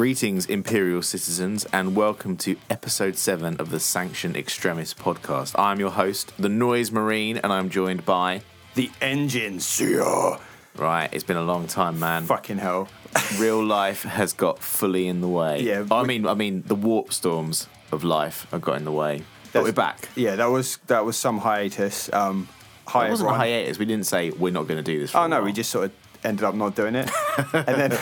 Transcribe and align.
Greetings, 0.00 0.46
Imperial 0.46 1.02
citizens, 1.02 1.66
and 1.74 1.94
welcome 1.94 2.34
to 2.38 2.56
episode 2.70 3.18
7 3.18 3.58
of 3.58 3.68
the 3.68 3.78
Sanction 3.78 4.34
Extremis 4.34 4.94
podcast. 4.94 5.54
I'm 5.58 5.78
your 5.78 5.90
host, 5.90 6.32
the 6.38 6.48
Noise 6.48 6.90
Marine, 6.90 7.36
and 7.36 7.52
I'm 7.52 7.68
joined 7.68 8.06
by. 8.06 8.40
The 8.76 8.90
Enginseer. 9.02 10.38
Right, 10.78 11.10
it's 11.12 11.22
been 11.22 11.36
a 11.36 11.42
long 11.42 11.66
time, 11.66 11.98
man. 12.00 12.24
Fucking 12.24 12.56
hell. 12.56 12.88
Real 13.38 13.62
life 13.62 14.04
has 14.04 14.32
got 14.32 14.60
fully 14.60 15.06
in 15.06 15.20
the 15.20 15.28
way. 15.28 15.60
Yeah, 15.60 15.84
I 15.90 16.00
we- 16.00 16.08
mean, 16.08 16.26
I 16.26 16.32
mean, 16.32 16.62
the 16.66 16.74
warp 16.76 17.12
storms 17.12 17.68
of 17.92 18.02
life 18.02 18.46
have 18.52 18.62
got 18.62 18.78
in 18.78 18.86
the 18.86 18.92
way. 18.92 19.18
But 19.18 19.52
That's- 19.52 19.64
we're 19.66 19.72
back. 19.72 20.08
Yeah, 20.16 20.34
that 20.36 20.46
was 20.46 20.78
that 20.86 21.04
was 21.04 21.18
some 21.18 21.36
hiatus. 21.40 22.10
Um, 22.10 22.48
hi 22.86 23.08
It 23.08 23.10
wasn't 23.10 23.28
a 23.28 23.32
everyone. 23.34 23.48
hiatus. 23.50 23.78
We 23.78 23.84
didn't 23.84 24.06
say 24.06 24.30
we're 24.30 24.50
not 24.50 24.66
going 24.66 24.82
to 24.82 24.92
do 24.92 24.98
this. 24.98 25.10
For 25.10 25.18
Oh 25.18 25.24
a 25.24 25.28
no, 25.28 25.36
while. 25.36 25.44
we 25.44 25.52
just 25.52 25.70
sort 25.70 25.84
of 25.84 25.92
ended 26.24 26.44
up 26.44 26.54
not 26.54 26.74
doing 26.74 26.94
it, 26.94 27.10
and 27.52 27.66
then 27.92 27.98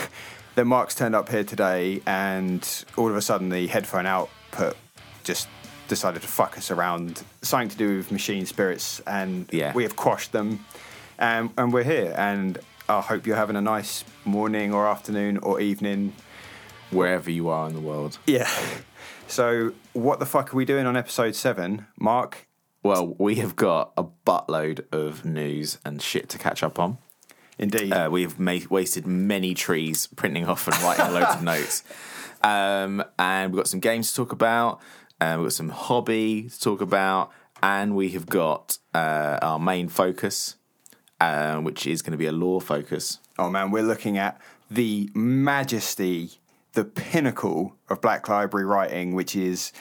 then 0.59 0.67
Mark's 0.67 0.93
turned 0.93 1.15
up 1.15 1.29
here 1.29 1.45
today, 1.45 2.01
and 2.05 2.85
all 2.97 3.09
of 3.09 3.15
a 3.15 3.21
sudden 3.21 3.47
the 3.47 3.67
headphone 3.67 4.05
output 4.05 4.75
just 5.23 5.47
decided 5.87 6.21
to 6.21 6.27
fuck 6.27 6.57
us 6.57 6.69
around. 6.69 7.23
Something 7.41 7.69
to 7.69 7.77
do 7.77 7.95
with 7.95 8.11
machine 8.11 8.45
spirits, 8.45 8.99
and 9.07 9.47
Yeah. 9.53 9.71
we 9.73 9.83
have 9.83 9.95
quashed 9.95 10.33
them, 10.33 10.65
and 11.17 11.49
and 11.57 11.71
we're 11.71 11.85
here, 11.85 12.13
and 12.17 12.57
I 12.89 12.99
hope 12.99 13.25
you're 13.25 13.37
having 13.37 13.55
a 13.55 13.61
nice 13.61 14.03
morning 14.25 14.73
or 14.73 14.85
afternoon 14.85 15.37
or 15.37 15.61
evening 15.61 16.11
wherever 16.91 17.31
you 17.31 17.47
are 17.47 17.65
in 17.69 17.73
the 17.73 17.81
world. 17.81 18.17
Yeah. 18.25 18.49
So, 19.27 19.73
what 19.93 20.17
the 20.17 20.25
fuck 20.25 20.51
are 20.51 20.57
we 20.57 20.65
doing 20.65 20.87
on 20.87 20.97
episode 20.97 21.35
seven, 21.35 21.85
Mark? 21.99 22.47
Well, 22.81 23.13
we 23.19 23.35
have 23.35 23.55
got 23.55 23.91
a 23.95 24.03
buttload 24.03 24.91
of 24.91 25.23
news 25.23 25.77
and 25.85 26.01
shit 26.01 26.29
to 26.29 26.39
catch 26.39 26.63
up 26.63 26.79
on. 26.79 26.97
Indeed. 27.59 27.91
Uh, 27.93 28.09
we've 28.11 28.39
made, 28.39 28.67
wasted 28.69 29.05
many 29.05 29.53
trees 29.53 30.07
printing 30.15 30.45
off 30.47 30.67
and 30.67 30.75
writing 30.81 31.13
loads 31.13 31.35
of 31.35 31.43
notes. 31.53 31.83
Um, 32.41 33.03
and 33.19 33.51
we've 33.51 33.57
got 33.59 33.67
some 33.67 33.81
games 33.81 34.09
to 34.11 34.15
talk 34.15 34.31
about. 34.31 34.79
Uh, 35.19 35.35
we've 35.37 35.45
got 35.47 35.53
some 35.53 35.69
hobby 35.69 36.49
to 36.49 36.59
talk 36.59 36.81
about. 36.81 37.31
And 37.61 37.95
we 37.95 38.09
have 38.11 38.25
got 38.25 38.77
uh, 38.95 39.37
our 39.41 39.59
main 39.59 39.89
focus, 39.89 40.55
uh, 41.19 41.57
which 41.57 41.85
is 41.85 42.01
going 42.01 42.13
to 42.13 42.17
be 42.17 42.25
a 42.27 42.31
lore 42.31 42.61
focus. 42.61 43.19
oh 43.37 43.49
man, 43.49 43.69
we're 43.71 43.83
looking 43.83 44.17
at 44.17 44.39
the 44.71 45.09
majesty, 45.13 46.31
the 46.73 46.85
pinnacle 46.85 47.75
of 47.89 47.99
Black 47.99 48.29
Library 48.29 48.65
writing, 48.65 49.13
which 49.15 49.35
is, 49.35 49.73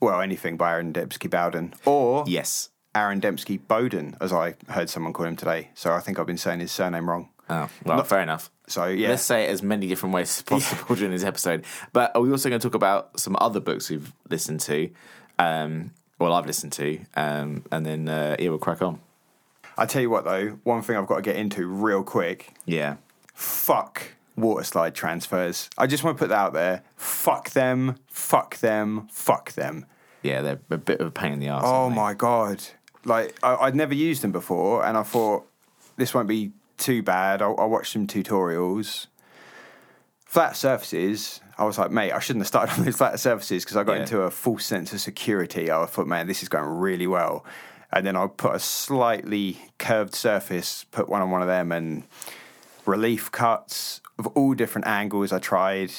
well, 0.00 0.22
anything 0.22 0.56
by 0.56 0.70
Aaron 0.72 0.92
Dembski 0.94 1.28
Bowden 1.28 1.74
or 1.84 2.24
Yes. 2.26 2.70
Aaron 2.98 3.20
Dembski 3.20 3.60
Bowden, 3.68 4.16
as 4.20 4.32
I 4.32 4.54
heard 4.68 4.90
someone 4.90 5.12
call 5.12 5.26
him 5.26 5.36
today. 5.36 5.70
So 5.74 5.92
I 5.92 6.00
think 6.00 6.18
I've 6.18 6.26
been 6.26 6.36
saying 6.38 6.58
his 6.60 6.72
surname 6.72 7.08
wrong. 7.08 7.28
Oh, 7.48 7.68
well, 7.84 8.02
fair 8.02 8.20
enough. 8.20 8.50
So 8.66 8.86
yeah, 8.86 9.10
Let's 9.10 9.22
say 9.22 9.44
it 9.44 9.50
as 9.50 9.62
many 9.62 9.86
different 9.86 10.14
ways 10.14 10.36
as 10.36 10.42
possible 10.54 10.96
during 10.96 11.12
this 11.12 11.22
episode. 11.24 11.64
But 11.92 12.14
are 12.14 12.20
we 12.20 12.30
also 12.30 12.48
going 12.48 12.60
to 12.60 12.66
talk 12.68 12.74
about 12.74 13.18
some 13.18 13.36
other 13.40 13.60
books 13.60 13.88
we've 13.88 14.12
listened 14.28 14.60
to? 14.62 14.90
Um, 15.38 15.92
well, 16.18 16.32
I've 16.32 16.46
listened 16.46 16.72
to, 16.72 16.98
um, 17.14 17.64
and 17.70 17.86
then 17.86 18.08
uh, 18.08 18.34
yeah, 18.38 18.48
we'll 18.48 18.58
crack 18.58 18.82
on. 18.82 18.98
I 19.78 19.86
tell 19.86 20.02
you 20.02 20.10
what 20.10 20.24
though, 20.24 20.58
one 20.64 20.82
thing 20.82 20.96
I've 20.96 21.06
got 21.06 21.16
to 21.16 21.22
get 21.22 21.36
into 21.36 21.66
real 21.68 22.02
quick. 22.02 22.52
Yeah, 22.66 22.96
Fuck 23.32 24.02
water 24.36 24.64
slide 24.64 24.94
transfers. 24.96 25.70
I 25.78 25.86
just 25.86 26.02
want 26.02 26.16
to 26.16 26.22
put 26.24 26.30
that 26.30 26.38
out 26.38 26.52
there. 26.52 26.82
Fuck 26.96 27.50
them. 27.50 27.94
Fuck 28.08 28.56
them. 28.58 29.06
Fuck 29.12 29.52
them. 29.52 29.86
yeah, 30.22 30.42
they're 30.42 30.60
a 30.70 30.78
bit 30.78 31.00
of 31.00 31.06
a 31.06 31.10
pain 31.12 31.32
in 31.32 31.38
the 31.38 31.48
ass. 31.48 31.62
Oh 31.64 31.88
my 31.88 32.12
god! 32.14 32.62
Like 33.04 33.38
I, 33.42 33.54
I'd 33.56 33.74
never 33.74 33.94
used 33.94 34.22
them 34.22 34.32
before, 34.32 34.84
and 34.84 34.96
I 34.96 35.02
thought 35.02 35.46
this 35.96 36.14
won't 36.14 36.28
be 36.28 36.52
too 36.76 37.02
bad. 37.02 37.42
I'll, 37.42 37.56
I'll 37.58 37.70
watch 37.70 37.90
some 37.92 38.06
tutorials. 38.06 39.06
Flat 40.24 40.56
surfaces. 40.56 41.40
I 41.56 41.64
was 41.64 41.78
like, 41.78 41.90
mate, 41.90 42.12
I 42.12 42.18
shouldn't 42.20 42.42
have 42.42 42.48
started 42.48 42.72
on 42.78 42.84
these 42.84 42.96
flat 42.96 43.18
surfaces 43.18 43.64
because 43.64 43.76
I 43.76 43.82
got 43.84 43.94
Yeah. 43.94 44.02
into 44.02 44.20
a 44.22 44.30
false 44.30 44.64
sense 44.66 44.92
of 44.92 45.00
security. 45.00 45.70
I 45.70 45.86
thought, 45.86 46.06
man, 46.06 46.26
this 46.26 46.42
is 46.42 46.48
going 46.48 46.68
really 46.68 47.06
well. 47.06 47.44
And 47.90 48.06
then 48.06 48.16
I 48.16 48.26
put 48.26 48.54
a 48.54 48.58
slightly 48.58 49.58
curved 49.78 50.14
surface, 50.14 50.84
put 50.92 51.08
one 51.08 51.22
on 51.22 51.30
one 51.30 51.40
of 51.40 51.48
them, 51.48 51.72
and 51.72 52.02
relief 52.84 53.32
cuts 53.32 54.00
of 54.18 54.26
all 54.28 54.52
different 54.54 54.86
angles. 54.86 55.32
I 55.32 55.38
tried. 55.38 55.90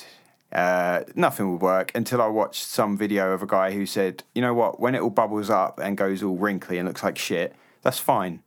Uh, 0.51 1.03
nothing 1.15 1.51
would 1.51 1.61
work 1.61 1.91
until 1.93 2.21
I 2.21 2.27
watched 2.27 2.63
some 2.65 2.97
video 2.97 3.31
of 3.33 3.43
a 3.43 3.47
guy 3.47 3.71
who 3.71 3.85
said, 3.85 4.23
"You 4.33 4.41
know 4.41 4.53
what? 4.53 4.79
When 4.79 4.95
it 4.95 5.01
all 5.01 5.09
bubbles 5.11 5.49
up 5.49 5.79
and 5.79 5.95
goes 5.97 6.23
all 6.23 6.37
wrinkly 6.37 6.77
and 6.79 6.87
looks 6.87 7.03
like 7.03 7.17
shit, 7.17 7.55
that's 7.83 7.99
fine. 7.99 8.41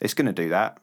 It's 0.00 0.14
going 0.14 0.26
to 0.26 0.32
do 0.32 0.48
that. 0.48 0.78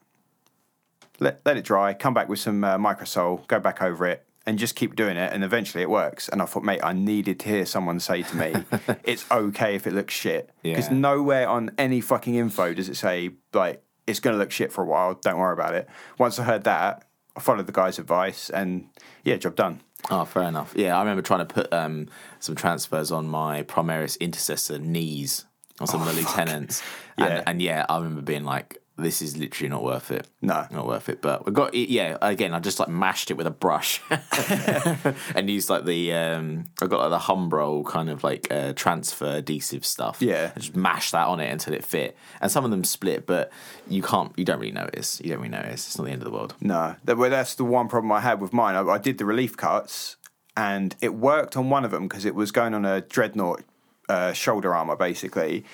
Let 1.18 1.40
let 1.44 1.56
it 1.56 1.64
dry. 1.64 1.92
Come 1.94 2.14
back 2.14 2.28
with 2.28 2.38
some 2.38 2.62
uh, 2.64 2.78
microsol. 2.78 3.46
Go 3.48 3.58
back 3.60 3.82
over 3.82 4.06
it." 4.06 4.24
And 4.44 4.58
just 4.58 4.74
keep 4.74 4.96
doing 4.96 5.16
it, 5.16 5.32
and 5.32 5.44
eventually 5.44 5.82
it 5.82 5.88
works. 5.90 6.28
And 6.28 6.42
I 6.42 6.46
thought, 6.46 6.64
mate, 6.64 6.80
I 6.82 6.92
needed 6.92 7.38
to 7.40 7.48
hear 7.48 7.64
someone 7.64 8.00
say 8.00 8.22
to 8.22 8.36
me, 8.36 8.52
"It's 9.04 9.24
okay 9.30 9.76
if 9.76 9.86
it 9.86 9.92
looks 9.92 10.14
shit," 10.14 10.50
because 10.64 10.88
Yeah. 10.88 10.94
nowhere 10.94 11.48
on 11.48 11.70
any 11.78 12.00
fucking 12.00 12.34
info 12.34 12.74
does 12.74 12.88
it 12.88 12.96
say 12.96 13.30
like 13.52 13.82
it's 14.06 14.18
going 14.18 14.34
to 14.34 14.38
look 14.38 14.50
shit 14.50 14.72
for 14.72 14.82
a 14.82 14.86
while. 14.86 15.14
Don't 15.14 15.38
worry 15.38 15.52
about 15.52 15.74
it. 15.76 15.88
Once 16.18 16.40
I 16.40 16.42
heard 16.42 16.64
that, 16.64 17.04
I 17.36 17.40
followed 17.40 17.66
the 17.68 17.72
guy's 17.72 18.00
advice, 18.00 18.50
and 18.50 18.88
yeah, 19.22 19.36
job 19.36 19.54
done. 19.54 19.80
Oh, 20.10 20.24
fair 20.24 20.42
enough. 20.44 20.72
Yeah, 20.76 20.96
I 20.96 21.00
remember 21.00 21.22
trying 21.22 21.46
to 21.46 21.54
put 21.54 21.72
um, 21.72 22.08
some 22.40 22.54
transfers 22.54 23.12
on 23.12 23.28
my 23.28 23.62
Primaris 23.62 24.18
Intercessor 24.20 24.78
knees 24.78 25.44
on 25.80 25.86
some 25.86 26.02
of 26.02 26.08
the 26.08 26.14
lieutenants, 26.20 26.82
Yeah. 27.18 27.26
and, 27.26 27.48
and 27.48 27.62
yeah, 27.62 27.86
I 27.88 27.96
remember 27.98 28.20
being 28.22 28.44
like, 28.44 28.78
"This 29.02 29.22
is 29.22 29.36
literally 29.36 29.68
not 29.68 29.82
worth 29.82 30.10
it. 30.10 30.26
No. 30.40 30.66
not 30.70 30.86
worth 30.86 31.08
it." 31.08 31.20
But 31.20 31.46
we 31.46 31.52
got 31.52 31.74
yeah. 31.74 32.16
Again, 32.22 32.54
I 32.54 32.60
just 32.60 32.78
like 32.80 32.88
mashed 32.88 33.30
it 33.30 33.34
with 33.34 33.46
a 33.46 33.50
brush 33.50 34.00
and 35.34 35.50
used 35.50 35.68
like 35.68 35.84
the 35.84 36.12
um, 36.12 36.66
I 36.80 36.86
got 36.86 37.00
like 37.00 37.10
the 37.10 37.32
Humbrol 37.32 37.84
kind 37.84 38.08
of 38.08 38.24
like 38.24 38.48
uh, 38.50 38.72
transfer 38.74 39.36
adhesive 39.36 39.84
stuff. 39.84 40.20
Yeah. 40.20 40.52
I 40.54 40.58
just 40.58 40.76
mashed 40.76 41.12
that 41.12 41.26
on 41.26 41.40
it 41.40 41.50
until 41.50 41.74
it 41.74 41.84
fit, 41.84 42.16
and 42.40 42.50
some 42.50 42.64
of 42.64 42.70
them 42.70 42.84
split, 42.84 43.26
but 43.26 43.50
you 43.88 44.02
can't, 44.02 44.32
you 44.36 44.44
don't 44.44 44.58
really 44.58 44.72
notice. 44.72 45.20
You 45.22 45.30
don't 45.30 45.38
really 45.38 45.50
notice. 45.50 45.86
It's 45.86 45.98
not 45.98 46.04
the 46.04 46.10
end 46.10 46.22
of 46.22 46.26
the 46.26 46.32
world. 46.32 46.54
No, 46.60 46.96
that, 47.04 47.16
well, 47.16 47.30
that's 47.30 47.54
the 47.54 47.64
one 47.64 47.88
problem 47.88 48.12
I 48.12 48.20
had 48.20 48.40
with 48.40 48.52
mine. 48.52 48.74
I, 48.74 48.82
I 48.82 48.98
did 48.98 49.18
the 49.18 49.24
relief 49.24 49.56
cuts, 49.56 50.16
and 50.56 50.94
it 51.00 51.14
worked 51.14 51.56
on 51.56 51.70
one 51.70 51.84
of 51.84 51.90
them 51.90 52.08
because 52.08 52.24
it 52.24 52.34
was 52.34 52.52
going 52.52 52.74
on 52.74 52.84
a 52.84 53.00
dreadnought 53.00 53.62
uh, 54.08 54.32
shoulder 54.32 54.74
armor 54.74 54.96
basically, 54.96 55.64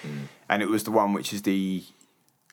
and 0.48 0.62
it 0.62 0.68
was 0.68 0.84
the 0.84 0.90
one 0.90 1.12
which 1.12 1.32
is 1.32 1.42
the. 1.42 1.82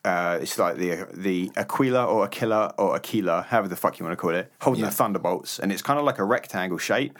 Uh, 0.05 0.37
it's 0.41 0.57
like 0.59 0.77
the 0.77 1.07
the 1.13 1.51
Aquila 1.57 2.05
or 2.05 2.25
Aquila 2.25 2.73
or 2.77 2.95
Aquila, 2.95 3.41
however 3.49 3.67
the 3.67 3.75
fuck 3.75 3.97
you 3.99 4.05
want 4.05 4.13
to 4.17 4.21
call 4.21 4.35
it, 4.35 4.51
holding 4.61 4.83
Yeah. 4.83 4.89
the 4.91 4.95
thunderbolts, 4.95 5.57
and 5.59 5.71
it's 5.71 5.81
kind 5.81 5.97
of 5.99 6.05
like 6.05 6.19
a 6.19 6.23
rectangle 6.23 6.77
shape. 6.77 7.17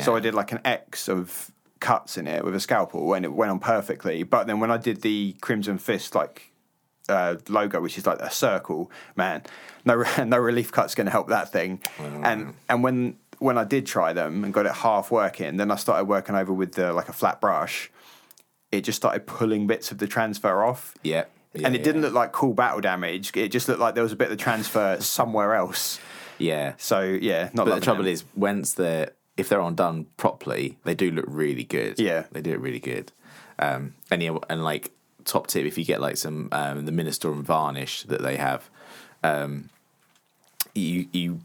So 0.00 0.16
I 0.16 0.20
did 0.20 0.32
like 0.34 0.52
an 0.52 0.60
X 0.64 1.08
of 1.08 1.50
cuts 1.80 2.16
in 2.16 2.26
it 2.26 2.44
with 2.44 2.54
a 2.54 2.60
scalpel, 2.60 3.12
and 3.14 3.24
it 3.24 3.32
went 3.32 3.50
on 3.50 3.58
perfectly. 3.58 4.22
But 4.22 4.46
then 4.46 4.58
when 4.60 4.70
I 4.70 4.76
did 4.78 5.02
the 5.02 5.36
Crimson 5.42 5.76
Fist 5.78 6.14
like 6.14 6.52
uh, 7.08 7.36
logo, 7.48 7.80
which 7.80 7.98
is 7.98 8.06
like 8.06 8.20
a 8.20 8.30
circle, 8.30 8.90
man, 9.16 9.42
no 9.84 10.02
no 10.24 10.38
relief 10.38 10.70
cut's 10.72 10.94
going 10.94 11.06
to 11.06 11.10
help 11.10 11.28
that 11.28 11.50
thing. 11.52 11.80
And 12.22 12.54
and 12.68 12.82
when 12.84 13.16
when 13.38 13.58
I 13.58 13.64
did 13.64 13.86
try 13.86 14.12
them 14.12 14.44
and 14.44 14.52
got 14.54 14.66
it 14.66 14.72
half 14.72 15.10
working, 15.10 15.56
then 15.56 15.70
I 15.70 15.76
started 15.76 16.04
working 16.04 16.36
over 16.36 16.52
with 16.52 16.72
the 16.72 16.92
like 16.92 17.08
a 17.08 17.12
flat 17.12 17.40
brush. 17.40 17.90
It 18.70 18.82
just 18.84 18.96
started 18.96 19.26
pulling 19.26 19.66
bits 19.66 19.90
of 19.92 19.98
the 19.98 20.06
transfer 20.06 20.62
off. 20.62 20.94
Yeah. 21.02 21.24
Yeah 21.54 21.66
and 21.66 21.74
it 21.74 21.80
yeah. 21.80 21.84
didn't 21.84 22.02
look 22.02 22.14
like 22.14 22.32
cool 22.32 22.54
battle 22.54 22.80
damage. 22.80 23.36
It 23.36 23.48
just 23.48 23.68
looked 23.68 23.80
like 23.80 23.94
there 23.94 24.02
was 24.02 24.12
a 24.12 24.16
bit 24.16 24.30
of 24.30 24.38
the 24.38 24.42
transfer 24.42 24.96
somewhere 25.00 25.54
else. 25.54 26.00
Yeah. 26.38 26.74
So 26.78 27.02
yeah, 27.02 27.50
not. 27.52 27.66
But 27.66 27.74
the 27.76 27.80
trouble 27.80 28.04
them. 28.04 28.12
is, 28.12 28.24
once 28.34 28.74
they're 28.74 29.10
if 29.36 29.48
they're 29.48 29.60
on 29.60 29.74
done 29.74 30.06
properly, 30.16 30.78
they 30.84 30.94
do 30.94 31.10
look 31.10 31.24
really 31.28 31.64
good. 31.64 31.98
Yeah. 31.98 32.24
they 32.32 32.42
do 32.42 32.52
it 32.52 32.60
really 32.60 32.80
good. 32.80 33.12
Um, 33.58 33.94
and 34.10 34.22
yeah, 34.22 34.36
and 34.48 34.64
like 34.64 34.92
top 35.24 35.46
tip, 35.46 35.64
if 35.66 35.78
you 35.78 35.84
get 35.84 36.00
like 36.00 36.16
some 36.16 36.48
um, 36.52 36.84
the 36.84 36.92
Munitorum 36.92 37.42
varnish 37.42 38.02
that 38.04 38.22
they 38.22 38.36
have, 38.36 38.68
um, 39.22 39.68
you 40.74 41.06
you 41.12 41.40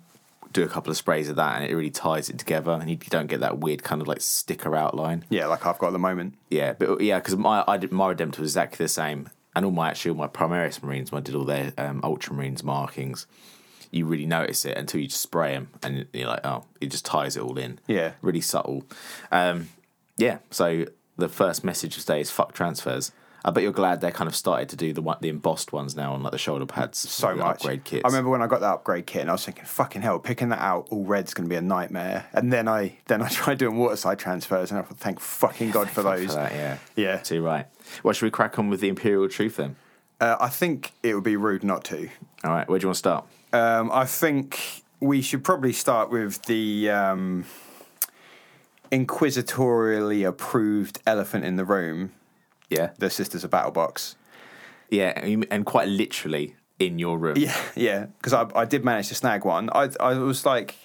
do 0.53 0.63
a 0.63 0.67
couple 0.67 0.89
of 0.89 0.97
sprays 0.97 1.29
of 1.29 1.35
that, 1.35 1.61
and 1.61 1.69
it 1.69 1.75
really 1.75 1.91
ties 1.91 2.29
it 2.29 2.39
together, 2.39 2.71
and 2.71 2.89
you 2.89 2.97
don't 2.97 3.27
get 3.27 3.41
that 3.41 3.59
weird 3.59 3.83
kind 3.83 4.01
of 4.01 4.07
like 4.07 4.21
sticker 4.21 4.75
outline. 4.75 5.25
yeah, 5.29 5.45
like 5.45 5.65
I've 5.65 5.77
got 5.77 5.87
at 5.87 5.93
the 5.93 5.99
moment. 5.99 6.35
Yeah, 6.49 6.73
but 6.73 7.01
yeah, 7.01 7.19
because 7.19 7.35
my 7.35 7.63
I 7.67 7.77
did 7.77 7.91
my 7.91 8.13
Redemptor 8.13 8.39
was 8.39 8.51
exactly 8.51 8.83
the 8.83 8.89
same, 8.89 9.29
and 9.57 9.65
all 9.65 9.71
my 9.71 9.89
actually 9.89 10.11
all 10.11 10.17
my 10.17 10.27
Primaris 10.27 10.83
Marines 10.83 11.11
when 11.11 11.19
I 11.19 11.23
did 11.23 11.33
all 11.33 11.43
their 11.43 11.73
um, 11.79 11.99
Ultramarines 12.03 12.63
markings, 12.63 13.25
you 13.89 14.05
really 14.05 14.27
notice 14.27 14.65
it 14.65 14.77
until 14.77 15.01
you 15.01 15.07
just 15.07 15.21
spray 15.21 15.53
them, 15.53 15.69
and 15.81 16.05
you're 16.13 16.27
like, 16.27 16.45
oh, 16.45 16.65
it 16.79 16.91
just 16.91 17.05
ties 17.05 17.35
it 17.35 17.41
all 17.41 17.57
in. 17.57 17.79
Yeah. 17.87 18.11
really 18.21 18.39
subtle. 18.39 18.83
Um, 19.31 19.69
yeah, 20.15 20.37
so 20.51 20.85
the 21.17 21.27
first 21.27 21.63
message 21.63 21.97
of 21.97 22.03
today 22.03 22.21
is 22.21 22.29
fuck 22.29 22.53
transfers. 22.53 23.11
I 23.47 23.51
bet 23.51 23.63
you're 23.63 23.71
glad 23.71 24.01
they 24.01 24.11
kind 24.11 24.27
of 24.27 24.35
started 24.35 24.67
to 24.69 24.75
do 24.75 24.91
the 24.91 25.01
the 25.21 25.29
embossed 25.29 25.71
ones 25.71 25.95
now 25.95 26.13
on 26.13 26.21
like 26.21 26.33
the 26.33 26.37
shoulder 26.37 26.65
pads. 26.65 26.97
so 26.99 27.33
much. 27.33 27.55
upgrade 27.61 27.85
kits. 27.85 28.03
I 28.03 28.09
remember 28.09 28.29
when 28.29 28.41
I 28.41 28.47
got 28.47 28.59
that 28.59 28.73
upgrade 28.73 29.07
kit, 29.07 29.21
and 29.21 29.29
I 29.29 29.33
was 29.33 29.45
thinking, 29.45 29.63
"Fucking 29.63 30.01
hell, 30.01 30.19
picking 30.19 30.49
that 30.49 30.59
out 30.59 30.87
all 30.91 31.05
red's 31.05 31.33
going 31.33 31.47
to 31.47 31.49
be 31.49 31.55
a 31.55 31.61
nightmare." 31.61 32.25
And 32.33 32.51
then 32.51 32.67
I 32.67 32.97
then 33.07 33.21
I 33.21 33.29
tried 33.29 33.57
doing 33.57 33.77
waterslide 33.77 34.17
transfers, 34.17 34.69
and 34.69 34.79
I 34.79 34.83
thought, 34.83 34.97
"Thank 34.97 35.21
fucking 35.21 35.71
god 35.71 35.89
for 35.89 36.03
those." 36.11 36.35
that, 36.35 36.51
yeah, 36.51 36.77
Yeah. 36.97 37.17
too 37.17 37.41
right. 37.41 37.65
Well, 38.03 38.13
should 38.13 38.25
we 38.25 38.31
crack 38.31 38.59
on 38.59 38.69
with 38.69 38.81
the 38.81 38.89
Imperial 38.89 39.29
Truth 39.29 39.55
then? 39.55 39.77
Uh, 40.19 40.35
I 40.41 40.49
think 40.49 40.91
it 41.01 41.13
would 41.15 41.23
be 41.23 41.37
rude 41.37 41.63
not 41.63 41.85
to. 41.85 42.09
All 42.43 42.51
right, 42.51 42.67
where 42.67 42.77
do 42.79 42.83
you 42.83 42.87
want 42.89 42.95
to 42.95 42.99
start? 42.99 43.25
Um, 43.53 43.89
I 43.93 44.05
think 44.05 44.83
we 44.99 45.21
should 45.21 45.43
probably 45.45 45.71
start 45.71 46.09
with 46.09 46.41
the 46.45 46.89
um, 46.89 47.45
inquisitorially 48.91 50.27
approved 50.27 50.99
elephant 51.05 51.45
in 51.45 51.55
the 51.55 51.65
room, 51.65 52.11
Yeah, 52.69 52.91
the 52.97 53.09
Sisters 53.09 53.43
of 53.43 53.49
Battle 53.51 53.71
box. 53.71 54.15
yeah, 54.89 55.19
and 55.51 55.65
quite 55.65 55.87
literally 55.87 56.55
in 56.79 56.99
your 56.99 57.17
room. 57.17 57.37
Yeah, 57.37 57.57
yeah. 57.75 58.05
Because 58.17 58.33
I, 58.33 58.47
I 58.55 58.65
did 58.65 58.83
manage 58.85 59.07
to 59.09 59.15
snag 59.15 59.45
one. 59.45 59.69
I 59.73 59.89
I 59.99 60.13
was 60.15 60.45
like, 60.45 60.75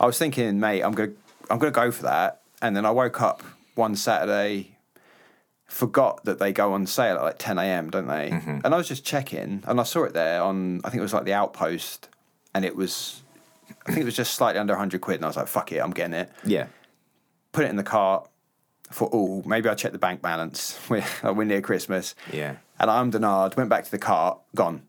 I 0.00 0.06
was 0.06 0.18
thinking, 0.18 0.58
mate, 0.60 0.82
I'm 0.82 0.92
gonna 0.92 1.12
I'm 1.50 1.58
gonna 1.58 1.72
go 1.72 1.90
for 1.90 2.02
that. 2.04 2.42
And 2.60 2.76
then 2.76 2.84
I 2.84 2.90
woke 2.90 3.20
up 3.22 3.42
one 3.76 3.94
Saturday, 3.94 4.76
forgot 5.66 6.24
that 6.24 6.38
they 6.38 6.52
go 6.52 6.72
on 6.72 6.86
sale 6.86 7.16
at 7.16 7.22
like 7.22 7.38
10 7.38 7.58
a.m. 7.58 7.90
Don't 7.90 8.06
they? 8.08 8.30
Mm-hmm. 8.30 8.58
And 8.64 8.74
I 8.74 8.76
was 8.76 8.88
just 8.88 9.04
checking, 9.04 9.62
and 9.66 9.80
I 9.80 9.84
saw 9.84 10.04
it 10.04 10.12
there 10.14 10.42
on 10.42 10.80
I 10.84 10.90
think 10.90 10.98
it 11.00 11.02
was 11.02 11.14
like 11.14 11.24
the 11.24 11.34
Outpost, 11.34 12.08
and 12.54 12.64
it 12.64 12.74
was 12.76 13.22
I 13.86 13.92
think 13.92 13.98
it 14.02 14.04
was 14.04 14.16
just 14.16 14.34
slightly 14.34 14.58
under 14.58 14.72
100 14.74 15.00
quid, 15.00 15.16
and 15.16 15.24
I 15.24 15.28
was 15.28 15.36
like, 15.36 15.46
fuck 15.46 15.70
it, 15.72 15.78
I'm 15.78 15.92
getting 15.92 16.14
it. 16.14 16.30
yeah, 16.44 16.66
Put 17.52 17.64
it 17.64 17.70
in 17.70 17.76
the 17.76 17.82
cart. 17.82 18.28
For 18.90 19.08
oh, 19.12 19.42
maybe 19.44 19.68
I'll 19.68 19.76
check 19.76 19.92
the 19.92 19.98
bank 19.98 20.22
balance. 20.22 20.78
We're, 20.88 21.04
we're 21.22 21.44
near 21.44 21.60
Christmas. 21.60 22.14
yeah. 22.32 22.56
And 22.80 22.90
I 22.90 23.00
am 23.00 23.10
ahed, 23.10 23.56
went 23.56 23.68
back 23.68 23.84
to 23.84 23.90
the 23.90 23.98
cart, 23.98 24.38
gone, 24.54 24.82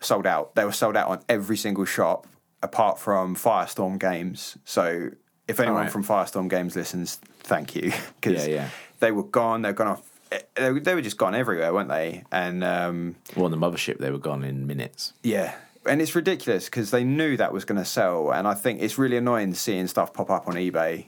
sold 0.00 0.26
out. 0.26 0.54
They 0.54 0.64
were 0.64 0.72
sold 0.72 0.96
out 0.96 1.08
on 1.08 1.20
every 1.28 1.56
single 1.56 1.84
shop 1.84 2.26
apart 2.62 2.98
from 3.00 3.34
Firestorm 3.34 3.98
Games. 3.98 4.56
So 4.64 5.10
if 5.48 5.58
anyone 5.58 5.78
Alright. 5.78 5.92
from 5.92 6.04
Firestorm 6.04 6.48
Games 6.48 6.76
listens, 6.76 7.16
thank 7.40 7.74
you 7.74 7.92
because 8.20 8.46
Yeah, 8.46 8.54
yeah. 8.54 8.68
they 9.00 9.10
were 9.10 9.24
gone. 9.24 9.62
They're 9.62 9.72
gone 9.72 9.88
off. 9.88 10.08
They, 10.54 10.70
were- 10.72 10.80
they 10.80 10.94
were 10.94 11.02
just 11.02 11.18
gone 11.18 11.34
everywhere, 11.34 11.74
weren't 11.74 11.88
they? 11.88 12.22
And 12.30 12.62
um, 12.64 13.16
Well, 13.36 13.46
on 13.46 13.50
the 13.50 13.56
mothership, 13.58 13.98
they 13.98 14.10
were 14.10 14.18
gone 14.18 14.44
in 14.44 14.66
minutes. 14.66 15.12
yeah, 15.24 15.54
and 15.84 16.00
it's 16.00 16.14
ridiculous 16.14 16.66
because 16.66 16.92
they 16.92 17.02
knew 17.02 17.36
that 17.36 17.52
was 17.52 17.64
going 17.64 17.78
to 17.78 17.84
sell. 17.84 18.32
And 18.32 18.46
I 18.46 18.54
think 18.54 18.80
it's 18.80 18.96
really 18.98 19.16
annoying 19.16 19.52
seeing 19.54 19.88
stuff 19.88 20.14
pop 20.14 20.30
up 20.30 20.46
on 20.46 20.54
eBay 20.54 21.06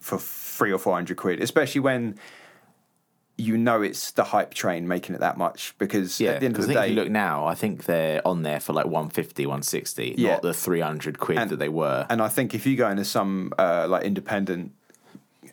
for 0.00 0.18
three 0.56 0.72
or 0.72 0.78
four 0.78 0.94
hundred 0.94 1.16
quid, 1.16 1.40
especially 1.42 1.80
when. 1.82 2.18
You 3.38 3.58
know 3.58 3.82
it's 3.82 4.12
the 4.12 4.24
hype 4.24 4.54
train 4.54 4.88
making 4.88 5.14
it 5.14 5.18
that 5.20 5.36
much 5.36 5.74
because 5.76 6.18
Yeah, 6.18 6.30
at 6.30 6.40
the 6.40 6.46
end 6.46 6.56
of 6.56 6.62
the 6.66 6.68
I 6.68 6.72
think 6.72 6.78
day, 6.80 6.84
if 6.86 6.90
you 6.96 7.02
look 7.02 7.10
now, 7.12 7.44
I 7.44 7.54
think 7.54 7.84
they're 7.84 8.26
on 8.26 8.42
there 8.44 8.60
for 8.60 8.72
like 8.72 8.86
150, 8.86 9.44
160, 9.44 10.14
Yeah. 10.16 10.30
not 10.30 10.40
the 10.42 10.54
300 10.54 11.18
quid 11.18 11.36
And- 11.36 11.50
that 11.50 11.58
they 11.58 11.68
were. 11.68 12.06
And 12.08 12.22
I 12.22 12.28
think 12.28 12.54
if 12.54 12.64
you 12.64 12.76
go 12.78 12.88
into 12.88 13.04
some 13.04 13.52
uh, 13.58 13.88
like 13.90 14.04
independent 14.04 14.72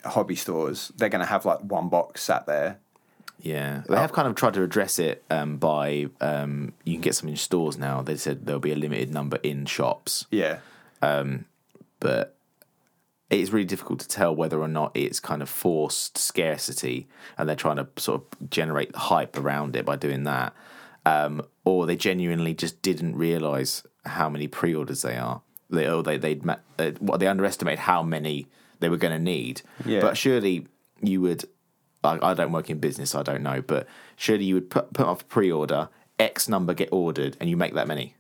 hobby 0.06 0.38
stores, 0.38 0.94
they're 0.96 1.10
going 1.10 1.20
to 1.20 1.26
have 1.26 1.44
like 1.44 1.60
one 1.60 1.90
box 1.90 2.24
sat 2.24 2.46
there. 2.46 2.78
Yeah, 3.42 3.84
they 3.90 3.98
have 3.98 4.14
kind 4.14 4.30
of 4.30 4.36
tried 4.36 4.54
to 4.54 4.64
address 4.64 4.98
it 4.98 5.22
um, 5.30 5.58
by 5.58 6.08
um, 6.22 6.72
you 6.86 6.94
can 6.94 7.02
get 7.02 7.16
some 7.16 7.28
in 7.28 7.36
stores 7.36 7.78
now. 7.78 8.02
They 8.02 8.16
said 8.16 8.46
there'll 8.46 8.62
be 8.62 8.72
a 8.72 8.78
limited 8.78 9.12
number 9.14 9.40
in 9.44 9.66
shops, 9.66 10.26
Yeah, 10.32 10.60
but 12.00 12.33
it's 13.40 13.52
really 13.52 13.66
difficult 13.66 14.00
to 14.00 14.08
tell 14.08 14.36
whether 14.36 14.62
or 14.62 14.68
not 14.68 14.92
it's 14.94 15.20
kind 15.20 15.42
of 15.42 15.50
forced 15.50 16.18
scarcity 16.18 17.08
and 17.38 17.48
they're 17.48 17.56
trying 17.56 17.78
to 17.78 17.88
sort 17.98 18.22
of 18.22 18.50
generate 18.50 18.96
hype 18.96 19.38
around 19.38 19.76
it 19.76 19.86
by 19.86 19.96
doing 19.96 20.24
that, 20.24 20.54
um, 21.06 21.42
or 21.66 21.86
they 21.86 21.96
genuinely 21.96 22.54
just 22.54 22.82
didn't 22.82 23.16
realize 23.16 23.84
how 24.06 24.30
many 24.30 24.48
pre-orders 24.48 25.02
they 25.02 25.18
are. 25.18 25.42
They 25.70 25.88
or 25.88 26.04
they 26.04 26.18
they'd 26.18 26.48
uh, 26.48 26.92
what 27.00 27.20
they 27.20 27.28
underestimated 27.28 27.80
how 27.80 28.04
many 28.04 28.48
they 28.80 28.90
were 28.90 28.98
going 28.98 29.18
to 29.18 29.24
need. 29.24 29.62
Yeah. 29.86 30.02
But 30.02 30.18
surely 30.18 30.68
you 31.02 31.22
would. 31.22 31.46
I, 32.04 32.20
I 32.22 32.34
don't 32.34 32.52
work 32.52 32.70
in 32.70 32.80
business, 32.80 33.16
I 33.16 33.24
don't 33.24 33.44
know, 33.44 33.62
but 33.62 33.88
surely 34.18 34.44
you 34.44 34.56
would 34.56 34.70
put 34.70 34.92
put 34.94 35.08
off 35.08 35.22
a 35.22 35.26
pre-order, 35.26 35.90
X 36.20 36.50
number 36.50 36.74
get 36.74 36.90
ordered, 36.92 37.38
and 37.40 37.50
you 37.50 37.58
make 37.58 37.74
that 37.74 37.88
many. 37.88 38.16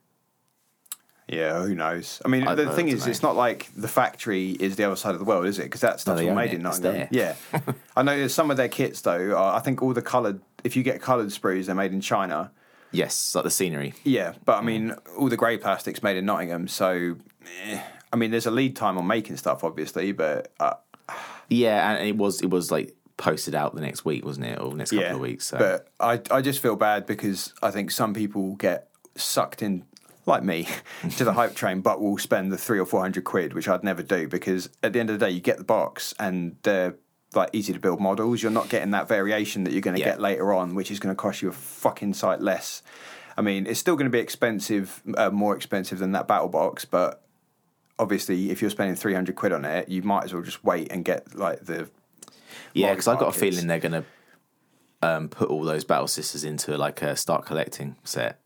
Yeah. 1.27 1.61
Who 1.63 1.75
knows? 1.75 2.21
I 2.25 2.27
mean, 2.27 2.47
I- 2.47 2.55
the 2.55 2.71
thing 2.71 2.87
is, 2.89 3.05
know. 3.05 3.11
it's 3.11 3.21
not 3.21 3.35
like 3.35 3.69
the 3.75 3.87
factory 3.87 4.51
is 4.51 4.75
the 4.75 4.83
other 4.83 4.95
side 4.95 5.13
of 5.13 5.19
the 5.19 5.25
world, 5.25 5.45
is 5.45 5.59
it? 5.59 5.63
Because 5.63 5.81
that 5.81 5.99
stuff's 5.99 6.21
they 6.21 6.29
all 6.29 6.35
made 6.35 6.51
it. 6.51 6.55
in 6.55 6.63
Nottingham. 6.63 7.07
Yeah, 7.11 7.35
I 7.95 8.03
know 8.03 8.17
there's 8.17 8.33
some 8.33 8.51
of 8.51 8.57
their 8.57 8.69
kits 8.69 9.01
though. 9.01 9.35
Are, 9.37 9.55
I 9.55 9.59
think 9.59 9.81
all 9.81 9.93
the 9.93 10.01
coloured. 10.01 10.41
If 10.63 10.75
you 10.75 10.83
get 10.83 11.01
coloured 11.01 11.27
sprues, 11.27 11.65
they're 11.65 11.75
made 11.75 11.91
in 11.93 12.01
China. 12.01 12.51
Yes, 12.91 13.33
like 13.33 13.43
the 13.43 13.51
scenery. 13.51 13.95
Yeah, 14.03 14.33
but 14.45 14.59
I 14.59 14.61
mean, 14.61 14.95
all 15.17 15.27
the 15.27 15.37
grey 15.37 15.57
plastic's 15.57 16.03
made 16.03 16.15
in 16.15 16.25
Nottingham. 16.25 16.67
So, 16.67 17.15
eh, 17.65 17.81
I 18.11 18.15
mean, 18.15 18.29
there's 18.29 18.45
a 18.45 18.51
lead 18.51 18.75
time 18.75 18.97
on 18.99 19.07
making 19.07 19.37
stuff, 19.37 19.63
obviously, 19.63 20.11
but 20.11 20.51
uh, 20.59 20.75
Yeah, 21.49 21.91
and 21.91 22.07
it 22.07 22.15
was 22.15 22.41
it 22.41 22.49
was 22.51 22.71
like 22.71 22.95
posted 23.17 23.55
out 23.55 23.73
the 23.75 23.81
next 23.81 24.05
week, 24.05 24.25
wasn't 24.25 24.45
it, 24.45 24.59
or 24.59 24.75
next 24.75 24.91
couple 24.91 25.05
yeah. 25.05 25.13
of 25.13 25.19
weeks? 25.19 25.47
So. 25.47 25.57
But 25.57 25.87
I, 25.99 26.21
I 26.35 26.41
just 26.41 26.61
feel 26.61 26.75
bad 26.75 27.05
because 27.05 27.53
I 27.63 27.71
think 27.71 27.91
some 27.91 28.13
people 28.13 28.55
get 28.55 28.89
sucked 29.15 29.61
in, 29.61 29.85
like 30.25 30.43
me, 30.43 30.67
to 31.17 31.23
the 31.23 31.33
hype 31.33 31.55
train, 31.55 31.81
but 31.81 32.01
will 32.01 32.17
spend 32.17 32.51
the 32.51 32.57
three 32.57 32.79
or 32.79 32.85
four 32.85 33.01
hundred 33.01 33.23
quid, 33.23 33.53
which 33.53 33.67
I'd 33.67 33.83
never 33.83 34.03
do 34.03 34.27
because 34.27 34.69
at 34.81 34.93
the 34.93 34.99
end 34.99 35.09
of 35.09 35.19
the 35.19 35.25
day, 35.25 35.31
you 35.31 35.41
get 35.41 35.57
the 35.57 35.63
box 35.63 36.13
and 36.19 36.55
they're 36.63 36.95
like 37.35 37.49
easy 37.53 37.73
to 37.73 37.79
build 37.79 37.99
models. 37.99 38.43
You're 38.43 38.51
not 38.51 38.69
getting 38.69 38.91
that 38.91 39.07
variation 39.07 39.63
that 39.63 39.71
you're 39.73 39.81
going 39.81 39.95
to 39.95 39.99
Yeah. 40.01 40.11
get 40.11 40.21
later 40.21 40.53
on, 40.53 40.75
which 40.75 40.91
is 40.91 40.99
going 40.99 41.13
to 41.15 41.19
cost 41.19 41.41
you 41.41 41.49
a 41.49 41.51
fucking 41.51 42.13
sight 42.13 42.41
less. 42.41 42.83
I 43.35 43.41
mean, 43.41 43.65
it's 43.65 43.79
still 43.79 43.95
going 43.95 44.05
to 44.05 44.11
be 44.11 44.19
expensive, 44.19 45.01
uh, 45.17 45.31
more 45.31 45.55
expensive 45.55 45.97
than 45.97 46.11
that 46.11 46.27
battle 46.27 46.47
box, 46.49 46.85
but 46.85 47.23
obviously, 47.97 48.51
if 48.51 48.61
you're 48.61 48.69
spending 48.69 48.95
three 48.95 49.15
hundred 49.15 49.35
quid 49.35 49.51
on 49.51 49.65
it, 49.65 49.89
you 49.89 50.03
might 50.03 50.25
as 50.25 50.33
well 50.33 50.43
just 50.43 50.63
wait 50.63 50.91
and 50.91 51.03
get 51.03 51.35
like 51.35 51.65
the 51.65 51.89
Yeah, 52.73 52.91
because 52.91 53.07
I've 53.07 53.17
got 53.19 53.35
a 53.35 53.39
feeling 53.39 53.65
they're 53.65 53.79
going 53.79 54.03
to 54.03 54.05
um, 55.01 55.27
put 55.27 55.49
all 55.49 55.63
those 55.63 55.83
Battle 55.83 56.07
Sisters 56.07 56.43
into 56.43 56.77
like 56.77 57.01
a 57.01 57.15
start 57.15 57.45
collecting 57.45 57.95
set. 58.03 58.39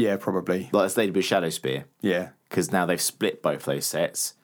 Yeah, 0.00 0.16
probably 0.16 0.68
Like 0.72 0.86
as 0.86 0.94
they 0.94 1.06
did 1.06 1.14
with 1.16 1.24
Shadow 1.24 1.50
Spear, 1.50 1.84
yeah. 2.00 2.30
because 2.48 2.72
now 2.72 2.86
they've 2.86 3.00
split 3.00 3.42
both 3.42 3.64
those 3.64 3.86
sets 3.86 4.34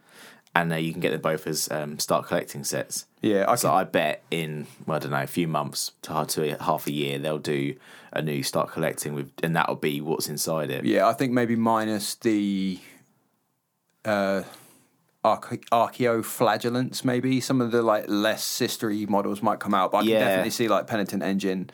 and 0.55 0.71
now 0.71 0.77
you 0.77 0.91
can 0.93 1.01
get 1.01 1.11
them 1.11 1.21
both 1.21 1.47
as 1.47 1.71
um, 1.71 1.99
start 1.99 2.27
collecting 2.27 2.65
sets. 2.65 3.05
Yeah, 3.21 3.45
I 3.47 3.57
So 3.57 3.71
I 3.73 3.85
bet 3.85 4.23
in, 4.31 4.67
well, 4.87 4.97
I 4.97 5.01
don't 5.01 5.11
know, 5.11 5.23
a 5.23 5.27
few 5.27 5.47
months 5.49 5.93
to, 6.03 6.25
to 6.27 6.57
half 6.63 6.87
a 6.87 6.93
year, 6.93 7.19
they'll 7.19 7.39
do 7.39 7.75
a 8.13 8.23
new 8.23 8.43
start 8.43 8.71
collecting 8.73 9.13
with, 9.15 9.31
and 9.43 9.55
that'll 9.55 9.77
be 9.77 10.01
what's 10.01 10.29
inside 10.29 10.71
it. 10.71 10.85
Yeah, 10.85 11.07
I 11.09 11.13
think 11.13 11.33
maybe 11.33 11.57
minus 11.57 12.15
the 12.15 12.79
uh, 14.07 14.45
arche- 15.25 15.65
archaeoflagellants, 15.71 17.05
maybe 17.05 17.41
some 17.41 17.61
of 17.61 17.71
the 17.73 17.83
like 17.83 18.05
less 18.09 18.45
sistery 18.45 19.07
models 19.09 19.43
might 19.43 19.61
come 19.61 19.75
out, 19.75 19.93
but 19.93 19.99
I 19.99 20.03
can 20.03 20.11
Yeah. 20.13 20.19
definitely 20.21 20.51
see 20.51 20.69
like 20.69 20.87
penitent 20.87 21.23
engine 21.23 21.71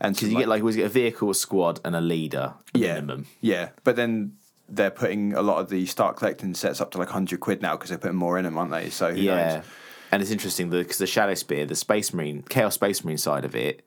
and 0.00 0.14
Because 0.14 0.28
you 0.30 0.38
get 0.38 0.48
like, 0.48 0.60
always 0.62 0.76
get 0.76 0.86
a 0.86 0.90
vehicle, 0.90 1.30
a 1.30 1.34
squad, 1.34 1.80
and 1.84 1.94
a 1.96 2.00
leader 2.00 2.54
yeah, 2.74 2.94
minimum. 2.94 3.26
yeah, 3.40 3.70
but 3.84 3.96
then 3.96 4.32
they're 4.68 4.90
putting 4.90 5.32
a 5.34 5.42
lot 5.42 5.58
of 5.58 5.68
the 5.70 5.86
start 5.86 6.16
collecting 6.16 6.52
sets 6.54 6.80
up 6.80 6.90
to 6.92 6.98
like 6.98 7.08
hundred 7.10 7.40
quid 7.40 7.62
now 7.62 7.76
because 7.76 7.88
they're 7.90 7.98
putting 7.98 8.16
more 8.16 8.36
in 8.38 8.44
them, 8.44 8.58
aren't 8.58 8.70
they? 8.72 8.90
So 8.90 9.12
who 9.14 9.20
Yeah. 9.20 9.54
knows? 9.56 9.64
And 10.12 10.22
it's 10.22 10.30
interesting 10.30 10.70
because 10.70 10.98
the 10.98 11.06
Shadow 11.06 11.34
Spear, 11.34 11.66
the 11.66 11.74
Space 11.74 12.12
Marine, 12.14 12.42
Chaos 12.48 12.74
Space 12.74 13.04
Marine 13.04 13.18
side 13.18 13.44
of 13.44 13.54
it, 13.56 13.84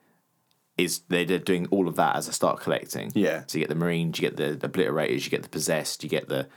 is 0.76 1.00
they're 1.08 1.24
they're 1.24 1.38
doing 1.38 1.66
all 1.70 1.88
of 1.88 1.96
that 1.96 2.16
as 2.16 2.28
a 2.28 2.32
start 2.32 2.60
collecting. 2.60 3.10
Yeah. 3.14 3.44
So 3.46 3.58
you 3.58 3.62
get 3.64 3.68
the 3.68 3.74
Marines, 3.74 4.18
you 4.18 4.28
get 4.28 4.36
the, 4.36 4.54
the 4.54 4.68
Obliterators, 4.68 5.24
you 5.24 5.30
get 5.30 5.42
the 5.42 5.48
Possessed, 5.48 6.02
you 6.02 6.08
get 6.10 6.28
the, 6.28 6.48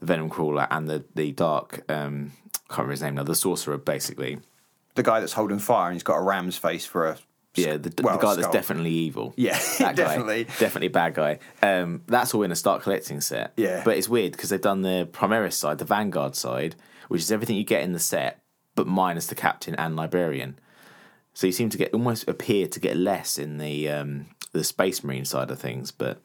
the 0.00 0.06
Venom 0.06 0.28
Crawler, 0.30 0.66
and 0.70 0.88
the, 0.88 1.04
the 1.14 1.32
Dark, 1.32 1.84
um, 1.90 2.32
I 2.54 2.58
can't 2.74 2.78
remember 2.78 2.90
his 2.92 3.02
name 3.02 3.14
now, 3.16 3.22
the 3.24 3.34
Sorcerer, 3.34 3.78
basically. 3.78 4.38
the 4.94 5.02
guy 5.02 5.20
that's 5.20 5.32
holding 5.34 5.58
fire 5.60 5.86
and 5.88 5.94
he's 5.94 6.02
got 6.02 6.16
a 6.16 6.22
ram's 6.22 6.56
face 6.56 6.84
for 6.86 7.06
a 7.06 7.18
Yeah, 7.58 7.76
the, 7.76 7.92
well, 8.02 8.16
the 8.16 8.22
guy 8.22 8.34
that's 8.34 8.42
skull. 8.46 8.52
definitely 8.52 8.90
evil. 8.90 9.34
Yeah, 9.36 9.58
That 9.78 9.78
guy. 9.78 9.92
definitely. 10.04 10.44
Definitely 10.44 10.86
a 10.88 10.90
bad 10.90 11.14
guy. 11.14 11.38
Um, 11.62 12.02
that's 12.06 12.34
all 12.34 12.42
in 12.42 12.52
a 12.52 12.56
start 12.56 12.82
collecting 12.82 13.20
set. 13.20 13.52
Yeah. 13.56 13.82
But 13.84 13.96
it's 13.96 14.08
weird 14.08 14.32
because 14.32 14.50
they've 14.50 14.60
done 14.60 14.82
the 14.82 15.08
Primaris 15.12 15.54
side, 15.54 15.78
the 15.78 15.84
Vanguard 15.84 16.36
side, 16.36 16.76
which 17.08 17.20
is 17.22 17.32
everything 17.32 17.56
you 17.56 17.64
get 17.64 17.82
in 17.82 17.92
the 17.92 17.98
set, 17.98 18.42
but 18.74 18.86
minus 18.86 19.26
the 19.26 19.34
Captain 19.34 19.74
and 19.76 19.96
Librarian. 19.96 20.58
So 21.34 21.46
you 21.46 21.52
seem 21.52 21.68
to 21.70 21.78
get 21.78 21.92
almost 21.94 22.28
appear 22.28 22.66
to 22.66 22.80
get 22.80 22.96
less 22.96 23.38
in 23.38 23.58
the 23.58 23.88
um, 23.88 24.26
the 24.52 24.64
Space 24.64 25.04
Marine 25.04 25.24
side 25.24 25.50
of 25.52 25.58
things, 25.60 25.92
but 25.92 26.20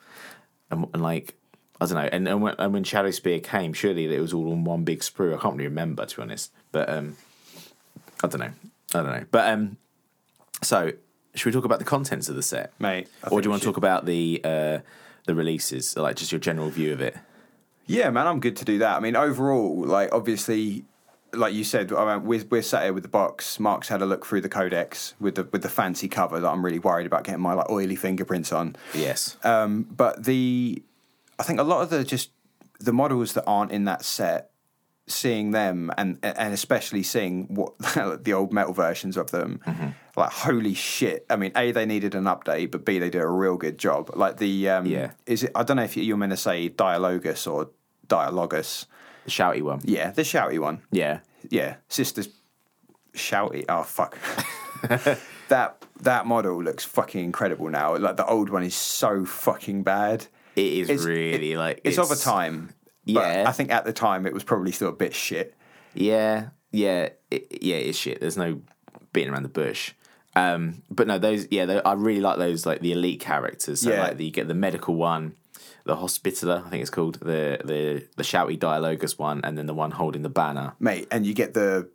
and, 0.72 0.88
and 0.94 1.04
like 1.04 1.36
I 1.80 1.86
don't 1.86 1.96
know. 1.96 2.10
And, 2.12 2.28
and, 2.28 2.42
when, 2.42 2.56
and 2.58 2.74
when 2.74 2.84
Shadow 2.84 3.12
Spear 3.12 3.40
came, 3.40 3.74
surely 3.74 4.06
it 4.06 4.20
was 4.20 4.34
all 4.34 4.52
on 4.52 4.64
one 4.64 4.84
big 4.84 5.02
sprue. 5.02 5.38
I 5.38 5.42
can't 5.42 5.56
really 5.56 5.68
remember 5.68 6.06
to 6.06 6.16
be 6.16 6.22
honest, 6.22 6.52
but 6.72 6.90
um, 6.90 7.16
I 8.24 8.28
don't 8.28 8.40
know. 8.40 8.52
I 8.96 8.98
don't 9.04 9.06
know. 9.06 9.26
But 9.30 9.50
um, 9.50 9.78
so 10.64 10.94
should 11.36 11.48
we 11.48 11.52
talk 11.52 11.66
about 11.66 11.80
the 11.80 11.86
contents 11.86 12.30
of 12.30 12.36
the 12.36 12.44
set? 12.44 12.74
mate. 12.80 13.08
I 13.24 13.30
or 13.30 13.42
do 13.42 13.48
you 13.48 13.50
want 13.50 13.62
to 13.62 13.68
talk 13.68 13.78
about 13.78 14.06
the 14.06 14.42
uh, 14.44 14.80
the 15.26 15.36
releases, 15.36 15.96
like 15.98 16.16
just 16.16 16.32
your 16.32 16.40
general 16.40 16.70
view 16.70 16.94
of 16.94 17.02
it? 17.02 17.16
Yeah, 17.86 18.10
man, 18.12 18.28
I'm 18.28 18.40
good 18.40 18.56
to 18.58 18.66
do 18.66 18.78
that. 18.80 18.96
I 18.96 19.00
mean, 19.00 19.16
overall, 19.16 19.86
like 19.86 20.10
obviously, 20.14 20.86
like 21.34 21.54
you 21.54 21.64
said, 21.64 21.92
I 21.92 22.16
mean, 22.16 22.26
we're, 22.26 22.46
we're 22.50 22.62
sat 22.62 22.84
here 22.84 22.94
with 22.94 23.04
the 23.04 23.10
box. 23.10 23.60
Mark's 23.60 23.90
had 23.90 24.02
a 24.02 24.06
look 24.06 24.26
through 24.26 24.42
the 24.42 24.50
codex 24.50 25.16
with 25.20 25.36
the 25.36 25.44
with 25.52 25.64
the 25.64 25.70
fancy 25.70 26.08
cover 26.08 26.40
that 26.40 26.48
I'm 26.48 26.64
really 26.64 26.80
worried 26.80 27.06
about 27.06 27.24
getting 27.24 27.42
my 27.42 27.54
like 27.54 27.70
oily 27.70 27.96
fingerprints 27.96 28.52
on. 28.54 28.76
Yes. 28.94 29.38
Um, 29.44 29.84
but 29.84 30.24
the, 30.24 30.82
I 31.40 31.44
think 31.44 31.60
a 31.60 31.64
lot 31.64 31.82
of 31.82 31.90
the 31.90 32.04
just 32.04 32.32
the 32.80 32.94
models 32.94 33.34
that 33.34 33.44
aren't 33.46 33.72
in 33.72 33.86
that 33.86 34.06
set, 34.06 34.52
seeing 35.08 35.52
them 35.52 35.92
and 35.98 36.18
and 36.24 36.54
especially 36.54 37.04
seeing 37.04 37.54
what 37.54 37.78
the 38.24 38.34
old 38.34 38.54
metal 38.54 38.74
versions 38.74 39.18
of 39.18 39.32
them, 39.32 39.60
like 40.16 40.32
holy 40.32 40.74
shit! 40.74 41.26
I 41.30 41.36
mean, 41.36 41.52
a 41.56 41.72
they 41.72 41.86
needed 41.86 42.16
an 42.16 42.24
update, 42.26 42.72
but 42.72 42.86
b 42.86 43.00
they 43.00 43.10
do 43.10 43.20
a 43.20 43.30
real 43.30 43.58
good 43.58 43.78
job. 43.78 44.12
Like 44.16 44.38
the 44.38 44.70
um, 44.70 44.86
Yeah. 44.86 45.12
is 45.26 45.44
it? 45.44 45.52
I 45.56 45.64
don't 45.64 45.78
know 45.78 45.84
if 45.84 45.98
you're 45.98 46.18
meant 46.18 46.32
to 46.32 46.38
say 46.38 46.70
Dialogus 46.70 47.48
or 47.48 47.70
Dialogus. 48.08 48.86
the 49.26 49.32
shouty 49.32 49.62
one. 49.62 49.82
Yeah, 49.84 50.12
the 50.12 50.24
shouty 50.24 50.60
one. 50.60 50.82
Yeah. 50.92 51.20
Yeah, 51.50 51.76
sisters. 51.90 52.30
shouty. 53.14 53.66
Oh 53.70 53.84
fuck. 53.84 54.18
that 55.50 55.86
that 56.02 56.26
model 56.26 56.62
looks 56.64 56.84
fucking 56.84 57.24
incredible 57.24 57.70
now. 57.70 57.96
Like 57.98 58.18
the 58.18 58.26
old 58.26 58.50
one 58.50 58.64
is 58.64 58.76
so 58.76 59.26
fucking 59.26 59.84
bad. 59.84 60.28
It 60.56 60.74
is 60.74 60.90
It's- 60.90 61.06
really 61.06 61.56
like 61.56 61.82
It's, 61.84 61.98
of 61.98 62.12
a 62.12 62.16
time. 62.16 62.74
Yeah. 63.06 63.46
I 63.48 63.52
think 63.52 63.72
at 63.72 63.86
the 63.86 63.94
time 63.94 64.26
it 64.26 64.34
was 64.34 64.44
probably 64.44 64.72
still 64.72 64.90
a 64.90 64.94
bit 64.94 65.14
shit. 65.14 65.56
Yeah, 65.94 66.50
yeah, 66.72 67.10
it, 67.30 67.48
yeah. 67.62 67.76
It's 67.76 67.98
shit. 67.98 68.20
There's 68.20 68.38
no 68.38 68.62
beating 69.12 69.32
around 69.34 69.44
the 69.44 69.50
bush. 69.50 69.94
Um, 70.36 70.82
but 70.90 71.06
no, 71.08 71.20
those 71.20 71.48
yeah, 71.52 71.66
tho- 71.66 71.82
I 71.86 71.94
really 71.94 72.22
like 72.22 72.38
those 72.40 72.66
like 72.66 72.80
the 72.82 72.92
elite 72.92 73.20
characters. 73.20 73.82
So 73.82 73.92
Yeah. 73.92 74.02
like 74.04 74.18
the, 74.18 74.26
you 74.26 74.32
get 74.32 74.48
the 74.48 74.56
medical 74.56 74.96
one, 74.96 75.36
the 75.86 75.96
hospitaler, 75.98 76.64
I 76.66 76.70
think 76.70 76.82
it's 76.82 76.90
called 76.90 77.20
the 77.20 77.60
the 77.64 78.08
the 78.18 78.24
shouty 78.24 78.58
dialogus 78.58 79.20
one, 79.20 79.42
and 79.44 79.58
then 79.58 79.68
the 79.68 79.74
one 79.76 79.92
holding 79.92 80.24
the 80.24 80.30
banner. 80.30 80.74
Mate, 80.80 81.08
and 81.12 81.26
you 81.26 81.34
get 81.36 81.54
the 81.54 81.90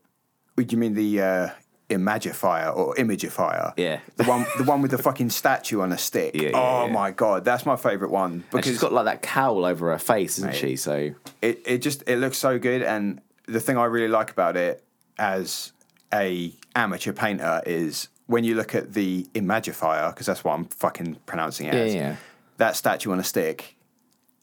do 0.56 0.64
you 0.68 0.76
mean 0.78 0.94
the 0.94 1.20
uh 1.20 1.48
Imagifier 1.88 2.76
or 2.76 2.94
Imagifier? 2.96 3.72
Yeah. 3.76 4.00
The 4.16 4.24
one 4.24 4.46
the 4.58 4.64
one 4.64 4.82
with 4.82 4.90
the 4.90 4.98
fucking 4.98 5.30
statue 5.30 5.80
on 5.80 5.92
a 5.92 5.98
stick. 5.98 6.34
Yeah, 6.34 6.50
yeah, 6.50 6.50
oh 6.54 6.86
yeah. 6.86 6.92
my 6.92 7.10
god, 7.10 7.44
that's 7.44 7.64
my 7.64 7.76
favourite 7.76 8.10
one. 8.12 8.32
And 8.32 8.50
Because 8.50 8.66
she's 8.66 8.78
got 8.78 8.92
like 8.92 9.06
that 9.06 9.22
cowl 9.22 9.64
over 9.64 9.90
her 9.92 9.98
face, 9.98 10.38
isn't 10.38 10.50
Mate. 10.50 10.56
she? 10.58 10.76
So 10.76 11.12
it, 11.42 11.62
it 11.64 11.78
just 11.78 12.02
it 12.06 12.16
looks 12.18 12.38
so 12.38 12.58
good 12.58 12.82
and 12.82 13.20
the 13.46 13.60
thing 13.60 13.78
I 13.78 13.84
really 13.86 14.08
like 14.08 14.30
about 14.30 14.56
it 14.56 14.84
as 15.18 15.72
a 16.12 16.52
amateur 16.76 17.12
painter 17.12 17.62
is 17.66 18.08
when 18.26 18.44
you 18.44 18.54
look 18.54 18.74
at 18.74 18.92
the 18.92 19.24
Imagifier, 19.34 20.10
because 20.14 20.26
that's 20.26 20.44
what 20.44 20.52
I'm 20.52 20.66
fucking 20.66 21.16
pronouncing 21.24 21.66
it 21.66 21.72
Yeah, 21.74 21.80
as, 21.80 21.94
yeah. 21.94 22.16
that 22.58 22.76
statue 22.76 23.10
on 23.10 23.18
a 23.18 23.24
stick 23.24 23.76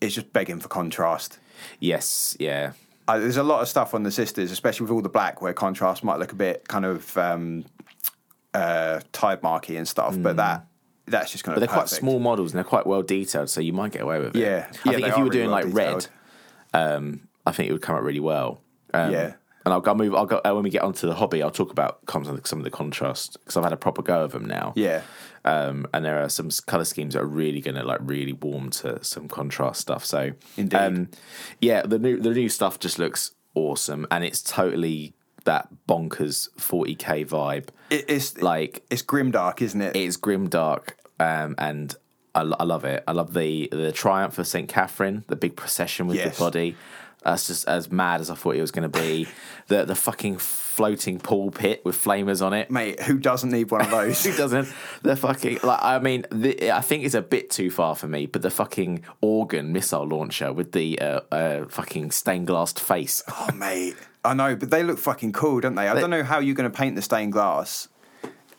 is 0.01 0.15
just 0.15 0.33
begging 0.33 0.59
for 0.59 0.67
contrast. 0.67 1.37
yes, 1.79 2.35
yeah, 2.39 2.71
Uh, 3.07 3.19
there's 3.19 3.37
a 3.37 3.43
lot 3.43 3.61
of 3.61 3.67
stuff 3.67 3.93
on 3.93 4.03
the 4.03 4.11
sisters, 4.11 4.51
especially 4.51 4.85
with 4.85 4.91
all 4.91 5.01
the 5.01 5.09
black, 5.09 5.41
where 5.41 5.53
contrast 5.53 6.03
might 6.03 6.17
look 6.19 6.31
a 6.31 6.35
bit 6.35 6.67
kind 6.67 6.85
of 6.85 7.15
um, 7.17 7.65
uh, 8.53 8.99
tide 9.11 9.43
marky 9.43 9.77
and 9.77 9.87
stuff, 9.87 10.15
but 10.19 10.37
that 10.37 10.65
that's 11.07 11.31
just 11.31 11.43
Mm. 11.43 11.47
but 11.47 11.53
to 11.55 11.59
they're 11.59 11.67
quite 11.75 11.89
small 11.89 12.19
models 12.19 12.51
and 12.51 12.57
they're 12.57 12.63
quite 12.63 12.87
well 12.87 13.03
detailed, 13.03 13.49
so 13.49 13.61
you 13.61 13.73
might 13.73 13.91
get 13.91 14.01
away 14.01 14.19
with 14.19 14.35
it. 14.35 14.39
Yeah. 14.39 14.67
I 14.85 14.91
Yeah, 14.91 14.95
think 14.95 15.07
if 15.07 15.17
you 15.17 15.23
were 15.23 15.29
really 15.29 15.29
doing 15.29 15.51
well 15.51 15.63
like 15.65 15.73
red, 15.75 16.07
um, 16.73 17.27
I 17.45 17.51
think 17.51 17.69
it 17.69 17.73
would 17.73 17.81
come 17.83 17.95
out 17.95 18.03
really 18.03 18.19
well. 18.19 18.61
Um, 18.93 19.11
Yeah. 19.11 19.33
And 19.65 19.73
I'll 19.73 19.81
go 19.81 19.95
move. 19.95 20.13
I'll 20.13 20.27
go 20.27 20.41
uh, 20.45 20.51
when 20.53 20.63
we 20.63 20.69
get 20.69 20.83
onto 20.83 21.07
the 21.07 21.15
hobby. 21.15 21.41
I'll 21.41 21.49
talk 21.49 21.71
about 21.71 22.05
of 22.29 22.45
some 22.47 22.59
of 22.59 22.63
the 22.65 22.69
contrast 22.69 23.37
because 23.39 23.57
I've 23.57 23.63
had 23.63 23.73
a 23.73 23.77
proper 23.77 24.03
go 24.03 24.23
of 24.23 24.31
them 24.31 24.45
now. 24.45 24.73
Yeah, 24.75 25.01
Um, 25.45 25.85
and 25.93 26.03
there 26.03 26.21
are 26.21 26.27
some 26.29 26.49
color 26.65 26.85
schemes 26.85 27.13
that 27.13 27.21
are 27.21 27.25
really 27.27 27.61
going 27.61 27.75
to 27.75 27.83
like 27.83 27.99
really 28.01 28.33
warm 28.33 28.71
to 28.71 29.03
some 29.03 29.27
contrast 29.27 29.79
stuff. 29.79 30.03
So, 30.03 30.31
Indeed. 30.57 30.75
um, 30.77 31.09
yeah, 31.61 31.83
the 31.83 31.99
new 31.99 32.19
the 32.19 32.31
new 32.31 32.49
stuff 32.49 32.79
just 32.79 32.97
looks 32.99 33.31
awesome, 33.53 34.07
and 34.09 34.23
it's 34.23 34.41
totally 34.41 35.13
that 35.43 35.67
bonkers 35.87 36.49
40k 36.57 37.27
vibe. 37.27 37.67
it, 37.91 38.05
it's 38.09 38.41
Like 38.41 38.83
it's 38.89 39.03
grimdark, 39.03 39.61
isn't 39.61 39.79
it? 39.81 39.95
it's 39.95 40.17
grim 40.17 40.49
dark, 40.49 40.97
um, 41.19 41.53
and 41.59 41.95
I, 42.33 42.41
I 42.41 42.63
love 42.63 42.83
it. 42.83 43.03
I 43.07 43.11
love 43.11 43.33
the 43.35 43.69
the 43.71 43.91
triumph 43.91 44.39
of 44.39 44.47
Saint 44.47 44.67
Catherine, 44.67 45.23
the 45.27 45.35
big 45.35 45.55
procession 45.55 46.07
with 46.07 46.17
Yes. 46.17 46.37
the 46.37 46.43
body. 46.43 46.75
That's 47.25 47.47
just 47.47 47.67
as 47.67 47.91
mad 47.91 48.21
as 48.21 48.29
I 48.29 48.35
thought 48.35 48.55
it 48.55 48.61
was 48.61 48.71
going 48.71 48.89
to 48.89 48.99
be. 48.99 49.27
the 49.67 49.83
the 49.83 49.95
fucking 49.95 50.37
floating 50.37 51.19
pool 51.19 51.51
pit 51.51 51.83
with 51.83 51.95
flamers 51.95 52.45
on 52.45 52.53
it. 52.53 52.69
Mate, 52.69 53.01
who 53.01 53.17
doesn't 53.17 53.49
need 53.51 53.71
one 53.71 53.81
of 53.81 53.89
those? 53.91 54.23
Who 54.23 54.35
doesn't? 54.37 54.67
The 55.01 55.15
fucking 55.15 55.59
like. 55.63 55.79
I 55.81 55.99
mean, 55.99 56.25
the, 56.31 56.71
I 56.71 56.81
think 56.81 57.03
it's 57.03 57.15
a 57.15 57.21
bit 57.21 57.49
too 57.49 57.71
far 57.71 57.95
for 57.95 58.07
me. 58.07 58.27
But 58.27 58.43
the 58.43 58.51
fucking 58.51 59.03
organ 59.21 59.73
missile 59.73 60.07
launcher 60.07 60.53
with 60.53 60.71
the 60.71 60.99
uh, 60.99 61.21
uh, 61.31 61.65
fucking 61.65 62.11
stained 62.11 62.47
glass 62.47 62.71
face. 62.73 63.23
oh, 63.27 63.49
mate. 63.53 63.95
I 64.23 64.33
know, 64.33 64.55
but 64.55 64.71
they 64.71 64.81
look 64.83 64.97
fucking 64.97 65.33
cool, 65.33 65.59
don't 65.61 65.75
they? 65.75 65.87
I 65.87 65.99
don't 65.99 66.09
know 66.09 66.23
how 66.23 66.39
you're 66.39 66.55
going 66.55 66.69
to 66.69 66.75
paint 66.75 66.95
the 66.95 67.01
stained 67.01 67.31
glass. 67.33 67.87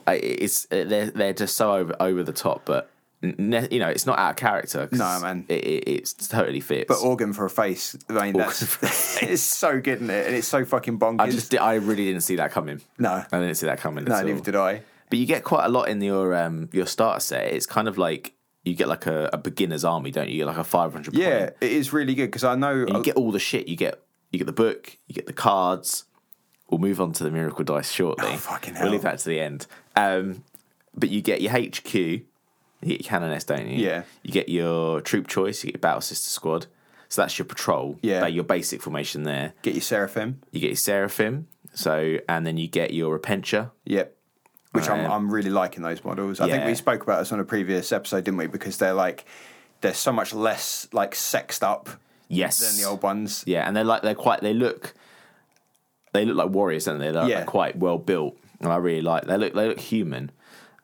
It's 0.07 0.67
uh, 0.67 0.85
they're 0.87 1.11
they're 1.11 1.33
just 1.33 1.57
so 1.57 1.73
over 1.73 1.97
over 1.99 2.23
the 2.23 2.33
top, 2.33 2.63
but 2.65 2.91
ne- 3.23 3.69
you 3.71 3.79
know 3.79 3.89
it's 3.89 4.07
not 4.07 4.19
out 4.19 4.31
of 4.31 4.37
character. 4.37 4.89
No, 4.93 5.21
man. 5.21 5.45
It, 5.49 5.65
it, 5.65 5.89
it's 5.89 6.13
totally 6.13 6.61
fits. 6.61 6.87
But 6.89 7.01
organ 7.07 7.33
for 7.33 7.45
a 7.45 7.51
face, 7.51 7.97
I 8.09 8.27
mean, 8.27 8.35
that's 8.35 9.23
it's 9.23 9.43
so 9.43 9.81
good, 9.81 9.97
isn't 9.97 10.11
it? 10.11 10.27
And 10.27 10.37
it's 10.37 10.49
so 10.49 10.65
fucking 10.65 10.99
bonkers. 10.99 11.21
I 11.21 11.31
just 11.31 11.51
di- 11.51 11.59
I 11.59 11.75
really 11.75 12.05
didn't 12.05 12.23
see 12.23 12.37
that 12.37 12.53
coming. 12.53 12.81
No. 12.99 13.25
I 13.31 13.39
didn't 13.39 13.55
see 13.57 13.67
that 13.67 13.79
coming. 13.79 14.05
no, 14.05 14.15
at 14.15 14.23
all. 14.23 14.29
neither 14.29 14.41
did 14.41 14.57
I. 14.57 14.83
But 15.09 15.19
you 15.19 15.27
get 15.27 15.45
quite 15.45 15.65
a 15.65 15.69
lot 15.69 15.89
in 15.89 16.01
your 16.01 16.35
um 16.35 16.69
your 16.73 16.87
starter 16.87 17.21
set. 17.21 17.53
It's 17.53 17.67
kind 17.67 17.89
of 17.89 17.97
like 17.99 18.35
you 18.65 18.75
get 18.75 18.89
like 18.89 19.07
a, 19.07 19.31
a 19.33 19.39
beginner's 19.39 19.85
army, 19.85 20.11
don't 20.11 20.29
you? 20.29 20.35
You 20.35 20.41
get 20.41 20.47
like 20.47 20.59
a 20.59 20.65
five 20.65 20.93
hundred. 20.93 21.15
Yeah, 21.15 21.51
it 21.61 21.73
is 21.73 21.93
really 21.93 22.15
good 22.15 22.27
because 22.27 22.45
I 22.45 22.57
know. 22.57 22.83
And 22.83 22.97
you 22.97 23.03
get 23.03 23.17
all 23.17 23.31
the 23.31 23.39
shit. 23.39 23.69
You 23.69 23.77
get 23.77 24.03
you 24.33 24.39
get 24.39 24.47
the 24.47 24.53
book, 24.53 24.99
you 25.07 25.15
get 25.15 25.27
the 25.27 25.33
cards. 25.33 26.05
We'll 26.69 26.81
move 26.81 27.01
on 27.01 27.13
to 27.13 27.25
the 27.25 27.31
miracle 27.31 27.65
dice 27.65 27.93
shortly. 27.93 28.27
Oh, 28.29 28.37
fucking 28.37 28.75
We'll 28.81 28.91
leave 28.91 29.03
that 29.03 29.21
to 29.21 29.29
the 29.29 29.39
end. 29.39 29.69
Um, 29.95 30.43
but 30.95 31.11
you 31.11 31.23
get 31.23 31.41
your 31.41 31.53
HQ, 31.53 32.23
you 32.83 32.89
get 32.97 33.01
your 33.01 33.09
canoness, 33.21 33.45
don't 33.45 33.67
you? 33.69 33.83
Yeah. 33.85 34.03
You 34.23 34.33
get 34.33 34.49
your 34.49 35.01
troop 35.01 35.29
choice, 35.29 35.63
you 35.65 35.69
get 35.69 35.77
your 35.77 35.81
battle 35.81 36.01
sister 36.01 36.31
squad. 36.31 36.67
So 37.09 37.23
that's 37.23 37.39
your 37.39 37.47
patrol. 37.47 37.99
Yeah. 38.03 38.21
They're 38.21 38.29
your 38.29 38.45
basic 38.45 38.83
formation 38.83 39.23
there. 39.23 39.55
get 39.63 39.75
your 39.75 39.83
seraphim. 39.83 40.41
You 40.51 40.61
get 40.61 40.69
your 40.71 40.77
seraphim. 40.77 41.47
So 41.75 42.19
and 42.29 42.47
then 42.47 42.57
you 42.57 42.67
get 42.69 42.93
your 42.93 43.19
repentia. 43.19 43.71
Yep. 43.85 44.15
Which 44.73 44.91
I'm, 44.91 45.07
Um, 45.07 45.13
I'm 45.13 45.31
really 45.33 45.51
liking 45.51 45.83
those 45.83 46.05
models. 46.05 46.41
I 46.41 46.49
think 46.51 46.67
we 46.67 46.75
spoke 46.75 47.03
about 47.03 47.21
this 47.21 47.33
on 47.33 47.41
a 47.41 47.45
previous 47.45 47.93
episode, 47.93 48.25
didn't 48.25 48.39
we? 48.39 48.47
Because 48.47 48.77
they're 48.79 48.93
like 48.93 49.25
they're 49.81 49.95
so 49.95 50.13
much 50.13 50.35
less 50.35 50.89
like 50.93 51.15
sexed 51.15 51.63
up 51.63 51.89
Yes. 52.29 52.59
than 52.59 52.83
the 52.83 52.89
old 52.91 53.03
ones. 53.03 53.45
Yeah, 53.47 53.67
and 53.67 53.77
they're 53.77 53.85
like 53.85 54.03
they're 54.03 54.15
quite 54.15 54.41
they 54.41 54.53
look 54.53 54.93
they 56.13 56.25
look 56.25 56.37
like 56.37 56.51
warriors, 56.51 56.85
don't 56.85 56.99
they? 56.99 57.07
They're 57.13 57.23
like, 57.23 57.31
Yeah. 57.31 57.45
quite 57.45 57.77
well 57.77 57.99
built. 57.99 58.37
And 58.61 58.73
I 58.73 58.77
really 58.77 59.03
like 59.03 59.27
they 59.27 59.37
look 59.37 59.55
they 59.55 59.69
look 59.69 59.81
human. 59.81 60.31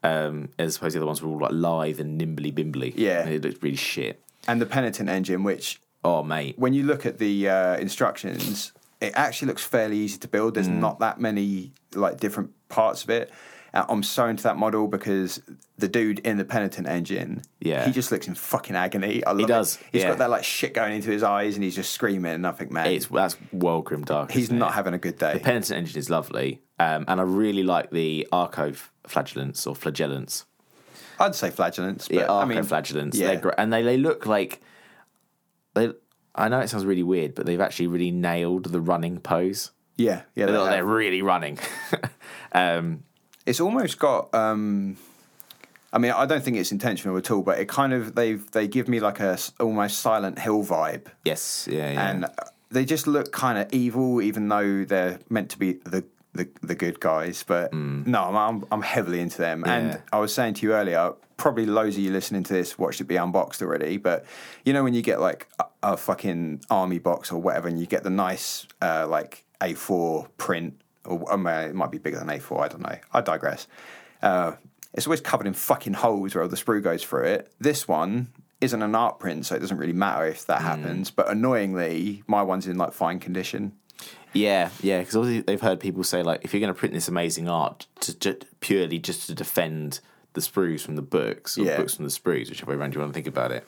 Um, 0.05 0.49
as 0.59 0.77
opposed 0.77 0.95
to 0.95 0.99
the 0.99 1.03
other 1.03 1.07
ones 1.07 1.23
were 1.23 1.31
all 1.31 1.39
like 1.39 1.53
lithe 1.53 2.01
and 2.01 2.19
nimbly 2.19 2.51
bimbly. 2.53 2.93
Yeah. 2.97 3.27
it 3.27 3.45
look 3.45 3.63
really 3.63 3.77
shit. 3.77 4.21
And 4.49 4.61
the 4.61 4.67
penitent 4.67 5.09
engine, 5.09 5.45
which 5.45 5.81
Oh 6.05 6.23
mate. 6.25 6.59
when 6.59 6.73
you 6.75 6.83
look 6.83 7.07
at 7.07 7.19
the 7.19 7.49
uh, 7.49 7.77
instructions, 7.77 8.73
it 9.01 9.13
actually 9.15 9.49
looks 9.49 9.65
fairly 9.65 9.99
easy 9.99 10.19
to 10.19 10.29
build. 10.29 10.53
Mm. 10.53 10.55
There's 10.55 10.69
not 10.69 10.99
that 10.99 11.21
many 11.21 11.73
like 11.95 12.19
different 12.19 12.51
parts 12.69 13.05
of 13.05 13.11
it. 13.11 13.31
Uh, 13.75 13.87
I'm 13.89 14.03
so 14.03 14.27
into 14.27 14.43
that 14.43 14.57
model 14.59 14.87
because 14.87 15.41
the 15.79 15.89
dude 15.89 16.19
in 16.21 16.37
the 16.37 16.45
penitent 16.45 16.87
engine, 16.87 17.43
Yeah. 17.61 17.87
he 17.87 17.93
just 17.93 18.13
looks 18.13 18.29
in 18.29 18.35
fucking 18.35 18.77
agony. 18.77 19.25
I 19.25 19.33
love 19.33 19.49
does, 19.49 19.77
It. 19.77 19.87
He's 19.93 20.03
yeah. 20.03 20.09
got 20.11 20.19
that 20.19 20.31
like 20.31 20.45
shit 20.45 20.75
going 20.75 20.93
into 20.95 21.11
his 21.11 21.23
eyes, 21.23 21.55
and 21.55 21.65
he's 21.65 21.75
just 21.75 21.93
screaming. 21.93 22.33
And 22.33 22.47
I 22.47 22.53
think, 22.53 22.71
man, 22.71 22.87
It's 22.89 23.07
that's 23.07 23.37
well 23.51 23.81
grim 23.81 24.05
dark. 24.05 24.31
he's 24.31 24.45
isn't 24.45 24.61
it? 24.61 24.71
having 24.73 24.93
a 24.95 24.99
good 24.99 25.19
day. 25.19 25.33
the 25.35 25.41
penitent 25.41 25.77
engine 25.79 25.99
is 25.99 26.11
lovely. 26.11 26.61
Um, 26.79 27.05
and 27.09 27.21
I 27.21 27.23
really 27.25 27.63
like 27.63 27.91
the 27.91 28.29
Arco 28.33 28.73
flagellants 29.07 29.67
or 29.67 29.75
flagellants. 29.75 30.45
I'd 31.19 31.35
say 31.35 31.51
flagellants, 31.51 32.09
but 32.09 32.17
Yeah, 32.17 32.33
I 32.33 32.45
mean, 32.45 32.63
flagellants. 32.65 33.17
yeah. 33.17 33.29
They're 33.29 33.41
great. 33.41 33.55
And 33.59 33.73
they, 33.73 33.83
they 33.83 33.97
look 33.97 34.27
like 34.27 34.61
they 35.75 35.93
I 36.35 36.49
know 36.49 36.61
it 36.61 36.69
sounds 36.69 36.85
really 36.87 37.03
weird, 37.03 37.35
but 37.35 37.47
they've 37.47 37.61
actually 37.61 37.87
really 37.89 38.11
nailed 38.11 38.67
the 38.67 38.81
running 38.81 39.19
pose. 39.21 39.71
yeah, 39.97 40.23
yeah. 40.35 40.47
They 40.47 40.53
they 40.53 40.59
look 40.59 40.67
like 40.67 40.77
have. 40.77 40.85
they're 40.87 40.95
really 40.95 41.23
running. 41.23 41.59
um, 42.53 43.05
It's 43.47 43.61
almost 43.61 43.99
got. 43.99 44.35
um 44.35 44.97
I 45.95 45.99
mean, 45.99 46.13
I 46.13 46.25
don't 46.25 46.43
think 46.43 46.57
it's 46.57 46.73
intentional 46.73 47.19
at 47.19 47.31
all, 47.31 47.43
but 47.43 47.59
it 47.59 47.69
kind 47.69 47.93
of 47.93 48.15
they 48.15 48.35
they 48.35 48.67
give 48.67 48.89
me 48.89 48.99
like 48.99 49.21
a 49.21 49.39
almost 49.61 49.99
Silent 49.99 50.39
Hill 50.39 50.65
vibe. 50.65 51.07
yes, 51.25 51.69
yeah, 51.71 51.93
yeah. 51.93 52.11
and 52.11 52.27
they 52.71 52.85
just 52.85 53.07
look 53.07 53.31
kind 53.33 53.59
of 53.59 53.73
evil, 53.73 54.23
even 54.23 54.49
though 54.49 54.85
they're 54.85 55.19
meant 55.29 55.51
to 55.51 55.59
be 55.59 55.75
the 55.85 56.05
the, 56.33 56.49
the 56.63 56.75
good 56.75 56.99
guys. 56.99 57.43
But 57.43 57.75
no, 57.75 58.23
I'm, 58.23 58.37
I'm 58.37 58.65
I'm 58.73 58.83
heavily 58.83 59.21
into 59.21 59.39
them. 59.39 59.63
Mm. 59.63 59.67
Yeah. 59.67 59.75
And 59.77 60.03
I 60.13 60.19
was 60.19 60.35
saying 60.35 60.55
to 60.55 60.67
you 60.67 60.73
earlier, 60.73 61.13
probably 61.37 61.67
loads 61.67 61.97
of 61.97 62.03
you 62.03 62.11
listening 62.11 62.43
to 62.45 62.55
this 62.55 62.79
watched 62.79 63.01
it 63.01 63.05
be 63.05 63.17
unboxed 63.17 63.61
already. 63.61 63.99
But 63.99 64.25
you 64.65 64.73
know 64.73 64.83
when 64.83 64.95
you 64.95 65.03
get 65.03 65.21
like 65.21 65.49
a, 65.59 65.65
a 65.83 65.97
fucking 65.97 66.65
army 66.71 66.99
box 66.99 67.31
or 67.31 67.41
whatever, 67.41 67.69
and 67.69 67.79
you 67.79 67.87
get 67.87 68.03
the 68.03 68.11
nice 68.11 68.67
uh, 68.81 69.07
like 69.07 69.45
A4 69.61 70.29
print, 70.39 70.81
or 71.05 71.21
it 71.35 71.75
might 71.75 71.91
be 71.91 71.99
bigger 71.99 72.19
than 72.19 72.29
A4. 72.29 72.61
I 72.65 72.69
don't 72.69 72.83
know. 72.83 72.97
I 73.13 73.21
digress. 73.21 73.67
Uh, 74.23 74.53
it's 74.95 75.07
always 75.07 75.21
covered 75.21 75.47
in 75.47 75.55
fucking 75.55 75.95
holes 75.95 76.35
where 76.35 76.47
the 76.47 76.57
sprue 76.57 76.83
goes 76.83 77.03
through 77.03 77.25
it. 77.25 77.53
This 77.59 77.89
one 77.89 78.29
isn't 78.61 78.83
an 78.83 78.95
art 78.95 79.19
print, 79.19 79.47
so 79.47 79.57
it 79.57 79.59
doesn't 79.61 79.79
really 79.79 79.93
matter 79.93 80.27
if 80.27 80.43
Mm. 80.43 80.47
that 80.47 80.63
happens. 80.63 81.11
But 81.11 81.29
annoyingly, 81.31 82.23
my 82.27 82.43
one's 82.43 82.67
in 82.67 82.77
like 82.77 82.93
fine 82.93 83.19
condition. 83.19 83.73
yeah, 84.35 84.71
yeah, 84.81 85.01
because 85.01 85.17
obviously 85.17 85.41
they've 85.43 85.61
heard 85.61 85.79
people 85.81 86.03
say 86.05 86.23
like, 86.23 86.45
if 86.45 86.53
you're 86.55 86.61
going 86.61 86.73
to 86.73 86.79
print 86.79 86.95
this 86.95 87.09
amazing 87.09 87.49
art 87.49 87.87
to, 88.01 88.37
purely 88.61 88.99
just 88.99 89.27
to 89.27 89.35
defend 89.35 90.01
the 90.35 90.41
sprues 90.41 90.81
from 90.81 90.97
the 90.97 91.03
books 91.03 91.59
or 91.59 91.65
Yeah. 91.65 91.77
books 91.77 91.95
from 91.97 92.05
the 92.07 92.11
sprues, 92.11 92.49
whichever 92.49 92.71
way 92.73 92.79
around 92.79 92.95
you 92.95 93.01
want 93.01 93.13
to 93.13 93.15
think 93.15 93.27
about 93.27 93.53
it, 93.53 93.67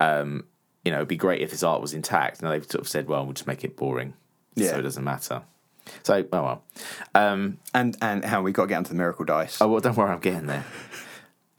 um, 0.00 0.44
you 0.84 0.90
know, 0.90 0.98
it'd 0.98 1.08
be 1.08 1.16
great 1.16 1.40
if 1.42 1.50
this 1.52 1.62
art 1.62 1.80
was 1.80 1.94
intact. 1.94 2.42
Now 2.42 2.50
they've 2.50 2.64
sort 2.64 2.80
of 2.82 2.88
said, 2.88 3.06
well, 3.06 3.24
we'll 3.24 3.34
just 3.34 3.46
make 3.46 3.62
it 3.62 3.76
boring, 3.76 4.14
Yeah. 4.56 4.70
so 4.70 4.78
it 4.78 4.82
doesn't 4.82 5.04
matter. 5.04 5.42
So, 6.02 6.24
oh 6.32 6.42
well. 6.42 6.62
Um, 7.14 7.58
And 7.74 7.96
and 8.00 8.24
how 8.24 8.42
we 8.42 8.52
got 8.52 8.62
to 8.64 8.68
get 8.68 8.76
onto 8.78 8.88
the 8.90 8.94
miracle 8.96 9.24
dice. 9.24 9.60
Oh 9.60 9.68
well, 9.68 9.80
don't 9.80 9.96
worry, 9.96 10.10
I'm 10.10 10.20
getting 10.20 10.46
there. 10.46 10.64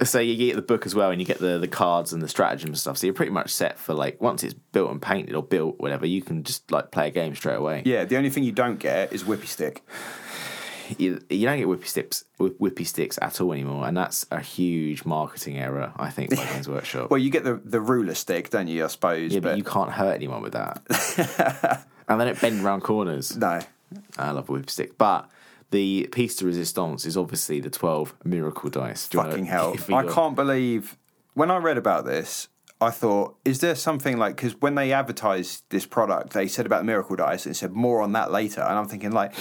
So 0.04 0.20
you 0.20 0.36
get 0.36 0.56
the 0.56 0.62
book 0.64 0.86
as 0.88 0.96
well, 0.96 1.12
and 1.12 1.22
you 1.22 1.26
get 1.26 1.38
the 1.40 1.60
the 1.60 1.68
cards 1.68 2.14
and 2.14 2.22
the 2.22 2.28
stratagem 2.28 2.70
and 2.70 2.78
stuff. 2.78 2.98
So 2.98 3.06
you're 3.08 3.14
pretty 3.14 3.32
much 3.32 3.52
set 3.54 3.78
for 3.78 3.94
like 3.94 4.20
once 4.20 4.44
it's 4.44 4.56
built 4.56 4.90
and 4.92 5.02
painted 5.02 5.36
or 5.36 5.44
built, 5.44 5.80
whatever. 5.80 6.06
You 6.08 6.22
can 6.22 6.44
just 6.44 6.72
like 6.72 6.92
play 6.92 7.08
a 7.08 7.12
game 7.12 7.36
straight 7.36 7.56
away. 7.58 7.84
Yeah, 7.86 8.04
the 8.06 8.18
only 8.18 8.30
thing 8.32 8.44
you 8.44 8.52
don't 8.52 8.80
get 8.80 9.14
is 9.14 9.24
whippy 9.24 9.46
stick. 9.46 9.84
you, 10.98 11.22
you 11.30 11.46
don't 11.46 11.58
get 11.60 11.68
whippy 11.68 11.88
sticks, 11.88 12.26
whippy 12.40 12.86
sticks 12.86 13.18
at 13.22 13.40
all 13.40 13.54
anymore, 13.54 13.88
and 13.88 13.96
that's 13.96 14.26
a 14.32 14.42
huge 14.42 15.06
marketing 15.06 15.58
error, 15.58 15.94
I 15.96 16.10
think, 16.10 16.36
by 16.36 16.44
Games 16.44 16.68
Workshop. 16.76 17.10
Well, 17.12 17.20
you 17.20 17.30
get 17.30 17.44
the, 17.44 17.62
the 17.64 17.80
ruler 17.80 18.16
stick, 18.16 18.50
don't 18.50 18.68
you? 18.68 18.84
I 18.84 18.88
suppose. 18.88 19.34
yeah, 19.34 19.40
but 19.40 19.58
you 19.58 19.64
can't 19.64 19.92
hurt 19.92 20.16
anyone 20.16 20.42
with 20.42 20.54
that. 20.54 21.86
and 22.10 22.20
they 22.20 22.26
don't 22.26 22.42
bend 22.42 22.66
around 22.66 22.82
corners. 22.82 23.38
no. 23.38 23.60
I 24.18 24.32
love 24.32 24.48
whippy 24.48 24.70
stick, 24.70 24.98
but 24.98 25.30
the 25.72 26.08
piece 26.12 26.36
de 26.36 26.46
resistance 26.46 27.06
is 27.06 27.18
obviously 27.18 27.60
the 27.60 27.70
twelve 27.70 28.14
miracle 28.24 28.70
dice. 28.70 29.08
Do 29.08 29.18
Fucking 29.18 29.46
hell! 29.54 29.76
I 29.92 30.04
can't 30.04 30.36
believe 30.36 30.98
when 31.34 31.52
I 31.52 31.58
read 31.58 31.78
about 31.78 32.06
this. 32.06 32.48
I 32.82 32.92
thought, 32.92 33.38
is 33.46 33.62
there 33.62 33.76
something 33.76 34.18
like 34.18 34.36
because 34.36 34.60
when 34.60 34.76
they 34.76 34.92
advertised 34.92 35.64
this 35.70 35.86
product, 35.86 36.34
they 36.34 36.48
said 36.48 36.66
about 36.66 36.80
the 36.80 36.86
miracle 36.86 37.16
dice 37.16 37.46
and 37.46 37.56
said 37.56 37.72
more 37.72 38.02
on 38.02 38.12
that 38.12 38.32
later, 38.32 38.62
and 38.62 38.78
I'm 38.78 38.88
thinking 38.88 39.12
like, 39.12 39.34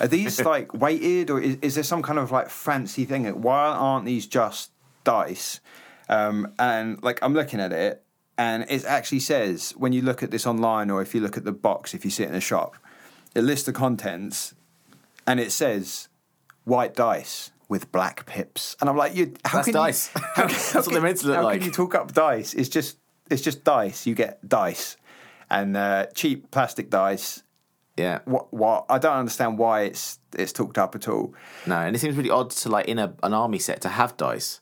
are 0.00 0.06
these 0.06 0.40
like 0.44 0.72
weighted 0.72 1.28
or 1.28 1.40
is, 1.40 1.58
is 1.60 1.74
there 1.74 1.84
some 1.84 2.02
kind 2.02 2.18
of 2.18 2.30
like 2.30 2.50
fancy 2.50 3.04
thing? 3.04 3.26
Why 3.42 3.66
aren't 3.66 4.06
these 4.06 4.26
just 4.26 4.70
dice? 5.02 5.60
Um, 6.08 6.52
and 6.58 7.02
like 7.02 7.18
I'm 7.20 7.34
looking 7.34 7.58
at 7.60 7.72
it, 7.72 8.04
and 8.38 8.64
it 8.68 8.84
actually 8.84 9.20
says 9.20 9.72
when 9.76 9.92
you 9.92 10.02
look 10.02 10.22
at 10.22 10.30
this 10.30 10.46
online 10.46 10.90
or 10.90 11.02
if 11.02 11.14
you 11.14 11.20
look 11.20 11.36
at 11.36 11.44
the 11.44 11.52
box, 11.52 11.94
if 11.94 12.04
you 12.04 12.10
see 12.10 12.22
it 12.22 12.28
in 12.28 12.34
a 12.34 12.40
shop, 12.40 12.76
it 13.34 13.42
lists 13.42 13.66
the 13.66 13.72
contents, 13.72 14.54
and 15.26 15.40
it 15.40 15.52
says 15.52 16.08
white 16.64 16.94
dice 16.94 17.50
with 17.68 17.90
black 17.92 18.26
pips, 18.26 18.76
and 18.80 18.88
I'm 18.90 18.96
like, 18.96 19.14
you 19.14 19.34
how 19.44 19.58
That's 19.58 19.66
can 19.66 19.74
dice. 19.74 20.10
You, 20.14 20.22
how, 20.34 20.46
That's 20.46 20.74
what 20.74 20.90
they're 20.92 21.00
meant 21.00 21.18
to 21.18 21.26
look 21.28 21.36
how 21.36 21.44
like. 21.44 21.60
can 21.60 21.66
you 21.66 21.72
talk 21.72 21.94
up 21.94 22.12
dice? 22.12 22.54
It's 22.54 22.68
just 22.68 22.98
it's 23.30 23.42
just 23.42 23.64
dice. 23.64 24.06
You 24.06 24.14
get 24.14 24.46
dice, 24.48 24.96
and 25.50 25.76
uh, 25.76 26.06
cheap 26.14 26.50
plastic 26.50 26.90
dice. 26.90 27.42
Yeah. 27.96 28.20
What 28.24 28.52
what 28.52 28.86
I 28.88 28.98
don't 28.98 29.16
understand 29.16 29.56
why 29.58 29.82
it's 29.82 30.18
it's 30.36 30.52
talked 30.52 30.78
up 30.78 30.94
at 30.94 31.08
all. 31.08 31.34
No, 31.66 31.76
and 31.76 31.94
it 31.94 31.98
seems 32.00 32.16
really 32.16 32.30
odd 32.30 32.50
to 32.50 32.68
like 32.68 32.86
in 32.86 32.98
a, 32.98 33.14
an 33.22 33.32
army 33.32 33.58
set 33.58 33.80
to 33.82 33.88
have 33.88 34.16
dice 34.16 34.60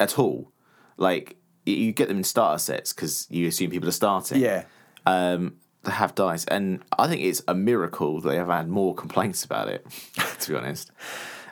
at 0.00 0.18
all. 0.18 0.50
Like 0.96 1.36
you 1.64 1.92
get 1.92 2.08
them 2.08 2.18
in 2.18 2.24
starter 2.24 2.58
sets 2.58 2.92
because 2.92 3.26
you 3.30 3.48
assume 3.48 3.70
people 3.70 3.88
are 3.88 3.92
starting. 3.92 4.40
Yeah, 4.42 4.64
Um, 5.06 5.56
have 5.86 6.14
dice, 6.14 6.44
and 6.46 6.82
I 6.98 7.06
think 7.08 7.22
it's 7.22 7.42
a 7.48 7.54
miracle 7.54 8.20
they 8.20 8.36
have 8.36 8.48
had 8.48 8.68
more 8.68 8.94
complaints 8.94 9.44
about 9.44 9.68
it. 9.68 9.86
to 10.40 10.50
be 10.50 10.56
honest. 10.56 10.90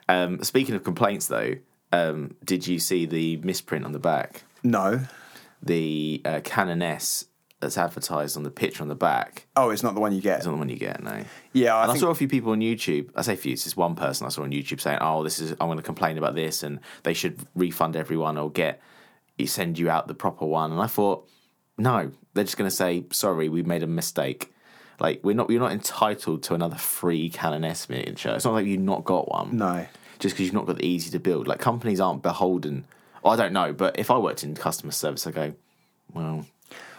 Um, 0.09 0.43
speaking 0.43 0.75
of 0.75 0.85
complaints, 0.85 1.27
though, 1.27 1.55
um, 1.93 2.35
did 2.45 2.67
you 2.67 2.79
see 2.79 3.07
the 3.07 3.37
misprint 3.39 3.85
on 3.85 3.93
the 3.93 3.99
back? 3.99 4.43
no. 4.63 5.01
The 5.65 6.21
uh, 6.25 6.41
Canoness 6.41 7.27
that's 7.61 7.79
advertised 7.79 8.37
on 8.37 8.43
the 8.43 8.51
picture 8.51 8.83
on 8.83 8.89
the 8.89 8.97
back 8.97 9.47
Oh, 9.55 9.71
it's 9.71 9.85
not 9.85 9.95
the 9.95 10.01
one 10.01 10.13
you 10.13 10.21
get. 10.21 10.39
It's 10.39 10.47
not 10.47 10.53
the 10.53 10.59
one 10.59 10.69
you 10.69 10.77
get. 10.77 11.01
No. 11.03 11.23
Yeah, 11.53 11.77
I 11.77 11.85
and 11.85 11.93
I 11.93 11.97
saw 11.97 12.11
a 12.11 12.15
few 12.17 12.27
people 12.27 12.51
on 12.51 12.59
YouTube. 12.59 13.11
I 13.15 13.23
say 13.23 13.37
few. 13.37 13.53
It's 13.53 13.63
just 13.63 13.77
one 13.77 13.95
person 13.95 14.27
I 14.27 14.31
saw 14.31 14.43
on 14.43 14.51
YouTube 14.51 14.81
saying, 14.81 14.99
"Oh, 15.01 15.23
this 15.23 15.39
is 15.39 15.53
I'm 15.53 15.69
going 15.69 15.77
to 15.77 15.85
complain 15.85 16.19
about 16.19 16.35
this, 16.35 16.65
and 16.65 16.81
they 17.05 17.15
should 17.15 17.39
refund 17.55 17.95
everyone 17.95 18.37
or 18.37 18.51
get 18.51 18.81
send 19.47 19.79
you 19.79 19.89
out 19.89 20.09
the 20.09 20.15
proper 20.15 20.45
one." 20.45 20.73
And 20.73 20.81
I 20.81 20.89
thought, 20.89 21.29
no, 21.79 22.11
they're 22.35 22.45
just 22.45 22.57
going 22.57 22.69
to 22.69 22.75
say, 22.75 23.05
"Sorry, 23.13 23.49
we 23.49 23.63
made 23.63 23.83
a 23.83 23.87
mistake." 23.87 24.53
Like 25.01 25.21
we're 25.25 25.35
not, 25.35 25.51
you're 25.51 25.61
not 25.61 25.73
entitled 25.73 26.43
to 26.45 26.55
another 26.55 26.77
free 26.77 27.29
Canoness 27.31 27.89
miniature. 27.89 28.35
It's 28.35 28.45
not 28.45 28.55
like 28.55 28.67
you've 28.67 28.81
not 28.81 29.05
got 29.05 29.29
one. 29.29 29.57
no. 29.57 29.87
just 30.19 30.35
because 30.35 30.47
you've 30.47 30.55
not 30.55 30.67
got 30.67 30.77
the 30.79 30.87
easy 30.87 31.11
to 31.11 31.19
build. 31.19 31.49
Like 31.49 31.59
companies 31.59 31.99
aren't 31.99 32.23
beholden. 32.23 32.85
I 33.25 33.37
don't 33.37 33.53
know, 33.53 33.73
but 33.73 33.99
if 33.99 34.11
I 34.11 34.19
worked 34.19 34.45
in 34.45 34.55
customer 34.55 34.93
service, 34.93 35.27
I 35.27 35.31
go, 35.31 35.55
well, 36.13 36.47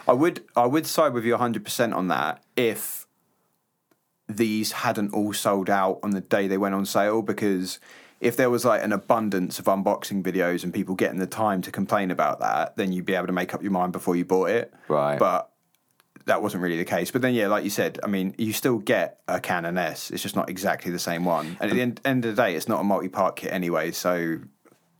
I 0.06 0.12
would 0.12 0.44
I 0.56 0.66
would 0.66 0.86
side 0.86 1.12
with 1.12 1.24
you 1.24 1.32
100 1.32 1.64
percent 1.64 1.94
on 1.94 2.08
that 2.08 2.42
if 2.56 3.06
these 4.28 4.72
hadn't 4.72 5.12
all 5.12 5.32
sold 5.32 5.68
out 5.68 6.00
on 6.02 6.10
the 6.10 6.20
day 6.20 6.46
they 6.46 6.58
went 6.58 6.74
on 6.74 6.86
sale 6.86 7.22
because 7.22 7.78
if 8.20 8.36
there 8.36 8.50
was 8.50 8.64
like 8.64 8.82
an 8.82 8.92
abundance 8.92 9.58
of 9.58 9.66
unboxing 9.66 10.22
videos 10.22 10.64
and 10.64 10.72
people 10.72 10.94
getting 10.94 11.18
the 11.18 11.26
time 11.26 11.62
to 11.62 11.70
complain 11.70 12.10
about 12.10 12.40
that, 12.40 12.76
then 12.76 12.92
you'd 12.92 13.04
be 13.06 13.14
able 13.14 13.26
to 13.26 13.32
make 13.32 13.54
up 13.54 13.62
your 13.62 13.72
mind 13.72 13.92
before 13.92 14.16
you 14.16 14.24
bought 14.24 14.50
it. 14.50 14.72
Right. 14.88 15.18
But 15.18 15.50
that 16.26 16.42
wasn't 16.42 16.62
really 16.62 16.78
the 16.78 16.84
case. 16.84 17.10
But 17.10 17.22
then, 17.22 17.34
yeah, 17.34 17.48
like 17.48 17.64
you 17.64 17.70
said, 17.70 17.98
I 18.02 18.06
mean, 18.06 18.34
you 18.38 18.52
still 18.52 18.78
get 18.78 19.20
a 19.28 19.40
Canoness. 19.40 20.10
It's 20.10 20.22
just 20.22 20.36
not 20.36 20.48
exactly 20.48 20.90
the 20.90 20.98
same 20.98 21.24
one. 21.24 21.56
And 21.60 21.70
at 21.70 21.74
the 21.74 21.82
end, 21.82 22.00
end 22.04 22.24
of 22.24 22.34
the 22.34 22.42
day, 22.42 22.54
it's 22.54 22.68
not 22.68 22.80
a 22.80 22.84
multi-part 22.84 23.36
kit 23.36 23.52
anyway. 23.52 23.90
So, 23.90 24.38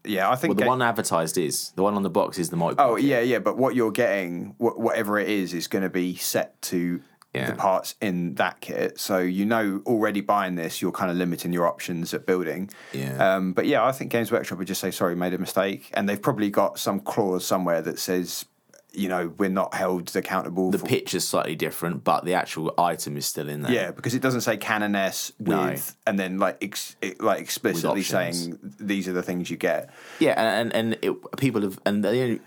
yeah, 0.05 0.31
I 0.31 0.37
think 0.37 0.50
well, 0.50 0.57
the 0.57 0.62
ga- 0.64 0.68
one 0.68 0.83
advertised 0.83 1.38
is 1.38 1.70
the 1.77 1.83
one 1.83 1.94
on 1.94 2.03
the 2.03 2.11
box 2.11 2.38
is 2.38 2.50
the 2.50 2.57
multi. 2.57 2.77
Oh 2.79 2.96
yeah, 2.96 3.20
yeah, 3.20 3.38
but 3.38 3.57
what 3.57 3.74
you're 3.74 3.90
getting, 3.90 4.55
wh- 4.59 4.79
whatever 4.79 5.18
it 5.18 5.31
is, 5.31 5.55
is 5.55 5.66
going 5.66 5.83
to 5.83 5.88
be 5.88 6.14
set 6.16 6.61
to 6.62 7.00
Yeah. 7.35 7.51
the 7.51 7.57
parts 7.57 7.97
in 8.01 8.35
that 8.37 8.61
kit. 8.61 9.01
So 9.01 9.18
you 9.18 9.44
know 9.44 9.83
already 9.87 10.20
buying 10.20 10.55
this, 10.55 10.81
you're 10.81 10.92
kind 10.92 11.11
of 11.11 11.16
limiting 11.16 11.53
your 11.53 11.66
options 11.66 12.14
at 12.14 12.27
building. 12.27 12.70
Yeah. 12.92 13.35
Um, 13.37 13.53
but 13.53 13.66
yeah, 13.66 13.85
I 13.85 13.90
think 13.92 14.12
Games 14.12 14.31
Workshop 14.31 14.59
would 14.59 14.68
just 14.68 14.81
say 14.81 14.90
sorry, 14.92 15.16
made 15.16 15.35
a 15.35 15.38
mistake, 15.38 15.90
and 15.94 16.09
they've 16.09 16.20
probably 16.23 16.51
got 16.51 16.79
some 16.79 17.01
clause 17.01 17.44
somewhere 17.44 17.83
that 17.83 17.99
says, 17.99 18.44
you 18.92 19.09
know, 19.09 19.33
we're 19.38 19.49
not 19.49 19.75
held 19.75 20.14
accountable. 20.14 20.70
the 20.70 20.79
for, 20.79 20.87
is 20.88 21.27
slightly 21.27 21.57
different, 21.57 22.05
but 22.05 22.25
the 22.25 22.35
actual 22.35 22.73
item 22.79 23.16
is 23.16 23.27
still 23.27 23.49
in 23.49 23.62
there. 23.62 23.73
Yeah, 23.73 23.90
because 23.90 24.14
it 24.14 24.23
doesn't 24.23 24.42
say 24.42 24.57
Canoness 24.57 25.33
with, 25.40 25.49
No. 25.49 25.75
and 26.07 26.16
then 26.16 26.38
like 26.38 26.59
ex, 26.62 26.94
it, 27.03 27.20
like 27.20 27.40
explicitly 27.40 28.03
saying 28.05 28.59
these 28.79 29.09
are 29.09 29.12
the 29.12 29.25
things 29.25 29.51
you 29.51 29.57
get. 29.57 29.90
yeah, 30.20 30.35
and 30.40 30.73
and, 30.73 30.94
and 30.94 31.05
it, 31.05 31.37
people 31.38 31.62
have 31.62 31.81
and 31.85 32.05
the 32.05 32.38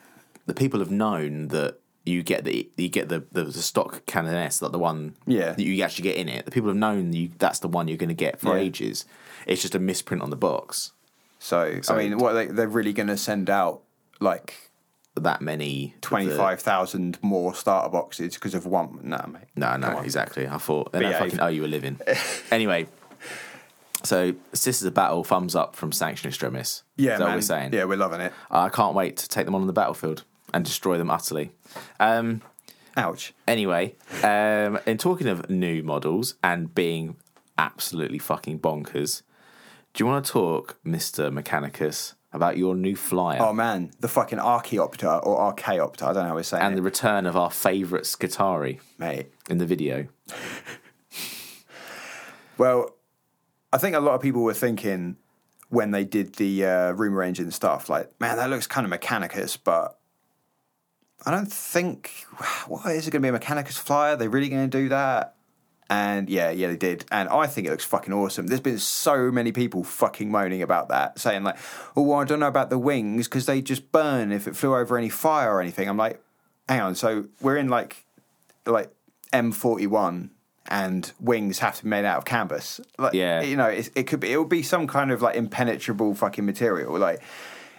the 0.46 0.54
people 0.54 0.80
have 0.80 0.92
known 0.92 1.50
that 1.50 1.80
you 2.08 2.24
get 2.24 2.44
the 2.46 2.70
you 2.78 2.90
get 2.90 3.10
the 3.10 3.24
the, 3.32 3.44
the 3.44 3.62
stock 3.62 4.06
Canoness, 4.06 4.62
like 4.62 4.72
the 4.72 4.80
one 4.80 5.16
Yeah. 5.26 5.52
that 5.52 5.62
you 5.64 5.82
actually 5.84 6.04
get 6.04 6.16
in 6.18 6.30
it. 6.30 6.46
The 6.46 6.52
people 6.52 6.70
have 6.70 6.78
known 6.78 7.14
you 7.14 7.30
that's 7.38 7.60
the 7.60 7.68
one 7.68 7.88
you're 7.88 7.98
going 7.98 8.10
to 8.10 8.16
get 8.16 8.40
for 8.40 8.56
Yeah. 8.58 8.64
ages. 8.64 9.06
It's 9.46 9.62
just 9.62 9.76
a 9.76 9.80
misprint 9.80 10.22
on 10.24 10.30
the 10.30 10.36
box. 10.38 10.92
So, 11.40 11.80
So- 11.82 11.96
I 11.96 11.98
mean, 12.00 12.18
what 12.18 12.34
they, 12.34 12.48
they're 12.48 12.68
really 12.68 12.94
going 12.94 13.08
to 13.08 13.18
send 13.18 13.50
out 13.50 13.82
like 14.20 14.72
That 15.16 15.42
many 15.42 15.86
of 15.96 16.02
the- 16.02 16.08
twenty-five 16.08 16.60
thousand 16.62 17.18
more 17.22 17.54
starter 17.56 17.90
boxes 17.90 18.34
because 18.36 18.54
of 18.56 18.66
one. 18.66 19.00
Nah, 19.04 19.26
mate. 19.28 19.44
No, 19.56 19.76
no, 19.78 20.00
exactly. 20.00 20.48
I 20.48 20.58
thought 20.58 20.92
they 20.92 21.00
don't 21.02 21.14
fucking 21.14 21.40
owe 21.40 21.48
you 21.48 21.66
a 21.66 21.68
living. 21.68 22.00
anyway, 22.52 22.88
so 24.04 24.34
Sisters 24.54 24.86
of 24.88 24.94
Battle, 24.94 25.24
thumbs 25.24 25.56
up 25.56 25.76
from 25.76 25.92
Sanction 25.92 26.28
Extremis. 26.30 26.84
Yeah, 26.98 27.14
Is 27.16 27.20
man. 27.20 27.28
what 27.30 27.36
we're 27.36 27.42
saying? 27.42 27.74
Yeah, 27.74 27.86
we're 27.86 27.98
loving 27.98 28.22
it. 28.22 28.32
I 28.52 28.70
can't 28.70 28.94
wait 28.96 29.18
to 29.18 29.28
take 29.28 29.46
them 29.46 29.56
on 29.56 29.66
the 29.68 29.74
battlefield 29.74 30.24
and 30.54 30.64
destroy 30.66 30.98
them 30.98 31.10
utterly. 31.10 31.52
Um, 32.00 32.42
Ouch. 32.96 33.34
anyway, 33.48 33.96
um, 34.24 34.80
in 34.86 34.98
talking 34.98 35.28
of 35.28 35.50
new 35.50 35.84
models 35.84 36.36
and 36.44 36.74
being 36.74 37.18
absolutely 37.58 38.20
fucking 38.20 38.60
bonkers, 38.60 39.22
do 39.94 40.04
you 40.04 40.08
want 40.08 40.26
to 40.26 40.32
talk, 40.32 40.78
Mister 40.84 41.30
Mechanicus, 41.30 42.14
about 42.34 42.58
your 42.58 42.76
new 42.76 42.96
flyer 42.96 43.40
Oh 43.42 43.54
man, 43.54 43.92
the 44.00 44.08
fucking 44.08 44.40
Archaeopter 44.40 45.08
or 45.08 45.40
Archaeopter. 45.40 46.06
I 46.06 46.14
don't 46.14 46.24
know 46.24 46.30
how 46.30 46.36
we're 46.36 46.44
saying 46.44 46.64
and 46.64 46.74
it, 46.74 46.78
the 46.78 46.82
return 46.82 47.26
of 47.26 47.36
our 47.36 47.52
favourite 47.52 48.06
Skitarii 48.06 48.80
mate. 48.98 49.32
in 49.50 49.58
the 49.58 49.66
video? 49.66 50.08
Well, 52.58 52.96
I 53.72 53.78
think 53.78 53.96
a 53.96 54.00
lot 54.00 54.16
of 54.16 54.22
people 54.22 54.44
were 54.44 54.54
thinking 54.54 55.18
when 55.70 55.92
they 55.92 56.06
did 56.06 56.36
the 56.36 56.66
uh, 56.66 56.92
rumor 56.94 57.22
engine 57.22 57.52
stuff, 57.52 57.90
like, 57.90 58.10
man, 58.20 58.38
that 58.38 58.50
looks 58.50 58.68
kind 58.68 58.92
of 58.92 59.00
Mechanicus, 59.00 59.58
but 59.62 60.00
I 61.26 61.32
don't 61.32 61.52
think. 61.52 62.12
What 62.68 62.86
is 62.88 63.08
it 63.08 63.12
going 63.12 63.22
to 63.24 63.32
be 63.32 63.36
a 63.36 63.40
Mechanicus 63.40 63.78
flyer? 63.80 64.14
Are 64.14 64.16
they 64.18 64.28
really 64.28 64.50
going 64.50 64.70
to 64.70 64.78
do 64.78 64.90
that? 64.90 65.36
And 65.90 66.30
yeah, 66.30 66.50
yeah, 66.50 66.68
they 66.68 66.76
did. 66.76 67.06
And 67.12 67.30
I 67.30 67.48
think 67.48 67.66
it 67.66 67.70
looks 67.72 67.86
fucking 67.86 68.12
awesome. 68.14 68.48
There's 68.48 68.60
been 68.60 68.78
so 68.78 69.32
many 69.32 69.54
people 69.54 69.86
fucking 69.86 70.30
moaning 70.30 70.62
about 70.62 70.90
that, 70.90 71.18
saying 71.18 71.44
like, 71.44 71.56
"Oh, 71.96 72.02
well, 72.02 72.20
I 72.20 72.26
don't 72.26 72.42
know 72.42 72.48
about 72.50 72.70
the 72.70 72.78
wings 72.78 73.28
because 73.30 73.46
they 73.46 73.62
just 73.62 73.90
burn 73.94 74.34
if 74.34 74.48
it 74.48 74.56
flew 74.58 74.76
over 74.76 74.98
any 74.98 75.08
fire 75.08 75.54
or 75.56 75.62
anything." 75.62 75.88
I'm 75.88 75.96
like, 75.96 76.22
hang 76.68 76.82
on. 76.82 76.96
So 76.96 77.28
we're 77.40 77.56
in 77.56 77.70
like, 77.70 78.04
like 78.66 78.92
M41, 79.32 80.30
and 80.70 81.12
wings 81.22 81.60
have 81.60 81.78
to 81.78 81.84
be 81.84 81.90
made 81.90 82.04
out 82.04 82.18
of 82.18 82.26
canvas. 82.26 82.82
Like, 82.98 83.14
Yeah. 83.14 83.42
you 83.42 83.56
know, 83.56 83.68
it's, 83.68 83.90
it 83.96 84.04
could 84.08 84.20
be. 84.20 84.32
It 84.34 84.38
would 84.38 84.50
be 84.50 84.64
some 84.64 84.88
kind 84.88 85.12
of 85.12 85.22
like 85.22 85.38
impenetrable 85.38 86.14
fucking 86.16 86.46
material. 86.46 86.98
Like, 87.00 87.22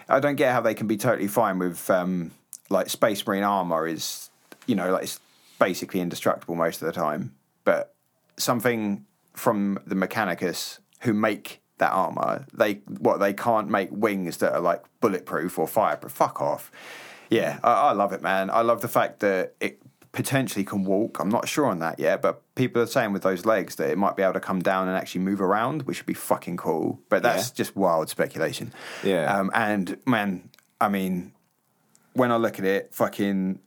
I 0.07 0.19
don't 0.19 0.35
get 0.35 0.51
how 0.51 0.61
they 0.61 0.73
can 0.73 0.87
be 0.87 0.97
totally 0.97 1.27
fine 1.27 1.59
with 1.59 1.87
um, 1.91 2.31
like 2.69 2.89
Space 2.89 3.25
Marine 3.25 3.43
armor 3.43 3.87
is, 3.87 4.29
you 4.67 4.75
know, 4.75 4.91
like 4.91 5.03
it's 5.03 5.19
basically 5.59 5.99
indestructible 5.99 6.55
most 6.55 6.81
of 6.81 6.85
the 6.85 6.91
time. 6.93 7.33
But 7.63 7.93
something 8.37 9.05
from 9.33 9.79
the 9.85 9.95
Mechanicus 9.95 10.79
who 11.01 11.13
make 11.13 11.61
that 11.77 11.91
armor, 11.91 12.45
they 12.53 12.75
what 12.99 13.19
they 13.19 13.33
can't 13.33 13.69
make 13.69 13.89
wings 13.91 14.37
that 14.37 14.53
are 14.53 14.59
like 14.61 14.83
bulletproof 15.01 15.57
or 15.57 15.67
fireproof. 15.67 16.11
Fuck 16.11 16.41
off. 16.41 16.71
Yeah, 17.29 17.59
I, 17.63 17.71
I 17.89 17.91
love 17.93 18.11
it, 18.13 18.21
man. 18.21 18.49
I 18.49 18.61
love 18.61 18.81
the 18.81 18.87
fact 18.87 19.19
that 19.19 19.53
it 19.59 19.79
potentially 20.11 20.65
can 20.65 20.83
walk. 20.83 21.19
I'm 21.19 21.29
not 21.29 21.47
sure 21.47 21.67
on 21.67 21.77
that 21.79 21.99
yet, 21.99 22.21
but 22.23 22.41
people 22.55 22.81
are 22.81 22.87
saying 22.87 23.13
with 23.13 23.21
those 23.21 23.45
legs 23.45 23.75
that 23.75 23.89
it 23.91 23.97
might 23.97 24.15
be 24.15 24.23
able 24.23 24.33
to 24.33 24.39
come 24.39 24.59
down 24.61 24.87
and 24.87 24.97
actually 24.97 25.21
move 25.21 25.39
around, 25.39 25.83
which 25.83 25.99
would 25.99 26.07
be 26.07 26.15
fucking 26.15 26.57
cool. 26.57 26.99
But 27.09 27.21
that's 27.21 27.49
Yeah. 27.49 27.53
just 27.55 27.75
wild 27.75 28.09
speculation. 28.09 28.73
Yeah. 29.03 29.31
Um, 29.33 29.51
and 29.53 29.97
man, 30.07 30.49
I 30.81 30.89
mean, 30.89 31.31
when 32.19 32.31
I 32.31 32.35
look 32.37 32.59
at 32.59 32.65
it, 32.65 32.93
fucking 32.93 33.59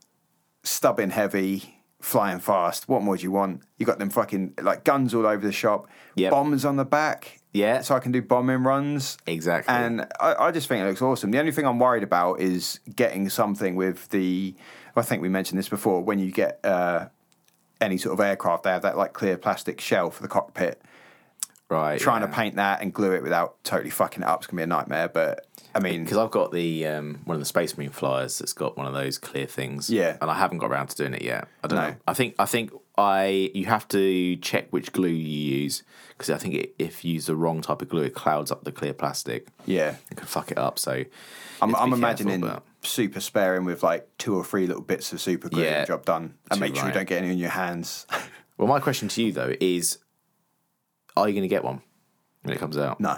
stubbing 0.63 1.09
heavy, 1.09 1.81
flying 1.99 2.39
fast. 2.39 2.87
What 2.87 3.01
more 3.01 3.17
do 3.17 3.23
you 3.23 3.31
want? 3.31 3.61
You 3.77 3.85
got 3.85 3.99
them 3.99 4.09
fucking 4.09 4.53
like 4.61 4.83
guns 4.83 5.13
all 5.13 5.25
over 5.25 5.45
the 5.45 5.51
shop, 5.51 5.87
Yep. 6.15 6.31
bombs 6.31 6.63
on 6.63 6.75
the 6.77 6.85
back. 6.85 7.39
Yeah. 7.53 7.81
so 7.81 7.95
I 7.95 7.99
can 7.99 8.11
do 8.11 8.21
bombing 8.21 8.63
runs. 8.63 9.17
Exactly. 9.27 9.73
And 9.73 10.01
I, 10.19 10.35
I 10.47 10.51
just 10.51 10.67
think 10.67 10.83
it 10.83 10.87
looks 10.87 11.01
awesome. 11.03 11.29
The 11.31 11.39
only 11.39 11.51
thing 11.51 11.65
I'm 11.67 11.77
worried 11.79 12.01
about 12.03 12.39
is 12.39 12.79
getting 12.95 13.29
something 13.29 13.75
with 13.75 14.09
the. 14.09 14.55
I 14.95 15.01
think 15.01 15.21
we 15.21 15.29
mentioned 15.29 15.59
this 15.59 15.69
before. 15.69 16.01
When 16.03 16.17
you 16.19 16.31
get 16.31 16.59
uh, 16.63 17.07
any 17.81 17.97
sort 17.97 18.13
of 18.13 18.19
aircraft, 18.25 18.63
they 18.63 18.69
have 18.71 18.81
that 18.83 18.97
like 18.97 19.13
clear 19.13 19.37
plastic 19.37 19.79
shell 19.81 20.09
for 20.11 20.21
the 20.23 20.27
cockpit. 20.27 20.81
Right. 21.73 21.99
Trying 21.99 22.21
yeah. 22.21 22.27
to 22.27 22.33
paint 22.33 22.55
that 22.55 22.81
and 22.81 22.93
glue 22.93 23.13
it 23.13 23.23
without 23.23 23.63
totally 23.63 23.89
fucking 23.89 24.23
it 24.23 24.27
up 24.29 24.41
is 24.41 24.47
gonna 24.47 24.57
be 24.59 24.63
a 24.63 24.67
nightmare. 24.67 25.07
But 25.09 25.45
I 25.75 25.79
mean, 25.79 26.03
because 26.03 26.17
I've 26.17 26.31
got 26.31 26.51
the 26.51 26.85
um, 26.87 27.19
one 27.25 27.35
of 27.35 27.41
the 27.41 27.45
Space 27.45 27.77
Marine 27.77 27.89
flyers 27.89 28.37
that's 28.39 28.53
got 28.53 28.77
one 28.77 28.85
of 28.87 28.93
those 28.93 29.17
clear 29.17 29.45
things. 29.47 29.89
Yeah. 29.89 30.17
and 30.21 30.29
I 30.29 30.35
haven't 30.35 30.59
got 30.59 30.71
around 30.71 30.87
to 30.87 30.95
doing 30.95 31.13
it 31.13 31.21
yet. 31.23 31.47
I 31.63 31.67
don't 31.67 31.79
No. 31.79 31.89
know. 31.89 31.95
I 32.07 32.13
think 32.13 32.35
I 32.39 32.45
think 32.45 32.71
I 32.97 33.51
you 33.53 33.65
have 33.65 33.87
to 33.89 34.35
check 34.37 34.67
which 34.71 34.91
glue 34.93 35.09
you 35.09 35.57
use 35.61 35.83
because 36.09 36.29
I 36.29 36.37
think 36.37 36.53
it, 36.53 36.75
if 36.77 37.03
you 37.03 37.13
use 37.15 37.25
the 37.25 37.35
wrong 37.35 37.61
type 37.61 37.81
of 37.81 37.89
glue, 37.89 38.03
it 38.03 38.13
clouds 38.13 38.51
up 38.51 38.63
the 38.63 38.71
clear 38.71 38.93
plastic. 38.93 39.47
yeah, 39.65 39.95
It 40.11 40.17
can 40.17 40.27
fuck 40.27 40.51
it 40.51 40.57
up. 40.59 40.77
So 40.77 41.03
I'm, 41.61 41.75
I'm 41.75 41.91
imagining 41.91 42.41
but- 42.41 42.63
super 42.83 43.19
sparing 43.19 43.65
with 43.65 43.81
like 43.81 44.07
two 44.19 44.35
or 44.35 44.43
three 44.43 44.67
little 44.67 44.83
bits 44.83 45.11
of 45.13 45.19
super 45.21 45.49
glue, 45.49 45.63
Yeah. 45.63 45.79
and 45.79 45.87
job 45.87 46.05
done, 46.05 46.35
and 46.51 46.59
make 46.59 46.75
sure 46.75 46.85
you 46.87 46.93
don't 46.93 47.07
get 47.07 47.23
any 47.23 47.31
in 47.31 47.37
your 47.39 47.49
hands. 47.49 48.05
Well, 48.55 48.67
my 48.67 48.79
question 48.79 49.07
to 49.09 49.23
you 49.23 49.31
though 49.31 49.55
is, 49.59 49.97
are 51.15 51.27
you 51.27 51.33
going 51.33 51.43
to 51.43 51.47
get 51.47 51.63
one 51.63 51.81
when 52.43 52.53
it 52.55 52.59
comes 52.59 52.77
out? 52.77 52.99
no, 52.99 53.17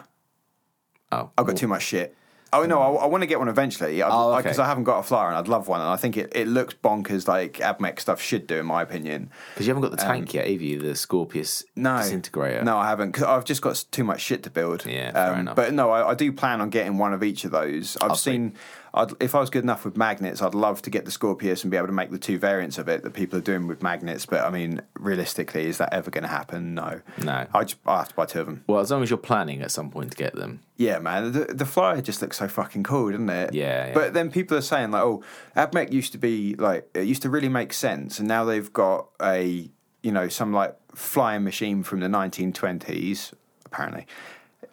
Oh, 1.12 1.31
I've 1.38 1.45
got 1.45 1.55
too 1.58 1.67
much 1.67 1.84
shit. 1.84 2.15
Oh 2.53 2.63
no, 2.65 2.79
I, 2.81 3.03
I 3.03 3.05
want 3.08 3.21
to 3.21 3.27
get 3.27 3.38
one 3.39 3.49
eventually. 3.49 3.95
Because 3.95 4.12
Oh, 4.13 4.31
I, 4.31 4.39
okay. 4.39 4.49
'cause 4.49 4.60
I 4.60 4.65
haven't 4.65 4.86
got 4.86 4.99
a 4.99 5.03
flyer, 5.03 5.27
and 5.27 5.36
I'd 5.38 5.47
love 5.49 5.67
one. 5.67 5.81
And 5.81 5.89
I 5.89 5.97
think 5.97 6.15
it, 6.15 6.31
it 6.34 6.47
looks 6.47 6.73
bonkers, 6.73 7.27
like 7.27 7.53
AdMech 7.55 7.99
stuff 7.99 8.21
should 8.21 8.47
do, 8.47 8.58
in 8.60 8.65
my 8.65 8.81
opinion. 8.81 9.29
because 9.53 9.67
you 9.67 9.73
haven't 9.73 9.89
got 9.89 9.97
the 9.97 10.03
tank 10.03 10.34
yet, 10.34 10.47
have 10.49 10.62
you? 10.62 10.79
The 10.79 10.95
Scorpius 10.95 11.63
Um, 11.75 11.84
No, 11.84 11.97
disintegrator. 11.97 12.63
No, 12.63 12.77
I 12.77 12.88
haven't. 12.88 13.12
Because 13.12 13.23
I've 13.23 13.43
just 13.45 13.62
got 13.62 13.84
too 13.91 14.03
much 14.05 14.21
shit 14.21 14.43
to 14.43 14.49
build. 14.49 14.86
Yeah, 14.86 15.12
fair 15.12 15.34
um, 15.34 15.39
enough. 15.41 15.55
But 15.58 15.73
no, 15.73 15.91
I, 15.91 16.12
I 16.12 16.13
do 16.15 16.31
plan 16.31 16.62
on 16.62 16.69
getting 16.69 16.97
one 16.97 17.13
of 17.13 17.23
each 17.23 17.43
of 17.43 17.51
those. 17.51 17.97
I've 18.01 18.17
see. 18.17 18.31
seen. 18.31 18.53
I'd, 18.95 19.12
if 19.19 19.36
I 19.36 19.41
was 19.41 19.49
good 19.49 19.63
enough 19.63 19.84
with 19.84 19.97
magnets, 19.97 20.41
I'd 20.41 20.55
love 20.55 20.81
to 20.84 20.89
get 20.89 21.03
the 21.03 21.12
Scorpius 21.12 21.63
and 21.63 21.69
be 21.69 21.75
able 21.75 21.88
to 21.88 21.93
make 21.93 22.12
the 22.12 22.17
two 22.17 22.39
variants 22.39 22.77
of 22.77 22.88
it 22.88 23.03
that 23.03 23.12
people 23.12 23.38
are 23.38 23.41
doing 23.41 23.67
with 23.67 23.84
magnets. 23.84 24.25
But 24.25 24.45
I 24.45 24.49
mean, 24.49 24.81
realistically, 24.97 25.65
is 25.65 25.77
that 25.79 25.93
ever 25.93 26.10
going 26.10 26.23
to 26.23 26.29
happen? 26.29 26.73
No. 26.73 27.01
No. 27.17 27.45
I 27.53 27.63
just 27.65 27.77
I 27.86 27.97
have 27.97 28.10
to 28.10 28.15
buy 28.15 28.25
two 28.25 28.39
of 28.39 28.45
them. 28.45 28.63
Well, 28.67 28.79
as 28.79 28.91
long 28.91 29.03
as 29.03 29.10
you're 29.10 29.17
planning 29.17 29.62
at 29.62 29.71
some 29.71 29.91
point 29.91 30.12
to 30.12 30.17
get 30.17 30.34
them. 30.34 30.62
Yeah, 30.77 30.99
man. 30.99 31.34
The, 31.34 31.45
the 31.45 31.65
flyer 31.65 32.01
just 32.01 32.21
looks 32.21 32.38
so 32.38 32.47
fucking 32.47 32.84
cool, 32.84 33.12
doesn't 33.12 33.29
it? 33.29 33.53
Yeah, 33.53 33.88
yeah. 33.88 33.93
But 33.93 34.13
then 34.13 34.31
people 34.31 34.58
are 34.58 34.62
saying 34.62 34.91
like, 34.91 35.03
oh, 35.03 35.23
AdMech 35.58 35.91
used 35.91 36.13
to 36.13 36.17
be 36.17 36.55
like 36.55 36.89
it 36.93 37.05
used 37.05 37.21
to 37.23 37.29
really 37.29 37.49
make 37.49 37.73
sense, 37.73 38.19
and 38.19 38.27
now 38.27 38.45
they've 38.45 38.71
got 38.71 39.10
a 39.21 39.69
you 40.03 40.12
know 40.12 40.29
some 40.29 40.53
like 40.53 40.75
flying 40.93 41.43
machine 41.43 41.84
from 41.84 41.99
the 41.99 42.08
1920s 42.08 43.34
apparently. 43.75 44.08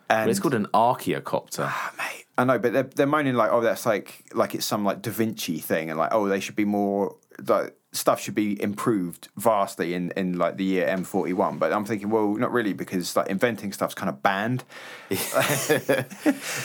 And 0.08 0.26
But 0.26 0.30
it's 0.30 0.40
called 0.40 0.54
an 0.54 0.66
Archaeocopter. 0.74 1.66
Ah, 1.68 1.92
mate, 1.98 2.24
I 2.38 2.44
know, 2.44 2.58
but 2.58 2.72
they're 2.72 2.82
they're 2.82 3.06
moaning 3.06 3.34
like, 3.34 3.50
oh, 3.52 3.60
that's 3.60 3.86
like 3.86 4.24
like 4.34 4.54
it's 4.54 4.66
some 4.66 4.84
like 4.84 5.02
Da 5.02 5.10
Vinci 5.10 5.58
thing, 5.58 5.90
and 5.90 5.98
like, 5.98 6.12
oh, 6.12 6.28
they 6.28 6.40
should 6.40 6.56
be 6.56 6.64
more 6.64 7.16
like 7.46 7.74
stuff 7.94 8.18
should 8.20 8.34
be 8.34 8.60
improved 8.62 9.28
vastly 9.36 9.92
in 9.94 10.10
in 10.16 10.38
like 10.38 10.56
the 10.56 10.64
year 10.64 10.86
M41. 10.86 11.58
But 11.58 11.72
I'm 11.72 11.84
thinking, 11.84 12.10
well, 12.10 12.34
not 12.34 12.52
really, 12.52 12.72
because 12.72 13.14
like 13.16 13.28
inventing 13.28 13.72
stuff's 13.72 13.94
kind 13.94 14.08
of 14.08 14.22
banned. 14.22 14.64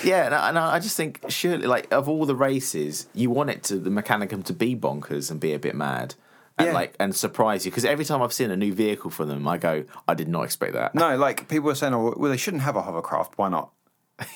Yeah, 0.04 0.26
and 0.26 0.36
I, 0.36 0.50
and 0.50 0.58
I 0.58 0.80
just 0.80 0.95
think 0.95 1.19
surely, 1.28 1.67
like 1.67 1.91
of 1.91 2.08
all 2.08 2.26
the 2.26 2.36
races, 2.36 3.08
you 3.13 3.30
want 3.30 3.50
it 3.50 3.63
to 3.63 3.78
the 3.78 3.89
Mechanicum 3.89 4.43
to 4.45 4.54
be 4.54 4.76
bonkers 4.76 5.30
and 5.32 5.39
be 5.39 5.54
a 5.54 5.60
bit 5.60 5.76
mad, 5.76 6.15
and 6.58 6.67
Yeah. 6.67 6.74
like 6.74 6.96
and 7.00 7.15
surprise 7.15 7.65
you. 7.65 7.72
Because 7.72 7.86
every 7.86 8.06
time 8.06 8.22
I've 8.22 8.34
seen 8.34 8.52
a 8.52 8.58
new 8.58 8.74
vehicle 8.74 9.12
from 9.12 9.30
them, 9.30 9.48
I 9.48 9.58
go, 9.58 9.84
I 10.08 10.13
did 10.13 10.28
not 10.28 10.43
expect 10.43 10.74
that. 10.74 10.96
No, 10.96 11.15
like 11.17 11.48
people 11.48 11.70
are 11.70 11.76
saying, 11.76 11.93
oh, 11.93 12.13
well, 12.17 12.32
they 12.32 12.38
shouldn't 12.38 12.63
have 12.63 12.76
a 12.76 12.82
hovercraft. 12.82 13.38
Why 13.38 13.50
not? 13.50 13.72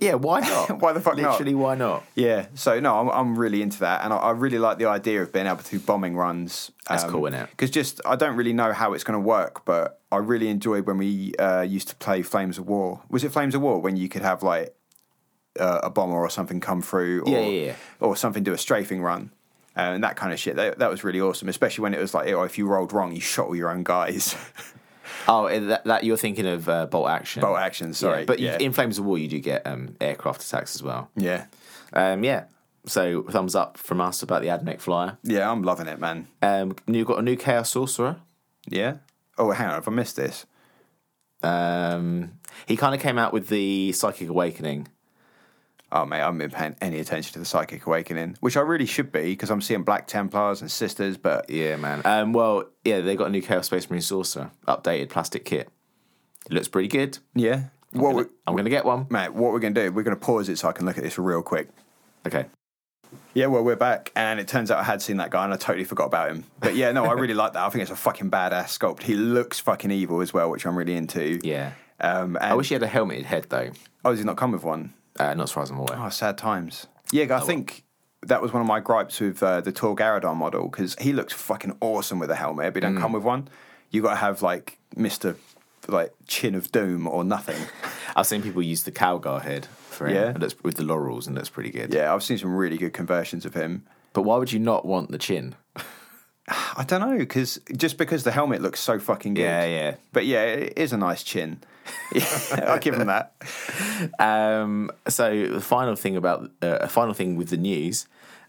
Yeah, 0.00 0.14
why 0.14 0.40
not? 0.40 0.80
Why 0.82 0.92
the 0.92 1.00
fuck 1.00 1.16
not? 1.16 1.30
Literally, 1.32 1.54
why 1.54 1.76
not? 1.76 2.02
Yeah, 2.16 2.46
so 2.54 2.80
no, 2.80 2.98
I'm, 2.98 3.08
I'm 3.08 3.38
really 3.38 3.62
into 3.62 3.78
that, 3.80 4.04
and 4.04 4.12
I, 4.12 4.16
I 4.16 4.30
really 4.32 4.58
like 4.58 4.78
the 4.78 4.86
idea 4.86 5.22
of 5.22 5.32
being 5.32 5.46
able 5.46 5.58
to 5.62 5.70
do 5.70 5.78
bombing 5.78 6.16
runs. 6.16 6.72
That's 6.88 7.04
cool, 7.04 7.22
innit? 7.22 7.48
Because 7.50 7.70
just 7.70 8.00
I 8.04 8.16
don't 8.16 8.34
really 8.36 8.52
know 8.52 8.72
how 8.72 8.92
it's 8.92 9.04
going 9.04 9.14
to 9.18 9.24
work, 9.24 9.64
but 9.64 10.00
I 10.10 10.16
really 10.16 10.48
enjoyed 10.48 10.86
when 10.86 10.98
we 10.98 11.34
uh, 11.36 11.62
used 11.62 11.88
to 11.88 11.94
play 11.96 12.22
Flames 12.22 12.58
of 12.58 12.66
War. 12.68 13.02
Was 13.08 13.22
it 13.24 13.30
Flames 13.32 13.54
of 13.54 13.62
War 13.62 13.78
when 13.80 13.96
you 13.96 14.08
could 14.08 14.22
have 14.22 14.42
like 14.42 14.74
uh, 15.58 15.80
a 15.84 15.90
bomber 15.90 16.16
or 16.16 16.28
something 16.28 16.58
come 16.60 16.82
through, 16.82 17.22
or 17.22 17.30
Yeah, 17.30 17.40
yeah, 17.40 17.64
yeah. 17.66 17.74
or 18.00 18.16
something 18.16 18.42
do 18.42 18.52
a 18.52 18.58
strafing 18.58 19.00
run. 19.00 19.30
Uh, 19.76 19.80
And 19.80 20.04
that 20.04 20.16
kind 20.16 20.32
of 20.32 20.38
shit. 20.38 20.56
That, 20.56 20.78
that 20.78 20.90
was 20.90 21.04
really 21.04 21.20
awesome, 21.20 21.48
especially 21.48 21.82
when 21.82 21.94
it 21.94 22.00
was 22.00 22.14
like, 22.14 22.28
oh, 22.32 22.42
if 22.42 22.58
you 22.58 22.66
rolled 22.66 22.92
wrong, 22.92 23.12
you 23.14 23.20
shot 23.20 23.46
all 23.48 23.56
your 23.56 23.70
own 23.70 23.82
guys. 23.84 24.34
Oh, 25.28 25.46
eh, 25.46 25.60
that, 25.60 25.84
that 25.84 26.02
you're 26.04 26.16
thinking 26.16 26.46
of 26.46 26.68
uh, 26.68 26.86
bolt 26.86 27.08
action. 27.08 27.42
Bolt 27.42 27.58
action, 27.58 27.94
sorry. 27.94 28.20
Yeah, 28.20 28.24
but 28.24 28.40
you- 28.40 28.50
in 28.58 28.72
Flames 28.72 28.98
of 28.98 29.04
War, 29.04 29.18
you 29.18 29.28
do 29.28 29.38
get 29.38 29.64
um, 29.66 29.94
aircraft 30.00 30.42
attacks 30.42 30.74
as 30.74 30.82
well. 30.82 31.10
yeah. 31.16 31.46
Um, 31.92 32.24
yeah. 32.24 32.44
So 32.86 33.22
thumbs 33.22 33.54
up 33.54 33.76
from 33.78 34.00
us 34.00 34.22
about 34.24 34.42
the 34.42 34.48
Admech 34.48 34.80
Flyer. 34.80 35.18
Yeah, 35.22 35.48
I'm 35.48 35.62
loving 35.62 35.86
it, 35.86 36.00
man. 36.00 36.26
Um, 36.40 36.74
you've 36.88 37.06
got 37.06 37.18
a 37.20 37.22
new 37.22 37.36
Chaos 37.36 37.70
Sorcerer. 37.70 38.16
Yeah. 38.66 38.96
Oh, 39.38 39.52
hang 39.52 39.68
on, 39.68 39.74
have 39.74 39.86
I 39.86 39.92
missed 39.92 40.16
this? 40.16 40.44
Um, 41.42 42.32
he 42.66 42.76
kind 42.76 42.94
of 42.94 43.00
came 43.00 43.18
out 43.18 43.32
with 43.32 43.48
the 43.48 43.92
Psychic 43.92 44.28
Awakening. 44.28 44.88
Oh 45.94 46.06
mate, 46.06 46.16
I 46.16 46.24
haven't 46.24 46.38
been 46.38 46.50
paying 46.50 46.74
any 46.80 46.98
attention 47.00 47.34
to 47.34 47.38
the 47.38 47.44
Psychic 47.44 47.86
Awakening, 47.86 48.36
which 48.40 48.56
I 48.56 48.60
really 48.60 48.86
should 48.86 49.12
be 49.12 49.24
because 49.24 49.50
I'm 49.50 49.60
seeing 49.60 49.82
Black 49.82 50.06
Templars 50.06 50.62
and 50.62 50.70
Sisters, 50.70 51.18
but 51.18 51.50
Yeah, 51.50 51.76
man. 51.76 52.00
Um, 52.06 52.32
well, 52.32 52.64
yeah, 52.82 53.00
they 53.02 53.14
got 53.14 53.26
a 53.26 53.30
new 53.30 53.42
Chaos 53.42 53.66
Space 53.66 53.90
Marine 53.90 54.00
Sorcerer, 54.00 54.50
updated 54.66 55.10
plastic 55.10 55.44
kit. 55.44 55.68
It 56.46 56.52
looks 56.52 56.68
pretty 56.68 56.88
good. 56.88 57.18
yeah. 57.34 57.64
What 57.92 58.08
I'm 58.08 58.16
we, 58.16 58.22
gonna, 58.22 58.34
I'm 58.46 58.56
gonna 58.56 58.70
get 58.70 58.86
one. 58.86 59.06
mate, 59.10 59.34
what 59.34 59.52
we're 59.52 59.58
gonna 59.58 59.74
do? 59.74 59.92
We're 59.92 60.02
gonna 60.02 60.16
pause 60.16 60.48
it 60.48 60.56
so 60.58 60.66
I 60.66 60.72
can 60.72 60.86
look 60.86 60.96
at 60.96 61.04
this 61.04 61.18
real 61.18 61.42
quick. 61.42 61.68
Okay. 62.26 62.46
Yeah, 63.34 63.46
well, 63.46 63.62
we're 63.62 63.76
back, 63.76 64.10
and 64.16 64.40
it 64.40 64.48
turns 64.48 64.70
out 64.70 64.78
I 64.78 64.84
had 64.84 65.02
seen 65.02 65.18
that 65.18 65.28
guy, 65.30 65.44
and 65.44 65.52
I 65.52 65.58
totally 65.58 65.84
forgot 65.84 66.06
about 66.06 66.30
him. 66.30 66.44
But 66.60 66.74
yeah, 66.74 66.92
no, 66.92 67.04
I 67.04 67.12
really 67.12 67.34
like 67.34 67.52
that. 67.52 67.62
I 67.66 67.68
think 67.68 67.82
it's 67.82 67.90
a 67.90 67.96
fucking 67.96 68.30
badass 68.30 68.78
sculpt. 68.78 69.02
He 69.02 69.14
looks 69.14 69.60
fucking 69.60 69.90
evil 69.90 70.22
as 70.22 70.32
well, 70.32 70.48
which 70.50 70.64
I'm 70.64 70.74
really 70.76 70.96
into. 70.96 71.38
Yeah. 71.42 71.72
Um, 72.00 72.36
and 72.36 72.44
I 72.46 72.54
wish 72.54 72.68
he 72.68 72.74
had 72.74 72.82
a 72.82 72.88
helmeted 72.88 73.24
head 73.24 73.46
though. 73.50 73.70
oh, 74.06 74.10
does 74.10 74.18
he 74.20 74.24
not 74.24 74.38
come 74.38 74.52
with 74.52 74.64
one? 74.64 74.94
Uh, 75.18 75.34
not 75.34 75.44
as 75.44 75.52
far 75.52 75.62
as 75.62 75.70
I'm 75.70 75.78
aware. 75.78 75.98
Oh, 75.98 76.08
sad 76.08 76.38
times. 76.38 76.86
Yeah, 77.12 77.36
I 77.36 77.40
think 77.40 77.84
that 78.22 78.40
was 78.40 78.52
one 78.52 78.62
of 78.62 78.68
my 78.68 78.80
gripes 78.80 79.20
with 79.20 79.42
uh, 79.42 79.60
the 79.60 79.72
Tor 79.72 79.94
Garadon 79.94 80.36
model 80.36 80.68
because 80.68 80.94
he 81.00 81.12
looks 81.12 81.32
fucking 81.32 81.76
awesome 81.80 82.18
with 82.18 82.30
a 82.30 82.36
helmet, 82.36 82.72
but 82.72 82.82
he 82.82 82.88
don't 82.88 82.98
come 83.00 83.12
with 83.12 83.22
one. 83.22 83.48
You 83.90 84.00
got 84.02 84.10
to 84.10 84.16
have 84.16 84.42
like 84.42 84.78
Mister 84.96 85.36
like 85.88 86.12
Chin 86.26 86.54
of 86.54 86.70
Doom 86.72 87.06
or 87.06 87.24
nothing. 87.24 87.60
I've 88.16 88.26
seen 88.26 88.42
people 88.42 88.62
use 88.62 88.84
the 88.84 88.92
Calgar 88.92 89.42
head 89.42 89.66
for 89.66 90.06
him. 90.06 90.14
Yeah? 90.14 90.28
and 90.28 90.42
it's 90.42 90.54
with 90.62 90.76
the 90.76 90.84
laurels, 90.84 91.26
and 91.26 91.36
that's 91.36 91.50
pretty 91.50 91.70
good. 91.70 91.92
yeah, 91.92 92.14
I've 92.14 92.22
seen 92.22 92.38
some 92.38 92.54
really 92.54 92.78
good 92.78 92.92
conversions 92.92 93.44
of 93.44 93.54
him. 93.54 93.84
But 94.12 94.22
why 94.22 94.36
would 94.36 94.52
you 94.52 94.58
not 94.58 94.84
want 94.84 95.10
the 95.10 95.18
chin? 95.18 95.54
I 96.48 96.84
don't 96.84 97.00
know 97.00 97.18
because 97.18 97.60
just 97.76 97.98
because 97.98 98.24
the 98.24 98.32
helmet 98.32 98.62
looks 98.62 98.80
so 98.80 98.98
fucking 98.98 99.34
good. 99.34 99.42
Yeah, 99.42 99.64
yeah. 99.64 99.94
But 100.12 100.26
yeah, 100.26 100.42
it 100.44 100.74
is 100.76 100.92
a 100.92 100.96
nice 100.96 101.22
chin. 101.22 101.62
Yeah, 102.14 102.64
I'll 102.68 102.78
give 102.78 102.94
him 102.94 103.06
that. 103.06 103.32
Um, 104.18 104.90
so 105.08 105.46
the 105.46 105.60
final 105.60 105.96
thing 105.96 106.16
about 106.16 106.50
uh, 106.62 106.78
a 106.80 106.88
final 106.88 107.14
thing 107.14 107.36
with 107.36 107.50
the 107.50 107.56
news, 107.56 108.06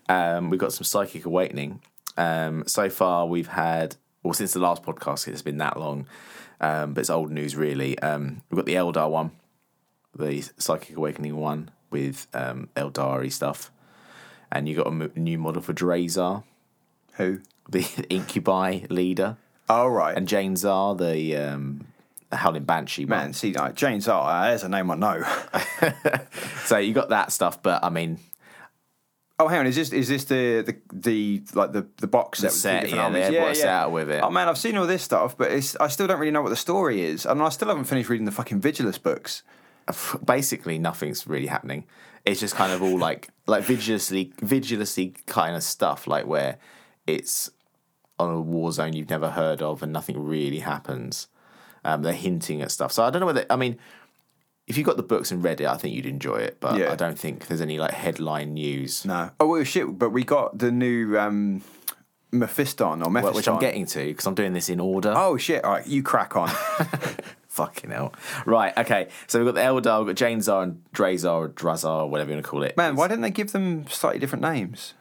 um, 0.09 0.49
we've 0.49 0.59
got 0.59 0.73
some 0.73 0.83
psychic 0.83 1.25
awakening. 1.25 1.81
Um, 2.17 2.63
so 2.67 2.89
far, 2.89 3.25
we've 3.25 3.47
had 3.47 3.95
well 4.21 4.33
since 4.33 4.53
the 4.53 4.59
last 4.59 4.83
podcast. 4.83 5.27
It's 5.27 5.41
been 5.41 5.57
that 5.57 5.79
long, 5.79 6.05
um, 6.61 6.93
but 6.93 7.01
it's 7.01 7.09
old 7.09 7.31
news 7.31 7.55
really. 7.55 7.97
Um, 7.99 8.41
we've 8.49 8.57
got 8.57 8.65
the 8.65 8.75
Eldar 8.75 9.09
one, 9.09 9.31
the 10.15 10.43
psychic 10.57 10.95
awakening 10.97 11.35
one 11.37 11.71
with 11.89 12.27
um, 12.33 12.69
Eldari 12.75 13.31
stuff, 13.31 13.71
and 14.51 14.67
you 14.69 14.75
got 14.75 14.87
a 14.87 15.19
new 15.19 15.37
model 15.37 15.61
for 15.61 15.73
Drazhar, 15.73 16.43
Who? 17.13 17.39
the 17.69 17.85
Incubi 18.09 18.81
leader, 18.89 19.37
Oh 19.69 19.87
right. 19.87 20.15
and 20.17 20.27
Jain 20.27 20.55
Zar, 20.55 20.95
the 20.95 21.35
um, 22.33 22.39
Howling 22.39 22.63
Banshee 22.63 23.05
one. 23.05 23.09
Man, 23.09 23.33
see, 23.33 23.53
like, 23.53 23.75
James 23.75 24.07
R. 24.07 24.29
Uh, 24.29 24.47
there's 24.49 24.63
a 24.63 24.69
name 24.69 24.91
I 24.91 24.95
know. 24.95 25.23
So 26.65 26.77
you 26.77 26.93
got 26.93 27.09
that 27.09 27.31
stuff, 27.33 27.61
but 27.61 27.83
I 27.83 27.89
mean, 27.89 28.19
Oh, 29.39 29.47
hang 29.47 29.59
on. 29.59 29.67
Is 29.67 29.75
this 29.75 29.91
is 29.91 30.07
this 30.07 30.25
the 30.25 30.61
the, 30.61 30.77
the 30.93 31.43
like 31.53 31.73
the 31.73 31.87
the 31.97 32.07
box 32.07 32.39
the 32.39 32.49
set, 32.49 32.81
different 32.83 32.95
yeah, 32.95 33.03
armies? 33.03 33.27
they 33.27 33.37
brought 33.37 33.49
us 33.49 33.63
out 33.63 33.91
with 33.91 34.09
it. 34.09 34.23
Oh 34.23 34.29
man, 34.29 34.47
I've 34.47 34.57
seen 34.57 34.77
all 34.77 34.85
this 34.85 35.03
stuff, 35.03 35.35
but 35.37 35.51
it's 35.51 35.75
I 35.77 35.87
still 35.87 36.07
don't 36.07 36.19
really 36.19 36.31
know 36.31 36.41
what 36.41 36.49
the 36.49 36.55
story 36.55 37.01
is, 37.01 37.25
and 37.25 37.41
I 37.41 37.49
still 37.49 37.67
haven't 37.67 37.85
finished 37.85 38.09
reading 38.09 38.25
the 38.25 38.31
fucking 38.31 38.61
Vigilus 38.61 39.01
books. 39.01 39.43
basically 40.25 40.79
nothing's 40.79 41.27
really 41.27 41.47
happening. 41.47 41.85
It's 42.25 42.39
just 42.39 42.55
kind 42.55 42.71
of 42.71 42.81
all 42.81 42.97
like 42.97 43.29
like 43.47 43.63
vigilously 43.63 44.31
vigilously 44.41 45.15
kind 45.25 45.55
of 45.55 45.63
stuff, 45.63 46.07
like 46.07 46.25
where 46.25 46.57
it's 47.07 47.49
on 48.19 48.33
a 48.33 48.39
war 48.39 48.71
zone 48.71 48.93
you've 48.93 49.09
never 49.09 49.31
heard 49.31 49.61
of 49.61 49.83
and 49.83 49.91
nothing 49.91 50.23
really 50.23 50.59
happens. 50.59 51.27
Um, 51.83 52.01
they're 52.01 52.13
hinting 52.13 52.61
at 52.61 52.71
stuff. 52.71 52.91
So 52.91 53.03
I 53.03 53.09
don't 53.09 53.19
know 53.19 53.25
whether 53.25 53.45
I 53.49 53.55
mean 53.55 53.77
if 54.67 54.77
you 54.77 54.83
got 54.83 54.95
the 54.97 55.03
books 55.03 55.31
and 55.31 55.43
read 55.43 55.59
it, 55.59 55.67
I 55.67 55.75
think 55.77 55.93
you'd 55.93 56.05
enjoy 56.05 56.37
it. 56.37 56.57
But 56.59 56.77
Yeah. 56.79 56.91
I 56.91 56.95
don't 56.95 57.19
think 57.19 57.47
there's 57.47 57.61
any 57.61 57.77
like 57.79 57.91
headline 57.91 58.53
news, 58.53 59.05
No. 59.05 59.31
Oh 59.39 59.47
well, 59.47 59.63
shit. 59.63 59.97
But 59.99 60.11
we 60.11 60.23
got 60.23 60.57
the 60.57 60.71
new 60.71 61.17
um, 61.19 61.61
Mephiston 62.31 63.05
or 63.05 63.09
Mephiston, 63.09 63.35
which 63.35 63.47
I'm 63.47 63.59
getting 63.59 63.85
to 63.87 64.05
because 64.05 64.25
I'm 64.25 64.35
doing 64.35 64.53
this 64.53 64.69
in 64.69 64.79
order. 64.79 65.13
Oh 65.15 65.37
shit! 65.37 65.63
All 65.63 65.71
right, 65.71 65.85
you 65.85 66.01
crack 66.01 66.35
on. 66.35 66.49
Fucking 67.49 67.91
hell. 67.91 68.13
Right, 68.47 68.75
okay. 68.75 69.09
So 69.27 69.37
we've 69.37 69.53
got 69.53 69.53
the 69.53 69.61
Eldar, 69.61 69.99
we've 69.99 70.07
got 70.07 70.15
Jain 70.15 70.41
Zar 70.41 70.63
and 70.63 70.81
Drazhar 70.91 71.33
or 71.35 71.49
Drazhar, 71.49 72.09
whatever 72.09 72.31
you 72.31 72.37
want 72.37 72.45
to 72.45 72.49
call 72.49 72.63
it. 72.63 72.75
Man, 72.75 72.95
why 72.95 73.07
didn't 73.07 73.21
they 73.21 73.29
give 73.29 73.51
them 73.51 73.85
slightly 73.89 74.17
different 74.19 74.41
names? 74.41 74.95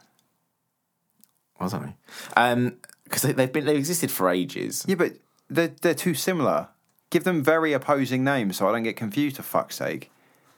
Don't 1.59 1.73
know. 1.73 1.93
Um, 2.37 2.75
because 3.05 3.23
they, 3.23 3.31
they've 3.31 3.51
been 3.51 3.65
they've 3.65 3.77
existed 3.77 4.11
for 4.11 4.29
ages. 4.29 4.85
Yeah, 4.87 4.95
but 4.95 5.13
they're, 5.49 5.73
they're 5.81 5.95
too 5.95 6.13
similar. 6.13 6.67
Give 7.13 7.23
them 7.23 7.43
very 7.43 7.73
opposing 7.73 8.23
names 8.23 8.57
so 8.57 8.67
I 8.67 8.71
don't 8.71 8.81
get 8.81 8.95
confused, 8.95 9.35
for 9.35 9.43
fuck's 9.43 9.75
sake. 9.75 10.09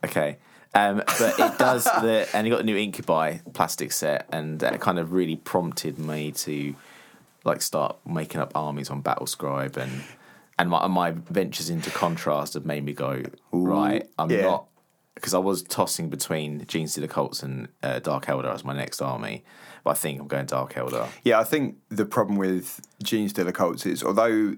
Okay. 0.05 0.37
Um, 0.73 1.03
but 1.05 1.37
it 1.37 1.57
does 1.57 1.83
the 2.01 2.29
and 2.33 2.47
you 2.47 2.53
got 2.53 2.59
the 2.59 2.63
new 2.63 2.77
Incubi 2.77 3.39
plastic 3.51 3.91
set, 3.91 4.25
and 4.31 4.61
that 4.61 4.79
kind 4.79 4.97
of 4.97 5.11
really 5.11 5.35
prompted 5.35 5.99
me 5.99 6.31
to 6.31 6.73
like 7.43 7.61
start 7.61 7.97
making 8.05 8.39
up 8.39 8.53
armies 8.55 8.89
on 8.89 9.03
Battlescribe, 9.03 9.75
and 9.75 10.05
and 10.57 10.69
my 10.69 10.87
my 10.87 11.11
ventures 11.11 11.69
into 11.69 11.89
contrast 11.89 12.53
have 12.53 12.65
made 12.65 12.85
me 12.85 12.93
go 12.93 13.21
right. 13.51 14.09
I'm 14.17 14.31
yeah. 14.31 14.43
not 14.43 14.67
because 15.15 15.33
I 15.33 15.39
was 15.39 15.61
tossing 15.61 16.09
between 16.09 16.61
Genestealer 16.61 17.09
Cults 17.09 17.43
and 17.43 17.67
uh, 17.83 17.99
Dark 17.99 18.27
Eldar 18.27 18.53
as 18.53 18.63
my 18.63 18.73
next 18.73 19.01
army, 19.01 19.43
but 19.83 19.89
I 19.89 19.93
think 19.95 20.21
I'm 20.21 20.27
going 20.27 20.45
Dark 20.45 20.75
Eldar. 20.75 21.09
Yeah, 21.25 21.37
I 21.37 21.43
think 21.43 21.79
the 21.89 22.05
problem 22.05 22.37
with 22.37 22.79
Genestealer 23.03 23.53
Cults 23.53 23.85
is 23.85 24.05
although 24.05 24.55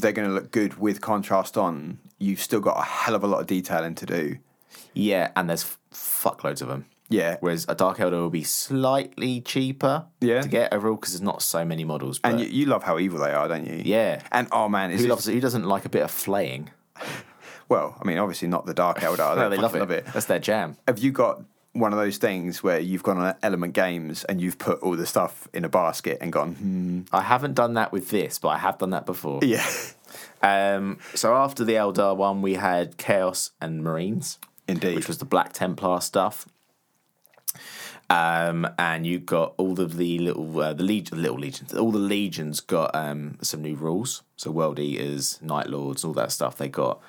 they're 0.00 0.12
going 0.12 0.28
to 0.28 0.34
look 0.34 0.50
good 0.50 0.78
with 0.78 1.00
contrast 1.00 1.56
on, 1.56 1.98
you've 2.18 2.40
still 2.40 2.60
got 2.60 2.78
a 2.78 2.82
hell 2.84 3.14
of 3.14 3.22
a 3.22 3.26
lot 3.26 3.40
of 3.40 3.46
detailing 3.46 3.94
to 3.96 4.06
do. 4.06 4.38
Yeah, 4.94 5.30
and 5.36 5.48
there's 5.48 5.76
fuckloads 5.92 6.62
of 6.62 6.68
them. 6.68 6.86
Yeah. 7.10 7.36
Whereas 7.40 7.64
a 7.68 7.74
Dark 7.74 7.98
Eldar 7.98 8.12
will 8.12 8.28
be 8.30 8.44
slightly 8.44 9.40
cheaper 9.40 10.06
Yeah. 10.20 10.42
to 10.42 10.48
get 10.48 10.72
overall 10.74 10.96
because 10.96 11.12
there's 11.14 11.22
not 11.22 11.40
so 11.42 11.64
many 11.64 11.84
models. 11.84 12.18
But 12.18 12.32
And 12.32 12.40
you, 12.40 12.46
you 12.48 12.66
love 12.66 12.82
how 12.82 12.98
evil 12.98 13.18
they 13.20 13.32
are, 13.32 13.48
don't 13.48 13.66
you? 13.66 13.80
yeah. 13.84 14.22
And 14.30 14.46
oh 14.52 14.68
man, 14.68 14.90
is 14.90 15.00
Who 15.02 15.06
loves 15.08 15.26
it? 15.26 15.32
Who 15.34 15.40
doesn't 15.40 15.64
like 15.64 15.84
a 15.86 15.88
bit 15.88 16.02
of 16.02 16.10
flaying? 16.10 16.70
well, 17.68 17.96
I 18.00 18.06
mean, 18.06 18.18
obviously 18.18 18.48
not 18.48 18.66
the 18.66 18.74
Dark 18.74 19.02
Elder. 19.02 19.22
No, 19.36 19.48
they 19.48 19.56
fucking 19.56 19.62
love 19.62 19.74
it. 19.74 19.78
love 19.80 19.90
it. 19.90 20.06
That's 20.12 20.26
their 20.26 20.38
jam. 20.38 20.76
Have 20.86 20.98
you 20.98 21.10
got 21.12 21.42
one 21.78 21.92
of 21.92 21.98
those 21.98 22.16
things 22.18 22.62
where 22.62 22.78
you've 22.80 23.02
gone 23.02 23.18
on 23.18 23.34
Element 23.42 23.72
Games 23.74 24.24
and 24.24 24.40
you've 24.40 24.58
put 24.58 24.80
all 24.80 24.96
the 24.96 25.06
stuff 25.06 25.48
in 25.52 25.64
a 25.64 25.68
basket 25.68 26.18
and 26.20 26.32
gone, 26.32 26.54
hmm, 26.54 27.00
I 27.12 27.22
haven't 27.22 27.54
done 27.54 27.74
that 27.74 27.92
with 27.92 28.10
this, 28.10 28.38
but 28.38 28.48
I 28.48 28.58
have 28.58 28.78
done 28.78 28.90
that 28.90 29.06
before. 29.06 29.40
yeah, 29.42 29.66
Um, 30.42 30.98
so 31.14 31.34
after 31.34 31.64
the 31.64 31.74
Eldar 31.74 32.16
one, 32.16 32.42
we 32.42 32.54
had 32.54 32.96
Chaos 32.96 33.50
and 33.60 33.82
Marines, 33.82 34.38
indeed. 34.66 34.94
which 34.94 35.08
was 35.08 35.18
the 35.18 35.24
Black 35.24 35.52
Templar 35.52 36.00
stuff. 36.00 36.46
Um, 38.10 38.66
and 38.78 39.06
you 39.06 39.18
got 39.18 39.52
all 39.58 39.78
of 39.80 39.96
the 39.98 40.18
little 40.18 40.58
uh, 40.60 40.72
the 40.72 40.82
legion, 40.82 41.20
little 41.20 41.38
legions. 41.38 41.74
All 41.74 41.92
the 41.92 41.98
legions 41.98 42.60
got 42.60 42.94
um, 42.94 43.36
some 43.42 43.60
new 43.60 43.74
rules. 43.74 44.22
So 44.36 44.50
World 44.50 44.78
Eaters, 44.78 45.38
Night 45.42 45.66
Lords, 45.68 46.04
all 46.04 46.14
that 46.14 46.32
stuff. 46.32 46.56
They 46.56 46.68
got 46.70 47.00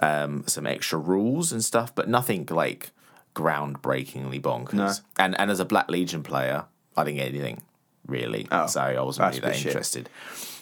um, 0.00 0.44
some 0.46 0.66
extra 0.66 0.98
rules 1.00 1.50
and 1.50 1.64
stuff, 1.64 1.92
but 1.94 2.08
nothing 2.08 2.46
like 2.48 2.90
groundbreakingly 3.36 4.40
bonkers. 4.40 4.72
No. 4.74 4.92
And 5.18 5.38
and 5.38 5.50
as 5.50 5.60
a 5.60 5.64
Black 5.64 5.88
Legion 5.90 6.22
player, 6.22 6.64
I 6.96 7.04
didn't 7.04 7.18
get 7.18 7.28
anything 7.28 7.62
really. 8.06 8.48
Oh, 8.50 8.66
so 8.66 8.80
I 8.80 9.00
wasn't 9.00 9.28
really 9.28 9.40
that 9.40 9.46
a 9.46 9.50
bit 9.50 9.56
shit. 9.58 9.66
interested. 9.66 10.08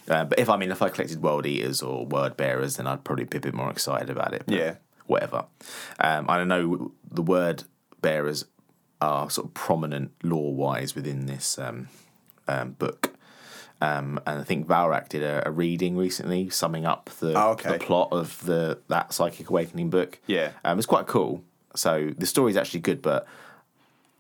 Uh, 0.08 0.24
but 0.24 0.38
if 0.38 0.50
I 0.50 0.56
mean, 0.56 0.70
if 0.70 0.82
I 0.82 0.88
collected 0.90 1.22
World 1.22 1.46
Eaters 1.46 1.80
or 1.82 2.04
Word 2.04 2.36
Bearers, 2.36 2.76
then 2.76 2.86
I'd 2.86 3.04
probably 3.04 3.24
be 3.24 3.38
a 3.38 3.40
bit 3.40 3.54
more 3.54 3.70
excited 3.70 4.10
about 4.10 4.34
it. 4.34 4.42
But 4.46 4.54
Yeah. 4.54 4.74
Whatever. 5.06 5.44
Um, 6.00 6.26
I 6.28 6.36
don't 6.38 6.48
know. 6.48 6.92
The 7.10 7.22
Word 7.22 7.64
Bearers 8.00 8.44
are 9.00 9.28
sort 9.30 9.48
of 9.48 9.54
prominent 9.54 10.12
lore 10.22 10.54
wise 10.54 10.94
within 10.94 11.26
this 11.26 11.58
um, 11.58 11.88
um, 12.48 12.72
book. 12.72 13.14
Um, 13.80 14.18
and 14.26 14.40
I 14.40 14.44
think 14.44 14.66
Valrak 14.66 15.10
did 15.10 15.22
a, 15.22 15.46
a 15.46 15.50
reading 15.50 15.96
recently, 15.96 16.48
summing 16.48 16.86
up 16.86 17.10
the, 17.20 17.34
Oh, 17.38 17.50
okay. 17.50 17.72
the 17.72 17.78
plot 17.78 18.08
of 18.12 18.42
the 18.46 18.78
that 18.88 19.12
Psychic 19.12 19.50
Awakening 19.50 19.90
book. 19.90 20.18
Yeah. 20.26 20.52
um, 20.64 20.78
it's 20.78 20.86
quite 20.86 21.06
cool. 21.06 21.42
So 21.74 22.10
the 22.16 22.26
story 22.26 22.50
is 22.50 22.56
actually 22.56 22.80
good, 22.80 23.02
but 23.02 23.26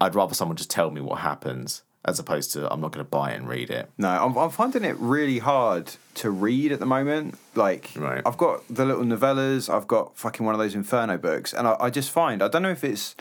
I'd 0.00 0.14
rather 0.14 0.34
someone 0.34 0.56
just 0.56 0.70
tell 0.70 0.90
me 0.90 1.00
what 1.00 1.20
happens 1.20 1.82
as 2.04 2.18
opposed 2.18 2.52
to 2.52 2.70
I'm 2.70 2.80
not 2.80 2.92
going 2.92 3.04
to 3.04 3.08
buy 3.10 3.32
it 3.32 3.36
and 3.36 3.48
read 3.48 3.70
it. 3.70 3.90
No, 3.96 4.08
I'm, 4.08 4.36
I'm 4.36 4.50
finding 4.50 4.84
it 4.84 4.96
really 4.98 5.38
hard 5.38 5.92
to 6.16 6.30
read 6.30 6.70
at 6.70 6.78
the 6.80 6.86
moment. 6.86 7.38
Like, 7.54 7.90
Right. 7.96 8.22
I've 8.26 8.36
got 8.36 8.62
the 8.68 8.84
little 8.84 9.04
novellas, 9.04 9.72
I've 9.72 9.86
got 9.88 10.16
fucking 10.16 10.44
one 10.44 10.54
of 10.54 10.58
those 10.58 10.74
Inferno 10.74 11.16
books, 11.16 11.54
and 11.54 11.66
I, 11.66 11.76
I 11.80 11.90
just 11.90 12.10
find, 12.10 12.42
I 12.42 12.48
don't 12.48 12.62
know 12.62 12.70
if 12.70 12.84
it's 12.84 13.16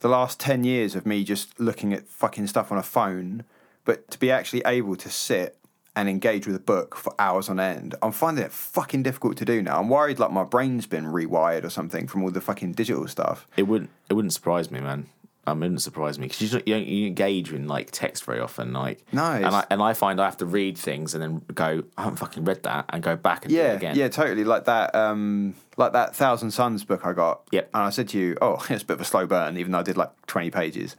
the 0.00 0.08
last 0.08 0.40
10 0.40 0.64
years 0.64 0.96
of 0.96 1.06
me 1.06 1.22
just 1.22 1.58
looking 1.60 1.92
at 1.92 2.08
fucking 2.08 2.48
stuff 2.48 2.72
on 2.72 2.78
a 2.78 2.82
phone, 2.82 3.44
but 3.84 4.10
to 4.10 4.18
be 4.18 4.30
actually 4.30 4.62
able 4.66 4.96
to 4.96 5.08
sit 5.08 5.56
and 5.96 6.08
engage 6.08 6.46
with 6.46 6.56
a 6.56 6.60
book 6.60 6.96
for 6.96 7.14
hours 7.18 7.48
on 7.48 7.60
end, 7.60 7.94
I'm 8.02 8.12
finding 8.12 8.44
it 8.44 8.52
fucking 8.52 9.02
difficult 9.04 9.36
to 9.38 9.44
do 9.44 9.62
now. 9.62 9.78
I'm 9.80 9.88
worried 9.88 10.18
like 10.18 10.30
my 10.32 10.44
brain's 10.44 10.86
been 10.86 11.04
rewired 11.04 11.64
or 11.64 11.70
something 11.70 12.06
from 12.08 12.22
all 12.22 12.30
the 12.30 12.40
fucking 12.40 12.72
digital 12.72 13.06
stuff. 13.08 13.46
It 13.56 13.64
wouldn't. 13.64 13.90
It 14.10 14.14
wouldn't 14.14 14.32
surprise 14.32 14.70
me, 14.70 14.80
man. 14.80 15.06
Um, 15.46 15.62
it 15.62 15.66
wouldn't 15.66 15.82
surprise 15.82 16.18
me 16.18 16.26
because 16.26 16.40
you 16.40 16.48
don't, 16.48 16.66
you 16.66 16.74
don't 16.74 16.86
you 16.86 17.06
engage 17.06 17.52
in 17.52 17.68
like 17.68 17.90
text 17.90 18.24
very 18.24 18.40
often. 18.40 18.72
Like 18.72 19.04
No, 19.12 19.22
and 19.24 19.44
I 19.46 19.64
and 19.70 19.82
I 19.82 19.92
find 19.92 20.18
I 20.20 20.24
have 20.24 20.38
to 20.38 20.46
read 20.46 20.78
things 20.78 21.12
and 21.14 21.22
then 21.22 21.42
go. 21.54 21.84
I 21.98 22.02
haven't 22.04 22.16
fucking 22.16 22.44
read 22.44 22.62
that 22.62 22.86
and 22.88 23.02
go 23.02 23.14
back 23.14 23.44
and 23.44 23.52
do 23.52 23.60
it 23.60 23.62
Yeah, 23.62 23.72
again. 23.72 23.94
yeah, 23.94 24.08
totally. 24.08 24.42
Like 24.44 24.64
that, 24.64 24.94
um, 24.94 25.54
like 25.76 25.92
that 25.92 26.16
Thousand 26.16 26.50
Suns 26.52 26.82
book 26.82 27.04
I 27.04 27.12
got. 27.12 27.42
Yep. 27.52 27.70
And 27.74 27.82
I 27.82 27.90
said 27.90 28.08
to 28.08 28.18
you, 28.18 28.38
oh, 28.40 28.54
it's 28.70 28.82
a 28.82 28.86
bit 28.86 28.94
of 28.94 29.00
a 29.02 29.04
slow 29.04 29.26
burn, 29.26 29.58
even 29.58 29.72
though 29.72 29.80
I 29.80 29.82
did 29.82 29.98
like 29.98 30.10
twenty 30.26 30.50
pages. 30.50 30.96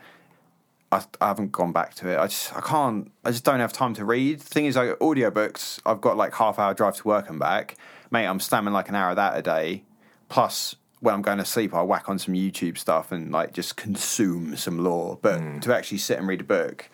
I, 0.91 1.03
I 1.19 1.27
haven't 1.27 1.51
gone 1.51 1.71
back 1.71 1.95
to 1.95 2.09
it. 2.09 2.17
I 2.17 2.27
just 2.27 2.55
I 2.55 2.61
can't. 2.61 3.11
I 3.23 3.31
just 3.31 3.43
don't 3.43 3.59
have 3.59 3.73
time 3.73 3.93
to 3.95 4.05
read. 4.05 4.39
The 4.39 4.45
thing 4.45 4.65
is, 4.65 4.75
like 4.75 4.89
audiobooks, 4.99 5.79
I've 5.85 6.01
got 6.01 6.17
like 6.17 6.33
half 6.35 6.59
hour 6.59 6.73
drive 6.73 6.95
to 6.97 7.07
work 7.07 7.29
and 7.29 7.39
back. 7.39 7.77
Mate, 8.11 8.27
I'm 8.27 8.39
slamming 8.39 8.73
like 8.73 8.89
an 8.89 8.95
hour 8.95 9.09
of 9.09 9.15
that 9.15 9.37
a 9.37 9.41
day. 9.41 9.83
Plus, 10.29 10.75
when 10.99 11.13
I'm 11.13 11.21
going 11.21 11.37
to 11.37 11.45
sleep, 11.45 11.73
I 11.73 11.81
whack 11.81 12.09
on 12.09 12.19
some 12.19 12.33
YouTube 12.33 12.77
stuff 12.77 13.11
and 13.11 13.31
like 13.31 13.53
just 13.53 13.75
consume 13.75 14.55
some 14.55 14.79
lore. 14.83 15.19
But 15.21 15.39
hmm. 15.39 15.59
to 15.59 15.75
actually 15.75 15.97
sit 15.99 16.17
and 16.17 16.27
read 16.27 16.41
a 16.41 16.45
book, 16.45 16.89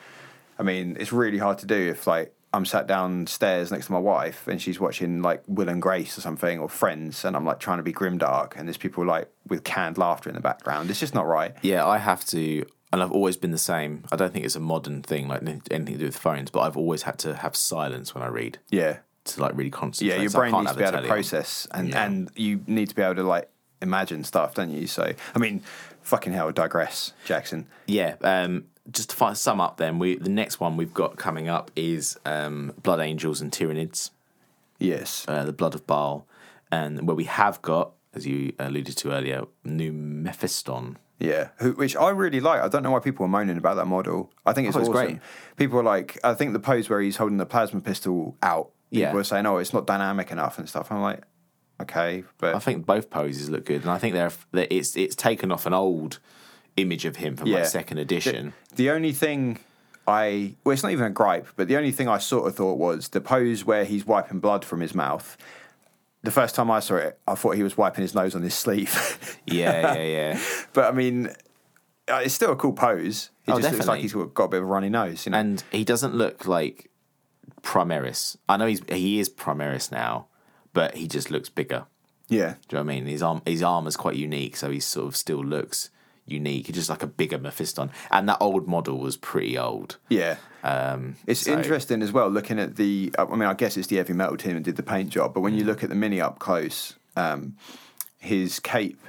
I 0.58 0.64
mean, 0.64 0.98
it's 1.00 1.12
really 1.12 1.38
hard 1.38 1.58
to 1.60 1.66
do 1.66 1.90
if 1.90 2.08
like 2.08 2.34
I'm 2.54 2.66
sat 2.66 2.86
downstairs 2.86 3.72
next 3.72 3.86
to 3.86 3.94
my 3.94 4.00
wife 4.00 4.48
and 4.48 4.62
she's 4.62 4.80
watching 4.80 5.22
like 5.22 5.42
Will 5.48 5.70
and 5.70 5.82
Grace 5.82 6.18
or 6.18 6.22
something 6.22 6.60
or 6.60 6.68
Friends, 6.68 7.24
and 7.24 7.36
I'm 7.36 7.46
like 7.46 7.60
trying 7.60 7.78
to 7.78 7.84
be 7.84 7.94
grimdark, 7.94 8.54
and 8.56 8.68
there's 8.68 8.78
people 8.78 9.06
like 9.06 9.30
with 9.48 9.64
canned 9.64 9.98
laughter 9.98 10.30
in 10.30 10.36
the 10.36 10.42
background. 10.42 10.90
It's 10.90 11.00
just 11.00 11.14
not 11.14 11.26
right. 11.26 11.56
Yeah, 11.62 11.86
I 11.86 11.98
have 11.98 12.26
to, 12.26 12.66
and 12.94 13.02
I've 13.02 13.12
always 13.12 13.38
been 13.38 13.52
the 13.52 13.58
same. 13.58 14.04
I 14.12 14.16
don't 14.16 14.34
think 14.34 14.46
it's 14.46 14.56
a 14.56 14.60
modern 14.60 15.02
thing, 15.02 15.28
like 15.28 15.42
anything 15.44 15.86
to 15.86 15.98
do 15.98 16.06
with 16.06 16.18
phones, 16.18 16.50
but 16.52 16.62
I've 16.62 16.78
always 16.78 17.04
had 17.04 17.18
to 17.20 17.36
have 17.36 17.56
silence 17.56 18.14
when 18.14 18.24
I 18.24 18.28
read 18.28 18.60
Yeah, 18.70 18.98
to 19.26 19.42
like 19.42 19.56
really 19.56 19.70
concentrate. 19.72 20.16
yeah. 20.16 20.22
Your 20.22 20.30
So 20.30 20.40
brain 20.40 20.52
needs 20.54 20.72
to 20.72 20.78
be 20.78 20.84
able 20.84 20.92
to 20.94 20.98
on. 21.00 21.08
process, 21.08 21.68
and 21.72 21.90
Yeah. 21.90 22.04
and 22.06 22.30
you 22.36 22.62
need 22.68 22.90
to 22.90 22.96
be 22.96 23.02
able 23.02 23.16
to 23.16 23.24
like 23.24 23.50
imagine 23.82 24.24
stuff, 24.24 24.54
don't 24.56 24.70
you? 24.72 24.88
So, 24.88 25.14
I 25.36 25.40
mean, 25.40 25.62
fucking 26.02 26.34
hell, 26.34 26.52
digress, 26.52 27.14
Jackson. 27.26 27.68
Yeah. 27.88 28.16
Um, 28.22 28.66
just 28.92 29.12
to 29.12 29.16
fi- 29.16 29.34
sum 29.34 29.62
up, 29.62 29.78
then 29.78 30.00
we 30.00 30.18
the 30.18 30.30
next 30.30 30.60
one 30.60 30.76
we've 30.76 30.94
got 30.94 31.16
coming 31.16 31.48
up 31.48 31.72
is 31.76 32.18
um, 32.26 32.74
Blood 32.84 33.00
Angels 33.00 33.40
and 33.42 33.52
Tyranids. 33.52 34.10
Yes. 34.80 35.26
uh, 35.28 35.46
the 35.46 35.54
Blood 35.54 35.76
of 35.76 35.86
Baal, 35.88 36.26
and 36.72 37.08
where 37.08 37.16
we 37.16 37.26
have 37.26 37.62
got, 37.62 37.92
as 38.16 38.26
you 38.26 38.54
alluded 38.60 38.98
to 38.98 39.12
earlier, 39.12 39.44
new 39.64 39.92
Mephiston. 39.94 40.96
Yeah, 41.22 41.50
who, 41.60 41.74
which 41.74 41.96
I 41.96 42.10
really 42.10 42.40
like. 42.40 42.62
I 42.62 42.68
don't 42.68 42.84
know 42.84 42.92
why 42.92 43.00
people 43.00 43.26
are 43.26 43.30
moaning 43.30 43.58
about 43.58 43.76
that 43.76 43.86
model. 43.86 44.32
I 44.46 44.54
think 44.54 44.68
it's 44.68 44.76
Oh, 44.76 44.80
it's 44.82 44.90
awesome. 44.90 45.06
great. 45.08 45.20
People 45.56 45.80
are 45.80 45.84
like, 45.84 46.18
I 46.24 46.34
think 46.34 46.54
the 46.54 46.60
pose 46.60 46.90
where 46.90 47.00
he's 47.02 47.18
holding 47.18 47.38
the 47.38 47.46
plasma 47.46 47.80
pistol 47.82 48.36
out. 48.42 48.72
Yeah. 48.90 49.08
People 49.08 49.20
are 49.22 49.24
saying, 49.24 49.46
"Oh, 49.46 49.58
it's 49.58 49.72
not 49.72 49.86
dynamic 49.88 50.32
enough" 50.32 50.58
and 50.60 50.68
stuff. 50.68 50.92
I'm 50.92 51.02
like, 51.02 51.22
okay, 51.82 52.24
but 52.40 52.56
I 52.56 52.60
think 52.60 52.86
both 52.86 53.10
poses 53.10 53.50
look 53.50 53.66
good, 53.66 53.82
and 53.84 53.90
I 53.92 53.98
think 53.98 54.14
they're, 54.14 54.32
they 54.52 54.66
it's 54.66 54.98
it's 54.98 55.16
taken 55.16 55.52
off 55.52 55.66
an 55.66 55.74
old 55.74 56.20
image 56.78 57.06
of 57.06 57.18
him 57.18 57.36
from 57.38 57.48
Yeah. 57.48 57.60
like 57.60 57.66
second 57.68 58.00
edition. 58.00 58.54
the 58.76 58.90
only 58.90 59.12
thing 59.14 59.60
I 60.08 60.56
well, 60.64 60.74
it's 60.74 60.84
not 60.84 60.92
even 60.92 61.06
a 61.06 61.10
gripe, 61.12 61.48
but 61.56 61.68
the 61.68 61.78
only 61.78 61.92
thing 61.92 62.08
I 62.10 62.18
sort 62.18 62.48
of 62.48 62.56
thought 62.56 62.78
was 62.80 63.10
the 63.10 63.22
pose 63.22 63.64
where 63.64 63.86
he's 63.86 64.06
wiping 64.06 64.40
blood 64.40 64.66
from 64.66 64.82
his 64.82 64.96
mouth. 64.96 65.38
The 66.24 66.32
first 66.32 66.54
time 66.56 66.70
I 66.70 66.80
saw 66.82 66.96
it, 66.98 67.20
I 67.28 67.34
thought 67.36 67.56
he 67.56 67.64
was 67.64 67.76
wiping 67.78 68.04
his 68.04 68.14
nose 68.14 68.36
on 68.36 68.42
his 68.44 68.54
sleeve. 68.54 69.40
yeah, 69.48 69.96
yeah, 69.96 70.04
yeah. 70.34 70.40
but 70.74 70.86
I 70.86 70.92
mean, 70.96 71.28
uh, 72.08 72.22
it's 72.24 72.34
still 72.36 72.52
a 72.52 72.56
cool 72.56 72.74
pose. 72.74 73.32
He 73.44 73.52
Oh, 73.52 73.60
just 73.60 73.74
looks 73.74 73.88
like 73.88 74.02
he's 74.02 74.14
got 74.14 74.44
a 74.44 74.48
bit 74.48 74.58
of 74.58 74.64
a 74.64 74.68
runny 74.68 74.90
nose. 74.90 75.26
You 75.26 75.32
know? 75.32 75.40
And 75.40 75.64
he 75.72 75.84
doesn't 75.84 76.14
look 76.14 76.46
like 76.46 76.92
Primaris. 77.64 78.38
I 78.48 78.58
know 78.58 78.68
he's 78.68 78.82
he 78.90 79.20
is 79.20 79.30
Primaris 79.30 79.92
now, 79.92 80.28
but 80.74 80.96
he 80.96 81.08
just 81.08 81.32
looks 81.32 81.50
bigger. 81.50 81.86
yeah, 82.30 82.56
Do 82.68 82.76
you 82.78 82.84
know 82.84 82.86
what 82.86 82.92
I 82.92 82.96
mean? 82.96 83.06
His 83.08 83.22
arm 83.24 83.42
his 83.46 83.64
armor's 83.64 83.98
quite 83.98 84.16
unique, 84.16 84.56
so 84.56 84.70
he 84.70 84.80
sort 84.80 85.08
of 85.08 85.16
still 85.16 85.44
looks 85.44 85.90
unique. 86.26 86.68
He's 86.68 86.76
just 86.76 86.90
like 86.90 87.04
a 87.04 87.08
bigger 87.08 87.38
Mephiston, 87.40 87.90
and 88.12 88.28
that 88.30 88.38
old 88.40 88.68
model 88.68 88.98
was 89.00 89.18
pretty 89.18 89.58
old. 89.58 89.98
yeah. 90.10 90.38
Um, 90.64 91.16
It's 91.26 91.42
so- 91.42 91.54
interesting 91.54 92.02
as 92.04 92.12
well 92.12 92.30
looking 92.30 92.60
at 92.60 92.76
the. 92.76 93.12
I 93.18 93.26
mean, 93.26 93.44
I 93.50 93.54
guess 93.56 93.78
it's 93.78 93.88
the 93.88 93.96
heavy 93.98 94.14
metal 94.14 94.38
team 94.38 94.54
that 94.54 94.64
did 94.64 94.76
the 94.76 94.84
paint 94.84 95.10
job, 95.10 95.34
but 95.34 95.42
when 95.42 95.54
Mm. 95.54 95.58
you 95.58 95.64
look 95.66 95.84
at 95.84 95.90
the 95.90 95.96
mini 95.96 96.22
up 96.22 96.38
close, 96.38 96.94
um, 97.16 97.56
his 98.20 98.60
cape, 98.60 99.02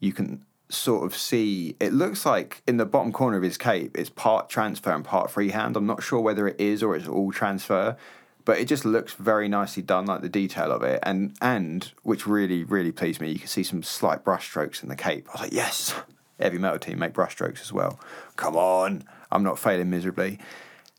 you 0.00 0.12
can 0.12 0.44
sort 0.68 1.04
of 1.06 1.16
see. 1.16 1.76
It 1.78 1.92
looks 1.92 2.26
like 2.26 2.62
in 2.66 2.78
the 2.78 2.84
bottom 2.84 3.12
corner 3.12 3.36
of 3.36 3.44
his 3.44 3.56
cape, 3.56 3.96
it's 3.96 4.10
part 4.10 4.48
transfer 4.50 4.90
and 4.90 5.04
part 5.04 5.30
freehand. 5.30 5.76
I'm 5.76 5.86
not 5.86 6.02
sure 6.02 6.20
whether 6.20 6.48
it 6.48 6.60
is 6.60 6.82
or 6.82 6.96
it's 6.96 7.06
all 7.06 7.30
transfer, 7.30 7.96
but 8.44 8.58
it 8.58 8.64
just 8.66 8.84
looks 8.84 9.12
very 9.14 9.48
nicely 9.48 9.84
done, 9.84 10.06
like 10.06 10.22
the 10.22 10.28
detail 10.28 10.72
of 10.72 10.82
it, 10.82 10.98
and 11.04 11.36
and 11.40 11.92
which 12.02 12.26
really 12.26 12.64
really 12.64 12.90
pleased 12.90 13.20
me. 13.20 13.30
You 13.30 13.38
can 13.38 13.46
see 13.46 13.62
some 13.62 13.84
slight 13.84 14.24
brush 14.24 14.46
strokes 14.48 14.82
in 14.82 14.88
the 14.88 14.96
cape. 14.96 15.28
I 15.28 15.32
was 15.34 15.40
like, 15.42 15.52
yes, 15.52 15.94
heavy 16.38 16.58
metal 16.58 16.78
team 16.78 16.98
make 16.98 17.12
brushstrokes 17.12 17.60
as 17.60 17.72
well. 17.72 17.98
Come 18.36 18.56
on, 18.56 19.04
I'm 19.30 19.42
not 19.42 19.58
failing 19.58 19.90
miserably. 19.90 20.38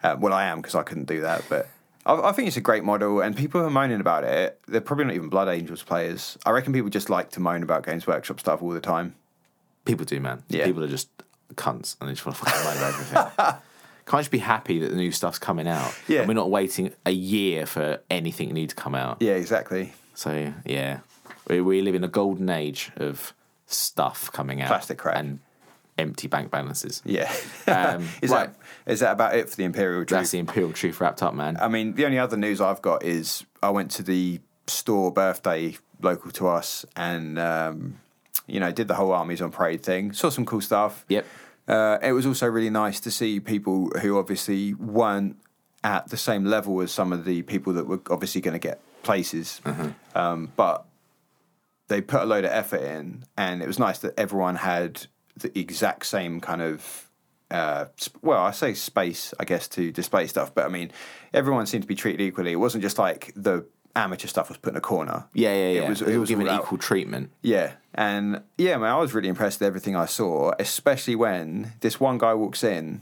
Uh, 0.04 0.16
well, 0.20 0.34
I 0.34 0.46
am 0.46 0.62
because 0.62 0.76
I 0.76 0.84
couldn't 0.84 1.06
do 1.06 1.22
that, 1.22 1.44
but. 1.50 1.70
I 2.06 2.30
I 2.30 2.32
think 2.32 2.48
it's 2.48 2.58
a 2.58 2.62
great 2.62 2.84
model, 2.84 3.22
and 3.22 3.36
people 3.36 3.62
are 3.62 3.70
moaning 3.70 4.00
about 4.00 4.24
it, 4.24 4.60
they're 4.68 4.82
probably 4.82 5.06
not 5.06 5.16
even 5.16 5.30
Blood 5.30 5.50
Angels 5.50 5.84
players. 5.84 6.38
I 6.46 6.52
reckon 6.52 6.72
people 6.72 6.90
just 6.90 7.10
like 7.10 7.32
to 7.32 7.40
moan 7.40 7.64
about 7.64 7.86
Games 7.86 8.08
Workshop 8.08 8.40
stuff 8.40 8.62
all 8.62 8.70
the 8.70 8.80
time. 8.80 9.16
People 9.86 10.06
do, 10.06 10.20
man. 10.20 10.44
Yeah. 10.48 10.66
People 10.66 10.84
are 10.84 10.88
just 10.90 11.10
cunts 11.56 11.96
and 12.00 12.10
they 12.10 12.14
just 12.14 12.26
want 12.26 12.38
to 12.38 12.46
fucking 12.46 12.64
moan 12.64 12.78
about 12.78 12.94
everything. 12.94 13.62
Can't 14.06 14.22
just 14.22 14.32
be 14.32 14.38
happy 14.38 14.80
that 14.80 14.90
the 14.90 14.96
new 14.96 15.12
stuff's 15.12 15.40
coming 15.40 15.68
out. 15.68 15.94
Yeah. 16.08 16.20
And 16.20 16.30
we're 16.30 16.34
not 16.34 16.50
waiting 16.50 16.94
a 17.06 17.12
year 17.12 17.66
for 17.66 18.00
anything 18.10 18.54
new 18.54 18.68
to 18.68 18.76
come 18.76 18.96
out. 18.96 19.18
Yeah, 19.22 19.34
exactly. 19.34 19.94
So 20.14 20.54
yeah, 20.66 21.00
we, 21.50 21.60
we 21.60 21.82
live 21.82 21.94
in 21.94 22.04
a 22.04 22.08
golden 22.08 22.50
age 22.50 22.92
of 22.96 23.34
stuff 23.68 24.32
coming 24.32 24.62
out, 24.62 24.70
Plastic 24.70 25.00
and 25.06 25.40
empty 25.98 26.28
bank 26.28 26.52
balances. 26.52 27.02
Yeah. 27.06 27.32
Um, 27.70 28.08
is 28.22 28.32
right. 28.32 28.50
that 28.86 28.92
is 28.92 29.02
that 29.02 29.12
about 29.12 29.36
it 29.36 29.50
for 29.50 29.58
the 29.58 29.66
Imperial 29.66 30.06
Truth? 30.06 30.20
That's 30.20 30.32
the 30.32 30.40
imperial 30.40 30.72
truth 30.72 31.02
wrapped 31.02 31.22
up, 31.22 31.34
man. 31.34 31.58
I 31.60 31.68
mean, 31.68 31.96
the 31.96 32.06
only 32.06 32.18
other 32.18 32.38
news 32.38 32.62
I've 32.62 32.82
got 32.82 33.04
is 33.04 33.46
I 33.62 33.72
went 33.72 33.92
to 33.92 34.04
the 34.04 34.40
store 34.68 35.12
birthday 35.12 35.78
local 36.02 36.32
to 36.32 36.48
us, 36.48 36.86
and 36.96 37.38
um, 37.38 38.00
you 38.48 38.62
know, 38.62 38.72
did 38.72 38.88
the 38.88 38.94
whole 38.94 39.12
armies 39.12 39.42
on 39.42 39.52
parade 39.52 39.84
thing. 39.84 40.14
Saw 40.14 40.30
some 40.30 40.46
cool 40.46 40.62
stuff. 40.62 41.04
Yep. 41.10 41.26
Uh, 41.68 41.98
it 42.02 42.14
was 42.14 42.26
also 42.26 42.48
really 42.48 42.70
nice 42.70 43.02
to 43.02 43.12
see 43.12 43.42
people 43.42 43.90
who 44.02 44.18
obviously 44.18 44.74
weren't 44.76 45.36
at 45.84 46.08
the 46.10 46.18
same 46.18 46.46
level 46.46 46.80
as 46.80 46.92
some 46.92 47.12
of 47.12 47.26
the 47.26 47.42
people 47.42 47.74
that 47.74 47.86
were 47.86 48.00
obviously 48.10 48.40
going 48.40 48.54
to 48.54 48.60
get 48.60 48.80
places, 49.04 49.62
um, 50.16 50.52
but 50.56 50.86
they 51.88 52.02
put 52.02 52.22
a 52.22 52.26
load 52.26 52.46
of 52.46 52.52
effort 52.52 52.82
in, 52.82 53.26
and 53.38 53.62
it 53.62 53.68
was 53.68 53.80
nice 53.80 54.00
that 54.00 54.14
everyone 54.18 54.56
had 54.56 55.08
the 55.36 55.58
exact 55.58 56.06
same 56.06 56.40
kind 56.42 56.62
of. 56.62 57.10
Uh, 57.50 57.86
well, 58.22 58.44
I 58.44 58.52
say 58.52 58.74
space, 58.74 59.34
I 59.40 59.46
guess, 59.46 59.70
to 59.70 59.90
display 59.92 60.28
stuff, 60.28 60.54
but 60.54 60.66
I 60.66 60.68
mean, 60.68 60.92
everyone 61.34 61.66
seemed 61.66 61.84
to 61.84 61.88
be 61.88 61.96
treated 61.96 62.20
equally. 62.20 62.52
It 62.52 62.58
wasn't 62.58 62.84
just 62.84 62.98
like 63.00 63.32
the 63.38 63.66
amateur 63.96 64.28
stuff 64.28 64.50
was 64.50 64.58
put 64.58 64.74
in 64.74 64.78
a 64.78 64.82
corner. 64.82 65.28
Yeah, 65.34 65.54
yeah, 65.54 65.70
yeah. 65.70 65.86
It 65.86 65.90
was, 65.90 66.02
It 66.02 66.08
was, 66.08 66.18
was 66.18 66.30
given 66.30 66.50
out. 66.50 66.64
equal 66.64 66.78
treatment. 66.78 67.32
Yeah, 67.42 67.74
and 67.96 68.42
yeah, 68.58 68.76
man, 68.78 68.92
I 68.92 68.98
was 68.98 69.14
really 69.14 69.30
impressed 69.30 69.62
with 69.62 69.68
everything 69.68 69.96
I 69.96 70.08
saw, 70.08 70.52
especially 70.60 71.16
when 71.16 71.72
this 71.80 72.02
one 72.02 72.18
guy 72.18 72.34
walks 72.34 72.66
in, 72.66 73.02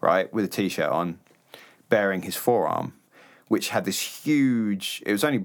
right, 0.00 0.32
with 0.34 0.44
a 0.44 0.48
t-shirt 0.48 0.90
on, 0.90 1.20
bearing 1.88 2.22
his 2.22 2.34
forearm, 2.34 2.94
which 3.46 3.68
had 3.68 3.84
this 3.84 4.00
huge. 4.24 5.04
It 5.06 5.12
was 5.12 5.22
only 5.22 5.44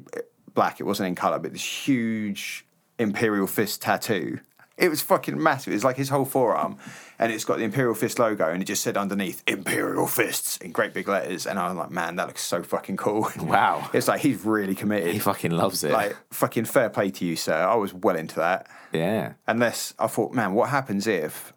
black; 0.53 0.79
it 0.79 0.83
wasn't 0.83 1.07
in 1.07 1.15
color, 1.15 1.39
but 1.39 1.53
this 1.53 1.87
huge 1.87 2.65
imperial 2.99 3.47
fist 3.47 3.81
tattoo. 3.81 4.39
It 4.75 4.89
was 4.89 5.03
fucking 5.03 5.41
massive. 5.41 5.71
It 5.71 5.75
was 5.75 5.83
like 5.83 5.97
his 5.97 6.09
whole 6.09 6.25
forearm, 6.25 6.77
and 7.19 7.31
it's 7.31 7.45
got 7.45 7.59
the 7.59 7.63
imperial 7.63 7.93
fist 7.93 8.17
logo, 8.17 8.49
and 8.49 8.59
it 8.59 8.65
just 8.65 8.81
said 8.81 8.97
underneath 8.97 9.43
"Imperial 9.45 10.07
Fists" 10.07 10.57
in 10.57 10.71
great 10.71 10.95
big 10.95 11.07
letters. 11.07 11.45
And 11.45 11.59
I'm 11.59 11.77
like, 11.77 11.91
man, 11.91 12.15
that 12.15 12.25
looks 12.25 12.41
so 12.41 12.63
fucking 12.63 12.97
cool. 12.97 13.29
Wow. 13.39 13.87
it's 13.93 14.07
like 14.07 14.21
he's 14.21 14.43
really 14.43 14.73
committed. 14.73 15.13
He 15.13 15.19
fucking 15.19 15.51
loves 15.51 15.83
it. 15.83 15.91
Like 15.91 16.17
fucking 16.31 16.65
fair 16.65 16.89
play 16.89 17.11
to 17.11 17.23
you, 17.25 17.35
sir. 17.35 17.53
I 17.55 17.75
was 17.75 17.93
well 17.93 18.15
into 18.15 18.35
that. 18.37 18.67
yeah. 18.91 19.33
Unless 19.47 19.93
I 19.99 20.07
thought, 20.07 20.33
man, 20.33 20.53
what 20.53 20.69
happens 20.69 21.05
if 21.05 21.53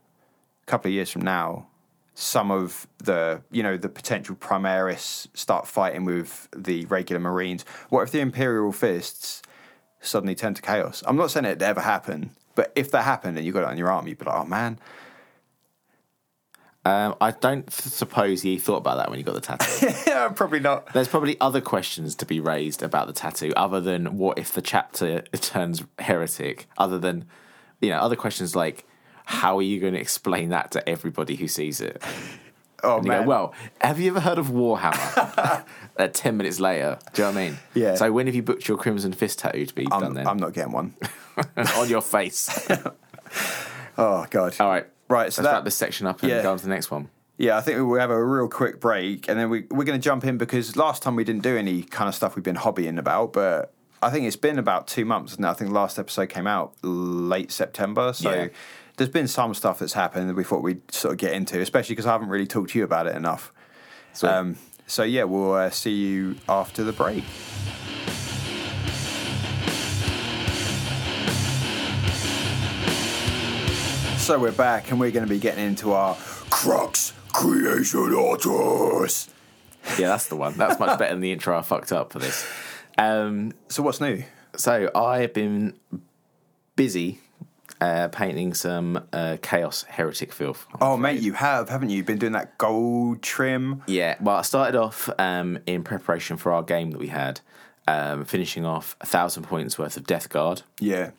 a 0.63 0.67
couple 0.67 0.91
of 0.91 0.93
years 0.93 1.11
from 1.11 1.23
now, 1.23 1.69
some 2.19 2.51
of 2.51 2.87
the 2.97 3.43
you 3.51 3.63
know 3.63 3.77
the 3.77 3.91
potential 3.91 4.35
Primaris 4.35 5.29
start 5.35 5.69
fighting 5.69 6.05
with 6.07 6.49
the 6.57 6.87
regular 6.87 7.21
Marines? 7.21 7.65
What 7.91 8.03
if 8.03 8.11
the 8.11 8.21
Imperial 8.21 8.73
fists 8.73 9.43
suddenly 10.01 10.35
turn 10.35 10.55
to 10.55 10.63
chaos? 10.63 11.03
I'm 11.07 11.17
not 11.17 11.31
saying 11.31 11.45
it'd 11.45 11.63
ever 11.63 11.83
happen, 11.83 12.31
but 12.55 12.73
if 12.75 12.91
that 12.93 13.03
happened 13.03 13.37
and 13.37 13.47
you 13.47 13.53
got 13.53 13.61
it 13.65 13.69
on 13.69 13.77
your 13.79 13.91
arm, 13.91 14.07
you'd 14.09 14.19
be 14.19 14.25
like, 14.25 14.35
oh 14.35 14.45
man, 14.47 14.79
Um, 16.87 17.17
I 17.21 17.33
don't 17.33 17.69
suppose 17.73 18.43
he 18.43 18.59
thought 18.59 18.77
about 18.77 18.97
that 18.99 19.09
when 19.11 19.19
he 19.19 19.25
got 19.25 19.35
the 19.35 19.41
tattoo. 19.41 19.89
yeah, 20.07 20.29
probably 20.29 20.61
not. 20.61 20.93
There's 20.93 21.09
probably 21.09 21.37
other 21.41 21.61
questions 21.61 22.15
to 22.15 22.25
be 22.25 22.39
raised 22.39 22.81
about 22.83 23.09
the 23.09 23.13
tattoo, 23.13 23.53
other 23.57 23.81
than 23.81 24.17
what 24.17 24.39
if 24.39 24.53
the 24.53 24.63
chapter 24.63 25.21
turns 25.33 25.83
heretic. 25.99 26.67
Other 26.79 26.99
than, 26.99 27.25
you 27.81 27.91
know, 27.91 27.99
other 27.99 28.15
questions 28.17 28.55
like, 28.55 28.87
how 29.27 29.59
are 29.59 29.63
you 29.63 29.81
going 29.81 29.93
to 29.93 30.01
explain 30.01 30.49
that 30.49 30.71
to 30.71 30.89
everybody 30.89 31.37
who 31.37 31.47
sees 31.49 31.81
it? 31.81 32.03
Oh 32.83 33.01
man, 33.03 33.23
go, 33.23 33.29
well, 33.29 33.55
have 33.81 33.99
you 34.01 34.11
ever 34.11 34.21
heard 34.21 34.39
of 34.39 34.49
Warhammer? 34.49 35.65
uh, 35.97 36.09
Ten 36.09 36.37
minutes 36.37 36.61
later, 36.61 36.99
do 37.15 37.23
you 37.23 37.29
know 37.29 37.35
what 37.35 37.41
I 37.41 37.49
mean? 37.49 37.59
Yeah. 37.75 37.95
So 37.97 38.13
when 38.13 38.27
have 38.27 38.35
you 38.35 38.43
booked 38.43 38.69
your 38.69 38.79
Crimson 38.79 39.13
Fist 39.13 39.39
tattoo 39.41 39.67
to 39.67 39.75
be 39.75 39.85
done 39.87 40.05
I'm, 40.05 40.15
then? 40.15 40.27
I'm 40.27 40.37
not 40.39 40.53
getting 40.53 40.73
one. 40.73 40.95
On 41.77 41.89
your 41.89 42.03
face. 42.03 42.69
Oh 43.99 44.27
god. 44.31 44.55
All 44.61 44.69
right. 44.69 44.87
Right, 45.09 45.33
so 45.33 45.41
Let's 45.41 45.51
that- 45.51 45.57
wrap 45.57 45.65
this 45.65 45.77
section 45.77 46.07
up 46.07 46.21
and 46.23 46.31
yeah. 46.31 46.43
go 46.43 46.51
on 46.53 46.59
to 46.59 46.65
the 46.65 46.69
next 46.71 46.91
one. 46.91 47.09
Yeah, 47.39 47.57
I 47.57 47.61
think 47.61 47.79
we'll 47.79 48.01
have 48.01 48.11
a 48.11 48.25
real 48.25 48.49
quick 48.49 48.81
break 48.81 49.29
and 49.29 49.39
then 49.39 49.51
we, 49.51 49.63
we're 49.71 49.85
going 49.85 49.99
to 49.99 50.05
jump 50.05 50.25
in 50.25 50.37
because 50.39 50.75
last 50.77 51.03
time 51.03 51.17
we 51.17 51.25
didn't 51.25 51.43
do 51.43 51.57
any 51.57 51.83
kind 51.83 52.09
of 52.09 52.15
stuff 52.15 52.35
we've 52.35 52.43
been 52.43 52.57
hobbying 52.57 52.99
about, 52.99 53.33
but 53.33 53.73
I 54.03 54.11
think 54.11 54.27
it's 54.27 54.37
been 54.37 54.59
about 54.59 54.87
two 54.87 55.05
months 55.05 55.39
now. 55.39 55.51
I 55.51 55.55
think 55.55 55.71
the 55.71 55.75
last 55.75 55.99
episode 55.99 56.29
came 56.29 56.47
out 56.47 56.75
late 56.83 57.53
September. 57.53 58.13
So 58.13 58.33
Yeah. 58.33 58.49
There's 58.97 59.11
been 59.11 59.29
some 59.29 59.55
stuff 59.55 59.79
that's 59.79 59.93
happened 59.93 60.29
that 60.29 60.35
we 60.35 60.45
thought 60.45 60.63
we'd 60.63 60.91
sort 60.93 61.13
of 61.13 61.19
get 61.19 61.33
into, 61.33 61.61
especially 61.61 61.95
because 61.95 62.07
I 62.07 62.13
haven't 62.13 62.29
really 62.29 62.47
talked 62.47 62.71
to 62.71 62.79
you 62.79 62.85
about 62.85 63.07
it 63.07 63.15
enough. 63.15 63.53
Sweet. 64.15 64.31
Um, 64.31 64.57
so 64.87 65.03
yeah, 65.03 65.25
we'll 65.25 65.53
uh, 65.53 65.71
see 65.71 65.93
you 65.95 66.37
after 66.49 66.83
the 66.83 66.93
break. 66.93 67.25
So 74.19 74.41
we're 74.41 74.51
back 74.51 74.91
and 74.91 74.99
we're 74.99 75.13
going 75.13 75.25
to 75.25 75.33
be 75.33 75.39
getting 75.39 75.65
into 75.65 75.93
our 75.93 76.17
Crux 76.51 77.13
Creation 77.33 78.13
Autos. 78.13 79.29
Yeah, 79.97 80.09
that's 80.09 80.27
the 80.27 80.35
one. 80.35 80.55
That's 80.57 80.81
much 80.81 80.99
better 80.99 81.13
than 81.15 81.21
the 81.21 81.31
intro 81.31 81.57
I 81.57 81.63
fucked 81.63 81.93
up 81.93 82.13
for 82.13 82.19
this. 82.19 82.45
Um, 82.99 83.53
So 83.69 83.83
what's 83.85 84.01
new? 84.01 84.25
so 84.57 84.91
I've 84.95 85.33
been 85.35 85.75
busy 86.77 87.21
uh, 87.81 88.09
painting 88.09 88.55
some 88.55 89.07
uh, 89.13 89.37
Chaos 89.43 89.83
Heretic 89.89 90.33
filth. 90.33 90.67
Oh, 90.81 90.97
mate, 90.97 91.21
you 91.21 91.33
have, 91.35 91.69
haven't 91.69 91.91
you? 91.91 92.03
Been 92.03 92.19
doing 92.19 92.33
that 92.33 92.57
gold 92.59 93.23
trim. 93.23 93.83
Yeah, 93.87 94.17
well, 94.21 94.37
I 94.37 94.43
started 94.43 94.77
off 94.79 95.09
um, 95.19 95.59
in 95.67 95.83
preparation 95.85 96.37
for 96.37 96.53
our 96.53 96.63
game 96.63 96.91
that 96.93 96.99
we 96.99 97.09
had, 97.09 97.41
um, 97.89 98.25
finishing 98.25 98.65
off 98.65 98.97
a 99.01 99.07
thousand 99.07 99.45
points 99.45 99.79
worth 99.79 99.97
of 99.97 100.07
Death 100.07 100.29
Guard. 100.29 100.63
Yeah. 100.81 101.11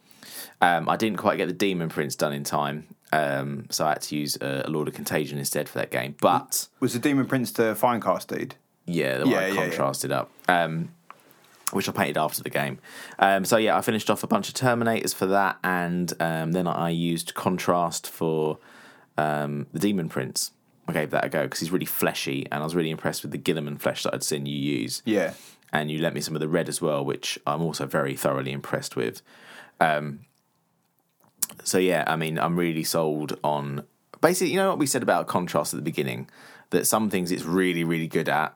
Um, 0.61 0.89
I 0.89 0.95
didn't 0.95 1.17
quite 1.17 1.37
get 1.37 1.47
the 1.47 1.53
Demon 1.53 1.89
Prince 1.89 2.15
done 2.15 2.33
in 2.33 2.43
time, 2.43 2.87
um, 3.13 3.67
so 3.69 3.85
I 3.85 3.89
had 3.89 4.01
to 4.03 4.15
use 4.17 4.37
uh, 4.37 4.63
a 4.65 4.69
Lord 4.69 4.87
of 4.87 4.95
Contagion 4.95 5.37
instead 5.37 5.69
for 5.69 5.77
that 5.79 5.91
game. 5.91 6.15
But 6.19 6.67
Was 6.79 6.93
the 6.93 6.99
Demon 6.99 7.27
Prince 7.27 7.51
the 7.51 7.73
Finecast 7.75 8.27
dude? 8.27 8.55
yeah, 8.87 9.17
the 9.19 9.25
one 9.25 9.33
Yeah, 9.33 9.39
I 9.41 9.47
yeah, 9.49 9.55
contrasted 9.55 10.11
up. 10.11 10.31
Um, 10.47 10.89
which 11.71 11.89
I 11.89 11.91
painted 11.91 12.17
after 12.17 12.41
the 12.41 12.49
game. 12.49 12.79
Um, 13.19 13.45
so 13.45 13.57
yeah, 13.57 13.77
I 13.77 13.81
finished 13.81 14.09
off 14.09 14.23
a 14.23 14.27
bunch 14.27 14.47
of 14.47 14.55
Terminators 14.55 15.13
for 15.13 15.25
that, 15.27 15.57
and 15.63 16.13
um, 16.19 16.51
then 16.53 16.67
I 16.67 16.89
used 16.89 17.33
contrast 17.33 18.09
for 18.09 18.59
um, 19.17 19.67
the 19.73 19.79
Demon 19.79 20.09
Prince. 20.09 20.51
I 20.87 20.93
gave 20.93 21.11
that 21.11 21.25
a 21.25 21.29
go 21.29 21.43
because 21.43 21.59
he's 21.59 21.71
really 21.71 21.85
fleshy, 21.85 22.47
and 22.51 22.61
I 22.61 22.63
was 22.63 22.75
really 22.75 22.91
impressed 22.91 23.21
with 23.21 23.31
the 23.31 23.37
Guilliman 23.37 23.79
flesh 23.79 24.03
that 24.03 24.13
I'd 24.13 24.23
seen 24.23 24.45
you 24.45 24.57
use. 24.57 25.01
Yeah. 25.05 25.33
And 25.73 25.91
you 25.91 25.99
lent 25.99 26.15
me 26.15 26.21
some 26.21 26.33
of 26.33 26.39
the 26.39 26.47
red 26.47 26.69
as 26.69 26.81
well, 26.81 27.03
which 27.03 27.37
I'm 27.45 27.61
also 27.61 27.85
very 27.85 28.15
thoroughly 28.15 28.53
impressed 28.53 28.95
with. 28.95 29.21
Um, 29.81 30.21
so 31.63 31.77
yeah, 31.77 32.05
I 32.07 32.15
mean, 32.15 32.39
I'm 32.39 32.57
really 32.57 32.85
sold 32.85 33.37
on 33.43 33.83
basically. 34.21 34.53
You 34.53 34.57
know 34.57 34.69
what 34.69 34.79
we 34.79 34.85
said 34.85 35.03
about 35.03 35.27
contrast 35.27 35.73
at 35.73 35.77
the 35.77 35.83
beginning, 35.83 36.29
that 36.69 36.87
some 36.87 37.09
things 37.09 37.31
it's 37.31 37.43
really, 37.43 37.83
really 37.83 38.07
good 38.07 38.29
at, 38.29 38.55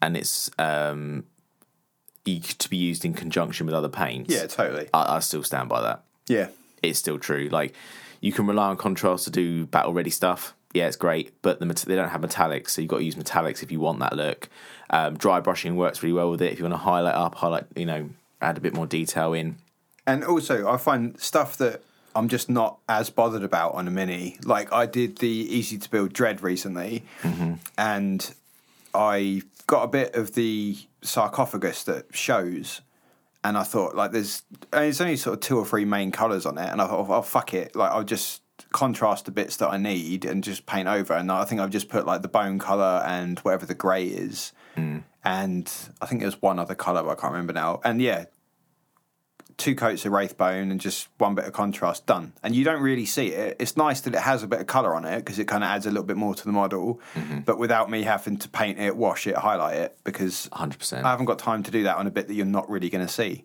and 0.00 0.16
it's 0.16 0.50
um, 0.58 1.24
to 2.24 2.68
be 2.68 2.76
used 2.76 3.04
in 3.04 3.14
conjunction 3.14 3.66
with 3.66 3.74
other 3.74 3.88
paints. 3.88 4.34
Yeah, 4.34 4.46
totally. 4.46 4.88
I, 4.94 5.16
I 5.16 5.18
still 5.20 5.42
stand 5.42 5.68
by 5.68 5.80
that. 5.82 6.02
Yeah. 6.28 6.48
It's 6.82 6.98
still 6.98 7.18
true. 7.18 7.48
Like 7.50 7.74
you 8.20 8.32
can 8.32 8.46
rely 8.46 8.68
on 8.68 8.76
contrast 8.76 9.24
to 9.24 9.30
do 9.30 9.66
battle 9.66 9.92
ready 9.92 10.10
stuff. 10.10 10.54
Yeah, 10.72 10.86
it's 10.86 10.96
great, 10.96 11.34
but 11.42 11.60
the, 11.60 11.66
they 11.66 11.94
don't 11.94 12.08
have 12.08 12.22
metallics, 12.22 12.70
so 12.70 12.80
you've 12.80 12.88
got 12.88 12.98
to 12.98 13.04
use 13.04 13.14
metallics 13.14 13.62
if 13.62 13.70
you 13.70 13.78
want 13.78 13.98
that 13.98 14.16
look. 14.16 14.48
Um, 14.88 15.18
dry 15.18 15.38
brushing 15.38 15.76
works 15.76 16.02
really 16.02 16.14
well 16.14 16.30
with 16.30 16.40
it. 16.40 16.50
If 16.50 16.58
you 16.58 16.64
want 16.64 16.72
to 16.72 16.78
highlight 16.78 17.14
up, 17.14 17.34
highlight, 17.34 17.64
you 17.76 17.84
know, 17.84 18.08
add 18.40 18.56
a 18.56 18.60
bit 18.60 18.72
more 18.72 18.86
detail 18.86 19.34
in. 19.34 19.56
And 20.06 20.24
also, 20.24 20.66
I 20.66 20.78
find 20.78 21.20
stuff 21.20 21.58
that 21.58 21.82
I'm 22.16 22.28
just 22.28 22.48
not 22.48 22.78
as 22.88 23.10
bothered 23.10 23.42
about 23.42 23.74
on 23.74 23.86
a 23.86 23.90
mini. 23.90 24.38
Like 24.44 24.72
I 24.72 24.86
did 24.86 25.18
the 25.18 25.28
easy 25.28 25.76
to 25.76 25.90
build 25.90 26.14
dread 26.14 26.42
recently, 26.42 27.04
and 27.76 28.34
I 28.94 29.42
got 29.66 29.84
a 29.84 29.88
bit 29.88 30.14
of 30.14 30.34
the 30.34 30.76
sarcophagus 31.02 31.84
that 31.84 32.14
shows, 32.14 32.80
and 33.44 33.56
I 33.56 33.62
thought 33.62 33.94
like 33.94 34.12
there's 34.12 34.42
and 34.72 34.86
it's 34.86 35.00
only 35.00 35.16
sort 35.16 35.34
of 35.34 35.40
two 35.40 35.58
or 35.58 35.64
three 35.66 35.84
main 35.84 36.10
colours 36.10 36.46
on 36.46 36.58
it, 36.58 36.68
and 36.70 36.80
I 36.80 36.86
thought 36.86 37.08
oh 37.08 37.22
fuck 37.22 37.54
it, 37.54 37.74
like 37.74 37.90
I'll 37.90 38.04
just 38.04 38.42
contrast 38.72 39.24
the 39.24 39.30
bits 39.30 39.56
that 39.56 39.68
I 39.68 39.76
need 39.76 40.24
and 40.24 40.44
just 40.44 40.66
paint 40.66 40.88
over, 40.88 41.14
and 41.14 41.30
I 41.30 41.44
think 41.44 41.60
I've 41.60 41.70
just 41.70 41.88
put 41.88 42.06
like 42.06 42.22
the 42.22 42.28
bone 42.28 42.58
colour 42.58 43.02
and 43.06 43.38
whatever 43.40 43.66
the 43.66 43.74
grey 43.74 44.06
is. 44.06 44.52
Mm. 44.76 45.02
and 45.22 45.70
I 46.00 46.06
think 46.06 46.22
there's 46.22 46.40
one 46.40 46.58
other 46.58 46.74
colour, 46.74 47.02
but 47.02 47.10
I 47.10 47.14
can't 47.14 47.32
remember 47.34 47.52
now. 47.52 47.82
And 47.84 48.00
yeah, 48.00 48.24
two 49.56 49.74
coats 49.74 50.04
of 50.04 50.12
Wraithbone 50.12 50.70
and 50.70 50.80
just 50.80 51.08
one 51.18 51.34
bit 51.34 51.44
of 51.44 51.52
contrast 51.52 52.06
done. 52.06 52.32
And 52.42 52.54
you 52.54 52.64
don't 52.64 52.82
really 52.82 53.06
see 53.06 53.28
it. 53.28 53.56
It's 53.58 53.76
nice 53.76 54.00
that 54.02 54.14
it 54.14 54.20
has 54.20 54.42
a 54.42 54.46
bit 54.46 54.60
of 54.60 54.66
colour 54.66 54.94
on 54.94 55.04
it 55.04 55.18
because 55.18 55.38
it 55.38 55.46
kind 55.46 55.64
of 55.64 55.68
adds 55.68 55.86
a 55.86 55.90
little 55.90 56.04
bit 56.04 56.16
more 56.16 56.34
to 56.34 56.44
the 56.44 56.52
model, 56.52 57.00
but 57.44 57.58
without 57.58 57.90
me 57.90 58.02
having 58.02 58.36
to 58.38 58.48
paint 58.48 58.78
it, 58.78 58.96
wash 58.96 59.26
it, 59.26 59.36
highlight 59.36 59.76
it 59.76 59.98
because 60.04 60.48
100%. 60.52 61.02
I 61.02 61.10
haven't 61.10 61.26
got 61.26 61.38
time 61.38 61.62
to 61.62 61.70
do 61.70 61.84
that 61.84 61.96
on 61.96 62.06
a 62.06 62.10
bit 62.10 62.28
that 62.28 62.34
you're 62.34 62.46
not 62.46 62.68
really 62.70 62.90
going 62.90 63.06
to 63.06 63.12
see. 63.12 63.44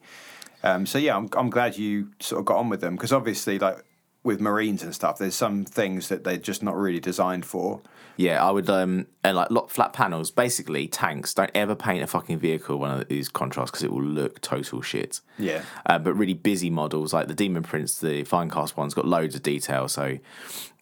Um, 0.63 0.85
so 0.85 0.97
yeah, 0.97 1.15
I'm, 1.15 1.29
I'm 1.33 1.49
glad 1.49 1.77
you 1.77 2.11
sort 2.19 2.39
of 2.39 2.45
got 2.45 2.57
on 2.57 2.69
with 2.69 2.81
them 2.81 2.95
because 2.95 3.13
obviously, 3.13 3.59
like 3.59 3.83
with 4.23 4.41
Marines 4.41 4.83
and 4.83 4.93
stuff, 4.93 5.17
there's 5.17 5.35
some 5.35 5.65
things 5.65 6.09
that 6.09 6.23
they're 6.23 6.37
just 6.37 6.63
not 6.63 6.75
really 6.75 6.99
designed 6.99 7.45
for. 7.45 7.81
Yeah, 8.17 8.43
I 8.45 8.49
would 8.51 8.69
um 8.69 9.07
and 9.23 9.37
like 9.37 9.51
lot 9.51 9.69
flat 9.71 9.93
panels. 9.93 10.31
Basically, 10.31 10.87
tanks 10.87 11.33
don't 11.33 11.51
ever 11.53 11.75
paint 11.75 12.03
a 12.03 12.07
fucking 12.07 12.39
vehicle 12.39 12.77
one 12.77 12.99
of 12.99 13.07
these 13.07 13.29
contrasts 13.29 13.71
because 13.71 13.83
it 13.83 13.91
will 13.91 14.03
look 14.03 14.41
total 14.41 14.81
shit. 14.81 15.21
Yeah. 15.37 15.61
Uh, 15.85 15.99
but 15.99 16.13
really 16.15 16.33
busy 16.33 16.69
models 16.69 17.13
like 17.13 17.27
the 17.27 17.35
Demon 17.35 17.63
Prince, 17.63 17.99
the 17.99 18.23
Finecast 18.23 18.75
one's 18.75 18.93
got 18.93 19.05
loads 19.07 19.35
of 19.35 19.43
detail, 19.43 19.87
so 19.87 20.17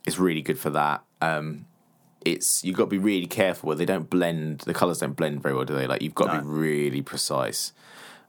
it's 0.05 0.17
really 0.17 0.41
good 0.41 0.57
for 0.57 0.69
that. 0.71 1.03
Um, 1.21 1.65
it's 2.23 2.63
you've 2.63 2.77
got 2.77 2.85
to 2.85 2.89
be 2.89 2.97
really 2.97 3.27
careful 3.27 3.67
where 3.67 3.75
they 3.75 3.85
don't 3.85 4.09
blend. 4.09 4.59
The 4.61 4.73
colors 4.73 4.99
don't 4.99 5.15
blend 5.15 5.43
very 5.43 5.53
well, 5.53 5.65
do 5.65 5.75
they? 5.75 5.87
Like 5.87 6.01
you've 6.01 6.15
got 6.15 6.33
to 6.33 6.41
be 6.41 6.47
really 6.47 7.01
precise, 7.01 7.73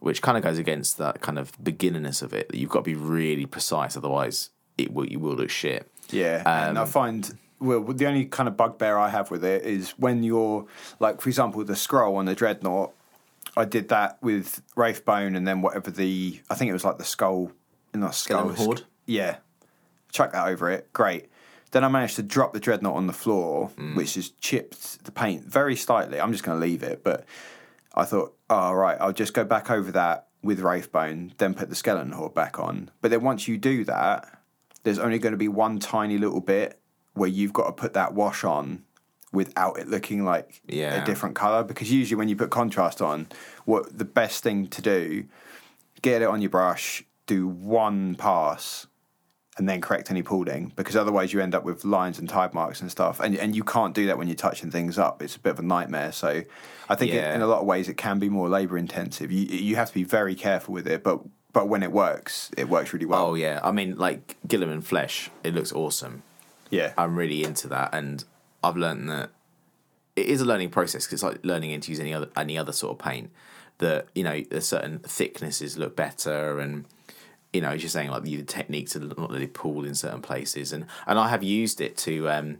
which 0.00 0.20
kind 0.20 0.36
of 0.36 0.42
goes 0.44 0.58
against 0.58 0.98
that 0.98 1.20
kind 1.20 1.38
of 1.38 1.52
beginnerness 1.62 2.22
of 2.22 2.34
it. 2.34 2.48
That 2.48 2.58
you've 2.58 2.70
got 2.70 2.80
to 2.80 2.84
be 2.84 2.94
really 2.94 3.46
precise, 3.46 3.96
otherwise 3.96 4.50
it 4.76 4.92
will 4.92 5.06
you 5.06 5.18
will 5.18 5.34
look 5.36 5.50
shit. 5.50 5.90
Yeah, 6.10 6.42
and 6.44 6.78
I 6.78 6.82
Um, 6.82 6.88
find 6.88 7.38
well 7.60 7.82
the 7.82 8.06
only 8.06 8.24
kind 8.26 8.48
of 8.48 8.56
bugbear 8.56 8.98
I 8.98 9.08
have 9.10 9.30
with 9.30 9.44
it 9.44 9.62
is 9.64 9.90
when 9.92 10.22
you're 10.22 10.66
like, 11.00 11.20
for 11.20 11.28
example, 11.28 11.64
the 11.64 11.76
scroll 11.76 12.16
on 12.16 12.26
the 12.26 12.34
dreadnought. 12.34 12.92
I 13.56 13.64
did 13.64 13.88
that 13.88 14.18
with 14.22 14.60
Wraithbone, 14.76 15.34
and 15.36 15.46
then 15.48 15.62
whatever 15.62 15.90
the 15.90 16.40
I 16.50 16.54
think 16.54 16.68
it 16.68 16.74
was 16.74 16.84
like 16.84 16.98
the 16.98 17.04
skull, 17.04 17.52
not 17.94 18.14
skull, 18.14 18.40
Skeleton 18.50 18.64
Horde? 18.64 18.82
Yeah, 19.06 19.36
chuck 20.12 20.32
that 20.32 20.46
over 20.46 20.70
it. 20.70 20.92
Great. 20.92 21.30
Then 21.70 21.82
I 21.82 21.88
managed 21.88 22.16
to 22.16 22.22
drop 22.22 22.52
the 22.52 22.60
dreadnought 22.60 22.96
on 22.96 23.06
the 23.06 23.12
floor, 23.12 23.70
Mm. 23.76 23.96
which 23.96 24.14
has 24.14 24.30
chipped 24.30 25.04
the 25.04 25.10
paint 25.12 25.44
very 25.44 25.74
slightly. 25.76 26.20
I'm 26.20 26.32
just 26.32 26.44
going 26.44 26.58
to 26.60 26.64
leave 26.66 26.82
it, 26.82 27.02
but 27.02 27.24
I 27.94 28.04
thought, 28.04 28.34
oh, 28.50 28.72
right, 28.72 28.96
I'll 29.00 29.12
just 29.12 29.32
go 29.34 29.44
back 29.44 29.70
over 29.70 29.90
that 29.92 30.28
with 30.42 30.60
Wraithbone, 30.60 31.32
then 31.38 31.54
put 31.54 31.68
the 31.70 31.74
skeleton 31.74 32.12
horde 32.12 32.34
back 32.34 32.58
on. 32.58 32.90
But 33.00 33.10
then 33.10 33.22
once 33.22 33.48
you 33.48 33.58
do 33.58 33.84
that, 33.84 34.38
there's 34.84 34.98
only 34.98 35.18
going 35.18 35.32
to 35.32 35.38
be 35.38 35.48
one 35.48 35.78
tiny 35.80 36.18
little 36.18 36.40
bit 36.40 36.78
where 37.16 37.28
you've 37.28 37.52
got 37.52 37.66
to 37.66 37.72
put 37.72 37.92
that 37.94 38.14
wash 38.14 38.44
on 38.44 38.82
without 39.32 39.78
it 39.78 39.88
looking 39.88 40.24
like 40.24 40.62
Yeah. 40.66 41.02
a 41.02 41.04
different 41.04 41.34
color. 41.34 41.62
Because 41.64 41.90
usually 41.92 42.16
when 42.16 42.28
you 42.28 42.36
put 42.36 42.50
contrast 42.50 43.02
on, 43.02 43.26
what 43.64 43.98
the 43.98 44.04
best 44.04 44.42
thing 44.42 44.66
to 44.68 44.80
do, 44.82 45.24
get 46.02 46.22
it 46.22 46.28
on 46.28 46.40
your 46.40 46.50
brush, 46.50 47.04
do 47.26 47.48
one 47.48 48.14
pass, 48.14 48.86
and 49.58 49.68
then 49.68 49.80
correct 49.80 50.10
any 50.10 50.22
pooling. 50.22 50.72
Because 50.76 50.96
otherwise 50.96 51.32
you 51.32 51.40
end 51.40 51.54
up 51.54 51.64
with 51.64 51.84
lines 51.84 52.18
and 52.18 52.28
tide 52.28 52.52
marks 52.54 52.80
and 52.80 52.90
stuff, 52.90 53.18
and 53.20 53.34
and 53.36 53.56
you 53.56 53.64
can't 53.64 53.94
do 53.94 54.06
that 54.06 54.16
when 54.18 54.28
you're 54.28 54.36
touching 54.36 54.70
things 54.70 54.98
up. 54.98 55.22
It's 55.22 55.36
a 55.36 55.40
bit 55.40 55.50
of 55.50 55.58
a 55.58 55.62
nightmare. 55.62 56.12
So 56.12 56.42
I 56.88 56.94
think 56.94 57.12
it, 57.12 57.34
in 57.34 57.40
a 57.42 57.46
lot 57.46 57.60
of 57.60 57.66
ways 57.66 57.88
it 57.88 57.96
can 57.96 58.18
be 58.18 58.28
more 58.28 58.48
labor 58.48 58.76
intensive. 58.78 59.32
You 59.32 59.44
you 59.46 59.76
have 59.76 59.88
to 59.88 59.94
be 59.94 60.04
very 60.04 60.34
careful 60.34 60.74
with 60.74 60.86
it, 60.86 61.02
but. 61.02 61.20
But 61.52 61.68
when 61.70 61.82
it 61.82 61.90
works, 61.90 62.50
it 62.54 62.68
works 62.68 62.92
really 62.92 63.06
well. 63.06 63.28
Oh 63.28 63.34
yeah, 63.34 63.60
I 63.64 63.70
mean 63.72 63.96
like 63.96 64.36
Guilliman 64.46 64.84
Flesh, 64.84 65.30
it 65.42 65.54
looks 65.54 65.72
awesome. 65.72 66.22
Yeah. 66.70 66.92
I'm 66.96 67.16
really 67.16 67.44
into 67.44 67.68
that, 67.68 67.94
and 67.94 68.24
I've 68.62 68.76
learned 68.76 69.08
that 69.10 69.30
it 70.14 70.26
is 70.26 70.40
a 70.40 70.44
learning 70.44 70.70
process 70.70 71.06
'cause 71.06 71.14
it's 71.14 71.22
like 71.22 71.44
learning 71.44 71.70
into 71.70 71.90
use 71.90 72.00
any 72.00 72.14
other 72.14 72.28
any 72.36 72.56
other 72.58 72.72
sort 72.72 72.92
of 72.92 72.98
paint. 72.98 73.30
That 73.78 74.06
you 74.14 74.24
know, 74.24 74.42
there's 74.50 74.66
certain 74.66 75.00
thicknesses 75.00 75.76
look 75.76 75.94
better, 75.96 76.58
and 76.60 76.86
you 77.52 77.60
know, 77.60 77.70
as 77.70 77.82
you're 77.82 77.90
saying, 77.90 78.10
like 78.10 78.22
the 78.22 78.42
technique 78.42 78.88
to 78.90 78.98
not 79.00 79.30
really 79.30 79.46
pool 79.46 79.84
in 79.84 79.94
certain 79.94 80.22
places, 80.22 80.72
and 80.72 80.86
and 81.06 81.18
I 81.18 81.28
have 81.28 81.42
used 81.42 81.80
it 81.80 81.96
to 81.98 82.28
um 82.30 82.58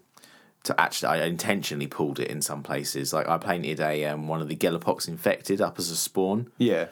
to 0.64 0.78
actually 0.80 1.08
I 1.20 1.24
intentionally 1.26 1.86
pulled 1.86 2.18
it 2.20 2.28
in 2.28 2.42
some 2.42 2.62
places. 2.62 3.12
Like 3.12 3.28
I 3.28 3.38
painted 3.38 3.80
a 3.80 4.04
um, 4.06 4.28
one 4.28 4.42
of 4.42 4.48
the 4.48 4.56
Gellerpox 4.56 5.08
infected 5.08 5.60
up 5.60 5.78
as 5.78 5.90
a 5.90 5.96
spawn, 5.96 6.50
yeah. 6.58 6.88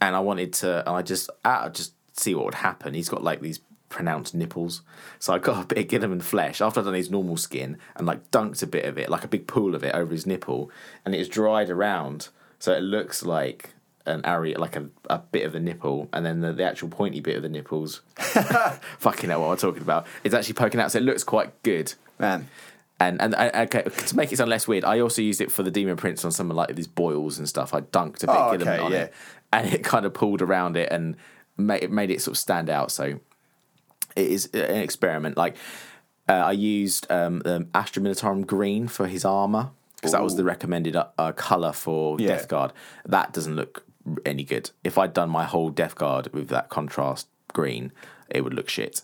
and 0.00 0.14
I 0.16 0.20
wanted 0.20 0.52
to, 0.54 0.80
and 0.80 0.96
I 0.96 1.02
just, 1.02 1.30
I 1.44 1.68
just 1.68 1.94
see 2.14 2.34
what 2.34 2.44
would 2.46 2.54
happen. 2.54 2.94
He's 2.94 3.08
got 3.08 3.22
like 3.22 3.40
these 3.40 3.60
pronounced 3.92 4.34
nipples, 4.34 4.82
so 5.20 5.32
I 5.32 5.38
got 5.38 5.62
a 5.62 5.66
bit 5.66 5.78
of 5.78 5.86
Guilliman 6.02 6.22
flesh 6.22 6.60
after 6.60 6.80
I'd 6.80 6.84
done 6.86 6.94
his 6.94 7.10
normal 7.10 7.36
skin 7.36 7.78
and 7.94 8.06
like 8.06 8.30
dunked 8.32 8.62
a 8.62 8.66
bit 8.66 8.84
of 8.86 8.98
it, 8.98 9.08
like 9.08 9.22
a 9.24 9.28
big 9.28 9.46
pool 9.46 9.74
of 9.74 9.84
it 9.84 9.94
over 9.94 10.10
his 10.12 10.26
nipple, 10.26 10.70
and 11.04 11.14
it's 11.14 11.28
dried 11.28 11.70
around, 11.70 12.28
so 12.58 12.72
it 12.72 12.80
looks 12.82 13.22
like 13.22 13.70
an 14.04 14.20
area, 14.24 14.58
like 14.58 14.74
a, 14.74 14.88
a 15.08 15.18
bit 15.18 15.44
of 15.44 15.52
the 15.52 15.60
nipple, 15.60 16.08
and 16.12 16.26
then 16.26 16.40
the, 16.40 16.52
the 16.52 16.64
actual 16.64 16.88
pointy 16.88 17.20
bit 17.20 17.36
of 17.36 17.42
the 17.42 17.48
nipples. 17.48 18.00
fucking 18.98 19.30
hell, 19.30 19.42
what 19.42 19.48
I'm 19.52 19.56
talking 19.58 19.82
about. 19.82 20.06
It's 20.24 20.34
actually 20.34 20.54
poking 20.54 20.80
out, 20.80 20.90
so 20.90 20.98
it 20.98 21.04
looks 21.04 21.22
quite 21.22 21.62
good. 21.62 21.94
Man. 22.18 22.48
And 22.98 23.20
and 23.20 23.34
I, 23.34 23.62
okay, 23.64 23.82
to 23.82 24.16
make 24.16 24.32
it 24.32 24.36
sound 24.36 24.50
less 24.50 24.68
weird, 24.68 24.84
I 24.84 25.00
also 25.00 25.22
used 25.22 25.40
it 25.40 25.50
for 25.50 25.62
the 25.64 25.70
Demon 25.72 25.96
Prince 25.96 26.24
on 26.24 26.30
some 26.30 26.50
of 26.50 26.56
like 26.56 26.74
these 26.76 26.86
boils 26.86 27.38
and 27.38 27.48
stuff. 27.48 27.74
I 27.74 27.80
dunked 27.80 28.22
a 28.22 28.26
bit 28.26 28.36
Oh, 28.36 28.50
of 28.50 28.60
Guilliman 28.60 28.74
okay, 28.74 28.78
on 28.78 28.92
yeah. 28.92 28.98
it, 28.98 29.14
and 29.52 29.72
it 29.72 29.82
kind 29.84 30.06
of 30.06 30.14
pulled 30.14 30.40
around 30.40 30.76
it 30.76 30.88
and 30.92 31.16
made 31.56 31.82
it 31.82 31.90
made 31.90 32.10
it 32.10 32.20
sort 32.22 32.34
of 32.36 32.38
stand 32.38 32.70
out. 32.70 32.92
So 32.92 33.18
it 34.16 34.26
is 34.26 34.46
an 34.54 34.76
experiment. 34.76 35.36
Like 35.36 35.56
uh, 36.28 36.32
I 36.32 36.52
used 36.52 37.10
um, 37.10 37.40
the 37.40 37.66
Astra 37.74 38.02
Militarum 38.02 38.46
green 38.46 38.88
for 38.88 39.06
his 39.06 39.24
armor 39.24 39.70
because 39.96 40.12
that 40.12 40.22
was 40.22 40.36
the 40.36 40.44
recommended 40.44 40.96
uh, 40.96 41.06
uh, 41.18 41.32
color 41.32 41.72
for 41.72 42.20
Yeah. 42.20 42.28
Death 42.28 42.48
Guard. 42.48 42.72
That 43.06 43.32
doesn't 43.32 43.54
look 43.56 43.84
any 44.26 44.42
good. 44.44 44.70
If 44.82 44.98
I'd 44.98 45.14
done 45.14 45.30
my 45.30 45.44
whole 45.44 45.70
Death 45.70 45.94
Guard 45.94 46.32
with 46.32 46.48
that 46.48 46.68
contrast 46.70 47.28
green, 47.52 47.92
it 48.28 48.42
would 48.42 48.54
look 48.54 48.68
shit. 48.68 49.02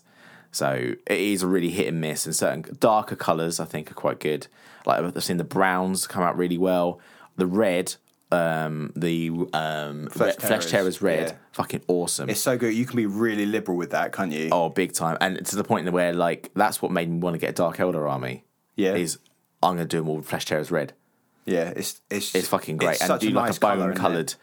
So 0.51 0.95
it 1.07 1.19
is 1.19 1.45
really 1.45 1.69
hit 1.69 1.87
and 1.87 2.01
miss, 2.01 2.25
and 2.25 2.35
certain 2.35 2.65
darker 2.79 3.15
colors 3.15 3.59
I 3.59 3.65
think 3.65 3.91
are 3.91 3.95
quite 3.95 4.19
good. 4.19 4.47
Like 4.85 4.99
I've 5.03 5.23
seen 5.23 5.37
the 5.37 5.43
browns 5.43 6.07
come 6.07 6.23
out 6.23 6.37
really 6.37 6.57
well. 6.57 6.99
The 7.37 7.45
red, 7.45 7.95
um, 8.31 8.91
the 8.95 9.29
um, 9.53 10.07
Flesh 10.07 10.35
Flesh, 10.35 10.47
Flesh 10.47 10.65
Tearers, 10.67 11.01
red, 11.01 11.29
yeah. 11.29 11.35
fucking 11.53 11.81
awesome. 11.87 12.29
It's 12.29 12.39
so 12.41 12.57
good. 12.57 12.73
You 12.73 12.85
can 12.85 12.95
be 12.97 13.05
really 13.05 13.45
liberal 13.45 13.77
with 13.77 13.91
that, 13.91 14.13
can't 14.13 14.31
you? 14.31 14.49
Oh, 14.51 14.69
big 14.69 14.93
time, 14.93 15.17
and 15.21 15.43
to 15.45 15.55
the 15.55 15.63
point 15.63 15.87
in 15.87 15.93
where 15.93 16.13
like 16.13 16.51
that's 16.53 16.81
what 16.81 16.91
made 16.91 17.09
me 17.09 17.17
want 17.17 17.33
to 17.33 17.39
get 17.39 17.49
a 17.51 17.53
Dark 17.53 17.77
Eldar 17.77 18.09
army. 18.09 18.43
Yeah. 18.75 18.93
is 18.95 19.17
I'm 19.61 19.73
gonna 19.75 19.85
do 19.85 19.97
them 19.97 20.09
all 20.09 20.17
with 20.17 20.25
Flesh 20.27 20.45
Tearers 20.45 20.71
red. 20.71 20.93
Yeah, 21.45 21.73
it's 21.75 22.01
it's 22.09 22.35
It's 22.35 22.47
fucking 22.47 22.77
great, 22.77 22.91
it's 23.01 23.09
and 23.09 23.19
do 23.19 23.29
like 23.31 23.47
nice 23.47 23.57
a 23.57 23.59
bone 23.59 23.93
coloured, 23.95 24.35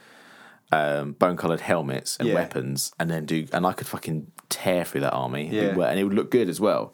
um, 0.73 1.13
bone 1.13 1.37
coloured 1.37 1.61
helmets 1.61 2.17
and 2.19 2.29
Yeah. 2.29 2.35
weapons, 2.35 2.93
and 2.99 3.09
then 3.11 3.25
do 3.25 3.47
and 3.53 3.65
I 3.65 3.73
could 3.73 3.87
fucking 3.87 4.33
tear 4.49 4.85
through 4.85 5.03
that 5.03 5.13
army, 5.13 5.49
Yeah. 5.49 5.71
and 5.89 5.99
it 5.99 6.05
would 6.05 6.15
look 6.15 6.31
good 6.31 6.49
as 6.49 6.61
well. 6.61 6.93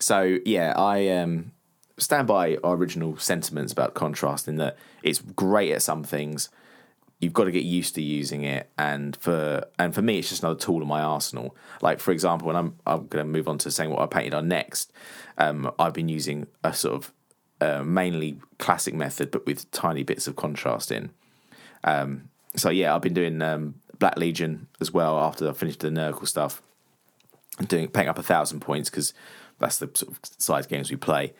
So 0.00 0.38
yeah, 0.44 0.74
I 0.76 1.08
um, 1.08 1.52
stand 1.98 2.26
by 2.26 2.56
our 2.64 2.74
original 2.74 3.16
sentiments 3.16 3.72
about 3.72 3.94
contrast 3.94 4.48
in 4.48 4.56
that 4.56 4.76
it's 5.02 5.20
great 5.20 5.72
at 5.72 5.82
some 5.82 6.02
things. 6.02 6.48
You've 7.20 7.32
got 7.32 7.44
to 7.44 7.52
get 7.52 7.64
used 7.64 7.94
to 7.94 8.02
using 8.02 8.42
it, 8.42 8.68
and 8.76 9.16
for 9.16 9.64
and 9.78 9.94
for 9.94 10.02
me, 10.02 10.18
it's 10.18 10.28
just 10.28 10.42
another 10.42 10.58
tool 10.58 10.82
in 10.82 10.88
my 10.88 11.00
arsenal. 11.00 11.56
Like 11.80 12.00
for 12.00 12.10
example, 12.10 12.48
when 12.48 12.56
I'm 12.56 12.76
I'm 12.86 13.06
going 13.06 13.24
to 13.24 13.30
move 13.30 13.48
on 13.48 13.58
to 13.58 13.70
saying 13.70 13.90
what 13.90 14.00
I 14.00 14.06
painted 14.06 14.34
on 14.34 14.48
next. 14.48 14.92
Um, 15.38 15.72
I've 15.78 15.94
been 15.94 16.08
using 16.08 16.46
a 16.62 16.72
sort 16.74 16.94
of 16.96 17.12
uh, 17.60 17.82
mainly 17.82 18.38
classic 18.58 18.94
method, 18.94 19.30
but 19.30 19.46
with 19.46 19.70
tiny 19.70 20.02
bits 20.02 20.26
of 20.26 20.36
contrast 20.36 20.92
in. 20.92 21.10
Um, 21.82 22.28
so 22.56 22.70
yeah, 22.70 22.94
I've 22.94 23.02
been 23.02 23.14
doing 23.14 23.40
um, 23.42 23.76
Black 23.98 24.18
Legion 24.18 24.68
as 24.80 24.92
well 24.92 25.18
after 25.18 25.48
I 25.48 25.52
finished 25.52 25.80
the 25.80 25.88
Nurgle 25.88 26.26
stuff. 26.26 26.62
And 27.58 27.68
doing 27.68 27.88
paying 27.88 28.08
up 28.08 28.18
a 28.18 28.22
thousand 28.22 28.60
points 28.60 28.90
because 28.90 29.14
that's 29.58 29.78
the 29.78 29.90
sort 29.94 30.12
of 30.12 30.20
size 30.38 30.66
games 30.66 30.90
we 30.90 30.96
play. 30.96 31.32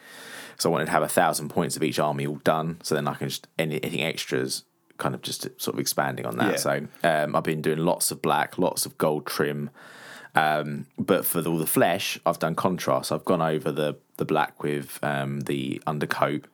So 0.59 0.71
I 0.71 0.73
wanted 0.73 0.87
to 0.87 0.93
have 0.93 1.03
a 1.03 1.09
thousand 1.09 1.49
points 1.49 1.77
of 1.77 1.83
each 1.83 1.99
army 1.99 2.27
all 2.27 2.37
done, 2.37 2.79
so 2.83 2.95
then 2.95 3.09
I 3.09 3.15
can 3.15 3.29
just 3.29 3.49
any, 3.59 3.83
anything 3.83 4.03
extras 4.03 4.65
kind 4.97 5.15
of 5.15 5.23
just 5.23 5.43
sort 5.61 5.75
of 5.75 5.81
expanding 5.81 6.25
on 6.25 6.37
that. 6.37 6.53
Yeah. 6.53 6.57
So 6.57 6.87
um, 7.03 7.35
I've 7.35 7.43
been 7.43 7.63
doing 7.63 7.79
lots 7.79 8.11
of 8.11 8.23
black, 8.23 8.59
lots 8.59 8.87
of 8.87 8.97
gold 8.99 9.27
trim. 9.27 9.71
Um, 10.37 10.87
but 10.99 11.25
for 11.25 11.41
the, 11.41 11.51
all 11.51 11.59
the 11.59 11.67
flesh, 11.67 12.19
I've 12.27 12.39
done 12.39 12.55
contrast. 12.55 13.13
I've 13.13 13.25
gone 13.25 13.43
over 13.43 13.71
the 13.71 13.97
the 14.17 14.25
black 14.25 14.63
with 14.63 14.99
um, 15.03 15.41
the 15.41 15.83
undercoat 15.87 16.47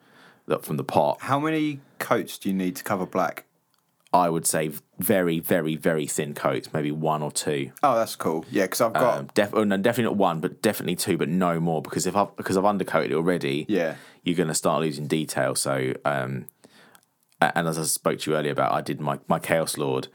that 0.46 0.64
from 0.64 0.76
the 0.76 0.84
pot. 0.84 1.18
How 1.20 1.38
many 1.38 1.80
coats 1.98 2.38
do 2.38 2.48
you 2.48 2.54
need 2.54 2.76
to 2.76 2.84
cover 2.84 3.06
black? 3.06 3.44
I 4.12 4.28
would 4.28 4.44
say 4.44 4.72
very, 4.98 5.38
very, 5.38 5.76
very 5.76 6.06
thin 6.06 6.34
coats, 6.34 6.72
maybe 6.72 6.90
one 6.90 7.22
or 7.22 7.30
two. 7.30 7.70
Oh, 7.82 7.94
that's 7.94 8.16
cool. 8.16 8.44
Yeah, 8.50 8.64
because 8.64 8.80
I've 8.80 8.92
got 8.92 9.18
Um, 9.18 9.30
def- 9.34 9.54
oh, 9.54 9.62
no, 9.62 9.76
definitely 9.76 10.10
not 10.10 10.16
one, 10.16 10.40
but 10.40 10.60
definitely 10.60 10.96
two, 10.96 11.16
but 11.16 11.28
no 11.28 11.60
more 11.60 11.80
because 11.80 12.06
if 12.06 12.16
I've 12.16 12.34
because 12.36 12.56
I've 12.56 12.64
undercoated 12.64 13.06
it 13.10 13.14
already, 13.14 13.66
Yeah. 13.68 13.94
you're 14.24 14.36
going 14.36 14.48
to 14.48 14.54
start 14.54 14.80
losing 14.82 15.06
detail. 15.06 15.54
So, 15.54 15.94
um, 16.04 16.46
and 17.40 17.68
as 17.68 17.78
I 17.78 17.84
spoke 17.84 18.18
to 18.20 18.30
you 18.32 18.36
earlier 18.36 18.52
about, 18.52 18.72
I 18.72 18.80
did 18.80 19.00
my 19.00 19.20
my 19.28 19.38
Chaos 19.38 19.78
Lord 19.78 20.08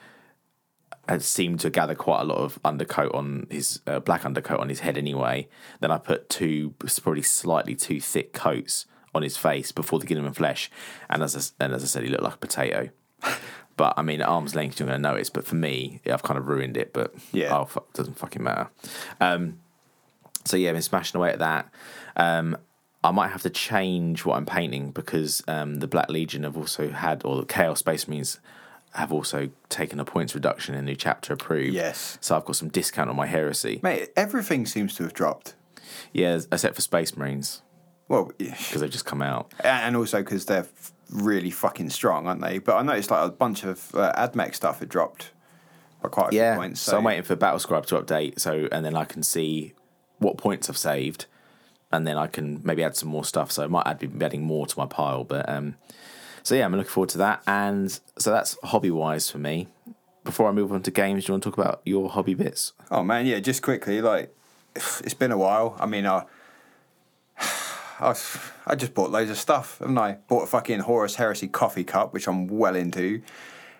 had 1.08 1.22
seemed 1.22 1.60
to 1.62 1.70
gather 1.70 1.94
quite 1.96 2.22
a 2.22 2.24
lot 2.26 2.40
of 2.40 2.60
undercoat 2.66 3.14
on 3.14 3.46
his 3.50 3.80
uh, 3.88 4.00
black 4.00 4.26
undercoat 4.26 4.60
on 4.60 4.70
his 4.70 4.80
head 4.82 4.98
anyway. 4.98 5.48
Then 5.80 5.92
I 5.92 6.00
put 6.00 6.30
two 6.30 6.74
probably 7.02 7.22
slightly 7.22 7.76
too 7.76 8.02
thick 8.02 8.34
coats 8.34 8.88
on 9.14 9.22
his 9.22 9.38
face 9.38 9.72
before 9.72 10.00
the 10.00 10.06
Guilliman 10.08 10.36
flesh, 10.36 10.70
and 11.10 11.24
as 11.24 11.54
I, 11.60 11.64
and 11.64 11.74
as 11.74 11.84
I 11.84 11.88
said, 11.88 12.04
he 12.04 12.10
looked 12.10 12.24
like 12.24 12.34
a 12.34 12.38
potato. 12.38 12.90
But 13.78 13.94
I 13.98 14.02
mean, 14.02 14.22
at 14.22 14.28
arm's 14.28 14.56
length, 14.56 14.80
you're 14.80 14.88
going 14.88 15.02
to 15.02 15.10
notice. 15.10 15.30
But 15.30 15.46
for 15.46 15.56
me, 15.56 16.00
I've 16.10 16.24
kind 16.24 16.38
of 16.38 16.48
ruined 16.48 16.78
it. 16.78 16.94
But 16.94 17.14
Yeah. 17.32 17.58
oh, 17.58 17.66
fuck, 17.66 17.92
doesn't 17.94 18.18
fucking 18.18 18.42
matter. 18.44 18.70
Um, 19.20 19.60
so 20.46 20.58
yeah, 20.58 20.70
I've 20.70 20.76
been 20.76 20.82
smashing 20.82 21.18
away 21.18 21.32
at 21.32 21.40
that. 21.40 21.70
Um, 22.16 22.58
I 23.04 23.12
might 23.12 23.30
have 23.30 23.42
to 23.44 23.50
change 23.50 24.26
what 24.26 24.36
I'm 24.38 24.46
painting 24.46 24.92
because 24.92 25.44
um, 25.48 25.76
the 25.76 25.88
Black 25.88 26.10
Legion 26.10 26.44
have 26.44 26.58
also 26.58 26.90
had, 26.90 27.24
or 27.26 27.38
the 27.38 27.46
Chaos 27.46 27.80
Space 27.80 28.08
Marines 28.08 28.40
have 28.94 29.12
also 29.12 29.50
taken 29.70 30.00
a 30.00 30.06
points 30.06 30.34
reduction 30.34 30.74
in 30.74 30.86
new 30.86 30.96
chapter 30.96 31.34
approved. 31.34 31.74
Yes. 31.74 32.18
So 32.22 32.36
I've 32.36 32.46
got 32.46 32.56
some 32.56 32.70
discount 32.70 33.10
on 33.10 33.16
my 33.16 33.26
heresy. 33.28 33.80
Mate, 33.84 34.10
everything 34.16 34.66
seems 34.66 34.96
to 34.96 35.04
have 35.04 35.14
dropped. 35.14 35.54
Yeah, 36.14 36.40
except 36.52 36.76
for 36.76 36.82
Space 36.82 37.16
Marines 37.18 37.62
Well, 38.08 38.32
because 38.38 38.80
they've 38.82 38.90
just 38.90 39.06
come 39.06 39.22
out. 39.22 39.54
and 39.64 39.96
also 39.98 40.20
because 40.24 40.46
they're 40.46 40.60
f- 40.60 40.92
really 41.12 41.52
fucking 41.52 41.90
strong, 41.90 42.28
aren't 42.28 42.42
they? 42.42 42.58
But 42.60 42.76
I 42.78 42.82
noticed 42.84 43.12
like 43.12 43.28
a 43.28 43.32
bunch 43.32 43.64
of 43.64 43.94
uh, 43.96 44.12
AdMech 44.18 44.56
stuff 44.56 44.80
had 44.80 44.90
dropped 44.90 45.32
by 46.02 46.10
quite 46.10 46.28
a 46.28 46.32
few 46.32 46.40
Yeah. 46.40 46.56
points. 46.56 46.82
So, 46.82 46.98
I'm 46.98 47.04
waiting 47.04 47.24
for 47.24 47.36
Battlescribe 47.36 47.86
to 47.88 48.02
update. 48.02 48.40
So 48.40 48.68
and 48.72 48.86
then 48.86 48.96
I 48.96 49.06
can 49.06 49.24
see 49.24 49.74
what 50.20 50.38
points 50.38 50.70
I've 50.70 50.78
saved, 50.78 51.26
and 51.92 52.06
then 52.08 52.18
I 52.18 52.28
can 52.28 52.62
maybe 52.64 52.84
add 52.84 52.96
some 52.96 53.10
more 53.10 53.24
stuff. 53.26 53.52
So 53.52 53.64
I 53.64 53.68
might 53.68 53.86
add, 53.86 54.00
be 54.00 54.26
adding 54.26 54.44
more 54.44 54.66
to 54.66 54.80
my 54.80 54.86
pile. 54.86 55.24
But 55.24 55.48
um, 55.50 55.76
so 56.44 56.56
yeah, 56.56 56.66
I'm 56.66 56.72
looking 56.74 56.90
forward 56.90 57.10
to 57.10 57.18
that. 57.20 57.42
And 57.48 57.92
so 58.18 58.32
that's 58.32 58.58
hobby 58.64 58.92
wise 58.92 59.30
for 59.30 59.38
me. 59.38 59.68
Before 60.24 60.50
I 60.50 60.52
move 60.52 60.72
on 60.72 60.82
to 60.84 60.92
games, 60.92 61.26
do 61.26 61.30
you 61.30 61.34
want 61.34 61.44
to 61.44 61.52
talk 61.52 61.58
about 61.60 61.82
your 61.86 62.10
hobby 62.10 62.34
bits? 62.34 62.74
Oh 62.90 63.04
man, 63.04 63.26
yeah. 63.28 63.40
Just 63.40 63.62
quickly, 63.62 64.02
like 64.02 64.36
it's 64.76 65.14
been 65.14 65.32
a 65.32 65.38
while. 65.38 65.76
I 65.80 65.86
mean, 65.86 66.06
I, 66.08 66.24
I, 68.00 68.16
I 68.68 68.76
just 68.76 68.94
bought 68.94 69.12
loads 69.12 69.30
of 69.32 69.38
stuff, 69.38 69.80
haven't 69.80 69.98
I? 69.98 70.14
Bought 70.28 70.44
a 70.44 70.48
fucking 70.48 70.82
Horus 70.82 71.16
Heresy 71.16 71.48
coffee 71.48 71.84
cup, 71.84 72.14
which 72.14 72.28
I'm 72.28 72.48
well 72.48 72.76
into. 72.76 73.20
Does 73.20 73.26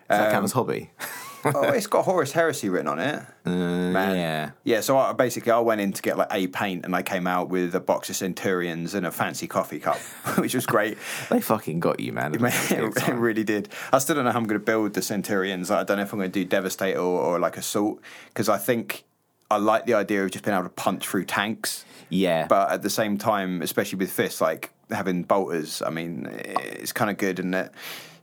that 0.08 0.26
Um, 0.28 0.32
count 0.32 0.44
as 0.44 0.52
hobby? 0.52 0.90
oh, 1.44 1.62
it's 1.64 1.86
got 1.86 2.04
Horus 2.04 2.32
Heresy 2.32 2.68
written 2.68 2.88
on 2.88 2.98
it. 2.98 3.22
Man. 3.44 4.16
yeah. 4.16 4.50
Yeah, 4.64 4.80
so 4.80 4.96
I, 4.98 5.12
basically, 5.12 5.52
I 5.52 5.58
went 5.60 5.80
in 5.80 5.92
to 5.92 6.00
get 6.02 6.16
like 6.16 6.28
a 6.30 6.46
paint, 6.46 6.84
and 6.84 6.94
I 6.96 7.02
came 7.02 7.26
out 7.26 7.48
with 7.50 7.74
a 7.74 7.80
box 7.80 8.08
of 8.08 8.16
Centurions 8.16 8.94
and 8.94 9.04
a 9.06 9.10
fancy 9.12 9.46
coffee 9.46 9.78
cup, 9.80 9.98
which 10.38 10.54
was 10.54 10.64
great. 10.66 10.96
They 11.30 11.40
fucking 11.40 11.80
got 11.80 12.00
you, 12.00 12.12
man. 12.12 12.34
It 12.34 13.14
really 13.14 13.44
did. 13.44 13.68
I 13.92 13.98
still 13.98 14.16
don't 14.16 14.24
know 14.24 14.30
how 14.32 14.38
I'm 14.38 14.46
going 14.46 14.58
to 14.60 14.64
build 14.64 14.94
the 14.94 15.02
Centurions. 15.02 15.70
I 15.70 15.82
don't 15.84 15.96
know 15.98 16.04
if 16.04 16.12
I'm 16.12 16.18
going 16.20 16.30
to 16.30 16.40
do 16.40 16.44
Devastator 16.44 17.00
or, 17.00 17.20
or 17.20 17.38
like 17.38 17.56
Assault 17.56 18.00
because 18.28 18.48
I 18.48 18.56
think 18.58 19.04
I 19.50 19.58
like 19.58 19.86
the 19.86 19.94
idea 19.94 20.24
of 20.24 20.30
just 20.30 20.44
being 20.44 20.54
able 20.56 20.64
to 20.64 20.70
punch 20.74 21.06
through 21.06 21.24
tanks. 21.26 21.84
Yeah. 22.08 22.46
But 22.46 22.70
at 22.70 22.82
the 22.82 22.90
same 22.90 23.16
time, 23.18 23.62
especially 23.62 23.98
with 23.98 24.10
fists, 24.10 24.40
like 24.40 24.70
having 24.90 25.22
bolters, 25.22 25.82
I 25.82 25.90
mean, 25.90 26.28
it's 26.30 26.92
kind 26.92 27.10
of 27.10 27.16
good, 27.18 27.38
isn't 27.38 27.54
it? 27.54 27.72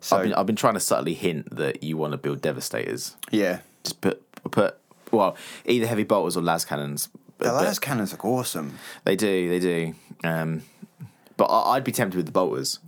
So 0.02 0.18
I've 0.18 0.24
been, 0.24 0.34
I've 0.34 0.46
been 0.46 0.56
trying 0.56 0.74
to 0.74 0.80
subtly 0.82 1.14
hint 1.14 1.56
that 1.56 1.82
you 1.84 1.96
want 1.98 2.12
to 2.12 2.18
build 2.18 2.42
devastators. 2.42 3.16
yeah, 3.32 3.60
Just 3.84 4.02
put 4.02 4.22
put 4.52 4.78
well 5.12 5.38
either 5.66 5.88
heavy 5.88 6.04
bolters 6.04 6.36
or 6.36 6.42
las 6.42 6.66
cannons. 6.66 7.08
But- 7.38 7.46
the 7.48 7.54
las 7.54 7.80
cannons 7.80 8.12
look 8.12 8.26
awesome. 8.26 8.78
They 9.06 9.16
do, 9.16 9.50
they 9.50 9.60
do. 9.60 9.96
Um, 10.24 10.64
but 11.38 11.46
I, 11.46 11.76
I'd 11.76 11.84
be 11.84 11.92
tempted 11.92 12.18
with 12.18 12.26
the 12.26 12.32
bolters. 12.34 12.80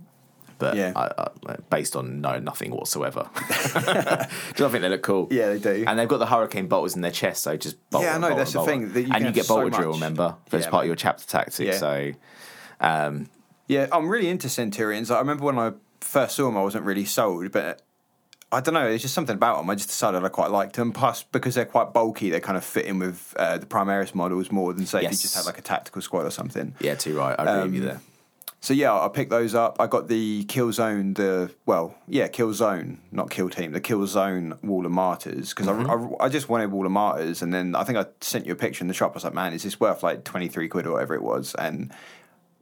But 0.58 0.76
Yeah. 0.76 0.92
I, 0.96 1.10
I, 1.48 1.56
based 1.70 1.96
on 1.96 2.20
no 2.20 2.38
nothing 2.38 2.70
whatsoever, 2.72 3.28
because 3.36 4.26
I 4.62 4.68
think 4.68 4.80
they 4.82 4.88
look 4.88 5.02
cool. 5.02 5.28
Yeah, 5.30 5.48
they 5.54 5.58
do. 5.58 5.84
and 5.86 5.98
they've 5.98 6.08
got 6.08 6.18
the 6.18 6.26
hurricane 6.26 6.66
bolters 6.66 6.94
in 6.96 7.02
their 7.02 7.10
chest, 7.10 7.42
so 7.42 7.56
just 7.56 7.76
bolt 7.90 8.04
Yeah, 8.04 8.14
I 8.16 8.18
know, 8.18 8.34
that's 8.34 8.52
the 8.52 8.58
bolt. 8.58 8.68
thing, 8.68 8.92
that 8.92 9.02
you 9.02 9.12
and 9.12 9.20
you 9.24 9.30
get 9.30 9.34
get 9.34 9.44
so 9.46 9.56
bolter 9.60 9.76
drill, 9.76 9.92
remember, 9.92 10.36
as 10.52 10.64
Yeah, 10.64 10.70
part 10.70 10.84
of 10.84 10.86
your 10.86 10.96
chapter 10.96 11.26
tactic. 11.26 11.66
Yeah. 11.66 11.76
So 11.78 12.12
um, 12.80 13.28
Yeah, 13.68 13.86
I'm 13.92 14.08
really 14.08 14.28
into 14.28 14.48
Centurions. 14.48 15.10
I 15.10 15.18
remember 15.18 15.44
when 15.44 15.58
I 15.58 15.72
first 16.00 16.36
saw 16.36 16.46
them, 16.46 16.56
I 16.56 16.62
wasn't 16.62 16.84
really 16.84 17.04
sold, 17.04 17.52
but 17.52 17.82
I 18.52 18.60
don't 18.60 18.74
know. 18.74 18.88
There's 18.88 19.02
just 19.02 19.12
something 19.14 19.34
about 19.34 19.58
them. 19.58 19.68
I 19.68 19.74
just 19.74 19.88
decided 19.88 20.24
I 20.24 20.28
quite 20.28 20.50
liked 20.52 20.76
them. 20.76 20.92
Plus, 20.92 21.24
because 21.24 21.56
they're 21.56 21.64
quite 21.64 21.92
bulky, 21.92 22.30
they 22.30 22.38
kind 22.40 22.56
of 22.56 22.64
fit 22.64 22.84
in 22.86 22.98
with 23.00 23.34
uh, 23.36 23.58
the 23.58 23.66
Primaris 23.66 24.14
models 24.14 24.52
more 24.52 24.72
than 24.72 24.86
say 24.86 24.98
if 24.98 25.04
you 25.04 25.08
just 25.10 25.34
had 25.34 25.44
like 25.46 25.58
a 25.58 25.62
tactical 25.62 26.00
squad 26.00 26.24
or 26.26 26.30
something. 26.30 26.74
yeah, 26.80 26.94
too 26.94 27.16
right. 27.18 27.34
I 27.38 27.42
agree 27.58 27.62
with 27.64 27.74
you 27.74 27.80
Um, 27.82 27.86
there. 27.88 28.00
So 28.66 28.74
yeah, 28.74 28.92
I 29.00 29.06
picked 29.06 29.30
those 29.30 29.54
up. 29.54 29.76
I 29.78 29.86
got 29.86 30.08
the 30.08 30.42
Kill 30.46 30.72
Zone, 30.72 31.14
the 31.14 31.52
well, 31.66 31.94
yeah, 32.08 32.26
Kill 32.26 32.52
Zone, 32.52 32.98
not 33.12 33.30
Kill 33.30 33.48
Team, 33.48 33.70
the 33.70 33.80
Kill 33.80 34.04
Zone 34.08 34.58
Wall 34.64 34.84
of 34.84 34.90
Martyrs 34.90 35.50
because 35.50 35.68
I, 35.68 35.80
I, 35.82 36.24
I 36.24 36.28
just 36.28 36.48
wanted 36.48 36.72
Wall 36.72 36.84
of 36.84 36.90
Martyrs, 36.90 37.42
and 37.42 37.54
then 37.54 37.76
I 37.76 37.84
think 37.84 37.96
I 37.96 38.06
sent 38.20 38.44
you 38.44 38.52
a 38.54 38.56
picture 38.56 38.82
in 38.82 38.88
the 38.88 38.92
shop. 38.94 39.12
I 39.12 39.14
was 39.14 39.22
like, 39.22 39.34
man, 39.34 39.52
is 39.52 39.62
this 39.62 39.78
worth 39.78 40.02
like 40.02 40.24
twenty 40.24 40.48
three 40.48 40.66
quid 40.66 40.84
or 40.84 40.94
whatever 40.94 41.14
it 41.14 41.22
was? 41.22 41.54
And 41.54 41.92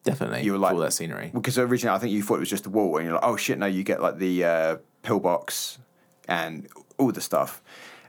Definitely, 0.03 0.43
you 0.43 0.53
were 0.53 0.59
like- 0.59 0.75
all 0.75 0.81
that 0.81 0.93
scenery. 0.93 1.31
because 1.33 1.57
originally 1.57 1.97
I 1.97 1.99
think 1.99 2.13
you 2.13 2.23
thought 2.23 2.35
it 2.35 2.41
was 2.41 2.51
just 2.51 2.65
the 2.65 2.69
wall, 2.71 2.99
and 2.99 3.07
you're 3.07 3.15
like, 3.15 3.25
oh 3.25 3.39
shit, 3.39 3.57
no, 3.59 3.65
you 3.65 3.83
get 3.83 4.03
like 4.03 4.19
the 4.19 4.45
uh, 4.45 4.77
pillbox 5.05 5.79
and 6.29 6.69
all 6.99 7.13
the 7.13 7.23
stuff. 7.23 7.63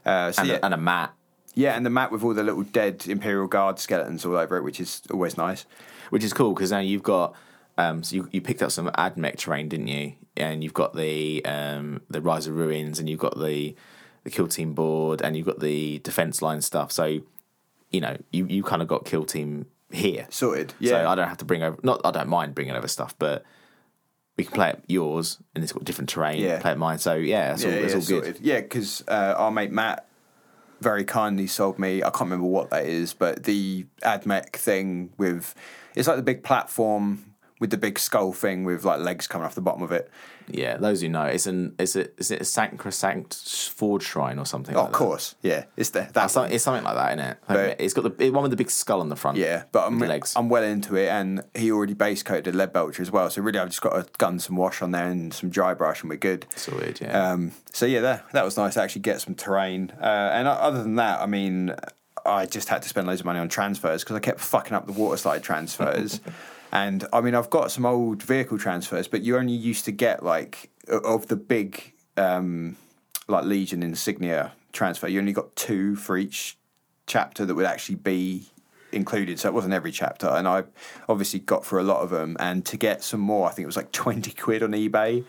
Uh, 0.04 0.32
so 0.32 0.42
And, 0.42 0.50
yeah, 0.50 0.56
a, 0.56 0.64
and 0.66 0.74
a 0.74 0.76
mat, 0.76 1.14
yeah, 1.54 1.74
and 1.74 1.86
the 1.86 1.90
mat 1.90 2.12
with 2.12 2.22
all 2.22 2.34
the 2.34 2.42
little 2.42 2.62
dead 2.64 3.06
Imperial 3.08 3.46
Guard 3.46 3.78
skeletons 3.78 4.26
all 4.26 4.36
over 4.36 4.58
it, 4.58 4.64
which 4.64 4.80
is 4.80 5.00
always 5.10 5.38
nice. 5.38 5.64
which 6.10 6.22
is 6.22 6.34
cool 6.34 6.52
because 6.52 6.70
now 6.72 6.80
you've 6.80 7.02
got. 7.02 7.34
Um, 7.78 8.02
so 8.02 8.16
you, 8.16 8.28
you 8.32 8.40
picked 8.40 8.62
up 8.62 8.70
some 8.70 8.88
admech 8.88 9.36
terrain, 9.38 9.68
didn't 9.68 9.88
you? 9.88 10.14
And 10.36 10.62
you've 10.62 10.74
got 10.74 10.94
the 10.94 11.44
um, 11.44 12.02
the 12.08 12.20
rise 12.20 12.46
of 12.46 12.54
ruins, 12.56 12.98
and 12.98 13.08
you've 13.08 13.20
got 13.20 13.38
the 13.38 13.74
the 14.24 14.30
kill 14.30 14.48
team 14.48 14.74
board, 14.74 15.22
and 15.22 15.36
you've 15.36 15.46
got 15.46 15.60
the 15.60 15.98
defense 16.00 16.42
line 16.42 16.60
stuff. 16.62 16.92
So 16.92 17.20
you 17.90 18.00
know 18.00 18.16
you, 18.30 18.46
you 18.46 18.62
kind 18.62 18.82
of 18.82 18.88
got 18.88 19.04
kill 19.04 19.24
team 19.24 19.66
here. 19.90 20.26
Sorted. 20.30 20.74
Yeah, 20.78 20.90
So 20.90 21.02
Yeah. 21.02 21.10
I 21.10 21.14
don't 21.14 21.28
have 21.28 21.38
to 21.38 21.44
bring 21.44 21.62
over. 21.62 21.78
Not 21.82 22.00
I 22.04 22.10
don't 22.10 22.28
mind 22.28 22.54
bringing 22.54 22.74
over 22.74 22.88
stuff, 22.88 23.14
but 23.18 23.44
we 24.36 24.44
can 24.44 24.52
play 24.52 24.70
it 24.70 24.82
yours, 24.86 25.38
and 25.54 25.64
it's 25.64 25.72
got 25.72 25.84
different 25.84 26.10
terrain. 26.10 26.40
Yeah. 26.42 26.60
Play 26.60 26.72
it 26.72 26.78
mine. 26.78 26.98
So 26.98 27.14
yeah, 27.14 27.54
it's 27.54 27.64
all, 27.64 27.70
it's 27.70 27.94
all 27.94 28.00
good. 28.00 28.24
sorted. 28.24 28.38
Yeah, 28.40 28.60
because 28.60 29.04
uh, 29.08 29.34
our 29.36 29.50
mate 29.50 29.72
Matt 29.72 30.06
very 30.80 31.04
kindly 31.04 31.46
sold 31.46 31.78
me. 31.78 32.02
I 32.02 32.10
can't 32.10 32.22
remember 32.22 32.46
what 32.46 32.70
that 32.70 32.84
is, 32.86 33.14
but 33.14 33.44
the 33.44 33.86
AdMech 34.02 34.52
thing 34.56 35.10
with 35.16 35.54
it's 35.94 36.06
like 36.06 36.16
the 36.16 36.22
big 36.22 36.42
platform 36.42 37.32
with 37.58 37.70
the 37.70 37.78
big 37.78 37.98
skull 37.98 38.32
thing 38.32 38.64
with 38.64 38.84
like 38.84 39.00
legs 39.00 39.26
coming 39.26 39.46
off 39.46 39.54
the 39.54 39.60
bottom 39.62 39.82
of 39.82 39.90
it. 39.92 40.10
Yeah, 40.48 40.76
those 40.76 41.00
who 41.00 41.08
know, 41.08 41.24
it's 41.24 41.46
an 41.46 41.74
is 41.78 41.96
it 41.96 42.14
is 42.18 42.30
it 42.30 42.40
a 42.40 42.44
sacrosanct 42.44 43.34
forge 43.74 44.04
shrine 44.04 44.38
or 44.38 44.46
something? 44.46 44.76
Oh, 44.76 44.80
like 44.80 44.86
of 44.88 44.92
that? 44.92 44.98
course, 44.98 45.34
yeah, 45.42 45.64
it's 45.76 45.90
the 45.90 46.02
It's 46.02 46.12
that. 46.12 46.30
something, 46.30 46.52
it's 46.54 46.62
something 46.62 46.84
like 46.84 46.94
that, 46.94 47.18
isn't 47.18 47.30
it? 47.32 47.38
But- 47.48 47.80
it's 47.80 47.94
got 47.94 48.16
the 48.18 48.30
one 48.30 48.42
with 48.42 48.50
the 48.52 48.56
big 48.56 48.70
skull 48.70 49.00
on 49.00 49.08
the 49.08 49.16
front. 49.16 49.38
Yeah, 49.38 49.64
but 49.72 49.86
I'm, 49.86 49.98
legs. 49.98 50.34
I'm 50.36 50.48
well 50.48 50.62
into 50.62 50.94
it, 50.96 51.08
and 51.08 51.42
he 51.54 51.72
already 51.72 51.94
base 51.94 52.22
coated 52.22 52.54
Leadbelcher 52.54 53.00
as 53.00 53.10
well. 53.10 53.28
So 53.30 53.42
really, 53.42 53.58
I've 53.58 53.68
just 53.68 53.80
got 53.82 53.94
to 53.94 54.06
gun 54.18 54.38
some 54.38 54.54
wash 54.56 54.82
on 54.82 54.92
there 54.92 55.08
and 55.08 55.34
some 55.34 55.50
dry 55.50 55.74
brush, 55.74 56.02
and 56.02 56.10
we're 56.10 56.16
good. 56.16 56.46
Sorted, 56.54 57.00
yeah. 57.00 57.30
Um, 57.32 57.52
so 57.72 57.84
yeah, 57.86 58.00
that 58.02 58.30
that 58.32 58.44
was 58.44 58.56
nice 58.56 58.74
to 58.74 58.82
actually 58.82 59.02
get 59.02 59.20
some 59.20 59.34
terrain. 59.34 59.92
Uh, 60.00 60.04
and 60.32 60.46
other 60.46 60.80
than 60.82 60.94
that, 60.96 61.20
I 61.20 61.26
mean, 61.26 61.74
I 62.24 62.46
just 62.46 62.68
had 62.68 62.82
to 62.82 62.88
spend 62.88 63.08
loads 63.08 63.20
of 63.20 63.26
money 63.26 63.40
on 63.40 63.48
transfers 63.48 64.04
because 64.04 64.14
I 64.14 64.20
kept 64.20 64.38
fucking 64.40 64.74
up 64.74 64.86
the 64.86 64.92
water 64.92 65.16
slide 65.16 65.42
transfers. 65.42 66.20
and 66.76 67.06
I 67.10 67.22
mean, 67.22 67.34
I've 67.34 67.48
got 67.48 67.70
some 67.70 67.86
old 67.86 68.22
vehicle 68.22 68.58
transfers, 68.58 69.08
but 69.08 69.22
you 69.22 69.38
only 69.38 69.54
used 69.54 69.86
to 69.86 69.92
get 69.92 70.22
like 70.22 70.70
of 70.88 71.26
the 71.28 71.36
big 71.36 71.94
um, 72.18 72.76
like 73.28 73.44
Legion 73.44 73.82
insignia 73.82 74.52
transfer. 74.72 75.08
You 75.08 75.20
only 75.20 75.32
got 75.32 75.56
two 75.56 75.96
for 75.96 76.18
each 76.18 76.58
chapter 77.06 77.46
that 77.46 77.54
would 77.54 77.64
actually 77.64 77.94
be 77.94 78.44
included. 78.92 79.40
So 79.40 79.48
it 79.48 79.54
wasn't 79.54 79.72
every 79.72 79.90
chapter, 79.90 80.28
and 80.28 80.46
I 80.46 80.64
obviously 81.08 81.40
got 81.40 81.64
for 81.64 81.78
a 81.78 81.82
lot 81.82 82.02
of 82.02 82.10
them. 82.10 82.36
And 82.38 82.62
to 82.66 82.76
get 82.76 83.02
some 83.02 83.20
more, 83.20 83.48
I 83.48 83.52
think 83.52 83.64
it 83.64 83.66
was 83.66 83.76
like 83.76 83.92
twenty 83.92 84.32
quid 84.32 84.62
on 84.62 84.72
eBay. 84.72 85.24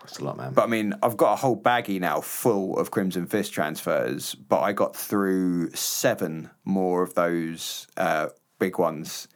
That's 0.00 0.18
a 0.18 0.24
lot, 0.24 0.36
man. 0.36 0.52
But 0.52 0.64
I 0.64 0.66
mean, 0.66 0.94
I've 1.00 1.16
got 1.16 1.34
a 1.34 1.36
whole 1.36 1.56
baggie 1.56 2.00
now 2.00 2.20
full 2.20 2.76
of 2.76 2.90
Crimson 2.90 3.26
Fist 3.26 3.52
transfers, 3.52 4.34
but 4.34 4.62
I 4.62 4.72
got 4.72 4.96
through 4.96 5.70
seven 5.74 6.50
more 6.64 7.04
of 7.04 7.14
those 7.14 7.86
uh, 7.96 8.30
big 8.58 8.80
ones. 8.80 9.28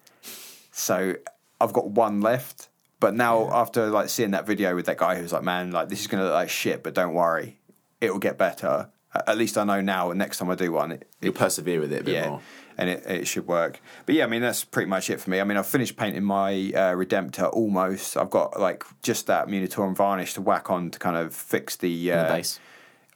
So 0.73 1.15
I've 1.61 1.73
got 1.73 1.91
one 1.91 2.21
left. 2.21 2.69
But 2.99 3.15
now, 3.15 3.51
after 3.53 3.89
like 3.89 4.09
seeing 4.09 4.31
that 4.31 4.47
video 4.47 4.75
with 4.75 4.87
that 4.87 4.97
guy 4.97 5.17
who's 5.17 5.33
like, 5.33 5.43
"Man, 5.43 5.71
like 5.71 5.89
this 5.91 6.01
is 6.01 6.07
gonna 6.07 6.25
look 6.25 6.33
like 6.33 6.49
shit, 6.49 6.83
but 6.83 6.95
don't 6.95 7.13
worry, 7.15 7.59
it 8.01 8.11
will 8.11 8.19
get 8.19 8.39
better." 8.39 8.91
At 9.27 9.39
least 9.39 9.57
I 9.57 9.65
know 9.65 9.81
now. 9.81 10.11
And 10.11 10.19
next 10.19 10.39
time 10.39 10.51
I 10.51 10.55
do 10.55 10.73
one, 10.73 10.93
it, 10.93 11.09
You'll 11.23 11.33
persevere 11.33 11.81
with 11.81 11.93
it 11.93 12.03
a 12.03 12.05
bit 12.05 12.15
yeah, 12.15 12.29
more. 12.29 12.41
and 12.77 12.91
it, 12.91 13.07
it 13.07 13.27
should 13.27 13.47
work. 13.47 13.81
But 14.05 14.15
yeah, 14.15 14.25
I 14.25 14.27
mean 14.27 14.43
that's 14.43 14.65
pretty 14.65 14.89
much 14.89 15.09
it 15.11 15.21
for 15.21 15.31
me. 15.31 15.41
I 15.41 15.45
mean 15.45 15.57
I've 15.57 15.67
finished 15.67 15.97
painting 15.97 16.25
my 16.25 16.53
uh, 16.53 16.95
Redemptor 16.95 17.51
almost. 17.53 18.17
I've 18.17 18.31
got 18.31 18.61
like 18.61 18.85
just 19.03 19.27
that 19.29 19.49
Munitorum 19.49 19.95
varnish 19.97 20.35
to 20.35 20.43
whack 20.43 20.71
on 20.71 20.91
to 20.91 20.99
kind 20.99 21.17
of 21.17 21.35
fix 21.35 21.77
the, 21.77 22.13
uh, 22.13 22.25
The 22.25 22.35
base. 22.35 22.61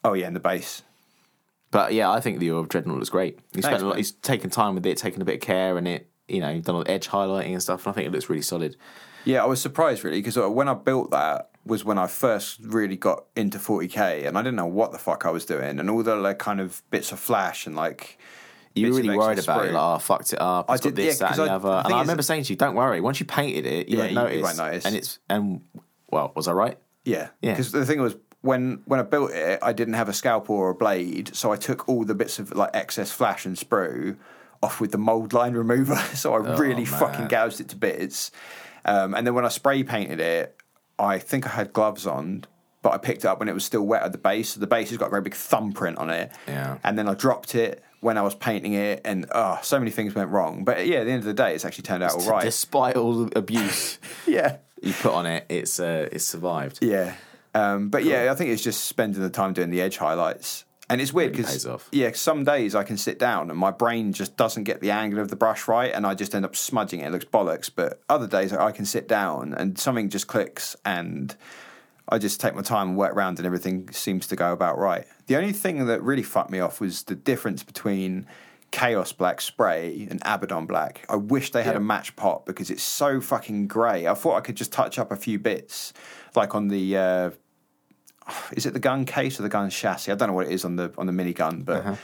Oh 0.04 0.12
yeah, 0.14 0.26
and 0.26 0.36
the 0.36 0.40
base. 0.40 0.82
But 1.70 1.92
yeah, 1.92 2.10
I 2.10 2.20
think 2.20 2.38
the 2.40 2.48
Dreadnought 2.68 2.96
looks 2.96 3.10
great. 3.10 3.38
He's 3.54 3.64
spent 3.64 3.82
a 3.82 3.86
lot, 3.86 3.96
he's 3.96 4.12
taken 4.12 4.50
time 4.50 4.74
with 4.74 4.84
it, 4.86 4.96
taken 4.96 5.22
a 5.22 5.24
bit 5.24 5.36
of 5.36 5.40
care, 5.40 5.76
and 5.76 5.86
it 5.86 6.09
you 6.30 6.40
know 6.40 6.60
done 6.60 6.76
all 6.76 6.84
the 6.84 6.90
edge 6.90 7.08
highlighting 7.08 7.52
and 7.52 7.62
stuff. 7.62 7.86
And 7.86 7.92
I 7.92 7.94
think 7.94 8.06
it 8.08 8.12
looks 8.12 8.28
really 8.28 8.42
solid. 8.42 8.76
Yeah, 9.24 9.42
I 9.42 9.46
was 9.46 9.60
surprised 9.60 10.02
really 10.04 10.18
because 10.18 10.38
uh, 10.38 10.48
when 10.50 10.68
I 10.68 10.74
built 10.74 11.10
that 11.10 11.50
was 11.66 11.84
when 11.84 11.98
I 11.98 12.06
first 12.06 12.58
really 12.62 12.96
got 12.96 13.24
into 13.36 13.58
40k, 13.58 14.26
and 14.26 14.38
I 14.38 14.42
didn't 14.42 14.56
know 14.56 14.66
what 14.66 14.92
the 14.92 14.98
fuck 14.98 15.26
I 15.26 15.30
was 15.30 15.44
doing, 15.44 15.78
and 15.78 15.90
all 15.90 16.02
the 16.02 16.16
like 16.16 16.38
kind 16.38 16.60
of 16.60 16.82
bits 16.90 17.12
of 17.12 17.18
flash 17.20 17.66
and 17.66 17.76
like. 17.76 18.18
You 18.72 18.88
were 18.92 18.98
really 18.98 19.16
worried 19.18 19.40
about 19.40 19.64
it, 19.66 19.72
like, 19.72 19.82
oh, 19.82 19.94
I 19.96 19.98
fucked 19.98 20.32
it 20.32 20.40
up. 20.40 20.70
I 20.70 20.76
did- 20.76 20.94
this, 20.94 21.20
yeah, 21.20 21.30
that, 21.30 21.38
and 21.40 21.48
the 21.48 21.52
I- 21.52 21.54
other. 21.56 21.68
the 21.68 21.84
And 21.86 21.94
I 21.94 22.00
remember 22.02 22.22
saying 22.22 22.44
to 22.44 22.52
you, 22.52 22.56
don't 22.56 22.76
worry, 22.76 23.00
once 23.00 23.18
you 23.18 23.26
painted 23.26 23.66
it, 23.66 23.88
you 23.88 23.96
Yeah, 23.96 24.02
won't 24.04 24.12
you- 24.12 24.18
you 24.18 24.24
notice. 24.24 24.42
won't 24.44 24.56
notice. 24.58 24.84
And 24.84 24.94
it's, 24.94 25.18
and, 25.28 25.60
well, 26.08 26.30
was 26.36 26.46
I 26.46 26.52
right? 26.52 26.78
Yeah, 27.04 27.30
Yeah. 27.42 27.50
because 27.54 27.72
the 27.72 27.84
thing 27.84 28.00
was, 28.00 28.14
when 28.42 28.82
when 28.86 29.00
I 29.00 29.02
built 29.02 29.32
it, 29.32 29.58
I 29.60 29.72
didn't 29.72 29.94
have 29.94 30.08
a 30.08 30.12
scalpel 30.12 30.54
or 30.54 30.70
a 30.70 30.74
blade, 30.76 31.34
so 31.34 31.50
I 31.52 31.56
took 31.56 31.88
all 31.88 32.04
the 32.04 32.14
bits 32.14 32.38
of 32.38 32.52
like 32.54 32.70
excess 32.72 33.10
flash 33.10 33.44
and 33.44 33.56
sprue 33.56 34.16
off 34.62 34.80
with 34.80 34.92
the 34.92 34.98
mold 34.98 35.32
line 35.32 35.54
remover. 35.54 35.96
so 36.14 36.34
I 36.34 36.56
really 36.58 36.84
man. 36.84 36.86
fucking 36.86 37.28
gouged 37.28 37.60
it 37.60 37.68
to 37.70 37.76
bits. 37.76 38.30
Um, 38.84 39.14
and 39.14 39.26
then 39.26 39.34
when 39.34 39.44
I 39.44 39.48
spray 39.48 39.82
painted 39.82 40.20
it, 40.20 40.56
I 40.98 41.18
think 41.18 41.46
I 41.46 41.50
had 41.50 41.72
gloves 41.72 42.06
on, 42.06 42.44
but 42.82 42.92
I 42.92 42.98
picked 42.98 43.24
it 43.24 43.26
up 43.26 43.38
when 43.38 43.48
it 43.48 43.54
was 43.54 43.64
still 43.64 43.82
wet 43.82 44.02
at 44.02 44.12
the 44.12 44.18
base. 44.18 44.50
So 44.50 44.60
the 44.60 44.66
base 44.66 44.90
has 44.90 44.98
got 44.98 45.06
a 45.06 45.10
very 45.10 45.22
big 45.22 45.34
thumbprint 45.34 45.98
on 45.98 46.10
it. 46.10 46.32
Yeah. 46.46 46.78
And 46.84 46.98
then 46.98 47.08
I 47.08 47.14
dropped 47.14 47.54
it 47.54 47.82
when 48.00 48.16
I 48.16 48.22
was 48.22 48.34
painting 48.34 48.72
it, 48.72 49.02
and 49.04 49.26
oh, 49.32 49.58
so 49.62 49.78
many 49.78 49.90
things 49.90 50.14
went 50.14 50.30
wrong. 50.30 50.64
But 50.64 50.86
yeah, 50.86 51.00
at 51.00 51.04
the 51.04 51.10
end 51.10 51.20
of 51.20 51.26
the 51.26 51.34
day, 51.34 51.54
it's 51.54 51.64
actually 51.64 51.82
turned 51.82 52.02
out 52.02 52.12
all 52.12 52.30
right. 52.30 52.42
Despite 52.42 52.96
all 52.96 53.24
the 53.24 53.38
abuse 53.38 53.98
yeah. 54.26 54.56
you 54.82 54.94
put 54.94 55.12
on 55.12 55.26
it, 55.26 55.44
it's 55.48 55.78
uh, 55.78 56.08
it's 56.10 56.24
survived. 56.24 56.78
Yeah. 56.82 57.14
Um, 57.54 57.90
but 57.90 58.04
yeah, 58.04 58.30
I 58.30 58.34
think 58.34 58.50
it's 58.50 58.62
just 58.62 58.84
spending 58.84 59.20
the 59.20 59.30
time 59.30 59.52
doing 59.52 59.70
the 59.70 59.82
edge 59.82 59.98
highlights. 59.98 60.64
And 60.90 61.00
it's 61.00 61.12
weird 61.12 61.32
because 61.32 61.66
yeah, 61.92 62.10
some 62.14 62.44
days 62.44 62.74
I 62.74 62.82
can 62.82 62.96
sit 62.98 63.18
down 63.18 63.48
and 63.48 63.58
my 63.58 63.70
brain 63.70 64.12
just 64.12 64.36
doesn't 64.36 64.64
get 64.64 64.80
the 64.80 64.90
angle 64.90 65.20
of 65.20 65.28
the 65.28 65.36
brush 65.36 65.68
right, 65.68 65.92
and 65.94 66.04
I 66.06 66.14
just 66.14 66.34
end 66.34 66.44
up 66.44 66.56
smudging 66.56 67.00
it. 67.00 67.06
It 67.06 67.12
looks 67.12 67.24
bollocks. 67.24 67.70
But 67.74 68.02
other 68.08 68.26
days 68.26 68.52
I 68.52 68.72
can 68.72 68.84
sit 68.84 69.06
down 69.08 69.54
and 69.54 69.78
something 69.78 70.08
just 70.10 70.26
clicks, 70.26 70.74
and 70.84 71.34
I 72.08 72.18
just 72.18 72.40
take 72.40 72.54
my 72.56 72.62
time 72.62 72.88
and 72.88 72.96
work 72.98 73.14
around, 73.14 73.38
and 73.38 73.46
everything 73.46 73.90
seems 73.92 74.26
to 74.26 74.36
go 74.36 74.52
about 74.52 74.78
right. 74.78 75.06
The 75.28 75.36
only 75.36 75.52
thing 75.52 75.86
that 75.86 76.02
really 76.02 76.24
fucked 76.24 76.50
me 76.50 76.58
off 76.58 76.80
was 76.80 77.04
the 77.04 77.14
difference 77.14 77.62
between 77.62 78.26
Chaos 78.72 79.12
Black 79.12 79.40
spray 79.40 80.08
and 80.10 80.20
Abaddon 80.24 80.66
Black. 80.66 81.04
I 81.08 81.16
wish 81.16 81.52
they 81.52 81.62
had 81.62 81.72
Yeah. 81.74 81.78
a 81.78 81.82
match 81.82 82.16
pot 82.16 82.46
because 82.46 82.68
it's 82.68 82.82
so 82.82 83.20
fucking 83.20 83.68
grey. 83.68 84.08
I 84.08 84.14
thought 84.14 84.34
I 84.36 84.40
could 84.40 84.56
just 84.56 84.72
touch 84.72 84.98
up 84.98 85.12
a 85.12 85.16
few 85.16 85.38
bits, 85.38 85.92
like 86.34 86.54
on 86.54 86.66
the. 86.68 86.96
Uh, 86.96 87.30
is 88.52 88.66
it 88.66 88.72
the 88.72 88.80
gun 88.80 89.04
case 89.04 89.38
or 89.38 89.42
the 89.42 89.48
gun 89.48 89.70
chassis? 89.70 90.10
I 90.12 90.14
don't 90.14 90.28
know 90.28 90.34
what 90.34 90.46
it 90.46 90.52
is 90.52 90.64
on 90.64 90.76
the 90.76 90.92
on 90.98 91.06
the 91.06 91.12
minigun, 91.12 91.64
but 91.64 91.80
Uh-huh. 91.86 91.96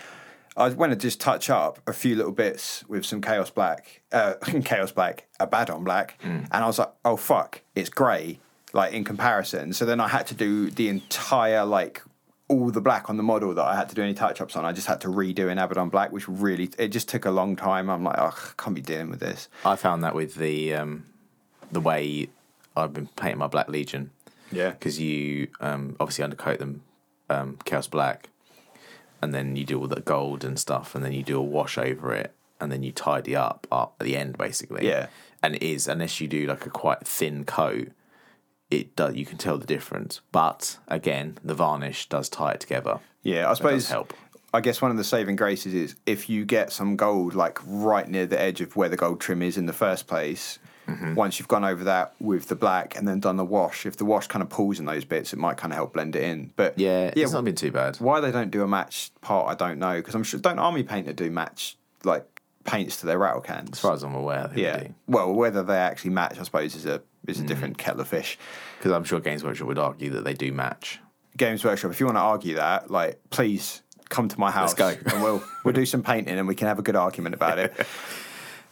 I 0.59 0.69
went 0.71 0.91
to 0.93 0.97
just 0.99 1.21
touch 1.21 1.51
up 1.51 1.81
a 1.87 1.93
few 1.93 2.17
little 2.17 2.33
bits 2.33 2.83
with 2.89 3.05
some 3.05 3.21
Chaos 3.21 3.51
Black, 3.51 4.01
uh, 4.11 4.35
Chaos 4.65 4.91
Black, 4.91 5.27
Abaddon 5.39 5.85
Black, 5.85 6.19
Mm. 6.23 6.49
and 6.51 6.65
I 6.65 6.67
was 6.67 6.79
like, 6.79 6.93
oh 7.05 7.17
fuck, 7.17 7.61
it's 7.75 7.91
grey, 7.91 8.39
like 8.73 8.95
in 8.95 9.05
comparison. 9.05 9.75
So 9.75 9.85
then 9.85 10.01
I 10.01 10.09
had 10.09 10.27
to 10.29 10.35
do 10.35 10.71
the 10.71 10.89
entire 10.89 11.65
like 11.67 12.03
all 12.49 12.71
the 12.71 12.81
black 12.81 13.11
on 13.11 13.17
the 13.17 13.23
model 13.25 13.53
that 13.55 13.65
I 13.65 13.75
had 13.75 13.89
to 13.91 13.95
do 13.97 14.03
any 14.03 14.15
touch 14.15 14.41
ups 14.41 14.55
on. 14.57 14.65
I 14.65 14.73
just 14.73 14.87
had 14.87 15.01
to 15.03 15.09
redo 15.09 15.51
in 15.51 15.59
Abaddon 15.59 15.89
Black, 15.91 16.13
which 16.13 16.27
really 16.29 16.71
it 16.79 16.89
just 16.89 17.09
took 17.09 17.25
a 17.27 17.31
long 17.33 17.57
time. 17.57 17.91
I'm 17.91 18.05
like, 18.05 18.17
oh, 18.19 18.27
I 18.27 18.63
can't 18.63 18.75
be 18.75 18.81
dealing 18.81 19.11
with 19.11 19.19
this. 19.21 19.49
I 19.65 19.75
found 19.77 20.05
that 20.05 20.15
with 20.15 20.37
the 20.37 20.73
um, 20.75 21.05
the 21.73 21.81
way 21.81 22.29
I've 22.77 22.95
been 22.95 23.09
painting 23.09 23.39
my 23.39 23.49
Black 23.49 23.69
Legion 23.69 24.11
Yeah, 24.53 24.71
because 24.71 25.01
you 25.01 25.49
um, 25.61 25.97
obviously 26.01 26.25
undercoat 26.25 26.59
them 26.59 26.83
um, 27.29 27.59
Chaos 27.65 27.87
Black, 27.87 28.29
and 29.21 29.35
then 29.35 29.57
you 29.57 29.65
do 29.65 29.81
all 29.81 29.89
the 29.89 30.01
gold 30.01 30.45
and 30.45 30.59
stuff, 30.59 30.95
and 30.95 31.05
then 31.05 31.13
you 31.13 31.23
do 31.23 31.39
a 31.39 31.43
wash 31.43 31.79
over 31.79 32.13
it, 32.15 32.33
and 32.61 32.71
then 32.71 32.83
you 32.83 32.93
tidy 32.93 33.35
up 33.35 33.67
up 33.71 33.97
at 34.01 34.07
the 34.07 34.17
end 34.17 34.39
basically. 34.39 34.87
Yeah. 34.87 35.07
and 35.43 35.57
it 35.57 35.63
is 35.63 35.87
unless 35.89 36.21
you 36.21 36.29
do 36.29 36.47
like 36.47 36.67
a 36.67 36.71
quite 36.71 37.07
thin 37.07 37.45
coat, 37.45 37.89
it 38.71 38.97
does 38.97 39.15
you 39.15 39.27
can 39.27 39.39
tell 39.39 39.59
the 39.59 39.67
difference. 39.67 40.21
But 40.33 40.79
again, 40.89 41.39
the 41.45 41.55
varnish 41.55 42.09
does 42.09 42.29
tie 42.29 42.53
it 42.53 42.61
together. 42.61 43.01
yeah. 43.23 43.51
I 43.51 43.55
suppose 43.55 43.89
help. 43.89 44.15
I 44.55 44.61
guess 44.61 44.81
one 44.81 44.91
of 44.91 44.97
the 44.97 45.05
saving 45.05 45.37
graces 45.37 45.75
is 45.75 45.97
if 46.07 46.31
you 46.31 46.45
get 46.47 46.73
some 46.73 46.97
gold 46.97 47.35
like 47.35 47.59
right 47.67 48.09
near 48.09 48.27
the 48.27 48.41
edge 48.41 48.61
of 48.63 48.75
where 48.75 48.89
the 48.89 48.97
gold 48.97 49.21
trim 49.21 49.43
is 49.43 49.59
in 49.59 49.67
the 49.67 49.73
first 49.73 50.07
place. 50.07 50.59
Mm-hmm. 50.89 51.15
Once 51.15 51.39
you've 51.39 51.49
gone 51.49 51.65
over 51.65 51.85
that 51.85 52.15
with 52.21 52.49
the 52.49 52.55
black 52.57 52.97
and 52.97 53.07
then 53.09 53.21
done 53.21 53.37
the 53.37 53.45
wash, 53.45 53.87
if 53.87 53.97
the 53.97 54.05
wash 54.05 54.27
kind 54.29 54.43
of 54.43 54.49
pulls 54.49 54.79
in 54.79 54.85
those 54.87 55.05
bits, 55.05 55.33
it 55.33 55.39
might 55.39 55.57
kind 55.57 55.73
of 55.73 55.77
help 55.77 55.93
blend 55.95 56.15
it 56.17 56.23
in. 56.23 56.53
But 56.57 56.79
Yeah, 56.79 57.13
yeah. 57.17 57.25
it's 57.25 57.33
not 57.33 57.45
been 57.45 57.55
too 57.57 57.73
bad. 57.73 57.97
Why 57.97 58.21
they 58.21 58.31
don't 58.31 58.51
do 58.51 58.63
a 58.63 58.69
match 58.69 59.11
part, 59.21 59.49
I 59.49 59.55
don't 59.55 59.79
know. 59.79 59.97
Because 59.97 60.15
I'm 60.15 60.23
sure 60.23 60.39
don't 60.41 60.59
army 60.59 60.83
painter 60.85 61.13
do 61.13 61.31
match 61.31 61.77
like 62.05 62.41
paints 62.65 62.99
to 62.99 63.07
their 63.07 63.19
rattle 63.19 63.41
cans. 63.41 63.71
As 63.73 63.81
far 63.81 63.93
as 63.95 64.03
I'm 64.03 64.15
aware, 64.15 64.51
yeah. 64.55 64.89
Well, 65.09 65.33
whether 65.33 65.63
they 65.63 65.77
actually 65.77 66.11
match, 66.11 66.39
I 66.39 66.43
suppose, 66.45 66.75
is 66.77 66.87
a 66.87 67.03
is 67.27 67.41
a 67.41 67.43
Mm. 67.43 67.47
different 67.49 67.79
kettle 67.79 68.01
of 68.03 68.09
fish. 68.09 68.39
because 68.79 68.93
I'm 68.93 69.03
sure 69.05 69.19
Games 69.19 69.43
Workshop 69.43 69.67
would 69.67 69.79
argue 69.79 70.11
that 70.11 70.23
they 70.25 70.35
do 70.35 70.53
match. 70.53 71.01
Games 71.37 71.65
Workshop, 71.65 71.91
if 71.91 71.99
you 71.99 72.07
want 72.07 72.17
to 72.17 72.21
argue 72.23 72.55
that, 72.55 72.91
like, 72.91 73.21
please 73.31 73.83
come 74.09 74.29
to 74.29 74.39
my 74.39 74.51
house. 74.53 74.79
Let's 74.79 75.03
go. 75.03 75.11
and 75.13 75.23
we'll 75.25 75.43
we'll 75.65 75.75
do 75.75 75.85
some 75.87 76.03
painting 76.05 76.39
and 76.39 76.47
we 76.47 76.55
can 76.55 76.69
have 76.69 76.79
a 76.79 76.83
good 76.83 76.95
argument 76.95 77.35
about 77.35 77.59
it. 77.59 77.75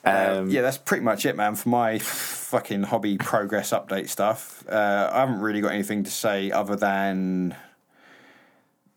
Uh, 0.04 0.36
Um, 0.40 0.50
yeah, 0.50 0.62
that's 0.62 0.78
pretty 0.78 1.02
much 1.04 1.24
it, 1.26 1.36
man, 1.36 1.54
for 1.54 1.68
my 1.68 1.98
fucking 1.98 2.84
hobby 2.84 3.16
progress 3.18 3.70
update 3.70 4.08
stuff. 4.08 4.64
Uh, 4.68 5.10
I 5.12 5.20
haven't 5.20 5.40
really 5.40 5.60
got 5.60 5.72
anything 5.72 6.04
to 6.04 6.10
say 6.10 6.50
other 6.50 6.76
than 6.76 7.54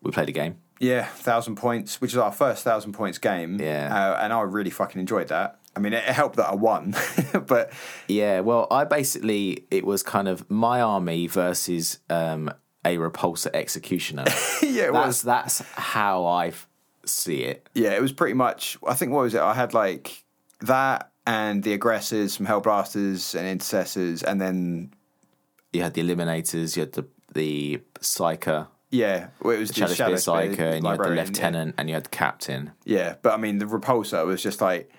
We 0.02 0.10
played 0.10 0.28
a 0.28 0.32
game. 0.32 0.56
yeah, 0.80 1.04
thousand 1.06 1.56
points, 1.56 2.00
which 2.00 2.12
is 2.12 2.18
our 2.18 2.32
first 2.32 2.62
thousand 2.64 2.92
points 2.92 3.18
game. 3.18 3.58
Yeah. 3.60 3.88
uh, 3.94 4.22
and 4.22 4.32
I 4.32 4.40
really 4.42 4.70
fucking 4.70 5.00
enjoyed 5.00 5.28
that. 5.28 5.58
I 5.76 5.80
mean, 5.80 5.92
it, 5.92 6.04
it 6.08 6.12
helped 6.14 6.36
that 6.36 6.48
I 6.48 6.54
won, 6.54 6.94
but 7.46 7.72
Yeah, 8.08 8.40
well, 8.40 8.66
I 8.70 8.84
basically 8.84 9.64
it 9.70 9.84
was 9.86 10.02
kind 10.02 10.26
of 10.28 10.48
my 10.50 10.80
army 10.80 11.26
versus 11.28 12.00
um, 12.10 12.52
a 12.84 12.96
repulsor 12.96 13.50
executioner. 13.54 14.24
yeah, 14.62 14.84
it 14.88 14.92
that's 14.92 15.06
was. 15.06 15.22
that's 15.22 15.60
how 15.72 16.26
I 16.26 16.52
see 17.04 17.42
it. 17.44 17.68
Yeah, 17.74 17.90
it 17.90 18.02
was 18.02 18.12
pretty 18.12 18.34
much. 18.34 18.76
I 18.86 18.94
think 18.94 19.12
what 19.12 19.22
was 19.22 19.34
it? 19.34 19.40
I 19.40 19.54
had 19.54 19.72
like 19.74 20.24
that 20.60 21.10
and 21.26 21.62
the 21.62 21.72
aggressors, 21.72 22.34
some 22.34 22.46
hellblasters 22.46 23.38
and 23.38 23.46
intercessors, 23.46 24.22
and 24.22 24.40
then 24.40 24.92
You 25.72 25.82
had 25.82 25.94
the 25.94 26.02
eliminators, 26.02 26.76
you 26.76 26.82
had 26.82 26.92
the 26.92 27.06
the 27.34 27.80
psyker, 28.00 28.68
yeah, 28.90 29.28
well, 29.42 29.54
it 29.54 29.58
was 29.58 29.68
the 29.68 29.74
Shadow 29.74 29.92
Spear 29.92 30.06
Shadow 30.06 30.16
Spear 30.16 30.34
psyker, 30.34 30.48
and 30.48 30.56
you 30.56 30.64
had 30.64 30.82
the 30.82 30.88
librarian, 30.88 31.16
yeah. 31.18 31.24
lieutenant, 31.24 31.74
and 31.76 31.88
you 31.88 31.94
had 31.94 32.04
the 32.04 32.10
captain. 32.10 32.72
Yeah, 32.84 33.16
but 33.20 33.34
I 33.34 33.36
mean, 33.36 33.58
the 33.58 33.66
repulsor 33.66 34.24
was 34.24 34.42
just 34.42 34.60
like, 34.62 34.90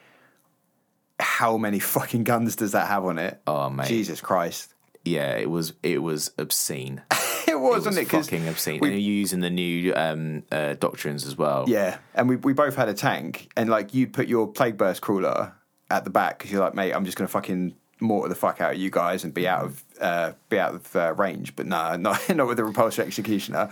how 1.20 1.58
many 1.58 1.80
fucking 1.80 2.24
guns 2.24 2.56
does 2.56 2.74
that 2.74 2.88
have 2.88 3.04
on 3.06 3.18
it? 3.18 3.42
Oh 3.48 3.70
mate, 3.70 3.88
Jesus 3.88 4.22
Christ! 4.22 4.76
Yeah, 5.10 5.36
it 5.38 5.50
was 5.50 5.74
it 5.84 6.02
was 6.02 6.32
obscene. 6.38 7.02
It 7.50 7.54
It 7.54 7.60
wasn't 7.62 7.98
it? 7.98 8.14
was 8.14 8.28
fucking 8.28 8.48
obscene. 8.48 8.80
we- 8.80 8.90
and 8.90 9.02
you're 9.02 9.12
using 9.16 9.40
the 9.40 9.50
new 9.50 9.92
um, 9.96 10.44
uh, 10.52 10.76
doctrines 10.76 11.26
as 11.26 11.36
well. 11.36 11.66
Yeah, 11.68 11.98
and 12.14 12.30
we 12.30 12.36
we 12.36 12.54
both 12.54 12.76
had 12.76 12.90
a 12.90 12.94
tank, 12.94 13.50
and 13.58 13.70
like 13.72 13.92
you'd 13.96 14.14
put 14.14 14.28
your 14.28 14.48
plague 14.48 14.78
burst 14.78 15.02
crawler 15.02 15.54
at 15.90 16.04
the 16.04 16.12
back 16.12 16.38
because 16.38 16.52
you're 16.52 16.62
like, 16.62 16.76
mate, 16.76 16.94
I'm 16.94 17.06
just 17.06 17.18
gonna 17.18 17.28
fucking 17.28 17.74
mortar 18.02 18.30
the 18.30 18.36
fuck 18.36 18.62
out 18.62 18.74
of 18.74 18.78
you 18.78 18.92
guys 18.92 19.24
and 19.24 19.34
be 19.34 19.48
out 19.48 19.64
of 19.66 19.84
uh, 20.00 20.34
be 20.50 20.60
out 20.60 20.76
of 20.76 20.96
uh, 20.96 21.14
range. 21.18 21.56
But 21.56 21.66
no, 21.66 21.96
not 21.98 22.30
not 22.30 22.46
with 22.48 22.58
the 22.58 22.64
repulsor 22.64 23.00
executioner. 23.00 23.72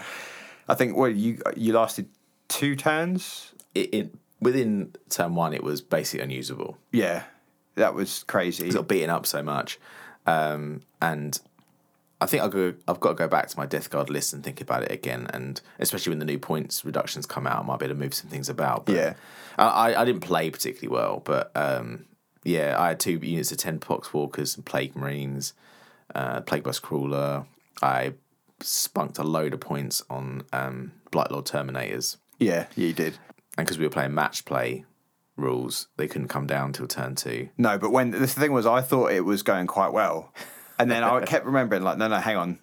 I 0.68 0.74
think 0.74 0.98
well, 0.98 1.10
you 1.10 1.40
you 1.56 1.74
lasted 1.74 2.10
two 2.48 2.76
turns. 2.76 3.54
It, 3.76 3.94
it 3.94 4.16
within 4.42 4.94
turn 5.10 5.36
one, 5.36 5.54
it 5.54 5.64
was 5.64 5.82
basically 5.82 6.24
unusable. 6.24 6.80
Yeah, 6.92 7.24
that 7.76 7.94
was 7.94 8.24
crazy. 8.24 8.68
It 8.70 8.74
got 8.74 8.88
beaten 8.88 9.12
up 9.12 9.28
so 9.28 9.44
much, 9.44 9.80
um, 10.28 10.82
and 11.02 11.40
I 12.22 12.26
think 12.26 12.42
I'll 12.44 12.50
go, 12.50 12.74
I've 12.88 13.00
got 13.00 13.10
to 13.10 13.16
go 13.16 13.28
back 13.28 13.48
to 13.48 13.58
my 13.58 13.66
Death 13.66 13.90
Guard 13.90 14.10
list 14.10 14.34
and 14.34 14.44
think 14.44 14.60
about 14.62 14.84
it 14.84 14.92
again, 14.92 15.28
and 15.34 15.60
especially 15.80 16.12
when 16.12 16.20
the 16.20 16.26
new 16.26 16.40
points 16.40 16.84
reductions 16.86 17.26
come 17.26 17.48
out, 17.48 17.64
I 17.64 17.66
might 17.66 17.80
be 17.80 17.86
able 17.86 17.96
to 17.96 18.00
move 18.02 18.14
some 18.14 18.30
things 18.30 18.50
about. 18.50 18.86
But 18.86 18.96
Yeah. 18.96 19.14
I, 19.58 19.96
I- 19.96 20.06
didn't 20.06 20.22
play 20.22 20.50
particularly 20.52 20.94
well, 20.96 21.22
but 21.24 21.52
um, 21.56 22.06
yeah, 22.44 22.76
I 22.78 22.90
had 22.90 23.00
two 23.00 23.14
units 23.14 23.52
of 23.52 23.58
ten 23.58 23.80
pox 23.80 24.14
walkers 24.14 24.56
and 24.56 24.66
plague 24.66 24.96
marines, 24.96 25.54
uh, 26.16 26.42
plague 26.42 26.64
burst 26.64 26.82
crawler. 26.82 27.46
I 27.82 28.14
spunked 28.62 29.20
a 29.20 29.24
load 29.24 29.54
of 29.54 29.60
points 29.60 30.02
on 30.10 30.44
um, 30.54 30.92
Blight 31.12 31.30
Lord 31.32 31.46
Terminators, 31.46 32.18
Yeah, 32.40 32.66
yeah, 32.76 32.88
you 32.88 32.94
did. 32.94 33.18
and 33.58 33.66
because 33.68 33.78
we 33.78 33.86
were 33.86 33.92
playing 33.92 34.16
match 34.16 34.44
play 34.46 34.86
rules, 35.38 35.88
they 35.98 36.08
couldn't 36.08 36.28
come 36.28 36.48
down 36.48 36.74
till 36.74 36.88
turn 36.88 37.16
two. 37.16 37.50
No, 37.58 37.78
but 37.78 37.92
when 37.92 38.12
the 38.12 38.28
thing 38.28 38.52
was, 38.52 38.66
I 38.66 38.82
thought 38.82 39.12
it 39.12 39.22
was 39.26 39.44
going 39.44 39.68
quite 39.68 39.94
well, 39.94 40.34
and 40.80 40.90
then 40.92 41.04
I 41.04 41.22
kept 41.26 41.46
remembering, 41.46 41.84
like, 41.84 41.98
no, 41.98 42.08
no, 42.08 42.18
hang 42.18 42.38
on, 42.38 42.60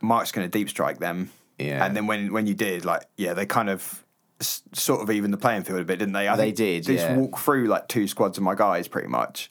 Mark's 0.00 0.32
going 0.32 0.48
to 0.48 0.58
deep 0.58 0.68
strike 0.68 0.98
them. 0.98 1.30
Yeah. 1.58 1.84
and 1.84 1.94
then 1.96 2.06
when 2.06 2.32
when 2.32 2.46
you 2.46 2.54
did, 2.54 2.84
like, 2.84 3.02
yeah, 3.16 3.34
they 3.34 3.46
kind 3.46 3.70
of 3.70 4.04
s- 4.40 4.62
sort 4.72 5.00
of 5.02 5.10
even 5.10 5.30
the 5.30 5.36
playing 5.36 5.62
field 5.62 5.80
a 5.80 5.84
bit, 5.84 5.98
didn't 5.98 6.14
they? 6.14 6.26
I 6.26 6.34
They 6.36 6.50
did, 6.50 6.84
They 6.84 6.94
just 6.96 7.08
yeah. 7.08 7.16
walk 7.16 7.38
through 7.38 7.66
like 7.66 7.86
two 7.88 8.08
squads 8.08 8.36
of 8.38 8.42
my 8.42 8.54
guys, 8.56 8.88
pretty 8.88 9.08
much. 9.08 9.48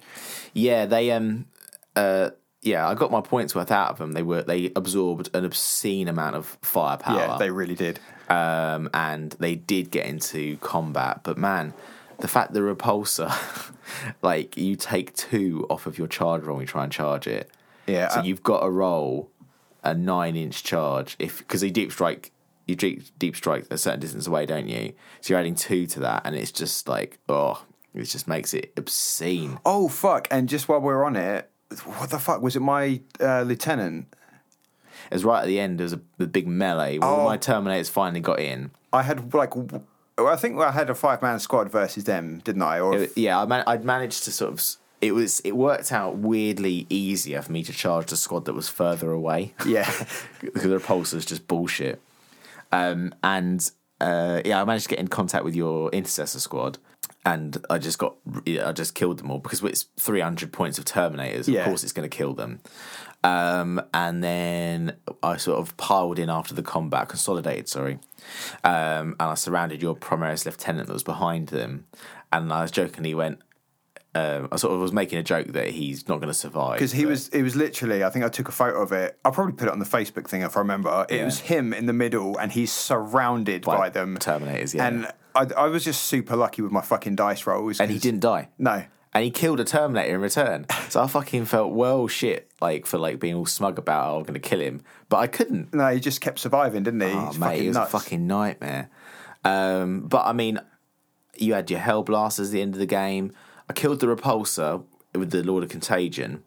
Yeah, 0.53 0.85
they 0.87 1.11
um 1.11 1.45
uh 1.95 2.31
yeah, 2.63 2.87
I 2.87 2.93
got 2.95 3.11
my 3.11 3.21
points 3.21 3.55
worth 3.55 3.71
out 3.71 3.91
of 3.91 3.97
them. 3.97 4.11
They 4.11 4.23
were 4.23 4.41
they 4.41 4.71
absorbed 4.75 5.29
an 5.33 5.45
obscene 5.45 6.07
amount 6.09 6.35
of 6.35 6.57
firepower. 6.61 7.17
Yeah, 7.17 7.37
they 7.37 7.49
really 7.49 7.75
did. 7.75 7.99
Um 8.31 8.89
and 8.93 9.31
they 9.33 9.55
did 9.55 9.91
get 9.91 10.05
into 10.05 10.57
combat, 10.57 11.21
but 11.23 11.37
man, 11.37 11.73
the 12.19 12.27
fact 12.27 12.53
the 12.53 12.59
repulsor 12.61 13.31
like 14.21 14.57
you 14.57 14.75
take 14.75 15.13
two 15.15 15.65
off 15.69 15.85
of 15.85 15.97
your 15.97 16.07
charge 16.07 16.43
roll 16.43 16.57
when 16.57 16.63
you 16.63 16.67
try 16.67 16.83
and 16.83 16.91
charge 16.91 17.27
it. 17.27 17.51
Yeah, 17.87 18.07
So 18.09 18.19
uh, 18.19 18.23
you've 18.23 18.43
got 18.43 18.61
to 18.61 18.69
roll 18.69 19.31
a 19.83 19.93
nine 19.93 20.35
inch 20.35 20.63
charge 20.63 21.15
if 21.19 21.39
because 21.39 21.61
they 21.61 21.69
deep 21.71 21.91
strike 21.91 22.31
you 22.67 22.75
deep 22.75 23.03
deep 23.17 23.35
strike 23.35 23.65
a 23.71 23.77
certain 23.77 23.99
distance 23.99 24.27
away, 24.27 24.45
don't 24.45 24.67
you? 24.67 24.93
So 25.21 25.33
you're 25.33 25.39
adding 25.39 25.55
two 25.55 25.87
to 25.87 25.99
that 26.01 26.21
and 26.25 26.35
it's 26.35 26.51
just 26.51 26.87
like 26.87 27.19
oh 27.27 27.65
it 27.93 28.03
just 28.03 28.27
makes 28.27 28.53
it 28.53 28.71
obscene. 28.77 29.59
Oh 29.65 29.89
fuck! 29.89 30.27
And 30.31 30.47
just 30.47 30.69
while 30.69 30.79
we're 30.79 31.03
on 31.03 31.15
it, 31.15 31.49
what 31.85 32.09
the 32.09 32.19
fuck 32.19 32.41
was 32.41 32.55
it? 32.55 32.61
My 32.61 33.01
uh, 33.19 33.41
lieutenant. 33.41 34.13
As 35.11 35.23
right 35.25 35.41
at 35.41 35.47
the 35.47 35.59
end, 35.59 35.77
there 35.79 35.83
was 35.85 35.93
a 35.93 36.01
the 36.17 36.27
big 36.27 36.47
melee 36.47 36.97
where 36.97 37.09
Oh. 37.09 37.25
my 37.25 37.37
Terminators 37.37 37.89
finally 37.89 38.21
got 38.21 38.39
in. 38.39 38.71
I 38.93 39.03
had 39.03 39.33
like, 39.33 39.53
I 40.17 40.35
think 40.37 40.59
I 40.59 40.71
had 40.71 40.89
a 40.89 40.95
five 40.95 41.21
man 41.21 41.39
squad 41.39 41.69
versus 41.69 42.05
them, 42.05 42.41
didn't 42.43 42.61
I? 42.61 42.79
Or 42.79 42.95
It- 42.95 43.17
yeah, 43.17 43.39
I 43.41 43.45
man- 43.45 43.63
I'd 43.67 43.83
managed 43.83 44.23
to 44.25 44.31
sort 44.31 44.53
of. 44.53 44.63
It 45.01 45.13
was. 45.13 45.39
It 45.41 45.53
worked 45.57 45.91
out 45.91 46.17
weirdly 46.17 46.85
easier 46.89 47.41
for 47.41 47.51
me 47.51 47.63
to 47.63 47.73
charge 47.73 48.07
the 48.11 48.15
squad 48.17 48.45
that 48.45 48.53
was 48.53 48.69
further 48.69 49.11
away. 49.11 49.53
yeah, 49.65 49.89
because 50.41 50.61
the 50.63 50.69
repulsor 50.69 51.15
is 51.15 51.25
just 51.25 51.47
bullshit. 51.47 51.99
Um, 52.71 53.13
and 53.23 53.69
uh, 53.99 54.41
yeah, 54.45 54.61
I 54.61 54.63
managed 54.65 54.85
to 54.85 54.89
get 54.89 54.99
in 54.99 55.07
contact 55.07 55.43
with 55.43 55.55
your 55.55 55.89
intercessor 55.89 56.39
squad, 56.39 56.77
and 57.25 57.57
I 57.69 57.79
just 57.79 57.97
got, 57.97 58.15
I 58.47 58.71
just 58.73 58.93
killed 58.93 59.17
them 59.19 59.31
all 59.31 59.39
because 59.39 59.63
it's 59.63 59.87
three 59.99 60.21
hundred 60.21 60.53
points 60.53 60.77
of 60.77 60.85
Terminators. 60.85 61.41
Of 61.41 61.49
Yeah. 61.49 61.65
course, 61.65 61.83
it's 61.83 61.93
going 61.93 62.07
to 62.09 62.15
kill 62.15 62.33
them. 62.35 62.59
Um, 63.23 63.81
and 63.93 64.23
then 64.23 64.95
I 65.21 65.37
sort 65.37 65.59
of 65.59 65.77
piled 65.77 66.17
in 66.17 66.29
after 66.29 66.55
the 66.55 66.63
combat, 66.63 67.07
consolidated, 67.09 67.69
sorry, 67.69 67.99
um, 68.63 69.15
and 69.19 69.21
I 69.21 69.35
surrounded 69.35 69.81
your 69.81 69.95
Primaris 69.95 70.45
lieutenant 70.45 70.87
that 70.87 70.93
was 70.93 71.03
behind 71.03 71.49
them, 71.49 71.85
and 72.31 72.51
I 72.51 72.61
was 72.63 72.71
jokingly 72.71 73.13
went. 73.13 73.39
Um, 74.13 74.49
I 74.51 74.57
sort 74.57 74.73
of 74.73 74.81
was 74.81 74.91
making 74.91 75.19
a 75.19 75.23
joke 75.23 75.47
that 75.53 75.69
he's 75.69 76.09
not 76.09 76.17
going 76.17 76.27
to 76.27 76.33
survive 76.33 76.73
because 76.73 76.91
he 76.91 77.03
but- 77.03 77.11
was. 77.11 77.29
It 77.29 77.43
was 77.43 77.55
literally. 77.55 78.03
I 78.03 78.09
think 78.09 78.25
I 78.25 78.29
took 78.29 78.49
a 78.49 78.51
photo 78.51 78.81
of 78.81 78.91
it. 78.91 79.17
I'll 79.23 79.31
probably 79.31 79.53
put 79.53 79.67
it 79.67 79.71
on 79.71 79.79
the 79.79 79.85
Facebook 79.85 80.27
thing 80.27 80.41
if 80.41 80.57
I 80.57 80.59
remember. 80.61 81.05
It 81.07 81.17
Yeah. 81.17 81.25
was 81.25 81.39
him 81.41 81.73
in 81.73 81.85
the 81.85 81.93
middle, 81.93 82.37
and 82.37 82.51
he's 82.51 82.71
surrounded 82.73 83.61
by, 83.63 83.89
them. 83.89 84.17
Terminators, 84.17 84.73
yeah. 84.73 84.87
And 84.87 85.07
I, 85.35 85.45
I 85.55 85.67
was 85.67 85.85
just 85.85 86.03
super 86.05 86.35
lucky 86.35 86.61
with 86.61 86.71
my 86.73 86.81
fucking 86.81 87.15
dice 87.15 87.45
rolls. 87.47 87.79
and 87.79 87.89
he 87.91 87.99
didn't 87.99 88.19
die. 88.21 88.49
No. 88.57 88.83
And 89.13 89.23
he 89.23 89.31
killed 89.31 89.59
a 89.59 89.63
Terminator 89.65 90.15
in 90.15 90.21
return. 90.21 90.65
So 90.89 91.01
I 91.01 91.07
fucking 91.07 91.45
felt 91.45 91.73
well 91.73 92.07
shit, 92.07 92.49
like 92.61 92.85
for 92.85 92.97
like 92.97 93.19
being 93.19 93.35
all 93.35 93.45
smug 93.45 93.77
about 93.77 94.13
oh, 94.13 94.17
I'm 94.17 94.23
going 94.23 94.33
to 94.35 94.39
kill 94.39 94.59
him, 94.61 94.81
but 95.09 95.17
I 95.17 95.27
couldn't. 95.27 95.73
No, 95.73 95.87
he 95.89 95.99
just 95.99 96.21
kept 96.21 96.39
surviving, 96.39 96.83
didn't 96.83 97.01
he? 97.01 97.07
Oh, 97.07 97.27
He's 97.27 97.37
mate, 97.39 97.63
it 97.63 97.67
was 97.69 97.77
nuts. 97.77 97.93
a 97.93 97.99
fucking 97.99 98.25
nightmare. 98.27 98.89
Um, 99.43 100.01
but 100.01 100.25
I 100.25 100.33
mean, 100.33 100.59
you 101.37 101.53
had 101.53 101.69
your 101.71 101.79
Hell 101.79 102.03
Blasters 102.03 102.49
at 102.49 102.53
the 102.53 102.61
end 102.61 102.73
of 102.75 102.79
the 102.79 102.85
game. 102.85 103.33
I 103.69 103.73
killed 103.73 103.99
the 103.99 104.07
Repulsor 104.07 104.83
with 105.15 105.31
the 105.31 105.43
Lord 105.43 105.63
of 105.63 105.69
Contagion, 105.69 106.43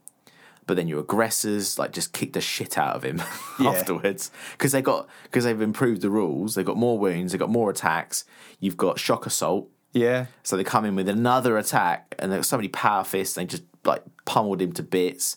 but 0.66 0.76
then 0.76 0.88
your 0.88 1.00
aggressors 1.00 1.78
like 1.78 1.92
just 1.92 2.12
kicked 2.12 2.34
the 2.34 2.40
shit 2.40 2.78
out 2.78 2.96
of 2.96 3.02
him 3.02 3.20
Yeah. 3.60 3.70
afterwards 3.70 4.30
because 4.52 4.72
they 4.72 4.80
got 4.82 5.08
because 5.24 5.44
they've 5.44 5.60
improved 5.60 6.00
the 6.02 6.10
rules. 6.10 6.54
They 6.54 6.62
got 6.62 6.76
more 6.76 6.98
wounds. 6.98 7.32
They 7.32 7.38
got 7.38 7.50
more 7.50 7.70
attacks. 7.70 8.24
You've 8.60 8.76
got 8.76 8.98
shock 8.98 9.26
assault. 9.26 9.68
Yeah. 9.94 10.26
So 10.42 10.56
they 10.58 10.64
come 10.64 10.84
in 10.84 10.94
with 10.94 11.08
another 11.08 11.56
attack, 11.56 12.14
and 12.18 12.30
there's 12.30 12.46
so 12.46 12.56
many 12.56 12.68
power 12.68 13.04
fists. 13.04 13.34
They 13.36 13.46
just 13.46 13.62
like 13.84 14.02
pummeled 14.26 14.60
him 14.60 14.72
to 14.74 14.82
bits. 14.82 15.36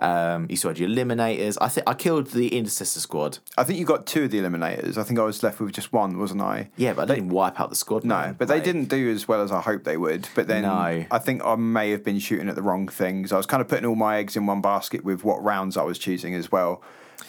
Um, 0.00 0.46
you 0.48 0.56
had 0.56 0.78
your 0.78 0.88
eliminators. 0.88 1.58
I 1.60 1.66
think 1.68 1.88
I 1.88 1.94
killed 1.94 2.28
the 2.28 2.56
intercessor 2.56 3.00
squad. 3.00 3.38
I 3.56 3.64
think 3.64 3.80
you 3.80 3.84
got 3.84 4.06
two 4.06 4.24
of 4.24 4.30
the 4.30 4.38
eliminators. 4.38 4.96
I 4.96 5.02
think 5.02 5.18
I 5.18 5.24
was 5.24 5.42
left 5.42 5.58
with 5.58 5.72
just 5.72 5.92
one, 5.92 6.18
wasn't 6.18 6.40
I? 6.40 6.70
Yeah, 6.76 6.92
but 6.92 7.10
I 7.10 7.14
didn't 7.16 7.30
wipe 7.30 7.58
out 7.60 7.70
the 7.70 7.74
squad. 7.76 8.04
No, 8.04 8.14
man. 8.16 8.36
but 8.38 8.46
they 8.46 8.60
didn't 8.60 8.84
do 8.84 9.10
as 9.10 9.26
well 9.26 9.42
as 9.42 9.50
I 9.50 9.60
hoped 9.60 9.84
they 9.84 9.96
would. 9.96 10.28
But 10.36 10.46
then 10.46 10.62
No. 10.62 11.04
I 11.10 11.18
think 11.18 11.44
I 11.44 11.56
may 11.56 11.90
have 11.90 12.04
been 12.04 12.20
shooting 12.20 12.48
at 12.48 12.54
the 12.54 12.62
wrong 12.62 12.86
things. 12.86 13.32
I 13.32 13.36
was 13.36 13.46
kind 13.46 13.60
of 13.60 13.66
putting 13.66 13.86
all 13.86 13.96
my 13.96 14.18
eggs 14.18 14.36
in 14.36 14.46
one 14.46 14.60
basket 14.60 15.02
with 15.02 15.24
what 15.24 15.42
rounds 15.42 15.76
I 15.76 15.82
was 15.82 15.98
choosing 15.98 16.32
as 16.32 16.52
well. 16.52 16.80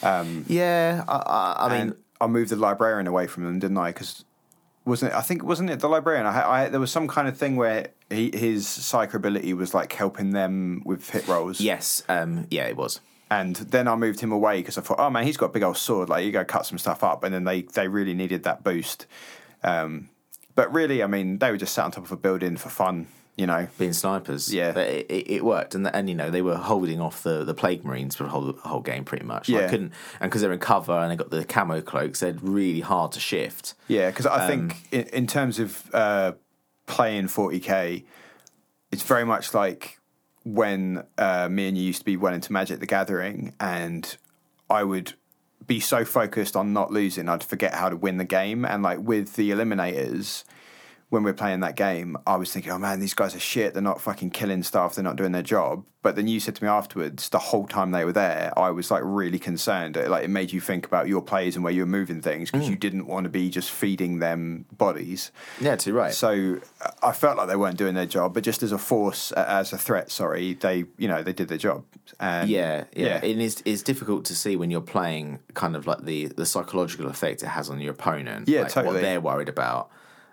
Yeah, 0.02 1.04
I, 1.08 1.16
I, 1.16 1.66
I 1.66 1.78
mean, 1.78 1.94
I 2.20 2.28
moved 2.28 2.50
the 2.50 2.56
librarian 2.56 3.08
away 3.08 3.26
from 3.26 3.44
them, 3.44 3.58
didn't 3.58 3.78
I? 3.78 3.88
Because 3.90 4.24
wasn't 4.90 5.12
it? 5.12 5.16
I 5.16 5.22
think 5.22 5.42
wasn't 5.42 5.70
it 5.70 5.80
the 5.80 5.88
librarian? 5.88 6.26
I, 6.26 6.64
I 6.64 6.68
there 6.68 6.80
was 6.80 6.92
some 6.92 7.08
kind 7.08 7.26
of 7.26 7.38
thing 7.38 7.56
where 7.56 7.88
he, 8.10 8.30
his 8.34 8.68
psych 8.68 9.14
ability 9.14 9.54
was 9.54 9.72
like 9.72 9.92
helping 9.92 10.30
them 10.30 10.82
with 10.84 11.08
hit 11.08 11.26
rolls. 11.26 11.60
yes, 11.60 12.02
um, 12.08 12.46
yeah, 12.50 12.66
it 12.66 12.76
was. 12.76 13.00
And 13.30 13.54
then 13.56 13.86
I 13.86 13.94
moved 13.94 14.20
him 14.20 14.32
away 14.32 14.58
because 14.58 14.76
I 14.76 14.82
thought, 14.82 14.98
oh 14.98 15.08
man, 15.08 15.24
he's 15.24 15.36
got 15.36 15.46
a 15.46 15.52
big 15.52 15.62
old 15.62 15.76
sword. 15.76 16.08
Like 16.08 16.24
you 16.26 16.32
go 16.32 16.44
cut 16.44 16.66
some 16.66 16.78
stuff 16.78 17.02
up, 17.02 17.24
and 17.24 17.32
then 17.32 17.44
they 17.44 17.62
they 17.62 17.88
really 17.88 18.12
needed 18.12 18.42
that 18.42 18.62
boost. 18.62 19.06
Um, 19.62 20.10
but 20.54 20.72
really, 20.72 21.02
I 21.02 21.06
mean, 21.06 21.38
they 21.38 21.50
were 21.50 21.56
just 21.56 21.72
sat 21.72 21.84
on 21.84 21.90
top 21.92 22.04
of 22.04 22.12
a 22.12 22.16
building 22.16 22.56
for 22.56 22.68
fun, 22.68 23.06
you 23.36 23.46
know. 23.46 23.68
Being 23.78 23.92
snipers, 23.92 24.52
Yeah. 24.52 24.72
but 24.72 24.86
it, 24.88 25.06
it, 25.10 25.30
it 25.30 25.44
worked, 25.44 25.74
and 25.74 25.86
and 25.94 26.08
you 26.08 26.14
know 26.14 26.30
they 26.30 26.42
were 26.42 26.56
holding 26.56 27.00
off 27.00 27.22
the, 27.22 27.44
the 27.44 27.54
plague 27.54 27.84
marines 27.84 28.14
for 28.16 28.24
the 28.24 28.30
whole 28.30 28.52
the 28.52 28.60
whole 28.68 28.80
game 28.80 29.04
pretty 29.04 29.24
much. 29.24 29.48
Like, 29.48 29.62
Yeah. 29.62 29.68
couldn't 29.70 29.92
and 30.20 30.30
because 30.30 30.40
they're 30.42 30.52
in 30.52 30.58
cover 30.58 30.92
and 30.92 31.10
they 31.10 31.16
got 31.16 31.30
the 31.30 31.44
camo 31.44 31.80
cloaks, 31.80 32.20
they're 32.20 32.32
really 32.42 32.80
hard 32.80 33.12
to 33.12 33.20
shift. 33.20 33.74
Yeah, 33.88 34.10
because 34.10 34.26
I 34.26 34.42
Um, 34.44 34.48
think 34.48 34.76
in, 34.92 35.02
in 35.14 35.26
terms 35.26 35.58
of 35.58 35.82
uh, 35.94 36.32
playing 36.86 37.26
40k, 37.28 38.04
it's 38.92 39.02
very 39.02 39.24
much 39.24 39.54
like 39.54 39.98
when 40.44 41.04
uh, 41.18 41.48
me 41.50 41.68
and 41.68 41.76
you 41.78 41.84
used 41.84 42.00
to 42.00 42.04
be 42.04 42.16
well 42.16 42.32
into 42.34 42.52
Magic 42.52 42.80
the 42.80 42.86
Gathering, 42.86 43.54
and 43.60 44.16
I 44.68 44.84
would 44.84 45.14
be 45.66 45.78
so 45.80 46.04
focused 46.04 46.56
on 46.56 46.72
not 46.72 46.90
losing, 46.90 47.28
I'd 47.28 47.44
forget 47.44 47.74
how 47.74 47.90
to 47.90 47.96
win 47.96 48.16
the 48.16 48.24
game. 48.24 48.64
And 48.64 48.82
like 48.82 48.98
with 48.98 49.34
the 49.36 49.50
Eliminators, 49.50 50.42
when 51.10 51.24
we're 51.24 51.34
playing 51.34 51.60
that 51.60 51.74
game, 51.74 52.16
I 52.24 52.36
was 52.36 52.52
thinking, 52.52 52.70
oh 52.70 52.78
man, 52.78 53.00
these 53.00 53.14
guys 53.14 53.34
are 53.34 53.40
shit. 53.40 53.74
They're 53.74 53.82
not 53.82 54.00
fucking 54.00 54.30
killing 54.30 54.62
stuff. 54.62 54.94
They're 54.94 55.04
not 55.04 55.16
doing 55.16 55.32
their 55.32 55.42
job. 55.42 55.84
But 56.02 56.16
then 56.16 56.28
you 56.28 56.40
said 56.40 56.54
to 56.54 56.64
me 56.64 56.70
afterwards, 56.70 57.28
the 57.28 57.38
whole 57.38 57.66
time 57.66 57.90
they 57.90 58.04
were 58.04 58.12
there, 58.12 58.52
I 58.56 58.70
was 58.70 58.90
like 58.90 59.02
really 59.04 59.38
concerned. 59.38 59.96
It, 59.96 60.08
like 60.08 60.24
it 60.24 60.30
made 60.30 60.52
you 60.52 60.60
think 60.60 60.86
about 60.86 61.08
your 61.08 61.20
plays 61.20 61.56
and 61.56 61.64
where 61.64 61.72
you 61.72 61.82
were 61.82 61.86
moving 61.86 62.22
things 62.22 62.50
because 62.50 62.68
you 62.68 62.76
didn't 62.76 63.06
want 63.06 63.24
to 63.24 63.28
be 63.28 63.50
just 63.50 63.70
feeding 63.72 64.20
them 64.20 64.66
bodies. 64.72 65.32
Yeah, 65.60 65.74
too 65.76 65.92
right. 65.92 66.14
So 66.14 66.60
uh, 66.80 66.90
I 67.02 67.12
felt 67.12 67.36
like 67.36 67.48
they 67.48 67.56
weren't 67.56 67.76
doing 67.76 67.96
their 67.96 68.06
job, 68.06 68.32
but 68.32 68.44
just 68.44 68.62
as 68.62 68.70
a 68.70 68.78
force, 68.78 69.32
as 69.32 69.72
a 69.72 69.78
threat, 69.78 70.12
sorry, 70.12 70.54
they 70.54 70.84
you 70.96 71.08
know 71.08 71.24
they 71.24 71.32
did 71.32 71.48
their 71.48 71.58
job. 71.58 71.84
And 72.20 72.48
Yeah, 72.48 72.84
yeah. 72.94 73.06
yeah. 73.06 73.24
It 73.24 73.38
is 73.38 73.62
it's 73.66 73.82
difficult 73.82 74.24
to 74.26 74.34
see 74.36 74.54
when 74.54 74.70
you're 74.70 74.80
playing 74.80 75.40
kind 75.54 75.74
of 75.74 75.88
like 75.88 76.04
the 76.04 76.26
the 76.26 76.46
psychological 76.46 77.08
effect 77.08 77.42
it 77.42 77.48
has 77.48 77.68
on 77.68 77.80
your 77.80 77.92
opponent. 77.92 78.48
Yeah, 78.48 78.62
like 78.62 78.72
totally. 78.72 78.94
What 78.94 79.02
they're 79.02 79.20
worried 79.20 79.48
about. 79.48 79.90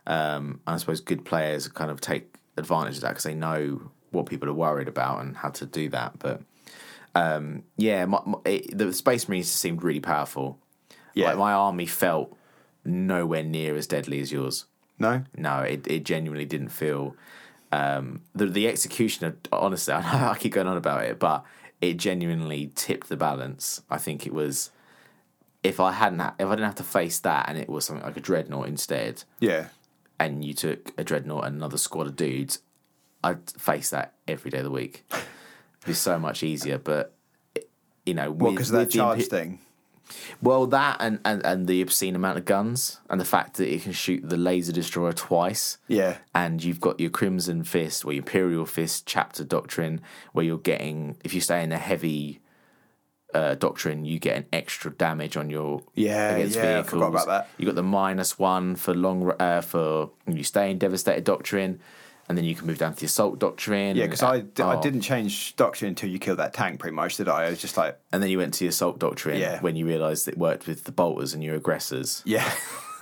Um, 0.08 0.62
and 0.66 0.76
I 0.76 0.78
suppose 0.78 1.01
good 1.01 1.26
players 1.26 1.68
kind 1.68 1.91
of 1.91 2.01
take 2.01 2.34
advantage 2.55 2.95
of 2.95 3.01
that 3.01 3.10
because 3.10 3.26
they 3.26 3.36
know 3.36 3.91
what 4.12 4.26
people 4.26 4.49
are 4.49 4.53
worried 4.53 4.88
about 4.88 5.22
and 5.22 5.36
how 5.36 5.49
to 5.49 5.66
do 5.66 5.89
that. 5.89 6.18
But 6.18 6.41
um, 7.14 7.64
yeah, 7.76 8.05
my, 8.05 8.22
my, 8.26 8.38
it, 8.45 8.78
the 8.78 8.91
Space 8.93 9.28
Marines 9.28 9.51
seemed 9.51 9.84
really 9.84 9.99
powerful. 9.99 10.58
Yeah. 11.14 11.30
like 11.30 11.38
my 11.38 11.53
army 11.53 11.88
felt 11.88 12.38
nowhere 12.86 13.43
near 13.43 13.76
as 13.76 13.88
deadly 13.88 14.20
as 14.20 14.32
yours. 14.32 14.66
no, 14.99 15.24
No, 15.36 15.60
it, 15.60 15.86
it 15.88 16.05
genuinely 16.05 16.45
didn't 16.45 16.70
feel. 16.70 17.16
Um, 17.72 18.22
the 18.34 18.45
the 18.45 18.68
execution 18.68 19.26
of 19.26 19.36
honestly, 19.51 19.93
I 19.95 20.01
know 20.20 20.28
I 20.30 20.38
keep 20.38 20.53
going 20.53 20.68
on 20.68 20.78
about 20.78 21.03
it, 21.03 21.20
but 21.20 21.43
it 21.82 21.97
genuinely 21.97 22.72
tipped 22.76 23.10
the 23.10 23.18
balance. 23.18 23.82
I 23.89 23.97
think 23.97 24.26
it 24.26 24.34
was 24.34 24.72
if 25.64 25.80
I 25.80 25.91
hadn't 25.91 26.22
if 26.22 26.47
I 26.47 26.49
didn't 26.51 26.66
have 26.66 26.76
to 26.76 26.84
face 26.84 27.20
that 27.20 27.49
and 27.49 27.58
it 27.58 27.68
was 27.68 27.86
something 27.86 28.05
like 28.05 28.18
a 28.18 28.22
dreadnought 28.22 28.68
instead, 28.68 29.24
yeah, 29.39 29.68
and 30.20 30.43
you 30.43 30.53
took 30.53 30.93
a 30.97 31.03
dreadnought 31.03 31.45
and 31.45 31.55
another 31.55 31.78
squad 31.78 32.07
of 32.07 32.15
dudes, 32.15 32.59
I'd 33.24 33.49
face 33.51 33.89
that 33.91 34.13
every 34.28 34.51
day 34.51 34.59
of 34.59 34.63
the 34.63 34.72
week. 34.72 35.03
It'd 35.11 35.24
be 35.86 35.93
so 35.93 36.20
much 36.20 36.43
easier, 36.43 36.78
but 36.78 37.13
you 38.05 38.13
know, 38.13 38.32
well, 38.32 38.51
because 38.51 38.70
of 38.72 38.80
that 38.80 38.91
the 38.91 38.97
charge 38.97 39.20
impe- 39.20 39.30
thing. 39.30 39.59
well, 40.41 40.65
that 40.68 40.97
and, 41.01 41.20
and, 41.26 41.45
and 41.45 41.68
the 41.68 41.82
obscene 41.82 42.15
amount 42.15 42.38
of 42.38 42.45
guns, 42.45 42.99
and 43.09 43.20
the 43.20 43.26
fact 43.26 43.55
that 43.57 43.72
it 43.72 43.82
can 43.82 43.91
shoot 43.91 44.28
the 44.28 44.38
laser 44.38 44.72
destroyer 44.72 45.11
twice. 45.13 45.78
Yeah, 45.88 46.18
And 46.34 46.63
you've 46.63 46.80
got 46.80 46.99
your 46.99 47.09
Crimson 47.09 47.63
Fist 47.63 48.05
or 48.05 48.13
Imperial 48.13 48.65
Fist 48.65 49.05
chapter 49.05 49.43
doctrine, 49.43 49.99
where 50.32 50.45
you're 50.45 50.57
getting, 50.57 51.18
if 51.24 51.34
you 51.34 51.41
stay 51.41 51.63
in 51.63 51.72
a 51.74 51.78
heavy 51.78 52.39
uh, 53.38 53.55
doctrine, 53.55 53.99
you 54.05 54.17
get 54.19 54.35
an 54.38 54.45
extra 54.61 54.89
damage 54.91 55.35
on 55.38 55.49
your 55.49 55.81
Yeah, 55.95 56.35
against 56.35 56.55
yeah, 56.55 56.61
I 56.61 56.65
vehicles. 56.65 56.89
forgot 56.91 57.07
about 57.15 57.27
that. 57.27 57.49
You 57.57 57.65
got 57.65 57.75
the 57.75 57.83
minus 58.01 58.38
one 58.39 58.75
for 58.75 58.93
long 58.93 59.31
uh, 59.39 59.61
for 59.61 60.09
you 60.27 60.43
stay 60.43 60.71
in 60.71 60.77
devastator 60.77 61.21
doctrine, 61.21 61.79
and 62.29 62.38
then 62.38 62.43
you 62.45 62.55
can 62.55 62.67
move 62.67 62.77
down 62.77 62.93
to 62.93 62.99
the 62.99 63.05
assault 63.05 63.39
doctrine. 63.39 63.95
yeah, 63.95 64.05
because 64.05 64.23
I, 64.23 64.39
d- 64.41 64.61
I 64.63 64.75
oh. 64.75 64.81
didn't 64.81 65.01
change 65.01 65.55
doctrine 65.55 65.89
until 65.89 66.09
you 66.09 66.19
killed 66.19 66.39
that 66.39 66.53
tank, 66.53 66.79
pretty 66.81 66.95
much, 66.95 67.15
did 67.17 67.29
I? 67.29 67.45
I 67.45 67.49
was 67.51 67.61
just 67.61 67.77
like, 67.77 67.97
And 68.11 68.21
then 68.21 68.29
you 68.29 68.38
went 68.38 68.53
to 68.55 68.59
the 68.59 68.67
assault 68.67 68.99
doctrine 68.99 69.39
Yeah. 69.39 69.61
when 69.61 69.75
you 69.77 69.85
realised 69.88 70.27
it 70.27 70.38
worked 70.38 70.67
with 70.67 70.83
the 70.83 70.91
bolters 70.91 71.33
and 71.33 71.41
your 71.43 71.55
aggressors. 71.55 72.21
yeah. 72.25 72.49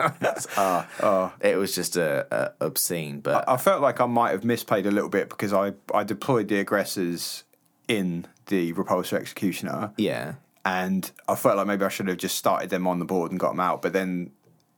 It 1.42 1.58
was 1.58 1.74
just 1.74 1.96
a, 1.98 2.28
a 2.60 2.66
obscene, 2.66 3.22
but 3.22 3.48
I 3.48 3.58
felt 3.58 3.82
like 3.82 4.02
I 4.02 4.06
might 4.06 4.32
have 4.32 4.42
misplayed 4.42 4.86
a 4.86 4.92
little 4.92 5.10
bit 5.10 5.30
because 5.30 5.54
I, 5.54 5.74
I 5.94 6.04
deployed 6.04 6.48
the 6.50 6.60
aggressors 6.60 7.44
in 7.88 8.26
the 8.48 8.74
repulsor 8.74 9.14
executioner. 9.14 9.92
yeah, 9.98 10.36
and 10.66 11.12
I 11.28 11.36
felt 11.36 11.58
like 11.58 11.68
maybe 11.68 11.86
I 11.86 11.90
should 11.90 12.08
have 12.08 12.18
just 12.18 12.38
started 12.38 12.70
them 12.70 12.88
on 12.88 13.00
the 13.00 13.06
board 13.06 13.32
and 13.32 13.40
got 13.40 13.52
them 13.52 13.60
out. 13.60 13.82
But 13.82 13.94
then 13.94 14.32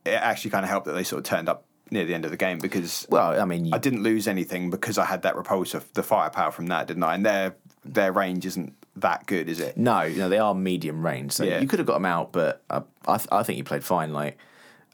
it 0.05 0.11
actually 0.11 0.51
kind 0.51 0.63
of 0.65 0.69
helped 0.69 0.85
that 0.87 0.93
they 0.93 1.03
sort 1.03 1.19
of 1.19 1.25
turned 1.25 1.47
up 1.49 1.65
near 1.89 2.03
the 2.05 2.13
end 2.13 2.25
of 2.25 2.31
the 2.31 2.37
game 2.37 2.59
because 2.59 3.05
well, 3.09 3.39
I 3.39 3.45
mean, 3.45 3.65
you, 3.65 3.71
I 3.73 3.77
didn't 3.77 4.03
lose 4.03 4.27
anything 4.27 4.69
because 4.69 4.97
I 4.97 5.05
had 5.05 5.21
that 5.21 5.35
repulsor, 5.35 5.81
the 5.93 6.03
firepower 6.03 6.51
from 6.51 6.67
that, 6.67 6.87
didn't 6.87 7.03
I? 7.03 7.15
And 7.15 7.25
their 7.25 7.55
their 7.85 8.11
range 8.11 8.45
isn't 8.45 8.73
that 8.97 9.25
good, 9.27 9.47
is 9.47 9.59
it? 9.61 9.77
No, 9.77 10.07
no, 10.09 10.27
they 10.27 10.39
are 10.39 10.53
medium 10.53 11.05
range, 11.05 11.31
so 11.31 11.43
Yeah. 11.45 11.59
you 11.61 11.67
could 11.67 11.79
have 11.79 11.85
got 11.85 11.93
them 11.93 12.05
out, 12.05 12.31
but 12.33 12.63
I, 12.69 12.81
I, 13.07 13.17
th- 13.17 13.29
I 13.31 13.43
think 13.43 13.57
you 13.57 13.63
played 13.63 13.83
fine. 13.83 14.11
Like, 14.11 14.37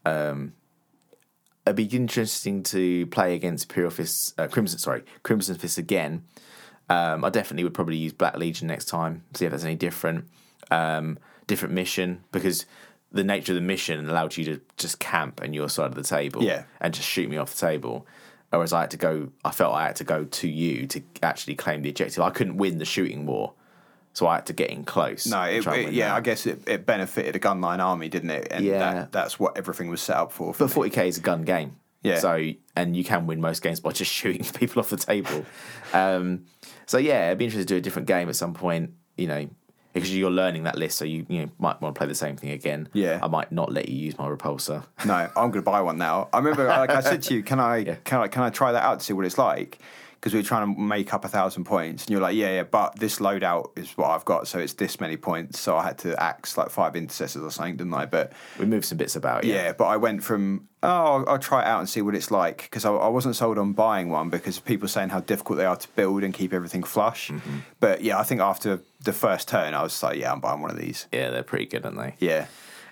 um, 0.06 0.54
it'd 1.66 1.78
be 1.78 1.86
interesting 1.86 2.64
to 2.64 3.06
play 3.08 3.34
against 3.34 3.66
Imperial 3.70 3.92
Fist, 3.92 4.38
uh, 4.40 4.48
Crimson, 4.48 4.78
sorry, 4.78 5.04
Crimson 5.24 5.56
Fist 5.56 5.78
again. 5.78 6.24
Um, 6.90 7.24
I 7.24 7.30
definitely 7.30 7.64
would 7.64 7.74
probably 7.74 7.98
use 7.98 8.14
Black 8.14 8.38
Legion 8.38 8.68
next 8.68 8.86
time, 8.86 9.24
see 9.34 9.46
if 9.46 9.52
that's 9.52 9.64
any 9.64 9.76
different. 9.76 10.26
Um, 10.72 11.18
different 11.46 11.74
mission 11.74 12.24
because 12.32 12.66
the 13.12 13.24
nature 13.24 13.52
of 13.52 13.56
the 13.56 13.62
mission 13.62 14.10
allowed 14.10 14.36
you 14.38 14.46
to 14.46 14.62
just 14.78 14.98
camp 15.00 15.42
on 15.44 15.54
your 15.54 15.68
side 15.70 15.88
of 15.88 15.96
the 15.96 16.02
table 16.04 16.42
Yeah. 16.42 16.64
and 16.80 16.94
just 16.94 17.08
shoot 17.08 17.30
me 17.30 17.38
off 17.38 17.54
the 17.54 17.60
table. 17.68 18.08
Whereas 18.50 18.72
I 18.74 18.82
had 18.82 18.92
to 18.92 18.98
go, 18.98 19.30
I 19.44 19.52
felt 19.52 19.76
I 19.76 19.86
had 19.88 19.96
to 19.98 20.04
go 20.04 20.24
to 20.24 20.48
you 20.48 20.88
to 20.88 21.02
actually 21.22 21.56
claim 21.56 21.82
the 21.82 21.90
objective. 21.90 22.24
I 22.24 22.30
couldn't 22.30 22.58
win 22.58 22.78
the 22.78 22.86
shooting 22.86 23.26
war, 23.26 23.54
so 24.14 24.26
I 24.28 24.36
had 24.36 24.46
to 24.48 24.54
get 24.54 24.70
in 24.70 24.84
close. 24.84 25.28
No, 25.28 25.42
it, 25.44 25.66
it- 25.68 25.92
yeah, 25.94 26.08
that. 26.10 26.16
I 26.16 26.22
guess 26.22 26.46
it, 26.46 26.62
it 26.68 26.86
benefited 26.86 27.36
a 27.36 27.40
gunline 27.40 27.80
army, 27.80 28.10
didn't 28.10 28.30
it? 28.32 28.48
And 28.52 28.64
Yeah. 28.64 28.80
that, 28.80 29.12
that's 29.12 29.38
what 29.40 29.58
everything 29.58 29.90
was 29.90 30.02
set 30.02 30.16
up 30.16 30.32
for. 30.32 30.54
for 30.54 30.68
But 30.68 30.74
40k 30.74 31.08
is 31.08 31.18
a 31.18 31.22
gun 31.22 31.44
game. 31.44 31.76
Yeah. 32.04 32.20
So, 32.20 32.50
and 32.76 32.96
you 32.98 33.04
can 33.04 33.28
win 33.28 33.42
most 33.42 33.62
games 33.62 33.80
by 33.80 33.92
just 33.92 34.12
shooting 34.20 34.44
people 34.60 34.80
off 34.80 34.90
the 34.90 34.98
table. 34.98 35.46
um, 35.94 36.46
so, 36.86 36.98
yeah, 36.98 37.28
it'd 37.28 37.38
be 37.38 37.46
interesting 37.46 37.66
to 37.68 37.74
do 37.74 37.78
a 37.78 37.82
different 37.82 38.08
game 38.08 38.30
at 38.30 38.36
some 38.36 38.54
point, 38.54 38.92
you 39.18 39.28
know, 39.28 39.48
because 39.94 40.16
you're 40.16 40.32
learning 40.32 40.64
that 40.64 40.76
list. 40.78 40.98
So, 40.98 41.06
you, 41.06 41.26
you 41.30 41.42
know, 41.44 41.52
might 41.60 41.80
want 41.82 41.94
to 41.96 42.00
play 42.00 42.08
the 42.08 42.16
same 42.16 42.36
thing 42.36 42.50
again. 42.52 42.90
Yeah. 42.94 43.20
I 43.22 43.28
might 43.28 43.52
not 43.52 43.72
let 43.72 43.90
you 43.90 43.96
use 43.96 44.18
my 44.18 44.28
repulsor. 44.28 44.84
No, 45.06 45.14
I'm 45.14 45.52
going 45.52 45.54
to 45.54 45.62
buy 45.62 45.82
one 45.82 45.98
now. 45.98 46.30
I 46.34 46.38
remember, 46.40 46.68
like 46.68 46.90
I 46.90 47.02
said 47.02 47.22
to 47.24 47.34
you, 47.36 47.44
can 47.44 47.60
I, 47.60 47.78
Yeah. 47.78 47.96
can 48.04 48.20
I, 48.22 48.28
can 48.28 48.42
I 48.44 48.50
try 48.50 48.72
that 48.72 48.84
out 48.84 49.00
to 49.00 49.06
see 49.06 49.14
what 49.14 49.26
it's 49.26 49.38
like? 49.38 49.80
Because 50.16 50.34
we 50.34 50.40
were 50.40 50.46
trying 50.46 50.74
to 50.74 50.80
make 50.82 51.14
up 51.14 51.26
a 51.26 51.28
thousand 51.28 51.66
points, 51.66 52.06
and 52.06 52.12
you're 52.12 52.22
like, 52.22 52.34
yeah, 52.38 52.50
yeah, 52.56 52.64
but 52.64 52.98
this 52.98 53.20
loadout 53.20 53.78
is 53.78 53.92
what 53.98 54.10
I've 54.12 54.24
got, 54.24 54.48
so 54.48 54.58
it's 54.58 54.72
this 54.72 55.02
many 55.02 55.18
points. 55.18 55.60
So 55.60 55.76
I 55.76 55.84
had 55.84 55.98
to 56.00 56.18
axe 56.24 56.58
like 56.58 56.70
five 56.70 56.96
intercessors 56.96 57.44
or 57.44 57.52
something, 57.52 57.76
didn't 57.76 57.94
I? 57.94 58.06
But 58.06 58.32
We 58.58 58.66
moved 58.66 58.86
some 58.86 58.98
bits 58.98 59.18
about. 59.18 59.44
Yeah. 59.44 59.56
yeah, 59.56 59.74
but 59.74 59.84
I 59.88 59.98
went 59.98 60.24
from 60.24 60.70
oh, 60.84 60.88
I'll, 60.88 61.30
I'll 61.30 61.40
try 61.40 61.62
it 61.62 61.68
out 61.68 61.80
and 61.80 61.90
see 61.90 62.02
what 62.02 62.14
it's 62.14 62.30
like 62.30 62.64
because 62.64 62.86
I, 62.86 62.92
I 62.92 63.08
wasn't 63.08 63.36
sold 63.36 63.58
on 63.58 63.74
buying 63.74 64.10
one 64.10 64.30
because 64.30 64.60
people 64.60 64.88
saying 64.88 65.10
how 65.10 65.22
difficult 65.22 65.58
they 65.58 65.66
are 65.66 65.76
to 65.78 65.88
build 65.96 66.24
and 66.24 66.34
keep 66.34 66.54
everything 66.54 66.84
flush. 66.84 67.30
Mm-hmm. 67.30 67.60
But 67.80 68.04
yeah, 68.04 68.20
I 68.20 68.24
think 68.24 68.42
after 68.42 68.82
the 69.02 69.14
first 69.14 69.48
turn, 69.48 69.74
I 69.74 69.82
was 69.82 70.04
like, 70.04 70.20
yeah, 70.20 70.32
I'm 70.32 70.40
buying 70.40 70.62
one 70.62 70.70
of 70.70 70.78
these. 70.78 71.08
Yeah, 71.12 71.32
they're 71.32 71.44
pretty 71.44 71.66
good, 71.66 71.86
aren't 71.86 71.98
they? 71.98 72.16
Yeah. 72.20 72.48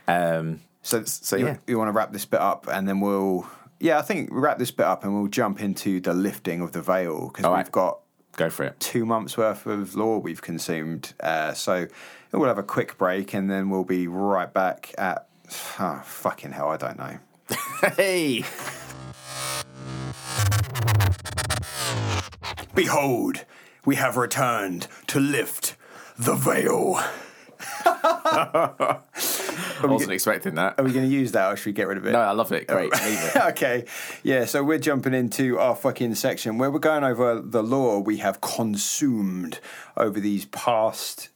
Um, 0.07 0.61
So, 0.83 1.03
So, 1.03 1.35
you, 1.35 1.45
yeah. 1.45 1.57
you 1.67 1.77
want 1.77 1.89
to 1.89 1.91
wrap 1.91 2.11
this 2.11 2.25
bit 2.25 2.39
up, 2.39 2.67
and 2.67 2.87
then 2.87 3.01
we'll, 3.01 3.45
yeah, 3.79 3.99
I 3.99 4.01
think 4.01 4.31
we'll 4.31 4.41
wrap 4.41 4.57
this 4.57 4.71
bit 4.71 4.85
up, 4.85 5.03
and 5.03 5.13
we'll 5.13 5.27
jump 5.27 5.61
into 5.61 5.99
the 5.99 6.13
lifting 6.13 6.61
of 6.61 6.71
the 6.71 6.81
veil 6.81 7.27
because 7.27 7.43
we've 7.43 7.51
right. 7.51 7.71
got 7.71 7.99
go 8.37 8.49
for 8.49 8.63
it. 8.63 8.79
two 8.79 9.05
months 9.05 9.37
worth 9.37 9.65
of 9.67 9.95
lore 9.95 10.19
we've 10.19 10.41
consumed. 10.41 11.13
Uh, 11.19 11.53
so 11.53 11.87
we'll 12.31 12.47
have 12.47 12.57
a 12.57 12.63
quick 12.63 12.97
break, 12.97 13.33
and 13.33 13.51
then 13.51 13.69
we'll 13.69 13.83
be 13.83 14.07
right 14.07 14.51
back 14.53 14.93
at. 14.97 15.27
Oh, 15.79 16.01
fucking 16.05 16.53
hell, 16.53 16.69
I 16.69 16.77
don't 16.77 16.97
know. 16.97 17.19
Hey! 17.95 18.43
Behold, 22.73 23.45
we 23.85 23.95
have 23.95 24.17
returned 24.17 24.87
to 25.07 25.19
lift 25.19 25.75
the 26.17 26.35
veil. 26.35 27.01
I 29.83 29.87
wasn't 29.87 30.11
expecting 30.11 30.55
that. 30.55 30.75
Are 30.77 30.83
we 30.83 30.91
going 30.91 31.07
to 31.07 31.11
use 31.11 31.31
that, 31.33 31.51
or 31.51 31.55
should 31.55 31.67
we 31.67 31.71
get 31.73 31.87
rid 31.87 31.97
of 31.97 32.05
it? 32.05 32.11
No, 32.11 32.19
I 32.19 32.31
love 32.31 32.51
it. 32.51 32.67
Great. 32.67 32.91
Oh. 32.93 33.05
Leave 33.05 33.35
it. 33.35 33.35
okay, 33.51 33.85
yeah, 34.23 34.45
so 34.45 34.63
we're 34.63 34.79
jumping 34.79 35.13
into 35.13 35.59
our 35.59 35.75
fucking 35.75 36.15
section 36.15 36.57
where 36.57 36.69
we're 36.71 36.79
going 36.79 37.03
over 37.03 37.41
the 37.41 37.63
lore 37.63 38.01
we 38.01 38.17
have 38.17 38.41
consumed 38.41 39.59
over 39.97 40.19
these 40.19 40.45
past 40.45 41.29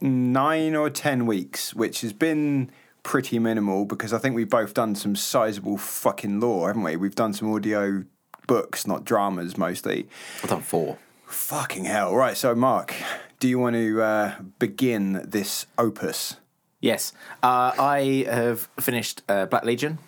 nine 0.00 0.74
or 0.74 0.90
ten 0.90 1.26
weeks, 1.26 1.74
which 1.74 2.00
has 2.00 2.12
been 2.12 2.70
pretty 3.02 3.38
minimal 3.38 3.84
because 3.84 4.12
I 4.12 4.18
think 4.18 4.34
we've 4.36 4.48
both 4.48 4.74
done 4.74 4.94
some 4.94 5.16
sizable 5.16 5.76
fucking 5.78 6.40
lore, 6.40 6.68
haven't 6.68 6.82
we? 6.82 6.96
We've 6.96 7.14
done 7.14 7.32
some 7.32 7.52
audio 7.52 8.04
books, 8.46 8.86
not 8.86 9.04
dramas 9.04 9.56
mostly. 9.56 10.08
I've 10.42 10.50
done 10.50 10.62
four. 10.62 10.98
Fucking 11.26 11.84
hell. 11.84 12.14
Right, 12.14 12.36
so 12.36 12.54
Mark, 12.54 12.94
do 13.38 13.48
you 13.48 13.58
want 13.58 13.74
to 13.76 14.02
uh, 14.02 14.34
begin 14.58 15.24
this 15.26 15.66
opus? 15.78 16.36
Yes, 16.80 17.12
uh, 17.42 17.72
I 17.78 18.26
have 18.28 18.68
finished 18.80 19.22
uh, 19.28 19.46
Black 19.46 19.64
Legion 19.64 19.98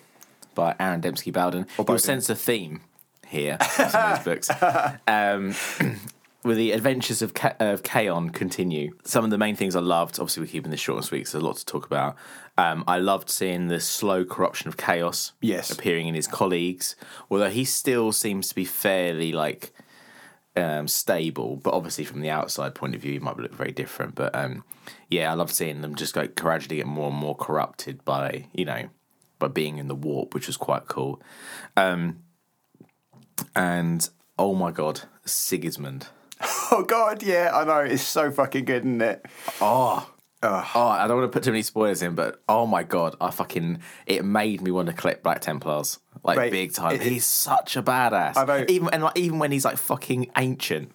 by 0.54 0.74
Aaron 0.78 1.00
Dembski 1.00 1.32
Bowden. 1.32 1.66
You'll 1.78 1.84
Bowden. 1.84 2.00
sense 2.00 2.28
a 2.28 2.34
theme 2.34 2.80
here 3.26 3.56
in 3.78 3.84
these 3.84 4.24
books. 4.24 4.50
Um, 5.06 5.54
with 6.44 6.56
the 6.58 6.72
adventures 6.72 7.22
of, 7.22 7.32
Ka- 7.34 7.54
of 7.58 7.82
Khayon 7.82 8.32
continue. 8.32 8.96
Some 9.04 9.24
of 9.24 9.30
the 9.30 9.38
main 9.38 9.56
things 9.56 9.74
I 9.74 9.80
loved, 9.80 10.20
obviously 10.20 10.42
we're 10.42 10.48
keeping 10.50 10.70
this 10.70 10.80
short 10.80 10.98
and 10.98 11.04
sweet, 11.04 11.26
so 11.26 11.38
there's 11.38 11.42
a 11.42 11.46
lot 11.46 11.56
to 11.56 11.64
talk 11.64 11.86
about. 11.86 12.16
Um, 12.58 12.84
I 12.86 12.98
loved 12.98 13.30
seeing 13.30 13.68
the 13.68 13.80
slow 13.80 14.24
corruption 14.24 14.68
of 14.68 14.76
chaos 14.76 15.32
Yes. 15.40 15.70
appearing 15.70 16.06
in 16.06 16.14
his 16.14 16.26
colleagues, 16.26 16.96
although 17.30 17.50
he 17.50 17.64
still 17.64 18.12
seems 18.12 18.48
to 18.50 18.54
be 18.54 18.64
fairly 18.66 19.32
like 19.32 19.72
um, 20.56 20.86
stable, 20.86 21.56
but 21.56 21.74
obviously 21.74 22.04
from 22.04 22.20
the 22.20 22.30
outside 22.30 22.74
point 22.74 22.94
of 22.94 23.00
view, 23.00 23.12
he 23.12 23.18
might 23.18 23.36
look 23.38 23.54
very 23.54 23.72
different. 23.72 24.14
But 24.14 24.34
um, 24.34 24.62
yeah, 25.08 25.30
I 25.30 25.34
love 25.34 25.50
seeing 25.50 25.80
them 25.80 25.94
just 25.96 26.14
like 26.14 26.36
gradually 26.36 26.76
get 26.76 26.86
more 26.86 27.08
and 27.08 27.16
more 27.16 27.34
corrupted 27.34 28.04
by 28.04 28.46
you 28.52 28.64
know 28.64 28.88
by 29.40 29.48
being 29.48 29.78
in 29.78 29.88
the 29.88 29.94
warp, 29.96 30.32
which 30.34 30.46
was 30.46 30.56
quite 30.56 30.86
cool. 30.86 31.20
Um, 31.76 32.22
and 33.56 34.08
oh 34.38 34.54
my 34.54 34.70
god, 34.70 35.00
Sigismund! 35.24 36.06
Oh, 36.70 36.82
God, 36.82 37.22
yeah, 37.22 37.50
I 37.54 37.64
know. 37.64 37.78
It's 37.80 38.02
so 38.02 38.30
fucking 38.32 38.64
good, 38.64 38.82
isn't 38.82 39.00
it? 39.00 39.24
Oh. 39.60 40.10
Oh, 40.42 40.48
I 40.74 41.06
don't 41.06 41.18
want 41.20 41.30
to 41.32 41.34
put 41.34 41.42
too 41.44 41.52
many 41.52 41.62
spoilers 41.62 42.02
in, 42.02 42.14
but 42.14 42.42
oh 42.50 42.66
my 42.66 42.82
god, 42.82 43.16
I 43.18 43.30
fucking 43.30 43.78
it 44.06 44.26
made 44.26 44.60
me 44.60 44.70
want 44.70 44.88
to 44.88 44.92
clip 44.92 45.22
Black 45.22 45.40
Templars 45.40 46.00
like 46.22 46.36
Mate, 46.36 46.50
big 46.50 46.72
time. 46.74 46.96
it- 46.96 47.00
he's 47.00 47.24
such 47.24 47.76
a 47.78 47.82
badass. 47.82 48.36
I 48.36 48.44
know. 48.44 48.64
Even 48.68 48.90
and 48.92 49.04
like, 49.04 49.16
even 49.16 49.38
when 49.38 49.52
he's 49.52 49.64
like 49.64 49.78
fucking 49.78 50.30
ancient. 50.36 50.92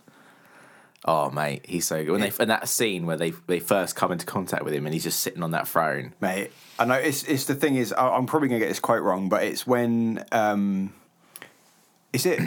Oh 1.03 1.31
mate, 1.31 1.65
he's 1.67 1.87
so 1.87 2.03
good. 2.03 2.11
When 2.11 2.21
they 2.21 2.31
and 2.39 2.51
that 2.51 2.67
scene 2.69 3.07
where 3.07 3.17
they 3.17 3.31
they 3.47 3.59
first 3.59 3.95
come 3.95 4.11
into 4.11 4.25
contact 4.27 4.63
with 4.63 4.73
him 4.75 4.85
and 4.85 4.93
he's 4.93 5.03
just 5.05 5.21
sitting 5.21 5.41
on 5.41 5.49
that 5.51 5.67
throne. 5.67 6.13
Mate, 6.21 6.51
I 6.77 6.85
know 6.85 6.93
it's 6.95 7.23
it's 7.23 7.45
the 7.45 7.55
thing 7.55 7.75
is 7.75 7.91
I- 7.93 8.09
I'm 8.17 8.27
probably 8.27 8.49
gonna 8.49 8.59
get 8.59 8.69
this 8.69 8.79
quote 8.79 9.01
wrong, 9.01 9.29
but 9.29 9.41
it's 9.43 9.65
when 9.65 10.23
um, 10.31 10.93
is 12.13 12.27
it 12.27 12.39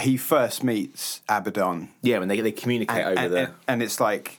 he 0.00 0.16
first 0.16 0.64
meets 0.64 1.20
Abaddon 1.28 1.90
Yeah, 2.02 2.18
when 2.18 2.28
they 2.28 2.40
they 2.40 2.52
communicate 2.52 3.04
over 3.04 3.18
and, 3.18 3.32
the 3.32 3.38
and, 3.38 3.54
and 3.68 3.82
it's 3.82 4.00
like 4.00 4.38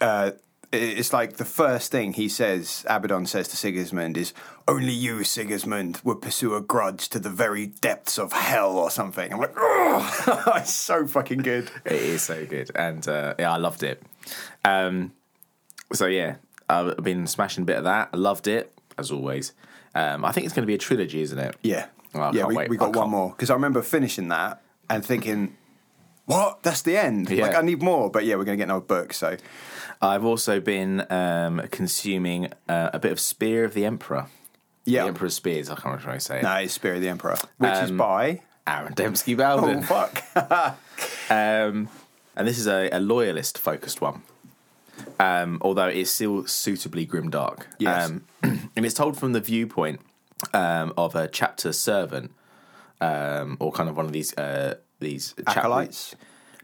uh, 0.00 0.32
it's 0.72 1.12
like 1.12 1.36
the 1.36 1.44
first 1.44 1.90
thing 1.90 2.12
he 2.12 2.28
says 2.28 2.84
Abaddon 2.88 3.26
says 3.26 3.48
to 3.48 3.56
Sigismund 3.56 4.16
is 4.16 4.34
only 4.66 4.92
you 4.92 5.24
Sigismund 5.24 6.00
would 6.04 6.20
pursue 6.20 6.54
a 6.54 6.60
grudge 6.60 7.08
to 7.10 7.18
the 7.18 7.30
very 7.30 7.66
depths 7.66 8.18
of 8.18 8.32
hell 8.32 8.76
or 8.76 8.90
something. 8.90 9.32
I'm 9.32 9.40
like, 9.40 9.54
oh, 9.56 10.52
it's 10.56 10.74
so 10.74 11.06
fucking 11.06 11.38
good. 11.38 11.70
It 11.84 11.92
is 11.92 12.22
so 12.22 12.44
good, 12.44 12.70
and 12.74 13.06
uh, 13.08 13.34
yeah, 13.38 13.52
I 13.52 13.56
loved 13.56 13.82
it. 13.82 14.02
Um, 14.64 15.12
so 15.92 16.06
yeah, 16.06 16.36
I've 16.68 16.96
been 16.98 17.26
smashing 17.26 17.62
a 17.62 17.66
bit 17.66 17.76
of 17.78 17.84
that. 17.84 18.10
I 18.12 18.16
loved 18.16 18.46
it 18.46 18.72
as 18.98 19.10
always. 19.10 19.52
Um, 19.94 20.24
I 20.24 20.32
think 20.32 20.44
it's 20.44 20.54
going 20.54 20.64
to 20.64 20.66
be 20.66 20.74
a 20.74 20.78
trilogy, 20.78 21.22
isn't 21.22 21.38
it? 21.38 21.56
Yeah. 21.62 21.86
I 22.14 22.30
yeah, 22.32 22.46
we, 22.46 22.56
wait. 22.56 22.70
we 22.70 22.76
got 22.76 22.94
one 22.96 23.10
more. 23.10 23.30
Because 23.30 23.50
I 23.50 23.54
remember 23.54 23.82
finishing 23.82 24.28
that 24.28 24.62
and 24.88 25.04
thinking, 25.04 25.56
what? 26.26 26.62
That's 26.62 26.82
the 26.82 26.96
end. 26.96 27.28
Yeah. 27.30 27.46
Like, 27.46 27.56
I 27.56 27.62
need 27.62 27.82
more. 27.82 28.10
But 28.10 28.24
yeah, 28.24 28.36
we're 28.36 28.44
going 28.44 28.58
to 28.58 28.62
get 28.62 28.70
another 28.70 28.84
book. 28.84 29.12
So, 29.12 29.36
I've 30.00 30.24
also 30.24 30.60
been 30.60 31.04
um, 31.10 31.62
consuming 31.70 32.52
uh, 32.68 32.90
a 32.92 32.98
bit 32.98 33.12
of 33.12 33.20
Spear 33.20 33.64
of 33.64 33.74
the 33.74 33.84
Emperor. 33.84 34.26
yeah. 34.84 35.02
The 35.02 35.08
Emperor's 35.08 35.34
Spears. 35.34 35.68
I 35.70 35.74
can't 35.74 35.84
remember 35.86 36.06
how 36.08 36.14
to 36.14 36.20
say 36.20 36.38
it. 36.38 36.42
No, 36.42 36.54
it's 36.56 36.72
Spirit 36.74 36.96
of 36.96 37.02
the 37.02 37.08
Emperor, 37.08 37.36
which 37.58 37.72
is 37.72 37.90
Um, 37.90 37.96
by. 37.96 38.42
Aaron 38.66 38.94
Dembski 38.94 39.36
Bowden. 39.36 39.78
Oh, 39.78 39.82
fuck. 39.82 40.76
Um, 41.30 41.88
and 42.36 42.48
this 42.48 42.58
is 42.58 42.66
a, 42.66 42.88
a 42.90 43.00
loyalist 43.00 43.58
focused 43.58 44.00
one. 44.00 44.22
Um, 45.20 45.58
although 45.62 45.86
it's 45.88 46.10
still 46.10 46.46
suitably 46.46 47.06
grimdark. 47.06 47.64
Yes. 47.78 48.08
Um, 48.08 48.24
and 48.42 48.84
it's 48.86 48.94
told 48.94 49.18
from 49.18 49.32
the 49.32 49.40
viewpoint 49.40 50.00
um, 50.54 50.92
of 50.96 51.14
a 51.14 51.28
chapter 51.28 51.72
servant, 51.72 52.32
um, 53.00 53.56
or 53.60 53.72
kind 53.72 53.88
of 53.88 53.96
one 53.96 54.06
of 54.06 54.12
these 54.12 54.36
uh, 54.36 54.74
these 55.00 55.34
chap- 55.46 55.58
Acolytes? 55.58 56.14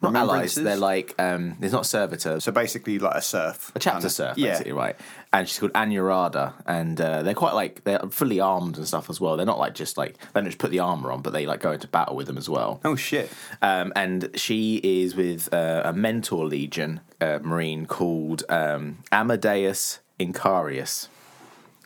Not 0.02 0.16
allies. 0.16 0.54
They're 0.54 0.76
like 0.76 1.14
um, 1.18 1.56
there's 1.60 1.72
not 1.72 1.86
servitors. 1.86 2.44
So 2.44 2.52
basically, 2.52 2.98
like 2.98 3.14
a 3.14 3.22
serf. 3.22 3.72
a 3.74 3.78
chapter 3.78 4.10
serf, 4.10 4.36
Yeah. 4.36 4.50
basically, 4.50 4.72
right? 4.72 4.96
And 5.32 5.48
she's 5.48 5.58
called 5.58 5.72
Anurada, 5.72 6.52
and 6.66 7.00
uh, 7.00 7.22
they're 7.22 7.32
quite 7.32 7.54
like 7.54 7.84
they're 7.84 8.00
fully 8.10 8.38
armed 8.38 8.76
and 8.76 8.86
stuff 8.86 9.08
as 9.08 9.18
well. 9.18 9.38
They're 9.38 9.46
not 9.46 9.58
like 9.58 9.74
just 9.74 9.96
like 9.96 10.18
they 10.18 10.40
don't 10.40 10.44
just 10.44 10.58
put 10.58 10.70
the 10.72 10.80
armor 10.80 11.10
on, 11.10 11.22
but 11.22 11.32
they 11.32 11.46
like 11.46 11.60
go 11.60 11.72
into 11.72 11.88
battle 11.88 12.16
with 12.16 12.26
them 12.26 12.36
as 12.36 12.50
well. 12.50 12.80
Oh, 12.84 12.96
shit. 12.96 13.30
Um, 13.62 13.94
and 13.96 14.28
she 14.34 14.76
is 14.84 15.16
with 15.16 15.52
uh, 15.54 15.82
a 15.86 15.94
mentor 15.94 16.44
legion 16.44 17.00
uh, 17.22 17.38
marine 17.42 17.86
called 17.86 18.42
um, 18.50 18.98
Amadeus 19.10 20.00
Incarius. 20.20 21.08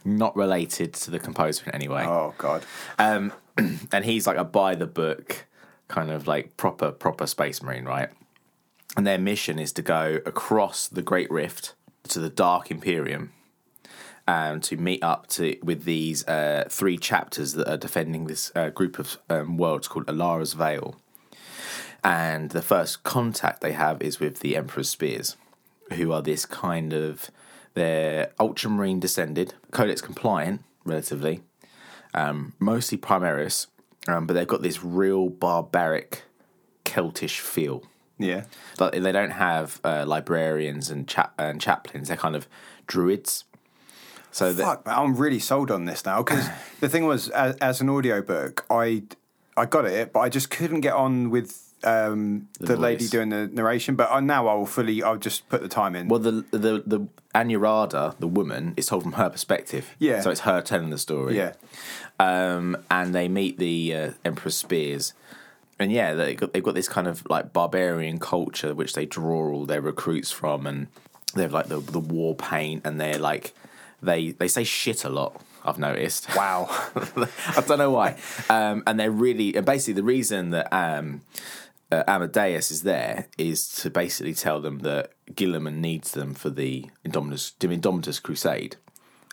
Not 0.05 0.37
related 0.37 0.95
to 0.95 1.11
the 1.11 1.19
composer 1.19 1.65
in 1.67 1.75
any 1.75 1.89
way. 1.89 2.05
Oh, 2.07 2.35
God. 2.39 2.65
Um, 2.99 3.33
and 3.93 4.05
he's 4.05 4.27
like 4.27 4.37
a 4.37 4.45
by 4.45 4.75
the 4.75 4.87
book 4.87 5.47
kind 5.89 6.11
of 6.11 6.27
like 6.27 6.57
proper 6.57 6.91
proper 6.91 7.27
space 7.27 7.63
marine, 7.63 7.85
right? 7.85 8.11
And 8.97 9.07
their 9.07 9.19
mission 9.19 9.59
is 9.59 9.73
to 9.73 9.83
go 9.83 10.21
across 10.25 10.89
the 10.89 11.03
Great 11.03 11.31
Rift 11.31 11.75
to 12.05 12.21
the 12.21 12.31
Dark 12.31 12.71
Imperium, 12.71 13.33
um, 14.27 14.61
to 14.63 14.77
meet 14.77 15.03
up 15.03 15.27
to 15.29 15.57
with 15.63 15.85
these 15.85 16.27
uh, 16.27 16.65
three 16.69 16.99
chapters 16.99 17.53
that 17.55 17.69
are 17.69 17.77
defending 17.77 18.27
this 18.27 18.53
uh, 18.55 18.71
group 18.71 18.99
of 18.99 19.19
um, 19.29 19.57
worlds 19.57 19.89
called 19.89 20.07
Elara's 20.07 20.53
Veil. 20.53 20.97
And 22.05 22.51
the 22.51 22.63
first 22.63 23.03
contact 23.03 23.61
they 23.61 23.73
have 23.73 24.01
is 24.01 24.21
with 24.21 24.41
the 24.41 24.57
Emperor's 24.57 24.89
Spears, 24.89 25.37
who 25.95 26.13
are 26.13 26.23
this 26.23 26.47
kind 26.47 26.93
of 26.93 27.31
They're 27.79 28.33
ultramarine 28.41 28.99
descended, 28.99 29.55
codex 29.71 30.01
compliant, 30.01 30.65
relatively, 30.85 31.43
um, 32.13 32.55
mostly 32.59 32.99
Primaris, 32.99 33.69
um, 34.09 34.27
but 34.27 34.35
they've 34.35 34.49
got 34.49 34.63
this 34.63 34.83
real 34.83 35.29
barbaric 35.29 36.23
Celtish 36.85 37.39
feel. 37.39 37.85
Yeah. 38.19 38.47
Like 38.81 39.01
they 39.01 39.13
don't 39.13 39.31
have 39.31 39.81
uh, 39.85 40.05
librarians 40.09 40.91
and 40.91 41.07
chap- 41.07 41.35
and 41.39 41.61
chaplains. 41.61 42.09
They're 42.09 42.17
kind 42.17 42.35
of 42.35 42.49
druids. 42.89 43.45
So 44.33 44.53
Fuck, 44.53 44.85
man, 44.85 44.99
I'm 44.99 45.15
really 45.15 45.39
sold 45.39 45.71
on 45.71 45.85
this 45.85 46.05
now 46.05 46.25
because 46.25 46.49
the 46.81 46.89
thing 46.89 47.07
was, 47.07 47.29
as, 47.29 47.55
as 47.59 47.81
an 47.81 47.89
audiobook, 47.89 48.67
I 48.69 49.05
I 49.57 49.67
got 49.67 49.85
it, 49.85 50.13
but 50.13 50.19
I 50.19 50.29
just 50.29 50.51
couldn't 50.51 50.81
get 50.81 50.95
on 50.95 51.31
with 51.31 51.68
um, 51.85 52.49
the, 52.59 52.77
lady 52.77 53.09
doing 53.09 53.29
the 53.29 53.47
narration. 53.49 53.95
But 53.97 54.11
I, 54.11 54.21
now 54.21 54.49
I'll 54.49 54.67
fully, 54.67 55.03
I'll 55.03 55.17
just 55.17 55.49
put 55.49 55.63
the 55.63 55.69
time 55.69 55.95
in. 55.95 56.09
well, 56.09 56.21
the 56.21 56.45
the 56.51 56.83
the 56.87 57.09
Anurada, 57.35 58.19
the 58.19 58.27
woman, 58.27 58.75
is 58.77 58.87
told 58.87 59.03
from 59.03 59.13
her 59.13 59.31
perspective. 59.31 59.95
Yeah. 59.99 60.21
So 60.21 60.31
it's 60.31 60.41
her 60.41 60.61
telling 60.61 60.91
the 60.91 60.99
story. 60.99 61.37
yeah, 61.37 61.53
um, 62.19 62.77
and 62.91 63.15
they 63.15 63.29
meet 63.29 63.59
the 63.59 63.95
uh, 63.95 64.11
Emperor 64.25 64.51
Spears. 64.51 65.13
And 65.81 65.93
yeah, 65.93 66.15
they 66.15 66.35
got, 66.35 66.53
they've 66.53 66.63
got 66.63 66.75
this 66.75 66.89
kind 66.89 67.07
of 67.07 67.25
like 67.31 67.53
barbarian 67.53 68.19
culture 68.19 68.75
which 68.75 68.95
they 68.95 69.07
draw 69.07 69.53
all 69.53 69.65
their 69.65 69.81
recruits 69.81 70.33
from, 70.33 70.67
and 70.67 70.89
they 71.35 71.43
have 71.43 71.53
like 71.53 71.69
the 71.69 71.79
the 71.79 72.01
war 72.01 72.35
paint, 72.35 72.83
and 72.85 73.01
they're 73.01 73.19
like 73.19 73.55
they 74.03 74.33
they 74.33 74.49
say 74.49 74.65
shit 74.65 75.05
a 75.05 75.09
lot. 75.09 75.41
I've 75.65 75.79
noticed. 75.79 76.35
wow, 76.35 76.67
I 77.57 77.63
don't 77.67 77.79
know 77.79 77.91
why. 77.91 78.17
Um, 78.49 78.83
and 78.87 78.99
they're 78.99 79.11
really, 79.11 79.55
and 79.55 79.67
basically, 79.67 79.95
the 79.95 80.05
reason 80.05 80.51
that 80.51 80.73
um, 80.73 81.21
uh, 81.91 82.05
Amadeus 82.07 82.71
is 82.71 82.83
there 82.83 83.29
is 83.39 83.69
to 83.83 83.91
basically 83.91 84.35
tell 84.35 84.61
them 84.61 84.81
that 84.81 85.13
Guilliman 85.33 85.77
needs 85.77 86.13
them 86.13 86.35
for 86.35 86.51
the 86.51 86.87
Indomitus, 87.07 87.53
the 87.59 87.69
Indomitus 87.69 88.23
Crusade, 88.23 88.77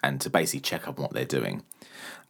and 0.03 0.21
to 0.21 0.29
basically 0.29 0.61
check 0.61 0.87
up 0.87 0.97
on 0.99 1.03
what 1.03 1.13
they're 1.13 1.25
doing. 1.25 1.63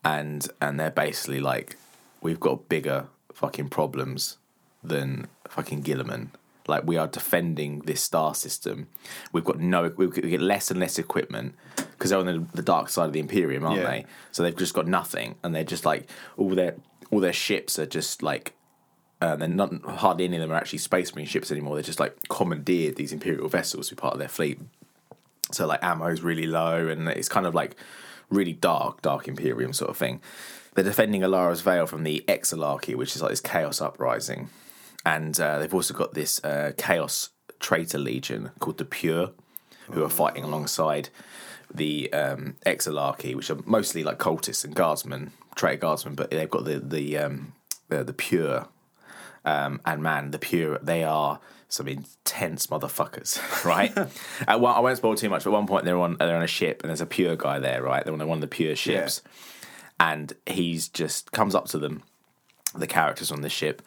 And 0.03 0.47
and 0.61 0.79
they're 0.79 0.91
basically 0.91 1.39
like, 1.39 1.77
we've 2.21 2.39
got 2.39 2.69
bigger 2.69 3.07
fucking 3.33 3.69
problems 3.69 4.37
than 4.83 5.27
fucking 5.47 5.83
Guilliman. 5.83 6.29
Like 6.67 6.83
we 6.85 6.97
are 6.97 7.07
defending 7.07 7.79
this 7.81 8.01
star 8.01 8.33
system. 8.33 8.87
We've 9.31 9.43
got 9.43 9.59
no, 9.59 9.91
we 9.95 10.07
get 10.09 10.41
less 10.41 10.71
and 10.71 10.79
less 10.79 10.97
equipment 10.97 11.53
because 11.75 12.09
they're 12.09 12.19
on 12.19 12.25
the, 12.25 12.45
the 12.55 12.61
dark 12.63 12.89
side 12.89 13.05
of 13.05 13.13
the 13.13 13.19
Imperium, 13.19 13.65
aren't 13.65 13.81
Yeah. 13.81 13.89
they? 13.89 14.05
So 14.31 14.41
they've 14.41 14.55
just 14.55 14.73
got 14.73 14.87
nothing, 14.87 15.35
and 15.43 15.53
they're 15.53 15.63
just 15.63 15.85
like 15.85 16.09
all 16.37 16.49
their 16.49 16.75
all 17.11 17.19
their 17.19 17.33
ships 17.33 17.77
are 17.77 17.85
just 17.85 18.23
like. 18.23 18.53
Uh, 19.25 19.35
they're 19.35 19.47
not 19.47 19.73
hardly 19.85 20.25
any 20.25 20.37
of 20.37 20.41
them 20.41 20.51
are 20.51 20.55
actually 20.55 20.77
space 20.77 21.15
marine 21.15 21.25
ships 21.25 21.51
anymore. 21.51 21.73
They're 21.75 21.83
just 21.83 21.99
like 21.99 22.15
commandeered 22.29 22.95
these 22.95 23.11
imperial 23.11 23.49
vessels 23.49 23.89
to 23.89 23.95
be 23.95 23.99
part 23.99 24.13
of 24.13 24.19
their 24.19 24.27
fleet. 24.27 24.59
So 25.51 25.65
like 25.65 25.81
ammo's 25.81 26.21
really 26.21 26.45
low, 26.45 26.87
and 26.87 27.09
it's 27.09 27.27
kind 27.27 27.47
of 27.47 27.55
like 27.55 27.75
really 28.29 28.53
dark, 28.53 29.01
dark 29.01 29.27
Imperium 29.27 29.73
sort 29.73 29.89
of 29.89 29.97
thing. 29.97 30.21
They're 30.75 30.83
defending 30.83 31.23
Elara's 31.23 31.61
Veil 31.61 31.87
from 31.87 32.03
the 32.03 32.23
Exilarchy, 32.27 32.95
which 32.95 33.15
is 33.15 33.21
like 33.23 33.31
this 33.31 33.41
chaos 33.41 33.81
uprising, 33.81 34.49
and 35.03 35.39
uh, 35.39 35.57
they've 35.57 35.73
also 35.73 35.95
got 35.95 36.13
this 36.13 36.43
uh, 36.43 36.73
chaos 36.77 37.29
traitor 37.59 37.97
legion 37.97 38.51
called 38.59 38.77
the 38.77 38.85
Pure, 38.85 39.31
who 39.91 40.03
are 40.03 40.09
fighting 40.09 40.43
alongside 40.43 41.09
the 41.73 42.13
um, 42.13 42.57
Exilarchy, 42.63 43.33
which 43.33 43.49
are 43.49 43.57
mostly 43.65 44.03
like 44.03 44.19
cultists 44.19 44.63
and 44.63 44.75
guardsmen, 44.75 45.31
traitor 45.55 45.81
guardsmen, 45.81 46.13
but 46.13 46.29
they've 46.29 46.47
got 46.57 46.65
the 46.65 46.77
the 46.79 47.17
um, 47.17 47.53
the, 47.89 48.03
the 48.03 48.13
Pure 48.13 48.67
um, 49.45 49.81
and 49.85 50.01
man, 50.01 50.31
the 50.31 50.39
pure 50.39 50.79
they 50.79 51.03
are 51.03 51.39
some 51.69 51.87
intense 51.87 52.67
motherfuckers, 52.67 53.65
right? 53.65 53.95
At 54.47 54.59
one, 54.59 54.75
I 54.75 54.79
won't 54.79 54.97
spoil 54.97 55.15
too 55.15 55.29
much. 55.29 55.43
But 55.43 55.51
at 55.51 55.53
one 55.53 55.67
point, 55.67 55.85
they're 55.85 55.97
on 55.97 56.17
they're 56.17 56.35
on 56.35 56.43
a 56.43 56.47
ship, 56.47 56.81
and 56.81 56.89
there's 56.89 57.01
a 57.01 57.05
pure 57.05 57.35
guy 57.35 57.59
there, 57.59 57.83
right? 57.83 58.03
They're 58.03 58.13
on 58.13 58.27
one 58.27 58.37
of 58.37 58.41
the 58.41 58.47
pure 58.47 58.75
ships, 58.75 59.21
and 59.99 60.33
he's 60.45 60.87
just 60.89 61.31
comes 61.31 61.55
up 61.55 61.67
to 61.69 61.77
them, 61.77 62.03
the 62.73 62.87
characters 62.87 63.31
on 63.31 63.41
the 63.41 63.49
ship, 63.49 63.81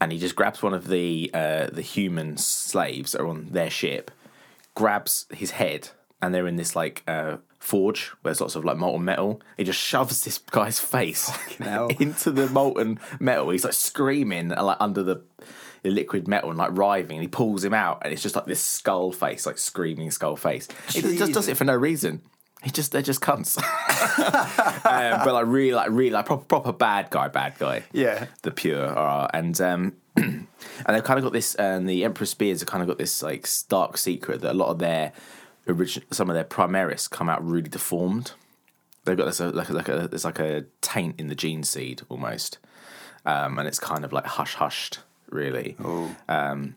and 0.00 0.12
he 0.12 0.18
just 0.18 0.36
grabs 0.36 0.62
one 0.62 0.74
of 0.74 0.88
the 0.88 1.30
uh, 1.32 1.66
the 1.72 1.82
human 1.82 2.36
slaves 2.36 3.12
that 3.12 3.20
are 3.20 3.28
on 3.28 3.48
their 3.50 3.70
ship, 3.70 4.10
grabs 4.74 5.26
his 5.30 5.52
head, 5.52 5.90
and 6.20 6.34
they're 6.34 6.46
in 6.46 6.56
this 6.56 6.76
like 6.76 7.02
uh, 7.06 7.36
forge 7.66 8.08
where 8.22 8.30
there's 8.30 8.40
lots 8.40 8.54
of 8.54 8.64
like 8.64 8.76
molten 8.76 9.04
metal. 9.04 9.42
He 9.56 9.64
just 9.64 9.80
shoves 9.80 10.22
this 10.22 10.38
guy's 10.38 10.78
face 10.78 11.30
into 11.58 12.30
the 12.30 12.48
molten 12.48 13.00
metal. 13.18 13.50
He's 13.50 13.64
like 13.64 13.72
screaming 13.72 14.52
uh, 14.52 14.62
like 14.62 14.76
under 14.78 15.02
the, 15.02 15.22
the 15.82 15.90
liquid 15.90 16.28
metal 16.28 16.50
and 16.50 16.58
like 16.58 16.70
writhing. 16.72 17.16
And 17.16 17.22
he 17.22 17.28
pulls 17.28 17.64
him 17.64 17.74
out, 17.74 18.02
and 18.04 18.12
it's 18.12 18.22
just 18.22 18.36
like 18.36 18.46
this 18.46 18.62
skull 18.62 19.10
face, 19.10 19.46
like 19.46 19.58
screaming 19.58 20.12
skull 20.12 20.36
face. 20.36 20.68
He 20.90 21.00
just 21.00 21.32
does 21.32 21.48
it 21.48 21.56
for 21.56 21.64
no 21.64 21.74
reason. 21.74 22.22
He 22.62 22.70
just 22.70 22.92
they're 22.92 23.02
just 23.02 23.20
cunts. 23.20 23.58
um, 24.86 25.24
but 25.24 25.34
like 25.34 25.46
really, 25.46 25.72
like 25.72 25.90
really, 25.90 26.10
like 26.10 26.26
proper, 26.26 26.44
proper 26.44 26.72
bad 26.72 27.10
guy, 27.10 27.28
bad 27.28 27.58
guy 27.58 27.82
yeah, 27.92 28.26
the 28.42 28.50
pure 28.50 28.86
are 28.86 29.28
and 29.34 29.60
um 29.60 29.92
and 30.16 30.46
they've 30.88 31.04
kind 31.04 31.18
of 31.18 31.24
got 31.24 31.32
this 31.32 31.54
and 31.56 31.88
the 31.88 32.04
emperor 32.04 32.26
spears 32.26 32.60
have 32.60 32.68
kind 32.68 32.82
of 32.82 32.88
got 32.88 32.98
this 32.98 33.22
like 33.22 33.46
stark 33.46 33.98
secret 33.98 34.40
that 34.40 34.52
a 34.52 34.54
lot 34.54 34.68
of 34.68 34.78
their 34.78 35.12
origin 35.66 36.02
some 36.10 36.30
of 36.30 36.34
their 36.34 36.44
primaris 36.44 37.08
come 37.10 37.28
out 37.28 37.44
really 37.44 37.68
deformed 37.68 38.32
they've 39.04 39.16
got 39.16 39.26
this 39.26 39.40
uh, 39.40 39.50
like 39.52 39.68
a, 39.68 39.72
like 39.72 39.88
a 39.88 40.08
there's 40.08 40.24
like 40.24 40.38
a 40.38 40.64
taint 40.80 41.18
in 41.18 41.28
the 41.28 41.34
gene 41.34 41.62
seed 41.62 42.02
almost 42.08 42.58
um 43.24 43.58
and 43.58 43.66
it's 43.66 43.78
kind 43.78 44.04
of 44.04 44.12
like 44.12 44.26
hush 44.26 44.54
hushed 44.54 45.00
really 45.30 45.76
um 46.28 46.74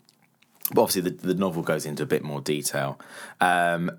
but 0.74 0.82
obviously 0.84 1.02
the, 1.02 1.28
the 1.28 1.34
novel 1.34 1.64
goes 1.64 1.86
into 1.86 2.04
a 2.04 2.08
bit 2.08 2.24
more 2.24 2.42
detail 2.42 3.00
um 3.42 3.92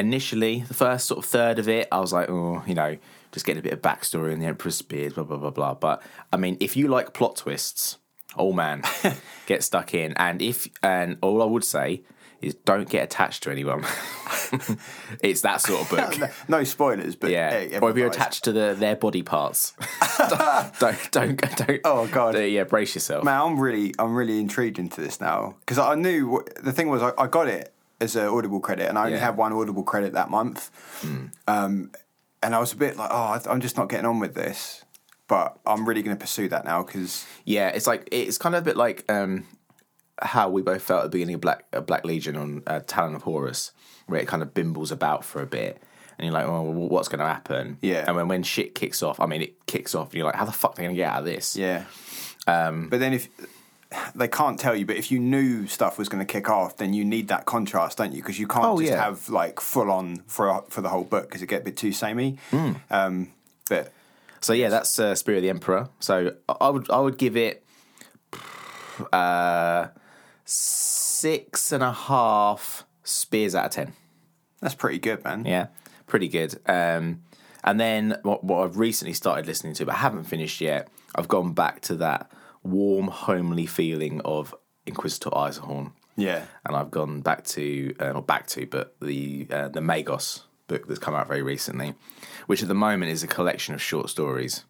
initially, 0.00 0.60
the 0.66 0.74
first 0.74 1.06
sort 1.06 1.18
of 1.18 1.24
third 1.26 1.58
of 1.58 1.68
it, 1.68 1.86
I 1.92 2.00
was 2.00 2.12
like, 2.12 2.28
oh, 2.28 2.64
you 2.66 2.74
know, 2.74 2.96
just 3.30 3.46
getting 3.46 3.60
a 3.60 3.62
bit 3.62 3.72
of 3.72 3.82
backstory 3.82 4.32
in 4.32 4.40
the 4.40 4.46
Emperor's 4.46 4.76
Spears, 4.76 5.12
blah, 5.12 5.24
blah, 5.24 5.36
blah, 5.36 5.50
blah. 5.50 5.74
But 5.74 6.02
I 6.32 6.36
mean, 6.36 6.56
if 6.58 6.76
you 6.76 6.88
like 6.88 7.12
plot 7.12 7.36
twists, 7.36 7.98
oh 8.36 8.52
man, 8.52 8.82
get 9.46 9.62
stuck 9.62 9.94
in. 9.94 10.14
And 10.14 10.42
if, 10.42 10.68
and 10.82 11.18
all 11.20 11.42
I 11.42 11.44
would 11.44 11.64
say 11.64 12.02
is 12.40 12.54
don't 12.54 12.88
get 12.88 13.04
attached 13.04 13.42
to 13.44 13.50
anyone. 13.50 13.84
it's 15.22 15.42
that 15.42 15.60
sort 15.60 15.82
of 15.82 15.90
book. 15.90 16.18
no, 16.48 16.58
no 16.58 16.64
spoilers, 16.64 17.16
but 17.16 17.30
Yeah, 17.30 17.50
hey, 17.50 17.78
or 17.78 17.90
if 17.90 17.96
you're 17.96 18.08
attached 18.08 18.44
to 18.44 18.52
the 18.52 18.74
their 18.78 18.96
body 18.96 19.22
parts, 19.22 19.74
don't 20.78 21.10
don't 21.10 21.56
don't. 21.56 21.80
Oh, 21.84 22.06
God. 22.06 22.36
yeah, 22.38 22.64
brace 22.64 22.94
yourself. 22.94 23.24
Man, 23.24 23.40
I'm 23.40 23.60
really, 23.60 23.94
I'm 23.98 24.14
really 24.14 24.38
intrigued 24.40 24.78
into 24.78 25.00
this 25.00 25.20
now 25.20 25.56
because 25.60 25.78
I 25.78 25.94
knew 25.94 26.28
what, 26.28 26.54
the 26.62 26.72
thing 26.72 26.88
was 26.88 27.02
I, 27.02 27.12
I 27.18 27.26
got 27.26 27.48
it 27.48 27.72
as 28.00 28.16
an 28.16 28.26
Audible 28.26 28.60
credit, 28.60 28.88
and 28.88 28.96
I 28.98 29.02
only 29.06 29.18
Yeah. 29.18 29.24
Had 29.24 29.36
one 29.36 29.52
Audible 29.52 29.82
credit 29.82 30.14
that 30.14 30.30
month, 30.30 30.70
um, 31.46 31.90
and 32.42 32.54
I 32.54 32.58
was 32.58 32.72
a 32.72 32.76
bit 32.76 32.96
like, 32.96 33.10
oh, 33.12 33.40
I'm 33.48 33.60
just 33.60 33.76
not 33.76 33.88
getting 33.90 34.06
on 34.06 34.18
with 34.20 34.34
this, 34.34 34.84
but 35.28 35.58
I'm 35.66 35.86
really 35.86 36.02
going 36.02 36.16
to 36.16 36.20
pursue 36.20 36.48
that 36.48 36.64
now 36.64 36.82
because 36.82 37.26
Yeah, 37.44 37.68
it's 37.68 37.86
like 37.86 38.08
it's 38.10 38.38
kind 38.38 38.54
of 38.54 38.62
a 38.62 38.64
bit 38.64 38.76
like 38.76 39.04
um, 39.10 39.46
how 40.22 40.48
we 40.48 40.62
both 40.62 40.82
felt 40.82 41.00
at 41.00 41.04
the 41.04 41.10
beginning 41.10 41.36
of 41.36 41.40
Black 41.40 41.64
uh, 41.72 41.80
Black 41.80 42.04
Legion 42.04 42.36
on 42.36 42.62
uh, 42.66 42.80
Talon 42.86 43.14
of 43.14 43.22
Horus, 43.22 43.72
where 44.06 44.20
it 44.20 44.28
kind 44.28 44.42
of 44.42 44.54
bimbles 44.54 44.90
about 44.92 45.24
for 45.24 45.40
a 45.42 45.46
bit, 45.46 45.82
and 46.18 46.26
you're 46.26 46.32
like, 46.34 46.46
oh, 46.46 46.62
well, 46.62 46.88
what's 46.88 47.08
going 47.08 47.20
to 47.20 47.26
happen? 47.26 47.78
Yeah. 47.82 48.04
and 48.06 48.16
when 48.16 48.28
when 48.28 48.42
shit 48.42 48.74
kicks 48.74 49.02
off, 49.02 49.20
I 49.20 49.26
mean, 49.26 49.42
it 49.42 49.66
kicks 49.66 49.94
off, 49.94 50.08
and 50.08 50.14
you're 50.16 50.26
like, 50.26 50.34
how 50.36 50.44
the 50.44 50.52
fuck 50.52 50.72
are 50.72 50.76
they 50.76 50.82
going 50.84 50.94
to 50.94 51.00
get 51.00 51.10
out 51.10 51.20
of 51.20 51.24
this? 51.24 51.56
yeah. 51.56 51.84
Um, 52.46 52.88
but 52.88 53.00
then 53.00 53.12
if 53.12 53.28
they 54.14 54.28
can't 54.28 54.58
tell 54.58 54.74
you, 54.74 54.86
but 54.86 54.96
if 54.96 55.10
you 55.10 55.18
knew 55.18 55.66
stuff 55.66 55.98
was 55.98 56.08
going 56.08 56.24
to 56.24 56.32
kick 56.32 56.48
off, 56.48 56.76
then 56.78 56.94
you 56.94 57.04
need 57.04 57.28
that 57.28 57.44
contrast, 57.44 57.98
don't 57.98 58.12
you? 58.12 58.22
Because 58.22 58.38
you 58.38 58.46
can't 58.46 58.64
Oh, 58.64 58.78
just 58.80 58.92
yeah. 58.92 59.04
have 59.04 59.28
like 59.28 59.60
full 59.60 59.90
on 59.90 60.22
for 60.26 60.64
for 60.68 60.80
the 60.80 60.88
whole 60.88 61.04
book 61.04 61.28
because 61.28 61.42
it 61.42 61.46
get 61.46 61.62
a 61.62 61.64
bit 61.64 61.76
too 61.76 61.92
samey. 61.92 62.38
Hmm. 62.50 62.72
Um, 62.90 63.28
but 63.68 63.92
So 64.40 64.52
yeah, 64.54 64.68
that's 64.68 64.98
uh, 64.98 65.14
Spear 65.14 65.36
of 65.36 65.42
the 65.42 65.50
Emperor. 65.50 65.88
So 66.00 66.34
I- 66.48 66.56
I 66.60 66.68
would 66.70 66.90
I 66.90 66.98
would 67.00 67.18
give 67.18 67.36
it 67.36 67.62
uh, 69.12 69.88
six 70.50 71.70
and 71.70 71.82
a 71.82 71.92
half 71.92 72.84
spears 73.04 73.54
out 73.54 73.66
of 73.66 73.70
ten. 73.72 73.92
that's 74.60 74.74
pretty 74.74 74.98
good, 74.98 75.22
man. 75.24 75.44
Yeah, 75.44 75.68
pretty 76.06 76.28
good. 76.28 76.58
Um, 76.66 77.22
and 77.62 77.78
then 77.78 78.18
what, 78.22 78.42
what 78.42 78.64
I've 78.64 78.78
recently 78.78 79.12
started 79.12 79.46
listening 79.46 79.74
to, 79.74 79.86
but 79.86 79.96
haven't 79.96 80.24
finished 80.24 80.60
yet, 80.60 80.88
I've 81.14 81.28
gone 81.28 81.52
back 81.52 81.82
to 81.82 81.94
that 81.96 82.30
warm, 82.62 83.08
homely 83.08 83.66
feeling 83.66 84.20
of 84.22 84.54
Inquisitor 84.86 85.30
Eisenhorn. 85.30 85.92
Yeah. 86.16 86.44
And 86.66 86.76
I've 86.76 86.90
gone 86.90 87.20
back 87.20 87.44
to, 87.44 87.94
uh, 88.00 88.12
not 88.12 88.26
back 88.26 88.46
to, 88.48 88.66
but 88.66 88.96
the 89.00 89.46
uh, 89.50 89.68
the 89.68 89.80
Magos 89.80 90.42
book 90.66 90.86
that's 90.88 90.98
come 90.98 91.14
out 91.14 91.28
very 91.28 91.42
recently, 91.42 91.94
which 92.46 92.62
at 92.62 92.68
the 92.68 92.74
moment 92.74 93.12
is 93.12 93.22
a 93.22 93.28
collection 93.28 93.74
of 93.74 93.82
short 93.82 94.08
stories. 94.10 94.64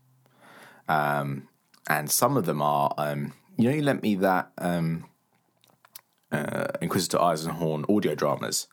Um, 0.89 1.49
and 1.89 2.11
some 2.11 2.37
of 2.37 2.45
them 2.47 2.61
are, 2.61 2.93
um, 2.99 3.33
you 3.57 3.68
know, 3.68 3.74
you 3.74 3.83
lent 3.83 4.03
me 4.03 4.16
that 4.16 4.51
um, 4.59 5.07
uh, 6.33 6.66
Inquisitor 6.81 7.18
Eisenhorn 7.18 7.85
audio 7.95 8.14
dramas. 8.14 8.66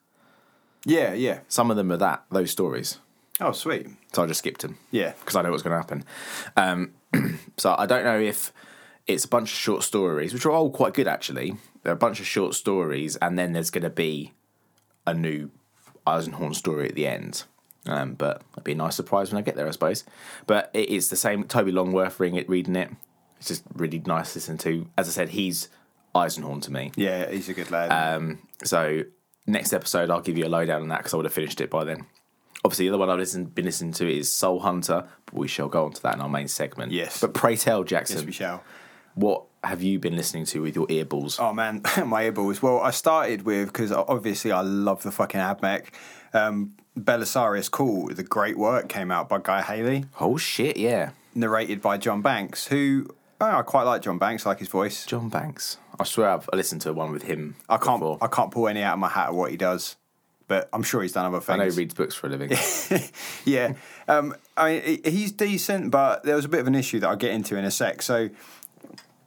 Yeah, 0.86 1.14
yeah. 1.14 1.40
Some 1.48 1.70
of 1.72 1.78
them 1.78 1.92
are 1.92 1.98
that, 1.98 2.24
those 2.32 2.52
stories. 2.52 3.00
Oh, 3.40 3.52
sweet. 3.52 3.88
So 4.14 4.24
I 4.24 4.28
just 4.28 4.40
skipped 4.40 4.62
them 4.62 4.78
Yeah. 4.92 5.14
because 5.20 5.36
I 5.36 5.42
know 5.42 5.52
what's 5.52 5.64
going 5.64 5.72
to 5.72 5.78
happen. 5.78 6.04
Um, 6.56 7.40
so 7.58 7.76
I 7.78 7.86
don't 7.86 8.04
know 8.04 8.20
if 8.20 8.52
it's 9.06 9.26
a 9.26 9.28
bunch 9.28 9.52
of 9.52 9.58
short 9.58 9.84
stories, 9.84 10.34
which 10.34 10.46
are 10.46 10.52
all 10.52 10.70
quite 10.72 10.94
good 10.94 11.08
actually. 11.08 11.56
They're 11.84 11.94
a 11.94 11.98
bunch 11.98 12.20
of 12.20 12.26
short 12.28 12.54
stories, 12.56 13.16
and 13.18 13.38
then 13.40 13.54
there's 13.54 13.70
going 13.70 13.84
to 13.84 13.90
be 13.90 14.34
a 15.06 15.14
new 15.14 15.52
Eisenhorn 16.06 16.54
story 16.56 16.90
at 16.90 16.96
the 16.96 17.08
end. 17.08 17.44
Um, 17.86 18.16
but 18.16 18.42
it'd 18.54 18.66
be 18.66 18.74
a 18.74 18.76
nice 18.76 18.96
surprise 18.98 19.32
when 19.32 19.40
I 19.40 19.42
get 19.44 19.56
there, 19.56 19.68
I 19.68 19.72
suppose. 19.72 20.04
But 20.46 20.70
it 20.74 20.90
is 20.90 21.10
the 21.10 21.16
same. 21.16 21.46
Toby 21.46 21.72
Longworth 21.72 22.20
reading 22.20 22.38
it, 22.38 22.50
reading 22.50 22.76
it. 22.76 22.90
It's 23.38 23.48
just 23.48 23.64
really 23.74 24.02
nice 24.06 24.34
to 24.34 24.40
listen 24.40 24.58
to. 24.60 24.88
As 24.98 25.08
I 25.08 25.12
said, 25.12 25.30
he's 25.30 25.70
Eisenhorn 26.18 26.62
to 26.64 26.72
me. 26.72 26.92
Yeah, 26.96 27.30
he's 27.30 27.50
a 27.50 27.54
good 27.54 27.72
lad. 27.72 27.92
Um, 27.92 28.40
so 28.64 29.04
next 29.46 29.74
episode, 29.74 30.10
I'll 30.10 30.22
give 30.22 30.38
you 30.38 30.46
a 30.46 30.50
lowdown 30.50 30.82
on 30.82 30.88
that 30.90 30.98
because 31.00 31.14
I 31.14 31.18
would 31.18 31.26
have 31.26 31.34
finished 31.34 31.62
it 31.62 31.70
by 31.70 31.84
then. 31.84 32.06
Obviously, 32.66 32.86
the 32.86 32.90
other 32.90 32.98
one 32.98 33.10
I've 33.10 33.20
listened, 33.20 33.54
been 33.56 33.66
listening 33.66 33.94
to 33.94 34.12
is 34.12 34.32
Soul 34.32 34.60
Hunter, 34.60 35.08
but 35.26 35.34
we 35.36 35.48
shall 35.48 35.70
go 35.70 35.86
on 35.86 35.94
to 35.94 36.02
that 36.04 36.16
in 36.16 36.22
our 36.22 36.28
main 36.30 36.48
segment. 36.48 36.92
Yes. 36.92 37.22
But 37.22 37.34
pray 37.34 37.56
tell, 37.56 37.84
Jackson, 37.84 38.18
yes, 38.18 38.26
we 38.26 38.32
shall. 38.32 38.64
what 39.16 39.44
have 39.64 39.82
you 39.82 40.00
been 40.00 40.16
listening 40.16 40.46
to 40.46 40.62
with 40.64 40.76
your 40.76 40.88
earballs? 40.88 41.40
Oh 41.40 41.54
man, 41.54 41.82
my 42.06 42.24
earballs. 42.24 42.62
Well, 42.62 42.80
I 42.80 42.92
started 42.92 43.44
with 43.44 43.68
because 43.68 43.92
obviously 43.92 44.52
I 44.52 44.62
love 44.62 45.04
the 45.04 45.12
fucking 45.12 45.40
AdMech. 45.40 45.86
Um, 46.34 46.74
Belisarius 46.98 47.70
Cawl, 47.70 48.08
the 48.08 48.24
great 48.24 48.58
work 48.58 48.90
came 48.90 49.12
out 49.12 49.30
by 49.30 49.38
Guy 49.42 49.62
Haley, 49.62 50.06
Oh, 50.20 50.36
shit, 50.38 50.78
yeah. 50.78 51.12
narrated 51.36 51.80
by 51.82 51.98
John 51.98 52.22
Banks, 52.24 52.68
who 52.68 53.08
oh, 53.40 53.46
I 53.46 53.62
quite 53.62 53.84
like 53.84 54.02
John 54.02 54.18
Banks, 54.18 54.46
I 54.46 54.50
like 54.50 54.60
his 54.60 54.68
voice. 54.68 55.06
John 55.06 55.30
Banks. 55.30 55.78
I 56.00 56.04
swear 56.04 56.30
I've 56.30 56.48
listened 56.54 56.82
to 56.82 56.94
one 56.94 57.12
with 57.12 57.24
him. 57.24 57.56
I 57.68 57.78
can't 57.78 58.00
before. 58.00 58.18
I 58.22 58.28
can't 58.28 58.52
pull 58.52 58.68
any 58.68 58.84
out 58.84 58.94
of 58.94 59.00
my 59.00 59.10
hat 59.10 59.30
of 59.30 59.36
what 59.36 59.52
he 59.52 59.58
does, 59.58 59.96
but 60.48 60.70
I'm 60.72 60.84
sure 60.84 61.02
he's 61.02 61.14
done 61.14 61.26
other 61.26 61.40
things. 61.40 61.50
I 61.50 61.64
things. 61.64 61.76
know 61.76 61.80
he 61.80 61.84
reads 61.86 61.94
books 61.96 62.16
for 62.16 62.28
a 62.28 62.30
living. 62.30 62.52
yeah, 63.46 63.74
um, 64.08 64.36
I 64.56 64.70
mean 64.74 65.00
he- 65.04 65.12
he's 65.12 65.32
decent, 65.32 65.92
but 65.92 66.24
there 66.24 66.36
was 66.36 66.46
a 66.46 66.50
bit 66.50 66.60
of 66.60 66.68
an 66.68 66.76
issue 66.76 67.00
that 67.00 67.08
I'll 67.08 67.16
get 67.16 67.32
into 67.32 67.58
in 67.58 67.66
a 67.66 67.72
sec. 67.72 68.02
So 68.02 68.30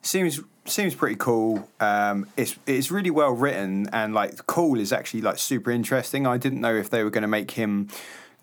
seems 0.03 0.41
seems 0.67 0.95
pretty 0.95 1.17
cool. 1.17 1.69
Um, 1.81 2.27
it's 2.37 2.57
it's 2.67 2.91
really 2.91 3.11
well 3.11 3.33
written 3.33 3.89
and 3.93 4.15
like 4.15 4.47
Cawl 4.47 4.79
is 4.79 4.93
actually 4.93 5.23
like 5.23 5.39
super 5.39 5.71
interesting. 5.71 6.27
I 6.27 6.37
didn't 6.37 6.61
know 6.61 6.75
if 6.75 6.91
they 6.91 7.03
were 7.03 7.11
going 7.11 7.23
to 7.23 7.29
make 7.29 7.53
him 7.53 7.89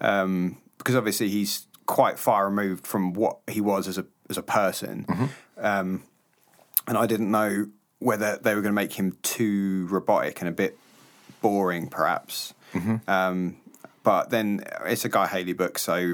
um, 0.02 0.58
because 0.78 0.96
obviously 0.96 1.30
he's 1.30 1.66
quite 1.86 2.20
far 2.20 2.46
removed 2.46 2.86
from 2.86 3.14
what 3.14 3.38
he 3.48 3.62
was 3.62 3.88
as 3.88 3.98
a 3.98 4.06
as 4.30 4.38
a 4.38 4.44
person, 4.44 5.06
um, 5.58 6.04
and 6.86 6.98
I 6.98 7.06
didn't 7.06 7.32
know 7.32 7.68
whether 8.00 8.38
they 8.38 8.54
were 8.56 8.62
going 8.62 8.74
to 8.74 8.82
make 8.82 8.94
him 8.94 9.18
too 9.24 9.88
robotic 9.90 10.40
and 10.42 10.48
a 10.50 10.52
bit 10.52 10.78
boring, 11.42 11.88
perhaps. 11.88 12.54
Um, 13.08 13.58
but 14.04 14.30
then 14.30 14.64
it's 14.86 15.04
a 15.06 15.10
Guy 15.10 15.28
Haley 15.28 15.54
book, 15.54 15.80
so 15.80 16.14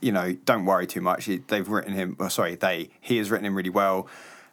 you 0.00 0.12
know, 0.12 0.32
don't 0.44 0.64
worry 0.66 0.86
too 0.86 1.00
much. 1.00 1.24
He- 1.24 1.38
They've 1.38 1.68
written 1.68 1.92
him. 1.94 2.16
Well, 2.18 2.28
sorry, 2.30 2.56
they. 2.56 2.90
He 3.00 3.16
has 3.18 3.30
written 3.30 3.46
him 3.46 3.54
really 3.54 3.70
well. 3.70 4.06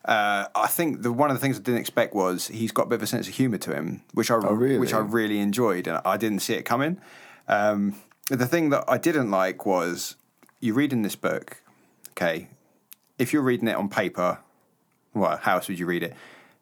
Uh, 0.05 0.45
I 0.55 0.67
think 0.67 1.01
the 1.03 1.11
one 1.11 1.29
of 1.29 1.35
the 1.35 1.41
things 1.41 1.57
I 1.57 1.61
didn't 1.61 1.81
expect 1.81 2.13
was 2.15 2.47
he's 2.47 2.71
got 2.71 2.83
a 2.83 2.85
bit 2.87 2.95
of 2.95 3.03
a 3.03 3.07
sense 3.07 3.27
of 3.27 3.35
humour 3.35 3.57
to 3.59 3.73
him, 3.75 4.01
which 4.13 4.31
I 4.31 4.35
really? 4.35 4.79
which 4.79 4.93
I 4.93 4.99
really 4.99 5.39
enjoyed, 5.39 5.87
and 5.87 5.99
I 6.05 6.17
didn't 6.17 6.39
see 6.39 6.53
it 6.53 6.63
coming. 6.63 6.99
Um, 7.47 7.95
the 8.27 8.47
thing 8.47 8.69
that 8.69 8.85
I 8.87 8.97
didn't 8.97 9.29
like 9.29 9.65
was 9.65 10.15
you 10.59 10.73
reading 10.73 11.01
this 11.03 11.15
book. 11.15 11.61
Okay, 12.11 12.47
if 13.19 13.33
you're 13.33 13.41
reading 13.43 13.67
it 13.67 13.75
on 13.75 13.89
paper, 13.89 14.39
well, 15.13 15.37
how 15.37 15.55
else 15.55 15.67
would 15.67 15.79
you 15.79 15.85
read 15.85 16.03
it? 16.03 16.15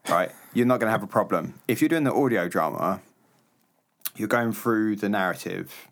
Right, 0.10 0.32
you're 0.54 0.66
not 0.66 0.80
going 0.80 0.88
to 0.88 0.92
have 0.92 1.04
a 1.04 1.08
problem. 1.08 1.56
If 1.68 1.82
you're 1.82 1.90
doing 1.90 2.04
the 2.04 2.14
audio 2.14 2.48
drama, 2.48 3.02
you're 4.16 4.28
going 4.28 4.54
through 4.54 4.98
the 4.98 5.10
narrative, 5.10 5.90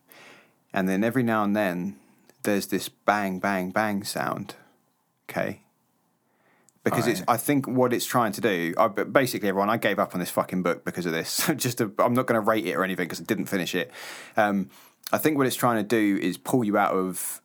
and 0.73 0.87
then 0.87 1.03
every 1.03 1.23
now 1.23 1.43
and 1.43 1.55
then 1.55 1.97
there's 2.43 2.67
this 2.67 2.89
bang, 2.89 3.39
bang, 3.39 3.71
bang 3.71 4.03
sound. 4.03 4.55
Okay. 5.29 5.61
Because 6.83 7.05
it's, 7.05 7.21
I 7.27 7.35
think 7.35 7.67
what 7.67 7.91
it's 7.91 8.05
trying 8.05 8.31
to 8.31 8.39
do. 8.39 8.73
I, 8.77 8.87
basically, 8.87 9.49
everyone, 9.49 9.69
I 9.69 9.75
gave 9.75 9.99
up 9.99 10.13
on 10.13 10.21
this 10.21 10.29
fucking 10.29 10.63
book 10.63 10.85
because 10.85 11.05
of 11.05 11.11
this. 11.11 11.51
Just, 11.57 11.79
to, 11.79 11.93
I'm 11.99 12.13
not 12.13 12.27
going 12.27 12.41
to 12.41 12.47
rate 12.47 12.65
it 12.65 12.75
or 12.75 12.83
anything 12.85 13.05
because 13.05 13.19
I 13.19 13.25
didn't 13.25 13.47
finish 13.47 13.75
it. 13.75 13.91
Um, 14.37 14.69
I 15.11 15.17
think 15.17 15.37
what 15.37 15.45
it's 15.47 15.55
trying 15.57 15.77
to 15.77 15.83
do 15.83 16.17
is 16.21 16.37
pull 16.37 16.63
you 16.63 16.77
out 16.77 16.93
of 16.93 17.41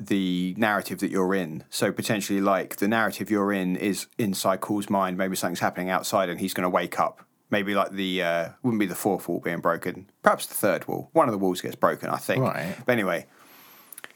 the 0.00 0.54
narrative 0.56 0.98
that 1.00 1.10
you're 1.10 1.34
in. 1.34 1.64
So 1.70 1.92
potentially, 1.92 2.40
like 2.40 2.76
the 2.76 2.88
narrative 2.88 3.30
you're 3.30 3.52
in 3.52 3.76
is 3.76 4.06
inside 4.18 4.60
Cawl's 4.60 4.88
mind. 4.88 5.16
Maybe 5.16 5.36
something's 5.36 5.60
happening 5.60 5.90
outside, 5.90 6.28
and 6.28 6.40
he's 6.40 6.54
going 6.54 6.64
to 6.64 6.70
wake 6.70 6.98
up. 6.98 7.24
Maybe 7.50 7.74
like 7.74 7.92
the 7.92 8.22
uh, 8.22 8.48
wouldn't 8.62 8.80
be 8.80 8.86
the 8.86 8.94
fourth 8.94 9.28
wall 9.28 9.40
being 9.40 9.60
broken. 9.60 10.08
Perhaps 10.22 10.46
the 10.46 10.54
third 10.54 10.86
wall. 10.88 11.10
One 11.12 11.28
of 11.28 11.32
the 11.32 11.38
walls 11.38 11.60
gets 11.60 11.74
broken, 11.74 12.08
I 12.08 12.16
think. 12.16 12.42
Right. 12.42 12.76
But 12.86 12.92
anyway, 12.92 13.26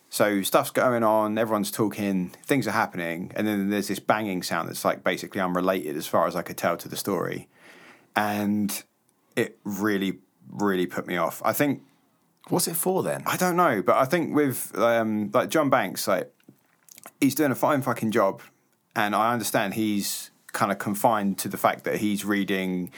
so 0.09 0.43
stuff's 0.43 0.71
going 0.71 1.03
on. 1.03 1.37
Everyone's 1.37 1.73
talking. 1.73 2.31
Things 2.45 2.67
are 2.69 2.73
happening, 2.73 3.33
and 3.35 3.47
then 3.47 3.71
there's 3.71 3.89
this 3.89 3.99
banging 3.99 4.43
sound 4.43 4.69
that's 4.69 4.85
like 4.85 5.03
basically 5.05 5.41
unrelated 5.41 5.97
as 5.97 6.07
far 6.07 6.27
as 6.27 6.37
I 6.37 6.43
could 6.43 6.57
tell 6.57 6.77
to 6.77 6.89
the 6.89 6.97
story, 6.97 7.49
and 8.15 8.83
it 9.37 9.59
really, 9.65 10.21
really 10.49 10.87
put 10.87 11.07
me 11.07 11.17
off. 11.17 11.43
I 11.45 11.53
think 11.53 11.83
What's 12.49 12.69
it 12.69 12.77
for 12.77 13.03
then? 13.03 13.23
I 13.27 13.37
don't 13.37 13.57
know, 13.57 13.83
but 13.83 13.97
I 13.97 14.05
think 14.05 14.35
with 14.35 14.77
um, 14.77 15.31
like 15.33 15.49
John 15.49 15.71
Banks, 15.71 16.07
like 16.07 16.31
he's 17.21 17.35
doing 17.35 17.51
a 17.51 17.55
fine 17.55 17.83
fucking 17.83 18.11
job, 18.11 18.43
and 18.95 19.15
I 19.15 19.33
understand 19.33 19.75
he's 19.75 20.31
kind 20.53 20.71
of 20.71 20.79
confined 20.79 21.39
to 21.39 21.49
the 21.49 21.57
fact 21.57 21.85
that 21.85 21.97
he's 21.97 22.25
reading 22.25 22.91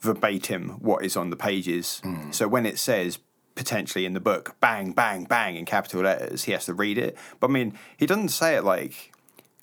verbatim 0.00 0.70
what 0.80 1.04
is 1.04 1.16
on 1.16 1.30
the 1.30 1.36
pages. 1.36 2.00
So 2.32 2.46
when 2.46 2.66
it 2.66 2.78
says 2.78 3.18
potentially 3.54 4.04
in 4.06 4.12
the 4.12 4.20
book, 4.20 4.56
bang, 4.60 4.92
bang, 4.92 5.24
bang 5.24 5.56
in 5.56 5.64
capital 5.64 6.02
letters, 6.02 6.44
he 6.44 6.52
has 6.52 6.66
to 6.66 6.74
read 6.74 6.98
it. 6.98 7.16
But 7.40 7.50
I 7.50 7.52
mean, 7.52 7.78
he 7.96 8.06
doesn't 8.06 8.28
say 8.28 8.56
it 8.56 8.64
like 8.64 9.12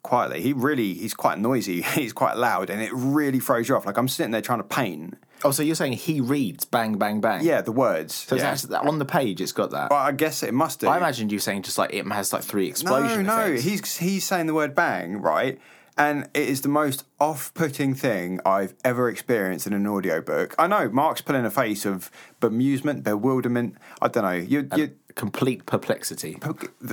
quietly. 0.03 0.41
He 0.41 0.53
really 0.53 0.93
he's 0.93 1.13
quite 1.13 1.39
noisy. 1.39 1.81
he's 1.95 2.13
quite 2.13 2.37
loud, 2.37 2.69
and 2.69 2.81
it 2.81 2.91
really 2.93 3.39
throws 3.39 3.69
you 3.69 3.75
off. 3.75 3.85
Like 3.85 3.97
I'm 3.97 4.07
sitting 4.07 4.31
there 4.31 4.41
trying 4.41 4.59
to 4.59 4.63
paint. 4.63 5.17
Oh, 5.43 5.51
so 5.51 5.63
you're 5.63 5.75
saying 5.75 5.93
he 5.93 6.21
reads 6.21 6.65
bang, 6.65 6.97
bang, 6.97 7.21
bang? 7.21 7.43
Yeah, 7.43 7.61
the 7.61 7.71
words. 7.71 8.13
So 8.13 8.35
it's 8.35 8.43
actually, 8.43 8.75
on 8.75 8.99
the 8.99 9.05
page, 9.05 9.41
it's 9.41 9.51
got 9.51 9.71
that. 9.71 9.89
Well, 9.89 9.99
I 9.99 10.11
guess 10.11 10.43
it 10.43 10.53
must 10.53 10.79
do. 10.79 10.87
I 10.87 10.97
imagined 10.97 11.31
you 11.31 11.39
saying 11.39 11.63
just 11.63 11.77
like 11.77 11.93
it 11.93 12.05
has 12.07 12.33
like 12.33 12.43
three 12.43 12.67
explosions. 12.67 13.25
No, 13.27 13.47
no, 13.47 13.53
he's 13.53 13.97
he's 13.97 14.23
saying 14.23 14.47
the 14.47 14.53
word 14.53 14.75
bang, 14.75 15.17
right? 15.21 15.59
And 15.97 16.29
it 16.33 16.47
is 16.47 16.61
the 16.61 16.69
most 16.69 17.03
off-putting 17.19 17.95
thing 17.95 18.39
I've 18.45 18.73
ever 18.83 19.09
experienced 19.09 19.67
in 19.67 19.73
an 19.73 19.85
audiobook. 19.85 20.55
I 20.57 20.65
know 20.65 20.89
Mark's 20.89 21.21
pulling 21.21 21.45
a 21.45 21.51
face 21.51 21.85
of 21.85 22.09
bemusement, 22.39 23.03
bewilderment. 23.03 23.75
I 24.01 24.07
don't 24.07 24.23
know. 24.23 24.31
You, 24.31 24.69
you 24.75 24.95
complete 25.15 25.65
perplexity. 25.65 26.37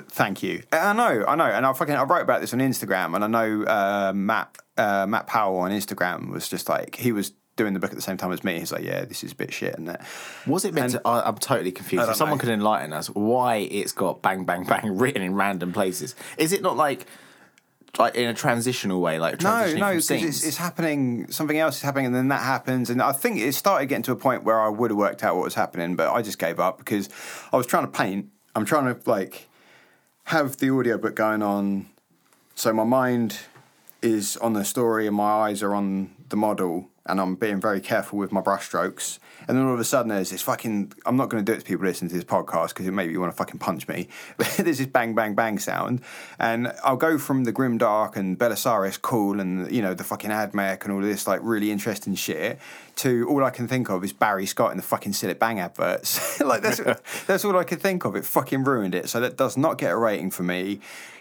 thank 0.08 0.42
you. 0.42 0.62
I 0.72 0.92
know, 0.92 1.24
I 1.26 1.36
know, 1.36 1.44
and 1.44 1.64
I 1.64 1.72
fucking 1.72 1.94
I 1.94 2.02
wrote 2.02 2.22
about 2.22 2.40
this 2.40 2.52
on 2.52 2.58
Instagram, 2.58 3.14
and 3.14 3.24
I 3.24 3.28
know 3.28 3.64
uh, 3.64 4.12
Matt 4.14 4.58
uh, 4.76 5.06
Matt 5.06 5.26
Powell 5.26 5.58
on 5.58 5.70
Instagram 5.70 6.30
was 6.30 6.48
just 6.48 6.68
like 6.68 6.96
he 6.96 7.12
was 7.12 7.32
doing 7.58 7.74
the 7.74 7.80
book 7.80 7.90
at 7.90 7.96
the 7.96 8.02
same 8.02 8.16
time 8.16 8.32
as 8.32 8.42
me. 8.42 8.58
He's 8.58 8.72
like, 8.72 8.84
yeah, 8.84 9.04
this 9.04 9.22
is 9.22 9.32
a 9.32 9.34
bit 9.34 9.52
shit, 9.52 9.76
and 9.76 9.88
that. 9.88 10.06
Was 10.46 10.64
it 10.64 10.72
meant 10.72 10.92
to? 10.92 11.02
I, 11.04 11.28
I'm 11.28 11.36
totally 11.36 11.72
confused. 11.72 12.08
If 12.08 12.16
someone 12.16 12.38
know. 12.38 12.40
could 12.40 12.50
enlighten 12.50 12.94
us, 12.94 13.08
why 13.08 13.56
it's 13.56 13.92
got 13.92 14.22
bang, 14.22 14.44
bang, 14.44 14.64
bang 14.64 14.96
written 14.96 15.20
in 15.20 15.34
random 15.34 15.74
places? 15.74 16.14
Is 16.38 16.54
it 16.54 16.62
not 16.62 16.78
like 16.78 17.06
like 17.98 18.14
in 18.14 18.28
a 18.28 18.34
transitional 18.34 19.00
way, 19.00 19.18
like 19.18 19.42
No, 19.42 19.72
no, 19.74 19.90
because 19.90 20.10
it's, 20.10 20.44
it's 20.44 20.56
happening. 20.56 21.30
Something 21.30 21.58
else 21.58 21.76
is 21.76 21.82
happening, 21.82 22.06
and 22.06 22.14
then 22.14 22.28
that 22.28 22.42
happens. 22.42 22.90
And 22.90 23.02
I 23.02 23.12
think 23.12 23.38
it 23.38 23.52
started 23.52 23.86
getting 23.86 24.02
to 24.04 24.12
a 24.12 24.16
point 24.16 24.44
where 24.44 24.60
I 24.60 24.68
would 24.68 24.90
have 24.90 24.98
worked 24.98 25.24
out 25.24 25.36
what 25.36 25.44
was 25.44 25.54
happening, 25.54 25.96
but 25.96 26.12
I 26.12 26.22
just 26.22 26.38
gave 26.38 26.60
up 26.60 26.78
because 26.78 27.08
I 27.52 27.56
was 27.56 27.66
trying 27.66 27.84
to 27.84 27.90
paint. 27.90 28.30
I'm 28.54 28.64
trying 28.64 28.94
to 28.94 29.10
like 29.10 29.48
have 30.24 30.58
the 30.58 30.70
audiobook 30.70 31.14
going 31.14 31.42
on, 31.42 31.88
so 32.54 32.72
my 32.72 32.84
mind 32.84 33.38
is 34.02 34.36
on 34.36 34.52
the 34.52 34.64
story 34.64 35.06
and 35.06 35.16
my 35.16 35.24
eyes 35.24 35.62
are 35.62 35.74
on 35.74 36.10
the 36.28 36.36
model, 36.36 36.88
and 37.08 37.20
I'm 37.20 37.34
being 37.34 37.60
very 37.60 37.80
careful 37.80 38.18
with 38.18 38.32
my 38.32 38.40
brushstrokes. 38.40 39.18
And 39.46 39.56
then 39.56 39.66
all 39.66 39.74
of 39.74 39.80
a 39.80 39.84
sudden, 39.84 40.10
there's 40.10 40.30
this 40.30 40.42
fucking. 40.42 40.92
I'm 41.06 41.16
not 41.16 41.30
going 41.30 41.44
to 41.44 41.52
do 41.52 41.56
it 41.56 41.60
to 41.60 41.64
people 41.64 41.86
listening 41.86 42.10
to 42.10 42.14
this 42.14 42.24
podcast 42.24 42.68
because 42.68 42.86
it 42.86 42.90
maybe 42.92 43.12
you 43.12 43.20
want 43.20 43.32
to 43.32 43.36
fucking 43.36 43.58
punch 43.58 43.88
me. 43.88 44.08
But 44.36 44.46
there's 44.58 44.78
this 44.78 44.86
bang, 44.86 45.14
bang, 45.14 45.34
bang 45.34 45.58
sound, 45.58 46.02
and 46.38 46.72
I'll 46.84 46.96
go 46.96 47.18
from 47.18 47.44
the 47.44 47.52
grim 47.52 47.78
dark 47.78 48.16
and 48.16 48.38
Belisarius 48.38 49.00
Cawl 49.00 49.40
and 49.40 49.70
you 49.70 49.80
know 49.80 49.94
the 49.94 50.04
fucking 50.04 50.30
AdMech 50.30 50.84
and 50.84 50.92
all 50.92 50.98
of 50.98 51.04
this 51.04 51.26
like 51.26 51.40
really 51.42 51.70
interesting 51.70 52.14
shit 52.14 52.58
to 52.98 53.28
all 53.28 53.44
I 53.44 53.50
can 53.50 53.68
think 53.68 53.88
of 53.90 54.02
is 54.04 54.12
Barry 54.12 54.44
Scott 54.44 54.72
in 54.72 54.76
the 54.76 54.82
fucking 54.82 55.12
Cillit 55.12 55.38
Bang 55.38 55.60
adverts. 55.60 56.40
like 56.44 56.62
that's 56.62 56.80
that's 57.26 57.44
all 57.44 57.56
I 57.56 57.64
could 57.64 57.80
think 57.80 58.04
of. 58.04 58.16
It 58.16 58.24
fucking 58.24 58.64
ruined 58.64 58.94
it. 58.94 59.08
So 59.08 59.20
that 59.20 59.36
does 59.36 59.56
not 59.56 59.78
get 59.78 59.92
a 59.92 59.96
rating 59.96 60.30
for 60.30 60.42
me. 60.42 60.80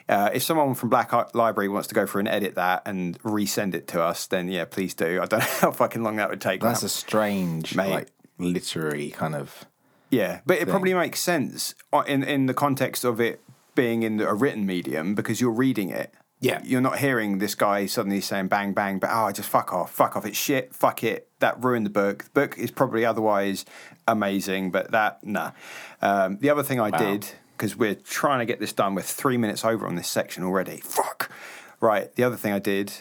Uh, 0.10 0.30
if 0.34 0.44
someone 0.44 0.74
from 0.74 0.90
Black 0.90 1.14
Art 1.14 1.36
Library 1.36 1.68
wants 1.68 1.88
to 1.90 1.96
go 1.96 2.06
through 2.06 2.20
and 2.20 2.28
edit 2.28 2.56
that 2.56 2.84
and 2.86 3.20
resend 3.24 3.76
it 3.76 3.88
to 3.90 4.02
us, 4.02 4.26
then 4.28 4.48
yeah, 4.48 4.66
please 4.66 4.94
do. 4.94 5.20
I 5.22 5.26
don't 5.26 5.40
know 5.40 5.46
how 5.46 5.72
fucking 5.72 6.04
long 6.04 6.16
that 6.18 6.30
would 6.30 6.42
take. 6.42 6.62
That's 6.62 6.82
now. 6.82 6.88
a 6.88 6.90
strange, 6.90 7.76
Mate. 7.76 7.90
like 7.90 8.12
literary 8.38 9.10
kind 9.10 9.36
of. 9.36 9.66
Yeah, 10.10 10.40
but 10.46 10.58
it 10.60 10.70
probably 10.70 10.94
makes 10.94 11.20
sense 11.20 11.76
uh, 11.92 12.04
in 12.08 12.24
in 12.24 12.46
the 12.46 12.54
context 12.54 13.04
of 13.04 13.20
it 13.20 13.42
being 13.76 14.04
in 14.04 14.22
a 14.22 14.34
written 14.34 14.66
medium 14.66 15.14
because 15.16 15.42
you're 15.42 15.52
reading 15.52 15.90
it. 15.90 16.14
Yeah. 16.40 16.62
you're 16.64 16.82
not 16.82 17.00
hearing 17.00 17.40
this 17.40 17.56
guy 17.56 17.88
suddenly 17.88 18.22
saying 18.22 18.48
bang 18.48 18.74
bang, 18.74 19.00
but 19.00 19.10
oh, 19.12 19.32
just 19.32 19.50
fuck 19.50 19.74
off, 19.74 19.92
fuck 19.92 20.16
off, 20.16 20.24
it's 20.24 20.38
shit, 20.38 20.74
fuck 20.74 21.04
it. 21.04 21.28
That 21.40 21.62
ruined 21.64 21.88
the 21.88 21.90
book. 21.90 22.26
The 22.26 22.30
book 22.30 22.58
is 22.60 22.70
probably 22.70 23.04
otherwise 23.04 23.66
amazing, 24.08 24.70
but 24.72 24.92
that 24.92 25.24
nah. 25.24 25.52
Um, 26.02 26.38
the 26.38 26.52
other 26.52 26.64
thing 26.64 26.80
I 26.80 26.92
did 26.92 27.28
because 27.58 27.76
we're 27.76 27.96
trying 27.96 28.40
to 28.40 28.46
get 28.46 28.60
this 28.60 28.72
done, 28.72 28.94
we're 28.94 29.02
three 29.02 29.38
minutes 29.38 29.66
over 29.66 29.88
on 29.88 29.96
this 29.96 30.08
section 30.08 30.44
already. 30.44 30.78
Fuck. 30.78 31.32
Right. 31.80 32.14
The 32.16 32.24
other 32.24 32.36
thing 32.36 32.54
I 32.54 32.60
did 32.60 32.94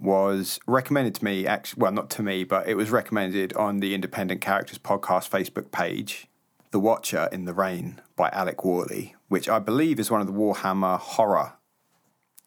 was 0.00 0.58
recommended 0.66 1.14
to 1.14 1.24
me 1.24 1.46
actually 1.46 1.80
well 1.80 1.92
not 1.92 2.10
to 2.10 2.20
me 2.20 2.42
but 2.42 2.66
it 2.68 2.74
was 2.74 2.90
recommended 2.90 3.52
on 3.54 3.78
the 3.78 3.94
independent 3.94 4.40
characters 4.40 4.76
podcast 4.76 5.30
facebook 5.30 5.70
page 5.70 6.26
The 6.72 6.80
Watcher 6.80 7.28
in 7.30 7.44
the 7.44 7.54
Rain 7.54 8.00
by 8.16 8.28
Alec 8.30 8.64
Worley, 8.64 9.14
which 9.28 9.48
I 9.48 9.60
believe 9.60 10.00
is 10.00 10.10
one 10.10 10.20
of 10.20 10.26
the 10.26 10.32
Warhammer 10.32 10.98
horror 10.98 11.52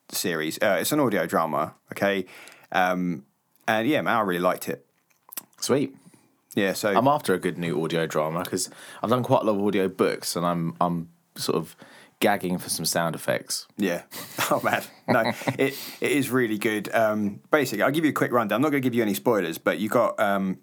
series. 0.10 0.58
Uh, 0.62 0.78
it's 0.82 0.92
an 0.92 1.00
audio 1.00 1.26
drama, 1.26 1.76
okay? 1.94 2.26
Um, 2.72 3.26
and 3.68 3.88
yeah, 3.88 4.02
man, 4.02 4.18
I 4.18 4.22
really 4.22 4.42
liked 4.42 4.68
it. 4.68 4.86
Sweet. 5.60 5.96
Yeah, 6.56 6.74
so 6.74 6.90
I'm 6.96 7.08
after 7.08 7.34
a 7.34 7.40
good 7.40 7.58
new 7.58 7.84
audio 7.84 8.08
drama 8.08 8.44
because 8.44 8.70
I've 9.04 9.10
done 9.10 9.24
quite 9.24 9.44
a 9.44 9.46
lot 9.46 9.60
of 9.60 9.66
audio 9.66 9.88
books, 9.88 10.36
and 10.36 10.46
I'm 10.46 10.76
I'm 10.82 11.10
sort 11.40 11.58
of 11.58 11.76
gagging 12.20 12.58
for 12.58 12.70
some 12.70 12.86
sound 12.86 13.16
effects. 13.16 13.68
Yeah. 13.78 14.04
Oh 14.50 14.62
man, 14.64 14.82
no, 15.10 15.20
it 15.60 15.78
it 16.00 16.12
is 16.12 16.30
really 16.30 16.58
good. 16.58 16.90
Um, 16.96 17.42
basically, 17.52 17.84
I'll 17.84 17.92
give 17.92 18.06
you 18.06 18.12
a 18.12 18.14
quick 18.14 18.32
rundown. 18.32 18.56
I'm 18.56 18.62
not 18.62 18.70
going 18.70 18.82
to 18.82 18.86
give 18.86 18.96
you 18.96 19.04
any 19.04 19.14
spoilers, 19.14 19.58
but 19.58 19.78
you 19.78 19.90
got 19.90 20.18
um, 20.22 20.60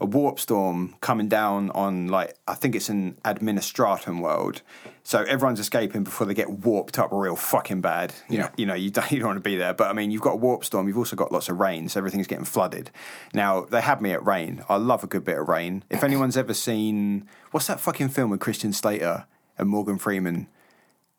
a 0.00 0.06
warp 0.06 0.40
storm 0.40 0.96
coming 1.00 1.28
down 1.28 1.70
on 1.70 2.08
like 2.08 2.34
I 2.48 2.54
think 2.54 2.74
it's 2.74 2.88
an 2.88 3.16
administratum 3.24 4.20
world. 4.20 4.62
So 5.04 5.22
everyone's 5.22 5.60
escaping 5.60 6.02
before 6.02 6.26
they 6.26 6.34
get 6.34 6.50
warped 6.50 6.98
up 6.98 7.10
real 7.12 7.36
fucking 7.36 7.82
bad. 7.82 8.14
You 8.28 8.38
know, 8.38 8.48
you 8.56 8.66
know, 8.66 8.74
you 8.74 8.90
don't, 8.90 9.10
you 9.12 9.20
don't 9.20 9.28
want 9.28 9.36
to 9.36 9.48
be 9.48 9.56
there. 9.56 9.74
But 9.74 9.90
I 9.90 9.92
mean, 9.92 10.10
you've 10.10 10.22
got 10.22 10.32
a 10.32 10.38
warp 10.38 10.64
storm. 10.64 10.88
You've 10.88 10.98
also 10.98 11.14
got 11.14 11.30
lots 11.30 11.48
of 11.48 11.60
rain, 11.60 11.88
so 11.88 12.00
everything's 12.00 12.26
getting 12.26 12.44
flooded. 12.44 12.90
Now 13.32 13.60
they 13.60 13.80
had 13.80 14.02
me 14.02 14.10
at 14.10 14.26
rain. 14.26 14.64
I 14.68 14.76
love 14.76 15.04
a 15.04 15.06
good 15.06 15.24
bit 15.24 15.38
of 15.38 15.48
rain. 15.48 15.84
If 15.88 16.02
anyone's 16.02 16.36
ever 16.36 16.54
seen 16.54 17.28
what's 17.52 17.68
that 17.68 17.78
fucking 17.78 18.08
film 18.08 18.30
with 18.30 18.40
Christian 18.40 18.72
Slater 18.72 19.26
and 19.58 19.68
Morgan 19.68 19.98
Freeman? 19.98 20.46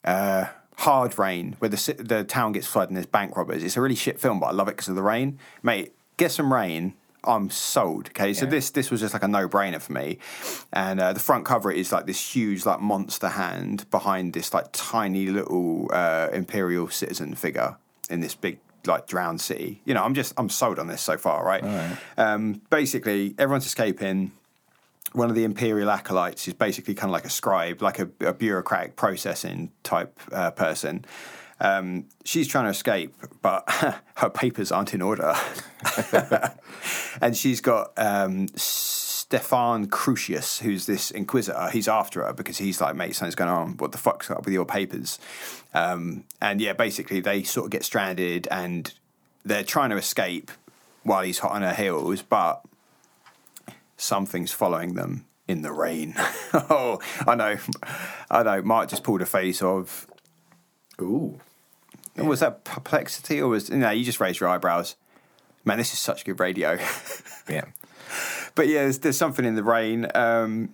uh, 0.03 0.45
Hard 0.77 1.17
Rain, 1.17 1.55
where 1.59 1.69
the 1.69 1.95
the 1.99 2.23
town 2.25 2.51
gets 2.51 2.67
flooded 2.67 2.89
and 2.89 2.97
there's 2.97 3.05
bank 3.05 3.37
robbers. 3.37 3.63
It's 3.63 3.77
a 3.77 3.81
really 3.81 3.95
shit 3.95 4.19
film, 4.19 4.39
but 4.41 4.47
I 4.47 4.51
love 4.51 4.67
it 4.67 4.71
because 4.71 4.89
of 4.89 4.95
the 4.95 5.01
rain. 5.01 5.39
Mate, 5.63 5.93
get 6.17 6.31
some 6.31 6.51
rain. 6.53 6.93
I'm 7.23 7.49
sold. 7.49 8.09
Okay, 8.09 8.33
so 8.33 8.43
Yeah. 8.45 8.51
this 8.51 8.69
this 8.71 8.91
was 8.91 8.99
just 8.99 9.13
like 9.13 9.23
a 9.23 9.27
no 9.27 9.47
brainer 9.47 9.81
for 9.81 9.93
me, 9.93 10.19
and 10.73 10.99
uh, 10.99 11.13
the 11.13 11.19
front 11.21 11.45
cover 11.45 11.71
is 11.71 11.91
like 11.93 12.05
this 12.07 12.35
huge 12.35 12.65
like 12.65 12.81
monster 12.81 13.29
hand 13.29 13.89
behind 13.89 14.33
this 14.33 14.53
like 14.53 14.65
tiny 14.73 15.27
little 15.27 15.89
uh, 15.93 16.27
imperial 16.33 16.89
citizen 16.89 17.33
figure 17.35 17.77
in 18.09 18.19
this 18.19 18.35
big 18.35 18.59
like 18.85 19.07
drowned 19.07 19.39
city. 19.41 19.81
You 19.85 19.93
know, 19.95 20.03
I'm 20.03 20.13
just 20.13 20.33
I'm 20.37 20.49
sold 20.49 20.77
on 20.77 20.87
this 20.87 21.01
so 21.01 21.17
far. 21.17 21.43
Right. 21.45 21.63
Um, 22.17 22.61
basically, 22.69 23.33
everyone's 23.39 23.65
escaping 23.65 24.33
one 25.15 25.29
of 25.29 25.35
the 25.35 25.43
imperial 25.43 25.89
acolytes 25.89 26.47
is 26.47 26.53
basically 26.53 26.93
kind 26.93 27.09
of 27.09 27.13
like 27.13 27.25
a 27.25 27.29
scribe, 27.29 27.81
like 27.81 27.99
a, 27.99 28.09
a 28.21 28.33
bureaucratic 28.33 28.95
processing 28.95 29.71
type 29.83 30.19
uh, 30.31 30.51
person. 30.51 31.05
Um, 31.59 32.05
she's 32.25 32.47
trying 32.47 32.65
to 32.65 32.71
escape, 32.71 33.15
but 33.41 33.63
her 34.15 34.29
papers 34.29 34.71
aren't 34.71 34.93
in 34.93 35.01
order. 35.01 35.33
and 37.21 37.35
she's 37.35 37.61
got 37.61 37.93
um, 37.97 38.47
Stefan 38.55 39.87
Crucius, 39.87 40.59
who's 40.59 40.85
this 40.85 41.11
inquisitor. 41.11 41.69
He's 41.71 41.87
after 41.87 42.23
her 42.25 42.33
because 42.33 42.57
he's 42.57 42.81
like, 42.81 42.95
mate, 42.95 43.15
something's 43.15 43.35
going 43.35 43.49
on. 43.49 43.77
What 43.77 43.91
the 43.91 43.97
fuck's 43.97 44.29
up 44.29 44.45
with 44.45 44.53
your 44.53 44.65
papers? 44.65 45.17
Um, 45.73 46.25
and 46.41 46.59
yeah, 46.59 46.73
basically, 46.73 47.21
they 47.21 47.43
sort 47.43 47.65
of 47.65 47.71
get 47.71 47.83
stranded 47.83 48.47
and 48.51 48.93
they're 49.43 49.63
trying 49.63 49.91
to 49.91 49.97
escape 49.97 50.51
while 51.03 51.21
he's 51.23 51.39
hot 51.39 51.51
on 51.51 51.61
her 51.61 51.73
heels, 51.73 52.21
but 52.21 52.61
something's 53.97 54.51
following 54.51 54.93
them 54.95 55.25
in 55.47 55.61
the 55.61 55.71
rain. 55.71 56.13
oh, 56.53 56.99
I 57.27 57.35
know. 57.35 57.57
I 58.29 58.43
know. 58.43 58.61
Mark 58.61 58.89
just 58.89 59.03
pulled 59.03 59.21
a 59.21 59.25
face 59.25 59.61
of. 59.61 60.07
Ooh. 61.01 61.39
Was 62.17 62.39
that 62.39 62.63
perplexity 62.63 63.41
or 63.41 63.49
was. 63.49 63.69
No, 63.69 63.89
you 63.91 64.03
just 64.03 64.19
raised 64.19 64.39
your 64.39 64.49
eyebrows. 64.49 64.95
Man, 65.65 65.77
this 65.77 65.93
is 65.93 65.99
such 65.99 66.25
good 66.25 66.39
radio. 66.39 66.77
Yeah. 67.47 67.65
but 68.55 68.67
yeah, 68.67 68.81
there's, 68.81 68.97
there's 68.97 69.17
something 69.19 69.45
in 69.45 69.53
the 69.53 69.63
rain. 69.63 70.07
Um, 70.15 70.73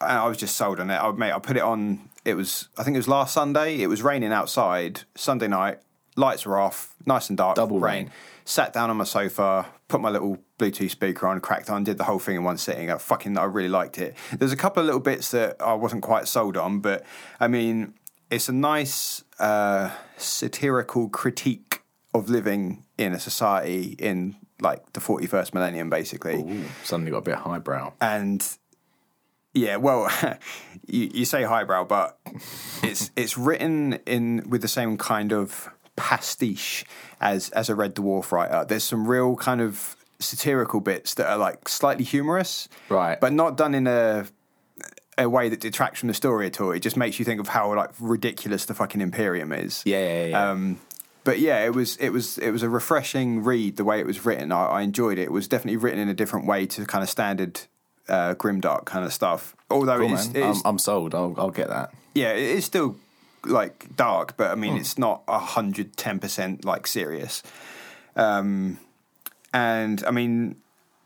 I 0.00 0.26
was 0.26 0.36
just 0.36 0.56
sold 0.56 0.80
on 0.80 0.90
it. 0.90 0.96
I, 0.96 1.12
mate, 1.12 1.30
I 1.30 1.38
put 1.38 1.56
it 1.56 1.62
on. 1.62 2.10
It 2.24 2.34
was, 2.34 2.66
I 2.76 2.82
think 2.82 2.96
it 2.96 2.98
was 2.98 3.06
last 3.06 3.32
Sunday. 3.32 3.80
It 3.80 3.86
was 3.86 4.02
raining 4.02 4.32
outside. 4.32 5.02
Sunday 5.14 5.46
night, 5.46 5.78
lights 6.16 6.44
were 6.44 6.58
off, 6.58 6.92
nice 7.06 7.28
and 7.28 7.38
dark. 7.38 7.54
Double 7.54 7.78
rain. 7.78 8.10
Sat 8.44 8.72
down 8.72 8.90
on 8.90 8.96
my 8.96 9.04
sofa, 9.04 9.66
put 9.86 10.00
my 10.00 10.10
little 10.10 10.38
Bluetooth 10.58 10.90
speaker 10.90 11.26
on, 11.26 11.40
cracked 11.40 11.70
on, 11.70 11.84
did 11.84 11.98
the 11.98 12.04
whole 12.04 12.18
thing 12.18 12.36
in 12.36 12.44
one 12.44 12.58
sitting. 12.58 12.90
I 12.90 12.98
fucking, 12.98 13.36
I 13.36 13.44
really 13.44 13.68
liked 13.68 13.98
it. 13.98 14.16
There's 14.38 14.52
a 14.52 14.56
couple 14.56 14.80
of 14.80 14.86
little 14.86 15.00
bits 15.00 15.30
that 15.32 15.56
I 15.60 15.74
wasn't 15.74 16.02
quite 16.02 16.28
sold 16.28 16.56
on, 16.56 16.80
but 16.80 17.04
I 17.38 17.48
mean, 17.48 17.94
it's 18.30 18.48
a 18.48 18.52
nice 18.52 19.22
uh, 19.38 19.90
satirical 20.16 21.08
critique 21.08 21.82
of 22.14 22.30
living 22.30 22.84
in 22.96 23.12
a 23.12 23.20
society 23.20 23.96
in 23.98 24.36
like 24.60 24.92
the 24.94 25.00
41st 25.00 25.52
millennium, 25.52 25.90
basically 25.90 26.36
Ooh. 26.36 26.64
Suddenly 26.82 27.10
got 27.10 27.18
a 27.18 27.22
bit 27.22 27.34
highbrow. 27.36 27.92
and 28.00 28.46
yeah, 29.52 29.76
well, 29.76 30.10
you, 30.86 31.10
you 31.12 31.24
say 31.24 31.42
highbrow, 31.42 31.84
but 31.84 32.18
it's 32.82 33.10
it's 33.16 33.36
written 33.38 33.94
in 34.06 34.48
with 34.48 34.62
the 34.62 34.68
same 34.68 34.96
kind 34.96 35.32
of 35.32 35.68
pastiche 35.96 36.84
as 37.20 37.50
as 37.50 37.68
a 37.68 37.74
Red 37.74 37.94
Dwarf 37.94 38.32
writer. 38.32 38.64
There's 38.66 38.84
some 38.84 39.06
real 39.06 39.36
kind 39.36 39.60
of 39.60 39.96
satirical 40.18 40.80
bits 40.80 41.14
that 41.14 41.26
are 41.28 41.38
like 41.38 41.68
slightly 41.68 42.04
humorous, 42.04 42.68
Right. 42.88 43.20
but 43.20 43.32
not 43.32 43.56
done 43.56 43.74
in 43.74 43.86
a 43.86 44.26
a 45.18 45.28
way 45.28 45.48
that 45.48 45.60
detracts 45.60 45.98
from 46.00 46.08
the 46.08 46.14
story 46.14 46.46
at 46.46 46.60
all. 46.60 46.72
It 46.72 46.80
just 46.80 46.96
makes 46.96 47.18
you 47.18 47.24
think 47.24 47.40
of 47.40 47.48
how 47.48 47.74
like 47.74 47.90
ridiculous 47.98 48.66
the 48.66 48.74
fucking 48.74 49.00
Imperium 49.00 49.50
is. 49.52 49.82
Yeah, 49.86 49.98
yeah, 50.06 50.26
yeah. 50.26 50.50
Um, 50.50 50.78
but 51.24 51.38
yeah, 51.38 51.64
it 51.64 51.74
was 51.74 51.96
it 51.96 52.10
was 52.10 52.36
it 52.38 52.50
was 52.50 52.62
a 52.62 52.68
refreshing 52.68 53.42
read 53.42 53.76
the 53.78 53.84
way 53.84 53.98
it 53.98 54.06
was 54.06 54.24
written. 54.26 54.52
I, 54.52 54.64
I 54.66 54.82
enjoyed 54.82 55.18
it. 55.18 55.22
It 55.22 55.32
was 55.32 55.48
definitely 55.48 55.78
written 55.78 55.98
in 56.00 56.08
a 56.08 56.14
different 56.14 56.46
way 56.46 56.66
to 56.66 56.84
kind 56.86 57.02
of 57.02 57.08
standard 57.08 57.60
uh, 58.08 58.34
grimdark 58.34 58.84
kind 58.84 59.04
of 59.04 59.12
stuff. 59.12 59.56
Although 59.70 59.98
cool, 59.98 60.10
it 60.10 60.12
is, 60.12 60.26
it 60.28 60.36
is 60.36 60.58
I'm, 60.64 60.72
I'm 60.74 60.78
sold. 60.78 61.14
I'll, 61.14 61.34
I'll 61.38 61.50
get 61.50 61.68
that. 61.68 61.92
yeah, 62.14 62.32
it 62.32 62.42
is 62.58 62.64
still 62.66 62.96
like 63.46 63.96
dark, 63.96 64.36
but 64.36 64.50
I 64.50 64.54
mean 64.54 64.76
it's 64.76 64.98
not 64.98 65.22
hundred 65.28 65.96
ten 65.96 66.18
percent 66.18 66.64
like 66.64 66.86
serious. 66.86 67.42
Um, 68.16 68.78
and 69.56 70.04
I 70.06 70.10
mean, 70.10 70.56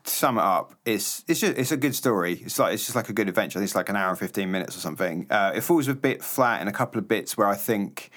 to 0.03 0.11
sum 0.11 0.37
it 0.37 0.43
up, 0.43 0.75
it's 0.85 1.25
it's 1.29 1.39
just 1.39 1.57
it's 1.57 1.71
a 1.71 1.77
good 1.77 1.95
story. 1.95 2.43
It's 2.45 2.59
like 2.59 2.75
it's 2.75 2.85
just 2.85 2.97
like 2.97 3.09
a 3.09 3.13
good 3.13 3.29
adventure. 3.29 3.59
I 3.59 3.61
think 3.61 3.69
It's 3.69 3.77
like 3.77 3.89
an 3.89 3.95
hour 3.95 4.11
and 4.11 4.19
fifteen 4.19 4.51
minutes 4.51 4.77
or 4.77 4.81
something. 4.81 5.29
Uh, 5.31 5.53
it 5.55 5.61
falls 5.61 5.87
a 5.87 5.95
bit 5.95 6.25
flat 6.25 6.61
in 6.61 6.67
a 6.67 6.73
couple 6.73 6.99
of 6.99 7.07
bits 7.07 7.37
where 7.37 7.47
I 7.47 7.55
think. 7.55 8.11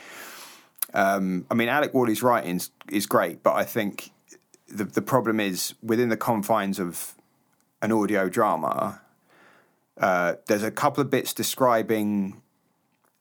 Um, 0.96 1.46
I 1.52 1.54
mean, 1.54 1.70
Alec 1.70 1.94
Worley's 1.94 2.22
writing 2.22 2.58
is, 2.58 2.70
is 2.92 3.06
great, 3.06 3.44
but 3.44 3.54
I 3.54 3.64
think 3.64 4.10
the 4.68 4.86
the 4.86 5.04
problem 5.04 5.40
is 5.40 5.76
within 5.84 6.10
the 6.10 6.18
confines 6.18 6.80
of 6.80 7.14
an 7.84 7.92
audio 7.92 8.28
drama. 8.28 9.02
Uh, 10.00 10.34
there's 10.48 10.64
a 10.64 10.72
couple 10.72 11.02
of 11.02 11.12
bits 11.12 11.32
describing 11.32 12.42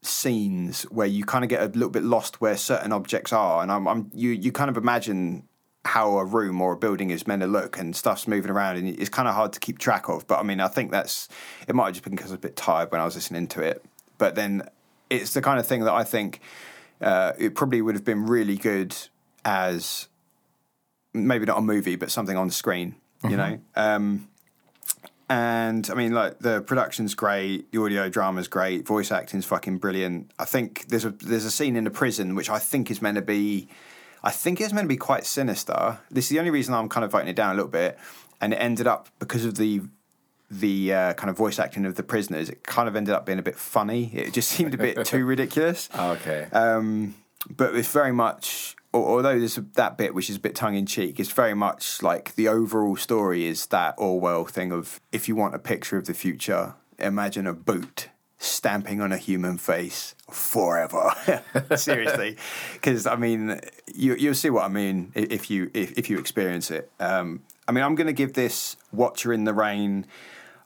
scenes 0.01 0.85
where 0.85 1.07
you 1.07 1.25
kind 1.25 1.45
of 1.45 1.51
get 1.51 1.61
a 1.61 1.67
little 1.67 1.91
bit 1.91 2.05
lost 2.05 2.41
where 2.41 2.57
certain 2.57 2.91
objects 2.91 3.35
are, 3.35 3.63
and 3.63 3.71
I'm, 3.71 3.87
I'm 3.87 4.11
you 4.15 4.31
you 4.31 4.51
kind 4.51 4.71
of 4.71 4.79
imagine 4.79 5.47
how 5.85 6.19
a 6.19 6.25
room 6.25 6.61
or 6.61 6.73
a 6.73 6.77
building 6.77 7.11
is 7.11 7.27
meant 7.27 7.43
to 7.43 7.49
look, 7.49 7.79
and 7.79 7.95
stuff's 7.95 8.29
moving 8.29 8.51
around, 8.51 8.77
and 8.77 8.89
it's 8.89 9.09
kind 9.09 9.29
of 9.29 9.35
hard 9.35 9.53
to 9.53 9.61
keep 9.61 9.79
track 9.79 10.09
of. 10.09 10.27
But 10.27 10.39
I 10.39 10.43
mean, 10.43 10.61
I 10.61 10.69
think 10.69 10.91
that's 10.91 11.29
it 11.67 11.75
might 11.75 11.87
have 11.87 11.95
just 11.95 12.05
been 12.05 12.15
because 12.15 12.31
I 12.31 12.35
was 12.35 12.39
a 12.39 12.41
bit 12.41 12.57
tired 12.57 12.93
when 12.93 13.01
I 13.01 13.05
was 13.05 13.15
listening 13.15 13.49
to 13.49 13.63
it, 13.63 13.85
but 14.19 14.35
then 14.35 14.69
it's 15.11 15.35
the 15.35 15.43
kind 15.43 15.59
of 15.59 15.67
thing 15.67 15.81
that 15.85 15.93
I 15.93 16.05
think 16.05 16.41
uh, 17.01 17.33
it 17.39 17.55
probably 17.55 17.83
would 17.83 17.95
have 17.95 18.05
been 18.05 18.27
really 18.27 18.57
good 18.57 18.97
as 19.45 20.09
maybe 21.13 21.45
not 21.45 21.59
a 21.59 21.63
movie, 21.63 21.97
but 21.97 22.11
something 22.11 22.37
on 22.37 22.51
screen. 22.51 22.97
You 23.29 23.37
know. 23.37 23.61
Um, 23.77 24.29
and 25.33 25.89
I 25.91 25.95
mean, 25.95 26.13
like 26.13 26.41
the 26.41 26.61
production's 26.61 27.15
great, 27.15 27.71
the 27.73 27.81
audio 27.81 28.09
drama's 28.09 28.49
great, 28.49 28.87
voice 28.87 29.11
acting's 29.11 29.47
fucking 29.47 29.79
brilliant. 29.79 30.31
I 30.39 30.45
think 30.45 30.89
there's 30.89 31.07
a 31.07 31.11
there's 31.11 31.47
a 31.47 31.51
scene 31.51 31.77
in 31.77 31.85
the 31.85 31.91
prison 31.91 32.35
which 32.35 32.51
I 32.51 32.59
think 32.59 32.91
is 32.91 33.01
meant 33.01 33.17
to 33.17 33.23
be, 33.23 33.69
I 34.23 34.31
think 34.31 34.61
it's 34.61 34.73
meant 34.73 34.85
to 34.85 34.89
be 34.89 34.97
quite 34.97 35.27
sinister. 35.27 35.99
This 36.11 36.27
is 36.27 36.31
the 36.31 36.39
only 36.39 36.51
reason 36.51 36.75
I'm 36.75 36.89
kind 36.89 37.05
of 37.05 37.11
voting 37.11 37.29
it 37.29 37.37
down 37.37 37.53
a 37.53 37.55
little 37.55 37.71
bit, 37.71 37.99
and 38.41 38.53
it 38.53 38.57
ended 38.57 38.87
up 38.87 39.09
because 39.19 39.45
of 39.45 39.57
the 39.57 39.83
the 40.51 40.93
uh, 40.93 41.13
kind 41.15 41.31
of 41.31 41.37
voice 41.37 41.59
acting 41.59 41.87
of 41.87 41.95
the 41.95 42.03
prisoners. 42.03 42.51
It 42.51 42.63
kind 42.65 42.89
of 42.89 42.95
ended 42.95 43.15
up 43.15 43.25
being 43.25 43.39
a 43.39 43.43
bit 43.43 43.57
funny. 43.57 44.11
It 44.13 44.33
just 44.33 44.51
seemed 44.51 44.75
a 44.75 44.79
bit 44.79 45.05
too 45.07 45.25
ridiculous. 45.25 45.89
Okay. 45.97 46.47
Um, 46.53 47.15
but 47.49 47.75
it's 47.75 47.91
very 47.91 48.13
much, 48.13 48.77
although 48.93 49.39
there's 49.39 49.57
that 49.57 49.97
bit 49.97 50.15
which 50.15 50.31
is 50.31 50.37
a 50.37 50.41
bit 50.41 50.55
tongue 50.55 50.75
in 50.75 50.87
cheek, 50.87 51.19
it's 51.19 51.33
very 51.33 51.55
much 51.55 52.03
like 52.03 52.35
the 52.35 52.49
overall 52.49 52.97
story 52.97 53.47
is 53.47 53.67
that 53.69 53.95
Orwell 53.97 54.45
thing 54.45 54.73
of 54.73 55.01
if 55.11 55.27
you 55.27 55.35
want 55.35 55.55
a 55.55 55.59
picture 55.59 55.97
of 55.97 56.07
the 56.07 56.15
future, 56.15 56.75
imagine 56.99 57.47
a 57.47 57.55
boot 57.55 58.09
stamping 58.43 59.01
on 59.01 59.13
a 59.13 59.17
human 59.17 59.57
face 59.57 60.15
forever. 60.31 61.15
Seriously, 61.77 62.37
because 62.75 63.07
I 63.07 63.17
mean, 63.17 63.59
you 63.95 64.15
you'll 64.17 64.35
see 64.35 64.51
what 64.51 64.65
I 64.65 64.69
mean 64.69 65.13
if 65.15 65.51
you 65.51 65.71
if, 65.73 65.93
if 65.93 66.11
you 66.11 66.19
experience 66.19 66.71
it. 66.71 66.93
Um, 67.01 67.41
I 67.67 67.73
mean, 67.73 67.85
I'm 67.85 67.95
going 67.95 68.09
to 68.09 68.13
give 68.13 68.35
this 68.35 68.77
Watcher 68.93 69.33
in 69.33 69.45
the 69.45 69.55
Rain. 69.55 70.07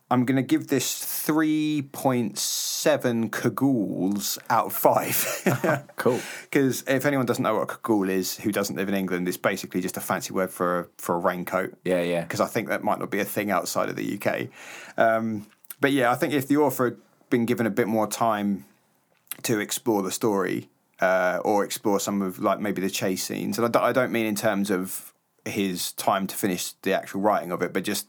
I'm 0.09 0.23
going 0.23 0.37
to 0.37 0.41
give 0.41 0.67
this 0.67 1.03
3.7 1.27 3.29
cagoules 3.29 4.37
out 4.49 4.67
of 4.67 4.73
5. 4.73 5.83
Cool. 5.97 6.21
Because 6.43 6.85
if 6.87 7.05
anyone 7.05 7.25
doesn't 7.25 7.43
know 7.43 7.55
what 7.55 7.63
a 7.63 7.65
cagoule 7.65 8.09
is, 8.09 8.37
who 8.37 8.53
doesn't 8.53 8.77
live 8.77 8.87
in 8.87 8.95
England, 8.95 9.27
it's 9.27 9.35
basically 9.35 9.81
just 9.81 9.97
a 9.97 9.99
fancy 9.99 10.31
word 10.31 10.49
for 10.49 10.79
a, 10.79 10.87
for 10.97 11.15
a 11.15 11.17
raincoat. 11.17 11.77
Yeah, 11.83 12.01
yeah. 12.01 12.21
Because 12.21 12.39
I 12.39 12.45
think 12.45 12.69
that 12.69 12.85
might 12.85 12.99
not 12.99 13.11
be 13.11 13.19
a 13.19 13.25
thing 13.25 13.51
outside 13.51 13.89
of 13.89 13.97
the 13.97 14.17
UK. 14.17 14.47
Um, 14.97 15.45
but 15.81 15.91
yeah, 15.91 16.09
I 16.09 16.15
think 16.15 16.33
if 16.33 16.47
the 16.47 16.55
author 16.57 16.97
been 17.29 17.45
given 17.45 17.65
a 17.65 17.69
bit 17.69 17.87
more 17.87 18.07
time 18.07 18.65
to 19.43 19.59
explore 19.59 20.01
the 20.01 20.11
story 20.11 20.69
uh, 20.99 21.39
or 21.43 21.63
explore 21.63 21.99
some 21.99 22.21
of 22.21 22.39
like 22.39 22.59
maybe 22.59 22.81
the 22.81 22.89
chase 22.89 23.23
scenes, 23.23 23.59
and 23.59 23.75
I 23.75 23.91
don't, 23.91 24.11
mean 24.11 24.25
in 24.25 24.35
terms 24.35 24.71
of 24.71 25.13
his 25.45 25.91
time 25.93 26.27
to 26.27 26.35
finish 26.35 26.73
the 26.81 26.93
actual 26.93 27.21
writing 27.21 27.51
of 27.51 27.61
it, 27.61 27.71
but 27.73 27.83
just 27.83 28.07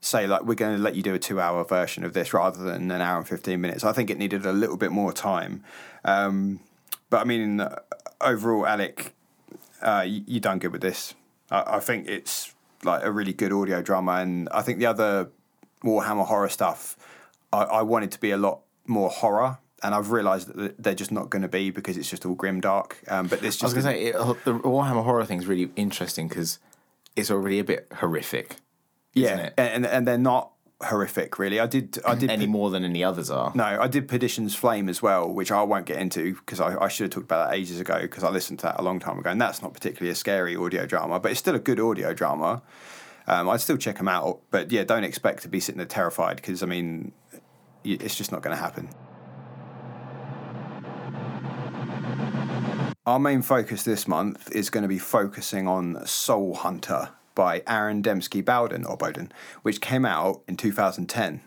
say 0.00 0.26
like 0.26 0.44
we're 0.44 0.54
going 0.54 0.76
to 0.76 0.82
let 0.82 0.94
you 0.94 1.02
do 1.02 1.14
a 1.14 1.18
two-hour 1.18 1.64
version 1.64 2.04
of 2.04 2.12
this 2.12 2.32
rather 2.32 2.62
than 2.62 2.90
an 2.90 3.00
hour 3.00 3.18
and 3.18 3.28
fifteen 3.28 3.60
minutes. 3.60 3.84
I 3.84 3.92
think 3.92 4.10
it 4.10 4.18
needed 4.18 4.46
a 4.46 4.52
little 4.52 4.76
bit 4.76 4.92
more 4.92 5.12
time. 5.12 5.64
Um, 6.04 6.60
but 7.10 7.20
I 7.20 7.24
mean, 7.24 7.66
overall, 8.20 8.66
Alec, 8.66 9.14
uh, 9.80 10.04
you, 10.06 10.22
you 10.26 10.40
done 10.40 10.58
good 10.58 10.72
with 10.72 10.80
this. 10.80 11.14
I, 11.50 11.76
I 11.76 11.80
think 11.80 12.08
it's 12.08 12.54
like 12.84 13.04
a 13.04 13.12
really 13.12 13.32
good 13.32 13.52
audio 13.52 13.82
drama, 13.82 14.12
and 14.12 14.48
I 14.50 14.62
think 14.62 14.78
the 14.78 14.86
other 14.86 15.28
Warhammer 15.84 16.26
horror 16.26 16.48
stuff, 16.48 16.96
I, 17.52 17.62
I 17.62 17.82
wanted 17.82 18.10
to 18.12 18.20
be 18.20 18.30
a 18.30 18.36
lot 18.36 18.60
more 18.86 19.10
horror, 19.10 19.58
and 19.82 19.94
I've 19.94 20.10
realised 20.10 20.54
that 20.54 20.82
they're 20.82 20.94
just 20.94 21.12
not 21.12 21.30
going 21.30 21.42
to 21.42 21.48
be 21.48 21.70
because 21.70 21.96
it's 21.96 22.10
just 22.10 22.24
all 22.24 22.34
grim 22.34 22.60
dark. 22.60 22.98
Um, 23.08 23.26
but 23.26 23.40
this 23.40 23.56
just 23.56 23.64
I 23.74 23.76
was 23.76 23.84
going 23.84 23.96
to 23.96 24.02
say 24.02 24.06
it, 24.08 24.14
uh, 24.14 24.34
the 24.44 24.54
Warhammer 24.54 25.04
horror 25.04 25.24
thing 25.24 25.38
is 25.38 25.46
really 25.46 25.70
interesting 25.76 26.28
because 26.28 26.58
it's 27.16 27.30
already 27.30 27.58
a 27.58 27.64
bit 27.64 27.88
horrific, 27.96 28.56
isn't 29.14 29.38
yeah, 29.38 29.46
it? 29.46 29.54
and 29.56 29.86
and 29.86 30.06
they're 30.06 30.18
not 30.18 30.52
horrific 30.84 31.38
really. 31.38 31.60
I 31.60 31.66
did 31.66 31.98
I 32.04 32.14
did 32.14 32.30
Any 32.30 32.46
more 32.46 32.70
than 32.70 32.84
any 32.84 33.04
others 33.04 33.30
are. 33.30 33.52
No, 33.54 33.64
I 33.64 33.86
did 33.86 34.08
Perdition's 34.08 34.54
Flame 34.54 34.88
as 34.88 35.02
well, 35.02 35.32
which 35.32 35.52
I 35.52 35.62
won't 35.62 35.86
get 35.86 35.98
into 35.98 36.34
because 36.34 36.60
I, 36.60 36.76
I 36.76 36.88
should 36.88 37.04
have 37.04 37.10
talked 37.10 37.24
about 37.24 37.50
that 37.50 37.56
ages 37.56 37.80
ago 37.80 38.00
because 38.00 38.24
I 38.24 38.30
listened 38.30 38.58
to 38.60 38.66
that 38.66 38.80
a 38.80 38.82
long 38.82 38.98
time 38.98 39.18
ago, 39.18 39.30
and 39.30 39.40
that's 39.40 39.62
not 39.62 39.74
particularly 39.74 40.10
a 40.10 40.14
scary 40.14 40.56
audio 40.56 40.86
drama, 40.86 41.20
but 41.20 41.30
it's 41.30 41.40
still 41.40 41.54
a 41.54 41.60
good 41.60 41.80
audio 41.80 42.14
drama. 42.14 42.62
Um, 43.26 43.48
I'd 43.48 43.60
still 43.60 43.76
check 43.76 43.98
them 43.98 44.08
out, 44.08 44.40
but 44.50 44.72
yeah, 44.72 44.82
don't 44.82 45.04
expect 45.04 45.42
to 45.42 45.48
be 45.48 45.60
sitting 45.60 45.78
there 45.78 45.86
terrified 45.86 46.36
because 46.36 46.62
I 46.62 46.66
mean, 46.66 47.12
it's 47.84 48.14
just 48.14 48.32
not 48.32 48.42
going 48.42 48.56
to 48.56 48.62
happen. 48.62 48.88
Our 53.04 53.18
main 53.18 53.42
focus 53.42 53.82
this 53.82 54.06
month 54.06 54.54
is 54.54 54.70
going 54.70 54.82
to 54.82 54.88
be 54.88 54.98
focusing 54.98 55.66
on 55.66 56.06
Soul 56.06 56.54
Hunter 56.54 57.08
by 57.34 57.62
Aaron 57.66 58.02
Dembski 58.02 58.44
Bowden 58.44 58.84
or 58.84 58.96
Bowden, 58.96 59.32
which 59.62 59.80
came 59.80 60.04
out 60.04 60.42
in 60.46 60.56
2010, 60.56 61.40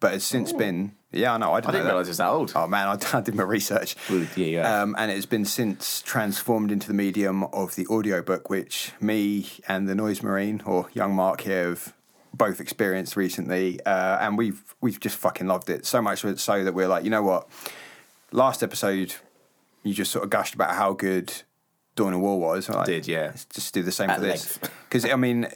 but 0.00 0.12
has 0.12 0.24
since 0.24 0.52
been 0.52 0.92
yeah, 1.10 1.32
I 1.32 1.38
know 1.38 1.54
I 1.54 1.60
didn't, 1.60 1.70
I 1.70 1.72
didn't 1.78 1.86
realise 1.86 2.06
it 2.06 2.10
was 2.10 2.16
that 2.18 2.28
old. 2.28 2.52
Oh 2.54 2.66
man, 2.66 2.88
I, 2.88 2.98
I 3.16 3.20
did 3.22 3.34
my 3.34 3.42
research. 3.42 3.96
Well, 4.10 4.26
yeah, 4.36 4.46
yeah. 4.46 4.82
Um, 4.82 4.94
and 4.98 5.10
it's 5.10 5.26
been 5.26 5.46
since 5.46 6.02
transformed 6.02 6.70
into 6.70 6.86
the 6.86 6.94
medium 6.94 7.44
of 7.44 7.76
the 7.76 7.86
audiobook, 7.86 8.50
which 8.50 8.92
me 9.00 9.48
and 9.66 9.88
the 9.88 9.94
Noise 9.94 10.22
Marine 10.22 10.62
or 10.66 10.90
young 10.92 11.14
Mark 11.14 11.42
here 11.42 11.70
have 11.70 11.94
both 12.34 12.60
experienced 12.60 13.16
recently, 13.16 13.80
uh, 13.84 14.18
and 14.20 14.38
we've 14.38 14.62
we've 14.80 15.00
just 15.00 15.16
fucking 15.16 15.46
loved 15.46 15.70
it 15.70 15.86
so 15.86 16.00
much 16.02 16.24
so 16.38 16.64
that 16.64 16.74
we're 16.74 16.88
like, 16.88 17.04
you 17.04 17.10
know 17.10 17.22
what? 17.22 17.48
Last 18.32 18.62
episode, 18.62 19.14
you 19.82 19.94
just 19.94 20.12
sort 20.12 20.24
of 20.24 20.30
gushed 20.30 20.54
about 20.54 20.74
how 20.74 20.92
good 20.92 21.32
Dawn 21.96 22.12
of 22.12 22.20
War 22.20 22.38
was. 22.38 22.68
Like, 22.68 22.86
Did, 22.86 23.08
yeah. 23.08 23.26
Let's 23.26 23.44
just 23.46 23.74
do 23.74 23.82
the 23.82 23.92
same 23.92 24.10
At 24.10 24.18
for 24.18 24.24
this 24.24 24.58
because 24.88 25.04
I 25.10 25.16
mean, 25.16 25.48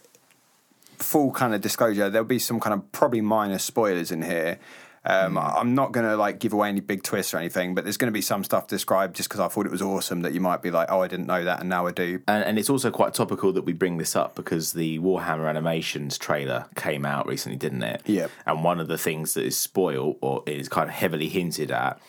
full 0.98 1.32
kind 1.32 1.54
of 1.54 1.60
disclosure, 1.60 2.10
there'll 2.10 2.26
be 2.26 2.38
some 2.38 2.60
kind 2.60 2.74
of 2.74 2.90
probably 2.92 3.20
minor 3.20 3.58
spoilers 3.58 4.10
in 4.10 4.22
here. 4.22 4.58
Um, 5.04 5.32
Hmm. 5.32 5.38
I'm 5.38 5.74
not 5.74 5.90
going 5.90 6.06
to 6.06 6.16
like 6.16 6.38
give 6.38 6.52
away 6.52 6.68
any 6.68 6.80
big 6.80 7.02
twists 7.02 7.34
or 7.34 7.38
anything, 7.38 7.74
but 7.74 7.82
there's 7.84 7.96
going 7.96 8.06
to 8.06 8.12
be 8.12 8.22
some 8.22 8.44
stuff 8.44 8.68
described 8.68 9.16
just 9.16 9.28
because 9.28 9.40
I 9.40 9.48
thought 9.48 9.66
it 9.66 9.72
was 9.72 9.82
awesome 9.82 10.20
that 10.22 10.32
you 10.32 10.40
might 10.40 10.62
be 10.62 10.70
like, 10.70 10.88
oh, 10.90 11.02
I 11.02 11.08
didn't 11.08 11.26
know 11.26 11.42
that, 11.42 11.60
and 11.60 11.68
now 11.68 11.86
I 11.86 11.90
do. 11.92 12.22
And, 12.28 12.44
and 12.44 12.58
it's 12.58 12.70
also 12.70 12.90
quite 12.90 13.12
topical 13.12 13.52
that 13.52 13.62
we 13.64 13.72
bring 13.72 13.98
this 13.98 14.14
up 14.14 14.36
because 14.36 14.72
the 14.74 15.00
Warhammer 15.00 15.48
Animations 15.48 16.18
trailer 16.18 16.66
came 16.76 17.04
out 17.04 17.26
recently, 17.26 17.58
didn't 17.58 17.82
it? 17.82 18.02
Yeah. 18.06 18.28
And 18.46 18.62
one 18.62 18.78
of 18.78 18.86
the 18.86 18.98
things 18.98 19.34
that 19.34 19.44
is 19.44 19.56
spoiled 19.56 20.18
or 20.20 20.44
is 20.46 20.68
kind 20.68 20.88
of 20.88 20.94
heavily 20.94 21.28
hinted 21.28 21.70
at 21.72 22.00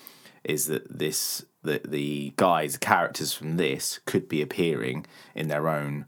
is 0.44 0.68
that 0.68 1.00
this 1.00 1.44
the 1.64 1.82
the 1.84 2.34
guys, 2.36 2.74
the 2.74 2.80
characters 2.80 3.34
from 3.34 3.58
this 3.58 4.00
could 4.06 4.28
be 4.28 4.42
appearing 4.42 5.06
in 5.34 5.48
their 5.48 5.68
own 5.68 6.06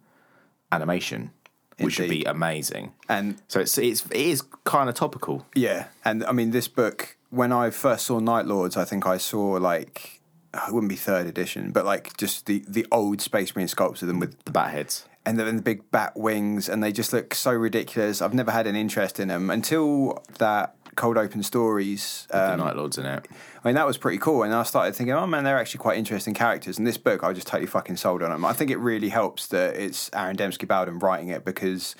animation, 0.71 1.31
which 1.79 1.99
would 1.99 2.09
be 2.09 2.23
amazing. 2.23 2.93
And 3.09 3.37
So 3.47 3.59
it's 3.59 3.77
it's 3.77 4.05
it 4.07 4.15
is 4.33 4.41
kind 4.63 4.89
of 4.89 4.95
topical. 4.95 5.45
yeah, 5.55 5.87
and 6.03 6.23
I 6.25 6.31
mean, 6.31 6.51
this 6.51 6.67
book, 6.67 7.17
when 7.29 7.51
I 7.51 7.69
first 7.69 8.05
saw 8.05 8.19
Night 8.19 8.45
Lords, 8.45 8.77
I 8.77 8.85
think 8.85 9.05
I 9.05 9.17
saw 9.17 9.51
like, 9.53 10.21
it 10.53 10.73
wouldn't 10.73 10.89
be 10.89 10.95
third 10.95 11.27
edition, 11.27 11.71
but 11.71 11.85
like 11.85 12.15
just 12.17 12.45
the, 12.45 12.63
the 12.67 12.85
old 12.91 13.21
Space 13.21 13.55
Marine 13.55 13.67
sculpts 13.67 14.01
of 14.01 14.07
them 14.07 14.19
with 14.19 14.41
The 14.45 14.51
bat 14.51 14.71
heads. 14.71 15.05
and 15.25 15.37
then 15.39 15.55
the 15.57 15.61
big 15.61 15.89
bat 15.91 16.15
wings, 16.15 16.69
and 16.69 16.81
they 16.83 16.91
just 16.91 17.11
look 17.11 17.33
so 17.35 17.51
ridiculous. 17.51 18.21
I've 18.21 18.33
never 18.33 18.51
had 18.51 18.67
an 18.67 18.75
interest 18.75 19.19
in 19.19 19.27
them 19.27 19.49
until 19.49 20.23
that 20.39 20.74
Cold 20.95 21.17
Open 21.17 21.43
Stories. 21.43 22.27
the 22.29 22.53
Um, 22.53 22.59
Night 22.59 22.75
Lords 22.75 22.97
in 22.97 23.05
it. 23.05 23.27
I 23.63 23.67
mean, 23.67 23.75
that 23.75 23.85
was 23.87 23.97
pretty 23.97 24.17
cool. 24.17 24.43
And 24.43 24.53
I 24.53 24.63
started 24.63 24.95
thinking, 24.95 25.13
oh 25.13 25.25
man, 25.27 25.43
they're 25.43 25.57
actually 25.59 25.79
quite 25.79 25.97
interesting 25.97 26.33
characters. 26.33 26.77
And 26.77 26.85
this 26.87 26.97
book, 26.97 27.23
I 27.23 27.29
was 27.29 27.35
just 27.37 27.47
totally 27.47 27.67
fucking 27.67 27.97
sold 27.97 28.21
on 28.23 28.29
them. 28.31 28.45
I 28.45 28.53
think 28.53 28.71
it 28.71 28.77
really 28.77 29.09
helps 29.09 29.47
that 29.47 29.75
it's 29.75 30.09
Aaron 30.13 30.35
Dembski 30.37 30.67
Bowden 30.67 30.99
writing 30.99 31.29
it 31.29 31.43
because 31.45 31.95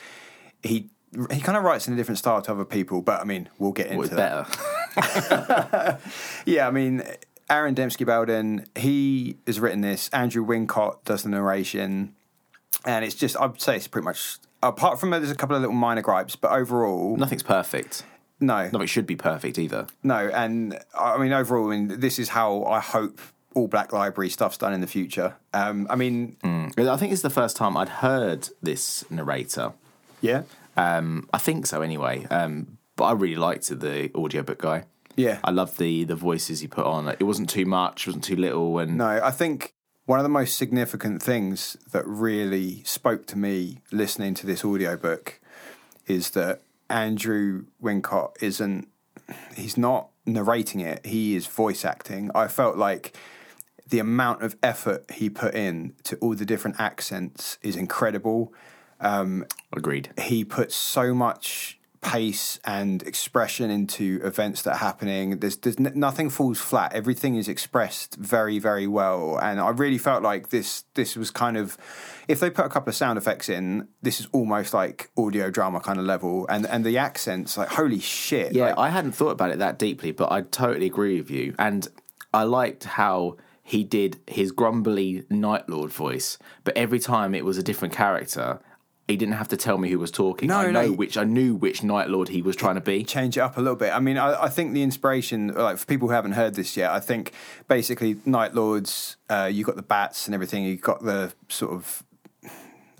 he 0.64 0.90
he 1.32 1.40
kind 1.40 1.58
of 1.58 1.64
writes 1.64 1.88
in 1.88 1.94
a 1.94 1.98
different 1.98 2.18
style 2.18 2.42
to 2.42 2.52
other 2.52 2.66
people. 2.66 3.02
But 3.02 3.22
I 3.22 3.24
mean, 3.24 3.50
we'll 3.58 3.72
get 3.72 3.88
into 3.88 4.00
Well, 4.00 4.10
that. 4.10 4.58
better. 4.96 6.00
Yeah, 6.46 6.68
I 6.68 6.72
mean, 6.72 7.04
Aaron 7.50 7.76
Dembski 7.76 8.06
Bowden, 8.06 8.66
he 8.76 9.38
has 9.48 9.60
written 9.60 9.82
this. 9.82 10.10
Andrew 10.10 10.46
Wincott 10.46 11.04
does 11.06 11.24
the 11.24 11.30
narration, 11.30 12.16
and 12.86 13.06
it's 13.06 13.16
just 13.16 13.36
I'd 13.40 13.60
say 13.62 13.76
it's 13.78 13.88
pretty 13.88 14.06
much. 14.06 14.38
Apart 14.64 15.00
from 15.00 15.12
there's 15.12 15.30
a 15.30 15.36
couple 15.36 15.56
of 15.56 15.62
little 15.62 15.76
minor 15.76 16.02
gripes, 16.02 16.36
but 16.36 16.52
overall, 16.52 17.16
Nothing's 17.18 17.44
perfect. 17.44 18.04
No, 18.40 18.70
it 18.82 18.88
should 18.88 19.07
be 19.07 19.16
perfect 19.16 19.57
either. 19.57 19.88
no. 20.03 20.30
And 20.34 20.80
I 20.98 21.18
mean, 21.18 21.34
overall, 21.34 21.68
I 21.72 21.78
mean, 21.78 21.99
this 21.99 22.20
is 22.20 22.30
how 22.30 22.64
I 22.66 22.80
hope 22.80 23.20
all 23.53 23.68
Black 23.68 23.94
Library 23.94 24.30
stuff's 24.30 24.57
done 24.57 24.74
in 24.74 24.82
the 24.82 24.88
future. 24.88 25.36
Um, 25.53 25.88
I 25.90 25.95
mean, 25.95 26.36
I 26.44 26.98
think 26.98 27.14
it's 27.14 27.22
the 27.22 27.30
first 27.30 27.56
time 27.56 27.78
I'd 27.78 27.88
heard 27.90 28.49
this 28.62 29.10
narrator. 29.10 29.72
yeah, 30.22 30.44
Um, 30.76 31.30
I 31.34 31.38
think 31.38 31.66
so 31.66 31.82
anyway. 31.82 32.26
Um, 32.30 32.78
but 32.98 33.06
I 33.06 33.12
really 33.14 33.38
liked 33.38 33.68
the 33.80 34.12
audiobook 34.14 34.60
guy. 34.60 34.84
yeah. 35.16 35.40
I 35.44 35.52
loved 35.52 35.78
the 35.80 36.03
the 36.03 36.16
voices 36.16 36.60
he 36.60 36.68
put 36.68 36.86
on. 36.86 37.07
It 37.07 37.24
wasn't 37.24 37.49
too 37.49 37.66
much, 37.66 38.03
it 38.06 38.10
wasn't 38.10 38.26
too 38.26 38.36
little, 38.36 38.78
and 38.80 38.98
No, 38.98 39.06
I 39.24 39.32
think 39.32 39.74
one 40.06 40.20
of 40.20 40.24
the 40.24 40.30
most 40.30 40.57
significant 40.57 41.24
things 41.24 41.78
that 41.94 42.06
really 42.06 42.84
spoke 42.84 43.26
to 43.28 43.38
me 43.38 43.80
listening 43.91 44.34
to 44.36 44.45
this 44.45 44.64
audiobook 44.66 45.40
is 46.07 46.32
that 46.32 46.62
Andrew 46.90 47.66
Wincott 47.82 48.41
isn't 48.41 48.88
he's 49.56 49.78
not 49.78 50.10
narrating 50.26 50.82
it, 50.82 51.06
he 51.06 51.36
is 51.36 51.48
voice 51.48 51.86
acting. 51.86 52.30
I 52.36 52.48
felt 52.48 52.78
like 52.78 53.16
the 53.88 53.99
amount 53.99 54.41
of 54.41 54.56
effort 54.64 55.10
he 55.12 55.30
put 55.30 55.53
in 55.53 55.94
to 56.03 56.16
all 56.18 56.36
the 56.36 56.45
different 56.45 56.80
accents 56.80 57.57
is 57.62 57.76
incredible. 57.76 58.53
Um, 58.99 59.45
agreed. 59.76 60.10
He 60.20 60.44
puts 60.44 60.76
so 60.76 61.14
much 61.14 61.75
pace 62.06 62.60
and 62.64 63.02
expression 63.02 63.72
into 63.72 64.19
events 64.23 64.61
that 64.61 64.73
are 64.73 64.77
happening. 64.77 65.40
There's, 65.40 65.57
there's 65.57 65.77
n- 65.77 65.94
nothing 65.95 66.30
falls 66.30 66.60
flat. 66.60 66.94
Everything 66.94 67.36
is 67.36 67.48
expressed 67.48 68.15
very, 68.18 68.60
very 68.60 68.86
well. 68.86 69.40
And 69.40 69.60
I 69.60 69.69
really 69.69 69.98
felt 69.98 70.22
like 70.22 70.49
this, 70.49 70.84
this 70.94 71.15
was 71.15 71.32
kind 71.32 71.57
of, 71.57 71.80
if 72.27 72.40
they 72.40 72.52
put 72.52 72.64
a 72.64 72.69
couple 72.69 72.90
of 72.90 72.95
sound 72.95 73.18
effects 73.18 73.49
in, 73.49 73.88
this 74.03 74.19
is 74.19 74.27
almost 74.34 74.72
like 74.72 75.10
audio 75.18 75.49
drama 75.49 75.80
kind 75.80 75.98
of 75.98 76.06
level. 76.06 76.45
And 76.48 76.68
and 76.68 76.86
the 76.86 76.99
accents, 76.99 77.57
like 77.57 77.69
holy 77.69 77.99
shit. 77.99 78.53
Yeah, 78.53 78.68
like, 78.68 78.77
I 78.77 78.90
hadn't 78.90 79.14
thought 79.14 79.32
about 79.32 79.49
it 79.49 79.57
that 79.57 79.80
deeply, 79.80 80.11
but 80.11 80.32
I 80.32 80.41
totally 80.41 80.86
agree 80.86 81.19
with 81.19 81.32
you. 81.32 81.56
And 81.57 81.88
I 82.32 82.44
liked 82.44 82.84
how 82.84 83.38
he 83.64 83.84
did 83.84 84.19
his 84.27 84.52
grumbly 84.52 85.26
Night 85.32 85.68
Lord 85.68 85.91
voice, 85.91 86.38
but 86.64 86.77
every 86.77 86.99
time 86.99 87.34
it 87.34 87.44
was 87.44 87.57
a 87.57 87.64
different 87.64 87.95
character, 87.95 88.60
he 89.07 89.15
didn't 89.18 89.36
have 89.36 89.48
to 89.49 89.57
tell 89.57 89.77
me 89.77 89.90
who 89.90 89.99
was 89.99 90.10
talking. 90.11 90.48
No, 90.48 90.57
I 90.60 90.72
no. 90.72 90.91
which 90.91 91.15
I 91.18 91.23
knew 91.26 91.53
which 91.53 91.84
Night 91.84 92.10
Lord 92.10 92.30
he 92.30 92.41
was 92.41 92.56
trying 92.56 92.76
to 92.76 92.82
be. 92.82 93.03
change 93.03 93.38
it 93.38 93.41
up 93.41 93.56
a 93.57 93.61
little 93.61 93.76
bit. 93.76 93.94
I 93.94 93.99
mean, 93.99 94.18
I, 94.18 94.44
I 94.45 94.49
think 94.49 94.73
the 94.73 94.82
inspiration, 94.82 95.49
like 95.49 95.77
for 95.77 95.86
people 95.86 96.07
who 96.07 96.14
haven't 96.15 96.32
heard 96.32 96.56
this 96.56 96.76
yet, 96.76 96.90
I 96.91 96.99
think 96.99 97.32
basically 97.68 98.18
Night 98.26 98.56
Lords, 98.56 99.18
uh, 99.30 99.49
you 99.52 99.64
got 99.64 99.76
the 99.76 99.84
bats 99.84 100.26
and 100.27 100.34
everything. 100.34 100.64
You 100.64 100.77
got 100.77 101.03
the 101.03 101.34
sort 101.49 101.73
of, 101.73 102.03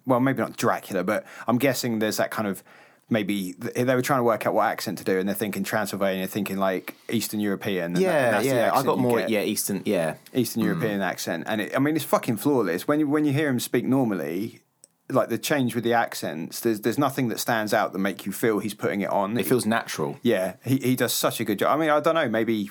well, 0.06 0.20
maybe 0.20 0.40
not 0.40 0.58
Dracula, 0.58 1.04
but 1.04 1.26
I'm 1.48 1.58
guessing 1.58 1.98
there's 2.00 2.18
that 2.18 2.30
kind 2.30 2.48
of 2.48 2.64
maybe 3.10 3.54
they 3.54 3.84
were 3.96 4.02
trying 4.02 4.20
to 4.20 4.24
work 4.24 4.46
out 4.46 4.54
what 4.54 4.66
accent 4.68 4.98
to 5.00 5.04
do, 5.04 5.18
and 5.20 5.28
they're 5.28 5.36
thinking 5.36 5.64
Transylvania, 5.64 6.28
thinking 6.28 6.58
like 6.58 6.96
Eastern 7.10 7.40
European. 7.40 7.86
and 7.86 7.96
that- 7.98 8.02
Yeah, 8.02 8.32
that's 8.32 8.46
yeah. 8.46 8.72
I 8.74 8.84
got 8.84 9.00
more. 9.00 9.22
Yeah, 9.22 9.42
Eastern. 9.42 9.82
Yeah, 9.86 10.16
Eastern 10.34 10.64
European 10.64 11.02
accent, 11.02 11.46
and 11.48 11.62
it, 11.62 11.76
I 11.76 11.80
mean 11.80 11.96
it's 11.96 12.06
fucking 12.06 12.38
flawless. 12.38 12.88
When 12.88 13.00
you 13.00 13.08
when 13.08 13.26
you 13.26 13.34
hear 13.34 13.50
him 13.50 13.60
speak 13.60 13.86
normally, 13.86 14.62
like 15.10 15.30
the 15.30 15.38
change 15.38 15.76
with 15.76 15.84
the 15.84 15.94
accents, 15.94 16.62
there's 16.62 16.82
there's 16.82 16.98
nothing 16.98 17.28
that 17.30 17.40
stands 17.40 17.74
out 17.74 17.94
that 17.94 18.00
make 18.00 18.26
you 18.26 18.32
feel 18.32 18.60
he's 18.60 18.74
putting 18.74 19.02
it 19.02 19.10
on. 19.10 19.38
it 19.38 19.46
feels 19.46 19.66
natural. 19.66 20.18
Yeah, 20.24 20.56
he, 20.64 20.78
he 20.78 20.96
does 20.96 21.14
such 21.14 21.40
a 21.40 21.44
good 21.44 21.60
job. 21.60 21.78
I 21.78 21.80
mean, 21.80 21.90
I 21.90 22.00
don't 22.00 22.16
know, 22.16 22.30
maybe 22.30 22.70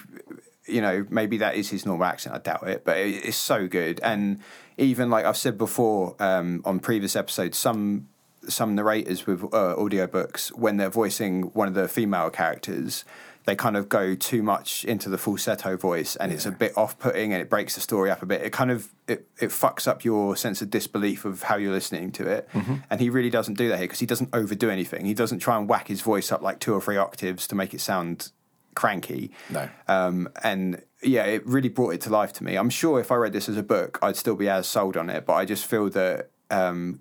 you 0.66 0.80
know, 0.80 1.06
maybe 1.10 1.36
that 1.38 1.56
is 1.56 1.70
his 1.70 1.84
normal 1.84 2.06
accent. 2.06 2.34
I 2.34 2.38
doubt 2.38 2.66
it, 2.68 2.84
but 2.84 2.96
it, 2.96 3.26
it's 3.26 3.36
so 3.36 3.68
good. 3.68 4.00
And 4.02 4.40
even 4.78 5.10
like 5.10 5.24
I've 5.24 5.36
said 5.36 5.58
before 5.58 6.16
um, 6.18 6.62
on 6.64 6.80
previous 6.80 7.16
episodes, 7.16 7.58
some 7.58 8.08
some 8.48 8.74
narrators 8.74 9.26
with 9.26 9.42
uh, 9.44 9.74
audiobooks 9.76 10.48
when 10.52 10.76
they're 10.76 10.90
voicing 10.90 11.44
one 11.54 11.68
of 11.68 11.74
the 11.74 11.88
female 11.88 12.30
characters 12.30 13.04
they 13.44 13.54
kind 13.54 13.76
of 13.76 13.88
go 13.88 14.14
too 14.14 14.42
much 14.42 14.84
into 14.84 15.08
the 15.08 15.18
falsetto 15.18 15.76
voice, 15.76 16.16
and 16.16 16.32
it's 16.32 16.46
a 16.46 16.50
bit 16.50 16.76
off-putting, 16.76 17.32
and 17.32 17.42
it 17.42 17.50
breaks 17.50 17.74
the 17.74 17.80
story 17.80 18.10
up 18.10 18.22
a 18.22 18.26
bit. 18.26 18.42
It 18.42 18.52
kind 18.52 18.70
of 18.70 18.88
it, 19.06 19.28
it 19.38 19.50
fucks 19.50 19.86
up 19.86 20.04
your 20.04 20.34
sense 20.36 20.62
of 20.62 20.70
disbelief 20.70 21.24
of 21.24 21.42
how 21.42 21.56
you're 21.56 21.72
listening 21.72 22.10
to 22.12 22.26
it. 22.26 22.48
Mm-hmm. 22.54 22.74
And 22.88 23.00
he 23.00 23.10
really 23.10 23.30
doesn't 23.30 23.54
do 23.54 23.68
that 23.68 23.76
here 23.76 23.86
because 23.86 24.00
he 24.00 24.06
doesn't 24.06 24.30
overdo 24.32 24.70
anything. 24.70 25.04
He 25.04 25.14
doesn't 25.14 25.40
try 25.40 25.58
and 25.58 25.68
whack 25.68 25.88
his 25.88 26.00
voice 26.00 26.32
up 26.32 26.40
like 26.40 26.58
two 26.58 26.72
or 26.72 26.80
three 26.80 26.96
octaves 26.96 27.46
to 27.48 27.54
make 27.54 27.74
it 27.74 27.80
sound 27.80 28.30
cranky. 28.74 29.30
No. 29.50 29.68
Um, 29.88 30.30
and 30.42 30.82
yeah, 31.02 31.24
it 31.24 31.46
really 31.46 31.68
brought 31.68 31.94
it 31.94 32.00
to 32.02 32.10
life 32.10 32.32
to 32.34 32.44
me. 32.44 32.56
I'm 32.56 32.70
sure 32.70 32.98
if 32.98 33.12
I 33.12 33.16
read 33.16 33.32
this 33.32 33.48
as 33.48 33.56
a 33.56 33.62
book, 33.62 33.98
I'd 34.02 34.16
still 34.16 34.36
be 34.36 34.48
as 34.48 34.66
sold 34.66 34.96
on 34.96 35.10
it, 35.10 35.26
but 35.26 35.34
I 35.34 35.44
just 35.44 35.66
feel 35.66 35.90
that 35.90 36.30
um, 36.50 37.00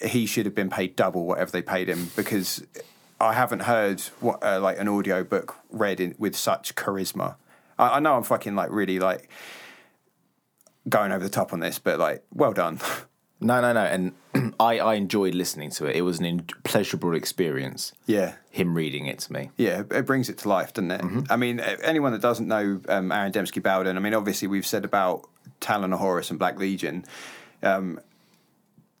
he 0.00 0.24
should 0.24 0.46
have 0.46 0.54
been 0.54 0.70
paid 0.70 0.96
double 0.96 1.26
whatever 1.26 1.50
they 1.50 1.62
paid 1.62 1.88
him 1.88 2.10
because 2.16 2.64
I 3.20 3.34
haven't 3.34 3.60
heard 3.60 4.00
what 4.20 4.42
uh, 4.42 4.60
like 4.60 4.78
an 4.78 4.88
audio 4.88 5.22
book 5.24 5.56
read 5.70 6.00
in, 6.00 6.14
with 6.18 6.34
such 6.36 6.74
charisma. 6.74 7.36
I, 7.78 7.96
I 7.96 8.00
know 8.00 8.16
I'm 8.16 8.22
fucking 8.22 8.54
like 8.54 8.70
really 8.70 8.98
like 8.98 9.28
going 10.88 11.12
over 11.12 11.22
the 11.22 11.30
top 11.30 11.52
on 11.52 11.60
this, 11.60 11.78
but 11.78 11.98
like, 11.98 12.24
well 12.34 12.52
done. 12.52 12.80
No, 13.42 13.58
no, 13.62 13.72
no. 13.72 13.80
And 13.80 14.12
I, 14.60 14.80
I 14.80 14.94
enjoyed 14.96 15.34
listening 15.34 15.70
to 15.70 15.86
it. 15.86 15.96
It 15.96 16.02
was 16.02 16.18
an 16.18 16.26
en- 16.26 16.46
pleasurable 16.62 17.14
experience. 17.14 17.94
yeah. 18.04 18.34
Him 18.50 18.74
reading 18.74 19.06
it 19.06 19.18
to 19.20 19.32
me. 19.32 19.48
Yeah, 19.56 19.84
it 19.90 20.04
brings 20.04 20.28
it 20.28 20.36
to 20.38 20.48
life, 20.50 20.74
doesn't 20.74 20.90
it? 20.90 21.26
I 21.30 21.36
mean, 21.36 21.58
anyone 21.58 22.12
that 22.12 22.20
doesn't 22.20 22.46
know 22.46 22.82
um, 22.90 23.10
Aaron 23.10 23.32
Dembski 23.32 23.62
Bowden, 23.62 23.96
I 23.96 24.00
mean, 24.00 24.12
obviously 24.12 24.46
we've 24.46 24.66
said 24.66 24.84
about 24.84 25.26
Talon 25.60 25.94
of 25.94 26.00
Horus 26.00 26.28
and 26.28 26.38
Black 26.38 26.58
Legion. 26.58 27.06
Um, 27.62 27.98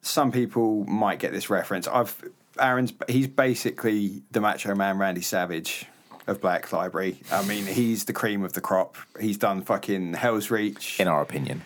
some 0.00 0.32
people 0.32 0.86
might 0.86 1.18
get 1.18 1.32
this 1.32 1.50
reference. 1.50 1.86
I've 1.86 2.16
Aaron's 2.60 2.92
he's 3.08 3.26
basically 3.28 4.22
the 4.30 4.40
Macho 4.40 4.74
Man 4.74 4.98
Randy 4.98 5.22
Savage 5.22 5.86
of 6.26 6.40
Black 6.40 6.72
Library. 6.72 7.20
I 7.32 7.44
mean, 7.44 7.66
he's 7.66 8.04
the 8.04 8.12
cream 8.12 8.44
of 8.44 8.52
the 8.52 8.60
crop. 8.60 8.96
He's 9.20 9.38
done 9.38 9.62
fucking 9.62 10.14
Helsreach. 10.14 11.00
In 11.00 11.08
our 11.08 11.22
opinion. 11.22 11.62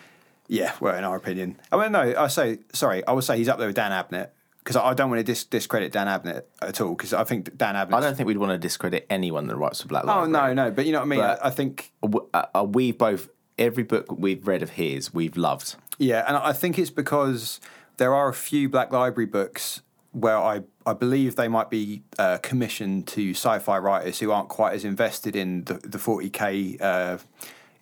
Yeah, 0.47 0.73
well, 0.79 0.95
in 0.95 1.03
our 1.03 1.15
opinion. 1.15 1.59
I 1.71 1.77
mean, 1.81 1.91
no, 1.91 2.13
I 2.17 2.27
say 2.27 2.59
sorry. 2.73 3.05
I 3.07 3.11
would 3.13 3.23
say 3.23 3.37
he's 3.37 3.49
up 3.49 3.57
there 3.57 3.67
with 3.67 3.75
Dan 3.75 3.91
Abnett 3.91 4.29
because 4.59 4.75
I 4.75 4.93
don't 4.93 5.09
want 5.09 5.19
to 5.19 5.23
dis- 5.23 5.43
discredit 5.43 5.91
Dan 5.91 6.07
Abnett 6.07 6.43
at 6.61 6.79
all 6.81 6.95
because 6.95 7.13
I 7.13 7.23
think 7.23 7.55
Dan 7.57 7.75
Abnett. 7.75 7.93
I 7.93 7.99
don't 7.99 8.15
think 8.15 8.27
we'd 8.27 8.37
want 8.37 8.51
to 8.51 8.57
discredit 8.57 9.05
anyone 9.09 9.47
that 9.47 9.55
writes 9.55 9.81
for 9.81 9.87
Black 9.87 10.05
Library. 10.05 10.27
Oh 10.27 10.31
no, 10.31 10.53
no, 10.53 10.71
but 10.71 10.85
you 10.85 10.91
know 10.91 10.99
what 10.99 11.05
I 11.05 11.07
mean. 11.07 11.19
I, 11.21 11.37
I 11.43 11.49
think 11.49 11.91
uh, 12.03 12.45
uh, 12.53 12.63
we 12.63 12.91
both 12.91 13.29
every 13.57 13.83
book 13.83 14.05
we've 14.11 14.47
read 14.47 14.61
of 14.61 14.71
his 14.71 15.13
we've 15.13 15.37
loved. 15.37 15.75
yeah, 15.97 16.25
and 16.27 16.37
I 16.37 16.53
think 16.53 16.77
it's 16.77 16.89
because 16.89 17.59
there 17.97 18.13
are 18.13 18.27
a 18.29 18.33
few 18.33 18.67
Black 18.69 18.91
Library 18.91 19.27
books 19.27 19.81
where 20.15 20.37
I 20.37 20.61
I 20.85 20.93
believe 20.93 21.35
they 21.35 21.47
might 21.49 21.69
be 21.69 22.03
uh, 22.17 22.37
commissioned 22.41 23.05
to 23.09 23.31
sci-fi 23.31 23.77
writers 23.77 24.19
who 24.19 24.31
aren't 24.31 24.49
quite 24.49 24.73
as 24.73 24.85
invested 24.85 25.35
in 25.35 25.65
the 25.65 25.73
the 25.75 25.99
forty 25.99 26.29
k. 26.29 26.77
Uh, 26.79 27.17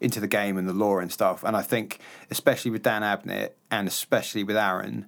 into 0.02 0.20
the 0.20 0.28
game 0.28 0.58
and 0.58 0.68
the 0.68 0.74
lore 0.74 1.00
and 1.00 1.10
stuff, 1.14 1.46
and 1.46 1.56
I 1.56 1.62
think 1.62 2.00
especially 2.30 2.72
with 2.72 2.84
Dan 2.84 3.04
Abnett 3.04 3.52
and 3.72 3.88
especially 3.88 4.44
with 4.44 4.58
Aaron, 4.58 5.06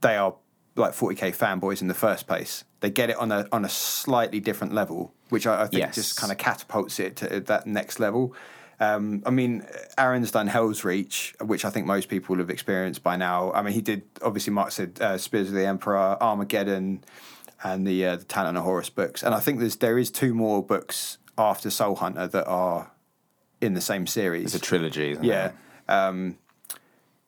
they 0.00 0.16
are 0.16 0.36
like 0.74 0.92
40k 0.92 1.36
fanboys 1.36 1.82
in 1.82 1.88
the 1.88 1.94
first 1.94 2.26
place. 2.26 2.64
They 2.80 2.88
get 2.88 3.10
it 3.10 3.16
on 3.16 3.30
a 3.30 3.46
on 3.52 3.66
a 3.66 3.68
slightly 3.68 4.40
different 4.40 4.72
level, 4.72 5.12
which 5.28 5.46
I, 5.46 5.64
I 5.64 5.66
think 5.66 5.80
Yes. 5.80 5.94
just 5.94 6.16
kind 6.18 6.32
of 6.32 6.38
catapults 6.38 6.98
it 6.98 7.16
to 7.16 7.40
that 7.40 7.66
next 7.66 8.00
level. 8.00 8.34
Um, 8.78 9.22
I 9.24 9.30
mean, 9.30 9.64
Aaron's 9.96 10.30
done 10.30 10.48
Helsreach, 10.48 11.40
which 11.42 11.64
I 11.64 11.70
think 11.70 11.86
most 11.86 12.08
people 12.08 12.36
have 12.36 12.50
experienced 12.50 13.02
by 13.02 13.16
now. 13.16 13.52
I 13.52 13.62
mean, 13.62 13.72
he 13.72 13.80
did 13.80 14.02
obviously 14.22 14.52
Mark 14.52 14.70
said 14.70 14.98
uh, 15.00 15.18
Spears 15.18 15.48
of 15.48 15.54
the 15.54 15.66
Emperor, 15.66 16.16
Armageddon, 16.20 17.02
and 17.64 17.86
the 17.86 18.04
uh, 18.04 18.16
the 18.16 18.24
Talon 18.24 18.56
of 18.56 18.64
Horus 18.64 18.90
books. 18.90 19.22
And 19.22 19.34
I 19.34 19.40
think 19.40 19.60
there's 19.60 19.76
there 19.76 19.98
is 19.98 20.10
two 20.10 20.34
more 20.34 20.62
books 20.62 21.18
after 21.38 21.70
Soul 21.70 21.96
Hunter 21.96 22.26
that 22.26 22.46
are 22.46 22.90
in 23.60 23.74
the 23.74 23.80
same 23.80 24.06
series. 24.06 24.54
It's 24.54 24.62
a 24.62 24.66
trilogy, 24.66 25.12
isn't 25.12 25.24
Yeah. 25.24 25.52
Um, 25.88 26.38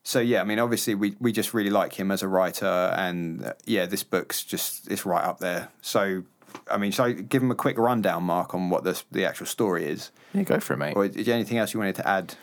so 0.03 0.21
yeah, 0.21 0.41
I 0.41 0.45
mean, 0.45 0.59
obviously 0.59 0.95
we 0.95 1.17
we 1.21 1.33
just 1.33 1.53
really 1.53 1.71
like 1.71 1.93
him 1.93 2.11
as 2.11 2.23
a 2.23 2.29
writer, 2.29 2.95
and 2.97 3.45
uh, 3.45 3.53
yeah, 3.65 3.87
this 3.87 4.03
book's 4.03 4.45
just 4.45 4.91
it's 4.91 5.05
right 5.05 5.25
up 5.25 5.39
there. 5.39 5.69
So, 5.83 6.25
I 6.71 6.77
mean, 6.79 6.91
shall 6.93 7.07
I 7.07 7.13
give 7.13 7.43
him 7.43 7.51
a 7.51 7.55
quick 7.55 7.79
rundown, 7.79 8.25
Mark, 8.25 8.55
on 8.55 8.71
what 8.71 8.85
the 8.85 9.01
the 9.11 9.25
actual 9.25 9.47
story 9.47 9.87
is, 9.87 10.11
Yeah, 10.35 10.43
go 10.43 10.61
for 10.61 10.75
it, 10.75 10.79
mate. 10.79 10.97
or 10.97 11.05
is 11.07 11.27
there 11.27 11.35
anything 11.35 11.59
else 11.59 11.73
you 11.75 11.81
wanted 11.81 11.97
to 11.97 12.09
add? 12.09 12.35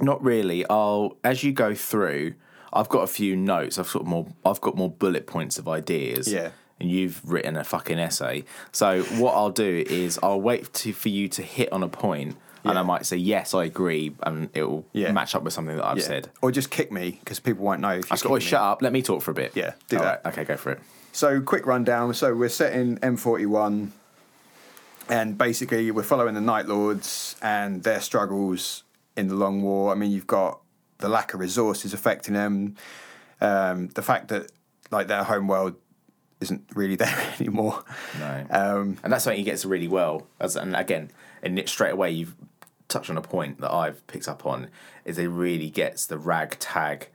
Not 0.00 0.22
really. 0.22 0.64
I'll 0.68 1.16
as 1.24 1.42
you 1.44 1.52
go 1.52 1.74
through, 1.74 2.34
I've 2.72 2.88
got 2.88 3.00
a 3.00 3.06
few 3.08 3.36
notes. 3.36 3.78
I've 3.78 3.88
sort 3.88 4.02
of 4.02 4.08
more. 4.08 4.26
I've 4.44 4.60
got 4.60 4.76
more 4.76 4.90
bullet 4.90 5.26
points 5.26 5.58
of 5.58 5.66
ideas. 5.68 6.32
Yeah. 6.32 6.50
And 6.80 6.88
you've 6.88 7.20
written 7.28 7.56
a 7.56 7.64
fucking 7.64 7.98
essay. 7.98 8.44
So 8.70 9.02
what 9.18 9.34
I'll 9.34 9.50
do 9.50 9.84
is 9.88 10.16
I'll 10.22 10.40
wait 10.40 10.72
to, 10.74 10.92
for 10.92 11.08
you 11.08 11.28
to 11.30 11.42
hit 11.42 11.72
on 11.72 11.82
a 11.82 11.88
point, 11.88 12.36
and 12.64 12.78
I 12.78 12.82
might 12.82 13.06
say 13.06 13.16
yes, 13.16 13.54
I 13.54 13.64
agree, 13.64 14.14
and 14.22 14.48
it 14.54 14.62
will 14.64 14.84
Yeah. 14.92 15.12
match 15.12 15.34
up 15.34 15.42
with 15.42 15.52
something 15.52 15.76
that 15.76 15.84
I've 15.84 15.98
Yeah. 15.98 16.04
said. 16.04 16.30
or 16.42 16.50
just 16.50 16.70
kick 16.70 16.90
me 16.92 17.18
because 17.22 17.40
people 17.40 17.64
won't 17.64 17.80
know. 17.80 17.90
If 17.90 18.10
you 18.10 18.14
I 18.14 18.16
kick 18.16 18.26
always 18.26 18.42
shut 18.42 18.60
up. 18.60 18.82
Let 18.82 18.92
me 18.92 19.02
talk 19.02 19.22
for 19.22 19.30
a 19.30 19.34
bit. 19.34 19.52
Yeah, 19.54 19.72
do 19.88 19.96
All 19.98 20.02
that. 20.04 20.22
right, 20.24 20.32
Okay, 20.32 20.44
go 20.44 20.56
for 20.56 20.72
it. 20.72 20.80
So, 21.12 21.40
quick 21.40 21.66
rundown. 21.66 22.14
So, 22.14 22.34
we're 22.34 22.48
set 22.48 22.72
in 22.74 22.98
M41, 23.02 23.90
and 25.08 25.38
basically, 25.38 25.90
we're 25.90 26.02
following 26.02 26.34
the 26.34 26.40
Night 26.40 26.66
Lords 26.66 27.34
and 27.40 27.82
their 27.82 28.00
struggles 28.00 28.82
in 29.16 29.28
the 29.28 29.34
Long 29.34 29.62
War. 29.62 29.90
I 29.90 29.94
mean, 29.94 30.10
you've 30.10 30.26
got 30.26 30.60
the 30.98 31.08
lack 31.08 31.32
of 31.34 31.40
resources 31.40 31.94
affecting 31.94 32.34
them, 32.34 32.76
um, 33.40 33.88
the 33.88 34.02
fact 34.02 34.28
that 34.28 34.50
like 34.90 35.06
their 35.08 35.22
home 35.24 35.48
world 35.48 35.74
isn't 36.40 36.62
really 36.74 36.94
there 37.04 37.34
anymore. 37.40 37.82
No. 38.18 38.46
Um, 38.50 38.98
and 39.02 39.12
that's 39.12 39.24
something 39.24 39.38
he 39.38 39.44
gets 39.44 39.64
really 39.64 39.88
well. 39.88 40.26
As 40.40 40.56
and 40.56 40.76
again, 40.76 41.10
and 41.42 41.58
it, 41.58 41.68
straight 41.68 41.92
away 41.92 42.10
you've 42.12 42.34
touched 42.88 43.10
on 43.10 43.16
a 43.18 43.22
point 43.22 43.60
that 43.60 43.72
I've 43.72 44.04
picked 44.06 44.28
up 44.28 44.44
on 44.46 44.68
is 45.04 45.18
it 45.18 45.26
really 45.26 45.70
gets 45.70 46.06
the 46.06 46.18
ragtag 46.18 47.08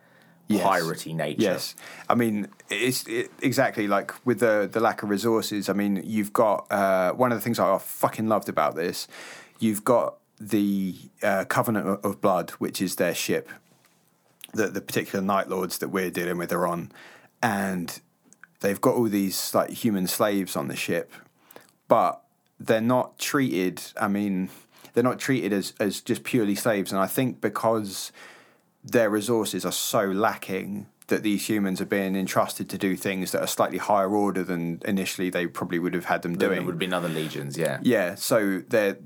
Yes. 0.50 0.62
piratey 0.68 1.16
nature. 1.16 1.42
Yes, 1.42 1.74
I 2.10 2.16
mean 2.16 2.50
it's 2.70 3.08
it, 3.08 3.32
exactly 3.42 3.88
like 3.88 4.12
with 4.26 4.40
the 4.40 4.70
the 4.72 4.82
lack 4.82 5.02
of 5.02 5.10
resources. 5.10 5.70
I 5.70 5.74
mean, 5.74 6.02
you've 6.06 6.34
got 6.34 6.70
uh, 6.70 7.14
one 7.14 7.32
of 7.32 7.38
the 7.38 7.42
things 7.42 7.60
I 7.60 7.78
fucking 7.78 8.28
loved 8.28 8.50
about 8.50 8.76
this. 8.76 9.08
You've 9.60 9.86
got 9.86 10.18
the 10.42 10.96
uh, 11.24 11.46
Covenant 11.46 11.88
of- 11.88 12.04
of 12.06 12.22
Blood, 12.22 12.52
which 12.60 12.82
is 12.82 12.98
their 12.98 13.16
ship 13.16 13.50
that 14.54 14.74
the 14.74 14.82
particular 14.82 15.24
Night 15.24 15.48
Lords 15.48 15.78
that 15.78 15.88
we're 15.88 16.12
dealing 16.12 16.38
with 16.38 16.52
are 16.52 16.68
on, 16.68 16.92
and 17.42 18.02
they've 18.60 18.82
got 18.82 18.96
all 18.96 19.06
these 19.10 19.56
like 19.56 19.70
human 19.70 20.08
slaves 20.08 20.58
on 20.58 20.68
the 20.68 20.76
ship, 20.76 21.14
but 21.88 22.22
they're 22.60 22.82
not 22.82 23.18
treated. 23.18 23.82
I 24.00 24.10
mean, 24.10 24.50
they're 24.94 25.04
not 25.04 25.20
treated 25.20 25.54
as 25.54 25.74
as 25.80 26.02
just 26.02 26.24
purely 26.24 26.56
slaves, 26.56 26.92
and 26.92 27.00
I 27.02 27.08
think 27.08 27.42
because 27.42 28.12
their 28.84 29.10
resources 29.10 29.66
are 29.66 29.72
so 29.72 30.04
lacking 30.06 30.88
that 31.08 31.22
these 31.24 31.48
humans 31.50 31.82
are 31.82 31.86
being 31.86 32.16
entrusted 32.16 32.70
to 32.70 32.78
do 32.78 32.96
things 32.96 33.32
that 33.32 33.42
are 33.42 33.48
slightly 33.48 33.78
higher 33.78 34.14
order 34.16 34.44
than 34.44 34.82
initially 34.86 35.30
they 35.30 35.46
probably 35.48 35.78
would 35.80 35.94
have 35.94 36.06
had 36.06 36.22
them 36.22 36.36
There 36.36 36.50
doing. 36.50 36.66
would 36.66 36.74
have 36.74 36.80
been 36.80 36.94
other 36.94 37.10
legions, 37.10 37.58
yeah. 37.58 37.80
Yeah, 37.82 38.16
so 38.16 38.62
they're. 38.70 38.98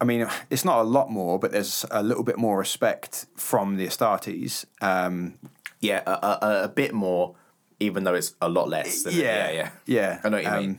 I 0.00 0.04
mean, 0.04 0.26
it's 0.50 0.64
not 0.64 0.80
a 0.80 0.82
lot 0.84 1.10
more, 1.10 1.38
but 1.38 1.52
there's 1.52 1.84
a 1.90 2.02
little 2.02 2.22
bit 2.24 2.38
more 2.38 2.58
respect 2.58 3.26
from 3.36 3.76
the 3.76 3.86
Astartes. 3.86 4.64
Um, 4.80 5.38
Yeah, 5.80 6.02
a, 6.06 6.10
a, 6.10 6.60
a- 6.64 6.68
bit 6.68 6.92
more, 6.92 7.34
even 7.80 8.02
though 8.04 8.14
it's 8.14 8.34
a 8.40 8.48
lot 8.48 8.68
less. 8.68 9.02
Than 9.04 9.14
yeah, 9.14 9.50
yeah, 9.50 9.50
yeah. 9.52 9.70
yeah. 9.86 10.20
I 10.24 10.28
know 10.28 10.36
what 10.38 10.44
you 10.44 10.50
Um, 10.50 10.60
mean. 10.60 10.78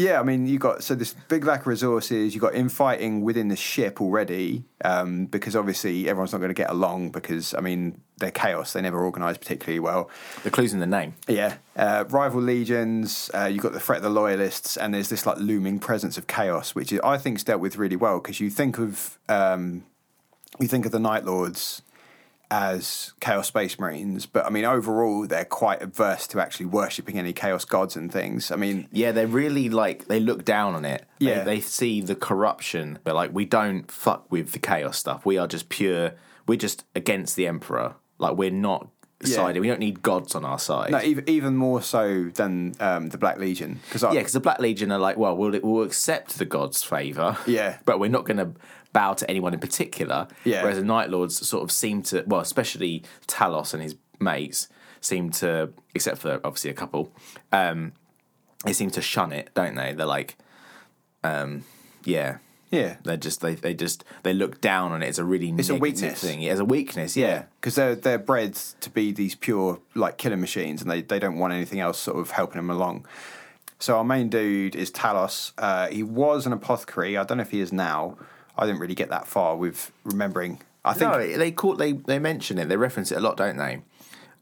Yeah, 0.00 0.18
I 0.18 0.22
mean, 0.22 0.46
you 0.46 0.58
got 0.58 0.82
so 0.82 0.94
this 0.94 1.12
big 1.28 1.44
lack 1.44 1.60
of 1.60 1.66
resources. 1.66 2.34
You 2.34 2.40
got 2.40 2.54
infighting 2.54 3.20
within 3.20 3.48
the 3.48 3.56
ship 3.56 4.00
already, 4.00 4.64
um, 4.82 5.26
because 5.26 5.54
obviously 5.54 6.08
everyone's 6.08 6.32
not 6.32 6.38
going 6.38 6.48
to 6.50 6.54
get 6.54 6.70
along. 6.70 7.10
Because 7.10 7.52
I 7.54 7.60
mean, 7.60 8.00
they're 8.16 8.30
chaos. 8.30 8.72
They 8.72 8.80
never 8.80 9.04
organise 9.04 9.36
particularly 9.36 9.78
well. 9.78 10.08
The 10.42 10.50
clue's 10.50 10.72
in 10.72 10.80
the 10.80 10.86
name. 10.86 11.14
Yeah, 11.28 11.56
uh, 11.76 12.04
rival 12.08 12.40
legions. 12.40 13.30
Uh, 13.34 13.44
you've 13.44 13.62
got 13.62 13.72
the 13.72 13.80
threat 13.80 13.98
of 13.98 14.04
the 14.04 14.10
loyalists, 14.10 14.78
and 14.78 14.94
there's 14.94 15.10
this 15.10 15.26
like 15.26 15.36
looming 15.36 15.78
presence 15.78 16.16
of 16.16 16.26
chaos, 16.26 16.74
which 16.74 16.92
is, 16.92 17.00
I 17.04 17.18
think 17.18 17.36
is 17.36 17.44
dealt 17.44 17.60
with 17.60 17.76
really 17.76 17.96
well 17.96 18.20
because 18.20 18.40
you 18.40 18.48
think 18.48 18.78
of 18.78 19.18
um, 19.28 19.84
you 20.58 20.66
think 20.66 20.86
of 20.86 20.92
the 20.92 21.00
Night 21.00 21.26
Lords 21.26 21.82
as 22.50 23.12
Chaos 23.20 23.46
Space 23.48 23.78
Marines, 23.78 24.26
but 24.26 24.44
I 24.44 24.50
mean 24.50 24.64
overall 24.64 25.26
they're 25.26 25.44
quite 25.44 25.82
averse 25.82 26.26
to 26.28 26.40
actually 26.40 26.66
worshipping 26.66 27.18
any 27.18 27.32
Chaos 27.32 27.64
gods 27.64 27.96
and 27.96 28.12
things. 28.12 28.50
I 28.50 28.56
mean, 28.56 28.88
Yeah, 28.90 29.12
they 29.12 29.26
really 29.26 29.68
like 29.68 30.06
they 30.06 30.20
look 30.20 30.44
down 30.44 30.74
on 30.74 30.84
it. 30.84 31.06
Yeah. 31.18 31.44
they, 31.44 31.60
see 31.60 32.00
the 32.00 32.14
corruption, 32.16 32.98
but 33.04 33.14
like 33.14 33.32
we 33.32 33.44
don't 33.44 33.90
fuck 33.90 34.30
with 34.32 34.52
the 34.52 34.58
chaos 34.58 34.98
stuff. 34.98 35.24
We 35.26 35.38
are 35.38 35.46
just 35.46 35.68
pure. 35.68 36.12
We're 36.48 36.56
just 36.58 36.84
against 36.96 37.36
the 37.36 37.46
emperor. 37.46 37.94
Like 38.18 38.36
we're 38.36 38.50
not 38.50 38.88
Yeah. 39.22 39.36
siding. 39.36 39.60
We 39.60 39.68
don't 39.68 39.78
need 39.80 40.00
gods 40.02 40.34
on 40.34 40.44
our 40.44 40.58
side. 40.58 40.90
no, 40.90 41.00
even 41.02 41.28
even 41.28 41.56
more 41.56 41.82
so 41.82 42.30
than 42.34 42.74
um, 42.80 43.10
the 43.10 43.18
Black 43.18 43.38
Legion 43.38 43.78
because 43.84 44.02
yeah, 44.02 44.10
because 44.20 44.32
the 44.32 44.40
Black 44.40 44.58
Legion 44.58 44.90
are 44.90 44.98
like, 44.98 45.16
well, 45.18 45.36
we'll 45.36 45.60
we'll 45.62 45.84
accept 45.84 46.38
the 46.38 46.46
god's 46.46 46.82
favor. 46.82 47.36
Yeah. 47.46 47.78
but 47.84 48.00
we're 48.00 48.10
not 48.10 48.24
going 48.24 48.38
to 48.38 48.50
bow 48.92 49.14
to 49.14 49.28
anyone 49.30 49.54
in 49.54 49.60
particular. 49.60 50.26
Yeah. 50.44 50.62
Whereas 50.62 50.78
the 50.78 50.84
Night 50.84 51.10
Lords 51.10 51.46
sort 51.46 51.62
of 51.62 51.70
seem 51.72 52.02
to, 52.04 52.24
well, 52.26 52.40
especially 52.40 53.02
Talos 53.26 53.72
and 53.74 53.82
his 53.82 53.96
mates 54.18 54.68
seem 55.00 55.30
to, 55.30 55.70
except 55.94 56.18
for 56.18 56.40
obviously 56.44 56.70
a 56.70 56.74
couple, 56.74 57.12
um, 57.52 57.92
they 58.64 58.72
seem 58.72 58.90
to 58.90 59.00
shun 59.00 59.32
it, 59.32 59.50
don't 59.54 59.74
they? 59.76 59.92
They're 59.94 60.06
like, 60.06 60.36
um, 61.24 61.64
yeah, 62.04 62.38
Yeah. 62.70 62.96
They're 63.04 63.16
just 63.16 63.40
they, 63.40 63.54
they 63.54 63.74
just 63.74 64.04
they 64.22 64.32
look 64.32 64.60
down 64.60 64.92
on 64.92 65.02
it. 65.02 65.08
It's 65.08 65.18
a 65.18 65.24
really 65.24 65.50
It's 65.56 65.68
a 65.68 65.74
weakness. 65.74 66.20
thing. 66.20 66.42
It's 66.42 66.60
a 66.60 66.64
weakness. 66.64 67.16
Yeah. 67.16 67.44
because 67.60 67.74
they're 67.74 67.94
they're 67.94 68.18
bred 68.18 68.54
to 68.54 68.90
be 68.90 69.12
these 69.12 69.34
pure 69.34 69.80
like 69.94 70.18
killing 70.18 70.40
machines, 70.40 70.80
and 70.82 70.90
they, 70.90 71.02
they 71.02 71.18
don't 71.18 71.38
want 71.38 71.52
anything 71.52 71.80
else 71.80 71.98
sort 71.98 72.18
of 72.18 72.30
helping 72.32 72.56
them 72.56 72.70
along. 72.70 73.06
So 73.78 73.96
our 73.96 74.04
main 74.04 74.28
dude 74.28 74.76
is 74.76 74.90
Talos. 74.90 75.52
Uh, 75.56 75.88
he 75.88 76.02
was 76.02 76.46
an 76.46 76.52
apothecary. 76.52 77.16
I 77.16 77.24
don't 77.24 77.38
know 77.38 77.42
if 77.42 77.50
he 77.50 77.60
is 77.60 77.72
now. 77.72 78.18
I 78.56 78.66
didn't 78.66 78.80
really 78.80 78.94
get 78.94 79.10
that 79.10 79.26
far 79.26 79.56
with 79.56 79.92
remembering. 80.04 80.60
I 80.84 80.94
think 80.94 81.12
no, 81.12 81.36
they 81.36 81.52
call 81.52 81.74
they 81.76 81.92
they 81.92 82.18
mention 82.18 82.58
it. 82.58 82.68
They 82.68 82.76
reference 82.76 83.12
it 83.12 83.18
a 83.18 83.20
lot, 83.20 83.36
don't 83.36 83.56
they? 83.56 83.82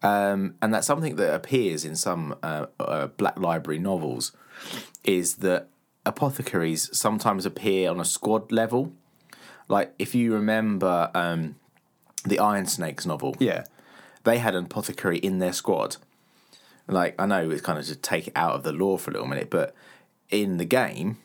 Um, 0.02 0.54
and 0.62 0.72
that's 0.72 0.86
something 0.86 1.16
that 1.16 1.34
appears 1.34 1.84
in 1.84 1.96
some 1.96 2.36
uh, 2.42 2.66
uh, 2.78 3.08
Black 3.08 3.38
Library 3.38 3.78
novels. 3.78 4.32
Is 5.04 5.36
that 5.36 5.68
apothecaries 6.06 6.96
sometimes 6.96 7.44
appear 7.44 7.90
on 7.90 8.00
a 8.00 8.04
squad 8.04 8.52
level? 8.52 8.92
Like 9.68 9.94
if 9.98 10.14
you 10.14 10.32
remember 10.32 11.10
um, 11.14 11.56
the 12.24 12.38
Iron 12.38 12.66
Snakes 12.66 13.06
novel, 13.06 13.36
yeah, 13.38 13.64
they 14.24 14.38
had 14.38 14.54
an 14.54 14.66
apothecary 14.66 15.18
in 15.18 15.38
their 15.38 15.52
squad. 15.52 15.96
Like 16.86 17.14
I 17.18 17.26
know 17.26 17.50
it's 17.50 17.60
kind 17.60 17.78
of 17.78 17.86
to 17.86 17.96
take 17.96 18.28
it 18.28 18.32
out 18.36 18.54
of 18.54 18.62
the 18.62 18.72
lore 18.72 18.98
for 18.98 19.10
a 19.10 19.14
little 19.14 19.28
minute, 19.28 19.50
but 19.50 19.74
in 20.30 20.56
the 20.56 20.64
game, 20.64 21.18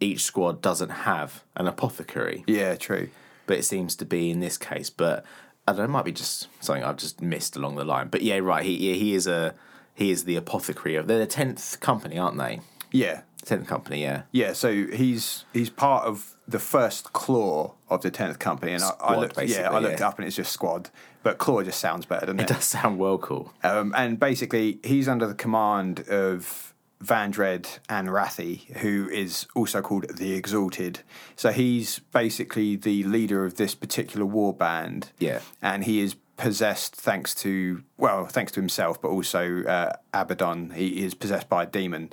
each 0.00 0.22
squad 0.22 0.62
doesn't 0.62 0.90
have 0.90 1.44
an 1.56 1.66
apothecary 1.66 2.42
yeah, 2.46 2.74
true. 2.74 3.08
but 3.46 3.58
it 3.58 3.64
seems 3.64 3.94
to 3.96 4.04
be 4.04 4.30
in 4.30 4.40
this 4.40 4.56
case. 4.58 4.90
But 4.90 5.24
I 5.68 5.72
don't 5.72 5.78
know, 5.78 5.84
it 5.84 5.88
might 5.88 6.04
be 6.04 6.12
just 6.12 6.48
something 6.60 6.82
I've 6.82 6.96
just 6.96 7.20
missed 7.20 7.54
along 7.56 7.76
the 7.76 7.84
line. 7.84 8.08
But 8.08 8.22
yeah, 8.22 8.38
right, 8.38 8.64
he 8.64 8.76
yeah, 8.90 8.94
he 8.94 9.14
is 9.14 9.26
a 9.26 9.54
he 9.94 10.10
is 10.10 10.24
the 10.24 10.36
apothecary 10.36 10.96
of 10.96 11.06
they're 11.06 11.18
the 11.18 11.26
tenth 11.26 11.78
company, 11.80 12.18
aren't 12.18 12.38
they? 12.38 12.60
Yeah, 12.90 13.20
Tenth 13.44 13.66
company, 13.66 14.02
yeah. 14.02 14.22
yeah. 14.32 14.52
So 14.52 14.72
he's 14.72 15.44
he's 15.52 15.70
part 15.70 16.04
of 16.04 16.36
the 16.46 16.58
first 16.58 17.12
claw 17.12 17.72
of 17.88 18.02
the 18.02 18.10
tenth 18.10 18.38
company, 18.38 18.72
and 18.72 18.82
I, 18.82 18.90
I 19.00 19.16
looked, 19.16 19.40
yeah, 19.42 19.70
I 19.70 19.78
looked 19.78 20.00
yeah. 20.00 20.08
up 20.08 20.18
and 20.18 20.26
it's 20.26 20.36
just 20.36 20.52
squad, 20.52 20.90
but 21.22 21.38
claw 21.38 21.62
just 21.62 21.80
sounds 21.80 22.04
better, 22.04 22.26
doesn't 22.26 22.40
It 22.40 22.50
it? 22.50 22.54
does 22.54 22.64
sound 22.64 22.98
well 22.98 23.16
cool. 23.18 23.52
Um, 23.62 23.94
and 23.96 24.18
basically, 24.20 24.78
he's 24.84 25.08
under 25.08 25.26
the 25.26 25.34
command 25.34 26.00
of 26.08 26.69
Vandred 27.04 27.78
Anrathi, 27.88 28.76
who 28.78 29.08
is 29.08 29.46
also 29.54 29.80
called 29.80 30.16
the 30.16 30.34
Exalted. 30.34 31.00
So 31.34 31.50
he's 31.50 31.98
basically 31.98 32.76
the 32.76 33.04
leader 33.04 33.44
of 33.44 33.56
this 33.56 33.74
particular 33.74 34.26
war 34.26 34.52
band. 34.52 35.10
Yeah. 35.18 35.40
And 35.62 35.84
he 35.84 36.00
is 36.00 36.16
possessed 36.36 36.94
thanks 36.96 37.34
to, 37.36 37.82
well, 37.96 38.26
thanks 38.26 38.52
to 38.52 38.60
himself, 38.60 39.00
but 39.00 39.08
also 39.08 39.62
uh, 39.64 39.92
Abaddon. 40.12 40.70
He 40.70 41.02
is 41.04 41.14
possessed 41.14 41.48
by 41.48 41.62
a 41.62 41.66
demon. 41.66 42.12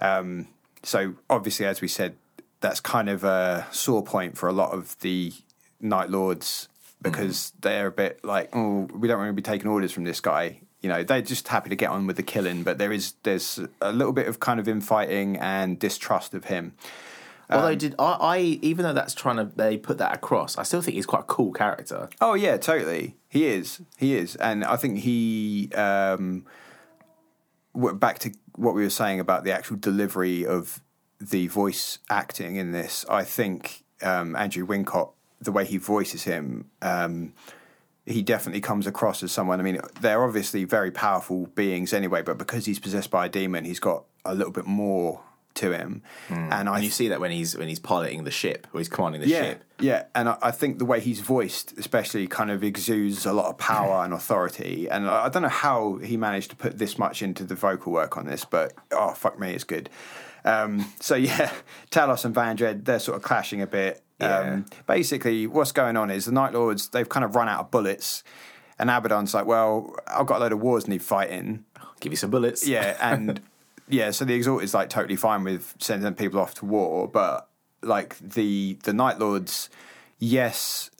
Um, 0.00 0.48
so 0.82 1.14
obviously, 1.28 1.66
as 1.66 1.80
we 1.80 1.88
said, 1.88 2.16
that's 2.60 2.80
kind 2.80 3.08
of 3.08 3.24
a 3.24 3.66
sore 3.70 4.02
point 4.02 4.38
for 4.38 4.48
a 4.48 4.52
lot 4.52 4.72
of 4.72 4.98
the 5.00 5.32
Night 5.80 6.10
Lords 6.10 6.68
because 7.02 7.52
they're 7.60 7.88
a 7.88 7.92
bit 7.92 8.24
like, 8.24 8.48
oh, 8.54 8.88
we 8.94 9.08
don't 9.08 9.18
want 9.18 9.28
to 9.28 9.34
be 9.34 9.42
taking 9.42 9.68
orders 9.68 9.92
from 9.92 10.04
this 10.04 10.20
guy. 10.20 10.60
You 10.82 10.88
know, 10.88 11.02
they're 11.02 11.22
just 11.22 11.48
happy 11.48 11.70
to 11.70 11.76
get 11.76 11.90
on 11.90 12.06
with 12.06 12.16
the 12.16 12.22
killing, 12.22 12.62
but 12.62 12.78
there 12.78 12.92
is 12.92 13.14
there's 13.22 13.60
a 13.80 13.92
little 13.92 14.12
bit 14.12 14.26
of 14.26 14.40
kind 14.40 14.60
of 14.60 14.68
infighting 14.68 15.36
and 15.36 15.78
distrust 15.78 16.34
of 16.34 16.44
him. 16.44 16.74
Although 17.50 17.74
did 17.74 17.94
I, 17.98 18.12
I 18.20 18.38
even 18.62 18.84
though 18.84 18.92
that's 18.92 19.14
trying 19.14 19.36
to 19.36 19.44
they 19.44 19.76
put 19.76 19.98
that 19.98 20.14
across, 20.14 20.58
I 20.58 20.62
still 20.62 20.80
think 20.80 20.96
he's 20.96 21.06
quite 21.06 21.20
a 21.20 21.24
cool 21.24 21.52
character. 21.52 22.08
Oh 22.20 22.34
yeah, 22.34 22.56
totally. 22.56 23.16
He 23.28 23.46
is. 23.46 23.80
He 23.96 24.14
is, 24.14 24.36
and 24.36 24.64
I 24.64 24.76
think 24.76 24.98
he. 25.00 25.70
Um, 25.74 26.46
back 27.74 28.18
to 28.20 28.32
what 28.56 28.74
we 28.74 28.82
were 28.82 28.90
saying 28.90 29.20
about 29.20 29.44
the 29.44 29.52
actual 29.52 29.76
delivery 29.76 30.44
of 30.46 30.82
the 31.20 31.46
voice 31.46 31.98
acting 32.10 32.56
in 32.56 32.72
this. 32.72 33.04
I 33.08 33.24
think 33.24 33.84
um, 34.02 34.36
Andrew 34.36 34.66
Wincott, 34.66 35.12
the 35.40 35.52
way 35.52 35.64
he 35.64 35.76
voices 35.78 36.24
him, 36.24 36.70
um, 36.82 37.32
he 38.06 38.22
definitely 38.22 38.60
comes 38.60 38.86
across 38.86 39.22
as 39.22 39.32
someone. 39.32 39.60
I 39.60 39.62
mean, 39.62 39.80
they're 40.00 40.24
obviously 40.24 40.64
very 40.64 40.90
powerful 40.90 41.46
beings 41.54 41.92
anyway, 41.92 42.22
but 42.22 42.38
because 42.38 42.66
he's 42.66 42.78
possessed 42.78 43.10
by 43.10 43.26
a 43.26 43.28
demon, 43.28 43.64
he's 43.64 43.80
got 43.80 44.04
a 44.24 44.34
little 44.34 44.52
bit 44.52 44.66
more 44.66 45.20
to 45.54 45.72
him. 45.72 46.02
And 46.28 46.68
I 46.68 46.76
And 46.76 46.84
you 46.84 46.90
see 46.90 47.08
that 47.08 47.20
when 47.20 47.30
he's 47.30 47.56
when 47.56 47.68
he's 47.68 47.78
piloting 47.78 48.24
the 48.24 48.30
ship 48.30 48.66
or 48.72 48.80
he's 48.80 48.88
commanding 48.88 49.20
the 49.20 49.28
yeah, 49.28 49.42
ship. 49.42 49.64
yeah, 49.80 50.04
and 50.14 50.28
I, 50.28 50.38
I 50.42 50.50
think 50.50 50.78
the 50.78 50.84
way 50.84 51.00
he's 51.00 51.20
voiced, 51.20 51.78
especially, 51.78 52.26
kind 52.26 52.50
of 52.50 52.64
exudes 52.64 53.26
a 53.26 53.32
lot 53.32 53.46
of 53.46 53.58
power 53.58 54.04
and 54.04 54.12
authority. 54.14 54.88
And 54.88 55.08
I, 55.08 55.26
I 55.26 55.28
don't 55.28 55.42
know 55.42 55.48
how 55.48 55.96
he 55.98 56.16
managed 56.16 56.50
to 56.50 56.56
put 56.56 56.78
this 56.78 56.98
much 56.98 57.22
into 57.22 57.44
the 57.44 57.54
vocal 57.54 57.92
work 57.92 58.16
on 58.16 58.26
this, 58.26 58.44
but 58.44 58.72
oh 58.90 59.12
fuck 59.12 59.38
me, 59.38 59.52
it's 59.52 59.64
good. 59.64 59.90
Um, 60.44 60.90
so 61.00 61.14
yeah, 61.30 61.52
Talos 61.90 62.24
and 62.24 62.34
Vandred, 62.34 62.84
they're 62.84 62.98
sort 62.98 63.16
of 63.16 63.22
clashing 63.22 63.60
a 63.60 63.66
bit. 63.66 64.02
Yeah. 64.22 64.38
Um, 64.54 64.66
basically, 64.86 65.46
what's 65.46 65.72
going 65.72 65.96
on 65.96 66.10
is 66.10 66.24
the 66.26 66.32
Night 66.32 66.52
Lords 66.54 66.88
they've 66.88 67.08
kind 67.08 67.24
of 67.24 67.34
run 67.36 67.48
out 67.48 67.60
of 67.60 67.70
bullets, 67.70 68.22
and 68.78 68.90
Abaddon's 68.90 69.34
like, 69.34 69.46
well, 69.46 69.94
I've 70.06 70.26
got 70.26 70.38
a 70.38 70.40
load 70.40 70.52
of 70.52 70.60
wars 70.60 70.88
need 70.88 71.02
fighting. 71.02 71.64
Give 72.00 72.12
you 72.12 72.16
some 72.16 72.30
bullets. 72.30 72.66
Yeah, 72.66 72.96
and 73.02 73.40
yeah, 73.88 74.10
so 74.10 74.24
the 74.24 74.34
Exalt 74.34 74.62
is 74.62 74.74
like 74.74 74.88
totally 74.88 75.16
fine 75.16 75.44
with 75.44 75.74
sending 75.78 76.14
people 76.14 76.40
off 76.40 76.54
to 76.54 76.64
war, 76.64 77.06
but 77.08 77.48
like 77.82 78.16
the 78.18 78.78
the 78.84 78.92
Night 78.92 79.18
Lords, 79.18 79.68
yes, 80.18 80.90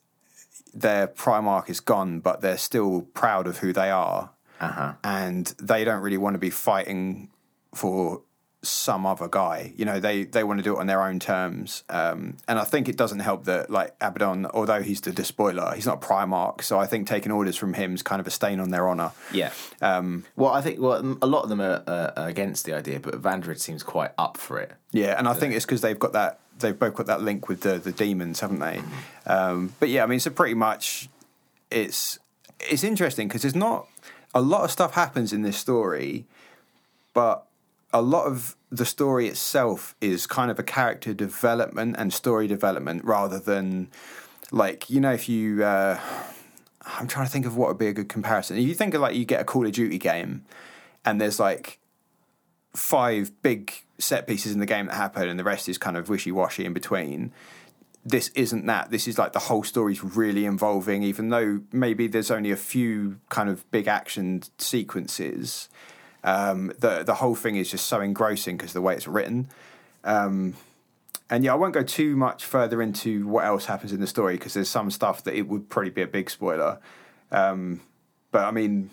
their 0.74 1.07
Primarch 1.07 1.69
is 1.70 1.81
gone, 1.81 2.20
but 2.20 2.40
they're 2.40 2.57
still 2.59 3.03
proud 3.15 3.47
of 3.47 3.59
who 3.59 3.73
they 3.73 3.90
are, 3.90 4.31
Uh-huh. 4.61 4.94
and 5.05 5.47
they 5.61 5.85
don't 5.85 6.03
really 6.03 6.16
want 6.19 6.35
to 6.35 6.39
be 6.39 6.51
fighting 6.51 7.28
for 7.74 8.23
some 8.62 9.05
other 9.06 9.28
guy. 9.28 9.72
You 9.76 9.84
know, 9.84 9.98
they 9.98 10.24
they 10.24 10.44
want 10.44 10.59
to 10.59 10.62
do 10.62 10.76
it 10.76 10.78
on 10.80 10.86
their 10.86 11.02
own 11.02 11.18
terms. 11.18 11.82
Um, 11.89 12.36
and 12.47 12.59
I 12.59 12.64
think 12.64 12.89
it 12.89 12.97
doesn't 12.97 13.18
help 13.18 13.44
that 13.44 13.70
like 13.70 13.94
Abaddon, 14.01 14.47
although 14.47 14.82
he's 14.82 15.01
the 15.01 15.12
despoiler, 15.12 15.74
he's 15.74 15.86
not 15.86 16.02
a 16.02 16.06
Primarch. 16.06 16.62
So 16.62 16.78
I 16.78 16.86
think 16.86 17.09
taking 17.09 17.32
orders 17.32 17.56
from 17.56 17.74
him 17.74 17.94
is 17.94 18.02
kind 18.02 18.20
of 18.20 18.26
a 18.26 18.30
stain 18.30 18.60
on 18.60 18.70
their 18.70 18.89
honor. 18.89 19.12
Yeah. 19.32 19.52
Um, 19.80 20.24
well, 20.36 20.52
I 20.52 20.60
think 20.60 20.80
well, 20.80 21.18
a 21.20 21.26
lot 21.26 21.43
of 21.43 21.48
them 21.48 21.60
are, 21.60 21.82
uh, 21.86 22.12
are 22.16 22.28
against 22.28 22.64
the 22.64 22.74
idea, 22.74 23.01
but 23.01 23.20
Vandred 23.20 23.59
seems 23.59 23.82
quite 23.82 24.12
up 24.16 24.36
for 24.36 24.59
it. 24.60 24.72
Yeah, 24.93 25.18
and 25.18 25.26
I 25.26 25.34
think 25.34 25.55
it's 25.55 25.64
because 25.64 25.80
they've 25.80 25.98
got 25.98 26.12
that 26.12 26.39
they've 26.59 26.78
both 26.78 26.94
got 26.94 27.06
that 27.06 27.22
link 27.22 27.48
with 27.48 27.62
the 27.62 27.78
the 27.78 27.93
demons, 27.93 28.40
haven't 28.40 28.60
they? 28.60 28.82
Um, 29.26 29.74
but 29.80 29.89
yeah, 29.89 30.05
I 30.05 30.06
mean, 30.06 30.20
so 30.20 30.30
pretty 30.30 30.55
much 30.55 31.09
it's 31.70 32.18
it's 32.60 32.84
interesting 32.84 33.28
because 33.28 33.43
there's 33.43 33.56
not 33.56 33.89
a 34.34 34.40
lot 34.40 34.64
of 34.64 34.70
stuff 34.70 34.94
happens 34.94 35.32
in 35.32 35.43
this 35.43 35.56
story, 35.56 36.26
but 37.12 37.47
a 37.93 38.02
lot 38.02 38.27
of 38.27 38.56
the 38.70 38.86
story 38.86 39.28
itself 39.28 39.94
is 40.01 40.27
kind 40.27 40.51
of 40.51 40.59
a 40.59 40.62
character 40.62 41.12
development 41.12 41.97
and 41.98 42.12
story 42.12 42.47
development 42.47 43.05
rather 43.05 43.39
than 43.39 43.90
like 44.51 44.89
you 44.89 45.01
know 45.01 45.12
if 45.12 45.28
you 45.28 45.62
uh, 45.64 46.01
I'm 46.85 47.06
trying 47.06 47.27
to 47.27 47.32
think 47.32 47.47
of 47.47 47.56
what 47.56 47.69
would 47.69 47.78
be 47.78 47.86
a 47.86 47.93
good 47.93 48.09
comparison. 48.09 48.56
If 48.56 48.66
you 48.66 48.74
think 48.74 48.94
of 48.94 49.01
like 49.01 49.14
you 49.14 49.24
get 49.24 49.40
a 49.40 49.44
Call 49.44 49.66
of 49.66 49.73
Duty 49.73 49.98
game 49.98 50.44
and 51.05 51.20
there's 51.20 51.39
like 51.39 51.78
five 52.74 53.31
big 53.43 53.73
set 53.98 54.27
pieces 54.27 54.52
in 54.52 54.59
the 54.59 54.66
game 54.66 54.86
that 54.86 54.94
happen 54.94 55.28
and 55.28 55.39
the 55.39 55.44
rest 55.44 55.69
is 55.69 55.78
kind 55.78 55.97
of 55.97 56.09
wishy-washy 56.09 56.64
in 56.64 56.73
between 56.73 57.32
this 58.05 58.28
isn't 58.35 58.66
that 58.66 58.90
this 58.90 59.06
is 59.06 59.19
like 59.19 59.32
the 59.32 59.39
whole 59.39 59.62
story's 59.62 60.02
really 60.02 60.44
involving 60.44 61.02
even 61.02 61.28
though 61.28 61.60
maybe 61.70 62.09
there's 62.09 62.31
only 62.31 62.51
a 62.51 62.56
few 62.56 63.20
kind 63.28 63.48
of 63.48 63.70
big 63.70 63.86
action 63.86 64.43
sequences 64.59 65.69
um, 66.24 66.73
the 66.78 67.03
the 67.03 67.15
whole 67.15 67.35
thing 67.35 67.57
is 67.57 67.70
just 67.70 67.86
so 67.86 68.01
engrossing 68.01 68.57
because 68.57 68.73
the 68.73 68.82
way 68.82 68.94
it's 68.94 69.09
written 69.09 69.49
um, 70.05 70.55
and 71.32 71.44
yeah, 71.44 71.53
I 71.53 71.57
won't 71.57 71.73
go 71.73 71.82
too 71.82 72.15
much 72.15 72.44
further 72.44 72.82
into 72.82 73.27
what 73.27 73.47
else 73.47 73.65
happens 73.65 73.90
in 73.90 74.01
the 74.01 74.07
story 74.07 74.35
because 74.35 74.53
there's 74.53 74.69
some 74.69 74.90
stuff 74.90 75.24
that 75.24 75.35
it 75.35 75.49
would 75.49 75.70
probably 75.70 75.90
be 75.90 76.03
a 76.03 76.07
big 76.07 76.28
spoiler. 76.28 76.78
Um, 77.31 77.81
but 78.31 78.44
I 78.44 78.51
mean, 78.51 78.90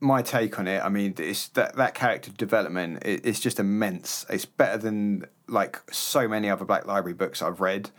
my 0.00 0.22
take 0.22 0.58
on 0.58 0.66
it, 0.66 0.82
I 0.82 0.88
mean, 0.88 1.14
it's 1.18 1.48
that 1.48 1.76
that 1.76 1.94
character 1.94 2.30
development, 2.30 3.04
it, 3.04 3.26
it's 3.26 3.38
just 3.38 3.60
immense. 3.60 4.24
It's 4.30 4.46
better 4.46 4.78
than 4.78 5.26
like 5.46 5.82
so 5.92 6.26
many 6.26 6.48
other 6.48 6.64
Black 6.64 6.86
Library 6.86 7.12
books 7.12 7.42
I've 7.42 7.60
read. 7.60 7.90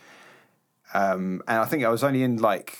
Um, 0.96 1.44
and 1.48 1.60
I 1.60 1.66
think 1.66 1.84
I 1.84 1.90
was 1.90 2.04
only 2.04 2.24
in 2.24 2.38
like 2.38 2.80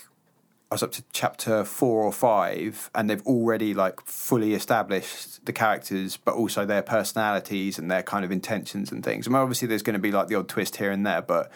I 0.70 0.74
was 0.74 0.82
up 0.82 0.92
to 0.92 1.04
chapter 1.12 1.64
four 1.64 2.02
or 2.02 2.12
five, 2.12 2.90
and 2.94 3.08
they've 3.08 3.26
already 3.26 3.72
like 3.72 4.02
fully 4.04 4.52
established 4.52 5.46
the 5.46 5.52
characters, 5.52 6.18
but 6.18 6.34
also 6.34 6.66
their 6.66 6.82
personalities 6.82 7.78
and 7.78 7.90
their 7.90 8.02
kind 8.02 8.22
of 8.22 8.30
intentions 8.30 8.92
and 8.92 9.02
things. 9.02 9.26
I 9.26 9.30
mean, 9.30 9.38
obviously, 9.38 9.66
there's 9.66 9.82
going 9.82 9.94
to 9.94 10.00
be 10.00 10.12
like 10.12 10.28
the 10.28 10.34
odd 10.34 10.48
twist 10.48 10.76
here 10.76 10.90
and 10.90 11.06
there, 11.06 11.22
but 11.22 11.50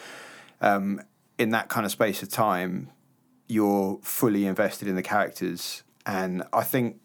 um, 0.62 1.02
in 1.39 1.51
that 1.51 1.68
kind 1.68 1.84
of 1.84 1.93
space 1.93 2.22
of 2.22 2.30
time, 2.30 2.89
you're 3.48 3.98
fully 4.02 4.47
invested 4.47 4.89
in 4.89 4.94
the 4.94 5.02
characters. 5.02 5.82
And 6.06 6.43
I 6.52 6.62
think 6.64 6.98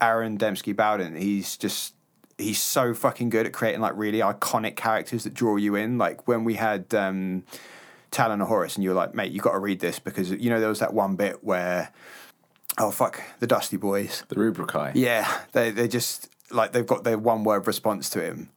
Aaron 0.00 0.38
Dembski 0.38 0.74
Bowden, 0.74 1.14
he's 1.14 1.58
just 1.58 1.94
he's 2.38 2.60
so 2.60 2.94
fucking 2.94 3.28
good 3.28 3.44
at 3.44 3.52
creating 3.52 3.82
like 3.82 3.92
really 3.96 4.20
iconic 4.20 4.76
characters 4.76 5.24
that 5.24 5.34
draw 5.34 5.56
you 5.56 5.74
in. 5.74 5.98
Like 5.98 6.26
when 6.26 6.44
we 6.44 6.54
had 6.54 6.94
um, 6.94 7.44
Talon 8.10 8.40
or 8.40 8.46
Horus, 8.46 8.74
and 8.76 8.84
you 8.84 8.90
were 8.90 8.96
like, 8.96 9.14
mate, 9.14 9.32
you 9.32 9.40
got 9.40 9.52
to 9.52 9.58
read 9.58 9.80
this 9.80 9.98
because 9.98 10.30
you 10.30 10.50
know 10.50 10.60
there 10.60 10.68
was 10.68 10.80
that 10.80 10.92
one 10.94 11.16
bit 11.16 11.44
where, 11.44 11.92
oh 12.78 12.90
fuck, 12.90 13.22
the 13.38 13.46
Dusty 13.46 13.76
Boys. 13.76 14.24
The 14.28 14.36
Rubricae. 14.36 14.92
Yeah, 14.94 15.30
they 15.52 15.70
they 15.70 15.88
just 15.88 16.28
like 16.50 16.72
they've 16.72 16.86
got 16.86 17.04
their 17.04 17.18
one 17.18 17.44
word 17.44 17.66
response 17.66 18.10
to 18.10 18.22
him. 18.22 18.50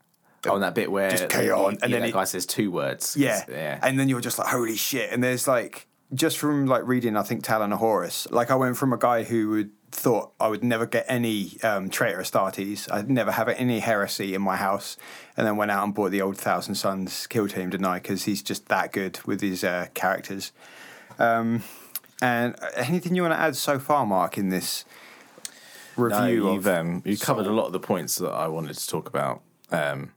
Oh, 0.46 0.56
and 0.56 0.64
that 0.64 0.76
bit 0.76 0.92
where 0.92 1.10
Just 1.12 1.30
carry 1.30 1.50
on, 1.52 1.78
and 1.82 1.84
yeah, 1.84 1.88
then 1.88 2.02
that 2.02 2.10
it- 2.10 2.14
guy 2.14 2.24
says 2.26 2.46
two 2.46 2.70
words. 2.70 3.16
Yeah. 3.16 3.44
yeah. 3.50 3.80
And 3.82 3.98
then 3.98 4.10
you're 4.10 4.20
just 4.20 4.38
like, 4.38 4.50
holy 4.50 4.76
shit. 4.76 5.10
And 5.10 5.24
there's 5.24 5.48
like, 5.48 5.88
just 6.14 6.38
from 6.38 6.66
like 6.66 6.86
reading, 6.86 7.16
I 7.16 7.24
think, 7.24 7.46
Talon 7.46 7.72
of 7.72 7.80
Horus, 7.80 8.28
like 8.30 8.52
I 8.52 8.56
went 8.56 8.76
from 8.76 8.92
a 8.92 8.98
guy 8.98 9.24
who 9.24 9.50
would 9.52 9.70
thought 9.94 10.34
I 10.40 10.48
would 10.48 10.64
never 10.64 10.86
get 10.86 11.06
any 11.08 11.62
um, 11.62 11.90
traitor 11.90 12.20
Astartes. 12.20 12.92
I'd 12.92 13.10
never 13.10 13.32
have 13.32 13.48
any 13.48 13.80
heresy 13.80 14.34
in 14.34 14.42
my 14.42 14.56
house. 14.56 14.98
And 15.38 15.48
then 15.48 15.56
went 15.56 15.72
out 15.72 15.84
and 15.84 15.94
bought 15.94 16.12
the 16.12 16.22
old 16.22 16.38
Thousand 16.38 16.76
Sons 16.76 17.28
kill 17.28 17.48
team, 17.48 17.70
didn't 17.70 17.86
I? 17.86 18.00
Because 18.00 18.26
he's 18.26 18.42
just 18.42 18.68
that 18.68 18.92
good 18.92 19.20
with 19.26 19.42
his 19.42 19.64
uh, 19.64 19.88
characters. 19.94 20.52
Um, 21.20 21.64
and 22.22 22.56
uh, 22.62 22.70
anything 22.76 23.16
you 23.16 23.22
want 23.22 23.34
to 23.34 23.40
add 23.40 23.56
so 23.56 23.80
far, 23.80 24.06
Mark, 24.06 24.38
in 24.38 24.50
this 24.50 24.86
No, 25.98 26.04
review 26.04 26.54
you've 26.54 26.68
of 26.68 26.80
um, 26.80 27.02
you 27.06 27.18
covered 27.18 27.46
a 27.46 27.52
lot 27.52 27.68
of 27.68 27.74
the 27.74 27.80
points 27.80 28.16
that 28.18 28.32
I 28.32 28.48
wanted 28.48 28.76
to 28.78 28.88
talk 28.88 29.08
about, 29.08 29.42
um, 29.72 30.12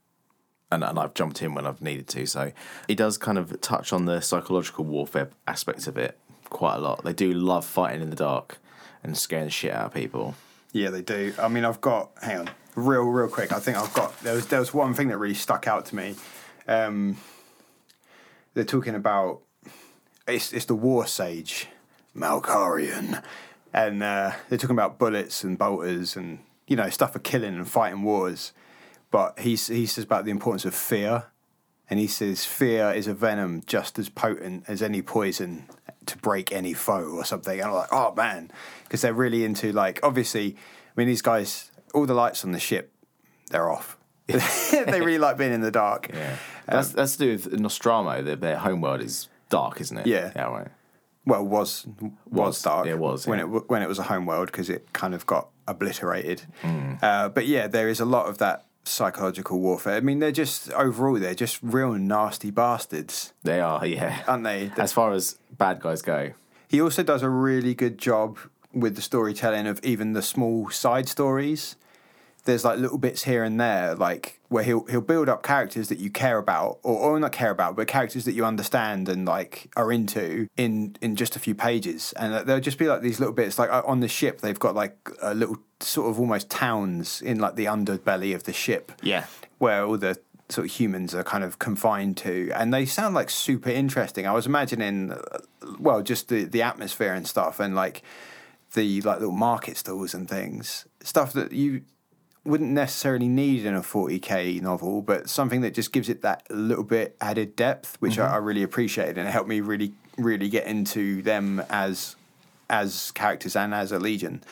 and, 0.70 0.82
and 0.84 0.98
I've 0.98 1.14
jumped 1.14 1.42
in 1.42 1.54
when 1.54 1.66
I've 1.66 1.82
needed 1.82 2.08
to. 2.08 2.26
So 2.26 2.52
it 2.88 2.96
does 2.96 3.18
kind 3.18 3.36
of 3.38 3.60
touch 3.60 3.92
on 3.92 4.06
the 4.06 4.20
psychological 4.20 4.84
warfare 4.84 5.30
aspect 5.46 5.86
of 5.86 5.98
it 5.98 6.18
quite 6.48 6.76
a 6.76 6.80
lot. 6.80 7.04
They 7.04 7.12
do 7.12 7.32
love 7.32 7.66
fighting 7.66 8.00
in 8.00 8.10
the 8.10 8.16
dark 8.16 8.58
and 9.06 9.16
scaring 9.16 9.46
the 9.46 9.50
shit 9.50 9.72
out 9.72 9.86
of 9.86 9.94
people. 9.94 10.34
Yeah, 10.72 10.90
they 10.90 11.02
do. 11.02 11.32
I 11.38 11.48
mean, 11.48 11.64
I've 11.64 11.80
got. 11.80 12.10
Hang 12.20 12.40
on, 12.40 12.50
real, 12.74 13.04
real 13.04 13.28
quick. 13.28 13.52
I 13.52 13.58
think 13.58 13.76
I've 13.76 13.92
got. 13.94 14.18
There 14.20 14.34
was 14.34 14.46
there 14.46 14.60
was 14.60 14.74
one 14.74 14.94
thing 14.94 15.08
that 15.08 15.18
really 15.18 15.34
stuck 15.34 15.66
out 15.66 15.86
to 15.86 15.96
me. 15.96 16.14
Um, 16.68 17.16
they're 18.54 18.64
talking 18.64 18.94
about 18.94 19.40
it's 20.26 20.52
it's 20.52 20.66
the 20.66 20.74
War 20.74 21.06
Sage, 21.06 21.68
Malcharion, 22.14 23.22
and 23.72 24.02
uh, 24.02 24.32
they're 24.48 24.58
talking 24.58 24.76
about 24.76 24.98
bullets 24.98 25.44
and 25.44 25.56
bolters 25.56 26.16
and 26.16 26.40
you 26.66 26.76
know 26.76 26.90
stuff 26.90 27.12
for 27.12 27.20
killing 27.20 27.54
and 27.54 27.68
fighting 27.68 28.02
wars. 28.02 28.52
But 29.10 29.38
he's 29.38 29.68
he 29.68 29.86
says 29.86 30.04
about 30.04 30.24
the 30.24 30.30
importance 30.30 30.64
of 30.64 30.74
fear, 30.74 31.26
and 31.88 32.00
he 32.00 32.06
says 32.06 32.44
fear 32.44 32.90
is 32.90 33.06
a 33.06 33.14
venom 33.14 33.62
just 33.66 33.98
as 33.98 34.08
potent 34.08 34.64
as 34.68 34.82
any 34.82 35.00
poison 35.00 35.66
to 36.06 36.18
break 36.18 36.52
any 36.52 36.72
foe 36.72 37.10
or 37.10 37.24
something. 37.24 37.58
And 37.58 37.68
I'm 37.68 37.74
like, 37.74 37.92
oh 37.92 38.14
man, 38.14 38.50
because 38.84 39.02
they're 39.02 39.14
really 39.14 39.44
into 39.44 39.72
like 39.72 40.00
obviously. 40.02 40.56
I 40.56 41.00
mean, 41.00 41.08
these 41.08 41.20
guys, 41.20 41.70
all 41.92 42.06
the 42.06 42.14
lights 42.14 42.42
on 42.42 42.52
the 42.52 42.58
ship, 42.58 42.90
they're 43.50 43.70
off. 43.70 43.98
they 44.26 45.00
really 45.00 45.18
like 45.18 45.36
being 45.36 45.52
in 45.52 45.60
the 45.60 45.70
dark. 45.70 46.10
Yeah, 46.12 46.36
that's 46.66 46.90
that's 46.90 47.16
to 47.16 47.18
do 47.18 47.32
with 47.32 47.60
Nostramo. 47.60 48.24
Their, 48.24 48.36
their 48.36 48.56
homeworld 48.56 49.00
is 49.00 49.28
dark, 49.50 49.80
isn't 49.80 49.98
it? 49.98 50.06
Yeah. 50.06 50.32
yeah, 50.34 50.44
right. 50.44 50.68
Well, 51.24 51.44
was 51.44 51.86
was, 52.00 52.12
Was. 52.30 52.62
dark. 52.62 52.86
It 52.86 52.98
was, 52.98 53.26
when 53.26 53.40
it 53.40 53.44
when 53.44 53.82
it 53.82 53.88
was 53.88 53.98
a 53.98 54.04
homeworld 54.04 54.46
because 54.46 54.70
it 54.70 54.92
kind 54.92 55.14
of 55.14 55.26
got 55.26 55.48
obliterated. 55.68 56.42
Mm. 56.62 57.02
Uh, 57.02 57.28
but 57.28 57.46
yeah, 57.46 57.66
there 57.66 57.88
is 57.88 58.00
a 58.00 58.04
lot 58.04 58.26
of 58.28 58.38
that 58.38 58.65
psychological 58.86 59.58
warfare. 59.60 59.96
I 59.96 60.00
mean, 60.00 60.18
they're 60.20 60.32
just 60.32 60.70
overall 60.72 61.18
they're 61.18 61.34
just 61.34 61.58
real 61.62 61.92
nasty 61.94 62.50
bastards, 62.50 63.32
They 63.42 63.60
are, 63.60 63.84
yeah. 63.86 64.22
aren't 64.26 64.44
they? 64.44 64.70
As 64.76 64.92
far 64.92 65.12
as 65.12 65.38
bad 65.56 65.80
guys 65.80 66.02
go, 66.02 66.32
He 66.68 66.80
also 66.80 67.02
does 67.02 67.22
a 67.22 67.28
really 67.28 67.74
good 67.74 67.98
job 67.98 68.38
with 68.72 68.94
the 68.96 69.02
storytelling 69.02 69.66
of 69.66 69.80
even 69.82 70.12
the 70.12 70.22
small 70.22 70.70
side 70.70 71.08
stories. 71.08 71.76
There's 72.46 72.64
like 72.64 72.78
little 72.78 72.98
bits 72.98 73.24
here 73.24 73.44
and 73.44 73.60
there, 73.60 73.94
like 73.94 74.40
where 74.48 74.64
he'll 74.64 74.84
he'll 74.86 75.00
build 75.00 75.28
up 75.28 75.42
characters 75.42 75.88
that 75.88 75.98
you 75.98 76.10
care 76.10 76.38
about, 76.38 76.78
or, 76.82 76.96
or 76.98 77.20
not 77.20 77.32
care 77.32 77.50
about, 77.50 77.76
but 77.76 77.86
characters 77.86 78.24
that 78.24 78.32
you 78.32 78.44
understand 78.44 79.08
and 79.08 79.26
like 79.26 79.68
are 79.76 79.92
into 79.92 80.48
in 80.56 80.96
in 81.00 81.16
just 81.16 81.36
a 81.36 81.38
few 81.38 81.54
pages, 81.54 82.14
and 82.16 82.32
uh, 82.32 82.42
there'll 82.42 82.60
just 82.60 82.78
be 82.78 82.86
like 82.86 83.02
these 83.02 83.20
little 83.20 83.34
bits. 83.34 83.58
Like 83.58 83.70
uh, 83.70 83.82
on 83.84 84.00
the 84.00 84.08
ship, 84.08 84.40
they've 84.40 84.58
got 84.58 84.74
like 84.74 84.96
a 85.20 85.34
little 85.34 85.58
sort 85.80 86.08
of 86.08 86.18
almost 86.18 86.48
towns 86.48 87.20
in 87.20 87.38
like 87.38 87.56
the 87.56 87.66
underbelly 87.66 88.34
of 88.34 88.44
the 88.44 88.52
ship, 88.52 88.92
yeah, 89.02 89.26
where 89.58 89.84
all 89.84 89.98
the 89.98 90.18
sort 90.48 90.66
of 90.66 90.72
humans 90.72 91.14
are 91.14 91.24
kind 91.24 91.42
of 91.44 91.58
confined 91.58 92.16
to, 92.18 92.50
and 92.54 92.72
they 92.72 92.86
sound 92.86 93.14
like 93.14 93.30
super 93.30 93.70
interesting. 93.70 94.26
I 94.26 94.32
was 94.32 94.46
imagining, 94.46 95.12
uh, 95.12 95.38
well, 95.78 96.02
just 96.02 96.28
the 96.28 96.44
the 96.44 96.62
atmosphere 96.62 97.12
and 97.12 97.26
stuff, 97.26 97.58
and 97.60 97.74
like 97.74 98.02
the 98.74 99.00
like 99.02 99.18
little 99.18 99.34
market 99.34 99.76
stalls 99.76 100.14
and 100.14 100.28
things, 100.28 100.86
stuff 101.02 101.32
that 101.32 101.52
you 101.52 101.82
wouldn't 102.46 102.70
necessarily 102.70 103.28
need 103.28 103.64
in 103.66 103.74
a 103.74 103.80
40k 103.82 104.60
novel, 104.62 105.02
but 105.02 105.28
something 105.28 105.60
that 105.62 105.74
just 105.74 105.92
gives 105.92 106.08
it 106.08 106.22
that 106.22 106.42
little 106.50 106.84
bit 106.84 107.16
added 107.20 107.56
depth, 107.56 107.96
which 108.00 108.18
I, 108.18 108.34
I 108.34 108.36
really 108.36 108.62
appreciated, 108.62 109.18
and 109.18 109.28
it 109.28 109.30
helped 109.32 109.48
me 109.48 109.60
really, 109.60 109.92
really 110.16 110.48
get 110.48 110.66
into 110.66 111.22
them 111.22 111.62
as 111.70 112.16
as 112.68 113.10
characters 113.12 113.54
and 113.54 113.72
as 113.74 113.92
a 113.92 113.98
legion. 113.98 114.42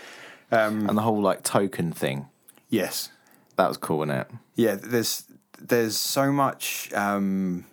and 0.50 0.96
the 0.96 1.02
whole 1.02 1.20
like 1.20 1.42
token 1.42 1.90
thing 1.92 2.26
Yes, 2.68 3.10
that 3.56 3.68
was 3.68 3.76
cool, 3.76 3.98
wasn't 3.98 4.18
it? 4.20 4.28
yeah. 4.54 4.76
There's 4.76 5.24
there's 5.60 5.96
so 5.96 6.32
much. 6.32 6.92
Um, 6.92 7.64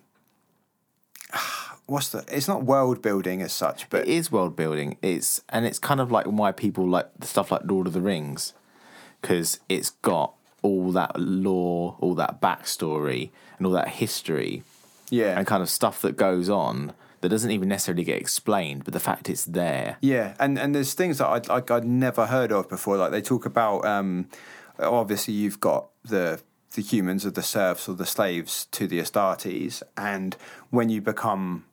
what's 1.86 2.08
the? 2.10 2.24
It's 2.28 2.48
not 2.48 2.64
world 2.64 3.02
building 3.02 3.42
as 3.42 3.52
such, 3.52 3.88
but 3.90 4.02
It 4.02 4.08
is 4.08 4.30
world 4.32 4.56
building. 4.56 4.96
It's 5.02 5.42
and 5.48 5.66
it's 5.66 5.78
kind 5.78 6.00
of 6.00 6.10
like 6.10 6.26
why 6.26 6.52
people 6.52 6.88
like 6.88 7.08
the 7.18 7.26
stuff 7.26 7.50
like 7.52 7.62
Lord 7.64 7.86
of 7.86 7.92
the 7.92 8.00
Rings 8.00 8.54
because 9.22 9.60
it's 9.70 9.90
got 9.90 10.34
all 10.60 10.92
that 10.92 11.18
lore, 11.18 11.96
all 12.00 12.14
that 12.16 12.42
backstory, 12.42 13.30
and 13.56 13.66
all 13.66 13.72
that 13.72 13.88
history 13.88 14.62
yeah, 15.12 15.38
and 15.38 15.46
kind 15.46 15.62
of 15.62 15.68
stuff 15.68 16.00
that 16.00 16.16
goes 16.16 16.48
on 16.48 16.94
that 17.20 17.28
doesn't 17.28 17.50
even 17.50 17.68
necessarily 17.68 18.02
get 18.02 18.18
explained, 18.18 18.82
but 18.82 18.94
the 18.94 19.00
fact 19.00 19.28
it's 19.28 19.44
there. 19.44 19.98
Yeah, 20.00 20.34
and 20.40 20.58
and 20.58 20.74
there's 20.74 20.94
things 20.94 21.18
that 21.18 21.28
I'd 21.28 21.48
like 21.48 21.70
I'd 21.70 21.84
never 21.84 22.26
heard 22.26 22.50
of 22.50 22.68
before. 22.68 22.96
Like 22.96 23.10
they 23.10 23.20
talk 23.20 23.44
about, 23.44 23.84
um, 23.84 24.28
obviously 24.78 25.34
you've 25.34 25.60
got 25.60 25.88
the 26.02 26.40
the 26.74 26.80
humans 26.80 27.26
or 27.26 27.30
the 27.30 27.42
serfs 27.42 27.90
or 27.90 27.94
the 27.94 28.06
slaves 28.06 28.66
to 28.72 28.86
the 28.86 29.00
Astartes, 29.00 29.82
and 29.98 30.34
when 30.70 30.88
you 30.88 31.02
become 31.02 31.66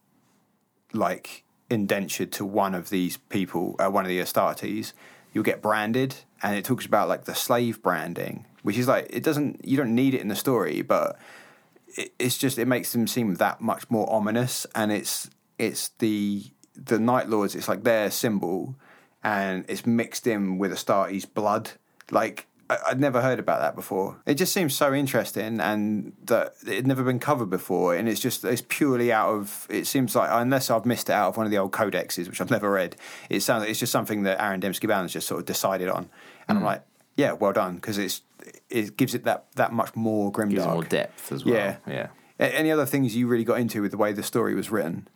like 0.92 1.46
indentured 1.70 2.34
to 2.34 2.44
one 2.44 2.76
of 2.76 2.90
these 2.90 3.16
people, 3.16 3.78
uh, 3.80 3.90
one 3.90 4.04
of 4.04 4.10
the 4.10 4.20
Astartes, 4.20 4.92
you'll 5.32 5.46
get 5.46 5.62
branded, 5.62 6.16
and 6.42 6.56
it 6.56 6.66
talks 6.66 6.86
about 6.86 7.10
like 7.10 7.26
the 7.26 7.36
slave 7.36 7.82
branding, 7.82 8.46
which 8.64 8.78
is 8.78 8.88
like 8.88 9.08
it 9.10 9.24
doesn't 9.24 9.66
you 9.66 9.78
don't 9.78 9.96
need 9.96 10.14
it 10.14 10.22
in 10.22 10.28
the 10.28 10.36
story, 10.36 10.82
but 10.82 11.18
it, 11.88 12.14
it's 12.20 12.38
just 12.38 12.58
it 12.58 12.68
makes 12.68 12.92
them 12.92 13.08
seem 13.08 13.36
that 13.36 13.62
much 13.62 13.90
more 13.90 14.10
ominous, 14.12 14.66
and 14.76 14.92
it's 14.92 15.30
it's 15.58 15.90
the 16.00 16.44
the 16.76 17.00
Night 17.00 17.30
Lords. 17.30 17.56
It's 17.56 17.68
like 17.68 17.84
their 17.84 18.12
symbol, 18.12 18.76
and 19.24 19.66
it's 19.68 19.86
mixed 19.86 20.28
in 20.28 20.58
with 20.58 20.72
Astartes' 20.72 21.32
blood. 21.32 21.72
Like 22.12 22.48
I'd 22.70 23.00
never 23.00 23.22
heard 23.22 23.40
about 23.40 23.62
that 23.62 23.76
before. 23.76 24.22
It 24.26 24.36
just 24.36 24.54
seems 24.54 24.76
so 24.76 24.94
interesting, 24.94 25.60
and 25.60 26.14
that 26.26 26.54
it 26.68 26.76
had 26.76 26.88
never 26.88 27.04
been 27.04 27.20
covered 27.20 27.50
before. 27.50 27.96
And 27.96 28.08
it's 28.08 28.20
just 28.20 28.46
it's 28.46 28.64
purely 28.68 29.12
out 29.12 29.30
of. 29.30 29.66
It 29.70 29.88
seems 29.88 30.16
like 30.16 30.30
unless 30.32 30.70
I've 30.70 30.86
missed 30.86 31.10
it 31.10 31.14
out 31.14 31.30
of 31.30 31.38
one 31.38 31.46
of 31.46 31.52
the 31.52 31.58
old 31.58 31.72
codexes, 31.72 32.28
which 32.28 32.40
I've 32.42 32.52
never 32.52 32.70
read. 32.70 32.96
It 33.30 33.42
sounds 33.42 33.62
like 33.62 33.72
it's 33.72 33.80
just 33.80 33.92
something 33.92 34.24
that 34.24 34.42
Aaron 34.42 34.62
Dembski 34.62 34.88
Bowden's 34.88 35.14
just 35.14 35.28
sort 35.28 35.40
of 35.40 35.46
decided 35.46 35.90
on, 35.90 36.10
and 36.48 36.58
I'm 36.58 36.60
hmm. 36.60 36.66
like, 36.66 36.84
yeah, 37.18 37.34
well 37.34 37.54
done, 37.54 37.76
because 37.76 37.98
it's 37.98 38.22
it 38.70 38.98
gives 38.98 39.16
it 39.16 39.24
that 39.24 39.48
that 39.56 39.74
much 39.74 39.96
more 39.96 40.32
grimdark. 40.32 40.50
Gives 40.52 40.66
it 40.66 40.70
more 40.70 40.84
depth 40.84 41.32
as 41.32 41.46
well. 41.46 41.56
Yeah. 41.56 41.78
yeah. 41.88 42.08
A- 42.40 42.56
Any 42.56 42.72
other 42.72 42.86
things 42.86 43.16
you 43.16 43.28
really 43.28 43.44
got 43.44 43.60
into 43.60 43.82
with 43.82 43.92
the 43.92 43.98
way 43.98 44.14
the 44.14 44.24
story 44.24 44.54
was 44.54 44.70
written? 44.70 45.08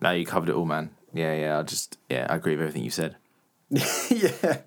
No, 0.00 0.10
you 0.10 0.24
covered 0.24 0.48
it 0.48 0.54
all, 0.54 0.64
man. 0.64 0.90
Yeah, 1.12 1.34
yeah. 1.34 1.58
I 1.58 1.62
just 1.62 1.98
yeah, 2.08 2.26
I 2.30 2.36
agree 2.36 2.52
with 2.52 2.62
everything 2.62 2.84
you 2.84 2.90
said. 2.90 3.16
yeah. 3.70 4.58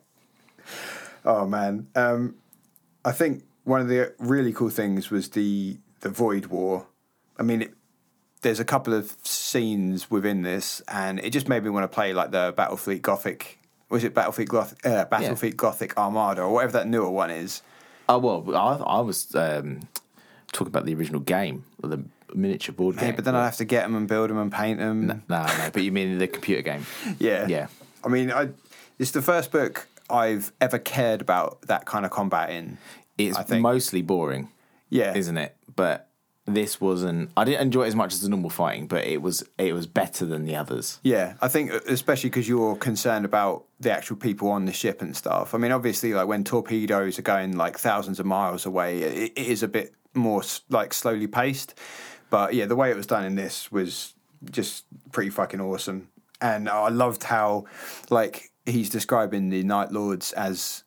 Oh 1.26 1.46
man, 1.48 1.88
um, 1.96 2.36
I 3.04 3.12
think 3.12 3.44
one 3.64 3.82
of 3.82 3.88
the 3.88 4.14
really 4.20 4.54
cool 4.54 4.70
things 4.70 5.10
was 5.10 5.30
the 5.30 5.78
the 6.02 6.10
Void 6.10 6.48
War. 6.48 6.86
I 7.38 7.44
mean, 7.44 7.64
it, 7.64 7.74
there's 8.42 8.60
a 8.60 8.66
couple 8.66 8.94
of 8.94 9.16
scenes 9.24 10.10
within 10.12 10.44
this, 10.44 10.82
and 10.88 11.20
it 11.20 11.32
just 11.32 11.50
made 11.50 11.64
me 11.64 11.70
want 11.70 11.84
to 11.84 11.94
play 11.94 12.14
like 12.14 12.32
the 12.32 12.54
Battlefleet 12.58 13.02
Gothic. 13.02 13.60
Was 13.90 14.04
it 14.04 14.14
Battlefleet 14.14 14.48
Gothic? 14.48 14.86
Uh, 14.86 15.06
Battlefleet 15.06 15.56
Gothic 15.58 15.98
Armada, 15.98 16.44
or 16.44 16.54
whatever 16.54 16.74
that 16.74 16.88
newer 16.88 17.10
one 17.10 17.32
is. 17.32 17.62
Oh 18.08 18.20
well, 18.20 18.56
I, 18.56 18.98
I 18.98 19.02
was 19.02 19.34
um, 19.36 19.82
talking 20.52 20.68
about 20.68 20.86
the 20.86 20.94
original 20.94 21.22
game, 21.22 21.66
or 21.82 21.90
the 21.90 22.04
miniature 22.34 22.74
board 22.76 22.98
game. 22.98 23.16
but 23.16 23.26
then 23.26 23.36
I'd 23.36 23.46
have 23.46 23.58
to 23.58 23.66
get 23.66 23.84
them 23.84 23.96
and 23.96 24.08
build 24.08 24.30
them 24.30 24.38
and 24.38 24.52
paint 24.52 24.80
them. 24.80 25.08
no, 25.08 25.22
no. 25.28 25.70
But 25.74 25.82
you 25.84 25.92
mean 25.92 26.18
the 26.18 26.28
computer 26.28 26.62
game? 26.62 26.86
Yeah. 27.20 27.48
Yeah. 27.48 27.68
I 28.04 28.10
mean, 28.10 28.32
I, 28.32 28.50
it's 29.00 29.12
the 29.12 29.22
first 29.22 29.52
book 29.52 29.88
I've 30.10 30.52
ever 30.61 30.77
cared 30.80 31.22
about 31.22 31.61
that 31.64 31.86
kind 31.86 32.06
of 32.06 32.11
combat 32.11 32.49
in. 32.49 32.77
It's 33.18 33.49
mostly 33.49 34.02
boring, 34.02 34.49
Yeah. 34.90 35.15
isn't 35.15 35.38
it? 35.38 35.56
But 35.76 36.10
this 36.45 36.80
wasn't. 36.80 37.32
I 37.36 37.44
didn't 37.44 37.61
enjoy 37.61 37.86
it 37.86 37.88
as 37.88 37.95
much 37.95 38.14
as 38.14 38.22
the 38.22 38.30
normal 38.30 38.49
fighting, 38.52 38.88
but 38.88 39.06
it 39.06 39.22
was 39.22 39.44
it 39.57 39.73
was 39.73 39.88
better 39.88 40.26
than 40.26 40.45
the 40.45 40.56
others. 40.56 40.99
Yeah, 41.02 41.34
I 41.41 41.48
think 41.48 41.72
especially 41.72 42.30
because 42.30 42.48
you're 42.48 42.76
concerned 42.76 43.26
about 43.26 43.65
the 43.80 43.91
actual 43.91 44.15
people 44.18 44.49
on 44.52 44.65
the 44.65 44.73
ship 44.73 45.02
and 45.02 45.15
stuff. 45.18 45.56
I 45.56 45.57
mean, 45.57 45.72
obviously, 45.72 46.14
like 46.14 46.27
when 46.27 46.44
torpedoes 46.44 47.18
are 47.18 47.23
going 47.23 47.57
like 47.57 47.80
thousands 47.80 48.19
of 48.19 48.26
miles 48.27 48.65
away, 48.65 49.02
it, 49.02 49.32
it 49.36 49.48
is 49.48 49.64
a 49.64 49.68
bit 49.68 49.94
more 50.14 50.44
like 50.69 50.94
slowly 50.94 51.26
paced. 51.27 51.73
But 52.30 52.53
yeah, 52.53 52.65
the 52.65 52.76
way 52.76 52.91
it 52.91 52.95
was 52.95 53.07
done 53.07 53.26
in 53.26 53.36
this 53.36 53.72
was 53.72 54.14
just 54.52 54.86
pretty 55.11 55.32
fucking 55.32 55.60
awesome. 55.61 56.10
And 56.41 56.69
I 56.69 56.90
loved 56.90 57.23
how 57.23 57.65
like 58.11 58.52
he's 58.66 58.90
describing 58.90 59.50
the 59.50 59.64
Night 59.64 59.92
Lords 59.92 60.32
as 60.34 60.84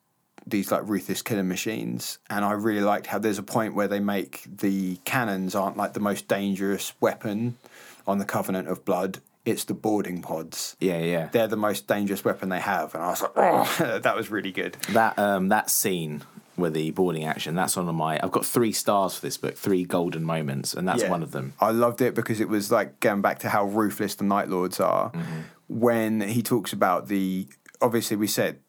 these 0.47 0.73
like 0.73 0.83
ruthless 0.89 1.21
killing 1.23 1.49
machines, 1.49 2.19
and 2.31 2.45
I 2.45 2.53
really 2.53 2.81
liked 2.81 3.07
how 3.07 3.19
there's 3.19 3.39
a 3.39 3.43
point 3.43 3.75
where 3.75 3.89
they 3.89 4.01
make 4.01 4.45
the 4.59 4.97
cannons 5.05 5.55
aren't 5.55 5.77
like 5.77 5.93
the 5.93 6.01
most 6.01 6.27
dangerous 6.29 6.93
weapon 7.01 7.57
on 8.07 8.19
the 8.19 8.25
Covenant 8.25 8.69
of 8.69 8.85
Blood. 8.85 9.19
It's 9.45 9.65
the 9.65 9.75
boarding 9.75 10.21
pods. 10.23 10.77
Yeah, 10.81 10.99
yeah. 11.01 11.29
They're 11.33 11.47
the 11.49 11.57
most 11.57 11.87
dangerous 11.87 12.25
weapon 12.25 12.49
they 12.51 12.61
have, 12.61 12.95
and 12.95 13.03
I 13.05 13.09
was 13.11 13.23
like, 13.23 13.33
oh, 13.37 13.99
that 14.03 14.17
was 14.17 14.31
really 14.31 14.53
good. 14.53 14.75
That 14.91 15.19
um 15.19 15.49
that 15.49 15.69
scene 15.71 16.23
with 16.57 16.73
the 16.75 16.91
boarding 16.91 17.25
action, 17.25 17.55
that's 17.55 17.77
one 17.77 17.89
of 17.89 17.95
my 17.95 18.19
I've 18.23 18.33
got 18.33 18.45
three 18.45 18.73
stars 18.73 19.15
for 19.17 19.21
this 19.23 19.37
book, 19.37 19.57
three 19.57 19.85
golden 19.85 20.25
moments, 20.25 20.75
and 20.75 20.89
that's 20.89 21.03
Yeah. 21.03 21.11
one 21.11 21.23
of 21.23 21.33
them. 21.33 21.53
I 21.61 21.71
loved 21.71 22.01
it 22.01 22.15
because 22.15 22.41
it 22.41 22.49
was 22.49 22.71
like 22.73 23.01
going 23.01 23.21
back 23.23 23.39
to 23.41 23.49
how 23.51 23.65
ruthless 23.67 24.15
the 24.17 24.25
Night 24.25 24.49
Lords 24.49 24.81
are. 24.81 25.11
Mm-hmm. 25.13 25.41
When 25.69 26.21
he 26.23 26.43
talks 26.43 26.73
about 26.73 27.09
the, 27.09 27.47
obviously 27.81 28.17
we 28.17 28.27
said 28.27 28.61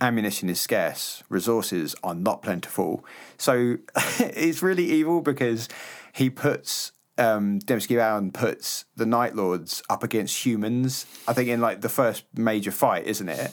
ammunition 0.00 0.48
is 0.48 0.60
scarce, 0.60 1.22
resources 1.28 1.94
are 2.02 2.14
not 2.14 2.42
plentiful. 2.42 3.04
So 3.36 3.76
it's 4.18 4.62
really 4.62 4.84
evil 4.84 5.20
because 5.20 5.68
he 6.12 6.30
puts. 6.30 6.92
Um, 7.16 7.58
Dembski 7.58 7.96
Bowden 7.96 8.30
puts 8.30 8.84
the 8.94 9.04
Night 9.04 9.34
Lords 9.34 9.82
up 9.90 10.04
against 10.04 10.46
humans. 10.46 11.04
I 11.26 11.32
think 11.32 11.48
in 11.48 11.60
like 11.60 11.80
the 11.80 11.88
first 11.88 12.24
major 12.36 12.70
fight, 12.70 13.06
isn't 13.06 13.28
it? 13.28 13.50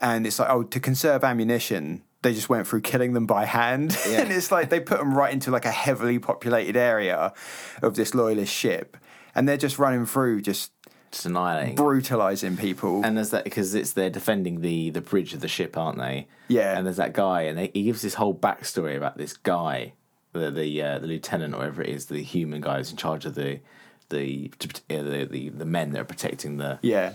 And 0.00 0.26
it's 0.26 0.38
like, 0.38 0.48
oh, 0.48 0.62
to 0.62 0.80
conserve 0.80 1.22
ammunition, 1.22 2.02
they 2.22 2.32
just 2.32 2.48
went 2.48 2.66
through 2.66 2.80
killing 2.80 3.12
them 3.12 3.26
by 3.26 3.44
hand. 3.44 3.94
Yeah. 4.08 4.22
and 4.22 4.32
it's 4.32 4.50
like 4.50 4.70
they 4.70 4.80
put 4.80 4.98
them 4.98 5.14
right 5.14 5.32
into 5.32 5.50
like 5.50 5.66
a 5.66 5.70
heavily 5.70 6.18
populated 6.18 6.76
area 6.76 7.34
of 7.82 7.96
this 7.96 8.14
loyalist 8.14 8.52
ship, 8.52 8.96
and 9.34 9.46
they're 9.46 9.58
just 9.58 9.78
running 9.78 10.06
through, 10.06 10.40
just 10.40 10.72
Just 11.12 11.26
annihilating. 11.26 11.74
brutalizing 11.76 12.56
people. 12.56 13.02
And 13.04 13.16
there's 13.16 13.30
that 13.30 13.44
because 13.44 13.74
it's 13.74 13.92
they're 13.92 14.10
defending 14.10 14.60
the 14.62 14.90
the 14.90 15.00
bridge 15.02 15.34
of 15.34 15.40
the 15.40 15.48
ship, 15.48 15.76
aren't 15.76 15.98
they? 15.98 16.26
Yeah. 16.48 16.76
And 16.76 16.86
there's 16.86 16.96
that 16.96 17.12
guy, 17.12 17.42
and 17.42 17.56
they, 17.58 17.70
he 17.72 17.84
gives 17.84 18.02
this 18.02 18.14
whole 18.14 18.34
backstory 18.34 18.96
about 18.96 19.18
this 19.18 19.34
guy, 19.36 19.92
the 20.32 20.50
the 20.50 20.82
uh, 20.82 20.98
the 20.98 21.06
lieutenant 21.06 21.54
or 21.54 21.58
whatever 21.58 21.82
it 21.82 21.90
is, 21.90 22.06
the 22.06 22.22
human 22.22 22.60
guy 22.62 22.78
who's 22.78 22.90
in 22.90 22.96
charge 22.96 23.24
of 23.26 23.34
the 23.34 23.60
the 24.08 24.50
uh, 24.90 25.02
the, 25.02 25.28
the 25.30 25.48
the 25.50 25.64
men 25.66 25.90
that 25.92 26.00
are 26.00 26.04
protecting 26.04 26.56
the 26.56 26.78
yeah, 26.82 27.12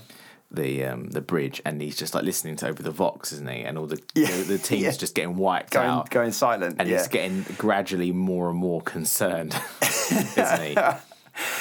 the 0.51 0.83
um 0.85 1.09
the 1.09 1.21
bridge, 1.21 1.59
and 1.65 1.81
he's 1.81 1.97
just 1.97 2.13
like 2.13 2.23
listening 2.23 2.55
to 2.57 2.67
over 2.67 2.83
the 2.83 2.91
vox, 2.91 3.31
isn't 3.33 3.49
he? 3.49 3.61
And 3.63 3.77
all 3.79 3.87
the 3.87 3.99
Yeah. 4.15 4.27
the, 4.27 4.43
the 4.43 4.57
team's 4.69 4.81
Yeah. 4.83 4.91
just 4.91 5.15
getting 5.15 5.37
wiped 5.37 5.71
going 5.73 5.87
out. 5.89 6.09
going 6.11 6.31
silent. 6.31 6.75
and 6.79 6.87
yeah. 6.87 6.97
he's 6.97 7.07
getting 7.07 7.45
gradually 7.57 8.11
more 8.11 8.49
and 8.49 8.57
more 8.59 8.81
concerned, 8.81 9.55
isn't 10.37 10.61
he? 10.63 10.77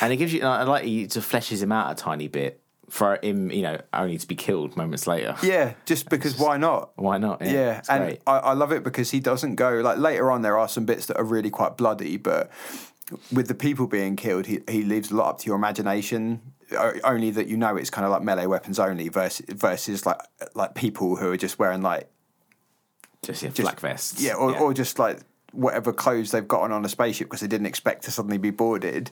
And 0.01 0.13
it 0.13 0.17
gives 0.17 0.33
you, 0.33 0.43
I 0.43 0.63
like 0.65 0.85
he 0.85 1.07
to 1.09 1.21
fleshes 1.21 1.63
him 1.63 1.73
out 1.73 1.91
a 1.91 1.95
tiny 1.95 2.29
bit 2.29 2.61
for 2.89 3.19
him, 3.23 3.51
you 3.51 3.63
know, 3.63 3.81
only 3.93 4.19
to 4.19 4.27
be 4.27 4.35
killed 4.37 4.77
moments 4.77 5.07
later. 5.07 5.37
yeah, 5.43 5.75
just 5.87 6.09
because 6.09 6.39
why 6.39 6.57
not? 6.57 6.93
Why 6.97 7.19
not? 7.19 7.43
Yeah, 7.43 7.79
it's 7.79 7.89
and. 7.89 8.19
I, 8.27 8.39
I 8.39 8.53
love 8.53 8.73
it 8.73 8.85
because 8.85 9.11
he 9.11 9.21
doesn't 9.21 9.57
go 9.57 9.81
like 9.81 9.99
later 9.99 10.31
on. 10.31 10.43
There 10.43 10.59
are 10.59 10.69
some 10.69 10.85
bits 10.85 11.07
that 11.07 11.17
are 11.17 11.25
really 11.25 11.51
quite 11.51 11.77
bloody, 11.77 12.17
but 12.17 12.51
with 13.33 13.49
the 13.49 13.55
people 13.55 13.87
being 13.87 14.17
killed, 14.17 14.47
he 14.47 14.61
he 14.69 14.83
leaves 14.83 15.11
a 15.11 15.17
lot 15.17 15.31
up 15.31 15.39
to 15.41 15.47
your 15.47 15.57
imagination. 15.57 16.41
Only 17.05 17.31
that 17.31 17.47
you 17.47 17.57
know 17.57 17.77
it's 17.77 17.91
kind 17.91 18.05
of 18.05 18.11
like 18.11 18.23
melee 18.23 18.47
weapons 18.47 18.79
only 18.79 19.09
versus 19.09 19.47
versus 19.49 20.05
like 20.05 20.21
like 20.55 20.75
people 20.75 21.17
who 21.17 21.31
are 21.31 21.37
just 21.37 21.59
wearing 21.59 21.83
like 21.83 22.11
just 23.23 23.43
yeah, 23.43 23.51
black 23.51 23.81
vests. 23.81 24.23
yeah, 24.23 24.35
or, 24.35 24.57
or 24.57 24.75
just 24.75 24.99
like 24.99 25.21
whatever 25.57 25.93
clothes 25.93 26.31
they've 26.31 26.47
gotten 26.47 26.73
on 26.73 26.85
a 26.85 26.89
spaceship 26.89 27.27
because 27.29 27.41
they 27.41 27.47
didn't 27.49 27.67
expect 27.67 28.05
to 28.05 28.11
suddenly 28.11 28.39
be 28.39 28.51
boarded, 28.51 29.11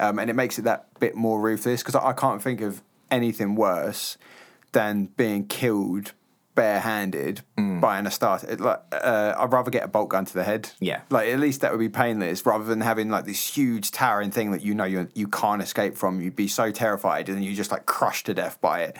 um, 0.00 0.18
and 0.18 0.30
it 0.30 0.34
makes 0.34 0.58
it 0.58 0.62
that 0.62 0.86
bit 1.00 1.14
more 1.14 1.40
ruthless. 1.40 1.82
Because 1.82 1.94
I, 1.94 2.08
I 2.08 2.12
can't 2.12 2.42
think 2.42 2.60
of 2.60 2.82
anything 3.10 3.54
worse 3.56 4.16
than 4.72 5.06
being 5.16 5.46
killed 5.46 6.12
barehanded 6.54 7.40
Mm. 7.58 7.80
by 7.80 7.98
an 7.98 8.06
Astarte. 8.06 8.60
Like, 8.60 8.80
uh, 8.92 9.34
I'd 9.38 9.52
rather 9.52 9.70
get 9.70 9.84
a 9.84 9.88
bolt 9.88 10.10
gun 10.10 10.24
to 10.26 10.34
the 10.34 10.44
head. 10.44 10.70
Yeah. 10.80 11.00
like 11.10 11.28
at 11.28 11.40
least 11.40 11.62
that 11.62 11.72
would 11.72 11.78
be 11.80 11.88
painless 11.88 12.44
rather 12.44 12.64
than 12.64 12.80
having 12.82 13.08
like 13.08 13.24
this 13.24 13.56
huge 13.56 13.90
towering 13.90 14.30
thing 14.30 14.50
that 14.52 14.62
you 14.62 14.74
know 14.74 14.84
you 14.84 15.08
you 15.14 15.28
can't 15.28 15.62
escape 15.62 15.96
from. 15.96 16.20
You'd 16.20 16.36
be 16.36 16.48
so 16.48 16.70
terrified 16.70 17.28
and 17.30 17.42
you 17.44 17.54
just 17.54 17.70
like 17.70 17.86
crushed 17.86 18.26
to 18.26 18.34
death 18.34 18.60
by 18.60 18.82
it. 18.82 18.96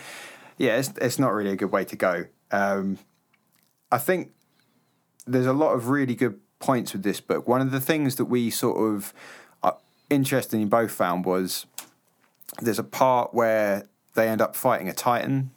Yeah, 0.57 0.77
it's 0.77 0.93
it's 0.99 1.19
not 1.19 1.29
really 1.33 1.51
a 1.51 1.55
good 1.55 1.71
way 1.71 1.85
to 1.85 1.95
go. 1.95 2.25
Um, 2.51 2.97
I 3.91 3.97
think 3.99 4.31
there's 5.27 5.45
a 5.47 5.53
lot 5.53 5.73
of 5.73 5.87
really 5.89 6.15
good 6.15 6.39
points 6.63 6.93
with 6.93 7.03
this 7.03 7.19
book. 7.19 7.45
One 7.45 7.59
of 7.59 7.71
the 7.71 7.81
things 7.81 8.15
that 8.15 8.25
we 8.25 8.49
sort 8.49 8.77
of 8.77 9.13
uh, 9.61 9.73
interestingly 10.09 10.65
both 10.65 10.91
found 10.91 11.25
was 11.25 11.65
there's 12.61 12.79
a 12.79 12.83
part 12.83 13.33
where 13.33 13.87
they 14.13 14.29
end 14.29 14.41
up 14.41 14.55
fighting 14.55 14.87
a 14.87 14.93
titan, 14.93 15.51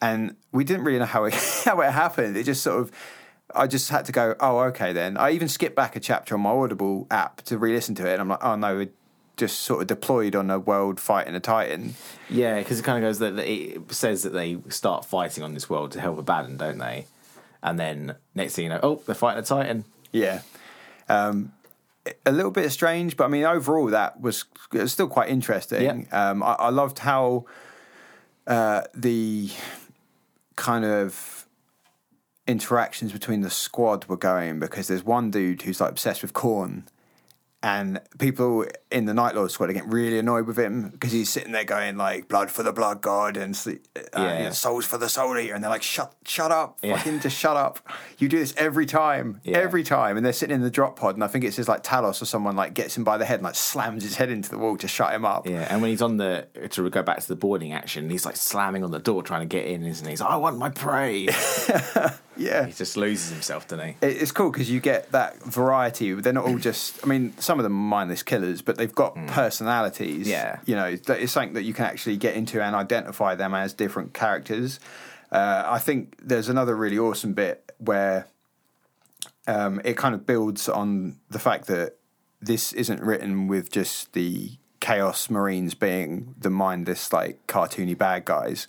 and 0.00 0.36
we 0.52 0.62
didn't 0.62 0.84
really 0.84 1.00
know 1.00 1.04
how 1.04 1.24
it 1.24 1.34
how 1.64 1.80
it 1.80 1.90
happened. 1.90 2.36
It 2.36 2.44
just 2.44 2.62
sort 2.62 2.80
of. 2.80 2.92
I 3.56 3.68
just 3.68 3.90
had 3.90 4.04
to 4.06 4.12
go, 4.12 4.34
oh, 4.40 4.58
okay, 4.70 4.92
then. 4.92 5.16
I 5.16 5.30
even 5.30 5.48
skipped 5.48 5.76
back 5.76 5.94
a 5.94 6.00
chapter 6.00 6.34
on 6.34 6.40
my 6.40 6.50
Audible 6.50 7.06
app 7.08 7.42
to 7.42 7.58
re 7.58 7.72
listen 7.72 7.94
to 7.96 8.08
it, 8.08 8.12
and 8.12 8.20
I'm 8.20 8.28
like, 8.28 8.42
oh, 8.42 8.56
no, 8.56 8.80
it 8.80 8.92
just 9.36 9.60
sort 9.60 9.82
of 9.82 9.86
deployed 9.86 10.34
on 10.34 10.50
a 10.50 10.58
world 10.58 10.98
fighting 10.98 11.34
a 11.34 11.40
Titan. 11.40 11.94
Yeah, 12.28 12.58
because 12.58 12.80
it 12.80 12.84
kind 12.84 13.04
of 13.04 13.08
goes 13.08 13.18
that 13.18 13.36
that 13.36 13.46
it 13.46 13.92
says 13.92 14.22
that 14.22 14.32
they 14.32 14.58
start 14.68 15.04
fighting 15.04 15.44
on 15.44 15.54
this 15.54 15.68
world 15.70 15.92
to 15.92 16.00
help 16.00 16.18
Abaddon, 16.18 16.56
don't 16.56 16.78
they? 16.78 17.06
And 17.62 17.78
then 17.78 18.16
next 18.34 18.54
thing 18.54 18.64
you 18.64 18.70
know, 18.70 18.80
oh, 18.82 19.02
they're 19.06 19.14
fighting 19.14 19.42
a 19.42 19.46
Titan. 19.46 19.84
Yeah. 20.14 20.40
Um, 21.08 21.52
a 22.24 22.32
little 22.32 22.50
bit 22.50 22.70
strange, 22.70 23.16
but 23.16 23.24
I 23.24 23.28
mean, 23.28 23.44
overall, 23.44 23.86
that 23.86 24.20
was, 24.20 24.44
was 24.72 24.92
still 24.92 25.08
quite 25.08 25.28
interesting. 25.28 26.06
Um, 26.12 26.42
I, 26.42 26.52
I 26.54 26.70
loved 26.70 27.00
how 27.00 27.46
uh, 28.46 28.82
the 28.94 29.50
kind 30.56 30.84
of 30.84 31.46
interactions 32.46 33.12
between 33.12 33.40
the 33.40 33.50
squad 33.50 34.04
were 34.06 34.16
going 34.16 34.58
because 34.60 34.88
there's 34.88 35.02
one 35.02 35.30
dude 35.30 35.62
who's 35.62 35.80
like 35.80 35.90
obsessed 35.90 36.22
with 36.22 36.32
Khorne. 36.32 36.84
And 37.64 37.98
people 38.18 38.66
in 38.90 39.06
the 39.06 39.14
Night 39.14 39.34
Lord 39.34 39.50
squad 39.50 39.70
are 39.70 39.72
getting 39.72 39.88
really 39.88 40.18
annoyed 40.18 40.46
with 40.46 40.58
him 40.58 40.90
because 40.90 41.12
he's 41.12 41.30
sitting 41.30 41.52
there 41.52 41.64
going 41.64 41.96
like 41.96 42.28
"blood 42.28 42.50
for 42.50 42.62
the 42.62 42.74
blood 42.74 43.00
god" 43.00 43.38
and 43.38 43.56
uh, 43.66 43.70
Yeah. 44.22 44.38
you 44.38 44.44
know, 44.44 44.50
"souls 44.50 44.84
for 44.84 44.98
the 44.98 45.08
soul 45.08 45.38
eater," 45.38 45.54
and 45.54 45.64
they're 45.64 45.70
like, 45.70 45.82
"Shut, 45.82 46.12
shut 46.26 46.52
up, 46.52 46.76
Yeah. 46.82 46.98
fucking 46.98 47.20
just 47.20 47.38
shut 47.38 47.56
up! 47.56 47.78
You 48.18 48.28
do 48.28 48.38
this 48.38 48.52
every 48.58 48.84
time, 48.84 49.40
Yeah. 49.44 49.56
every 49.56 49.82
time." 49.82 50.18
And 50.18 50.26
they're 50.26 50.34
sitting 50.34 50.54
in 50.54 50.60
the 50.60 50.70
drop 50.70 50.98
pod, 50.98 51.14
and 51.14 51.24
I 51.24 51.26
think 51.26 51.42
it's 51.42 51.56
just 51.56 51.68
like 51.70 51.82
Talos 51.82 52.20
or 52.20 52.26
someone 52.26 52.54
like 52.54 52.74
gets 52.74 52.98
him 52.98 53.02
by 53.02 53.16
the 53.16 53.24
head 53.24 53.36
and 53.36 53.44
like 53.44 53.54
slams 53.54 54.02
his 54.02 54.16
head 54.16 54.28
into 54.28 54.50
the 54.50 54.58
wall 54.58 54.76
to 54.76 54.86
shut 54.86 55.14
him 55.14 55.24
up. 55.24 55.48
Yeah, 55.48 55.66
and 55.70 55.80
when 55.80 55.90
he's 55.90 56.02
on 56.02 56.18
the 56.18 56.46
to 56.72 56.90
go 56.90 57.02
back 57.02 57.20
to 57.20 57.28
the 57.28 57.34
boarding 57.36 57.72
action, 57.72 58.10
he's 58.10 58.26
like 58.26 58.36
slamming 58.36 58.84
on 58.84 58.90
the 58.90 58.98
door 58.98 59.22
trying 59.22 59.40
to 59.40 59.46
get 59.46 59.64
in, 59.64 59.86
isn't 59.86 60.04
he? 60.04 60.10
He's 60.10 60.20
like, 60.20 60.30
I 60.30 60.36
want 60.36 60.58
my 60.58 60.68
prey. 60.68 61.28
Yeah. 62.36 62.66
he 62.66 62.72
just 62.72 62.96
loses 62.96 63.30
himself, 63.30 63.68
doesn't 63.68 63.86
he? 63.86 63.96
It's 64.02 64.32
cool 64.32 64.50
because 64.50 64.70
you 64.70 64.80
get 64.80 65.12
that 65.12 65.42
variety. 65.42 66.12
They're 66.14 66.32
not 66.32 66.44
all 66.44 66.58
just. 66.58 67.04
I 67.04 67.06
mean, 67.06 67.36
some 67.38 67.58
of 67.58 67.64
them 67.64 67.72
are 67.72 67.88
mindless 67.88 68.22
killers, 68.22 68.62
but 68.62 68.76
they've 68.76 68.94
got 68.94 69.14
personalities. 69.26 70.26
Mm. 70.26 70.30
Yeah. 70.30 70.60
you 70.66 70.74
know, 70.74 70.96
it's 71.08 71.32
something 71.32 71.54
that 71.54 71.62
you 71.62 71.74
can 71.74 71.86
actually 71.86 72.16
get 72.16 72.34
into 72.34 72.62
and 72.62 72.74
identify 72.74 73.34
them 73.34 73.54
as 73.54 73.72
different 73.72 74.14
characters. 74.14 74.80
Uh, 75.30 75.64
I 75.66 75.78
think 75.78 76.16
there's 76.22 76.48
another 76.48 76.76
really 76.76 76.98
awesome 76.98 77.32
bit 77.32 77.72
where 77.78 78.26
um, 79.46 79.80
it 79.84 79.96
kind 79.96 80.14
of 80.14 80.26
builds 80.26 80.68
on 80.68 81.16
the 81.30 81.38
fact 81.38 81.66
that 81.66 81.96
this 82.40 82.72
isn't 82.72 83.00
written 83.00 83.48
with 83.48 83.70
just 83.70 84.12
the 84.12 84.52
Chaos 84.80 85.30
Marines 85.30 85.74
being 85.74 86.34
the 86.38 86.50
mindless, 86.50 87.12
like 87.12 87.44
cartoony 87.46 87.96
bad 87.96 88.26
guys. 88.26 88.66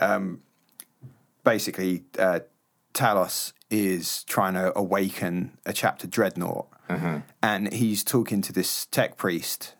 Um, 0.00 0.42
basically, 1.44 2.02
uh, 2.18 2.40
Talos 2.92 3.52
is 3.70 4.24
trying 4.24 4.54
to 4.54 4.76
awaken 4.78 5.56
a 5.64 5.72
chapter 5.72 6.06
dreadnought, 6.06 6.68
and 7.42 7.72
he's 7.72 8.04
talking 8.04 8.42
to 8.42 8.52
this 8.52 8.86
tech 8.86 9.16
priest. 9.16 9.74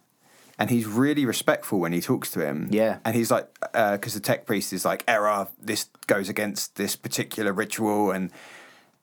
And 0.59 0.71
he's 0.71 0.87
really 0.87 1.25
respectful 1.27 1.81
when 1.81 1.93
he 1.93 2.01
talks 2.01 2.31
to 2.33 2.47
him. 2.47 2.69
Yeah. 2.71 2.99
And 3.05 3.17
he's 3.17 3.33
like, 3.33 3.49
because 3.73 4.15
the 4.15 4.21
tech 4.21 4.47
priest 4.47 4.73
is 4.73 4.85
like, 4.85 5.03
error, 5.09 5.49
this 5.61 5.89
goes 6.07 6.29
against 6.29 6.77
this 6.77 6.95
particular 6.95 7.53
ritual. 7.53 8.13
And 8.13 8.31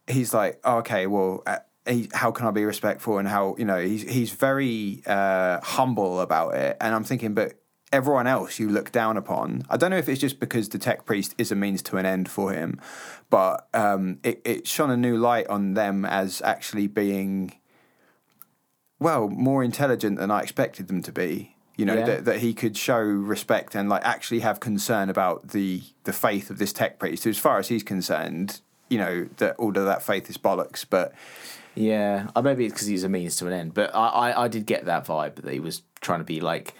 he's 0.07 0.33
like, 0.33 0.61
oh, 0.63 0.77
okay, 0.77 1.05
well, 1.05 1.43
uh, 1.45 1.57
he, 1.85 2.07
how 2.13 2.31
can 2.31 2.47
I 2.47 2.51
be 2.51 2.63
respectful? 2.63 3.17
And 3.17 3.27
how, 3.27 3.55
you 3.57 3.65
know, 3.65 3.81
he's, 3.81 4.03
he's 4.03 4.31
very 4.31 5.01
uh, 5.05 5.59
humble 5.61 6.21
about 6.21 6.53
it. 6.53 6.77
And 6.79 6.95
I'm 6.95 7.03
thinking, 7.03 7.33
but 7.33 7.55
everyone 7.91 8.27
else 8.27 8.59
you 8.59 8.69
look 8.69 8.91
down 8.91 9.17
upon, 9.17 9.63
I 9.69 9.77
don't 9.77 9.91
know 9.91 9.97
if 9.97 10.07
it's 10.09 10.21
just 10.21 10.39
because 10.39 10.69
the 10.69 10.77
tech 10.77 11.05
priest 11.05 11.33
is 11.37 11.51
a 11.51 11.55
means 11.55 11.81
to 11.83 11.97
an 11.97 12.05
end 12.05 12.29
for 12.29 12.51
him, 12.53 12.79
but 13.29 13.67
um, 13.73 14.19
it, 14.23 14.41
it 14.45 14.67
shone 14.67 14.91
a 14.91 14.97
new 14.97 15.17
light 15.17 15.47
on 15.47 15.73
them 15.73 16.05
as 16.05 16.41
actually 16.43 16.87
being, 16.87 17.53
well, 18.99 19.29
more 19.29 19.63
intelligent 19.63 20.17
than 20.19 20.29
I 20.31 20.41
expected 20.41 20.87
them 20.87 21.01
to 21.03 21.11
be. 21.11 21.55
You 21.77 21.85
know 21.85 21.95
Yeah. 21.95 22.05
that, 22.05 22.25
that 22.25 22.39
he 22.39 22.53
could 22.53 22.75
show 22.75 22.99
respect 22.99 23.73
and 23.73 23.87
like 23.87 24.03
actually 24.03 24.41
have 24.41 24.59
concern 24.59 25.09
about 25.09 25.49
the 25.49 25.81
the 26.03 26.11
faith 26.11 26.49
of 26.49 26.57
this 26.57 26.73
tech 26.73 26.99
priest. 26.99 27.25
As 27.25 27.37
far 27.37 27.57
as 27.57 27.69
he's 27.69 27.83
concerned, 27.83 28.59
you 28.89 28.97
know 28.97 29.29
that 29.37 29.55
all 29.55 29.69
of 29.69 29.85
that 29.85 30.03
faith 30.03 30.29
is 30.29 30.37
bollocks. 30.37 30.85
But 30.89 31.13
Yeah, 31.75 32.27
maybe 32.43 32.65
it's 32.65 32.73
because 32.73 32.87
he's 32.87 33.05
a 33.05 33.09
means 33.09 33.37
to 33.37 33.47
an 33.47 33.53
end. 33.53 33.73
But 33.73 33.95
I, 33.95 34.07
I, 34.07 34.43
I 34.43 34.47
did 34.49 34.65
get 34.65 34.83
that 34.85 35.05
vibe 35.05 35.35
that 35.35 35.53
he 35.53 35.61
was 35.61 35.83
trying 36.01 36.19
to 36.19 36.25
be 36.25 36.41
like 36.41 36.73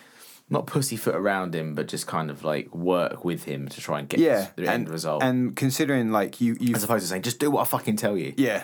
not 0.50 0.66
pussyfoot 0.66 1.16
around 1.16 1.54
him, 1.54 1.76
but 1.76 1.88
just 1.88 2.08
kind 2.08 2.32
of 2.32 2.44
like 2.44 2.74
work 2.74 3.24
with 3.24 3.44
him 3.44 3.68
to 3.70 3.82
try 3.82 4.00
and 4.00 4.10
get 4.10 4.20
Yeah, 4.20 4.48
the 4.56 4.64
and, 4.64 4.72
end 4.72 4.90
result, 4.90 5.22
And 5.24 5.56
considering 5.56 6.12
like 6.12 6.42
you, 6.42 6.58
you 6.60 6.76
as 6.76 6.84
opposed 6.84 7.04
to 7.04 7.10
saying 7.10 7.22
just 7.22 7.40
do 7.40 7.52
what 7.52 7.62
I 7.62 7.66
fucking 7.66 7.98
tell 7.98 8.18
you. 8.18 8.34
Yeah, 8.36 8.64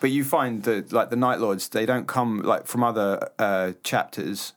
but 0.00 0.10
you 0.10 0.24
find 0.24 0.62
that 0.62 0.92
like 0.92 1.10
the 1.10 1.16
Night 1.16 1.40
Lords, 1.40 1.68
they 1.68 1.86
don't 1.86 2.06
come 2.06 2.42
like 2.42 2.66
from 2.66 2.84
other 2.84 3.30
uh, 3.38 3.72
chapters. 3.82 4.52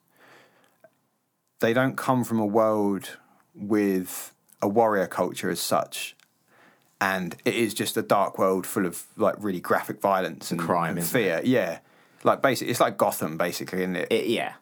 They 1.59 1.73
don't 1.73 1.95
come 1.95 2.23
from 2.23 2.39
a 2.39 2.45
world 2.45 3.17
with 3.53 4.33
a 4.61 4.67
warrior 4.67 5.07
culture 5.07 5.49
as 5.49 5.59
such, 5.59 6.15
and 6.99 7.35
it 7.45 7.55
is 7.55 7.73
just 7.73 7.97
a 7.97 8.01
dark 8.01 8.37
world 8.37 8.65
full 8.67 8.85
of 8.85 9.03
like 9.17 9.35
really 9.39 9.59
graphic 9.59 9.99
violence 10.01 10.51
and 10.51 10.59
Crime, 10.59 10.97
and 10.97 11.05
fear. 11.05 11.41
Yeah, 11.43 11.79
like 12.23 12.41
basically, 12.41 12.71
it's 12.71 12.79
like 12.79 12.97
Gotham, 12.97 13.37
basically, 13.37 13.79
isn't 13.79 13.95
it? 13.95 14.07
It- 14.11 14.27
yeah, 14.27 14.53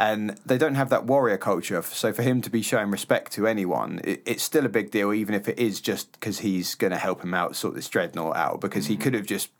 and 0.00 0.30
they 0.46 0.56
don't 0.56 0.76
have 0.76 0.88
that 0.88 1.04
warrior 1.04 1.36
culture. 1.36 1.82
So 1.82 2.10
for 2.10 2.22
him 2.22 2.40
to 2.40 2.48
be 2.48 2.62
showing 2.62 2.90
respect 2.90 3.32
to 3.32 3.46
anyone, 3.46 4.00
it, 4.02 4.22
it's 4.24 4.42
still 4.42 4.64
a 4.64 4.70
big 4.70 4.90
deal, 4.90 5.12
even 5.12 5.34
if 5.34 5.46
it 5.46 5.58
is 5.58 5.78
just 5.78 6.12
because 6.12 6.38
he's 6.38 6.74
going 6.74 6.90
to 6.90 6.96
help 6.96 7.22
him 7.22 7.34
out, 7.34 7.54
sort 7.54 7.74
this 7.74 7.86
dreadnought 7.86 8.34
out. 8.34 8.62
Because 8.62 8.86
he 8.86 8.96
mm. 8.96 9.00
could 9.02 9.12
have 9.12 9.26
just 9.26 9.50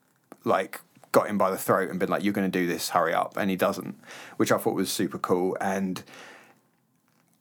like 0.45 0.81
got 1.13 1.29
him 1.29 1.37
by 1.37 1.51
the 1.51 1.59
throat 1.59 1.91
and 1.91 2.01
been 2.01 2.09
like, 2.09 2.25
"You're 2.25 2.33
going 2.33 2.51
to 2.51 2.59
do 2.59 2.67
this, 2.67 2.89
hurry 2.89 3.13
up," 3.13 3.37
and 3.37 3.51
he 3.51 3.57
doesn't, 3.57 4.01
which 4.39 4.51
I 4.51 4.57
thought 4.57 4.75
was 4.75 4.91
super 4.91 5.19
cool. 5.19 5.59
And 5.61 6.03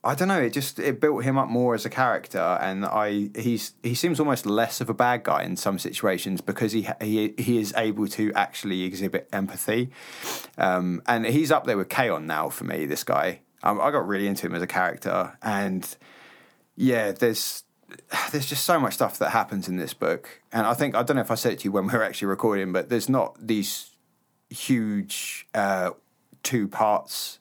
I 0.02 0.14
don't 0.14 0.28
know, 0.28 0.40
it 0.40 0.54
just 0.54 0.78
it 0.78 0.98
built 0.98 1.24
him 1.24 1.36
up 1.36 1.48
more 1.48 1.74
as 1.74 1.84
a 1.84 1.90
character, 1.90 2.38
and 2.38 2.86
I 2.86 3.28
he's 3.34 3.74
he 3.82 3.94
seems 3.94 4.18
almost 4.18 4.46
less 4.46 4.80
of 4.80 4.88
a 4.88 4.94
bad 4.94 5.24
guy 5.24 5.42
in 5.42 5.56
some 5.56 5.78
situations 5.78 6.40
because 6.40 6.72
he 6.72 6.88
he 7.02 7.34
he 7.36 7.58
is 7.58 7.74
able 7.76 8.08
to 8.08 8.32
actually 8.32 8.84
exhibit 8.84 9.28
empathy, 9.30 9.90
um, 10.56 11.02
and 11.06 11.26
he's 11.26 11.52
up 11.52 11.66
there 11.66 11.76
with 11.76 11.90
Khayon 11.90 12.24
now 12.24 12.48
for 12.48 12.64
me. 12.64 12.86
This 12.86 13.04
guy, 13.04 13.40
um, 13.62 13.78
I 13.78 13.90
got 13.90 14.08
really 14.08 14.26
into 14.26 14.46
him 14.46 14.54
as 14.54 14.62
a 14.62 14.66
character, 14.66 15.36
and 15.42 15.86
yeah, 16.76 17.12
there's 17.12 17.64
there's 18.32 18.46
just 18.46 18.64
so 18.64 18.80
much 18.80 18.94
stuff 18.94 19.18
that 19.18 19.30
happens 19.30 19.68
in 19.68 19.76
this 19.76 19.92
book, 19.92 20.40
and 20.50 20.66
I 20.66 20.72
think 20.72 20.94
I 20.94 21.02
don't 21.02 21.16
know 21.16 21.22
if 21.22 21.30
I 21.30 21.34
said 21.34 21.52
it 21.52 21.58
to 21.58 21.64
you 21.64 21.72
when 21.72 21.86
we 21.86 21.92
were 21.92 22.04
actually 22.04 22.28
recording, 22.28 22.72
but 22.72 22.88
there's 22.88 23.10
not 23.10 23.36
these 23.38 23.90
huge 24.48 25.46
uh, 25.54 25.90
two 26.42 26.68
parts 26.68 27.38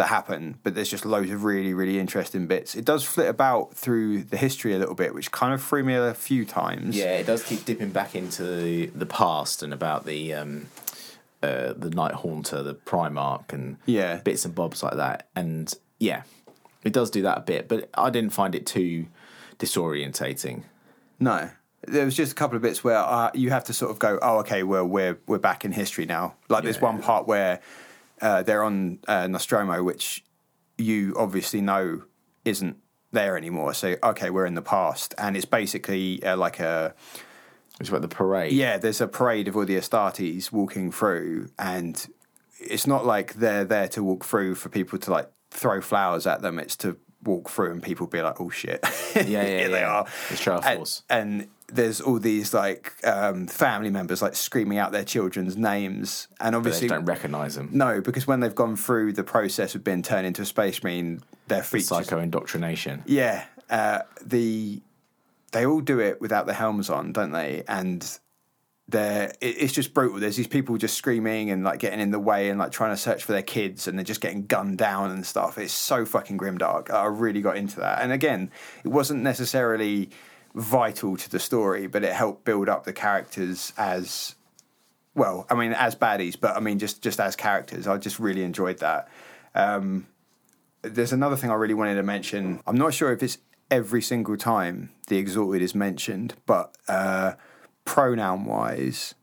that 0.00 0.08
happen, 0.08 0.58
but 0.62 0.74
there's 0.74 0.88
just 0.90 1.04
loads 1.06 1.30
of 1.30 1.44
really, 1.44 1.72
really 1.74 1.98
interesting 1.98 2.46
bits. 2.46 2.74
It 2.74 2.84
does 2.84 3.04
flit 3.04 3.28
about 3.28 3.74
through 3.74 4.24
the 4.24 4.36
history 4.36 4.74
a 4.74 4.78
little 4.78 4.94
bit, 4.94 5.14
which 5.14 5.30
kind 5.30 5.54
of 5.54 5.62
threw 5.62 5.82
me 5.84 5.94
a 5.94 6.12
few 6.14 6.44
times. 6.44 6.96
yeah. 6.96 7.16
It 7.16 7.26
does 7.26 7.42
keep 7.42 7.64
dipping 7.64 7.90
back 7.90 8.14
into 8.14 8.42
the, 8.44 8.86
the 8.86 9.06
past 9.06 9.62
and 9.62 9.72
about 9.72 10.04
the 10.06 10.34
um, 10.34 10.66
uh, 11.42 11.72
the 11.74 11.90
Night 11.90 12.12
Haunter, 12.14 12.62
the 12.62 12.74
Primarch, 12.74 13.52
and 13.52 13.76
Yeah. 13.86 14.16
bits 14.16 14.44
and 14.44 14.54
bobs 14.54 14.82
like 14.82 14.96
that. 14.96 15.28
And 15.36 15.72
yeah, 15.98 16.22
it 16.84 16.92
does 16.92 17.10
do 17.10 17.22
that 17.22 17.38
a 17.38 17.42
bit, 17.42 17.68
but 17.68 17.88
I 17.94 18.10
didn't 18.10 18.30
find 18.34 18.54
it 18.54 18.66
too 18.66 19.06
disorientating. 19.58 20.62
No, 21.18 21.50
there 21.86 22.04
was 22.04 22.14
just 22.16 22.32
a 22.32 22.34
couple 22.34 22.56
of 22.56 22.62
bits 22.62 22.82
where 22.84 22.96
uh, 22.98 23.30
you 23.34 23.50
have 23.50 23.64
to 23.64 23.72
sort 23.72 23.90
of 23.90 23.98
go, 23.98 24.18
oh, 24.22 24.38
okay, 24.40 24.62
well, 24.62 24.84
we're 24.86 25.18
we're 25.26 25.38
back 25.38 25.64
in 25.64 25.72
history 25.72 26.06
now. 26.06 26.34
Like 26.48 26.64
there's 26.64 26.80
one 26.80 27.00
part 27.02 27.26
where 27.26 27.60
uh, 28.20 28.42
they're 28.42 28.62
on 28.62 28.98
uh, 29.08 29.24
Nostramo, 29.24 29.84
which 29.84 30.24
you 30.78 31.14
obviously 31.16 31.60
know 31.60 32.02
isn't 32.44 32.76
there 33.12 33.36
anymore. 33.36 33.74
So 33.74 33.96
okay, 34.02 34.30
we're 34.30 34.46
in 34.46 34.54
the 34.54 34.62
past, 34.62 35.14
and 35.18 35.36
it's 35.36 35.44
basically 35.46 36.22
uh, 36.24 36.36
like 36.36 36.60
a 36.60 36.94
It's 37.80 37.88
about 37.88 38.02
the 38.02 38.08
parade. 38.08 38.52
yeah. 38.52 38.78
There's 38.78 39.00
a 39.00 39.08
parade 39.08 39.48
of 39.48 39.56
all 39.56 39.64
the 39.64 39.76
Astartes 39.76 40.52
walking 40.52 40.92
through, 40.92 41.48
and 41.58 42.06
it's 42.58 42.86
not 42.86 43.04
like 43.06 43.34
they're 43.34 43.64
there 43.64 43.88
to 43.88 44.02
walk 44.02 44.24
through 44.24 44.54
for 44.54 44.68
people 44.68 44.98
to 45.00 45.10
like 45.10 45.28
throw 45.50 45.80
flowers 45.80 46.26
at 46.26 46.42
them. 46.42 46.58
It's 46.58 46.76
to 46.76 46.96
walk 47.24 47.50
through 47.50 47.72
and 47.72 47.82
people 47.82 48.06
be 48.06 48.22
like, 48.22 48.40
oh 48.40 48.48
shit, 48.48 48.80
yeah, 49.14 49.22
yeah. 49.26 49.44
here 49.44 49.68
they 49.68 49.82
are. 49.82 50.06
It's 50.30 50.40
show 50.40 50.54
of 50.56 50.64
And- 50.64 50.76
force. 50.78 51.02
And, 51.10 51.48
there's 51.72 52.00
all 52.00 52.18
these 52.18 52.52
like 52.52 52.94
um, 53.04 53.46
family 53.46 53.90
members 53.90 54.22
like 54.22 54.34
screaming 54.34 54.78
out 54.78 54.92
their 54.92 55.04
children's 55.04 55.56
names, 55.56 56.28
and 56.40 56.54
obviously 56.54 56.88
don't 56.88 57.04
recognise 57.04 57.54
them. 57.54 57.70
no, 57.72 58.00
because 58.00 58.26
when 58.26 58.40
they've 58.40 58.54
gone 58.54 58.76
through 58.76 59.12
the 59.12 59.24
process 59.24 59.74
of 59.74 59.84
being 59.84 60.02
turned 60.02 60.26
into 60.26 60.42
a 60.42 60.46
space 60.46 60.82
marine, 60.82 61.22
their 61.48 61.62
features. 61.62 61.88
Psycho 61.88 62.18
indoctrination. 62.18 63.02
Yeah, 63.06 63.44
uh, 63.68 64.00
the 64.24 64.82
they 65.52 65.66
all 65.66 65.80
do 65.80 65.98
it 66.00 66.20
without 66.20 66.46
the 66.46 66.54
helms 66.54 66.90
on, 66.90 67.12
don't 67.12 67.32
they? 67.32 67.64
And 67.66 68.18
they're 68.88 69.32
it, 69.40 69.56
it's 69.58 69.72
just 69.72 69.94
brutal. 69.94 70.18
There's 70.18 70.36
these 70.36 70.46
people 70.46 70.76
just 70.76 70.96
screaming 70.96 71.50
and 71.50 71.64
like 71.64 71.78
getting 71.78 72.00
in 72.00 72.10
the 72.10 72.18
way 72.18 72.50
and 72.50 72.58
like 72.58 72.72
trying 72.72 72.90
to 72.90 72.96
search 72.96 73.24
for 73.24 73.32
their 73.32 73.42
kids, 73.42 73.86
and 73.86 73.98
they're 73.98 74.04
just 74.04 74.20
getting 74.20 74.46
gunned 74.46 74.78
down 74.78 75.10
and 75.10 75.24
stuff. 75.24 75.58
It's 75.58 75.72
so 75.72 76.04
fucking 76.04 76.38
grimdark. 76.38 76.90
I 76.90 77.06
really 77.06 77.40
got 77.40 77.56
into 77.56 77.80
that. 77.80 78.02
And 78.02 78.12
again, 78.12 78.50
it 78.84 78.88
wasn't 78.88 79.22
necessarily 79.22 80.10
vital 80.54 81.16
to 81.16 81.30
the 81.30 81.38
story, 81.38 81.86
but 81.86 82.04
it 82.04 82.12
helped 82.12 82.44
build 82.44 82.68
up 82.68 82.84
the 82.84 82.92
characters 82.92 83.72
as 83.76 84.34
well. 85.14 85.46
I 85.50 85.54
mean, 85.54 85.72
as 85.72 85.94
baddies, 85.94 86.38
but 86.38 86.56
I 86.56 86.60
mean, 86.60 86.78
just 86.78 87.02
just 87.02 87.20
as 87.20 87.36
characters. 87.36 87.86
I 87.86 87.96
just 87.98 88.18
really 88.18 88.42
enjoyed 88.42 88.78
that. 88.78 89.08
Um, 89.54 90.06
there's 90.82 91.12
another 91.12 91.36
thing 91.36 91.50
I 91.50 91.54
really 91.54 91.74
wanted 91.74 91.96
to 91.96 92.02
mention. 92.02 92.60
I'm 92.66 92.76
not 92.76 92.94
sure 92.94 93.12
if 93.12 93.22
it's 93.22 93.38
every 93.70 94.02
single 94.02 94.36
time 94.36 94.90
the 95.08 95.18
Exalted 95.18 95.62
is 95.62 95.74
mentioned, 95.74 96.34
but 96.46 96.76
uh, 96.88 97.34
pronoun 97.84 98.44
wise, 98.44 99.14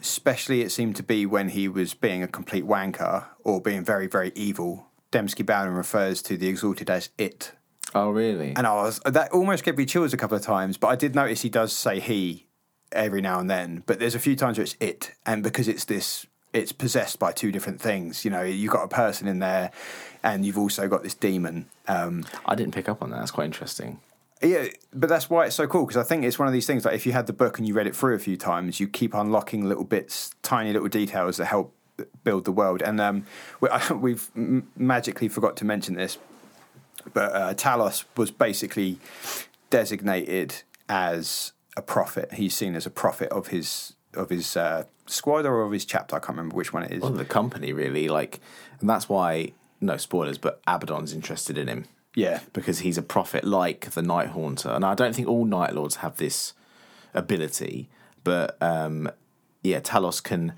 especially 0.00 0.62
it 0.62 0.70
seemed 0.70 0.96
to 0.96 1.02
be 1.02 1.26
when 1.26 1.50
he 1.50 1.68
was 1.68 1.94
being 1.94 2.22
a 2.22 2.28
complete 2.28 2.64
wanker 2.64 3.26
or 3.42 3.60
being 3.60 3.84
very, 3.84 4.06
very 4.06 4.32
evil. 4.34 4.86
Dembski 5.12 5.44
Bowden 5.44 5.74
refers 5.74 6.22
to 6.22 6.36
the 6.36 6.48
Exalted 6.48 6.90
as 6.90 7.10
it. 7.18 7.52
Oh, 7.94 8.10
really? 8.10 8.52
And 8.56 8.66
I 8.66 8.74
was, 8.74 9.00
that 9.04 9.30
almost 9.32 9.64
gave 9.64 9.76
me 9.78 9.86
chills 9.86 10.12
a 10.12 10.16
couple 10.16 10.36
of 10.36 10.42
times, 10.42 10.76
but 10.76 10.88
I 10.88 10.96
did 10.96 11.14
notice 11.14 11.42
he 11.42 11.48
does 11.48 11.72
say 11.72 12.00
he 12.00 12.46
every 12.92 13.20
now 13.20 13.38
and 13.38 13.48
then. 13.48 13.82
But 13.86 13.98
there's 13.98 14.14
a 14.14 14.18
few 14.20 14.36
times 14.36 14.58
where 14.58 14.64
it's 14.64 14.76
it. 14.80 15.12
And 15.26 15.42
because 15.42 15.68
it's 15.68 15.84
this, 15.84 16.26
it's 16.52 16.72
possessed 16.72 17.18
by 17.18 17.32
two 17.32 17.52
different 17.52 17.80
things. 17.80 18.24
You 18.24 18.30
know, 18.30 18.42
you've 18.42 18.72
got 18.72 18.84
a 18.84 18.88
person 18.88 19.28
in 19.28 19.38
there 19.38 19.70
and 20.22 20.44
you've 20.44 20.58
also 20.58 20.88
got 20.88 21.02
this 21.02 21.14
demon. 21.14 21.66
Um, 21.86 22.24
I 22.46 22.54
didn't 22.54 22.74
pick 22.74 22.88
up 22.88 23.02
on 23.02 23.10
that. 23.10 23.18
That's 23.18 23.30
quite 23.30 23.44
interesting. 23.46 24.00
yeah, 24.42 24.66
but 24.92 25.08
that's 25.08 25.30
why 25.30 25.46
it's 25.46 25.54
so 25.56 25.66
cool 25.66 25.86
because 25.86 25.96
I 25.96 26.02
think 26.02 26.24
it's 26.24 26.38
one 26.38 26.48
of 26.48 26.54
these 26.54 26.66
things 26.66 26.84
like 26.84 26.94
if 26.94 27.06
you 27.06 27.12
had 27.12 27.26
the 27.26 27.32
book 27.32 27.58
and 27.58 27.66
you 27.68 27.74
read 27.74 27.86
it 27.86 27.94
through 27.94 28.14
a 28.14 28.18
few 28.18 28.36
times, 28.36 28.80
you 28.80 28.88
keep 28.88 29.14
unlocking 29.14 29.64
little 29.68 29.84
bits, 29.84 30.34
tiny 30.42 30.72
little 30.72 30.88
details 30.88 31.36
that 31.36 31.46
help 31.46 31.74
build 32.24 32.44
the 32.44 32.52
world. 32.52 32.82
And 32.82 33.00
um, 33.00 33.26
we, 33.60 33.68
we've 33.94 34.30
m- 34.34 34.68
magically 34.76 35.28
forgot 35.28 35.56
to 35.58 35.64
mention 35.64 35.94
this, 35.94 36.18
but 37.12 37.34
uh, 37.34 37.54
Talos 37.54 38.04
was 38.16 38.30
basically 38.30 38.98
designated 39.70 40.62
as 40.88 41.52
a 41.76 41.82
prophet. 41.82 42.34
He's 42.34 42.54
seen 42.54 42.74
as 42.74 42.86
a 42.86 42.90
prophet 42.90 43.28
of 43.30 43.48
his 43.48 43.94
of 44.14 44.30
his 44.30 44.56
uh, 44.56 44.84
squad 45.06 45.44
or 45.44 45.62
of 45.62 45.72
his 45.72 45.84
chapter. 45.84 46.16
I 46.16 46.18
can't 46.20 46.30
remember 46.30 46.56
which 46.56 46.72
one 46.72 46.84
it 46.84 46.92
is. 46.92 47.02
Well, 47.02 47.12
the 47.12 47.24
company 47.24 47.72
really 47.72 48.08
like, 48.08 48.40
and 48.80 48.88
that's 48.88 49.08
why 49.08 49.52
no 49.80 49.96
spoilers, 49.96 50.38
but 50.38 50.62
Abaddon's 50.66 51.12
interested 51.12 51.58
in 51.58 51.68
him 51.68 51.86
yeah, 52.14 52.40
because 52.52 52.80
he's 52.80 52.96
a 52.96 53.02
prophet 53.02 53.44
like 53.44 53.90
the 53.90 54.02
Night 54.02 54.28
Haunter, 54.28 54.70
and 54.70 54.84
I 54.84 54.94
don't 54.94 55.14
think 55.14 55.28
all 55.28 55.44
Night 55.44 55.74
Lords 55.74 55.96
have 55.96 56.16
this 56.16 56.52
ability, 57.12 57.88
but 58.22 58.56
um, 58.62 59.10
yeah, 59.62 59.80
Talos 59.80 60.22
can 60.22 60.54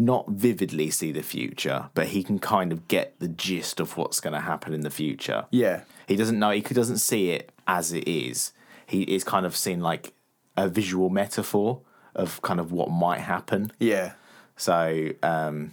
not 0.00 0.28
vividly 0.28 0.90
see 0.90 1.10
the 1.12 1.22
future, 1.22 1.90
but 1.94 2.06
he 2.08 2.22
can 2.22 2.38
kind 2.38 2.72
of 2.72 2.86
get 2.88 3.18
the 3.18 3.26
gist 3.28 3.80
of 3.80 3.96
what's 3.96 4.20
going 4.20 4.32
to 4.32 4.40
happen 4.40 4.72
in 4.72 4.82
the 4.82 4.90
future. 4.90 5.46
yeah, 5.50 5.82
He 6.06 6.14
doesn't 6.16 6.38
know. 6.38 6.50
He 6.52 6.60
doesn't 6.60 6.98
see 6.98 7.30
it 7.30 7.50
as 7.66 7.92
it 7.92 8.06
is. 8.08 8.52
He 8.86 9.02
is 9.02 9.24
kind 9.24 9.44
of 9.44 9.56
seen 9.56 9.80
like 9.80 10.12
a 10.56 10.68
visual 10.68 11.10
metaphor 11.10 11.80
of 12.14 12.40
kind 12.42 12.60
of 12.60 12.70
what 12.72 12.90
might 12.90 13.20
happen. 13.20 13.72
yeah, 13.80 14.12
So, 14.56 15.10
um, 15.22 15.72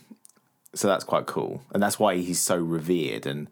so 0.74 0.88
that's 0.88 1.04
quite 1.06 1.26
cool, 1.28 1.62
and 1.74 1.82
that's 1.82 1.98
why 2.00 2.18
he's 2.18 2.42
so 2.42 2.58
revered. 2.58 3.26
And 3.26 3.48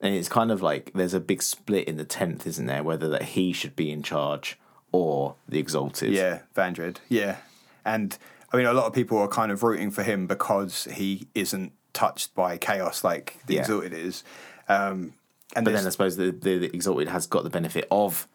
and 0.00 0.14
it's 0.14 0.28
kind 0.28 0.50
of 0.52 0.60
like 0.62 0.92
there's 0.94 1.14
a 1.14 1.20
big 1.20 1.42
split 1.42 1.88
in 1.88 1.96
the 1.96 2.04
tenth, 2.04 2.46
isn't 2.46 2.66
there? 2.66 2.82
Whether 2.84 3.08
that 3.08 3.22
he 3.22 3.52
should 3.52 3.74
be 3.74 3.90
in 3.90 4.02
charge 4.02 4.58
or 4.92 5.34
the 5.48 5.58
Exalted. 5.58 6.12
yeah. 6.12 6.40
Vandred, 6.54 6.96
yeah, 7.08 7.36
and 7.84 8.18
I 8.52 8.56
mean 8.56 8.66
a 8.66 8.72
lot 8.72 8.86
of 8.86 8.92
people 8.92 9.18
are 9.18 9.28
kind 9.28 9.52
of 9.52 9.62
rooting 9.62 9.90
for 9.90 10.02
him 10.02 10.26
because 10.26 10.84
he 10.84 11.28
isn't 11.34 11.72
touched 11.92 12.34
by 12.34 12.56
chaos 12.56 13.04
like 13.04 13.38
the 13.46 13.54
Yeah. 13.54 13.60
Exalted 13.60 13.92
is. 13.92 14.24
Um, 14.68 15.14
and 15.56 15.64
But 15.64 15.72
then 15.72 15.86
I 15.86 15.90
suppose 15.90 16.16
the, 16.16 16.30
the, 16.30 16.58
the 16.58 16.74
Exalted 16.74 17.08
has 17.08 17.26
got 17.26 17.42
the 17.42 17.50
benefit 17.50 17.86
of 17.90 18.28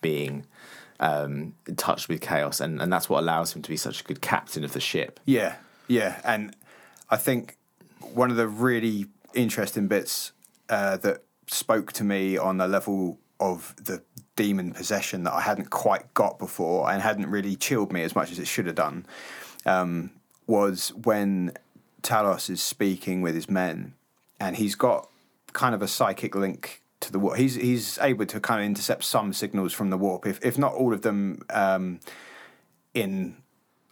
being 0.00 0.46
um, 1.00 1.54
touched 1.76 2.08
with 2.08 2.20
chaos, 2.20 2.60
and, 2.60 2.80
and 2.80 2.92
that's 2.92 3.08
what 3.08 3.20
allows 3.20 3.54
him 3.54 3.62
to 3.62 3.68
be 3.68 3.76
such 3.76 4.00
a 4.00 4.04
good 4.04 4.20
captain 4.20 4.64
of 4.64 4.72
the 4.72 4.80
ship. 4.80 5.18
Yeah, 5.24 5.56
yeah, 5.88 6.20
and 6.24 6.54
I 7.10 7.16
think 7.16 7.56
one 8.00 8.30
of 8.30 8.36
the 8.36 8.46
really 8.46 9.06
interesting 9.34 9.88
bits 9.88 10.32
uh, 10.68 10.96
that 10.98 11.24
spoke 11.48 11.92
to 11.94 12.04
me 12.04 12.36
on 12.36 12.58
the 12.58 12.68
level 12.68 13.18
of 13.40 13.74
the 13.76 14.02
demon 14.36 14.72
possession 14.72 15.24
that 15.24 15.32
I 15.32 15.40
hadn't 15.40 15.70
quite 15.70 16.14
got 16.14 16.38
before 16.38 16.90
and 16.90 17.02
hadn't 17.02 17.26
really 17.26 17.56
chilled 17.56 17.92
me 17.92 18.02
as 18.02 18.14
much 18.14 18.30
as 18.30 18.38
it 18.38 18.46
should 18.46 18.66
have 18.66 18.76
done 18.76 19.04
um, 19.66 20.10
was 20.46 20.92
when 20.94 21.52
Talos 22.02 22.50
is 22.50 22.62
speaking 22.62 23.22
with 23.22 23.34
his 23.34 23.48
men, 23.48 23.94
and 24.38 24.56
he's 24.56 24.74
got 24.74 25.08
kind 25.52 25.74
of 25.74 25.82
a 25.82 25.88
psychic 25.88 26.34
link 26.34 26.82
to 27.00 27.12
the 27.12 27.18
warp. 27.18 27.38
He's 27.38 27.54
he's 27.54 27.98
able 27.98 28.26
to 28.26 28.40
kind 28.40 28.60
of 28.60 28.66
intercept 28.66 29.04
some 29.04 29.32
signals 29.32 29.72
from 29.72 29.90
the 29.90 29.98
warp, 29.98 30.26
if 30.26 30.44
if 30.44 30.58
not 30.58 30.74
all 30.74 30.92
of 30.92 31.02
them, 31.02 31.42
um, 31.50 32.00
in 32.92 33.36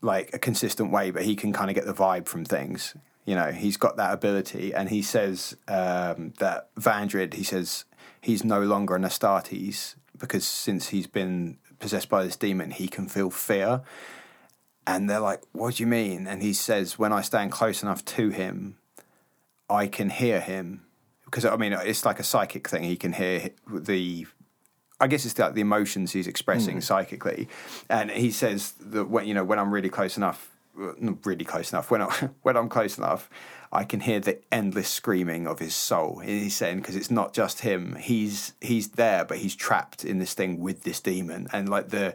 like 0.01 0.31
a 0.35 0.39
consistent 0.39 0.93
way. 0.93 1.11
But 1.11 1.23
he 1.23 1.35
can 1.35 1.53
kind 1.53 1.71
of 1.71 1.75
get 1.75 1.87
the 1.87 1.95
vibe 1.95 2.27
from 2.27 2.45
things. 2.45 2.95
You 3.25 3.37
know, 3.37 3.53
he's 3.53 3.77
got 3.77 3.97
that 3.97 4.13
ability, 4.13 4.75
and 4.75 4.89
he 4.89 5.03
says 5.03 5.57
um, 5.69 6.35
that 6.39 6.75
Vandred. 6.75 7.35
He 7.35 7.45
says 7.45 7.85
he's 8.21 8.45
no 8.45 8.61
longer 8.61 8.97
an 8.97 9.03
Astartes 9.03 9.95
because 10.19 10.47
since 10.47 10.89
he's 10.89 11.07
been 11.07 11.59
possessed 11.79 12.09
by 12.09 12.25
this 12.25 12.37
demon, 12.37 12.71
he 12.71 12.89
can 12.89 13.09
feel 13.09 13.31
fear. 13.31 13.83
And 14.87 15.09
they're 15.09 15.21
like, 15.21 15.43
"What 15.53 15.77
do 15.77 15.83
you 15.83 15.87
mean?" 15.87 16.27
And 16.27 16.43
he 16.43 16.53
says, 16.53 16.99
"When 16.99 17.13
I 17.13 17.21
stand 17.21 17.53
close 17.53 17.83
enough 17.83 18.05
to 18.07 18.31
him, 18.31 18.79
I 19.71 19.87
can 19.87 20.11
hear 20.11 20.41
him." 20.41 20.85
Because 21.25 21.45
I 21.45 21.57
mean, 21.57 21.73
it's 21.73 22.05
like 22.05 22.19
a 22.19 22.25
psychic 22.25 22.69
thing. 22.69 22.83
He 22.83 22.97
can 22.97 23.13
hear 23.13 23.51
the 23.73 24.27
I 25.03 25.09
guess 25.09 25.27
it's 25.27 25.37
like 25.37 25.55
the 25.55 25.61
emotions 25.61 26.13
he's 26.13 26.29
expressing 26.29 26.77
hmm. 26.77 26.81
psychically, 26.81 27.49
and 27.91 28.09
he 28.11 28.31
says 28.31 28.73
that 28.81 29.09
when 29.09 29.27
you 29.27 29.35
know 29.35 29.43
when 29.43 29.59
I'm 29.59 29.75
really 29.75 29.89
close 29.89 30.17
enough, 30.17 30.49
not 30.77 31.27
really 31.27 31.45
close 31.45 31.73
enough. 31.73 31.91
When 31.91 32.03
I 32.03 32.31
when 32.43 32.57
I'm 32.57 32.69
close 32.69 32.97
enough, 32.97 33.29
I 33.73 33.83
can 33.83 33.99
hear 33.99 34.21
the 34.21 34.39
endless 34.53 34.89
screaming 34.89 35.49
of 35.49 35.59
his 35.59 35.75
soul. 35.75 36.21
He's 36.21 36.55
saying 36.55 36.79
because 36.79 36.95
it's 36.95 37.11
not 37.11 37.33
just 37.33 37.61
him. 37.61 37.97
He's 37.97 38.53
he's 38.61 38.91
there, 38.91 39.25
but 39.25 39.39
he's 39.39 39.57
trapped 39.57 40.05
in 40.05 40.21
this 40.21 40.35
thing 40.35 40.61
with 40.61 40.85
this 40.85 41.01
demon, 41.01 41.49
and 41.53 41.69
like 41.69 41.89
the 41.89 42.15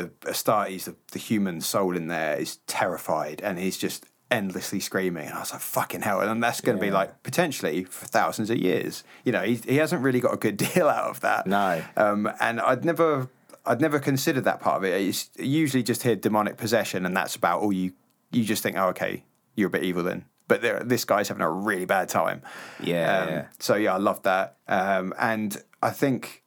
the 0.00 0.30
Astartes, 0.30 0.84
the, 0.84 0.94
the 1.12 1.18
human 1.18 1.60
soul 1.60 1.96
in 1.96 2.08
there 2.08 2.36
is 2.36 2.56
terrified, 2.66 3.40
and 3.42 3.58
he's 3.58 3.76
just 3.78 4.06
endlessly 4.30 4.80
screaming. 4.80 5.26
And 5.26 5.34
I 5.34 5.40
was 5.40 5.52
like, 5.52 5.60
fucking 5.60 6.02
hell. 6.02 6.20
And 6.20 6.42
that's 6.42 6.60
going 6.60 6.76
to 6.76 6.80
be 6.82 6.90
like 6.90 7.22
potentially 7.22 7.84
for 7.84 8.06
thousands 8.06 8.50
of 8.50 8.58
years. 8.58 9.04
You 9.24 9.32
know, 9.32 9.42
he, 9.42 9.54
he 9.54 9.76
hasn't 9.76 10.02
really 10.02 10.20
got 10.20 10.34
a 10.34 10.36
good 10.36 10.56
deal 10.74 10.88
out 10.88 11.10
of 11.10 11.20
that. 11.20 11.46
No. 11.46 11.82
Um, 11.96 12.28
and 12.40 12.60
I'd 12.60 12.84
never, 12.84 13.28
I'd 13.64 13.80
never 13.80 13.98
considered 13.98 14.44
that 14.44 14.60
part 14.60 14.76
of 14.78 14.84
it. 14.84 15.00
It's 15.00 15.30
usually 15.38 15.82
just 15.82 16.02
hear 16.02 16.16
demonic 16.16 16.56
possession, 16.56 17.06
and 17.06 17.16
that's 17.16 17.36
about 17.36 17.60
all 17.60 17.72
you, 17.72 17.92
you 18.32 18.44
just 18.44 18.62
think, 18.62 18.76
oh, 18.76 18.88
okay, 18.88 19.24
you're 19.54 19.68
a 19.68 19.70
bit 19.70 19.84
evil 19.84 20.02
then. 20.02 20.24
But 20.48 20.88
this 20.88 21.04
guy's 21.04 21.28
having 21.28 21.42
a 21.42 21.50
really 21.50 21.86
bad 21.86 22.08
time. 22.08 22.42
Yeah, 22.80 23.20
Um, 23.20 23.28
yeah. 23.28 23.46
So 23.58 23.74
yeah, 23.74 23.94
I 23.94 23.98
love 23.98 24.22
that. 24.22 24.56
Um, 24.68 25.12
and 25.18 25.56
I 25.82 25.90
think 25.90 26.44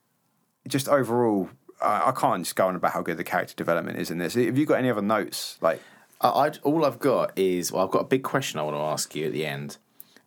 just 0.68 0.88
overall, 0.88 1.50
I, 1.82 2.08
I 2.08 2.12
can't 2.12 2.42
just 2.42 2.56
go 2.56 2.68
on 2.68 2.76
about 2.76 2.92
how 2.92 3.02
good 3.02 3.16
the 3.16 3.24
character 3.24 3.54
development 3.54 3.98
is 3.98 4.10
in 4.10 4.18
this. 4.18 4.34
Have 4.34 4.56
you 4.56 4.66
got 4.66 4.78
any 4.78 4.90
other 4.90 5.02
notes? 5.02 5.58
Like, 5.60 5.80
I, 6.20 6.28
I 6.28 6.52
all 6.62 6.84
I've 6.84 6.98
got 6.98 7.36
is 7.38 7.72
well, 7.72 7.84
I've 7.84 7.90
got 7.90 8.02
a 8.02 8.06
big 8.08 8.22
question 8.22 8.60
I 8.60 8.62
want 8.62 8.76
to 8.76 8.80
ask 8.80 9.14
you 9.14 9.26
at 9.26 9.32
the 9.32 9.46
end, 9.46 9.76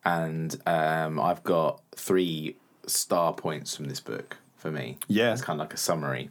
and 0.06 0.60
um, 0.66 1.20
I've 1.20 1.44
got 1.44 1.82
three 1.96 2.56
star 2.86 3.34
points 3.34 3.76
from 3.76 3.86
this 3.86 4.00
book 4.00 4.38
for 4.58 4.72
me. 4.72 4.98
Yeah. 5.08 5.34
it's 5.34 5.42
kind 5.42 5.60
of 5.60 5.66
like 5.66 5.74
a 5.74 5.78
summary. 5.78 6.30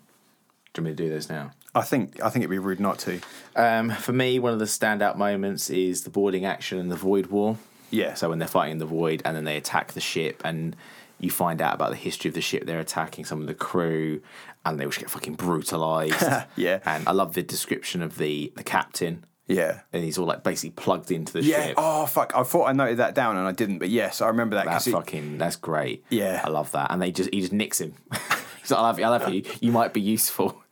Do 0.72 0.80
you 0.80 0.86
want 0.86 0.98
me 0.98 1.04
to 1.04 1.08
do 1.08 1.14
those 1.14 1.28
now? 1.28 1.52
I 1.74 1.82
think 1.82 2.22
I 2.22 2.28
think 2.28 2.42
it'd 2.42 2.50
be 2.50 2.58
rude 2.58 2.80
not 2.80 2.98
to. 3.00 3.20
Um, 3.56 3.90
for 3.90 4.12
me, 4.12 4.38
one 4.38 4.52
of 4.52 4.58
the 4.58 4.66
standout 4.66 5.16
moments 5.16 5.70
is 5.70 6.04
the 6.04 6.10
boarding 6.10 6.44
action 6.44 6.78
in 6.78 6.88
the 6.88 6.96
Void 6.96 7.26
War. 7.26 7.58
Yeah. 7.90 8.14
So 8.14 8.30
when 8.30 8.38
they're 8.38 8.48
fighting 8.48 8.78
the 8.78 8.86
Void 8.86 9.22
and 9.24 9.36
then 9.36 9.44
they 9.44 9.56
attack 9.56 9.92
the 9.92 10.00
ship 10.00 10.40
and 10.44 10.74
you 11.20 11.30
find 11.30 11.62
out 11.62 11.74
about 11.74 11.90
the 11.90 11.96
history 11.96 12.28
of 12.28 12.34
the 12.34 12.40
ship 12.40 12.66
they're 12.66 12.80
attacking, 12.80 13.24
some 13.24 13.40
of 13.40 13.46
the 13.46 13.54
crew, 13.54 14.20
and 14.64 14.78
they 14.78 14.84
all 14.84 14.90
get 14.90 15.10
fucking 15.10 15.34
brutalized. 15.34 16.22
Yeah. 16.56 16.80
And 16.84 17.06
I 17.09 17.12
love 17.12 17.34
the 17.34 17.43
description 17.43 18.02
of 18.02 18.18
the 18.18 18.52
the 18.56 18.62
captain. 18.64 19.24
Yeah. 19.48 19.80
And 19.93 20.05
he's 20.05 20.18
all 20.18 20.26
like 20.26 20.43
basically 20.44 20.70
plugged 20.70 21.10
into 21.10 21.32
the 21.32 21.43
Yeah. 21.43 21.66
ship. 21.66 21.74
Oh 21.78 22.06
fuck! 22.06 22.32
I 22.34 22.43
thought 22.43 22.66
I 22.66 22.72
noted 22.72 22.98
that 22.98 23.14
down 23.14 23.36
and 23.36 23.47
I 23.47 23.52
didn't, 23.52 23.78
but 23.78 23.89
yes, 23.90 24.20
I 24.20 24.28
remember 24.28 24.56
that. 24.56 24.64
That's 24.66 24.84
'cause 24.84 24.89
it- 24.89 24.93
fucking. 24.93 25.39
That's 25.39 25.56
great. 25.56 26.05
Yeah. 26.10 26.40
I 26.44 26.48
love 26.48 26.70
that. 26.72 26.90
And 26.90 27.02
they 27.02 27.10
just 27.12 27.28
he 27.34 27.40
just 27.40 27.52
nicks 27.52 27.80
him. 27.80 27.94
He's 28.60 28.70
like, 28.70 28.78
I 28.78 28.82
love 28.82 28.98
you. 28.98 29.05
I 29.05 29.09
love 29.09 29.28
you. 29.34 29.43
You 29.60 29.72
might 29.72 29.93
be 29.93 30.01
useful. 30.01 30.59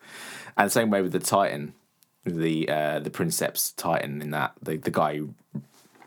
And 0.56 0.66
the 0.66 0.70
same 0.70 0.90
way 0.90 1.00
with 1.00 1.12
the 1.12 1.20
Titan, 1.20 1.72
the 2.24 2.68
uh, 2.68 2.98
the 3.00 3.08
Princeps 3.10 3.72
Titan 3.72 4.20
in 4.20 4.30
that 4.32 4.52
the 4.60 4.76
the 4.76 4.90
guy 4.90 5.16
who 5.16 5.34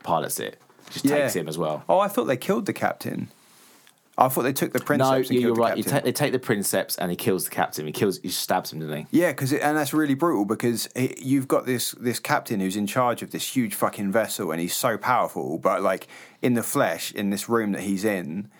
pilots 0.04 0.38
it 0.38 0.58
just 0.90 1.04
Yeah. 1.04 1.16
takes 1.22 1.34
him 1.34 1.48
as 1.48 1.58
well. 1.58 1.82
Oh, 1.88 1.98
I 1.98 2.08
thought 2.08 2.24
they 2.24 2.36
killed 2.36 2.66
the 2.66 2.72
captain. 2.72 3.28
I 4.16 4.28
thought 4.28 4.42
they 4.42 4.52
took 4.52 4.72
the 4.72 4.78
princeps. 4.78 5.10
No, 5.10 5.16
and 5.16 5.24
you- 5.24 5.28
killed 5.30 5.42
you're 5.42 5.54
the 5.56 5.60
right. 5.60 5.76
You 5.76 5.82
take, 5.82 6.04
they 6.04 6.12
take 6.12 6.30
the 6.32 6.38
Princeps 6.38 6.96
and 6.98 7.10
he 7.10 7.16
kills 7.16 7.44
the 7.46 7.50
captain. 7.50 7.84
He 7.84 7.90
kills. 7.92 8.20
He 8.22 8.28
stabs 8.28 8.72
him, 8.72 8.78
doesn't 8.78 8.96
he? 8.96 9.06
Yeah, 9.10 9.32
because 9.32 9.52
and 9.52 9.76
that's 9.76 9.92
really 9.92 10.14
brutal 10.14 10.44
because 10.44 10.88
he, 10.94 11.16
you've 11.20 11.48
got 11.48 11.66
this 11.66 11.92
this 11.98 12.20
captain 12.20 12.60
who's 12.60 12.76
in 12.76 12.86
charge 12.86 13.22
of 13.22 13.32
this 13.32 13.56
huge 13.56 13.74
fucking 13.74 14.12
vessel 14.12 14.52
and 14.52 14.60
he's 14.60 14.76
so 14.76 14.96
powerful, 14.96 15.58
but 15.58 15.82
like 15.82 16.06
in 16.42 16.54
the 16.54 16.62
flesh, 16.62 17.10
in 17.12 17.30
this 17.30 17.48
room 17.48 17.72
that 17.72 17.82
he's 17.82 18.04
in, 18.04 18.50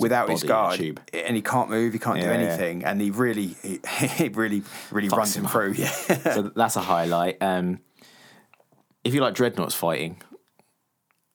without 0.00 0.28
his 0.30 0.42
body 0.42 0.44
in 0.44 0.44
a 0.44 0.48
guard, 0.48 0.78
tube. 0.80 1.00
and 1.12 1.36
he 1.36 1.42
can't 1.42 1.70
move, 1.70 1.92
he 1.92 1.98
can't 2.00 2.18
do 2.20 2.26
Yeah, 2.26 2.32
yeah. 2.32 2.48
anything, 2.48 2.84
and 2.84 3.00
he 3.00 3.10
really, 3.12 3.54
he, 3.62 3.78
he 4.16 4.28
really, 4.30 4.62
really 4.90 5.08
Fucks 5.08 5.16
runs 5.16 5.36
him 5.36 5.46
through. 5.46 5.74
Yeah, 5.74 5.90
so 5.90 6.50
that's 6.56 6.74
a 6.74 6.80
highlight. 6.80 7.40
Um, 7.40 7.78
if 9.04 9.14
you 9.14 9.20
like 9.20 9.34
dreadnoughts 9.34 9.74
fighting, 9.76 10.20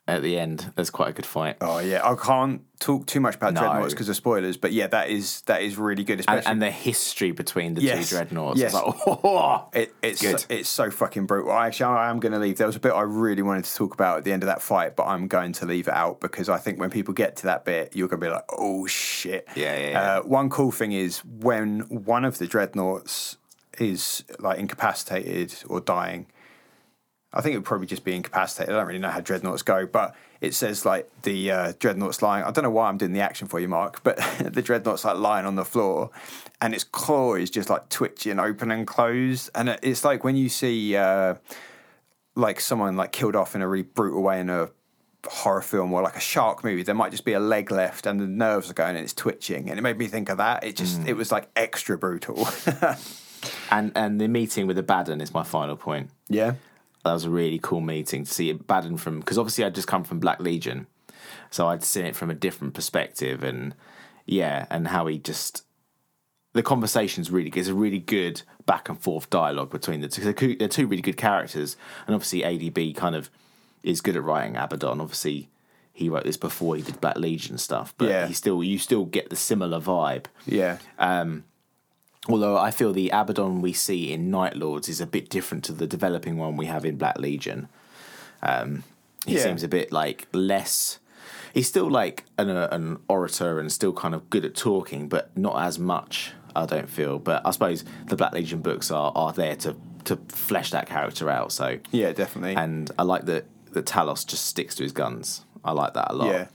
at 0.07 0.21
the 0.23 0.39
end, 0.39 0.73
there's 0.75 0.89
quite 0.89 1.09
a 1.09 1.13
good 1.13 1.25
fight. 1.25 1.57
oh 1.61 1.79
yeah. 1.79 2.01
I 2.03 2.15
can't 2.15 2.61
talk 2.79 3.05
too 3.05 3.19
much 3.19 3.35
about 3.35 3.53
No. 3.53 3.59
dreadnoughts 3.61 3.93
because 3.93 4.07
of 4.07 4.15
spoilers, 4.15 4.55
but 4.55 4.71
yeah, 4.71 4.87
that 4.87 5.09
is 5.09 5.41
that 5.41 5.61
is 5.61 5.77
really 5.77 6.03
good, 6.05 6.21
especially. 6.21 6.49
and 6.49 6.61
the 6.61 6.71
history 6.71 7.31
between 7.31 7.73
the 7.73 7.81
Yes. 7.81 8.09
two 8.09 8.15
dreadnoughts. 8.15 8.57
Yes. 8.59 8.73
It's 8.73 8.83
like, 8.83 8.95
oh, 9.23 9.67
It, 9.73 9.93
it's 10.01 10.21
Good. 10.21 10.45
it's 10.49 10.69
so 10.69 10.89
fucking 10.89 11.25
brutal. 11.25 11.51
Actually, 11.51 11.97
I 11.97 12.09
am 12.09 12.19
going 12.21 12.31
to 12.31 12.39
leave. 12.39 12.57
There 12.57 12.67
was 12.67 12.77
a 12.77 12.79
bit 12.79 12.93
I 12.93 13.01
really 13.01 13.41
wanted 13.41 13.65
to 13.65 13.75
talk 13.75 13.93
about 13.93 14.19
at 14.19 14.23
the 14.23 14.31
end 14.31 14.43
of 14.43 14.47
that 14.47 14.61
fight, 14.61 14.95
but 14.95 15.07
I'm 15.07 15.27
going 15.27 15.51
to 15.53 15.65
leave 15.65 15.87
it 15.89 15.93
out 15.93 16.21
because 16.21 16.47
I 16.47 16.57
think 16.57 16.79
when 16.79 16.89
people 16.89 17.13
get 17.13 17.35
to 17.37 17.43
that 17.47 17.65
bit, 17.65 17.95
you're 17.95 18.07
going 18.07 18.21
to 18.21 18.25
be 18.27 18.31
like, 18.31 18.45
"Oh 18.57 18.87
shit!" 18.87 19.45
Yeah, 19.55 19.75
yeah, 19.77 19.89
yeah. 19.89 20.01
Uh, 20.01 20.21
one 20.21 20.49
cool 20.49 20.71
thing 20.71 20.93
is 20.93 21.19
when 21.25 21.81
one 21.89 22.23
of 22.23 22.37
the 22.37 22.47
dreadnoughts 22.47 23.37
is 23.77 24.23
like 24.39 24.57
incapacitated 24.59 25.53
or 25.67 25.81
dying. 25.81 26.27
I 27.31 27.41
think 27.41 27.53
it 27.53 27.57
would 27.59 27.65
probably 27.65 27.87
just 27.87 28.03
be 28.03 28.15
incapacitated. 28.15 28.73
I 28.73 28.77
don't 28.77 28.87
really 28.87 28.99
know 28.99 29.09
how 29.09 29.19
dreadnoughts 29.19 29.61
go, 29.61 29.85
but 29.85 30.15
it 30.41 30.55
says 30.55 30.85
like 30.85 31.09
the 31.21 31.51
uh, 31.51 31.73
dreadnought's 31.73 32.21
lying. 32.21 32.43
I 32.43 32.51
don't 32.51 32.63
know 32.63 32.71
why 32.71 32.89
I'm 32.89 32.97
doing 32.97 33.13
the 33.13 33.19
action 33.19 33.47
for 33.47 33.59
you, 33.59 33.67
Mark, 33.67 34.03
but 34.03 34.17
the 34.39 34.63
dreadnought's 34.63 35.05
like 35.05 35.17
lying 35.17 35.45
on 35.45 35.55
the 35.55 35.65
floor, 35.65 36.09
and 36.59 36.73
its 36.73 36.83
claw 36.83 37.35
is 37.35 37.49
just 37.49 37.69
like 37.69 37.89
twitching 37.89 38.39
open 38.39 38.71
and 38.71 38.87
closed, 38.87 39.49
and 39.53 39.69
it's 39.83 40.03
like 40.03 40.23
when 40.23 40.35
you 40.35 40.49
see 40.49 40.95
uh, 40.95 41.35
like 42.35 42.59
someone 42.59 42.95
like 42.95 43.11
killed 43.11 43.35
off 43.35 43.53
in 43.53 43.61
a 43.61 43.67
really 43.67 43.83
brutal 43.83 44.23
way 44.23 44.39
in 44.39 44.49
a 44.49 44.69
horror 45.27 45.61
film 45.61 45.91
or 45.91 46.01
like 46.01 46.15
a 46.15 46.21
shark 46.21 46.63
movie. 46.63 46.83
There 46.83 46.95
might 46.95 47.11
just 47.11 47.25
be 47.25 47.33
a 47.33 47.39
leg 47.39 47.71
left, 47.71 48.05
and 48.05 48.19
the 48.19 48.27
nerves 48.27 48.71
are 48.71 48.73
going, 48.73 48.95
and 48.95 48.99
it's 48.99 49.13
twitching, 49.13 49.69
and 49.69 49.77
it 49.77 49.81
made 49.81 49.97
me 49.97 50.07
think 50.07 50.29
of 50.29 50.37
that. 50.37 50.63
It 50.63 50.75
just 50.75 51.05
it 51.07 51.13
was 51.13 51.31
like 51.31 51.49
extra 51.55 51.97
brutal. 51.97 52.47
and 53.71 53.91
and 53.95 54.19
the 54.19 54.27
meeting 54.27 54.65
with 54.67 54.77
the 54.77 54.81
Abaddon 54.81 55.21
is 55.21 55.33
my 55.33 55.43
final 55.43 55.75
point. 55.75 56.09
yeah. 56.27 56.53
That 57.09 57.13
was 57.13 57.25
a 57.25 57.29
really 57.31 57.57
cool 57.59 57.81
meeting 57.81 58.23
to 58.23 58.31
see 58.31 58.51
Abaddon 58.51 58.97
from 58.97 59.19
because 59.19 59.39
obviously 59.39 59.63
I'd 59.65 59.73
just 59.73 59.87
come 59.87 60.03
from 60.03 60.19
Black 60.19 60.39
Legion, 60.39 60.85
so 61.49 61.67
I'd 61.67 61.83
seen 61.83 62.05
it 62.05 62.15
from 62.15 62.29
a 62.29 62.35
different 62.35 62.75
perspective, 62.75 63.43
and 63.43 63.73
yeah, 64.27 64.67
and 64.69 64.89
how 64.89 65.07
he 65.07 65.17
just 65.17 65.63
the 66.53 66.61
conversation's 66.63 67.31
really 67.31 67.49
good. 67.49 67.61
It's 67.61 67.69
a 67.69 67.73
really 67.73 67.97
good 67.99 68.43
back 68.67 68.89
and 68.89 68.99
forth 69.01 69.29
dialogue 69.31 69.71
between 69.71 70.01
the 70.01 70.07
two. 70.07 70.21
They're 70.23 70.33
two- 70.33 70.55
They're 70.55 70.67
two 70.67 70.85
really 70.87 71.01
good 71.01 71.17
characters, 71.17 71.77
and 72.05 72.13
obviously 72.15 72.43
ADB 72.43 72.93
kind 72.95 73.15
of 73.15 73.29
is 73.81 74.01
good 74.01 74.15
at 74.15 74.23
writing 74.23 74.55
Abaddon. 74.55 75.01
Obviously, 75.01 75.49
he 75.91 76.09
wrote 76.09 76.25
this 76.25 76.37
before 76.37 76.75
he 76.75 76.81
did 76.83 77.01
Black 77.01 77.17
Legion 77.17 77.57
stuff, 77.57 77.93
but 77.97 78.09
Yeah. 78.09 78.27
he 78.27 78.33
still 78.33 78.63
you 78.63 78.77
still 78.77 79.05
get 79.05 79.29
the 79.31 79.35
similar 79.35 79.79
vibe. 79.81 80.25
Yeah. 80.45 80.77
Um, 80.99 81.43
Although 82.29 82.57
I 82.57 82.71
feel 82.71 82.93
the 82.93 83.09
Abaddon 83.09 83.61
we 83.61 83.73
see 83.73 84.11
in 84.13 84.29
Night 84.29 84.55
Lords 84.55 84.87
is 84.87 85.01
a 85.01 85.07
bit 85.07 85.29
different 85.29 85.63
to 85.65 85.71
the 85.73 85.87
developing 85.87 86.37
one 86.37 86.55
we 86.57 86.67
have 86.67 86.85
in 86.85 86.95
Black 86.97 87.17
Legion. 87.17 87.67
Um, 88.43 88.83
he 89.25 89.35
Yeah. 89.35 89.43
seems 89.43 89.63
a 89.63 89.67
bit 89.67 89.91
like 89.91 90.27
less. 90.31 90.99
He's 91.53 91.67
still 91.67 91.89
like 91.89 92.25
an, 92.37 92.49
uh, 92.49 92.67
an 92.71 92.99
orator 93.07 93.59
and 93.59 93.71
still 93.71 93.91
kind 93.93 94.13
of 94.13 94.29
good 94.29 94.45
at 94.45 94.55
talking, 94.55 95.09
but 95.09 95.35
not 95.35 95.61
as 95.61 95.79
much. 95.79 96.33
I 96.55 96.65
don't 96.65 96.89
feel. 96.89 97.19
But 97.19 97.41
I 97.45 97.51
suppose 97.51 97.83
the 98.07 98.15
Black 98.15 98.33
Legion 98.33 98.61
books 98.61 98.91
are, 98.91 99.11
are 99.15 99.33
there 99.33 99.55
to 99.57 99.75
to 100.05 100.15
flesh 100.29 100.71
that 100.71 100.87
character 100.87 101.29
out. 101.29 101.51
So 101.51 101.77
Yeah, 101.91 102.13
definitely. 102.13 102.55
and 102.55 102.89
I 102.97 103.03
like 103.03 103.25
that 103.25 103.45
that 103.73 103.85
Talos 103.85 104.25
just 104.25 104.45
sticks 104.45 104.75
to 104.75 104.83
his 104.83 104.91
guns. 104.93 105.45
I 105.63 105.71
like 105.73 105.93
that 105.95 106.11
a 106.11 106.15
lot. 106.15 106.27
yeah. 106.27 106.47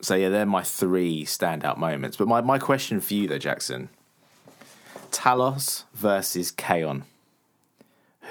So 0.00 0.14
yeah, 0.14 0.28
they're 0.28 0.46
my 0.46 0.62
three 0.62 1.24
standout 1.24 1.78
moments. 1.78 2.16
But 2.16 2.28
my, 2.28 2.40
my 2.40 2.58
question 2.58 3.00
for 3.00 3.14
you 3.14 3.28
though, 3.28 3.38
Jackson. 3.38 3.88
Talos 5.10 5.84
versus 5.94 6.52
Khayon. 6.52 7.02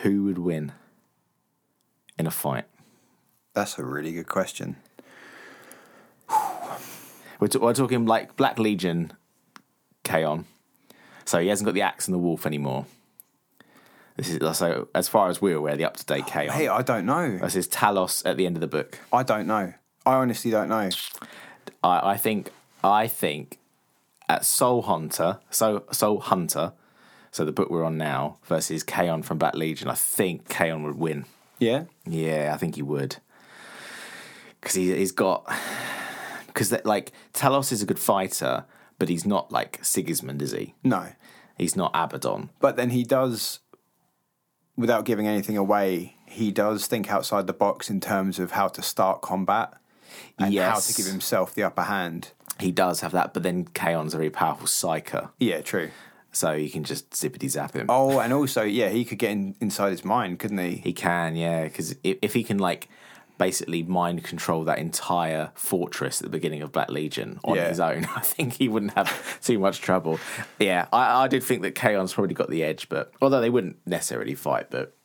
Who 0.02 0.24
would 0.26 0.38
win 0.38 0.74
in 2.20 2.28
a 2.28 2.32
fight? 2.32 2.66
That's 3.54 3.80
a 3.80 3.86
really 3.86 4.12
good 4.12 4.28
question. 4.28 4.76
We're, 7.40 7.50
t- 7.50 7.58
we're 7.58 7.74
talking 7.74 8.06
like 8.06 8.38
Black 8.38 8.58
Legion 8.58 9.12
Khayon. 10.06 10.46
So 11.26 11.40
he 11.40 11.50
hasn't 11.50 11.66
got 11.66 11.74
the 11.74 11.82
axe 11.82 12.08
and 12.08 12.14
the 12.14 12.20
wolf 12.20 12.46
anymore. 12.46 12.86
This 14.16 14.30
is 14.30 14.58
so 14.58 14.88
as 14.96 15.10
far 15.10 15.30
as 15.30 15.42
we're 15.42 15.58
aware, 15.58 15.76
the 15.76 15.84
up 15.84 15.98
to 15.98 16.06
date 16.06 16.28
Khayon. 16.28 16.52
Hey, 16.52 16.70
I 16.70 16.82
don't 16.82 17.06
know. 17.06 17.38
This 17.40 17.58
is 17.58 17.68
Talos 17.68 18.26
at 18.26 18.38
the 18.38 18.46
end 18.46 18.56
of 18.56 18.62
the 18.62 18.68
book. 18.68 19.00
I 19.12 19.24
don't 19.24 19.48
know. 19.48 19.74
I 20.06 20.14
honestly 20.14 20.50
don't 20.50 20.70
know. 20.70 20.90
I, 21.86 22.12
I 22.12 22.18
think 22.18 22.52
I 22.84 23.08
think 23.08 23.60
at 24.28 24.44
Soul 24.44 24.84
Hunter, 24.84 25.40
so 25.50 25.84
Soul 25.92 26.20
Hunter, 26.20 26.74
so 27.32 27.46
the 27.46 27.52
book 27.52 27.70
we're 27.70 27.84
on 27.84 27.98
now 27.98 28.38
versus 28.46 28.84
Khayon 28.84 29.24
from 29.24 29.38
Black 29.38 29.56
Legion, 29.56 29.88
I 29.88 29.94
think 29.94 30.50
Khayon 30.50 30.84
would 30.84 30.98
win. 30.98 31.26
Yeah. 31.60 31.86
Yeah, 32.06 32.52
I 32.54 32.58
think 32.58 32.76
he 32.76 32.82
would. 32.82 33.18
Because 34.60 34.76
he, 34.76 34.96
he's 34.96 35.12
got. 35.12 35.50
Because, 36.48 36.74
like, 36.86 37.12
Talos 37.34 37.72
is 37.72 37.82
a 37.82 37.86
good 37.86 38.00
fighter, 38.00 38.66
but 38.98 39.10
he's 39.10 39.26
not 39.26 39.52
like 39.52 39.84
Sigismund, 39.84 40.42
is 40.42 40.52
he? 40.52 40.74
No. 40.84 41.10
He's 41.58 41.76
not 41.76 41.92
Abaddon. 41.94 42.50
But 42.60 42.78
then 42.78 42.92
he 42.92 43.04
does, 43.04 43.60
without 44.78 45.04
giving 45.04 45.28
anything 45.28 45.58
away, 45.58 46.16
he 46.26 46.52
does 46.52 46.88
think 46.88 47.12
outside 47.12 47.46
the 47.46 47.54
box 47.54 47.90
in 47.90 48.00
terms 48.00 48.40
of 48.40 48.52
how 48.52 48.70
to 48.70 48.82
start 48.82 49.22
combat 49.22 49.74
and 50.40 50.54
how 50.58 50.80
to 50.80 50.94
give 50.94 51.06
himself 51.06 51.54
the 51.54 51.64
upper 51.64 51.84
hand. 51.84 52.32
He 52.60 52.72
does 52.72 53.02
have 53.02 53.12
that, 53.12 53.34
but 53.34 53.44
then 53.44 53.66
Khayon's 53.66 54.14
a 54.14 54.18
very 54.18 54.30
powerful 54.30 54.68
psyker, 54.68 55.30
Yeah, 55.40 55.62
true. 55.62 55.92
so 56.32 56.52
you 56.54 56.70
can 56.70 56.84
just 56.86 57.10
zippity 57.12 57.50
zap 57.50 57.74
him. 57.74 57.88
Oh, 57.90 58.20
and 58.20 58.32
also, 58.32 58.64
yeah, 58.64 58.90
he 58.90 59.04
could 59.04 59.18
get 59.20 59.32
in, 59.32 59.56
inside 59.60 59.92
his 59.92 60.06
mind, 60.06 60.40
couldn't 60.40 60.58
he? 60.60 60.76
He 60.76 60.94
can, 60.94 61.36
yeah, 61.36 61.66
because 61.66 61.96
if, 62.04 62.18
if 62.22 62.34
he 62.34 62.44
can, 62.46 62.58
like, 62.58 62.88
basically 63.38 63.84
mind 63.84 64.24
control 64.24 64.64
that 64.64 64.78
entire 64.78 65.52
fortress 65.56 66.22
at 66.22 66.24
the 66.24 66.30
beginning 66.30 66.62
of 66.62 66.72
Black 66.72 66.90
Legion 66.90 67.38
on 67.44 67.58
Yeah. 67.58 67.68
his 67.68 67.82
own, 67.82 68.06
I 68.16 68.22
think 68.22 68.54
he 68.54 68.70
wouldn't 68.70 68.94
have 68.94 69.42
too 69.42 69.60
much 69.60 69.82
trouble. 69.82 70.18
Yeah, 70.58 70.88
I, 70.94 71.24
I 71.26 71.28
did 71.28 71.44
think 71.44 71.62
that 71.64 71.76
Khayon's 71.76 72.14
probably 72.14 72.36
got 72.36 72.50
the 72.50 72.64
edge, 72.64 72.88
but 72.88 73.12
although 73.22 73.42
they 73.42 73.50
wouldn't 73.50 73.76
necessarily 73.86 74.36
fight, 74.36 74.68
but 74.72 74.96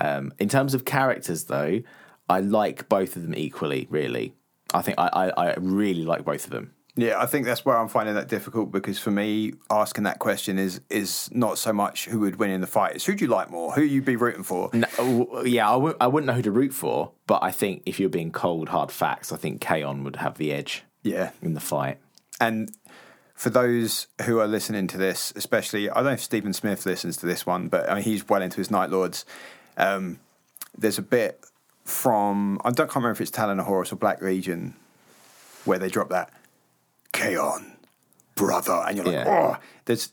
um, 0.00 0.32
in 0.40 0.48
terms 0.48 0.74
of 0.74 0.84
characters, 0.84 1.44
though, 1.44 1.82
I 2.28 2.40
like 2.40 2.88
both 2.88 3.16
of 3.16 3.22
them 3.22 3.34
equally. 3.34 3.86
Really, 3.90 4.34
I 4.72 4.82
think 4.82 4.98
I, 4.98 5.08
I, 5.08 5.28
I 5.50 5.54
really 5.58 6.04
like 6.04 6.24
both 6.24 6.44
of 6.44 6.50
them. 6.50 6.72
Yeah, 6.94 7.18
I 7.18 7.24
think 7.24 7.46
that's 7.46 7.64
where 7.64 7.78
I'm 7.78 7.88
finding 7.88 8.14
that 8.16 8.28
difficult 8.28 8.70
because 8.70 8.98
for 8.98 9.10
me, 9.10 9.54
asking 9.70 10.04
that 10.04 10.18
question 10.18 10.58
is 10.58 10.82
is 10.90 11.30
not 11.32 11.56
so 11.56 11.72
much 11.72 12.04
who 12.04 12.20
would 12.20 12.36
win 12.36 12.50
in 12.50 12.60
the 12.60 12.66
fight. 12.66 12.96
It's 12.96 13.06
who 13.06 13.14
do 13.14 13.24
you 13.24 13.30
like 13.30 13.50
more? 13.50 13.72
Who 13.72 13.80
you'd 13.82 14.04
be 14.04 14.16
rooting 14.16 14.42
for? 14.42 14.68
No, 14.74 14.86
oh, 14.98 15.42
yeah, 15.44 15.70
I 15.70 15.72
w- 15.72 15.96
I 16.00 16.06
wouldn't 16.06 16.26
know 16.26 16.34
who 16.34 16.42
to 16.42 16.50
root 16.50 16.74
for, 16.74 17.12
but 17.26 17.42
I 17.42 17.50
think 17.50 17.82
if 17.86 17.98
you're 17.98 18.10
being 18.10 18.30
cold 18.30 18.68
hard 18.68 18.92
facts, 18.92 19.32
I 19.32 19.36
think 19.38 19.62
Khayon 19.62 20.04
would 20.04 20.16
have 20.16 20.36
the 20.36 20.52
edge 20.52 20.84
Yeah, 21.02 21.30
in 21.40 21.54
the 21.54 21.60
fight. 21.60 21.98
and 22.40 22.70
for 23.34 23.48
those 23.50 24.06
who 24.26 24.38
are 24.38 24.46
listening 24.46 24.86
to 24.88 24.98
this, 24.98 25.32
especially, 25.34 25.88
I 25.90 25.94
don't 25.94 26.04
know 26.04 26.10
if 26.12 26.20
Stephen 26.22 26.52
Smith 26.52 26.84
listens 26.86 27.16
to 27.16 27.26
this 27.26 27.44
one, 27.46 27.68
but 27.68 27.88
I 27.90 27.94
mean, 27.94 28.04
he's 28.04 28.28
well 28.28 28.42
into 28.42 28.58
his 28.58 28.70
Night 28.70 28.90
Lords. 28.90 29.24
Um, 29.78 30.20
there's 30.78 30.98
a 30.98 31.02
bit 31.02 31.42
from 31.84 32.58
I 32.64 32.70
don't 32.70 32.86
can't 32.86 32.96
remember 32.96 33.12
if 33.12 33.20
it's 33.20 33.30
Talon 33.30 33.58
of 33.60 33.66
Horus 33.66 33.92
or 33.92 33.96
Black 33.96 34.22
Legion 34.22 34.74
where 35.64 35.78
they 35.78 35.88
drop 35.88 36.08
that 36.10 36.30
Khayon, 37.12 37.76
brother, 38.34 38.82
and 38.86 38.96
you're 38.96 39.04
like, 39.06 39.14
Yeah. 39.14 39.54
oh, 39.56 39.60
there's 39.84 40.12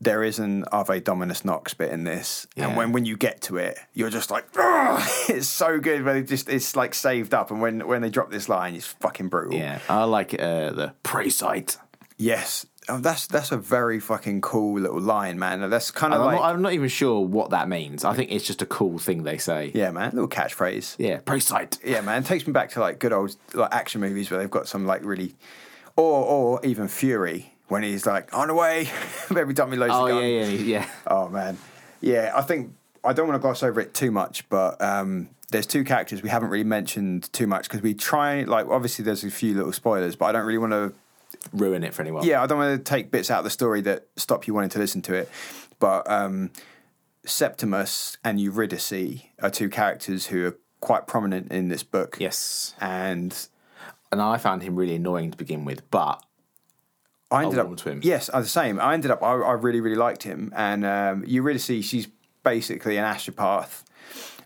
there 0.00 0.24
is 0.24 0.40
an 0.40 0.64
Ave 0.72 0.98
Dominus 1.00 1.44
Nox 1.44 1.74
bit 1.74 1.92
in 1.92 2.02
this, 2.04 2.46
Yeah. 2.56 2.66
and 2.68 2.76
when 2.76 2.92
when 2.92 3.04
you 3.04 3.16
get 3.16 3.40
to 3.42 3.56
it, 3.58 3.78
you're 3.94 4.10
just 4.10 4.30
like, 4.30 4.46
oh, 4.56 5.24
it's 5.28 5.46
so 5.46 5.78
good. 5.78 6.04
But 6.04 6.16
it 6.16 6.22
just 6.28 6.48
it's 6.48 6.74
like 6.74 6.94
saved 6.94 7.34
up, 7.34 7.50
and 7.50 7.60
when 7.60 7.86
when 7.86 8.02
they 8.02 8.10
drop 8.10 8.30
this 8.30 8.48
line, 8.48 8.74
it's 8.74 8.86
fucking 8.86 9.28
brutal. 9.28 9.56
Yeah, 9.58 9.78
I 9.88 10.04
like 10.04 10.34
uh, 10.34 10.70
the 10.70 10.94
prey 11.02 11.28
sight. 11.28 11.76
Yes. 12.16 12.66
Oh, 12.88 12.98
that's 12.98 13.28
that's 13.28 13.52
a 13.52 13.56
very 13.56 14.00
fucking 14.00 14.40
cool 14.40 14.80
little 14.80 15.00
line, 15.00 15.38
man. 15.38 15.68
That's 15.70 15.92
kind 15.92 16.12
I'm, 16.12 16.20
of 16.20 16.26
like 16.26 16.36
not, 16.36 16.44
I'm 16.44 16.62
not 16.62 16.72
even 16.72 16.88
sure 16.88 17.20
what 17.20 17.50
that 17.50 17.68
means. 17.68 18.04
I 18.04 18.14
think 18.14 18.32
it's 18.32 18.44
just 18.44 18.60
a 18.60 18.66
cool 18.66 18.98
thing 18.98 19.22
they 19.22 19.38
say. 19.38 19.70
yeah, 19.74 19.92
man, 19.92 20.10
little 20.12 20.28
catchphrase. 20.28 20.96
Yeah, 20.98 21.20
prey 21.20 21.38
sight. 21.38 21.78
Yeah, 21.84 22.00
man, 22.00 22.22
it 22.22 22.26
takes 22.26 22.44
me 22.46 22.52
back 22.52 22.70
to 22.70 22.80
like 22.80 22.98
good 22.98 23.12
old 23.12 23.36
like 23.54 23.72
action 23.72 24.00
movies 24.00 24.30
where 24.30 24.40
they've 24.40 24.50
got 24.50 24.66
some 24.66 24.84
like 24.84 25.04
really, 25.04 25.36
or 25.94 26.24
or 26.24 26.66
even 26.66 26.88
Fury 26.88 27.54
when 27.68 27.84
he's 27.84 28.04
like 28.04 28.36
on 28.36 28.48
the 28.48 28.54
way 28.54 28.88
every 29.30 29.54
time 29.54 29.70
he 29.70 29.78
loads 29.78 29.92
Oh 29.94 30.08
the 30.08 30.14
yeah, 30.14 30.44
yeah, 30.44 30.58
yeah. 30.62 30.90
Oh 31.06 31.28
man, 31.28 31.58
yeah. 32.00 32.32
I 32.34 32.42
think 32.42 32.72
I 33.04 33.12
don't 33.12 33.28
want 33.28 33.40
to 33.40 33.42
gloss 33.42 33.62
over 33.62 33.80
it 33.80 33.94
too 33.94 34.10
much, 34.10 34.48
but 34.48 34.82
um, 34.82 35.28
there's 35.50 35.66
two 35.66 35.84
characters 35.84 36.20
we 36.20 36.30
haven't 36.30 36.50
really 36.50 36.64
mentioned 36.64 37.32
too 37.32 37.46
much 37.46 37.68
because 37.68 37.80
we 37.80 37.94
try 37.94 38.42
like 38.42 38.66
obviously 38.66 39.04
there's 39.04 39.22
a 39.22 39.30
few 39.30 39.54
little 39.54 39.72
spoilers, 39.72 40.16
but 40.16 40.26
I 40.26 40.32
don't 40.32 40.46
really 40.46 40.58
want 40.58 40.72
to 40.72 40.92
Ruin 41.52 41.84
it 41.84 41.94
for 41.94 42.02
anyone. 42.02 42.24
yeah, 42.24 42.42
I 42.42 42.46
don't 42.46 42.58
want 42.58 42.78
to 42.84 42.90
take 42.90 43.10
bits 43.10 43.30
out 43.30 43.38
of 43.38 43.44
the 43.44 43.50
story 43.50 43.80
that 43.82 44.06
stop 44.16 44.46
you 44.46 44.54
wanting 44.54 44.70
to 44.70 44.78
listen 44.78 45.02
to 45.02 45.14
it. 45.14 45.28
But 45.78 46.08
um, 46.10 46.50
Septimus 47.24 48.16
and 48.24 48.40
Eurydice 48.40 49.22
are 49.40 49.50
two 49.50 49.68
characters 49.68 50.26
who 50.26 50.46
are 50.46 50.58
quite 50.80 51.06
prominent 51.06 51.50
in 51.52 51.68
this 51.68 51.82
book. 51.82 52.16
Yes. 52.20 52.74
And 52.80 53.36
And 54.10 54.20
I 54.20 54.36
found 54.38 54.62
him 54.62 54.76
really 54.76 54.94
annoying 54.94 55.30
to 55.30 55.36
begin 55.36 55.64
with, 55.64 55.88
but 55.90 56.22
I 57.30 57.44
ended 57.44 57.58
up 57.58 57.76
to 57.76 57.90
him. 57.90 58.00
yes, 58.02 58.28
I 58.32 58.40
the 58.40 58.46
same. 58.48 58.78
I 58.80 58.94
ended 58.94 59.10
up 59.10 59.22
I, 59.22 59.32
I 59.32 59.52
really 59.52 59.80
really 59.80 59.96
liked 59.96 60.22
him. 60.24 60.52
And 60.54 60.84
um, 60.84 61.24
Eurydice, 61.26 61.84
she's 61.84 62.08
basically 62.42 62.96
an 62.96 63.04
astropath. 63.04 63.84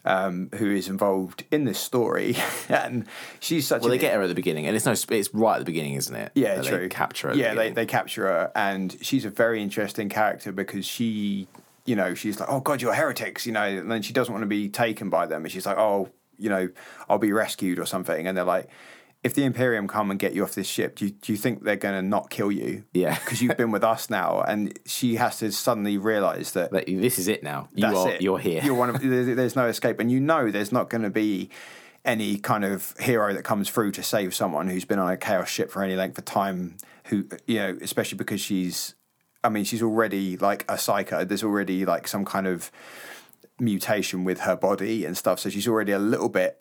Um, 0.08 0.50
who 0.54 0.70
is 0.70 0.88
involved 0.88 1.44
in 1.50 1.64
this 1.64 1.80
story, 1.80 2.36
and 2.68 3.06
she's 3.40 3.66
such. 3.66 3.80
well, 3.82 3.90
they 3.90 3.98
get 3.98 4.14
her 4.14 4.22
at 4.22 4.28
the 4.28 4.36
beginning, 4.36 4.66
and 4.66 4.76
it's 4.76 4.86
no, 4.86 4.92
it's 4.92 5.34
right 5.34 5.54
at 5.54 5.58
the 5.58 5.64
beginning, 5.64 5.94
isn't 5.94 6.14
it? 6.14 6.30
Yeah, 6.36 6.62
true. 6.62 6.78
They 6.78 6.88
capture 6.88 7.30
her. 7.30 7.34
Yeah, 7.34 7.54
the 7.54 7.56
they, 7.56 7.70
they 7.70 7.86
capture 7.86 8.22
her, 8.22 8.52
and 8.54 8.96
she's 9.02 9.24
a 9.24 9.30
very 9.30 9.60
interesting 9.60 10.08
character 10.08 10.52
because 10.52 10.86
she, 10.86 11.48
you 11.86 11.96
know, 11.96 12.14
she's 12.14 12.38
like, 12.38 12.48
"Oh 12.48 12.60
God, 12.60 12.80
you're 12.80 12.94
heretics," 12.94 13.46
you 13.46 13.52
know, 13.52 13.64
and 13.64 13.90
then 13.90 14.02
she 14.02 14.12
doesn't 14.12 14.32
want 14.32 14.42
to 14.44 14.48
be 14.48 14.68
taken 14.68 15.10
by 15.10 15.26
them, 15.26 15.44
and 15.44 15.50
she's 15.50 15.66
like, 15.66 15.76
"Oh, 15.76 16.08
you 16.38 16.50
know, 16.50 16.68
I'll 17.08 17.18
be 17.18 17.32
rescued 17.32 17.80
or 17.80 17.86
something," 17.86 18.28
and 18.28 18.36
they're 18.36 18.44
like. 18.44 18.68
If 19.26 19.34
the 19.34 19.42
Imperium 19.44 19.88
come 19.88 20.10
and 20.12 20.20
get 20.20 20.34
you 20.34 20.44
off 20.44 20.54
this 20.54 20.68
ship, 20.68 20.94
do 20.94 21.06
you, 21.06 21.10
do 21.10 21.32
you 21.32 21.36
think 21.36 21.64
they're 21.64 21.74
going 21.74 22.00
to 22.00 22.08
not 22.08 22.30
kill 22.30 22.52
you? 22.52 22.84
Yeah. 22.92 23.18
because 23.24 23.42
you've 23.42 23.56
been 23.56 23.72
with 23.72 23.82
us 23.82 24.08
now, 24.08 24.40
and 24.40 24.78
she 24.86 25.16
has 25.16 25.38
to 25.40 25.50
suddenly 25.50 25.98
realise 25.98 26.52
that 26.52 26.70
That- 26.70 26.86
this 26.86 27.18
is 27.18 27.26
it 27.26 27.42
now. 27.42 27.68
You 27.74 27.82
that's 27.82 27.96
are 27.96 28.10
it. 28.12 28.22
you're 28.22 28.38
here. 28.38 28.62
You're 28.64 28.74
one 28.74 28.90
of. 28.90 29.00
There's, 29.00 29.34
there's 29.34 29.56
no 29.56 29.66
escape, 29.66 29.98
and 29.98 30.10
you 30.12 30.20
know 30.20 30.50
there's 30.52 30.70
not 30.70 30.88
going 30.90 31.02
to 31.02 31.10
be 31.10 31.50
any 32.04 32.38
kind 32.38 32.64
of 32.64 32.94
hero 33.00 33.34
that 33.34 33.42
comes 33.42 33.68
through 33.68 33.90
to 33.90 34.02
save 34.02 34.32
someone 34.32 34.68
who's 34.68 34.84
been 34.84 35.00
on 35.00 35.10
a 35.10 35.16
chaos 35.16 35.48
ship 35.48 35.72
for 35.72 35.82
any 35.82 35.96
length 35.96 36.16
of 36.18 36.24
time. 36.24 36.76
Who 37.06 37.26
you 37.46 37.58
know, 37.58 37.78
especially 37.82 38.18
because 38.18 38.40
she's. 38.40 38.94
I 39.42 39.48
mean, 39.48 39.64
she's 39.64 39.82
already 39.82 40.36
like 40.36 40.64
a 40.68 40.78
psycho. 40.78 41.24
There's 41.24 41.44
already 41.44 41.84
like 41.84 42.08
some 42.08 42.24
kind 42.24 42.46
of 42.46 42.70
mutation 43.58 44.24
with 44.24 44.40
her 44.40 44.56
body 44.56 45.04
and 45.04 45.16
stuff. 45.16 45.40
So 45.40 45.48
she's 45.48 45.68
already 45.68 45.92
a 45.92 45.98
little 45.98 46.28
bit. 46.28 46.60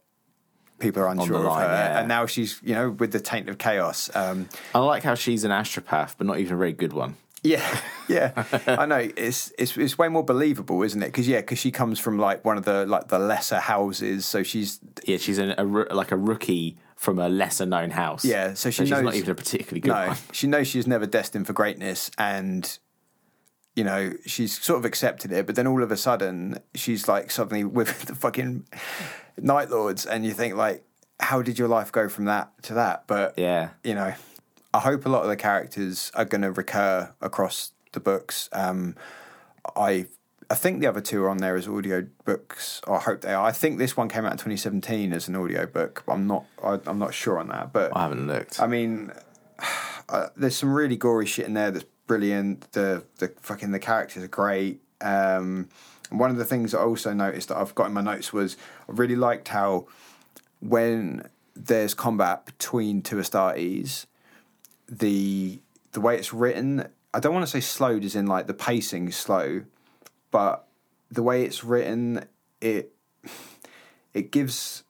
People 0.80 1.04
are 1.04 1.08
unsure 1.08 1.40
line, 1.40 1.64
of 1.64 1.70
her, 1.70 1.76
yeah. 1.76 2.00
and 2.00 2.08
now 2.08 2.26
she's 2.26 2.60
you 2.64 2.74
know 2.76 2.90
with 2.90 3.12
the 3.12 3.20
taint 3.20 3.50
of 3.50 3.58
chaos. 3.58 4.10
Um, 4.16 4.50
I 4.74 4.80
like 4.80 5.04
how 5.04 5.16
she's 5.16 5.44
an 5.44 5.52
astropath, 5.52 6.16
but 6.18 6.28
not 6.28 6.40
even 6.40 6.54
a 6.54 6.58
very 6.58 6.74
good 6.74 6.94
one. 6.94 7.16
Yeah, 7.44 7.80
yeah, 8.10 8.44
I 8.68 8.86
know. 8.86 9.08
It's 9.16 9.54
it's 9.58 9.78
it's 9.78 9.98
way 9.98 10.10
more 10.10 10.24
believable, 10.24 10.82
isn't 10.84 11.02
it? 11.02 11.08
Because 11.08 11.28
yeah, 11.28 11.42
because 11.42 11.60
she 11.60 11.72
comes 11.72 12.00
from 12.00 12.18
like 12.18 12.44
one 12.44 12.58
of 12.58 12.66
the 12.66 12.86
like 12.86 13.08
the 13.08 13.20
lesser 13.20 13.60
houses, 13.60 14.26
so 14.26 14.44
she's 14.44 14.80
Yeah, 15.06 15.18
she's 15.18 15.38
an, 15.38 15.52
a, 15.58 15.64
like 15.64 16.12
a 16.12 16.18
rookie 16.18 16.78
from 16.96 17.20
a 17.20 17.30
lesser 17.30 17.66
known 17.66 17.92
house. 17.92 18.26
yeah, 18.26 18.54
so 18.54 18.70
she 18.70 18.84
she's 18.84 18.90
knows 18.92 19.04
not 19.04 19.16
even 19.16 19.30
a 19.30 19.36
particularly 19.36 19.82
good 19.82 19.90
no, 19.90 20.08
one. 20.08 20.18
she 20.32 20.48
knows 20.48 20.68
she's 20.68 20.88
never 20.88 21.06
destined 21.06 21.46
for 21.46 21.54
greatness, 21.54 22.10
and 22.18 22.80
you 23.76 23.84
know 23.84 24.14
she's 24.26 24.62
sort 24.62 24.80
of 24.80 24.86
accepted 24.86 25.32
it. 25.32 25.46
But 25.46 25.56
then 25.56 25.68
all 25.68 25.84
of 25.84 25.92
a 25.92 25.98
sudden, 25.98 26.60
she's 26.74 27.08
like 27.08 27.32
suddenly 27.32 27.64
with 27.64 28.02
the 28.06 28.16
fucking 28.16 28.66
Night 29.38 29.70
Lords, 29.70 30.06
and 30.06 30.26
you 30.26 30.32
think 30.32 30.56
like, 30.56 30.84
how 31.20 31.42
did 31.42 31.60
your 31.60 31.68
life 31.68 31.92
go 31.92 32.08
from 32.10 32.26
that 32.26 32.52
to 32.64 32.74
that? 32.76 33.04
But 33.08 33.34
Yeah. 33.38 33.70
you 33.84 33.94
know, 33.96 34.14
I 34.74 34.80
hope 34.80 35.06
a 35.06 35.10
lot 35.10 35.24
of 35.24 35.30
the 35.30 35.36
characters 35.38 36.12
are 36.16 36.26
going 36.26 36.42
to 36.42 36.52
recur 36.52 37.14
across 37.22 37.72
the 37.94 38.00
books. 38.00 38.50
Um, 38.52 38.96
I 39.76 40.08
I 40.50 40.54
think 40.56 40.80
the 40.80 40.88
other 40.88 41.02
two 41.02 41.24
are 41.24 41.30
on 41.30 41.38
there 41.38 41.56
as 41.56 41.68
audio 41.68 42.06
books. 42.24 42.80
I 42.88 43.00
hope 43.00 43.22
they 43.22 43.34
are. 43.34 43.44
I 43.46 43.52
think 43.52 43.80
this 43.80 43.98
one 43.98 44.08
came 44.10 44.26
out 44.26 44.34
in 44.34 44.38
2017 44.38 45.12
as 45.12 45.28
an 45.28 45.36
audio 45.36 45.66
book. 45.66 46.04
I'm 46.08 46.28
not. 46.28 46.46
I, 46.64 46.80
I'm 46.86 47.00
not 47.00 47.14
sure 47.16 47.40
on 47.40 47.48
that, 47.48 47.74
but 47.74 47.96
I 47.96 48.04
haven't 48.04 48.28
looked. 48.28 48.60
I 48.62 48.68
mean, 48.68 49.12
uh, 50.10 50.28
there's 50.38 50.56
some 50.56 50.72
really 50.74 50.98
gory 50.98 51.26
shit 51.26 51.46
in 51.48 51.54
there 51.56 51.72
that's 51.72 51.86
brilliant. 52.08 52.72
The 52.72 53.04
the 53.18 53.34
fucking 53.42 53.72
the 53.72 53.80
characters 53.80 54.24
are 54.24 54.28
great. 54.28 54.82
Um, 55.02 55.70
one 56.10 56.30
of 56.30 56.38
the 56.38 56.46
things 56.46 56.74
I 56.74 56.80
also 56.80 57.14
noticed 57.14 57.50
that 57.50 57.58
I've 57.58 57.76
got 57.76 57.88
in 57.88 57.94
my 57.94 58.02
notes 58.02 58.32
was 58.32 58.58
I 58.88 58.94
really 58.94 59.16
liked 59.16 59.50
how 59.50 59.88
when 60.60 61.30
there's 61.56 61.94
combat 61.94 62.46
between 62.46 63.02
two 63.02 63.18
Astartes, 63.18 64.06
the 64.88 65.60
the 65.92 66.02
way 66.02 66.18
it's 66.18 66.34
written, 66.34 66.88
I 67.14 67.20
don't 67.20 67.34
want 67.34 67.46
to 67.46 67.52
say 67.52 67.62
slowed 67.62 68.04
as 68.04 68.16
in 68.16 68.28
like 68.28 68.48
the 68.48 68.54
pacing 68.54 69.12
slow, 69.12 69.64
but 70.32 70.68
the 71.10 71.24
way 71.24 71.44
it's 71.44 71.64
written, 71.64 72.26
it 72.62 72.94
it 74.14 74.32
gives 74.32 74.84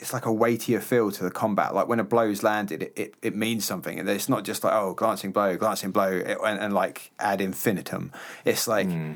it's 0.00 0.12
like 0.12 0.24
a 0.24 0.32
weightier 0.32 0.80
feel 0.80 1.10
to 1.12 1.24
the 1.24 1.30
combat. 1.30 1.74
Like 1.74 1.86
when 1.86 2.00
a 2.00 2.04
blow's 2.04 2.42
landed, 2.42 2.82
it, 2.82 2.92
it, 2.96 3.14
it 3.22 3.36
means 3.36 3.64
something. 3.64 4.00
And 4.00 4.08
it's 4.08 4.28
not 4.28 4.44
just 4.44 4.64
like, 4.64 4.72
oh, 4.72 4.94
glancing 4.94 5.30
blow, 5.30 5.56
glancing 5.56 5.90
blow, 5.90 6.10
it, 6.10 6.38
and, 6.44 6.58
and 6.58 6.74
like 6.74 7.12
ad 7.18 7.40
infinitum. 7.40 8.10
It's 8.44 8.66
like 8.66 8.88
hmm. 8.88 9.14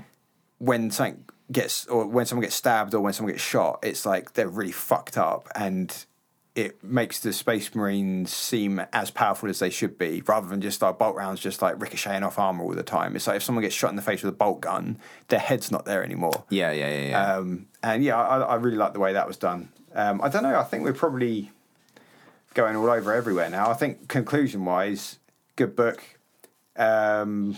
when 0.59 0.91
something 0.91 1.25
gets, 1.51 1.87
or 1.87 2.07
when 2.07 2.27
someone 2.27 2.43
gets 2.43 2.55
stabbed 2.55 2.95
or 2.95 3.01
when 3.01 3.15
someone 3.15 3.33
gets 3.33 3.43
shot, 3.43 3.81
it's 3.83 4.05
like 4.05 4.35
they're 4.35 4.49
really 4.49 4.73
fucked 4.73 5.17
up. 5.17 5.49
And 5.55 6.05
it 6.55 6.85
makes 6.85 7.19
the 7.21 7.33
Space 7.33 7.75
Marines 7.75 8.33
seem 8.33 8.81
as 8.93 9.11
powerful 9.11 9.49
as 9.49 9.59
they 9.59 9.71
should 9.71 9.99
be, 9.99 10.23
rather 10.27 10.49
than 10.49 10.61
just 10.61 10.81
like 10.83 10.99
bolt 10.99 11.17
rounds 11.17 11.41
just 11.41 11.61
like 11.61 11.81
ricocheting 11.81 12.23
off 12.23 12.39
armor 12.39 12.63
all 12.63 12.75
the 12.75 12.83
time. 12.83 13.17
It's 13.17 13.27
like 13.27 13.37
if 13.37 13.43
someone 13.43 13.63
gets 13.63 13.75
shot 13.75 13.91
in 13.91 13.97
the 13.97 14.03
face 14.03 14.23
with 14.23 14.33
a 14.33 14.37
bolt 14.37 14.61
gun, 14.61 14.99
their 15.29 15.41
head's 15.41 15.73
not 15.73 15.85
there 15.85 16.05
anymore. 16.05 16.45
Yeah, 16.51 16.71
yeah, 16.71 16.89
yeah, 16.89 17.09
yeah. 17.09 17.37
Um, 17.37 17.67
and 17.83 18.05
yeah, 18.05 18.17
I, 18.17 18.39
I 18.41 18.55
really 18.57 18.77
like 18.77 18.93
the 18.93 19.01
way 19.01 19.13
that 19.15 19.27
was 19.27 19.37
done. 19.37 19.71
Um, 19.95 20.21
I 20.23 20.29
don't 20.29 20.43
know. 20.43 20.59
I 20.59 20.65
think 20.65 20.85
we're 20.85 20.93
probably 20.93 21.51
going 22.55 22.77
all 22.77 22.89
over 22.89 23.13
everywhere 23.13 23.51
now. 23.51 23.69
I 23.69 23.75
think 23.75 24.09
conclusion 24.09 24.65
wise, 24.65 25.19
good 25.57 25.75
book. 25.75 26.03
Um, 26.77 27.57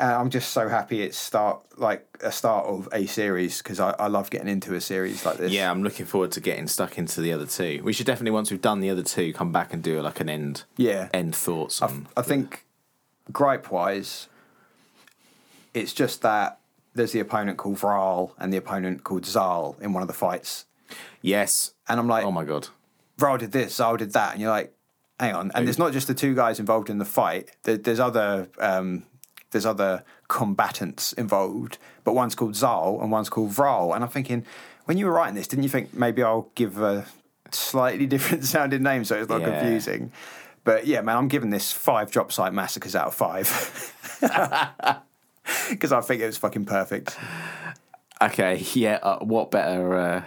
and 0.00 0.10
I'm 0.10 0.30
just 0.30 0.52
so 0.52 0.68
happy 0.68 1.02
it's 1.02 1.16
start 1.16 1.62
like 1.76 2.06
a 2.22 2.32
start 2.32 2.66
of 2.66 2.88
a 2.92 3.06
series 3.06 3.58
because 3.58 3.78
I, 3.78 3.90
I 3.98 4.06
love 4.08 4.30
getting 4.30 4.48
into 4.48 4.74
a 4.74 4.80
series 4.80 5.24
like 5.26 5.36
this. 5.36 5.52
yeah, 5.52 5.70
I'm 5.70 5.82
looking 5.82 6.06
forward 6.06 6.32
to 6.32 6.40
getting 6.40 6.66
stuck 6.66 6.96
into 6.96 7.20
the 7.20 7.32
other 7.32 7.46
two. 7.46 7.82
We 7.84 7.92
should 7.92 8.06
definitely, 8.06 8.30
once 8.32 8.50
we've 8.50 8.62
done 8.62 8.80
the 8.80 8.90
other 8.90 9.02
two, 9.02 9.32
come 9.34 9.52
back 9.52 9.74
and 9.74 9.82
do 9.82 10.00
like 10.00 10.18
an 10.20 10.30
end, 10.30 10.64
yeah. 10.76 11.10
end 11.12 11.36
thoughts 11.36 11.82
on. 11.82 12.08
I 12.16 12.22
think 12.22 12.64
gripe 13.30 13.70
wise, 13.70 14.28
it's 15.74 15.92
just 15.92 16.22
that 16.22 16.58
there's 16.94 17.12
the 17.12 17.20
opponent 17.20 17.58
called 17.58 17.76
Vral 17.76 18.32
and 18.38 18.52
the 18.52 18.56
opponent 18.56 19.04
called 19.04 19.26
Zal 19.26 19.76
in 19.80 19.92
one 19.92 20.02
of 20.02 20.08
the 20.08 20.14
fights, 20.14 20.64
yes. 21.20 21.74
and 21.88 22.00
I'm 22.00 22.08
like, 22.08 22.24
Oh 22.24 22.32
my 22.32 22.44
god. 22.44 22.68
Vral 23.18 23.38
did 23.38 23.52
this, 23.52 23.74
Zal 23.74 23.98
did 23.98 24.14
that, 24.14 24.32
and 24.32 24.40
you're 24.40 24.50
like, 24.50 24.72
hang 25.18 25.34
on. 25.34 25.52
And 25.54 25.66
there's 25.66 25.78
not 25.78 25.92
just 25.92 26.08
the 26.08 26.14
two 26.14 26.34
guys 26.34 26.58
involved 26.58 26.88
in 26.88 26.96
the 26.96 27.04
fight. 27.04 27.50
There, 27.64 27.76
there's 27.76 28.00
other 28.00 28.48
um, 28.58 29.04
there's 29.50 29.66
other 29.66 30.04
combatants 30.28 31.12
involved, 31.14 31.78
but 32.04 32.14
one's 32.14 32.34
called 32.34 32.54
Zal 32.56 32.98
and 33.00 33.10
one's 33.10 33.28
called 33.28 33.50
Vral. 33.50 33.94
And 33.94 34.04
I'm 34.04 34.10
thinking, 34.10 34.44
when 34.84 34.96
you 34.98 35.06
were 35.06 35.12
writing 35.12 35.34
this, 35.34 35.46
didn't 35.48 35.62
you 35.64 35.68
think 35.68 35.92
maybe 35.94 36.22
I'll 36.22 36.50
give 36.54 36.80
a 36.80 37.06
slightly 37.50 38.06
different 38.14 38.44
sounding 38.44 38.82
name 38.82 39.04
so 39.04 39.16
it's 39.16 39.28
not 39.28 39.40
Yeah. 39.40 39.58
confusing? 39.60 40.12
But 40.62 40.86
yeah, 40.86 41.00
man, 41.00 41.16
I'm 41.16 41.28
giving 41.28 41.50
this 41.50 41.72
five 41.72 42.10
drop 42.10 42.30
site 42.32 42.52
massacres 42.52 42.94
out 42.94 43.06
of 43.08 43.14
five 43.14 43.46
because 45.70 45.92
I 45.92 46.00
think 46.00 46.22
it 46.22 46.26
was 46.26 46.36
fucking 46.36 46.66
perfect. 46.66 47.16
Okay, 48.22 48.62
yeah. 48.74 48.98
Uh, 49.02 49.18
what 49.20 49.50
better? 49.50 49.94
Uh, 49.96 50.22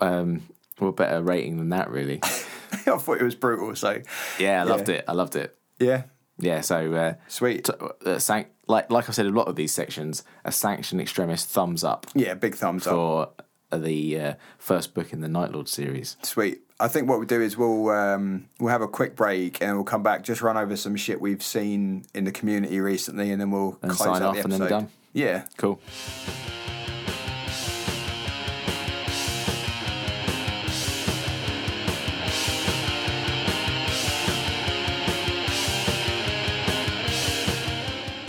um, 0.04 0.42
what 0.78 0.96
better 0.96 1.22
rating 1.22 1.56
than 1.56 1.70
that? 1.70 1.90
Really? 1.90 2.20
I 2.22 2.98
thought 2.98 3.18
it 3.20 3.24
was 3.24 3.34
brutal. 3.34 3.74
So 3.74 4.02
Yeah, 4.38 4.60
I 4.60 4.64
loved 4.64 4.88
it. 4.90 5.04
I 5.08 5.12
loved 5.12 5.36
it. 5.36 5.56
yeah, 5.78 6.02
Yeah. 6.38 6.60
So 6.60 6.92
uh, 6.94 7.14
sweet. 7.28 7.64
t- 7.64 7.72
uh, 8.04 8.18
sanc- 8.18 8.48
like 8.66 8.90
like 8.90 9.08
I 9.08 9.12
said, 9.12 9.26
a 9.26 9.30
lot 9.30 9.48
of 9.48 9.56
these 9.56 9.72
sections, 9.72 10.22
a 10.44 10.52
sanction 10.52 11.00
extremist 11.00 11.48
thumbs 11.48 11.82
up 11.84 12.06
Yeah, 12.14 12.34
big 12.34 12.54
thumbs 12.54 12.86
up. 12.86 12.92
for 12.92 13.78
the 13.78 14.20
uh, 14.20 14.34
first 14.58 14.94
book 14.94 15.12
in 15.12 15.20
the 15.20 15.28
Night 15.28 15.52
Lord 15.52 15.68
series. 15.68 16.16
Sweet. 16.22 16.60
I 16.78 16.88
think 16.88 17.08
what 17.08 17.18
we'll 17.18 17.26
do 17.26 17.40
is 17.40 17.56
we'll 17.56 17.88
um, 17.90 18.48
we'll 18.60 18.70
have 18.70 18.82
a 18.82 18.88
quick 18.88 19.16
break 19.16 19.62
and 19.62 19.76
we'll 19.76 19.84
come 19.84 20.02
back, 20.02 20.22
just 20.24 20.42
run 20.42 20.56
over 20.58 20.76
some 20.76 20.94
shit 20.96 21.20
we've 21.20 21.42
seen 21.42 22.04
in 22.14 22.24
the 22.24 22.32
community 22.32 22.80
recently, 22.80 23.30
and 23.32 23.40
then 23.40 23.50
we'll 23.50 23.78
And 23.82 23.92
close 23.92 23.98
sign 24.12 24.22
out 24.22 24.30
off 24.30 24.34
the 24.36 24.42
and 24.42 24.52
then 24.52 24.68
done. 24.68 24.88
Yeah. 25.14 25.44
Cool. 25.56 25.80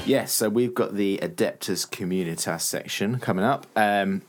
Yes, 0.08 0.32
so 0.32 0.48
we've 0.48 0.74
got 0.74 0.96
the 0.96 1.20
Adeptus 1.22 1.86
Communitas 1.86 2.62
section 2.62 3.20
coming 3.20 3.44
up. 3.44 3.68
Um, 3.76 4.22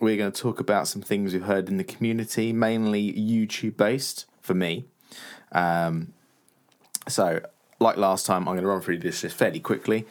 we're 0.00 0.16
going 0.16 0.32
to 0.32 0.40
talk 0.40 0.60
about 0.60 0.88
some 0.88 1.02
things 1.02 1.34
we've 1.34 1.42
heard 1.42 1.68
in 1.68 1.76
the 1.76 1.84
community, 1.84 2.54
mainly 2.54 3.12
YouTube 3.12 3.76
based 3.76 4.24
for 4.40 4.54
me. 4.54 4.86
Um, 5.52 6.14
so, 7.06 7.40
like 7.80 7.98
last 7.98 8.24
time, 8.24 8.48
I'm 8.48 8.54
going 8.54 8.62
to 8.62 8.66
run 8.68 8.80
through 8.80 8.98
this 9.00 9.20
just 9.20 9.36
fairly 9.36 9.60
quickly. 9.60 10.06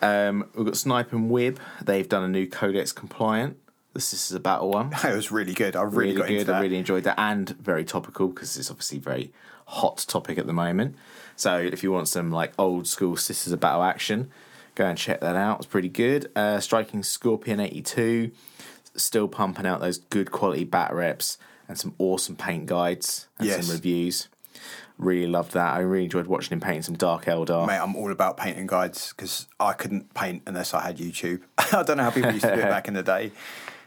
Um, 0.00 0.48
we've 0.54 0.64
got 0.64 0.78
Snipe 0.78 1.12
and 1.12 1.30
Wib. 1.30 1.58
They've 1.82 2.08
done 2.08 2.24
a 2.24 2.28
new 2.28 2.46
Codex 2.46 2.92
compliant. 2.92 3.58
This 3.92 4.14
is 4.14 4.32
a 4.32 4.40
battle 4.40 4.70
one. 4.70 4.90
It 5.04 5.14
was 5.14 5.30
really 5.30 5.52
good. 5.52 5.76
I 5.76 5.82
really, 5.82 6.12
Really 6.12 6.16
got 6.16 6.24
into 6.30 6.38
good. 6.38 6.46
that. 6.46 6.56
I 6.56 6.60
really 6.62 6.78
enjoyed 6.78 7.04
that, 7.04 7.18
and 7.18 7.50
very 7.50 7.84
topical 7.84 8.28
because 8.28 8.56
it's 8.56 8.70
obviously 8.70 8.96
a 8.98 9.02
very 9.02 9.32
hot 9.66 9.98
topic 10.08 10.38
at 10.38 10.46
the 10.46 10.54
moment. 10.54 10.96
So, 11.36 11.58
if 11.58 11.82
you 11.82 11.92
want 11.92 12.08
some 12.08 12.30
like 12.30 12.52
old 12.58 12.86
school 12.86 13.18
Sisters 13.18 13.52
of 13.52 13.60
Battle 13.60 13.82
action, 13.82 14.30
go 14.74 14.86
and 14.86 14.98
check 14.98 15.20
that 15.20 15.36
out. 15.36 15.58
It's 15.58 15.66
pretty 15.66 15.88
good. 15.88 16.30
Uh, 16.36 16.60
Striking 16.60 17.02
Scorpion 17.02 17.60
82, 17.60 18.30
still 18.94 19.28
pumping 19.28 19.66
out 19.66 19.80
those 19.80 19.98
good 19.98 20.30
quality 20.30 20.64
bat 20.64 20.92
reps 20.92 21.38
and 21.68 21.78
some 21.78 21.94
awesome 21.98 22.36
paint 22.36 22.66
guides 22.66 23.28
and 23.38 23.48
Yes. 23.48 23.66
some 23.66 23.74
reviews. 23.74 24.28
Really 24.98 25.26
loved 25.26 25.52
that. 25.52 25.74
I 25.74 25.78
really 25.80 26.04
enjoyed 26.04 26.26
watching 26.26 26.52
him 26.52 26.60
painting 26.60 26.82
some 26.82 26.96
Dark 26.96 27.24
Eldar. 27.24 27.66
Mate, 27.66 27.78
I'm 27.78 27.96
all 27.96 28.12
about 28.12 28.36
painting 28.36 28.66
guides 28.66 29.12
because 29.16 29.48
I 29.58 29.72
couldn't 29.72 30.12
paint 30.14 30.42
unless 30.46 30.74
I 30.74 30.82
had 30.82 30.98
YouTube. 30.98 31.40
I 31.58 31.82
don't 31.82 31.96
know 31.96 32.04
how 32.04 32.10
people 32.10 32.30
used 32.30 32.44
to 32.44 32.54
do 32.54 32.60
it 32.60 32.64
back 32.68 32.86
in 32.88 32.94
the 32.94 33.02
day. 33.02 33.32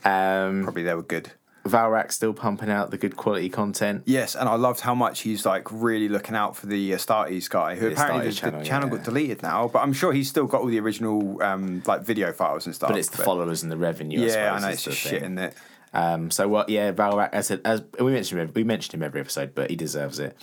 Um, 0.03 0.63
Probably 0.63 0.83
they 0.83 0.93
were 0.93 1.03
good. 1.03 1.31
Valrak 1.65 2.11
still 2.11 2.33
pumping 2.33 2.69
out 2.69 2.91
the 2.91 2.97
good 2.97 3.17
quality 3.17 3.49
content. 3.49 4.03
Yes, 4.05 4.35
and 4.35 4.47
I 4.47 4.55
loved 4.55 4.81
how 4.81 4.93
much 4.93 5.21
he's 5.21 5.45
like 5.45 5.67
really 5.71 6.07
looking 6.07 6.35
out 6.35 6.55
for 6.55 6.67
the 6.67 6.91
Astartes 6.91 7.49
guy, 7.49 7.75
who 7.75 7.89
The 7.89 7.93
apparently 7.95 8.29
the, 8.29 8.35
channel, 8.35 8.59
the 8.59 8.65
channel 8.65 8.89
yeah. 8.89 8.95
got 8.97 9.05
deleted 9.05 9.41
now, 9.43 9.67
but 9.67 9.79
I'm 9.79 9.93
sure 9.93 10.13
he's 10.13 10.29
still 10.29 10.45
got 10.45 10.61
all 10.61 10.67
the 10.67 10.79
original 10.79 11.41
um, 11.41 11.81
like 11.87 12.01
video 12.01 12.31
files 12.31 12.65
and 12.67 12.75
stuff. 12.75 12.89
But 12.89 12.99
it's 12.99 13.09
the 13.09 13.23
followers 13.23 13.63
and 13.63 13.71
the 13.71 13.77
revenue. 13.77 14.21
I 14.21 14.25
Yeah, 14.25 14.29
suppose, 14.29 14.63
I 14.63 14.67
know 14.67 14.73
it's 14.73 14.83
just 14.83 14.97
shit, 14.97 15.23
isn't 15.23 15.39
it? 15.39 15.55
Um, 15.93 16.29
so 16.29 16.47
what? 16.47 16.69
Yeah, 16.69 16.91
Valrak. 16.91 17.29
As, 17.31 17.49
I 17.51 17.59
as 17.65 17.81
we 17.99 18.11
mentioned, 18.11 18.41
him, 18.41 18.51
we 18.53 18.63
mentioned 18.63 18.93
him 18.93 19.03
every 19.03 19.21
episode, 19.21 19.55
but 19.55 19.69
he 19.69 19.75
deserves 19.75 20.19
it. 20.19 20.37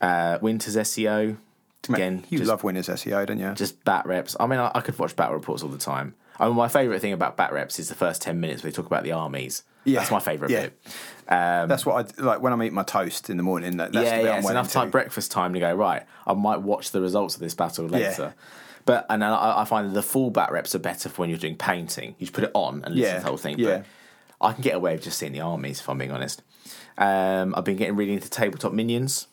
Uh, 0.00 0.38
Winter's 0.42 0.76
SEO 0.76 1.36
again. 1.88 2.24
you 2.28 2.38
just, 2.38 2.48
love 2.48 2.64
Winters 2.64 2.88
SEO, 2.88 3.24
don't 3.26 3.38
you? 3.38 3.52
just 3.54 3.82
bat 3.84 4.04
reps. 4.06 4.36
I 4.38 4.46
mean, 4.46 4.58
I, 4.58 4.72
I 4.74 4.80
could 4.80 4.98
watch 4.98 5.16
battle 5.16 5.34
reports 5.34 5.62
all 5.62 5.68
the 5.68 5.78
time. 5.78 6.14
I 6.38 6.46
mean, 6.46 6.56
my 6.56 6.68
favorite 6.68 7.00
thing 7.00 7.12
about 7.12 7.36
bat 7.36 7.52
reps 7.52 7.78
is 7.78 7.88
the 7.88 7.94
first 7.94 8.20
ten 8.22 8.40
minutes 8.40 8.62
where 8.62 8.70
they 8.70 8.76
talk 8.76 8.86
about 8.86 9.04
the 9.04 9.12
armies. 9.12 9.62
Yeah, 9.84 10.00
that's 10.00 10.10
my 10.10 10.20
favorite 10.20 10.50
yeah. 10.50 10.62
bit. 10.62 10.78
Um, 11.28 11.68
That's 11.68 11.86
what 11.86 12.12
I 12.18 12.22
like 12.22 12.40
when 12.40 12.52
I'm 12.52 12.60
eating 12.62 12.74
my 12.74 12.82
toast 12.82 13.30
in 13.30 13.36
the 13.36 13.42
morning. 13.44 13.76
That, 13.76 13.92
that's 13.92 14.10
yeah, 14.10 14.20
yeah. 14.20 14.32
I'm 14.32 14.38
It's 14.40 14.50
enough 14.50 14.68
to. 14.68 14.74
time 14.74 14.90
breakfast 14.90 15.30
time 15.30 15.54
to 15.54 15.60
go 15.60 15.72
right. 15.74 16.02
I 16.26 16.34
might 16.34 16.60
watch 16.62 16.90
the 16.90 17.00
results 17.00 17.34
of 17.36 17.40
this 17.40 17.54
battle 17.54 17.84
Yeah. 17.90 18.08
later. 18.08 18.34
But 18.84 19.06
and 19.10 19.24
I, 19.24 19.60
I 19.62 19.64
find 19.64 19.88
that 19.88 19.94
the 19.94 20.02
full 20.02 20.30
bat 20.30 20.50
reps 20.52 20.74
are 20.74 20.80
better 20.80 21.08
for 21.08 21.22
when 21.22 21.30
you're 21.30 21.38
doing 21.38 21.56
painting. 21.56 22.16
You 22.18 22.26
just 22.26 22.32
put 22.32 22.44
it 22.44 22.50
on 22.54 22.82
and 22.84 22.94
listen 22.96 22.98
Yeah, 23.10 23.14
to 23.14 23.20
the 23.20 23.26
whole 23.28 23.36
thing. 23.36 23.58
yeah. 23.58 23.78
But 23.78 24.48
I 24.48 24.52
can 24.54 24.62
get 24.62 24.74
away 24.74 24.94
with 24.94 25.04
just 25.04 25.18
seeing 25.18 25.32
the 25.32 25.40
armies 25.40 25.78
if 25.80 25.88
I'm 25.88 25.98
being 25.98 26.10
honest. 26.12 26.42
Um, 26.98 27.54
I've 27.56 27.64
been 27.64 27.76
getting 27.76 27.94
really 27.96 28.14
into 28.14 28.28
tabletop 28.30 28.72
minions. 28.72 29.28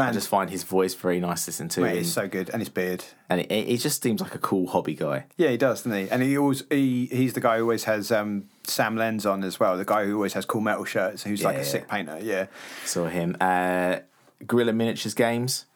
I 0.00 0.12
just 0.12 0.28
find 0.28 0.50
his 0.50 0.64
voice 0.64 0.94
very 0.94 1.20
nice 1.20 1.44
to 1.44 1.50
listen 1.50 1.68
to, 1.70 1.80
mate, 1.80 1.88
and, 1.88 1.98
he's 1.98 2.12
so 2.12 2.28
good, 2.28 2.50
and 2.50 2.60
his 2.60 2.68
beard. 2.68 3.04
and 3.28 3.40
it, 3.40 3.50
he 3.50 3.76
just 3.76 4.02
seems 4.02 4.20
like 4.20 4.34
a 4.34 4.38
cool 4.38 4.66
hobby 4.66 4.94
guy. 4.94 5.26
Yeah, 5.36 5.50
he 5.50 5.56
does, 5.56 5.82
doesn't 5.82 5.98
he? 5.98 6.10
And 6.10 6.22
he 6.22 6.36
always 6.36 6.64
he 6.70 7.06
he's 7.06 7.34
the 7.34 7.40
guy 7.40 7.58
who 7.58 7.62
always 7.62 7.84
has 7.84 8.10
um, 8.10 8.48
Sam 8.64 8.96
Lenz 8.96 9.24
on 9.24 9.44
as 9.44 9.60
well. 9.60 9.76
The 9.76 9.84
guy 9.84 10.04
who 10.04 10.14
always 10.14 10.32
has 10.32 10.44
cool 10.44 10.60
metal 10.60 10.84
shirts, 10.84 11.22
who's 11.22 11.44
like 11.44 11.56
a 11.56 11.58
yeah. 11.58 11.64
sick 11.64 11.88
painter. 11.88 12.18
Yeah, 12.20 12.46
Saw 12.84 13.06
him. 13.06 13.36
Uh, 13.40 13.98
Guerrilla 14.46 14.72
Miniatures 14.72 15.14
Games. 15.14 15.66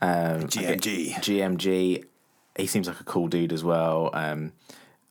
Um, 0.00 0.44
GMG. 0.44 1.14
GMG. 1.14 2.04
He 2.56 2.66
seems 2.66 2.88
like 2.88 3.00
a 3.00 3.04
cool 3.04 3.28
dude 3.28 3.52
as 3.52 3.64
well. 3.64 4.10
Um, 4.12 4.52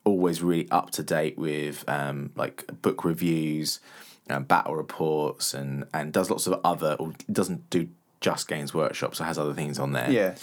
always 0.03 0.41
really 0.41 0.69
up 0.71 0.91
to 0.91 1.03
date 1.03 1.37
with 1.37 1.83
um, 1.87 2.31
like 2.35 2.65
book 2.81 3.03
reviews, 3.03 3.79
um, 4.29 4.43
battle 4.43 4.75
reports, 4.75 5.53
and 5.53 5.85
and 5.93 6.13
does 6.13 6.29
lots 6.29 6.47
of 6.47 6.59
other. 6.63 6.95
Or 6.99 7.13
doesn't 7.31 7.69
do 7.69 7.89
just 8.21 8.47
Games 8.47 8.73
Workshop, 8.73 9.15
so 9.15 9.23
has 9.23 9.37
other 9.37 9.53
things 9.53 9.79
on 9.79 9.93
there. 9.93 10.09
yeah, 10.09 10.35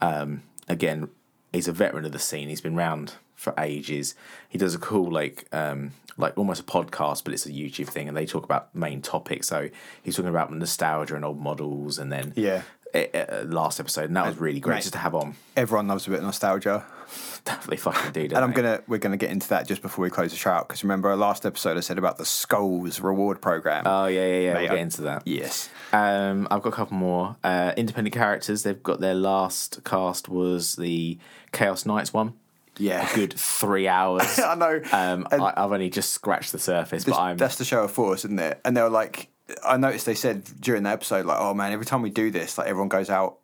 Um, 0.00 0.42
again, 0.68 1.08
he's 1.52 1.68
a 1.68 1.72
veteran 1.72 2.04
of 2.04 2.12
the 2.12 2.18
scene. 2.18 2.48
He's 2.48 2.60
been 2.60 2.76
around 2.76 3.14
for 3.34 3.54
ages. 3.58 4.14
He 4.48 4.58
does 4.58 4.74
a 4.74 4.78
cool 4.78 5.10
like 5.10 5.46
um 5.52 5.92
like 6.16 6.36
almost 6.36 6.60
a 6.60 6.64
podcast, 6.64 7.24
but 7.24 7.32
it's 7.32 7.46
a 7.46 7.50
YouTube 7.50 7.88
thing, 7.88 8.08
and 8.08 8.16
they 8.16 8.26
talk 8.26 8.44
about 8.44 8.74
main 8.74 9.00
topics. 9.00 9.46
So 9.46 9.70
he's 10.02 10.16
talking 10.16 10.30
about 10.30 10.52
nostalgia 10.52 11.14
and 11.14 11.24
old 11.24 11.40
models, 11.40 11.98
and 11.98 12.10
then 12.12 12.32
yeah. 12.36 12.62
it, 12.92 13.48
last 13.48 13.78
episode, 13.78 14.06
and 14.06 14.16
that 14.16 14.26
was 14.26 14.38
really 14.38 14.60
great 14.60 14.74
Mate. 14.74 14.82
just 14.82 14.92
to 14.94 14.98
have 14.98 15.14
on. 15.14 15.36
Everyone 15.56 15.86
loves 15.86 16.06
a 16.06 16.10
bit 16.10 16.18
of 16.18 16.24
nostalgia, 16.24 16.84
Definitely 17.44 17.76
fucking 17.78 18.12
do. 18.12 18.20
and 18.34 18.44
I'm 18.44 18.52
gonna 18.52 18.82
we're 18.86 18.98
gonna 18.98 19.16
get 19.16 19.30
into 19.30 19.48
that 19.48 19.66
just 19.66 19.82
before 19.82 20.02
we 20.02 20.10
close 20.10 20.30
the 20.30 20.36
show 20.36 20.50
out 20.50 20.68
because 20.68 20.82
remember 20.84 21.08
our 21.10 21.16
last 21.16 21.46
episode 21.46 21.76
I 21.76 21.80
said 21.80 21.98
about 21.98 22.18
the 22.18 22.24
Skulls 22.24 23.00
reward 23.00 23.40
program. 23.40 23.84
Oh 23.86 24.06
yeah, 24.06 24.26
yeah, 24.26 24.38
yeah. 24.38 24.54
Mate, 24.54 24.60
we'll 24.62 24.70
get 24.70 24.78
into 24.78 25.02
that. 25.02 25.22
yes, 25.26 25.68
Um, 25.92 26.46
I've 26.50 26.62
got 26.62 26.70
a 26.70 26.76
couple 26.76 26.96
more 26.96 27.36
uh, 27.42 27.72
independent 27.76 28.14
characters. 28.14 28.62
They've 28.62 28.82
got 28.82 29.00
their 29.00 29.14
last 29.14 29.82
cast 29.84 30.28
was 30.28 30.76
the 30.76 31.18
Chaos 31.52 31.86
Knights 31.86 32.12
one. 32.12 32.34
yeah. 32.76 33.10
A 33.10 33.14
good 33.14 33.32
three 33.34 33.88
hours. 33.88 34.38
I 34.44 34.54
know. 34.54 34.80
Um, 34.92 35.26
I, 35.32 35.52
I've 35.56 35.72
only 35.72 35.90
just 35.90 36.12
scratched 36.12 36.52
the 36.52 36.58
surface, 36.58 37.04
This- 37.04 37.14
but 37.14 37.20
I'm 37.20 37.36
that's 37.36 37.56
the 37.56 37.64
show 37.64 37.82
of 37.84 37.90
force, 37.90 38.24
isn't 38.24 38.38
it? 38.38 38.60
And 38.64 38.76
they 38.76 38.82
were 38.82 38.90
like, 38.90 39.28
I 39.64 39.78
noticed 39.78 40.04
they 40.06 40.14
said 40.14 40.44
during 40.60 40.82
the 40.82 40.90
episode, 40.90 41.24
like, 41.24 41.38
oh 41.40 41.54
man, 41.54 41.72
every 41.72 41.86
time 41.86 42.02
we 42.02 42.10
do 42.10 42.30
this, 42.30 42.58
like 42.58 42.66
everyone 42.68 42.88
goes 42.90 43.08
out, 43.08 43.38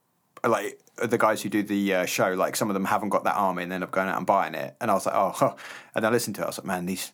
like 0.47 0.78
the 0.97 1.19
guys 1.19 1.43
who 1.43 1.49
do 1.49 1.62
the 1.62 1.95
uh, 1.95 2.05
show, 2.07 2.35
like 2.35 2.57
some 2.57 2.71
of 2.71 2.75
them 2.75 2.85
haven't 2.85 3.09
got 3.11 3.25
that 3.25 3.35
army 3.35 3.62
and 3.65 3.73
end 3.73 3.83
up 3.85 3.91
going 3.91 4.09
out 4.09 4.16
and 4.16 4.27
buying 4.27 4.55
it. 4.55 4.77
And 4.81 4.91
I 4.91 4.95
was 4.95 5.07
like, 5.07 5.15
oh, 5.15 5.31
huh. 5.35 5.55
and 5.95 6.07
I 6.07 6.11
listened 6.11 6.37
to 6.37 6.43
it, 6.43 6.45
I 6.45 6.49
was 6.49 6.59
like, 6.59 6.66
man, 6.66 6.87
these 6.87 7.12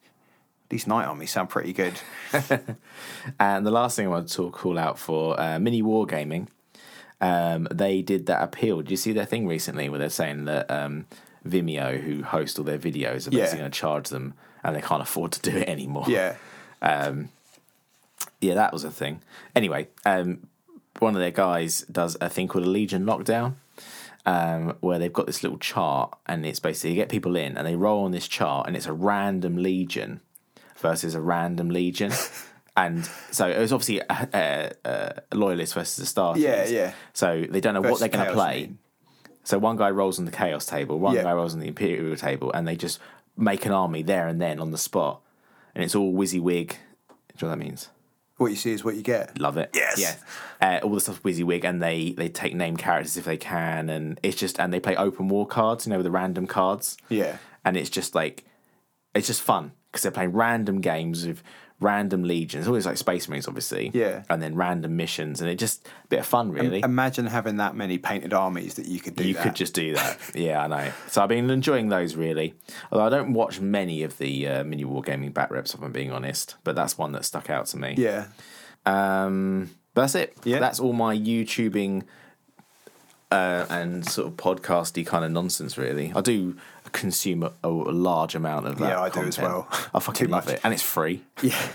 these 0.68 0.86
Knight 0.86 1.06
armies 1.06 1.32
sound 1.32 1.48
pretty 1.48 1.72
good. 1.72 1.94
And 3.38 3.66
the 3.66 3.70
last 3.70 3.96
thing 3.96 4.06
I 4.06 4.10
want 4.10 4.28
to 4.28 4.34
talk, 4.34 4.52
call 4.54 4.78
out 4.78 4.98
for 4.98 5.38
uh, 5.40 5.58
Mini 5.58 5.82
Wargaming, 5.82 6.46
um, 7.20 7.66
they 7.70 8.02
did 8.02 8.26
that 8.26 8.42
appeal. 8.42 8.78
Did 8.82 8.90
you 8.92 8.96
see 8.96 9.12
their 9.12 9.26
thing 9.26 9.46
recently 9.48 9.88
where 9.88 9.98
they're 9.98 10.08
saying 10.10 10.44
that 10.46 10.70
um, 10.70 11.06
Vimeo, 11.46 12.00
who 12.00 12.22
host 12.22 12.58
all 12.58 12.64
their 12.64 12.78
videos, 12.78 13.26
are 13.26 13.34
Yeah. 13.34 13.42
basically 13.42 13.58
going 13.58 13.70
to 13.72 13.78
charge 13.78 14.08
them 14.10 14.34
and 14.62 14.76
they 14.76 14.80
can't 14.80 15.02
afford 15.02 15.32
to 15.32 15.40
do 15.50 15.56
it 15.56 15.68
anymore? 15.68 16.04
yeah, 16.08 16.36
Yeah, 18.40 18.54
that 18.54 18.72
was 18.72 18.84
a 18.84 18.90
thing. 18.90 19.20
Anyway, 19.54 19.88
um, 20.06 20.46
one 20.98 21.14
of 21.14 21.20
their 21.20 21.30
guys 21.30 21.80
does 21.90 22.16
a 22.20 22.28
thing 22.30 22.48
called 22.48 22.64
a 22.64 22.68
Legion 22.70 23.04
Lockdown, 23.04 23.54
um, 24.26 24.76
where 24.80 24.98
they've 24.98 25.12
got 25.12 25.26
this 25.26 25.42
little 25.42 25.58
chart, 25.58 26.16
and 26.26 26.44
it's 26.46 26.60
basically 26.60 26.90
you 26.90 26.96
get 26.96 27.08
people 27.08 27.36
in, 27.36 27.56
and 27.56 27.66
they 27.66 27.76
roll 27.76 28.04
on 28.04 28.10
this 28.12 28.28
chart, 28.28 28.66
and 28.66 28.76
it's 28.76 28.86
a 28.86 28.92
random 28.92 29.56
Legion 29.56 30.20
versus 30.78 31.14
a 31.14 31.20
random 31.20 31.70
Legion. 31.70 32.12
And 32.76 33.04
so 33.32 33.48
it 33.48 33.58
was 33.58 33.72
obviously 33.72 33.98
a, 33.98 34.28
a, 34.32 35.22
a 35.32 35.36
loyalist 35.36 35.74
versus 35.74 35.98
a 35.98 36.06
star. 36.06 36.38
Yeah, 36.38 36.66
yeah. 36.68 36.92
So 37.12 37.44
they 37.50 37.60
don't 37.60 37.74
know 37.74 37.80
what 37.82 37.98
they're 37.98 38.08
going 38.08 38.24
to 38.26 38.32
play. 38.32 38.60
mean. 38.60 38.78
So 39.42 39.58
one 39.58 39.76
guy 39.76 39.90
rolls 39.90 40.18
on 40.20 40.24
the 40.24 40.30
chaos 40.30 40.66
table, 40.66 40.98
one 40.98 41.16
Yeah. 41.16 41.24
guy 41.24 41.32
rolls 41.32 41.52
on 41.52 41.58
the 41.60 41.66
imperial 41.66 42.16
table, 42.16 42.50
and 42.52 42.66
they 42.68 42.76
just 42.76 43.00
make 43.36 43.66
an 43.66 43.72
army 43.72 44.02
there 44.02 44.28
and 44.28 44.40
then 44.40 44.60
on 44.60 44.70
the 44.70 44.78
spot, 44.78 45.20
and 45.74 45.82
it's 45.82 45.96
all 45.96 46.12
WYSIWYG. 46.14 46.68
Do 46.68 46.74
you 46.76 46.76
know 47.42 47.48
what 47.48 47.48
that 47.48 47.56
means? 47.58 47.88
What 48.40 48.50
you 48.50 48.56
see 48.56 48.72
is 48.72 48.82
what 48.82 48.94
you 48.94 49.02
get. 49.02 49.38
Love 49.38 49.58
it. 49.58 49.70
Yes. 49.74 50.00
Yeah. 50.00 50.14
Uh, 50.66 50.80
all 50.82 50.94
the 50.94 51.00
stuff 51.00 51.22
WYSIWYG, 51.22 51.64
and 51.64 51.82
they 51.82 52.12
they 52.12 52.28
take 52.28 52.54
name 52.54 52.76
characters 52.76 53.18
if 53.18 53.24
they 53.24 53.36
can, 53.36 53.90
and 53.90 54.18
it's 54.22 54.36
just 54.36 54.58
and 54.58 54.72
they 54.72 54.80
play 54.80 54.96
open 54.96 55.28
war 55.28 55.46
cards, 55.46 55.86
you 55.86 55.90
know, 55.90 55.98
with 55.98 56.04
the 56.04 56.10
random 56.10 56.46
cards. 56.46 56.96
Yeah. 57.10 57.36
And 57.66 57.76
it's 57.76 57.90
just 57.90 58.14
like, 58.14 58.44
it's 59.14 59.26
just 59.26 59.42
fun 59.42 59.72
because 59.90 60.02
they're 60.02 60.12
playing 60.12 60.32
random 60.32 60.80
games 60.80 61.26
with 61.26 61.42
random 61.80 62.22
legions, 62.22 62.66
always 62.66 62.86
like 62.86 62.98
Space 62.98 63.28
Marines, 63.28 63.48
obviously. 63.48 63.90
Yeah. 63.92 64.22
And 64.28 64.42
then 64.42 64.54
random 64.54 64.96
missions, 64.96 65.40
and 65.40 65.50
it 65.50 65.56
just 65.56 65.86
a 65.86 66.06
bit 66.08 66.20
of 66.20 66.26
fun, 66.26 66.52
really. 66.52 66.80
Imagine 66.80 67.26
having 67.26 67.56
that 67.56 67.74
many 67.74 67.98
painted 67.98 68.32
armies 68.32 68.74
that 68.74 68.86
you 68.86 69.00
could 69.00 69.16
do. 69.16 69.26
you 69.26 69.34
that. 69.34 69.42
could 69.42 69.54
just 69.54 69.74
do 69.74 69.94
that. 69.94 70.18
yeah, 70.34 70.62
I 70.62 70.66
know. 70.66 70.92
So 71.08 71.22
I've 71.22 71.28
been 71.28 71.50
enjoying 71.50 71.88
those 71.88 72.14
really. 72.14 72.54
Although 72.92 73.06
I 73.06 73.08
don't 73.08 73.32
watch 73.32 73.60
many 73.60 74.02
of 74.02 74.18
the 74.18 74.46
uh, 74.46 74.64
mini 74.64 74.84
wargaming 74.84 75.32
batreps, 75.32 75.74
if 75.74 75.82
I'm 75.82 75.92
being 75.92 76.12
honest. 76.12 76.56
But 76.64 76.76
that's 76.76 76.98
one 76.98 77.12
that 77.12 77.24
stuck 77.24 77.50
out 77.50 77.66
to 77.66 77.78
me. 77.78 77.94
Yeah. 77.96 78.26
Um, 78.86 79.70
but 79.94 80.02
that's 80.02 80.14
it. 80.14 80.36
Yeah. 80.44 80.58
That's 80.58 80.78
all 80.78 80.92
my 80.92 81.16
YouTubing 81.16 82.04
uh, 83.30 83.66
and 83.70 84.06
sort 84.06 84.28
of 84.28 84.34
podcasty 84.36 85.06
kind 85.06 85.24
of 85.24 85.30
nonsense, 85.30 85.78
really. 85.78 86.12
I 86.14 86.20
do 86.20 86.56
consume 86.92 87.42
a, 87.42 87.52
a 87.64 87.68
large 87.68 88.34
amount 88.34 88.66
of 88.66 88.78
that. 88.78 88.88
Yeah, 88.88 89.00
I 89.00 89.08
do 89.08 89.20
as 89.22 89.38
well. 89.38 89.68
I 89.94 90.00
fucking 90.00 90.26
Too 90.26 90.32
love 90.32 90.46
much. 90.46 90.54
it. 90.54 90.60
And 90.64 90.72
it's 90.74 90.82
free. 90.82 91.22
Yeah. 91.42 91.68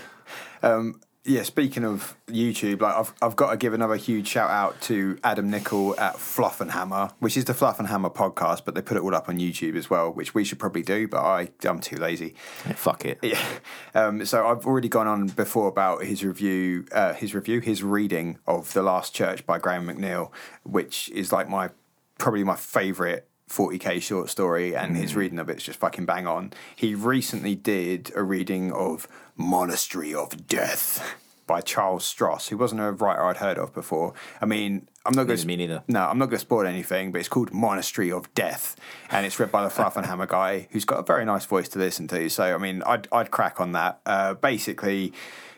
Um, 0.62 1.00
yeah, 1.28 1.42
speaking 1.42 1.84
of 1.84 2.16
YouTube, 2.28 2.80
like 2.82 2.94
I've 2.94 3.12
I've 3.20 3.34
got 3.34 3.50
to 3.50 3.56
give 3.56 3.74
another 3.74 3.96
huge 3.96 4.28
shout 4.28 4.48
out 4.48 4.80
to 4.82 5.18
Adam 5.24 5.50
Nicol 5.50 5.98
at 5.98 6.18
Fluff 6.18 6.60
and 6.60 6.70
Hammer, 6.70 7.10
which 7.18 7.36
is 7.36 7.44
the 7.46 7.52
Fluff 7.52 7.80
and 7.80 7.88
Hammer 7.88 8.10
podcast, 8.10 8.64
but 8.64 8.76
they 8.76 8.80
put 8.80 8.96
it 8.96 9.02
all 9.02 9.12
up 9.12 9.28
on 9.28 9.38
YouTube 9.38 9.74
as 9.74 9.90
well, 9.90 10.12
which 10.12 10.34
we 10.34 10.44
should 10.44 10.60
probably 10.60 10.82
do, 10.82 11.08
but 11.08 11.18
I 11.18 11.48
I'm 11.64 11.80
too 11.80 11.96
lazy. 11.96 12.36
Yeah, 12.64 12.74
fuck 12.74 13.04
it. 13.04 13.18
Yeah. 13.22 13.42
Um, 13.94 14.26
so 14.26 14.46
I've 14.46 14.66
already 14.66 14.88
gone 14.90 15.06
on 15.06 15.28
before 15.28 15.68
about 15.68 16.04
his 16.04 16.22
review, 16.22 16.84
uh, 16.92 17.14
his 17.14 17.34
review, 17.34 17.60
his 17.60 17.82
reading 17.82 18.38
of 18.46 18.74
The 18.74 18.82
Last 18.82 19.14
Church 19.14 19.46
by 19.46 19.58
Graham 19.58 19.86
McNeill, 19.86 20.30
which 20.64 21.08
is 21.10 21.32
like 21.32 21.48
my 21.48 21.70
probably 22.18 22.44
my 22.44 22.56
favourite 22.56 23.24
40k 23.48 24.02
short 24.02 24.28
story, 24.28 24.74
and 24.74 24.96
his 24.96 25.14
reading 25.14 25.38
of 25.38 25.48
it's 25.48 25.64
just 25.64 25.78
fucking 25.78 26.06
bang 26.06 26.26
on. 26.26 26.52
He 26.74 26.94
recently 26.94 27.54
did 27.54 28.12
a 28.14 28.22
reading 28.22 28.72
of 28.72 29.06
Monastery 29.36 30.14
of 30.14 30.46
Death 30.46 31.16
by 31.46 31.60
Charles 31.60 32.04
Stross, 32.04 32.48
who 32.48 32.56
wasn't 32.56 32.80
a 32.80 32.90
writer 32.90 33.24
I'd 33.24 33.36
heard 33.36 33.58
of 33.58 33.72
before. 33.72 34.14
I 34.40 34.46
mean, 34.46 34.88
I'm 35.04 35.12
not 35.14 35.28
going 35.28 35.36
Neither 35.36 35.46
me 35.46 35.56
neither. 35.56 35.84
no, 35.86 36.06
I'm 36.06 36.18
not 36.18 36.26
going 36.26 36.38
to 36.38 36.40
spoil 36.40 36.66
anything, 36.66 37.12
but 37.12 37.18
it's 37.20 37.28
called 37.28 37.52
Monastery 37.52 38.10
of 38.10 38.32
Death, 38.34 38.74
and 39.10 39.24
it's 39.24 39.38
read 39.38 39.52
by 39.52 39.62
the 39.62 39.70
Fluff 39.70 39.96
and 39.96 40.06
Hammer 40.10 40.26
guy, 40.26 40.66
who's 40.72 40.84
got 40.84 40.98
a 40.98 41.02
very 41.02 41.24
nice 41.24 41.44
voice 41.44 41.68
to 41.70 41.78
listen 41.78 42.08
to. 42.08 42.28
So, 42.28 42.54
I 42.54 42.58
mean, 42.58 42.82
I'd 42.84 43.06
I'd 43.12 43.30
crack 43.30 43.60
on 43.60 43.72
that. 43.72 44.00
Uh, 44.04 44.34
basically, 44.34 45.12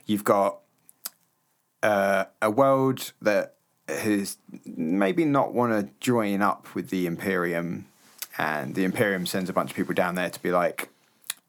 you've 0.05 0.25
got 0.25 0.59
uh, 1.83 2.25
a 2.43 2.51
world 2.51 3.13
that 3.23 3.55
has 3.89 4.37
maybe 4.65 5.25
not 5.25 5.53
want 5.53 5.73
to 5.73 5.93
join 6.01 6.43
up 6.43 6.75
with 6.75 6.91
the 6.91 7.07
Imperium, 7.07 7.87
and 8.37 8.75
the 8.75 8.85
Imperium 8.85 9.27
sends 9.27 9.49
a 9.51 9.53
bunch 9.53 9.71
of 9.71 9.77
people 9.77 9.95
down 9.95 10.15
there 10.15 10.31
to 10.31 10.43
be 10.43 10.51
like, 10.53 10.89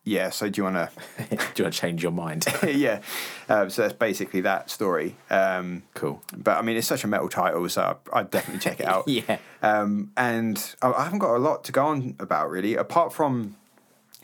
yeah. 0.06 0.30
So, 0.32 0.50
do 0.50 0.60
you 0.60 0.64
want 0.64 0.76
to? 0.76 0.90
Do 1.30 1.36
you 1.58 1.64
want 1.66 1.74
to 1.76 1.80
change 1.80 2.02
your 2.02 2.12
mind? 2.12 2.46
yeah. 2.68 3.02
Um, 3.48 3.70
so 3.70 3.84
that's 3.84 3.94
basically 3.94 4.42
that 4.42 4.70
story. 4.72 5.16
Um, 5.30 5.84
cool. 5.94 6.22
but 6.36 6.58
I 6.58 6.62
mean, 6.62 6.78
it's 6.78 6.88
such 6.88 7.04
a 7.04 7.08
metal 7.08 7.30
title, 7.30 7.68
so 7.70 7.98
I- 8.14 8.20
I'd 8.20 8.32
definitely 8.32 8.60
check 8.62 8.80
it 8.80 8.88
out. 8.88 9.04
Yeah. 9.08 9.38
Um, 9.62 10.12
and 10.18 10.76
I 10.82 10.92
I 10.94 11.04
haven't 11.04 11.20
got 11.20 11.36
a 11.36 11.38
lot 11.38 11.64
to 11.66 11.72
go 11.72 11.86
on 11.86 12.16
about 12.20 12.50
really, 12.50 12.76
apart 12.76 13.14
from 13.14 13.56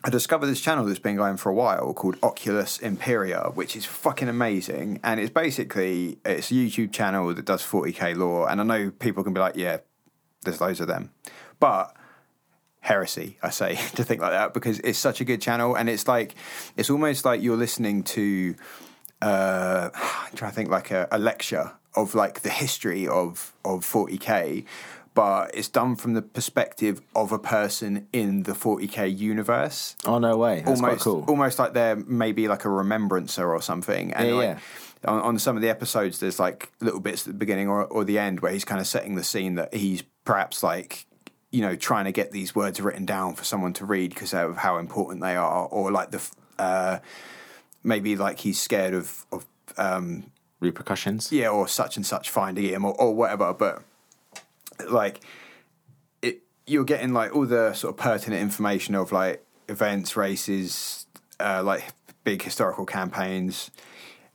I 0.06 0.10
discovered 0.12 0.46
this 0.46 0.62
channel 0.62 0.86
that's 0.86 1.00
been 1.00 1.16
going 1.16 1.36
for 1.38 1.50
a 1.50 1.54
while 1.56 1.92
called 1.96 2.18
Oculus 2.22 2.78
Imperia, 2.78 3.50
which 3.56 3.76
is 3.76 3.86
fucking 3.86 4.30
amazing. 4.30 5.00
And 5.04 5.20
it's 5.20 5.32
basically 5.32 6.20
it's 6.24 6.52
a 6.52 6.54
YouTube 6.54 6.92
channel 6.92 7.34
that 7.34 7.44
does 7.44 7.64
40k 7.64 8.16
lore. 8.16 8.48
And 8.48 8.62
I 8.62 8.64
know 8.64 8.92
people 8.92 9.24
can 9.24 9.34
be 9.34 9.40
like, 9.40 9.56
yeah, 9.56 9.80
there's 10.44 10.62
loads 10.62 10.80
of 10.80 10.88
them, 10.88 11.10
but 11.60 11.96
heresy, 12.82 13.40
I 13.42 13.50
say, 13.50 13.76
to 13.96 14.04
think 14.04 14.22
like 14.22 14.30
that 14.30 14.54
because 14.54 14.78
it's 14.82 15.00
such 15.00 15.22
a 15.22 15.26
good 15.26 15.42
channel, 15.42 15.74
and 15.74 15.90
it's 15.90 16.08
like 16.08 16.36
it's 16.78 16.92
almost 16.92 17.26
like 17.26 17.42
you're 17.42 17.58
listening 17.58 18.04
to. 18.04 18.56
Uh, 19.24 19.90
I'm 19.96 20.36
trying 20.36 20.52
to 20.52 20.56
think 20.56 20.70
like 20.70 20.92
a, 20.92 21.08
a 21.12 21.18
lecture 21.18 21.72
of 21.96 22.14
like 22.14 22.42
the 22.42 22.52
history 22.52 23.08
of 23.08 23.54
of 23.66 23.84
40k, 23.84 24.66
but 25.16 25.50
it's 25.56 25.70
done 25.70 25.96
from 25.96 26.14
the 26.14 26.22
perspective 26.22 27.02
of 27.16 27.32
a 27.32 27.40
person 27.40 28.08
in 28.14 28.44
the 28.44 28.52
40k 28.52 29.18
universe 29.18 29.96
Oh 30.06 30.20
no 30.20 30.38
way. 30.38 30.58
That's 30.58 30.82
almost, 30.82 30.82
quite 30.82 31.00
cool. 31.00 31.26
almost 31.28 31.58
like 31.58 31.74
they're 31.74 31.96
maybe 31.96 32.48
like 32.48 32.66
a 32.66 32.70
remembrancer 32.70 33.52
or 33.52 33.62
something. 33.62 34.14
And 34.14 34.28
Yeah, 34.28 34.34
like, 34.36 34.44
yeah. 34.44 34.60
On, 35.10 35.22
on 35.22 35.40
some 35.40 35.56
of 35.56 35.62
the 35.62 35.70
episodes, 35.70 36.20
there's 36.20 36.40
like 36.40 36.72
little 36.82 37.00
bits 37.00 37.22
at 37.22 37.34
the 37.34 37.38
beginning 37.38 37.70
or, 37.70 37.86
or 37.86 38.04
the 38.04 38.20
end 38.20 38.42
where 38.42 38.52
he's 38.52 38.66
kind 38.66 38.82
of 38.82 38.88
setting 38.88 39.16
the 39.16 39.24
scene 39.24 39.56
that 39.56 39.74
he's 39.74 40.04
perhaps 40.26 40.62
like, 40.62 41.06
you 41.52 41.62
know, 41.62 41.76
trying 41.76 42.06
to 42.06 42.12
get 42.12 42.32
these 42.32 42.54
words 42.54 42.82
written 42.82 43.06
down 43.06 43.36
for 43.36 43.46
someone 43.46 43.74
to 43.74 43.86
read 43.86 44.10
because 44.14 44.34
of 44.34 44.58
how 44.58 44.78
important 44.78 45.22
they 45.22 45.36
are, 45.36 45.68
or 45.68 45.92
like 45.92 46.12
the, 46.12 46.30
uh, 46.60 47.00
maybe 47.84 48.16
like 48.16 48.40
he's 48.40 48.60
scared 48.60 48.94
of 48.94 49.26
of 49.32 49.46
um, 49.78 50.32
Repercussions. 50.60 51.32
yeah, 51.32 51.50
or 51.50 51.68
such 51.68 51.96
and 51.96 52.06
such 52.06 52.30
finding 52.30 52.66
him 52.66 52.84
or, 52.84 53.00
or 53.00 53.14
whatever. 53.16 53.54
But 53.54 53.84
like, 54.90 55.22
it 56.22 56.42
you're 56.68 56.84
getting 56.86 57.14
like 57.14 57.36
all 57.36 57.46
the 57.46 57.74
sort 57.74 57.94
of 57.94 57.98
pertinent 57.98 58.42
information 58.42 58.96
of 58.96 59.12
like 59.12 59.46
events, 59.70 60.16
races, 60.16 61.06
uh, 61.40 61.62
like 61.64 61.84
big 62.24 62.42
historical 62.42 62.86
campaigns. 62.86 63.72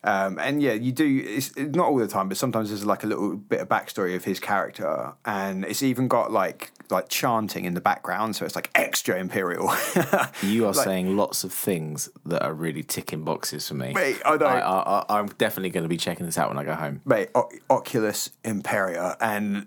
Um, 0.03 0.39
and 0.39 0.63
yeah, 0.63 0.73
you 0.73 0.93
do. 0.93 1.23
It's 1.27 1.55
not 1.59 1.89
all 1.89 1.99
the 1.99 2.09
time, 2.09 2.29
but 2.29 2.39
sometimes 2.39 2.71
there's 2.71 2.87
like 2.87 3.05
a 3.05 3.07
little 3.07 3.37
bit 3.37 3.61
of 3.61 3.69
backstory 3.69 4.17
of 4.17 4.25
his 4.25 4.41
character, 4.41 5.13
and 5.27 5.63
it's 5.67 5.83
even 5.83 6.09
got 6.09 6.33
like 6.33 6.73
like 6.89 7.11
chanting 7.11 7.67
in 7.67 7.75
the 7.75 7.83
background, 7.83 8.35
so 8.35 8.47
it's 8.47 8.55
like 8.57 8.71
extra 8.75 9.19
imperial. 9.19 9.71
You 10.43 10.65
are 10.65 10.73
Like- 10.73 10.85
saying 10.87 11.19
lots 11.19 11.45
of 11.45 11.53
things 11.53 12.09
that 12.25 12.43
are 12.43 12.55
really 12.55 12.83
ticking 12.83 13.25
boxes 13.25 13.69
for 13.69 13.75
me. 13.75 13.93
Mate, 13.93 14.23
I 14.25 14.37
know. 14.39 14.47
I, 14.47 14.59
I, 15.07 15.19
I'm 15.19 15.27
definitely 15.37 15.69
going 15.69 15.85
to 15.85 15.89
be 15.89 15.99
checking 15.99 16.25
this 16.25 16.39
out 16.39 16.49
when 16.49 16.57
I 16.57 16.65
go 16.65 16.75
home. 16.75 17.03
mate, 17.05 17.29
o- 17.35 17.51
Oculus 17.69 18.31
Imperia, 18.43 19.19
and 19.21 19.67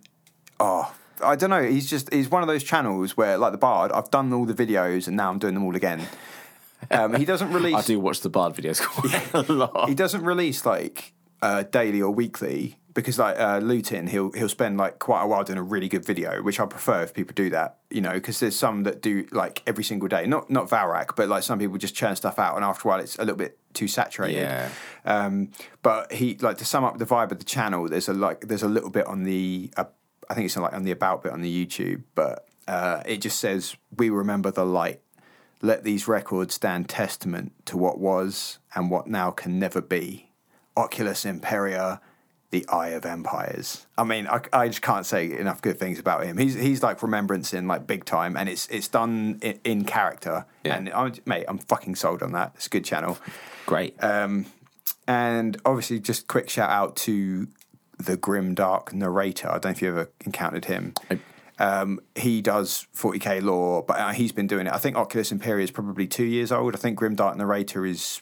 oh, 0.63 0.95
I 1.21 1.35
don't 1.35 1.49
know. 1.49 1.63
He's 1.63 1.89
just 1.89 2.11
he's 2.13 2.29
one 2.29 2.41
of 2.41 2.47
those 2.47 2.63
channels 2.63 3.15
where, 3.17 3.37
like 3.37 3.51
the 3.51 3.57
Bard, 3.57 3.91
I've 3.91 4.09
done 4.09 4.31
all 4.33 4.45
the 4.45 4.53
videos 4.53 5.07
and 5.07 5.17
now 5.17 5.29
I'm 5.29 5.39
doing 5.39 5.53
them 5.53 5.63
all 5.63 5.75
again. 5.75 6.07
Um, 6.89 7.13
he 7.15 7.25
doesn't 7.25 7.51
release. 7.53 7.75
I 7.75 7.81
do 7.81 7.99
watch 7.99 8.21
the 8.21 8.29
Bard 8.29 8.55
videos 8.55 8.81
quite 9.33 9.33
a 9.33 9.53
lot. 9.53 9.89
He 9.89 9.95
doesn't 9.95 10.23
release 10.23 10.65
like 10.65 11.13
uh, 11.41 11.63
daily 11.63 12.01
or 12.01 12.11
weekly 12.11 12.77
because, 12.93 13.19
like 13.19 13.37
uh, 13.37 13.59
Luetin, 13.59 14.09
he'll 14.09 14.31
he'll 14.31 14.49
spend 14.49 14.77
like 14.77 14.99
quite 14.99 15.23
a 15.23 15.27
while 15.27 15.43
doing 15.43 15.59
a 15.59 15.63
really 15.63 15.89
good 15.89 16.05
video, 16.05 16.41
which 16.41 16.59
I 16.59 16.65
prefer 16.65 17.03
if 17.03 17.13
people 17.13 17.33
do 17.33 17.49
that. 17.51 17.77
You 17.89 18.01
know, 18.01 18.13
because 18.13 18.39
there's 18.39 18.55
some 18.55 18.83
that 18.83 19.01
do 19.01 19.27
like 19.31 19.61
every 19.67 19.83
single 19.83 20.07
day. 20.07 20.25
Not 20.25 20.49
not 20.49 20.69
Valrak, 20.69 21.15
but 21.15 21.29
like 21.29 21.43
some 21.43 21.59
people 21.59 21.77
just 21.77 21.95
churn 21.95 22.15
stuff 22.15 22.39
out, 22.39 22.55
and 22.55 22.65
after 22.65 22.87
a 22.87 22.91
while, 22.91 22.99
it's 22.99 23.17
a 23.17 23.21
little 23.21 23.37
bit 23.37 23.57
too 23.73 23.87
saturated. 23.87 24.39
Yeah. 24.39 24.69
Um, 25.05 25.51
but 25.81 26.11
he 26.13 26.35
like 26.35 26.57
to 26.57 26.65
sum 26.65 26.83
up 26.83 26.97
the 26.97 27.05
vibe 27.05 27.31
of 27.31 27.39
the 27.39 27.45
channel. 27.45 27.87
There's 27.87 28.07
a 28.07 28.13
like 28.13 28.41
there's 28.47 28.63
a 28.63 28.69
little 28.69 28.89
bit 28.89 29.05
on 29.07 29.23
the 29.23 29.71
uh, 29.77 29.85
I 30.33 30.35
think 30.35 30.47
it's 30.47 30.57
like 30.57 30.73
on 30.73 30.83
the 30.83 30.89
about 30.89 31.21
bit 31.21 31.31
on 31.31 31.41
the 31.41 31.65
YouTube, 31.65 32.01
but 32.15 32.47
uh, 32.67 33.03
it 33.05 33.17
just 33.21 33.37
says 33.37 33.77
we 33.95 34.09
remember 34.09 34.49
the 34.49 34.65
light. 34.65 34.99
Let 35.61 35.83
these 35.83 36.07
records 36.07 36.55
stand 36.55 36.89
testament 36.89 37.53
to 37.67 37.77
what 37.77 37.99
was 37.99 38.57
and 38.73 38.89
what 38.89 39.05
now 39.05 39.29
can 39.29 39.59
never 39.59 39.79
be. 39.79 40.31
Oculus 40.75 41.23
Imperia, 41.23 42.01
the 42.49 42.67
Eye 42.67 42.89
of 42.89 43.05
Empires. 43.05 43.85
I 43.95 44.05
mean, 44.05 44.25
I, 44.25 44.41
I 44.51 44.69
just 44.69 44.81
can't 44.81 45.05
say 45.05 45.37
enough 45.37 45.61
good 45.61 45.77
things 45.77 45.99
about 45.99 46.23
him. 46.25 46.39
He's 46.39 46.55
he's 46.55 46.81
like 46.81 47.03
Remembrancer 47.03 47.61
like 47.61 47.85
big 47.85 48.03
time, 48.03 48.35
and 48.35 48.49
it's 48.49 48.67
it's 48.69 48.87
done 48.87 49.37
in, 49.43 49.59
in 49.63 49.85
character. 49.85 50.47
Yeah. 50.63 50.77
And 50.77 50.89
I'm, 50.93 51.13
mate, 51.27 51.45
I'm 51.47 51.59
fucking 51.59 51.93
sold 51.93 52.23
on 52.23 52.31
that. 52.31 52.53
It's 52.55 52.65
a 52.65 52.69
good 52.69 52.85
channel. 52.85 53.19
Great. 53.67 54.03
Um, 54.03 54.47
and 55.07 55.61
obviously, 55.63 55.99
just 55.99 56.27
quick 56.27 56.49
shout 56.49 56.71
out 56.71 56.95
to 56.95 57.47
the 58.05 58.17
Grim 58.17 58.53
Dark 58.53 58.93
narrator. 58.93 59.49
I 59.49 59.53
don't 59.53 59.65
know 59.65 59.69
if 59.71 59.81
you 59.81 59.89
ever 59.89 60.11
encountered 60.25 60.65
him. 60.65 60.93
Um, 61.59 61.99
he 62.15 62.41
does 62.41 62.87
40k 62.95 63.41
lore, 63.43 63.83
but 63.83 63.99
uh, 63.99 64.09
he's 64.11 64.31
been 64.31 64.47
doing 64.47 64.67
it. 64.67 64.73
I 64.73 64.77
think 64.77 64.97
Oculus 64.97 65.31
Imperia 65.31 65.63
is 65.63 65.71
probably 65.71 66.07
two 66.07 66.25
years 66.25 66.51
old. 66.51 66.75
I 66.75 66.77
think 66.77 66.97
Grim 66.97 67.15
Dark 67.15 67.37
narrator 67.37 67.85
is 67.85 68.21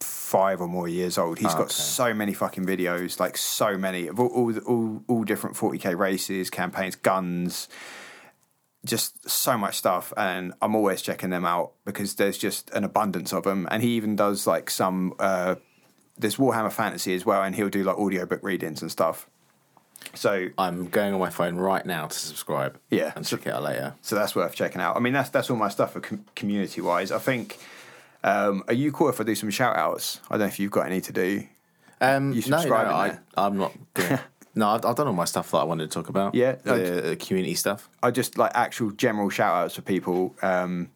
five 0.00 0.60
or 0.60 0.68
more 0.68 0.86
years 0.86 1.18
old. 1.18 1.38
He's 1.38 1.54
got 1.54 1.72
so 1.72 2.12
many 2.12 2.34
fucking 2.34 2.64
videos, 2.64 3.18
like 3.18 3.36
so 3.36 3.76
many 3.78 4.06
of 4.06 4.20
all 4.20 4.28
all, 4.28 4.58
all, 4.60 5.02
all 5.08 5.24
different 5.24 5.56
40k 5.56 5.96
races, 5.96 6.50
campaigns, 6.50 6.94
guns 6.94 7.68
just 8.84 9.28
so 9.28 9.58
much 9.58 9.76
stuff 9.76 10.12
and 10.16 10.52
i'm 10.62 10.74
always 10.74 11.02
checking 11.02 11.30
them 11.30 11.44
out 11.44 11.72
because 11.84 12.14
there's 12.14 12.38
just 12.38 12.70
an 12.70 12.84
abundance 12.84 13.32
of 13.32 13.42
them 13.42 13.66
and 13.70 13.82
he 13.82 13.90
even 13.90 14.14
does 14.14 14.46
like 14.46 14.70
some 14.70 15.12
uh 15.18 15.56
there's 16.18 16.36
warhammer 16.36 16.72
fantasy 16.72 17.14
as 17.14 17.24
well 17.24 17.42
and 17.42 17.54
he'll 17.54 17.68
do 17.68 17.82
like 17.84 17.96
audiobook 17.96 18.42
readings 18.42 18.82
and 18.82 18.90
stuff 18.90 19.28
so 20.14 20.48
I'm 20.56 20.86
going 20.88 21.12
on 21.12 21.18
my 21.20 21.28
phone 21.30 21.56
right 21.56 21.84
now 21.84 22.06
to 22.06 22.16
subscribe. 22.18 22.78
Yeah. 22.88 23.12
And 23.16 23.26
check 23.26 23.46
it 23.46 23.52
out 23.52 23.62
later. 23.64 23.94
so 24.00 24.14
that's 24.16 24.34
worth 24.34 24.54
checking 24.54 24.80
out 24.80 24.96
i 24.96 25.00
mean 25.00 25.12
that's 25.12 25.30
that's 25.30 25.50
all 25.50 25.56
my 25.56 25.68
stuff 25.68 25.92
for 25.92 26.00
com- 26.00 26.24
community 26.36 26.80
wise 26.80 27.10
i 27.12 27.18
think 27.18 27.58
um 28.24 28.62
are 28.68 28.74
you 28.74 28.90
cool 28.92 29.08
if 29.08 29.20
i 29.20 29.24
do 29.24 29.34
some 29.34 29.50
shout 29.50 29.76
outs 29.76 30.20
i 30.30 30.34
don't 30.34 30.40
know 30.40 30.46
if 30.46 30.58
you've 30.60 30.70
got 30.70 30.86
any 30.86 31.00
to 31.00 31.12
do 31.12 31.42
Um, 32.00 32.32
You 32.32 32.42
no, 32.42 32.56
no, 32.56 32.60
subscribe 32.62 32.86
I? 32.86 33.18
I'm 33.36 33.58
not. 33.58 33.72
Gonna, 33.94 34.20
no, 34.54 34.68
I've, 34.68 34.84
I've 34.84 34.94
done 34.96 35.08
all 35.08 35.12
my 35.12 35.24
stuff 35.24 35.50
that 35.50 35.58
I 35.58 35.64
wanted 35.64 35.90
to 35.90 35.94
talk 35.98 36.08
about. 36.08 36.34
Yeah, 36.34 36.52
the, 36.62 36.74
the 37.10 37.16
community 37.16 37.54
stuff. 37.54 37.88
i 38.02 38.10
just 38.12 38.38
like 38.38 38.52
actual 38.54 38.90
general 38.92 39.30
shout 39.30 39.54
outs 39.56 39.74
for 39.74 39.82
people 39.82 40.34
um 40.42 40.90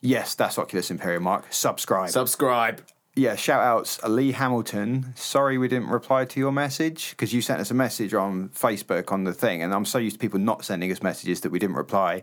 yes 0.00 0.34
that's 0.34 0.58
oculus 0.58 0.90
Imperia 0.90 1.20
mark 1.20 1.44
subscribe 1.52 2.10
Subscribe. 2.10 2.82
Yeah, 3.16 3.36
shout 3.36 3.62
outs. 3.62 4.02
Uh, 4.02 4.08
Lee 4.08 4.32
Hamilton. 4.32 5.12
Sorry 5.16 5.56
we 5.56 5.68
didn't 5.68 5.88
reply 5.88 6.24
to 6.24 6.40
your 6.40 6.52
message 6.52 7.10
because 7.10 7.32
you 7.32 7.40
sent 7.42 7.60
us 7.60 7.70
a 7.70 7.74
message 7.74 8.12
on 8.12 8.48
Facebook 8.48 9.12
on 9.12 9.24
the 9.24 9.32
thing, 9.32 9.62
and 9.62 9.72
I'm 9.72 9.84
so 9.84 9.98
used 9.98 10.16
to 10.16 10.20
people 10.20 10.40
not 10.40 10.64
sending 10.64 10.90
us 10.90 11.02
messages 11.02 11.40
that 11.42 11.50
we 11.50 11.58
didn't 11.58 11.76
reply. 11.76 12.22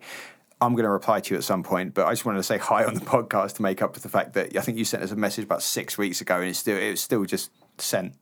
I'm 0.59 0.73
going 0.73 0.83
to 0.83 0.91
reply 0.91 1.21
to 1.21 1.33
you 1.33 1.37
at 1.37 1.43
some 1.43 1.63
point, 1.63 1.93
but 1.93 2.05
I 2.05 2.11
just 2.11 2.25
wanted 2.25 2.39
to 2.39 2.43
say 2.43 2.57
hi 2.69 2.83
on 2.83 2.93
the 2.93 3.01
podcast 3.01 3.55
to 3.55 3.61
make 3.61 3.81
up 3.81 3.93
for 3.93 4.01
the 4.01 4.09
fact 4.09 4.33
that 4.33 4.55
I 4.55 4.61
think 4.61 4.77
you 4.77 4.85
sent 4.85 5.01
us 5.01 5.11
a 5.11 5.15
message 5.15 5.45
about 5.45 5.63
six 5.63 5.97
weeks 5.97 6.21
ago, 6.21 6.39
and 6.39 6.49
it's 6.49 6.59
still 6.59 6.95
still 6.97 7.25
just 7.25 7.51
sent 7.77 8.13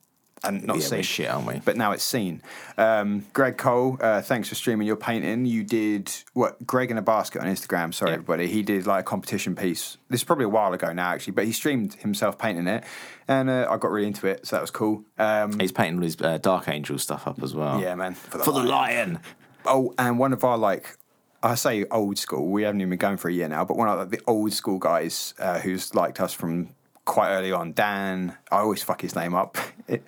and 0.44 0.66
not 0.66 0.78
Yeah, 0.78 0.84
seen. 0.84 1.02
shit, 1.04 1.30
aren't 1.30 1.48
we? 1.48 1.60
But 1.64 1.78
now 1.78 1.92
it's 1.92 2.04
seen. 2.04 2.42
Um, 2.78 3.26
Greg 3.34 3.58
Cole, 3.58 3.98
uh, 4.02 4.22
thanks 4.22 4.50
for 4.50 4.56
streaming 4.56 4.88
your 4.88 4.96
painting. 4.96 5.46
You 5.46 5.64
did 5.64 6.12
what? 6.34 6.66
Greg 6.66 6.92
in 6.92 6.98
a 6.98 7.02
basket 7.02 7.42
on 7.42 7.48
Instagram. 7.48 7.94
Sorry, 7.94 8.12
Yeah. 8.12 8.16
everybody. 8.16 8.48
He 8.48 8.62
did 8.64 8.88
like 8.88 9.02
a 9.02 9.04
competition 9.04 9.56
piece. 9.56 9.98
This 10.10 10.22
is 10.22 10.24
probably 10.24 10.46
a 10.46 10.50
while 10.50 10.74
ago 10.74 10.92
now, 10.94 11.10
actually, 11.10 11.34
but 11.34 11.46
he 11.46 11.52
streamed 11.52 11.96
himself 11.96 12.38
painting 12.38 12.68
it, 12.68 12.84
and 13.28 13.50
uh, 13.50 13.68
I 13.70 13.78
got 13.78 13.92
really 13.92 14.08
into 14.08 14.28
it, 14.28 14.48
so 14.48 14.56
that 14.56 14.62
was 14.62 14.72
cool. 14.72 15.04
Um, 15.18 15.60
He's 15.60 15.72
painting 15.72 15.98
all 15.98 16.04
his 16.04 16.20
uh, 16.22 16.38
Dark 16.38 16.68
Angel 16.68 16.98
stuff 16.98 17.28
up 17.28 17.42
as 17.44 17.54
well. 17.54 17.80
yeah, 17.82 17.96
man. 17.96 18.14
For 18.16 18.38
the, 18.38 18.44
For 18.44 18.52
the 18.54 18.60
lion. 18.64 19.14
lion. 19.14 19.20
Oh, 19.66 19.94
and 19.98 20.18
one 20.20 20.34
of 20.34 20.44
our 20.44 20.58
like. 20.58 20.96
I 21.42 21.56
say 21.56 21.86
old 21.90 22.18
school. 22.18 22.48
We 22.52 22.64
haven't 22.64 22.82
even 22.82 22.90
been 22.90 23.00
going 23.00 23.16
for 23.16 23.30
a 23.30 23.34
year 23.34 23.48
now, 23.48 23.64
but 23.64 23.78
one 23.78 23.88
of 23.88 24.10
the 24.10 24.20
old 24.28 24.52
school 24.52 24.78
guys 24.78 25.34
uh, 25.40 25.60
who's 25.60 25.96
liked 25.96 26.20
us 26.20 26.34
from 26.34 26.72
quite 27.10 27.32
early 27.32 27.52
on, 27.52 27.74
Dan. 27.74 28.38
I 28.52 28.58
always 28.60 28.82
fuck 28.84 29.02
his 29.02 29.16
name 29.16 29.34
up. 29.36 29.58
It, 29.88 30.04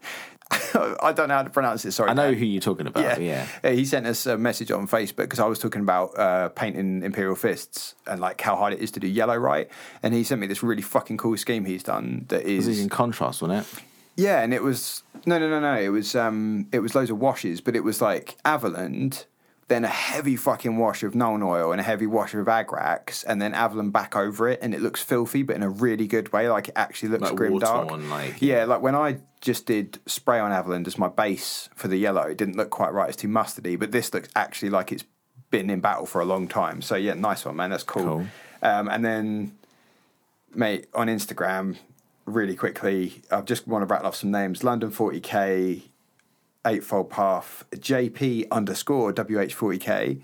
I 1.01 1.13
don't 1.13 1.29
know 1.29 1.35
how 1.35 1.43
to 1.43 1.49
pronounce 1.49 1.85
it. 1.85 1.91
Sorry, 1.93 2.09
I 2.09 2.13
know 2.13 2.29
Dan. 2.31 2.39
who 2.39 2.45
you're 2.45 2.61
talking 2.61 2.85
about. 2.87 3.21
Yeah. 3.21 3.47
Yeah. 3.63 3.71
He 3.71 3.85
sent 3.85 4.05
us 4.05 4.25
a 4.25 4.37
message 4.37 4.69
on 4.69 4.87
Facebook 4.87 5.15
because 5.29 5.39
I 5.39 5.45
was 5.47 5.59
talking 5.59 5.81
about 5.81 6.17
uh, 6.17 6.49
painting 6.49 7.03
Imperial 7.03 7.35
Fists 7.35 7.95
and 8.05 8.19
like 8.19 8.39
how 8.41 8.55
hard 8.55 8.73
it 8.73 8.79
is 8.79 8.91
to 8.91 8.99
do 8.99 9.07
yellow 9.07 9.35
right. 9.37 9.69
And 10.03 10.13
he 10.13 10.23
sent 10.23 10.39
me 10.41 10.47
this 10.47 10.61
really 10.61 10.81
fucking 10.81 11.17
cool 11.17 11.37
scheme 11.37 11.65
he's 11.65 11.83
done 11.83 12.25
that 12.29 12.41
is 12.43 12.65
This 12.65 12.73
is 12.73 12.77
is 12.79 12.83
in 12.83 12.89
contrast, 12.89 13.41
wasn't 13.41 13.65
it? 13.65 13.83
yeah, 14.17 14.41
and 14.41 14.53
it 14.53 14.61
was 14.61 15.03
no, 15.25 15.39
no, 15.39 15.49
no, 15.49 15.59
no. 15.59 15.75
It 15.79 15.89
was 15.89 16.15
um, 16.15 16.67
it 16.71 16.79
was 16.79 16.93
loads 16.95 17.09
of 17.09 17.17
washes, 17.19 17.61
but 17.61 17.75
it 17.75 17.83
was 17.83 18.01
like 18.01 18.37
Averland, 18.43 19.25
then 19.67 19.85
a 19.85 19.89
heavy 19.89 20.35
fucking 20.35 20.77
wash 20.77 21.01
of 21.03 21.13
Nuln 21.13 21.45
oil 21.47 21.71
and 21.71 21.79
a 21.79 21.83
heavy 21.83 22.05
wash 22.07 22.33
of 22.33 22.45
Agrax, 22.47 23.23
and 23.27 23.41
then 23.41 23.53
Averland 23.53 23.93
back 23.93 24.15
over 24.15 24.49
it, 24.49 24.59
and 24.61 24.73
it 24.73 24.81
looks 24.81 25.01
filthy, 25.01 25.43
but 25.43 25.55
in 25.55 25.63
a 25.63 25.69
really 25.69 26.07
good 26.07 26.33
way. 26.33 26.49
Like 26.49 26.67
it 26.67 26.73
actually 26.75 27.09
looks 27.09 27.23
Like 27.23 27.35
grim 27.35 27.57
dark. 27.59 27.89
like- 28.09 28.41
yeah, 28.41 28.65
like 28.65 28.81
when 28.81 28.95
I 28.95 29.19
just 29.39 29.65
did 29.65 29.99
spray 30.05 30.39
on 30.39 30.51
Averland 30.51 30.87
as 30.87 30.97
my 30.97 31.07
base 31.07 31.69
for 31.73 31.87
the 31.87 31.97
yellow, 31.97 32.23
it 32.23 32.37
didn't 32.37 32.57
look 32.57 32.69
quite 32.69 32.93
right. 32.93 33.07
It's 33.09 33.17
too 33.17 33.27
mustardy, 33.29 33.79
but 33.79 33.91
this 33.91 34.13
looks 34.13 34.29
actually 34.35 34.69
like 34.71 34.91
it's 34.91 35.05
been 35.51 35.69
in 35.69 35.79
battle 35.79 36.05
for 36.05 36.21
a 36.21 36.25
long 36.25 36.47
time. 36.47 36.81
So 36.81 36.95
yeah, 36.95 37.13
nice 37.13 37.45
one, 37.45 37.55
man. 37.55 37.69
That's 37.69 37.83
cool. 37.83 38.03
Cool. 38.03 38.27
Um, 38.61 38.87
and 38.89 39.03
then 39.05 39.53
mate, 40.53 40.87
on 40.93 41.07
Instagram, 41.07 41.77
really 42.25 42.55
quickly, 42.55 43.21
I 43.31 43.41
just 43.41 43.67
want 43.67 43.81
to 43.81 43.85
rattle 43.85 44.07
off 44.07 44.15
some 44.15 44.31
names. 44.31 44.63
London 44.63 44.91
40k, 44.91 45.83
Eightfold 46.65 47.09
Path, 47.09 47.65
JP 47.71 48.47
underscore 48.51 49.13
WH40k. 49.13 50.21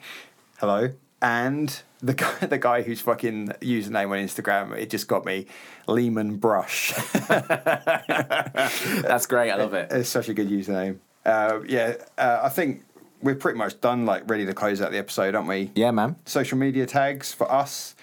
Hello. 0.59 0.91
And 1.21 1.81
the 1.99 2.13
guy, 2.15 2.45
the 2.45 2.57
guy 2.57 2.81
whose 2.83 3.01
fucking 3.01 3.47
username 3.61 4.09
on 4.11 4.17
Instagram, 4.17 4.75
it 4.77 4.89
just 4.89 5.07
got 5.07 5.25
me, 5.25 5.47
Leman 5.87 6.37
Brush. 6.37 6.93
That's 7.27 9.25
great. 9.25 9.51
I 9.51 9.55
love 9.55 9.73
it. 9.73 9.91
it's 9.91 10.09
such 10.09 10.29
a 10.29 10.33
good 10.33 10.49
username. 10.49 10.97
Uh, 11.25 11.59
yeah, 11.67 11.95
uh, 12.17 12.41
I 12.43 12.49
think 12.49 12.83
we're 13.21 13.35
pretty 13.35 13.57
much 13.57 13.81
done, 13.81 14.05
like 14.05 14.29
ready 14.29 14.45
to 14.45 14.53
close 14.53 14.81
out 14.81 14.91
the 14.91 14.97
episode, 14.97 15.35
aren't 15.35 15.47
we? 15.47 15.71
Yeah, 15.75 15.91
man. 15.91 16.15
social 16.25 16.57
media 16.57 16.85
tags 16.85 17.33
for 17.33 17.51
us 17.51 17.95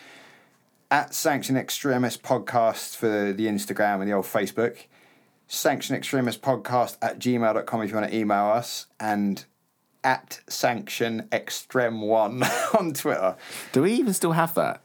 at 0.90 1.14
Sanction 1.14 1.56
Extremis 1.56 2.16
Podcast 2.16 2.96
for 2.96 3.32
the 3.32 3.46
Instagram 3.46 4.00
and 4.00 4.08
the 4.08 4.12
old 4.12 4.26
Facebook. 4.26 4.84
Sanction 5.46 5.94
Extremis 5.96 6.36
Podcast 6.38 6.96
at 7.02 7.18
gmail.com 7.18 7.82
if 7.82 7.90
you 7.90 7.96
want 7.96 8.10
to 8.10 8.16
email 8.16 8.46
us. 8.46 8.86
And 8.98 9.44
at 10.02 10.40
Sanction 10.48 11.28
Extreme 11.32 12.02
One 12.02 12.42
on 12.78 12.92
Twitter. 12.92 13.36
Do 13.72 13.82
we 13.82 13.92
even 13.94 14.12
still 14.12 14.32
have 14.32 14.54
that? 14.54 14.80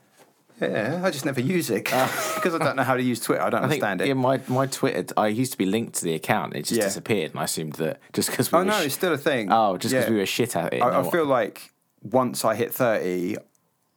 Yeah, 0.61 1.01
I 1.03 1.11
just 1.11 1.25
never 1.25 1.39
use 1.39 1.69
it 1.69 1.87
ah. 1.93 2.31
because 2.35 2.53
I 2.53 2.57
don't 2.57 2.75
know 2.75 2.83
how 2.83 2.95
to 2.97 3.03
use 3.03 3.19
Twitter. 3.21 3.41
I 3.41 3.49
don't 3.49 3.63
I 3.63 3.67
think 3.69 3.81
understand 3.83 4.01
it. 4.01 4.07
yeah, 4.07 4.13
my 4.13 4.41
my 4.49 4.65
Twitter. 4.65 5.13
I 5.15 5.27
used 5.27 5.53
to 5.53 5.57
be 5.57 5.65
linked 5.65 5.95
to 5.95 6.03
the 6.03 6.13
account. 6.15 6.53
It 6.55 6.63
just 6.65 6.77
Yeah. 6.79 6.83
disappeared, 6.85 7.31
and 7.31 7.39
I 7.39 7.45
assumed 7.45 7.73
that 7.73 7.99
just 8.11 8.29
because 8.29 8.51
we 8.51 8.57
oh 8.57 8.59
were 8.59 8.65
no, 8.65 8.81
sh- 8.81 8.85
it's 8.87 8.95
still 8.95 9.13
a 9.13 9.17
thing. 9.17 9.49
oh 9.51 9.77
just 9.77 9.93
because 9.93 10.07
Yeah. 10.07 10.11
we 10.13 10.17
were 10.19 10.25
shit 10.25 10.55
at 10.57 10.73
it. 10.73 10.81
I, 10.81 10.91
no 10.91 11.07
I 11.07 11.11
feel 11.11 11.25
like 11.25 11.71
once 12.03 12.43
I 12.43 12.55
hit 12.55 12.73
30, 12.73 13.37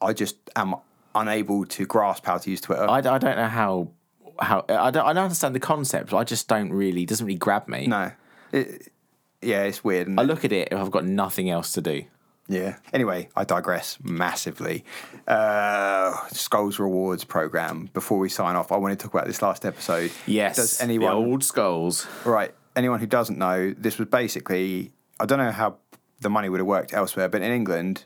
I 0.00 0.12
just 0.12 0.36
am 0.54 0.76
unable 1.16 1.64
to 1.66 1.84
grasp 1.84 2.26
how 2.26 2.38
to 2.38 2.48
use 2.50 2.60
Twitter. 2.60 2.88
I, 2.88 2.98
I 2.98 3.00
don't 3.00 3.24
know 3.36 3.48
how 3.48 3.88
how 4.38 4.64
I 4.68 4.90
don't 4.90 5.04
I 5.06 5.12
don't 5.12 5.24
understand 5.24 5.54
the 5.54 5.60
concept. 5.60 6.10
But 6.10 6.18
I 6.18 6.24
just 6.24 6.48
don't 6.48 6.72
really 6.72 7.04
doesn't 7.06 7.26
really 7.26 7.38
grab 7.38 7.68
me. 7.68 7.86
no. 7.86 8.12
It, 8.52 8.92
yeah, 9.40 9.62
it's 9.64 9.82
weird. 9.82 10.08
I 10.18 10.22
it? 10.22 10.26
look 10.26 10.44
at 10.44 10.52
it 10.52 10.68
if 10.70 10.78
I've 10.78 10.90
got 10.90 11.04
nothing 11.04 11.50
else 11.50 11.72
to 11.72 11.80
do. 11.80 12.04
Yeah. 12.48 12.76
Anyway, 12.92 13.28
I 13.34 13.44
digress 13.44 13.98
massively. 14.02 14.84
Uh, 15.26 16.14
Skulls 16.28 16.78
Rewards 16.78 17.24
program. 17.24 17.88
Before 17.94 18.18
we 18.18 18.28
sign 18.28 18.56
off, 18.56 18.70
I 18.72 18.76
want 18.76 18.98
to 18.98 19.02
talk 19.02 19.14
about 19.14 19.26
this 19.26 19.40
last 19.42 19.64
episode. 19.64 20.10
Yes, 20.26 20.56
Does 20.56 20.80
anyone 20.80 21.12
old 21.12 21.44
skulls? 21.44 22.06
right? 22.24 22.54
Anyone 22.76 23.00
who 23.00 23.06
doesn't 23.06 23.38
know, 23.38 23.74
this 23.76 23.98
was 23.98 24.08
basically. 24.08 24.92
I 25.18 25.26
don't 25.26 25.38
know 25.38 25.50
how 25.52 25.76
the 26.20 26.30
money 26.30 26.48
would 26.48 26.60
have 26.60 26.66
worked 26.66 26.92
elsewhere, 26.92 27.28
but 27.28 27.42
in 27.42 27.50
England, 27.52 28.04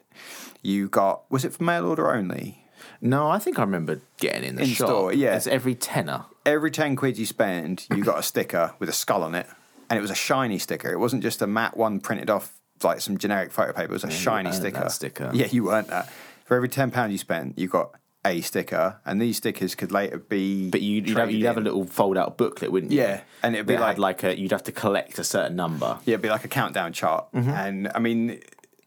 you 0.63 0.89
got 0.89 1.31
was 1.31 1.45
it 1.45 1.53
for 1.53 1.65
mail 1.65 1.87
order 1.87 2.13
only? 2.13 2.63
No, 3.01 3.29
I 3.29 3.39
think 3.39 3.59
I 3.59 3.63
remember 3.63 4.01
getting 4.19 4.45
in 4.45 4.57
the 4.57 4.63
In 4.63 4.69
shop. 4.69 4.89
store, 4.89 5.13
yeah. 5.13 5.37
it's 5.37 5.47
every 5.47 5.75
tenner. 5.75 6.25
Every 6.45 6.71
ten 6.71 6.97
quid 6.97 7.19
you 7.19 7.27
spend, 7.27 7.87
you 7.95 8.05
got 8.05 8.19
a 8.19 8.23
sticker 8.23 8.75
with 8.79 8.89
a 8.89 8.93
skull 8.93 9.23
on 9.23 9.35
it, 9.35 9.47
and 9.91 9.99
it 9.99 10.03
was 10.03 10.11
a 10.11 10.15
shiny 10.17 10.59
sticker. 10.59 10.93
It 10.93 10.99
wasn't 10.99 11.23
just 11.23 11.43
a 11.43 11.47
matte 11.47 11.77
one 11.77 12.01
printed 12.01 12.31
off 12.31 12.53
like 12.83 13.01
some 13.01 13.19
generic 13.19 13.53
photo 13.53 13.73
paper. 13.73 13.91
It 13.91 13.95
was 13.95 14.05
a 14.05 14.11
shiny 14.11 14.49
earned 14.49 14.57
sticker. 14.57 14.81
that 14.81 14.93
sticker. 14.93 15.31
Yeah, 15.35 15.47
you 15.51 15.65
weren't 15.65 15.89
that. 15.89 16.11
For 16.45 16.57
every 16.57 16.69
ten 16.69 16.91
pound 16.91 17.13
you 17.13 17.19
spent, 17.19 17.59
you 17.59 17.69
got 17.69 17.91
a 18.25 18.41
sticker, 18.41 19.01
and 19.05 19.21
these 19.21 19.37
stickers 19.37 19.75
could 19.75 19.93
later 19.93 20.19
be. 20.19 20.71
But 20.71 20.83
you'd, 20.83 21.09
you'd, 21.09 21.17
have, 21.17 21.27
traded 21.27 21.41
you'd 21.41 21.47
have 21.47 21.57
a 21.57 21.61
in. 21.61 21.65
little 21.65 21.85
fold 21.85 22.17
out 22.17 22.37
booklet, 22.39 22.71
wouldn't 22.73 22.93
you? 22.93 22.99
Yeah, 23.01 23.21
and 23.43 23.55
it'd 23.55 23.67
be 23.67 23.75
That 23.75 23.81
had 23.83 23.99
like- 23.99 24.23
like 24.23 24.35
a, 24.35 24.41
you'd 24.41 24.53
have 24.53 24.65
to 24.65 24.73
collect 24.73 25.19
a 25.19 25.25
certain 25.25 25.57
number. 25.57 25.99
Yeah, 26.05 26.15
it'd 26.15 26.23
be 26.23 26.29
like 26.29 26.45
a 26.45 26.49
countdown 26.49 26.93
chart. 26.93 27.27
Mm-hmm. 27.33 27.51
And 27.51 27.89
I 27.95 27.99
mean, 27.99 28.41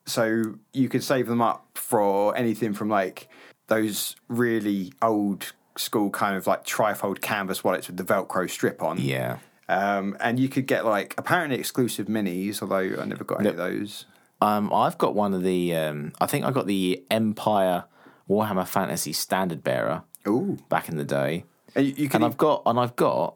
so 0.06 0.44
you 0.74 0.90
could 0.90 1.04
save 1.04 1.28
them 1.28 1.42
up 1.42 1.66
for 1.76 2.36
anything 2.36 2.74
from 2.74 2.90
like 2.90 3.29
those 3.70 4.16
really 4.28 4.94
old 5.02 5.54
school 5.78 6.10
kind 6.10 6.36
of 6.36 6.46
like 6.46 6.66
trifold 6.66 7.22
canvas 7.22 7.64
wallets 7.64 7.88
with 7.88 7.98
the 7.98 8.04
Velcro 8.04 8.50
strip 8.50 8.82
on. 8.84 9.00
Yeah. 9.00 9.38
Um, 9.68 10.18
and 10.20 10.40
you 10.40 10.50
could 10.50 10.66
get 10.68 10.86
like 10.86 11.14
apparently 11.18 11.58
exclusive 11.58 12.08
minis, 12.08 12.62
although 12.62 13.02
I 13.02 13.06
never 13.06 13.24
got 13.24 13.40
any 13.40 13.50
of 13.50 13.58
those. 13.58 14.06
Um, 14.42 14.74
I've 14.74 14.98
got 14.98 15.16
one 15.16 15.34
of 15.34 15.44
the. 15.44 15.76
Um, 15.76 16.14
I 16.20 16.26
think 16.26 16.46
I 16.46 16.52
got 16.52 16.66
the 16.66 17.04
Empire 17.12 17.86
Warhammer 18.30 18.68
Fantasy 18.68 19.14
Standard 19.14 19.64
Bearer 19.64 20.04
Ooh. 20.28 20.58
back 20.70 20.90
in 20.90 20.98
the 20.98 21.06
day, 21.06 21.46
And 21.76 21.86
you, 21.86 21.94
you 21.96 22.10
can 22.10 22.24
and 22.24 22.26
I've 22.26 22.38
got 22.38 22.64
and 22.66 22.80
I've 22.80 22.96
got. 22.96 23.36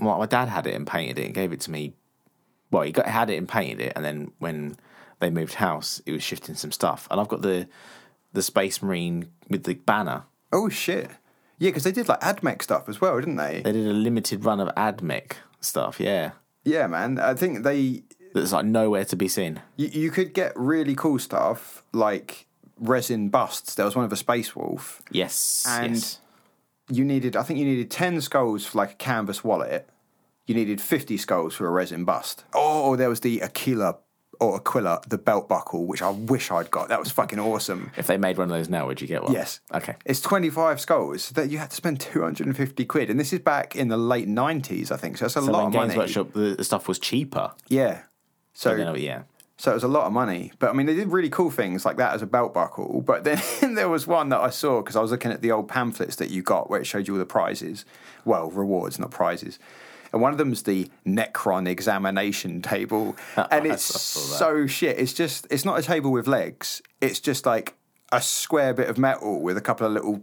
Well, 0.00 0.18
my 0.18 0.26
dad 0.26 0.48
had 0.48 0.66
it 0.66 0.74
and 0.74 0.86
painted 0.86 1.18
it 1.18 1.26
and 1.26 1.34
gave 1.34 1.52
it 1.52 1.60
to 1.62 1.72
me 1.72 1.92
well, 2.70 2.82
he 2.82 2.92
got 2.92 3.06
had 3.06 3.30
it 3.30 3.36
and 3.36 3.48
painted 3.48 3.80
it, 3.80 3.92
and 3.96 4.04
then 4.04 4.32
when 4.38 4.76
they 5.20 5.30
moved 5.30 5.54
house, 5.54 6.00
it 6.06 6.12
was 6.12 6.22
shifting 6.22 6.54
some 6.54 6.72
stuff. 6.72 7.08
And 7.10 7.20
I've 7.20 7.28
got 7.28 7.42
the 7.42 7.68
the 8.32 8.42
Space 8.42 8.82
Marine 8.82 9.30
with 9.48 9.64
the 9.64 9.74
banner. 9.74 10.24
Oh 10.52 10.68
shit! 10.68 11.10
Yeah, 11.58 11.70
because 11.70 11.84
they 11.84 11.92
did 11.92 12.08
like 12.08 12.20
AdMech 12.20 12.62
stuff 12.62 12.88
as 12.88 13.00
well, 13.00 13.18
didn't 13.18 13.36
they? 13.36 13.62
They 13.62 13.72
did 13.72 13.86
a 13.86 13.92
limited 13.92 14.44
run 14.44 14.60
of 14.60 14.74
AdMech 14.76 15.32
stuff. 15.60 15.98
Yeah, 16.00 16.32
Yeah, 16.64 16.86
man. 16.86 17.18
I 17.18 17.34
think 17.34 17.62
they 17.64 18.04
that's 18.34 18.52
like 18.52 18.64
nowhere 18.66 19.04
to 19.06 19.16
be 19.16 19.28
seen. 19.28 19.60
you, 19.76 19.88
you 19.88 20.10
could 20.10 20.32
get 20.34 20.52
really 20.56 20.94
cool 20.94 21.18
stuff 21.18 21.82
like 21.92 22.46
resin 22.78 23.28
busts. 23.30 23.74
There 23.74 23.84
was 23.86 23.96
one 23.96 24.04
of 24.04 24.12
a 24.12 24.16
space 24.16 24.54
wolf. 24.54 25.02
Yes, 25.10 25.64
And- 25.68 25.94
yes. 25.94 26.20
You 26.90 27.04
needed, 27.04 27.36
I 27.36 27.42
think, 27.42 27.58
you 27.58 27.66
needed 27.66 27.90
ten 27.90 28.18
skulls 28.22 28.64
for 28.64 28.78
like 28.78 28.92
a 28.92 28.94
canvas 28.94 29.44
wallet. 29.44 29.86
You 30.46 30.54
needed 30.54 30.80
fifty 30.80 31.18
skulls 31.18 31.54
for 31.54 31.66
a 31.66 31.70
resin 31.70 32.06
bust. 32.06 32.44
Oh, 32.54 32.96
there 32.96 33.10
was 33.10 33.20
the 33.20 33.42
Aquila 33.42 33.98
or 34.40 34.56
Aquila, 34.56 35.00
the 35.08 35.18
belt 35.18 35.48
buckle, 35.48 35.86
which 35.86 36.02
I 36.02 36.10
wish 36.10 36.50
I'd 36.50 36.70
got. 36.70 36.88
That 36.88 37.00
was 37.00 37.10
fucking 37.10 37.38
awesome. 37.38 37.90
If 37.96 38.06
they 38.06 38.16
made 38.16 38.38
one 38.38 38.50
of 38.50 38.56
those 38.56 38.68
now, 38.68 38.86
would 38.86 39.00
you 39.00 39.06
get 39.06 39.22
one? 39.22 39.32
Yes. 39.32 39.60
Okay. 39.74 39.96
It's 40.04 40.20
25 40.20 40.80
skulls 40.80 41.30
that 41.30 41.50
you 41.50 41.58
had 41.58 41.70
to 41.70 41.76
spend 41.76 42.00
250 42.00 42.84
quid. 42.84 43.10
And 43.10 43.18
this 43.18 43.32
is 43.32 43.40
back 43.40 43.74
in 43.74 43.88
the 43.88 43.96
late 43.96 44.28
90s, 44.28 44.92
I 44.92 44.96
think. 44.96 45.18
So 45.18 45.24
that's 45.24 45.36
a 45.36 45.42
So 45.42 45.50
lot 45.50 45.66
of 45.66 45.72
Games 45.72 45.88
money. 45.88 45.98
Workshop, 45.98 46.32
the, 46.32 46.62
stuff 46.64 46.86
was 46.86 46.98
cheaper. 46.98 47.52
Yeah. 47.68 48.02
So, 48.54 48.74
yeah. 48.94 49.22
so 49.56 49.72
it 49.72 49.74
was 49.74 49.84
a 49.84 49.88
lot 49.88 50.06
of 50.06 50.12
money. 50.12 50.52
But 50.58 50.70
I 50.70 50.72
mean, 50.72 50.86
they 50.86 50.94
did 50.94 51.08
really 51.08 51.30
cool 51.30 51.50
things 51.50 51.84
like 51.84 51.96
that 51.96 52.14
as 52.14 52.22
a 52.22 52.26
belt 52.26 52.54
buckle. 52.54 53.02
But 53.02 53.24
then 53.24 53.40
there 53.74 53.88
was 53.88 54.06
one 54.06 54.28
that 54.28 54.40
I 54.40 54.50
saw 54.50 54.82
because 54.82 54.96
I 54.96 55.00
was 55.00 55.10
looking 55.10 55.32
at 55.32 55.42
the 55.42 55.50
old 55.50 55.68
pamphlets 55.68 56.16
that 56.16 56.30
you 56.30 56.42
got 56.42 56.70
where 56.70 56.80
it 56.80 56.86
showed 56.86 57.08
you 57.08 57.14
all 57.14 57.18
the 57.18 57.26
prizes. 57.26 57.84
Well, 58.24 58.50
rewards, 58.50 58.98
not 58.98 59.10
prizes. 59.10 59.58
And 60.18 60.22
one 60.24 60.32
of 60.32 60.38
them 60.38 60.52
is 60.52 60.64
the 60.64 60.90
Necron 61.06 61.68
examination 61.68 62.60
table. 62.60 63.14
And 63.52 63.66
it's 63.66 63.84
so 63.84 64.66
shit. 64.66 64.98
It's 64.98 65.12
just, 65.12 65.46
it's 65.48 65.64
not 65.64 65.78
a 65.78 65.82
table 65.82 66.10
with 66.10 66.26
legs. 66.26 66.82
It's 67.00 67.20
just 67.20 67.46
like 67.46 67.76
a 68.10 68.20
square 68.20 68.74
bit 68.74 68.88
of 68.88 68.98
metal 68.98 69.40
with 69.40 69.56
a 69.56 69.60
couple 69.60 69.86
of 69.86 69.92
little 69.92 70.22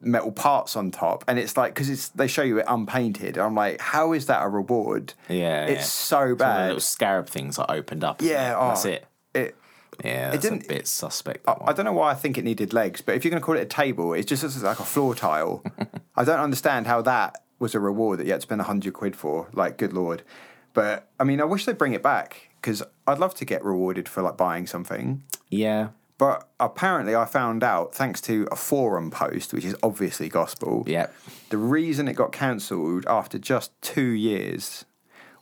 metal 0.00 0.30
parts 0.30 0.76
on 0.76 0.92
top. 0.92 1.24
And 1.26 1.40
it's 1.40 1.56
like, 1.56 1.74
because 1.74 1.90
it's 1.90 2.08
they 2.10 2.28
show 2.28 2.42
you 2.42 2.58
it 2.58 2.66
unpainted. 2.68 3.36
I'm 3.36 3.56
like, 3.56 3.80
how 3.80 4.12
is 4.12 4.26
that 4.26 4.44
a 4.44 4.48
reward? 4.48 5.14
Yeah, 5.28 5.64
It's 5.66 5.80
yeah. 5.80 5.82
so 5.82 6.16
One 6.18 6.30
of 6.30 6.38
the 6.38 6.44
bad. 6.44 6.66
little 6.66 6.80
scarab 6.80 7.26
things 7.28 7.58
are 7.58 7.66
opened 7.68 8.04
up. 8.04 8.22
Yeah, 8.22 8.52
it? 8.52 8.56
oh, 8.60 8.68
that's 8.68 8.84
it. 8.84 9.06
It, 9.34 9.56
Yeah, 10.04 10.30
that's 10.30 10.42
didn't- 10.44 10.66
a 10.66 10.68
bit 10.68 10.86
suspect. 10.86 11.48
I 11.48 11.56
I 11.66 11.72
don't 11.72 11.84
know 11.84 11.92
why 11.92 12.12
I 12.12 12.14
think 12.14 12.38
it 12.38 12.44
needed 12.44 12.72
legs, 12.72 13.00
but 13.00 13.16
if 13.16 13.24
you're 13.24 13.30
going 13.30 13.40
to 13.40 13.44
call 13.44 13.56
it 13.56 13.62
a 13.62 13.66
table, 13.84 14.12
it 14.14 14.24
just 14.28 14.62
like 14.62 14.78
a 14.78 14.84
floor 14.84 15.14
tile. 15.16 15.64
I 16.16 16.22
don't 16.24 16.40
understand 16.40 16.86
how 16.86 17.02
that 17.02 17.42
was 17.62 17.74
a 17.74 17.80
reward 17.80 18.18
that 18.18 18.26
you 18.26 18.32
had 18.32 18.40
to 18.42 18.46
spend 18.46 18.60
a 18.60 18.64
hundred 18.64 18.92
quid 18.92 19.16
for. 19.16 19.48
Like, 19.54 19.78
good 19.78 19.92
lord! 19.94 20.22
But 20.74 21.08
I 21.18 21.24
mean, 21.24 21.40
I 21.40 21.44
wish 21.44 21.64
they'd 21.64 21.78
bring 21.78 21.94
it 21.94 22.02
back 22.02 22.48
because 22.60 22.82
I'd 23.06 23.18
love 23.18 23.34
to 23.36 23.44
get 23.44 23.64
rewarded 23.64 24.08
for 24.08 24.20
like 24.22 24.36
buying 24.36 24.66
something. 24.66 25.22
yeah, 25.48 25.88
But 26.18 26.48
apparently, 26.60 27.14
I 27.16 27.24
found 27.24 27.62
out 27.64 27.94
thanks 27.94 28.20
to 28.22 28.46
a 28.52 28.56
forum 28.56 29.10
post, 29.10 29.52
which 29.52 29.64
is 29.64 29.74
obviously 29.82 30.28
gospel. 30.28 30.84
yeah. 30.86 31.06
The 31.50 31.56
reason 31.58 32.06
it 32.08 32.14
got 32.14 32.32
cancelled 32.32 33.04
after 33.06 33.38
just 33.38 33.70
two 33.82 34.10
years 34.10 34.84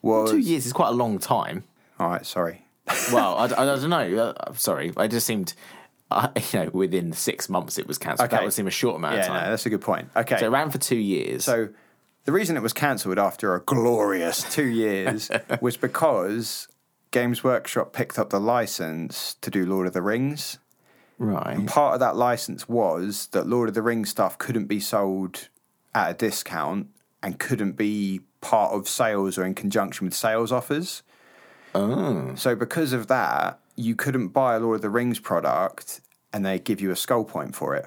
was 0.02 0.30
Two 0.30 0.38
years 0.38 0.66
is 0.66 0.72
quite 0.72 0.88
a 0.88 0.92
long 1.04 1.18
time. 1.18 1.64
All 1.98 2.08
right, 2.10 2.24
sorry. 2.26 2.64
Well, 3.12 3.36
I, 3.36 3.44
I, 3.44 3.64
don't 3.66 3.88
know. 3.90 4.18
Uh, 4.18 4.32
I'm 4.48 4.56
sorry. 4.56 4.92
I 4.96 5.06
just 5.06 5.26
seemed, 5.26 5.54
uh, 6.10 6.28
you 6.52 6.58
know, 6.64 6.70
within 6.72 7.12
six 7.12 7.48
months 7.48 7.78
it 7.78 7.86
was 7.86 7.98
cancelled. 7.98 8.30
That 8.30 8.36
Okay. 8.38 8.44
would 8.44 8.52
seem 8.54 8.66
a 8.66 8.70
short 8.70 8.96
amount 8.96 9.16
Yeah, 9.16 9.22
of 9.22 9.28
no, 9.28 9.34
time. 9.34 9.50
that's 9.50 9.66
a 9.66 9.70
good 9.70 9.80
point. 9.82 10.08
Okay, 10.16 10.38
so 10.40 10.46
it 10.46 10.50
ran 10.50 10.70
for 10.70 10.78
two 10.78 10.96
years. 10.98 11.44
So 11.44 11.68
the 12.30 12.34
reason 12.34 12.56
it 12.56 12.62
was 12.62 12.72
cancelled 12.72 13.18
after 13.18 13.56
a 13.56 13.60
glorious 13.60 14.44
two 14.54 14.66
years 14.66 15.32
was 15.60 15.76
because 15.76 16.68
Games 17.10 17.42
Workshop 17.42 17.92
picked 17.92 18.20
up 18.20 18.30
the 18.30 18.38
license 18.38 19.34
to 19.40 19.50
do 19.50 19.66
Lord 19.66 19.88
of 19.88 19.94
the 19.94 20.00
Rings. 20.00 20.58
right. 21.18 21.66
Part 21.66 21.94
of 21.94 21.98
that 21.98 22.14
license 22.14 22.68
was 22.68 23.26
that 23.32 23.48
Lord 23.48 23.68
of 23.68 23.74
the 23.74 23.82
Rings 23.82 24.10
stuff 24.10 24.38
couldn't 24.38 24.66
be 24.66 24.78
sold 24.78 25.48
at 25.92 26.10
a 26.12 26.14
discount 26.14 26.86
and 27.20 27.40
couldn't 27.40 27.72
be 27.72 28.20
part 28.40 28.74
of 28.74 28.88
sales 28.88 29.36
or 29.36 29.44
in 29.44 29.56
conjunction 29.56 30.06
with 30.06 30.14
sales 30.14 30.52
offers. 30.52 31.02
Oh. 31.74 32.32
So 32.36 32.54
because 32.54 32.92
of 32.92 33.08
that, 33.08 33.58
you 33.74 33.96
couldn't 33.96 34.28
buy 34.28 34.54
a 34.54 34.60
Lord 34.60 34.76
of 34.76 34.82
the 34.82 34.90
Rings 34.90 35.18
product 35.18 36.00
and 36.32 36.46
they 36.46 36.60
give 36.60 36.80
you 36.80 36.92
a 36.92 36.96
skull 36.96 37.24
point 37.24 37.56
for 37.56 37.74
it. 37.74 37.86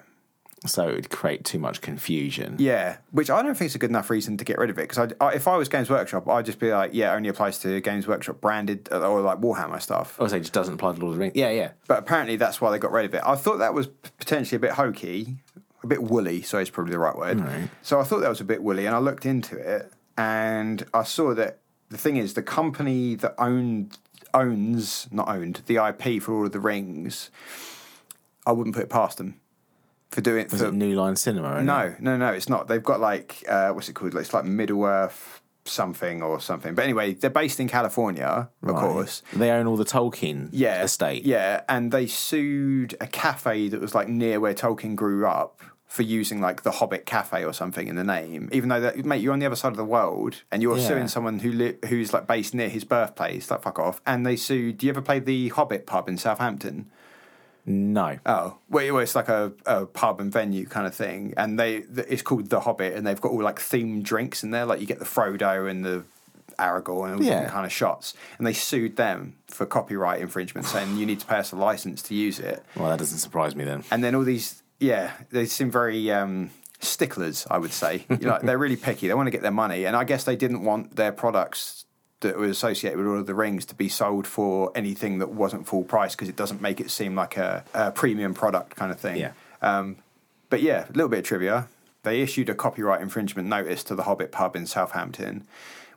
So 0.65 0.88
it 0.88 0.95
would 0.95 1.10
create 1.10 1.44
too 1.44 1.60
much 1.60 1.81
confusion. 1.81 2.56
Yeah, 2.57 2.98
which 3.11 3.30
I 3.30 3.41
don't 3.41 3.56
think 3.56 3.69
is 3.69 3.76
a 3.76 3.80
good 3.80 3.90
enough 3.90 4.10
reason 4.10 4.38
to 4.38 4.45
get 4.45 4.57
rid 4.57 4.69
of 4.69 4.77
it. 4.77 4.88
Because 4.88 5.14
I, 5.19 5.26
I, 5.26 5.34
if 5.34 5.48
I 5.48 5.57
was 5.57 5.68
Games 5.68 5.90
Workshop, 5.90 6.27
I'd 6.27 6.45
just 6.45 6.60
be 6.60 6.72
like, 6.72 6.91
yeah, 6.94 7.11
it 7.11 7.15
only 7.18 7.30
applies 7.30 7.60
to 7.60 7.81
Games 7.81 8.07
Workshop 8.07 8.40
branded 8.40 8.88
uh, 8.91 9.07
or 9.10 9.22
like 9.22 9.40
Warhammer 9.40 9.81
stuff. 9.81 10.15
Oh, 10.19 10.27
so 10.27 10.38
it 10.38 10.41
just 10.41 10.53
doesn't 10.53 10.76
apply 10.76 10.94
to 10.94 10.99
Lord 10.99 11.11
of 11.11 11.15
the 11.15 11.19
Rings. 11.19 11.35
Yeah, 11.35 11.49
yeah. 11.49 11.72
But 11.88 11.99
apparently 11.99 12.38
that's 12.38 12.61
why 12.61 12.72
they 12.72 12.80
got 12.80 12.91
rid 12.91 13.06
of 13.06 13.14
it. 13.14 13.22
I 13.26 13.35
thought 13.35 13.57
that 13.57 13.73
was 13.73 13.88
potentially 13.88 14.56
a 14.56 14.60
bit 14.60 14.72
hokey, 14.72 15.35
a 15.84 15.88
bit 15.88 16.02
woolly. 16.02 16.41
So 16.41 16.60
it's 16.60 16.69
probably 16.69 16.91
the 16.91 16.99
right 16.99 17.18
word. 17.18 17.41
Right. 17.41 17.69
So 17.81 17.99
I 17.99 18.03
thought 18.03 18.22
that 18.22 18.30
was 18.30 18.41
a 18.41 18.45
bit 18.45 18.64
woolly, 18.64 18.85
and 18.85 18.95
I 18.95 18.99
looked 18.99 19.26
into 19.26 19.57
it, 19.57 19.91
and 20.18 20.85
I 20.94 21.03
saw 21.03 21.34
that 21.34 21.60
the 21.90 21.98
thing 21.98 22.18
is 22.18 22.35
the 22.35 22.44
company 22.44 23.15
that 23.15 23.35
owned 23.38 23.98
owns 24.34 25.07
not 25.11 25.27
owned 25.27 25.61
the 25.68 25.76
IP 25.76 26.22
for 26.22 26.34
all 26.34 26.45
of 26.45 26.53
the 26.53 26.60
rings. 26.60 27.30
I 28.45 28.52
wouldn't 28.52 28.76
put 28.76 28.84
it 28.84 28.90
past 28.90 29.19
them 29.19 29.40
for 30.14 30.22
doing 30.22 30.48
Was 30.52 30.61
for, 30.61 30.68
it 30.68 30.73
New 30.73 30.95
Line 30.95 31.15
Cinema? 31.15 31.53
isn't 31.56 31.61
it? 31.61 31.64
no, 31.65 31.95
no, 31.99 32.18
no, 32.18 32.27
it's 32.34 32.48
not. 32.49 32.68
They've 32.68 32.84
got 32.84 32.99
like 32.99 33.44
uh, 33.49 33.72
what's 33.72 33.90
it 33.90 33.94
called? 33.94 34.15
It's 34.15 34.34
like 34.34 34.45
Middle 34.45 34.84
Earth 34.85 35.41
something 35.65 36.22
or 36.22 36.41
something. 36.41 36.76
But 36.76 36.84
anyway, 36.84 37.14
they're 37.14 37.30
based 37.30 37.60
in 37.60 37.69
California, 37.69 38.49
of 38.64 38.69
Right. 38.69 38.80
course. 38.80 39.22
They 39.31 39.49
own 39.49 39.65
all 39.65 39.77
the 39.77 39.85
Tolkien 39.85 40.49
Yeah, 40.52 40.84
estate. 40.84 41.26
Yeah, 41.26 41.61
and 41.69 41.90
they 41.91 42.06
sued 42.06 42.95
a 42.99 43.07
cafe 43.07 43.69
that 43.69 43.80
was 43.80 43.95
like 43.95 44.07
near 44.10 44.40
where 44.41 44.53
Tolkien 44.53 44.95
grew 44.95 45.26
up 45.26 45.61
for 45.88 46.02
using 46.02 46.41
like 46.41 46.64
the 46.64 46.72
Hobbit 46.72 47.06
Cafe 47.06 47.45
or 47.45 47.53
something 47.53 47.88
in 47.88 47.95
the 47.95 48.03
name. 48.03 48.49
Even 48.52 48.68
though 48.69 48.81
that, 48.81 49.06
mate, 49.06 49.22
you're 49.22 49.31
on 49.31 49.40
the 49.40 49.45
other 49.45 49.56
side 49.56 49.72
of 49.72 49.77
the 49.77 49.85
world 49.85 50.41
and 50.52 50.61
you're 50.61 50.77
Yeah. 50.77 50.88
suing 50.88 51.07
someone 51.07 51.40
who 51.40 51.52
li- 51.52 51.77
who's 51.88 52.11
like 52.11 52.26
based 52.27 52.53
near 52.53 52.68
his 52.68 52.84
birthplace. 52.84 53.49
Like 53.52 53.61
fuck 53.61 53.77
off. 53.80 54.02
And 54.06 54.26
they 54.26 54.35
sued. 54.35 54.80
Do 54.80 54.88
you 54.88 54.91
ever 54.91 55.02
play 55.02 55.19
the 55.19 55.49
Hobbit 55.49 55.85
pub 55.85 56.10
in 56.10 56.18
Southampton? 56.18 56.90
No. 57.65 58.19
Oh, 58.26 58.57
well, 58.69 58.98
it's 58.99 59.15
like 59.15 59.30
a, 59.30 59.53
a 59.65 59.85
pub 59.85 60.19
and 60.19 60.31
venue 60.31 60.65
kind 60.65 60.85
of 60.85 60.94
thing, 60.94 61.34
and 61.38 61.57
they 61.57 61.84
it's 61.95 62.22
called 62.22 62.49
the 62.49 62.60
Hobbit, 62.60 62.94
and 62.95 63.07
they've 63.07 63.19
got 63.22 63.31
all 63.31 63.41
like 63.41 63.60
themed 63.60 64.03
drinks 64.03 64.44
in 64.44 64.52
there, 64.52 64.65
like 64.65 64.81
you 64.81 64.85
get 64.85 64.99
the 64.99 65.06
Frodo 65.06 65.69
and 65.69 65.85
the 65.85 66.03
Aragorn 66.60 67.06
and 67.06 67.14
all 67.15 67.19
different 67.19 67.52
kind 67.52 67.65
of 67.65 67.72
shots, 67.72 68.14
and 68.38 68.45
they 68.45 68.53
sued 68.53 68.95
them 68.98 69.35
for 69.48 69.65
copyright 69.65 70.22
infringement, 70.22 70.68
saying 70.68 70.98
you 70.98 71.06
need 71.06 71.19
to 71.22 71.26
pay 71.26 71.38
us 71.38 71.52
a 71.52 71.56
license 71.56 72.02
to 72.03 72.15
use 72.15 72.40
it, 72.40 72.64
Well, 72.76 72.90
that 72.90 72.99
doesn't 72.99 73.19
surprise 73.19 73.56
me 73.56 73.64
then. 73.64 73.84
and 73.91 74.03
then 74.03 74.14
all 74.14 74.23
these, 74.23 74.61
yeah, 74.80 75.11
they 75.31 75.45
seem 75.45 75.72
very 75.72 76.11
um, 76.11 76.52
sticklers, 76.80 77.48
I 77.49 77.57
would 77.57 77.72
say. 77.73 78.06
you 78.10 78.27
know, 78.27 78.40
they're 78.44 78.57
really 78.57 78.76
picky. 78.76 79.07
They 79.07 79.14
want 79.14 79.27
to 79.27 79.31
get 79.31 79.41
their 79.41 79.52
money, 79.52 79.85
and 79.85 79.95
I 79.95 80.03
guess 80.03 80.26
they 80.26 80.35
didn't 80.35 80.64
want 80.64 80.95
their 80.95 81.11
products 81.11 81.83
that 82.24 82.38
was 82.38 82.50
associated 82.50 82.98
with 82.98 83.06
Lord 83.06 83.20
of 83.20 83.28
the 83.28 83.36
Rings 83.36 83.66
to 83.66 83.76
be 83.76 83.88
sold 83.88 84.26
for 84.28 84.72
anything 84.76 85.20
that 85.20 85.30
wasn't 85.30 85.68
full 85.68 85.84
price 85.84 86.16
because 86.16 86.28
it 86.28 86.36
doesn't 86.36 86.62
make 86.62 86.82
it 86.82 86.90
seem 86.90 87.16
like 87.16 87.38
a, 87.38 87.64
a 87.74 87.91
premium 87.91 88.34
product 88.34 88.76
kind 88.76 88.91
of 88.91 89.00
thing. 89.00 89.18
Yeah. 89.18 89.32
Um, 89.62 89.98
but 90.50 90.62
yeah, 90.62 90.86
a 90.90 90.94
little 90.94 91.10
bit 91.10 91.20
of 91.20 91.26
trivia. 91.26 91.68
They 92.04 92.22
issued 92.22 92.50
a 92.50 92.56
copyright 92.56 93.02
infringement 93.02 93.48
notice 93.48 93.84
to 93.86 93.95
the 93.95 94.04
Hobbit 94.04 94.32
pub 94.32 94.56
in 94.56 94.66
Southampton, 94.66 95.48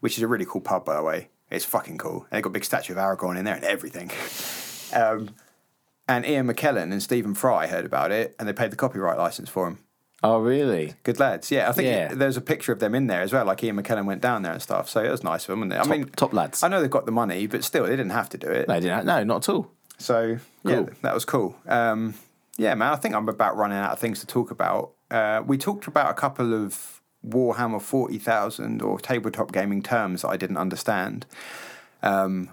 which 0.00 0.16
is 0.16 0.22
a 0.22 0.28
really 0.28 0.44
cool 0.44 0.60
pub, 0.60 0.84
by 0.84 0.96
the 0.96 1.02
way. 1.02 1.28
It's 1.50 1.64
fucking 1.64 1.98
cool. 1.98 2.26
And 2.30 2.38
they 2.38 2.42
got 2.42 2.50
a 2.50 2.52
big 2.52 2.64
statue 2.64 2.92
of 2.92 2.98
Aragorn 2.98 3.38
in 3.38 3.44
there 3.44 3.54
and 3.54 3.64
everything. 3.64 4.10
um, 4.92 5.30
and 6.08 6.24
Ian 6.24 6.46
McKellen 6.46 6.92
and 6.92 7.02
Stephen 7.02 7.34
Fry 7.34 7.66
heard 7.66 7.84
about 7.84 8.12
it 8.12 8.36
and 8.38 8.48
they 8.48 8.52
paid 8.52 8.70
the 8.70 8.76
copyright 8.76 9.18
license 9.18 9.48
for 9.48 9.66
him. 9.66 9.78
Oh, 10.22 10.38
really? 10.38 10.94
Good 11.02 11.20
lads. 11.20 11.50
Yeah, 11.50 11.68
I 11.68 11.72
think 11.72 11.88
Yeah. 11.88 12.08
there's 12.14 12.36
a 12.36 12.40
picture 12.40 12.72
of 12.72 12.78
them 12.80 12.94
in 12.94 13.06
there 13.06 13.20
as 13.20 13.32
well. 13.32 13.44
Like 13.44 13.62
Ian 13.62 13.76
McKellen 13.80 14.06
went 14.06 14.22
down 14.22 14.42
there 14.42 14.52
and 14.52 14.62
stuff. 14.62 14.88
So 14.88 15.02
it 15.04 15.10
was 15.10 15.22
nice 15.22 15.42
of 15.44 15.48
them, 15.48 15.60
wasn't 15.60 15.74
it? 15.74 15.76
I 15.76 15.82
Top, 15.82 15.88
mean, 15.90 16.06
top 16.16 16.32
lads. 16.32 16.62
I 16.62 16.68
know 16.68 16.80
they've 16.80 16.90
got 16.90 17.06
the 17.06 17.12
money, 17.12 17.46
but 17.46 17.62
still, 17.64 17.84
they 17.84 17.90
didn't 17.90 18.10
have 18.10 18.28
to 18.30 18.38
do 18.38 18.48
it. 18.48 18.66
no, 18.66 18.74
I 18.74 18.80
didn't. 18.80 19.04
No, 19.06 19.22
not 19.24 19.48
at 19.48 19.54
all. 19.54 19.70
So 19.98 20.38
yeah, 20.64 20.84
that 21.02 21.14
was 21.14 21.24
cool. 21.24 21.56
Um, 21.68 22.14
yeah, 22.56 22.74
man, 22.74 22.92
I 22.92 22.96
think 22.96 23.14
I'm 23.14 23.28
about 23.28 23.56
running 23.56 23.78
out 23.78 23.92
of 23.92 23.98
things 23.98 24.20
to 24.20 24.26
talk 24.26 24.50
about. 24.50 24.92
Uh, 25.10 25.42
we 25.46 25.58
talked 25.58 25.86
about 25.86 26.10
a 26.10 26.14
couple 26.14 26.52
of 26.54 27.00
Warhammer 27.26 27.80
forty 27.80 28.18
thousand 28.18 28.82
or 28.82 28.98
tabletop 28.98 29.52
gaming 29.52 29.82
terms 29.82 30.22
that 30.22 30.28
I 30.28 30.36
didn't 30.36 30.56
understand, 30.58 31.26
um, 32.02 32.50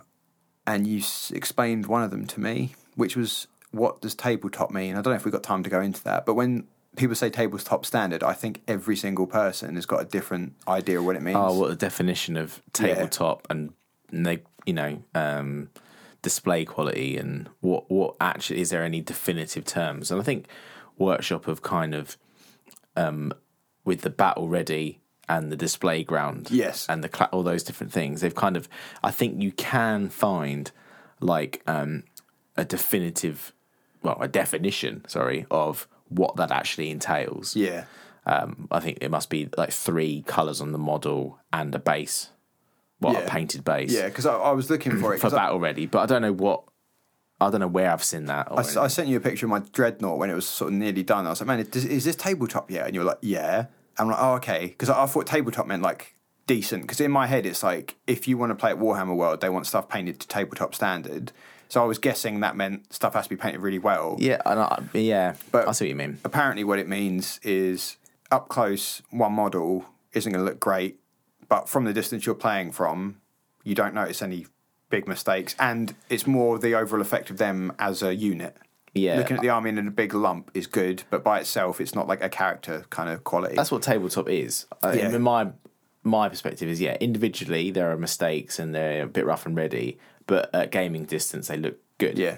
and 0.68 0.88
you 0.88 1.00
s- 1.00 1.32
explained 1.36 1.88
one 1.88 2.04
of 2.04 2.12
them 2.12 2.26
to 2.28 2.40
me, 2.40 2.76
which 2.96 3.16
was 3.16 3.48
what 3.72 4.02
does 4.02 4.16
tabletop 4.16 4.72
mean? 4.72 4.92
I 4.94 5.02
don't 5.02 5.12
know 5.12 5.16
if 5.18 5.26
we've 5.26 5.32
got 5.32 5.44
time 5.44 5.64
to 5.64 5.70
go 5.70 5.82
into 5.82 6.04
that, 6.04 6.26
but 6.26 6.36
when 6.36 6.68
people 6.96 7.16
say 7.16 7.30
tabletop 7.30 7.86
standard, 7.86 8.24
I 8.24 8.34
think 8.34 8.62
every 8.68 8.96
single 8.96 9.28
person 9.28 9.76
has 9.76 9.86
got 9.86 10.02
a 10.02 10.06
different 10.06 10.54
idea 10.68 11.00
of 11.00 11.06
what 11.06 11.16
it 11.16 11.22
means. 11.22 11.38
Oh, 11.40 11.60
what 11.60 11.70
the 11.70 11.76
definition 11.76 12.38
of 12.38 12.62
tabletop 12.72 13.48
and 13.50 13.74
they, 14.12 14.44
you 14.66 14.74
know, 14.74 15.04
um, 15.16 15.70
display 16.22 16.66
quality 16.66 17.18
and 17.18 17.50
what 17.62 17.90
what 17.90 18.16
actually 18.22 18.62
is 18.62 18.70
there 18.70 18.84
any 18.84 19.02
definitive 19.02 19.66
terms? 19.66 20.12
And 20.12 20.22
I 20.22 20.24
think 20.24 20.48
Workshop 20.98 21.46
have 21.46 21.62
kind 21.62 21.96
of 21.96 22.18
um, 22.96 23.34
with 23.84 24.02
the 24.02 24.10
battle 24.10 24.48
ready 24.48 25.02
and 25.30 25.52
the 25.52 25.56
display 25.56 26.04
ground. 26.04 26.50
Yes. 26.52 26.86
And 26.90 27.04
the 27.04 27.10
cla- 27.10 27.30
all 27.32 27.44
those 27.44 27.64
different 27.64 27.92
things. 27.92 28.22
They've 28.22 28.36
kind 28.36 28.58
of. 28.58 28.68
I 29.04 29.12
think 29.12 29.42
you 29.42 29.52
can 29.52 30.10
find 30.10 30.72
like 31.20 31.62
um, 31.66 32.04
a 32.58 32.66
definitive, 32.66 33.54
well, 34.02 34.18
a 34.20 34.28
definition. 34.28 35.04
Sorry, 35.08 35.46
of 35.50 35.88
what 36.16 36.36
that 36.38 36.52
actually 36.52 36.90
entails. 36.92 37.56
Yeah. 37.56 37.86
Um, 38.26 38.68
I 38.72 38.80
think 38.80 39.00
it 39.02 39.12
must 39.12 39.30
be 39.30 39.50
like 39.58 39.72
three 39.72 40.24
colors 40.28 40.62
on 40.62 40.72
the 40.72 40.78
model 40.78 41.40
and 41.52 41.74
a 41.76 41.80
base. 41.80 42.30
Well, 43.02 43.18
a 43.18 43.28
painted 43.28 43.66
base. 43.66 43.92
Yeah, 43.92 44.08
because 44.08 44.26
I, 44.26 44.34
I 44.36 44.52
was 44.52 44.70
looking 44.70 44.98
for 44.98 45.14
it. 45.14 45.18
For 45.18 45.24
'cause 45.30 45.34
I- 45.34 45.50
already, 45.50 45.86
but 45.88 46.00
I 46.00 46.06
don't 46.06 46.22
know 46.22 46.32
what. 46.34 46.64
I 47.42 47.50
don't 47.50 47.60
know 47.60 47.68
where 47.68 47.92
I've 47.92 48.04
seen 48.04 48.26
that. 48.26 48.48
I, 48.50 48.60
I 48.60 48.88
sent 48.88 49.10
you 49.10 49.18
a 49.18 49.20
picture 49.20 49.46
of 49.46 49.50
my 49.50 49.60
dreadnought 49.74 50.18
when 50.18 50.30
it 50.30 50.34
was 50.36 50.46
sort 50.48 50.72
of 50.72 50.80
nearly 50.80 51.04
done. 51.04 51.26
I 51.28 51.32
was 51.32 51.42
like, 51.42 51.48
man, 51.48 51.60
is, 51.60 51.84
is 51.84 52.06
this 52.06 52.16
tabletop 52.16 52.72
yet? 52.72 52.86
And 52.86 52.94
you 52.96 53.02
were 53.02 53.08
like, 53.08 53.18
yeah. 53.22 53.66
I'm 53.98 54.08
like, 54.08 54.18
oh, 54.20 54.34
okay. 54.36 54.68
Because 54.68 54.88
I, 54.88 55.04
I 55.04 55.06
thought 55.08 55.28
tabletop 55.28 55.68
meant 55.68 55.82
like 55.84 56.16
decent. 56.48 56.84
Because 56.84 57.02
in 57.02 57.12
my 57.12 57.28
head, 57.28 57.46
it's 57.46 57.62
like 57.62 57.98
if 58.08 58.30
you 58.30 58.38
want 58.38 58.52
to 58.52 58.56
play 58.56 58.70
at 58.72 58.78
Warhammer 58.78 59.14
World, 59.18 59.42
they 59.42 59.50
want 59.50 59.68
stuff 59.68 59.90
painted 59.90 60.22
to 60.22 60.28
tabletop 60.28 60.74
standard. 60.74 61.34
So 61.74 61.82
I 61.82 61.86
was 61.88 61.98
guessing 61.98 62.42
that 62.42 62.56
meant 62.56 62.94
stuff 62.94 63.16
has 63.16 63.24
to 63.24 63.30
be 63.32 63.36
painted 63.36 63.60
really 63.62 63.80
well. 63.80 64.16
yeah, 64.20 64.40
and 64.46 64.60
I, 64.60 64.84
yeah, 64.94 65.34
But- 65.52 65.68
I 65.68 65.72
see 65.72 65.86
what 65.86 65.90
you 65.90 65.96
mean. 65.96 66.20
Apparently, 66.24 66.64
what 66.64 66.78
it 66.78 66.88
means 66.88 67.40
is 67.42 67.98
up 68.30 68.48
close, 68.48 69.02
one 69.10 69.34
model 69.34 69.84
isn't 70.12 70.32
going 70.32 70.46
to 70.46 70.52
look 70.52 70.60
great, 70.60 71.00
but 71.50 71.68
from 71.68 71.86
the 71.86 71.92
distance 71.92 72.28
you're 72.28 72.36
playing 72.36 72.74
from, 72.74 73.18
you 73.64 73.74
don't 73.74 73.96
notice 73.96 74.22
any 74.22 74.46
big 74.92 75.08
mistakes. 75.08 75.56
And 75.58 75.96
it's 76.12 76.28
more 76.28 76.60
the 76.60 76.76
overall 76.76 77.02
effect 77.02 77.32
of 77.32 77.40
them 77.40 77.74
as 77.80 78.04
a 78.04 78.14
unit. 78.14 78.56
Yeah, 78.94 79.18
Looking 79.18 79.38
at 79.38 79.42
the 79.42 79.50
army 79.50 79.72
in 79.72 79.80
a 79.80 79.90
big 79.90 80.14
lump 80.14 80.52
is 80.54 80.68
good, 80.68 81.02
but 81.10 81.24
by 81.24 81.40
itself, 81.40 81.82
it's 81.82 81.96
not 81.96 82.08
like 82.08 82.24
a 82.24 82.30
character 82.30 82.86
kind 82.92 83.10
of 83.10 83.24
quality. 83.24 83.56
that's 83.56 83.72
what 83.72 83.82
tabletop 83.82 84.30
is. 84.30 84.68
Uh, 84.84 84.94
Yeah. 84.96 85.10
In 85.10 85.24
my 85.24 85.48
my 86.04 86.30
perspective 86.30 86.70
is 86.70 86.80
yeah, 86.82 86.98
individually 87.00 87.72
there 87.72 87.90
are 87.90 87.98
mistakes 87.98 88.60
and 88.60 88.76
they're 88.76 89.04
a 89.04 89.08
bit 89.08 89.26
rough 89.26 89.46
and 89.48 89.56
ready, 89.56 89.98
but 90.28 90.54
at 90.54 90.72
gaming 90.72 91.06
distance 91.06 91.48
they 91.48 91.58
look 91.58 91.78
good. 91.98 92.18
yeah. 92.18 92.38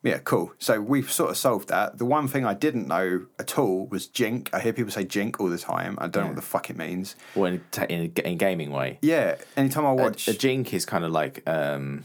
Yeah, 0.00 0.18
cool. 0.18 0.52
So 0.60 0.80
we've 0.80 1.10
sort 1.10 1.30
of 1.30 1.36
solved 1.36 1.68
that. 1.70 1.98
The 1.98 2.04
one 2.04 2.28
thing 2.28 2.46
I 2.46 2.54
didn't 2.54 2.86
know 2.86 3.26
at 3.40 3.58
all 3.58 3.86
was 3.88 4.06
jink. 4.06 4.48
I 4.52 4.60
hear 4.60 4.72
people 4.72 4.92
say 4.92 5.02
jink 5.04 5.40
all 5.40 5.48
the 5.48 5.58
time. 5.58 5.98
I 6.00 6.06
don't 6.06 6.22
know 6.22 6.28
what 6.28 6.36
the 6.36 6.42
fuck 6.42 6.70
it 6.70 6.76
means. 6.76 7.16
or 7.34 7.48
in, 7.48 7.64
in 7.88 8.12
a 8.16 8.20
in 8.28 8.38
gaming 8.38 8.70
way. 8.70 9.00
Yeah, 9.02 9.34
anytime 9.56 9.84
I 9.84 9.90
watch. 9.92 10.28
A 10.28 10.34
jink 10.34 10.72
is 10.72 10.86
kind 10.86 11.04
of 11.04 11.10
like, 11.10 11.42
um, 11.48 12.04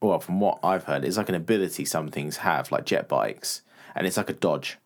well, 0.00 0.20
from 0.20 0.38
what 0.38 0.60
I've 0.62 0.84
heard, 0.84 1.04
it's 1.04 1.16
like 1.16 1.28
an 1.28 1.34
ability 1.34 1.84
some 1.86 2.08
things 2.08 2.36
have, 2.38 2.70
like 2.70 2.86
jet 2.86 3.08
bikes, 3.08 3.62
and 3.96 4.06
it's 4.06 4.16
like 4.16 4.30
a 4.30 4.34
dodge, 4.34 4.78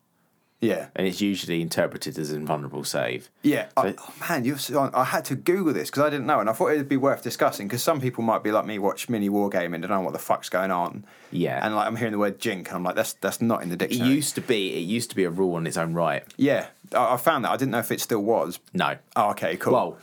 yeah. 0.61 0.87
and 0.95 1.05
it's 1.07 1.19
usually 1.19 1.61
interpreted 1.61 2.17
as 2.17 2.31
invulnerable 2.31 2.83
save. 2.85 3.29
Yeah, 3.41 3.67
I, 3.75 3.95
oh 3.97 4.13
man, 4.29 4.45
you've. 4.45 4.63
I 4.75 5.03
had 5.03 5.25
to 5.25 5.35
Google 5.35 5.73
this 5.73 5.89
because 5.89 6.03
I 6.03 6.09
didn't 6.09 6.27
know, 6.27 6.39
and 6.39 6.49
I 6.49 6.53
thought 6.53 6.69
it'd 6.69 6.87
be 6.87 6.95
worth 6.97 7.23
discussing 7.23 7.67
because 7.67 7.83
some 7.83 7.99
people 7.99 8.23
might 8.23 8.43
be 8.43 8.51
like 8.51 8.65
me, 8.65 8.79
watch 8.79 9.09
mini 9.09 9.29
wargaming, 9.29 9.73
and 9.75 9.81
don't 9.81 9.89
know 9.91 10.01
what 10.01 10.13
the 10.13 10.19
fuck's 10.19 10.47
going 10.49 10.71
on. 10.71 11.03
Yeah. 11.31 11.65
and 11.65 11.75
like 11.75 11.87
I'm 11.87 11.95
hearing 11.97 12.11
the 12.13 12.19
word 12.19 12.39
jink, 12.39 12.67
and 12.69 12.77
I'm 12.77 12.83
like, 12.83 12.95
that's 12.95 13.13
that's 13.13 13.41
not 13.41 13.63
in 13.63 13.69
the 13.69 13.73
It 13.75 13.79
dictionary. 13.79 14.13
used 14.13 14.35
to 14.35 14.41
be, 14.41 14.73
it 14.75 14.79
used 14.81 15.09
to 15.09 15.15
be 15.15 15.23
a 15.25 15.29
rule 15.29 15.55
on 15.55 15.67
its 15.67 15.75
own 15.77 15.93
right. 15.93 16.23
yeah, 16.37 16.67
I, 16.95 17.15
I 17.15 17.17
found 17.17 17.43
that. 17.45 17.51
I 17.51 17.57
didn't 17.57 17.71
know 17.71 17.79
if 17.79 17.91
it 17.91 17.99
still 17.99 18.21
was. 18.23 18.59
No, 18.73 18.95
Oh, 19.15 19.31
okay, 19.31 19.57
cool. 19.57 19.73
Well, 19.73 19.97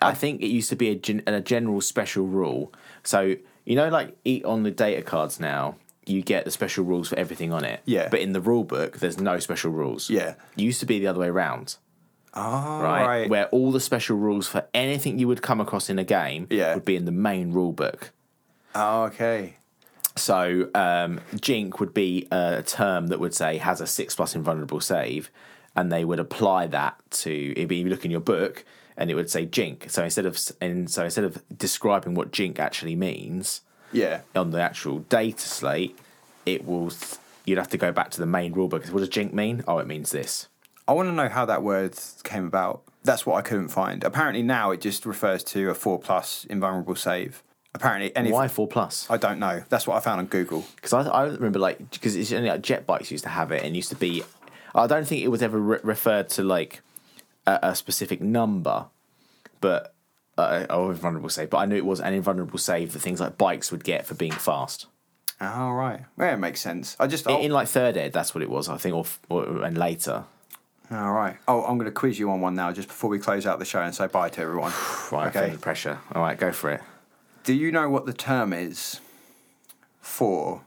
I 0.00 0.14
think 0.14 0.40
it 0.42 0.46
used 0.46 0.70
to 0.70 0.76
be 0.76 0.90
a, 0.90 0.94
gen- 0.94 1.24
a 1.26 1.40
general 1.40 1.80
special 1.80 2.24
rule. 2.26 2.72
So 3.02 3.34
you 3.64 3.74
know, 3.74 3.88
like 3.88 4.16
eat 4.24 4.44
on 4.44 4.62
the 4.62 4.70
data 4.70 5.02
cards 5.02 5.40
now, 5.40 5.76
you 6.08 6.22
get 6.22 6.44
the 6.44 6.50
special 6.50 6.84
rules 6.84 7.08
for 7.08 7.16
everything 7.18 7.52
on 7.52 7.64
it. 7.64 7.80
Yeah. 7.84 8.08
But 8.08 8.20
in 8.20 8.32
the 8.32 8.40
rule 8.40 8.64
book, 8.64 8.98
there's 8.98 9.18
no 9.20 9.38
special 9.38 9.70
rules. 9.70 10.08
Yeah. 10.10 10.34
It 10.56 10.60
used 10.62 10.80
to 10.80 10.86
be 10.86 10.98
the 10.98 11.06
other 11.06 11.20
way 11.20 11.28
around, 11.28 11.76
oh, 12.34 12.80
right? 12.82 13.06
right. 13.06 13.30
Where 13.30 13.46
all 13.48 13.72
the 13.72 13.80
special 13.80 14.16
rules 14.16 14.46
for 14.48 14.66
anything 14.74 15.18
you 15.18 15.28
would 15.28 15.42
come 15.42 15.60
across 15.60 15.88
in 15.90 15.98
a 15.98 16.04
game 16.04 16.46
Yeah. 16.50 16.74
would 16.74 16.84
be 16.84 16.96
in 16.96 17.04
the 17.04 17.12
main 17.12 17.52
rule 17.52 17.72
book. 17.72 18.12
Oh, 18.74 19.04
okay. 19.04 19.54
So 20.16 20.68
um, 20.74 21.20
Jink 21.40 21.78
would 21.80 21.94
be 21.94 22.26
a 22.32 22.62
term 22.66 23.06
that 23.08 23.20
would 23.20 23.34
say 23.34 23.58
has 23.58 23.80
a 23.80 23.86
six 23.86 24.14
plus 24.16 24.34
invulnerable 24.34 24.80
save, 24.80 25.30
and 25.76 25.92
they 25.92 26.04
would 26.04 26.18
apply 26.18 26.66
that 26.68 26.98
to 27.10 27.52
it'd 27.52 27.68
be 27.68 27.76
you 27.76 27.88
look 27.88 28.04
in 28.04 28.10
your 28.10 28.20
book 28.20 28.64
and 28.96 29.10
it 29.10 29.14
would 29.14 29.30
say 29.30 29.46
Jink. 29.46 29.86
So 29.88 30.02
instead 30.02 30.26
of 30.26 30.36
and 30.60 30.90
so 30.90 31.04
instead 31.04 31.24
of 31.24 31.40
describing 31.56 32.14
what 32.14 32.32
Jink 32.32 32.58
actually 32.58 32.96
means 32.96 33.60
Yeah. 33.92 34.20
on 34.34 34.50
the 34.50 34.60
actual 34.60 35.00
data 35.00 35.40
slate, 35.40 35.98
it 36.46 36.66
will 36.66 36.92
you'd 37.44 37.58
have 37.58 37.68
to 37.68 37.78
go 37.78 37.92
back 37.92 38.10
to 38.10 38.20
the 38.20 38.26
main 38.26 38.52
rule 38.52 38.68
book. 38.68 38.86
What 38.86 39.00
does 39.00 39.08
Jink 39.08 39.32
mean? 39.32 39.64
Oh, 39.66 39.78
it 39.78 39.86
means 39.86 40.10
this. 40.10 40.48
I 40.86 40.92
want 40.92 41.08
to 41.08 41.12
know 41.12 41.28
how 41.28 41.44
that 41.46 41.62
word 41.62 41.98
came 42.24 42.46
about. 42.46 42.82
That's 43.04 43.24
what 43.26 43.36
I 43.36 43.42
couldn't 43.42 43.68
find. 43.68 44.04
Apparently 44.04 44.42
now 44.42 44.70
it 44.70 44.80
just 44.80 45.06
refers 45.06 45.42
to 45.44 45.70
a 45.70 45.74
four 45.74 45.98
plus 45.98 46.46
invulnerable 46.48 46.96
save. 46.96 47.42
Apparently, 47.74 48.14
any 48.16 48.32
Why 48.32 48.48
four 48.48 48.66
plus? 48.66 49.06
I 49.10 49.18
don't 49.18 49.38
know. 49.38 49.62
That's 49.68 49.86
what 49.86 49.96
I 49.96 50.00
found 50.00 50.20
on 50.20 50.26
Google. 50.26 50.64
Because 50.76 50.92
I, 50.92 51.02
I 51.02 51.24
remember 51.24 51.58
like 51.58 51.90
because 51.90 52.16
it's 52.16 52.32
only 52.32 52.48
like 52.48 52.62
jet 52.62 52.86
bikes 52.86 53.10
used 53.10 53.24
to 53.24 53.30
have 53.30 53.52
it 53.52 53.62
and 53.62 53.76
used 53.76 53.90
to 53.90 53.96
be. 53.96 54.22
I 54.74 54.86
don't 54.86 55.06
think 55.06 55.22
it 55.22 55.28
was 55.28 55.42
ever 55.42 55.58
re- 55.58 55.78
referred 55.82 56.28
to 56.30 56.42
like 56.42 56.80
a, 57.46 57.58
a 57.62 57.74
specific 57.74 58.20
number, 58.20 58.86
but 59.60 59.94
uh, 60.42 60.66
oh, 60.70 60.90
invulnerable 60.90 61.28
save. 61.28 61.50
But 61.50 61.58
I 61.58 61.66
knew 61.66 61.76
it 61.76 61.84
was 61.84 62.00
an 62.00 62.14
invulnerable 62.14 62.58
save 62.58 62.92
that 62.92 62.98
things 63.00 63.20
like 63.20 63.38
bikes 63.38 63.70
would 63.72 63.84
get 63.84 64.06
for 64.06 64.14
being 64.14 64.32
fast. 64.32 64.86
Oh 65.40 65.70
right, 65.70 66.00
yeah, 66.18 66.34
it 66.34 66.38
makes 66.38 66.60
sense. 66.60 66.96
I 66.98 67.06
just 67.06 67.26
In, 67.28 67.36
in 67.38 67.50
like 67.52 67.68
third 67.68 67.96
ed, 67.96 68.12
that's 68.12 68.34
what 68.34 68.42
it 68.42 68.50
was. 68.50 68.68
I 68.68 68.76
think, 68.76 68.94
or, 68.96 69.04
or 69.28 69.62
and 69.62 69.78
later. 69.78 70.24
all 70.90 71.12
right. 71.12 71.36
Oh, 71.46 71.62
I'm 71.62 71.78
going 71.78 71.84
to 71.86 71.92
quiz 71.92 72.18
you 72.18 72.30
on 72.30 72.40
one 72.40 72.54
now, 72.56 72.72
just 72.72 72.88
before 72.88 73.08
we 73.08 73.18
close 73.20 73.46
out 73.46 73.58
the 73.60 73.64
show 73.64 73.80
and 73.80 73.94
say 73.94 74.06
bye 74.08 74.30
to 74.30 74.40
everyone. 74.40 74.72
Right, 75.12 75.34
Okay. 75.34 75.56
pressure. 75.56 75.98
All 76.14 76.22
right, 76.22 76.36
go 76.38 76.50
for 76.52 76.70
it. 76.70 76.80
Do 77.44 77.54
you 77.54 77.70
know 77.72 77.88
what 77.88 78.04
the 78.04 78.12
term 78.12 78.52
is 78.52 79.00
for 80.00 80.62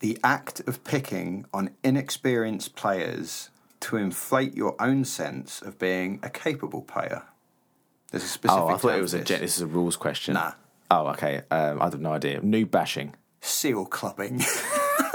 the 0.00 0.18
act 0.24 0.60
of 0.66 0.82
picking 0.84 1.46
on 1.54 1.70
inexperienced 1.82 2.74
players 2.74 3.48
to 3.80 3.96
inflate 3.96 4.54
your 4.54 4.74
own 4.80 5.04
sense 5.04 5.62
of 5.62 5.78
being 5.78 6.18
a 6.22 6.28
capable 6.30 6.82
player? 6.82 7.22
There's 8.14 8.24
a 8.24 8.28
specific. 8.28 8.62
Oh, 8.62 8.68
I 8.68 8.76
thought 8.76 8.96
it 8.96 9.02
was 9.02 9.14
a. 9.14 9.18
this. 9.18 9.40
This 9.40 9.56
is 9.56 9.62
a 9.62 9.66
rules 9.66 9.96
question. 9.96 10.34
Nah. 10.34 10.52
Oh, 10.90 11.08
okay. 11.08 11.42
Um, 11.50 11.80
I 11.82 11.86
have 11.86 11.98
no 12.00 12.12
idea. 12.12 12.40
Noob 12.40 12.70
bashing. 12.70 13.14
seal 13.40 13.84
clubbing. 13.86 14.40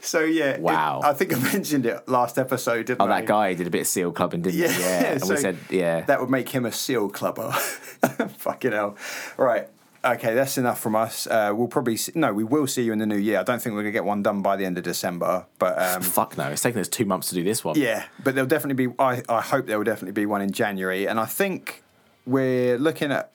so 0.00 0.20
yeah, 0.20 0.50
it- 0.50 0.60
Wow. 0.60 1.00
I 1.02 1.12
think 1.12 1.34
I 1.34 1.38
mentioned 1.52 1.86
it 1.86 2.08
last 2.08 2.38
episode, 2.38 2.86
didn't 2.86 3.02
Oh, 3.02 3.06
I? 3.06 3.20
that 3.20 3.26
guy 3.26 3.54
did 3.54 3.66
a 3.66 3.70
bit 3.70 3.82
of 3.82 3.86
seal 3.86 4.12
clubbing, 4.12 4.42
didn't 4.42 4.58
Yeah, 4.60 4.68
he? 4.68 4.80
Yeah. 4.80 5.04
And 5.12 5.22
so 5.22 5.34
we 5.34 5.40
said, 5.40 5.58
yeah. 5.70 6.02
That 6.02 6.20
would 6.20 6.30
make 6.30 6.48
him 6.50 6.66
a 6.66 6.72
seal 6.72 7.08
clubber. 7.08 7.50
Fucking 7.52 8.72
hell. 8.72 8.96
Right. 9.36 9.68
Okay, 10.04 10.32
that's 10.34 10.56
enough 10.56 10.80
from 10.80 10.94
us. 10.94 11.26
Uh, 11.26 11.52
we'll 11.54 11.66
probably 11.68 11.96
see, 11.96 12.12
no, 12.14 12.32
we 12.32 12.44
will 12.44 12.68
see 12.68 12.82
you 12.82 12.92
in 12.92 12.98
the 12.98 13.06
new 13.06 13.16
year. 13.16 13.40
I 13.40 13.42
don't 13.42 13.60
think 13.60 13.74
we're 13.74 13.82
gonna 13.82 13.90
get 13.90 14.04
one 14.04 14.22
done 14.22 14.42
by 14.42 14.56
the 14.56 14.64
end 14.64 14.78
of 14.78 14.84
December, 14.84 15.46
but 15.58 15.80
um, 15.80 16.02
Fuck 16.02 16.38
no. 16.38 16.48
It's 16.48 16.62
taken 16.62 16.80
us 16.80 16.88
two 16.88 17.04
months 17.04 17.28
to 17.30 17.34
do 17.34 17.42
this 17.42 17.64
one. 17.64 17.76
yeah, 17.76 18.04
but 18.22 18.34
there'll 18.34 18.48
definitely 18.48 18.86
be. 18.86 18.94
I, 18.98 19.22
I 19.28 19.40
hope 19.40 19.66
there 19.66 19.76
will 19.76 19.84
definitely 19.84 20.12
be 20.12 20.24
one 20.26 20.40
in 20.40 20.52
January, 20.52 21.08
and 21.08 21.18
I 21.18 21.26
think 21.26 21.82
we're 22.26 22.78
looking 22.78 23.10
at 23.10 23.32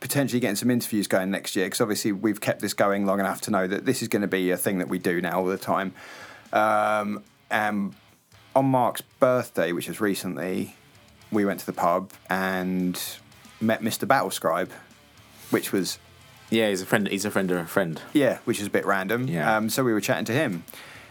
potentially 0.00 0.40
getting 0.40 0.56
some 0.56 0.70
interviews 0.70 1.06
going 1.06 1.30
next 1.30 1.54
year 1.56 1.66
because 1.66 1.80
obviously 1.80 2.12
we've 2.12 2.40
kept 2.40 2.60
this 2.60 2.74
going 2.74 3.04
long 3.06 3.18
enough 3.20 3.40
to 3.42 3.50
know 3.50 3.66
that 3.66 3.84
this 3.84 4.02
is 4.02 4.08
going 4.08 4.22
to 4.22 4.28
be 4.28 4.50
a 4.50 4.56
thing 4.56 4.78
that 4.78 4.88
we 4.88 4.98
do 4.98 5.20
now 5.20 5.38
all 5.38 5.46
the 5.46 5.56
time. 5.58 5.92
Um, 6.52 7.22
and 7.50 7.94
on 8.54 8.66
Mark's 8.66 9.00
birthday, 9.00 9.72
which 9.72 9.88
was 9.88 10.00
recently, 10.00 10.76
we 11.30 11.44
went 11.44 11.60
to 11.60 11.66
the 11.66 11.72
pub 11.72 12.12
and 12.30 13.00
met 13.60 13.82
Mr. 13.82 14.06
Battlescribe, 14.06 14.70
which 15.50 15.72
was 15.72 15.98
Yeah, 16.50 16.68
he's 16.68 16.82
a 16.82 16.86
friend. 16.86 17.08
He's 17.08 17.24
a 17.24 17.30
friend 17.30 17.50
of 17.50 17.58
a 17.58 17.66
friend. 17.66 18.00
yeah, 18.12 18.38
which 18.44 18.60
is 18.60 18.66
a 18.66 18.70
bit 18.70 18.86
random. 18.86 19.26
Yeah. 19.28 19.56
Um, 19.56 19.68
so 19.68 19.82
we 19.84 19.92
were 19.92 20.00
chatting 20.00 20.24
to 20.26 20.32
him. 20.32 20.64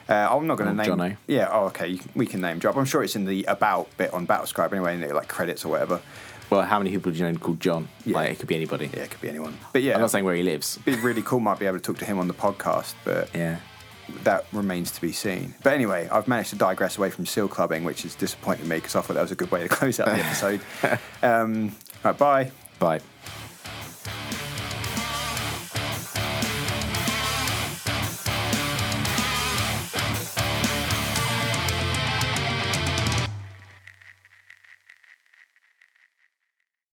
Uh, 0.08 0.28
I'm 0.30 0.46
not 0.48 0.58
going 0.58 0.76
to 0.76 0.92
Oh, 0.92 0.96
name. 0.96 1.12
Jono. 1.14 1.18
Yeah. 1.28 1.50
Oh, 1.52 1.66
okay. 1.66 1.88
You 1.88 2.00
we 2.14 2.26
can 2.26 2.40
name 2.42 2.60
drop. 2.60 2.76
I'm 2.78 2.86
sure 2.86 3.04
it's 3.04 3.16
in 3.16 3.26
the 3.26 3.44
about 3.46 3.88
bit 3.98 4.14
on 4.14 4.28
Battlescribe 4.28 4.72
anyway, 4.72 4.94
in 4.94 5.02
the, 5.02 5.14
like 5.14 5.28
credits 5.28 5.66
or 5.66 5.70
whatever. 5.70 6.00
Well, 6.52 6.62
how 6.62 6.78
many 6.78 6.92
people 6.92 7.12
do 7.12 7.18
you 7.18 7.30
know 7.32 7.38
called 7.40 7.60
John? 7.60 7.88
Yeah. 8.06 8.16
Like, 8.18 8.32
it 8.32 8.40
could 8.40 8.48
be 8.48 8.56
anybody. 8.56 8.90
Yeah, 8.94 9.00
it 9.02 9.10
could 9.12 9.20
be 9.22 9.30
anyone. 9.30 9.58
But 9.74 9.82
yeah, 9.82 9.96
I'm 9.96 10.02
not 10.02 10.12
saying 10.12 10.24
where 10.26 10.36
he 10.36 10.44
lives. 10.44 10.78
it'd 10.86 11.00
be 11.02 11.06
really 11.06 11.24
cool. 11.24 11.40
Might 11.40 11.58
be 11.58 11.66
able 11.66 11.80
to 11.80 11.84
talk 11.84 11.98
to 11.98 12.06
him 12.06 12.20
on 12.20 12.28
the 12.28 12.36
podcast, 12.36 12.94
but 13.04 13.34
Yeah. 13.34 13.58
that 14.26 14.46
remains 14.54 14.92
to 14.92 15.02
be 15.02 15.12
seen. 15.12 15.56
But 15.64 15.74
anyway, 15.74 16.08
I've 16.12 16.28
managed 16.28 16.52
to 16.52 16.56
digress 16.56 17.00
away 17.00 17.10
from 17.10 17.26
seal 17.26 17.48
clubbing, 17.48 17.84
which 17.84 18.04
has 18.04 18.14
disappointed 18.14 18.68
me 18.68 18.76
because 18.76 18.96
I 18.96 19.02
thought 19.02 19.16
that 19.16 19.24
was 19.24 19.32
a 19.32 19.36
good 19.36 19.50
way 19.52 19.64
to 19.64 19.70
close 19.80 20.00
out 20.00 20.06
the 20.06 20.24
episode. 20.24 20.62
um, 21.24 21.76
right, 22.04 22.16
bye. 22.18 22.52
Bye. 22.78 23.00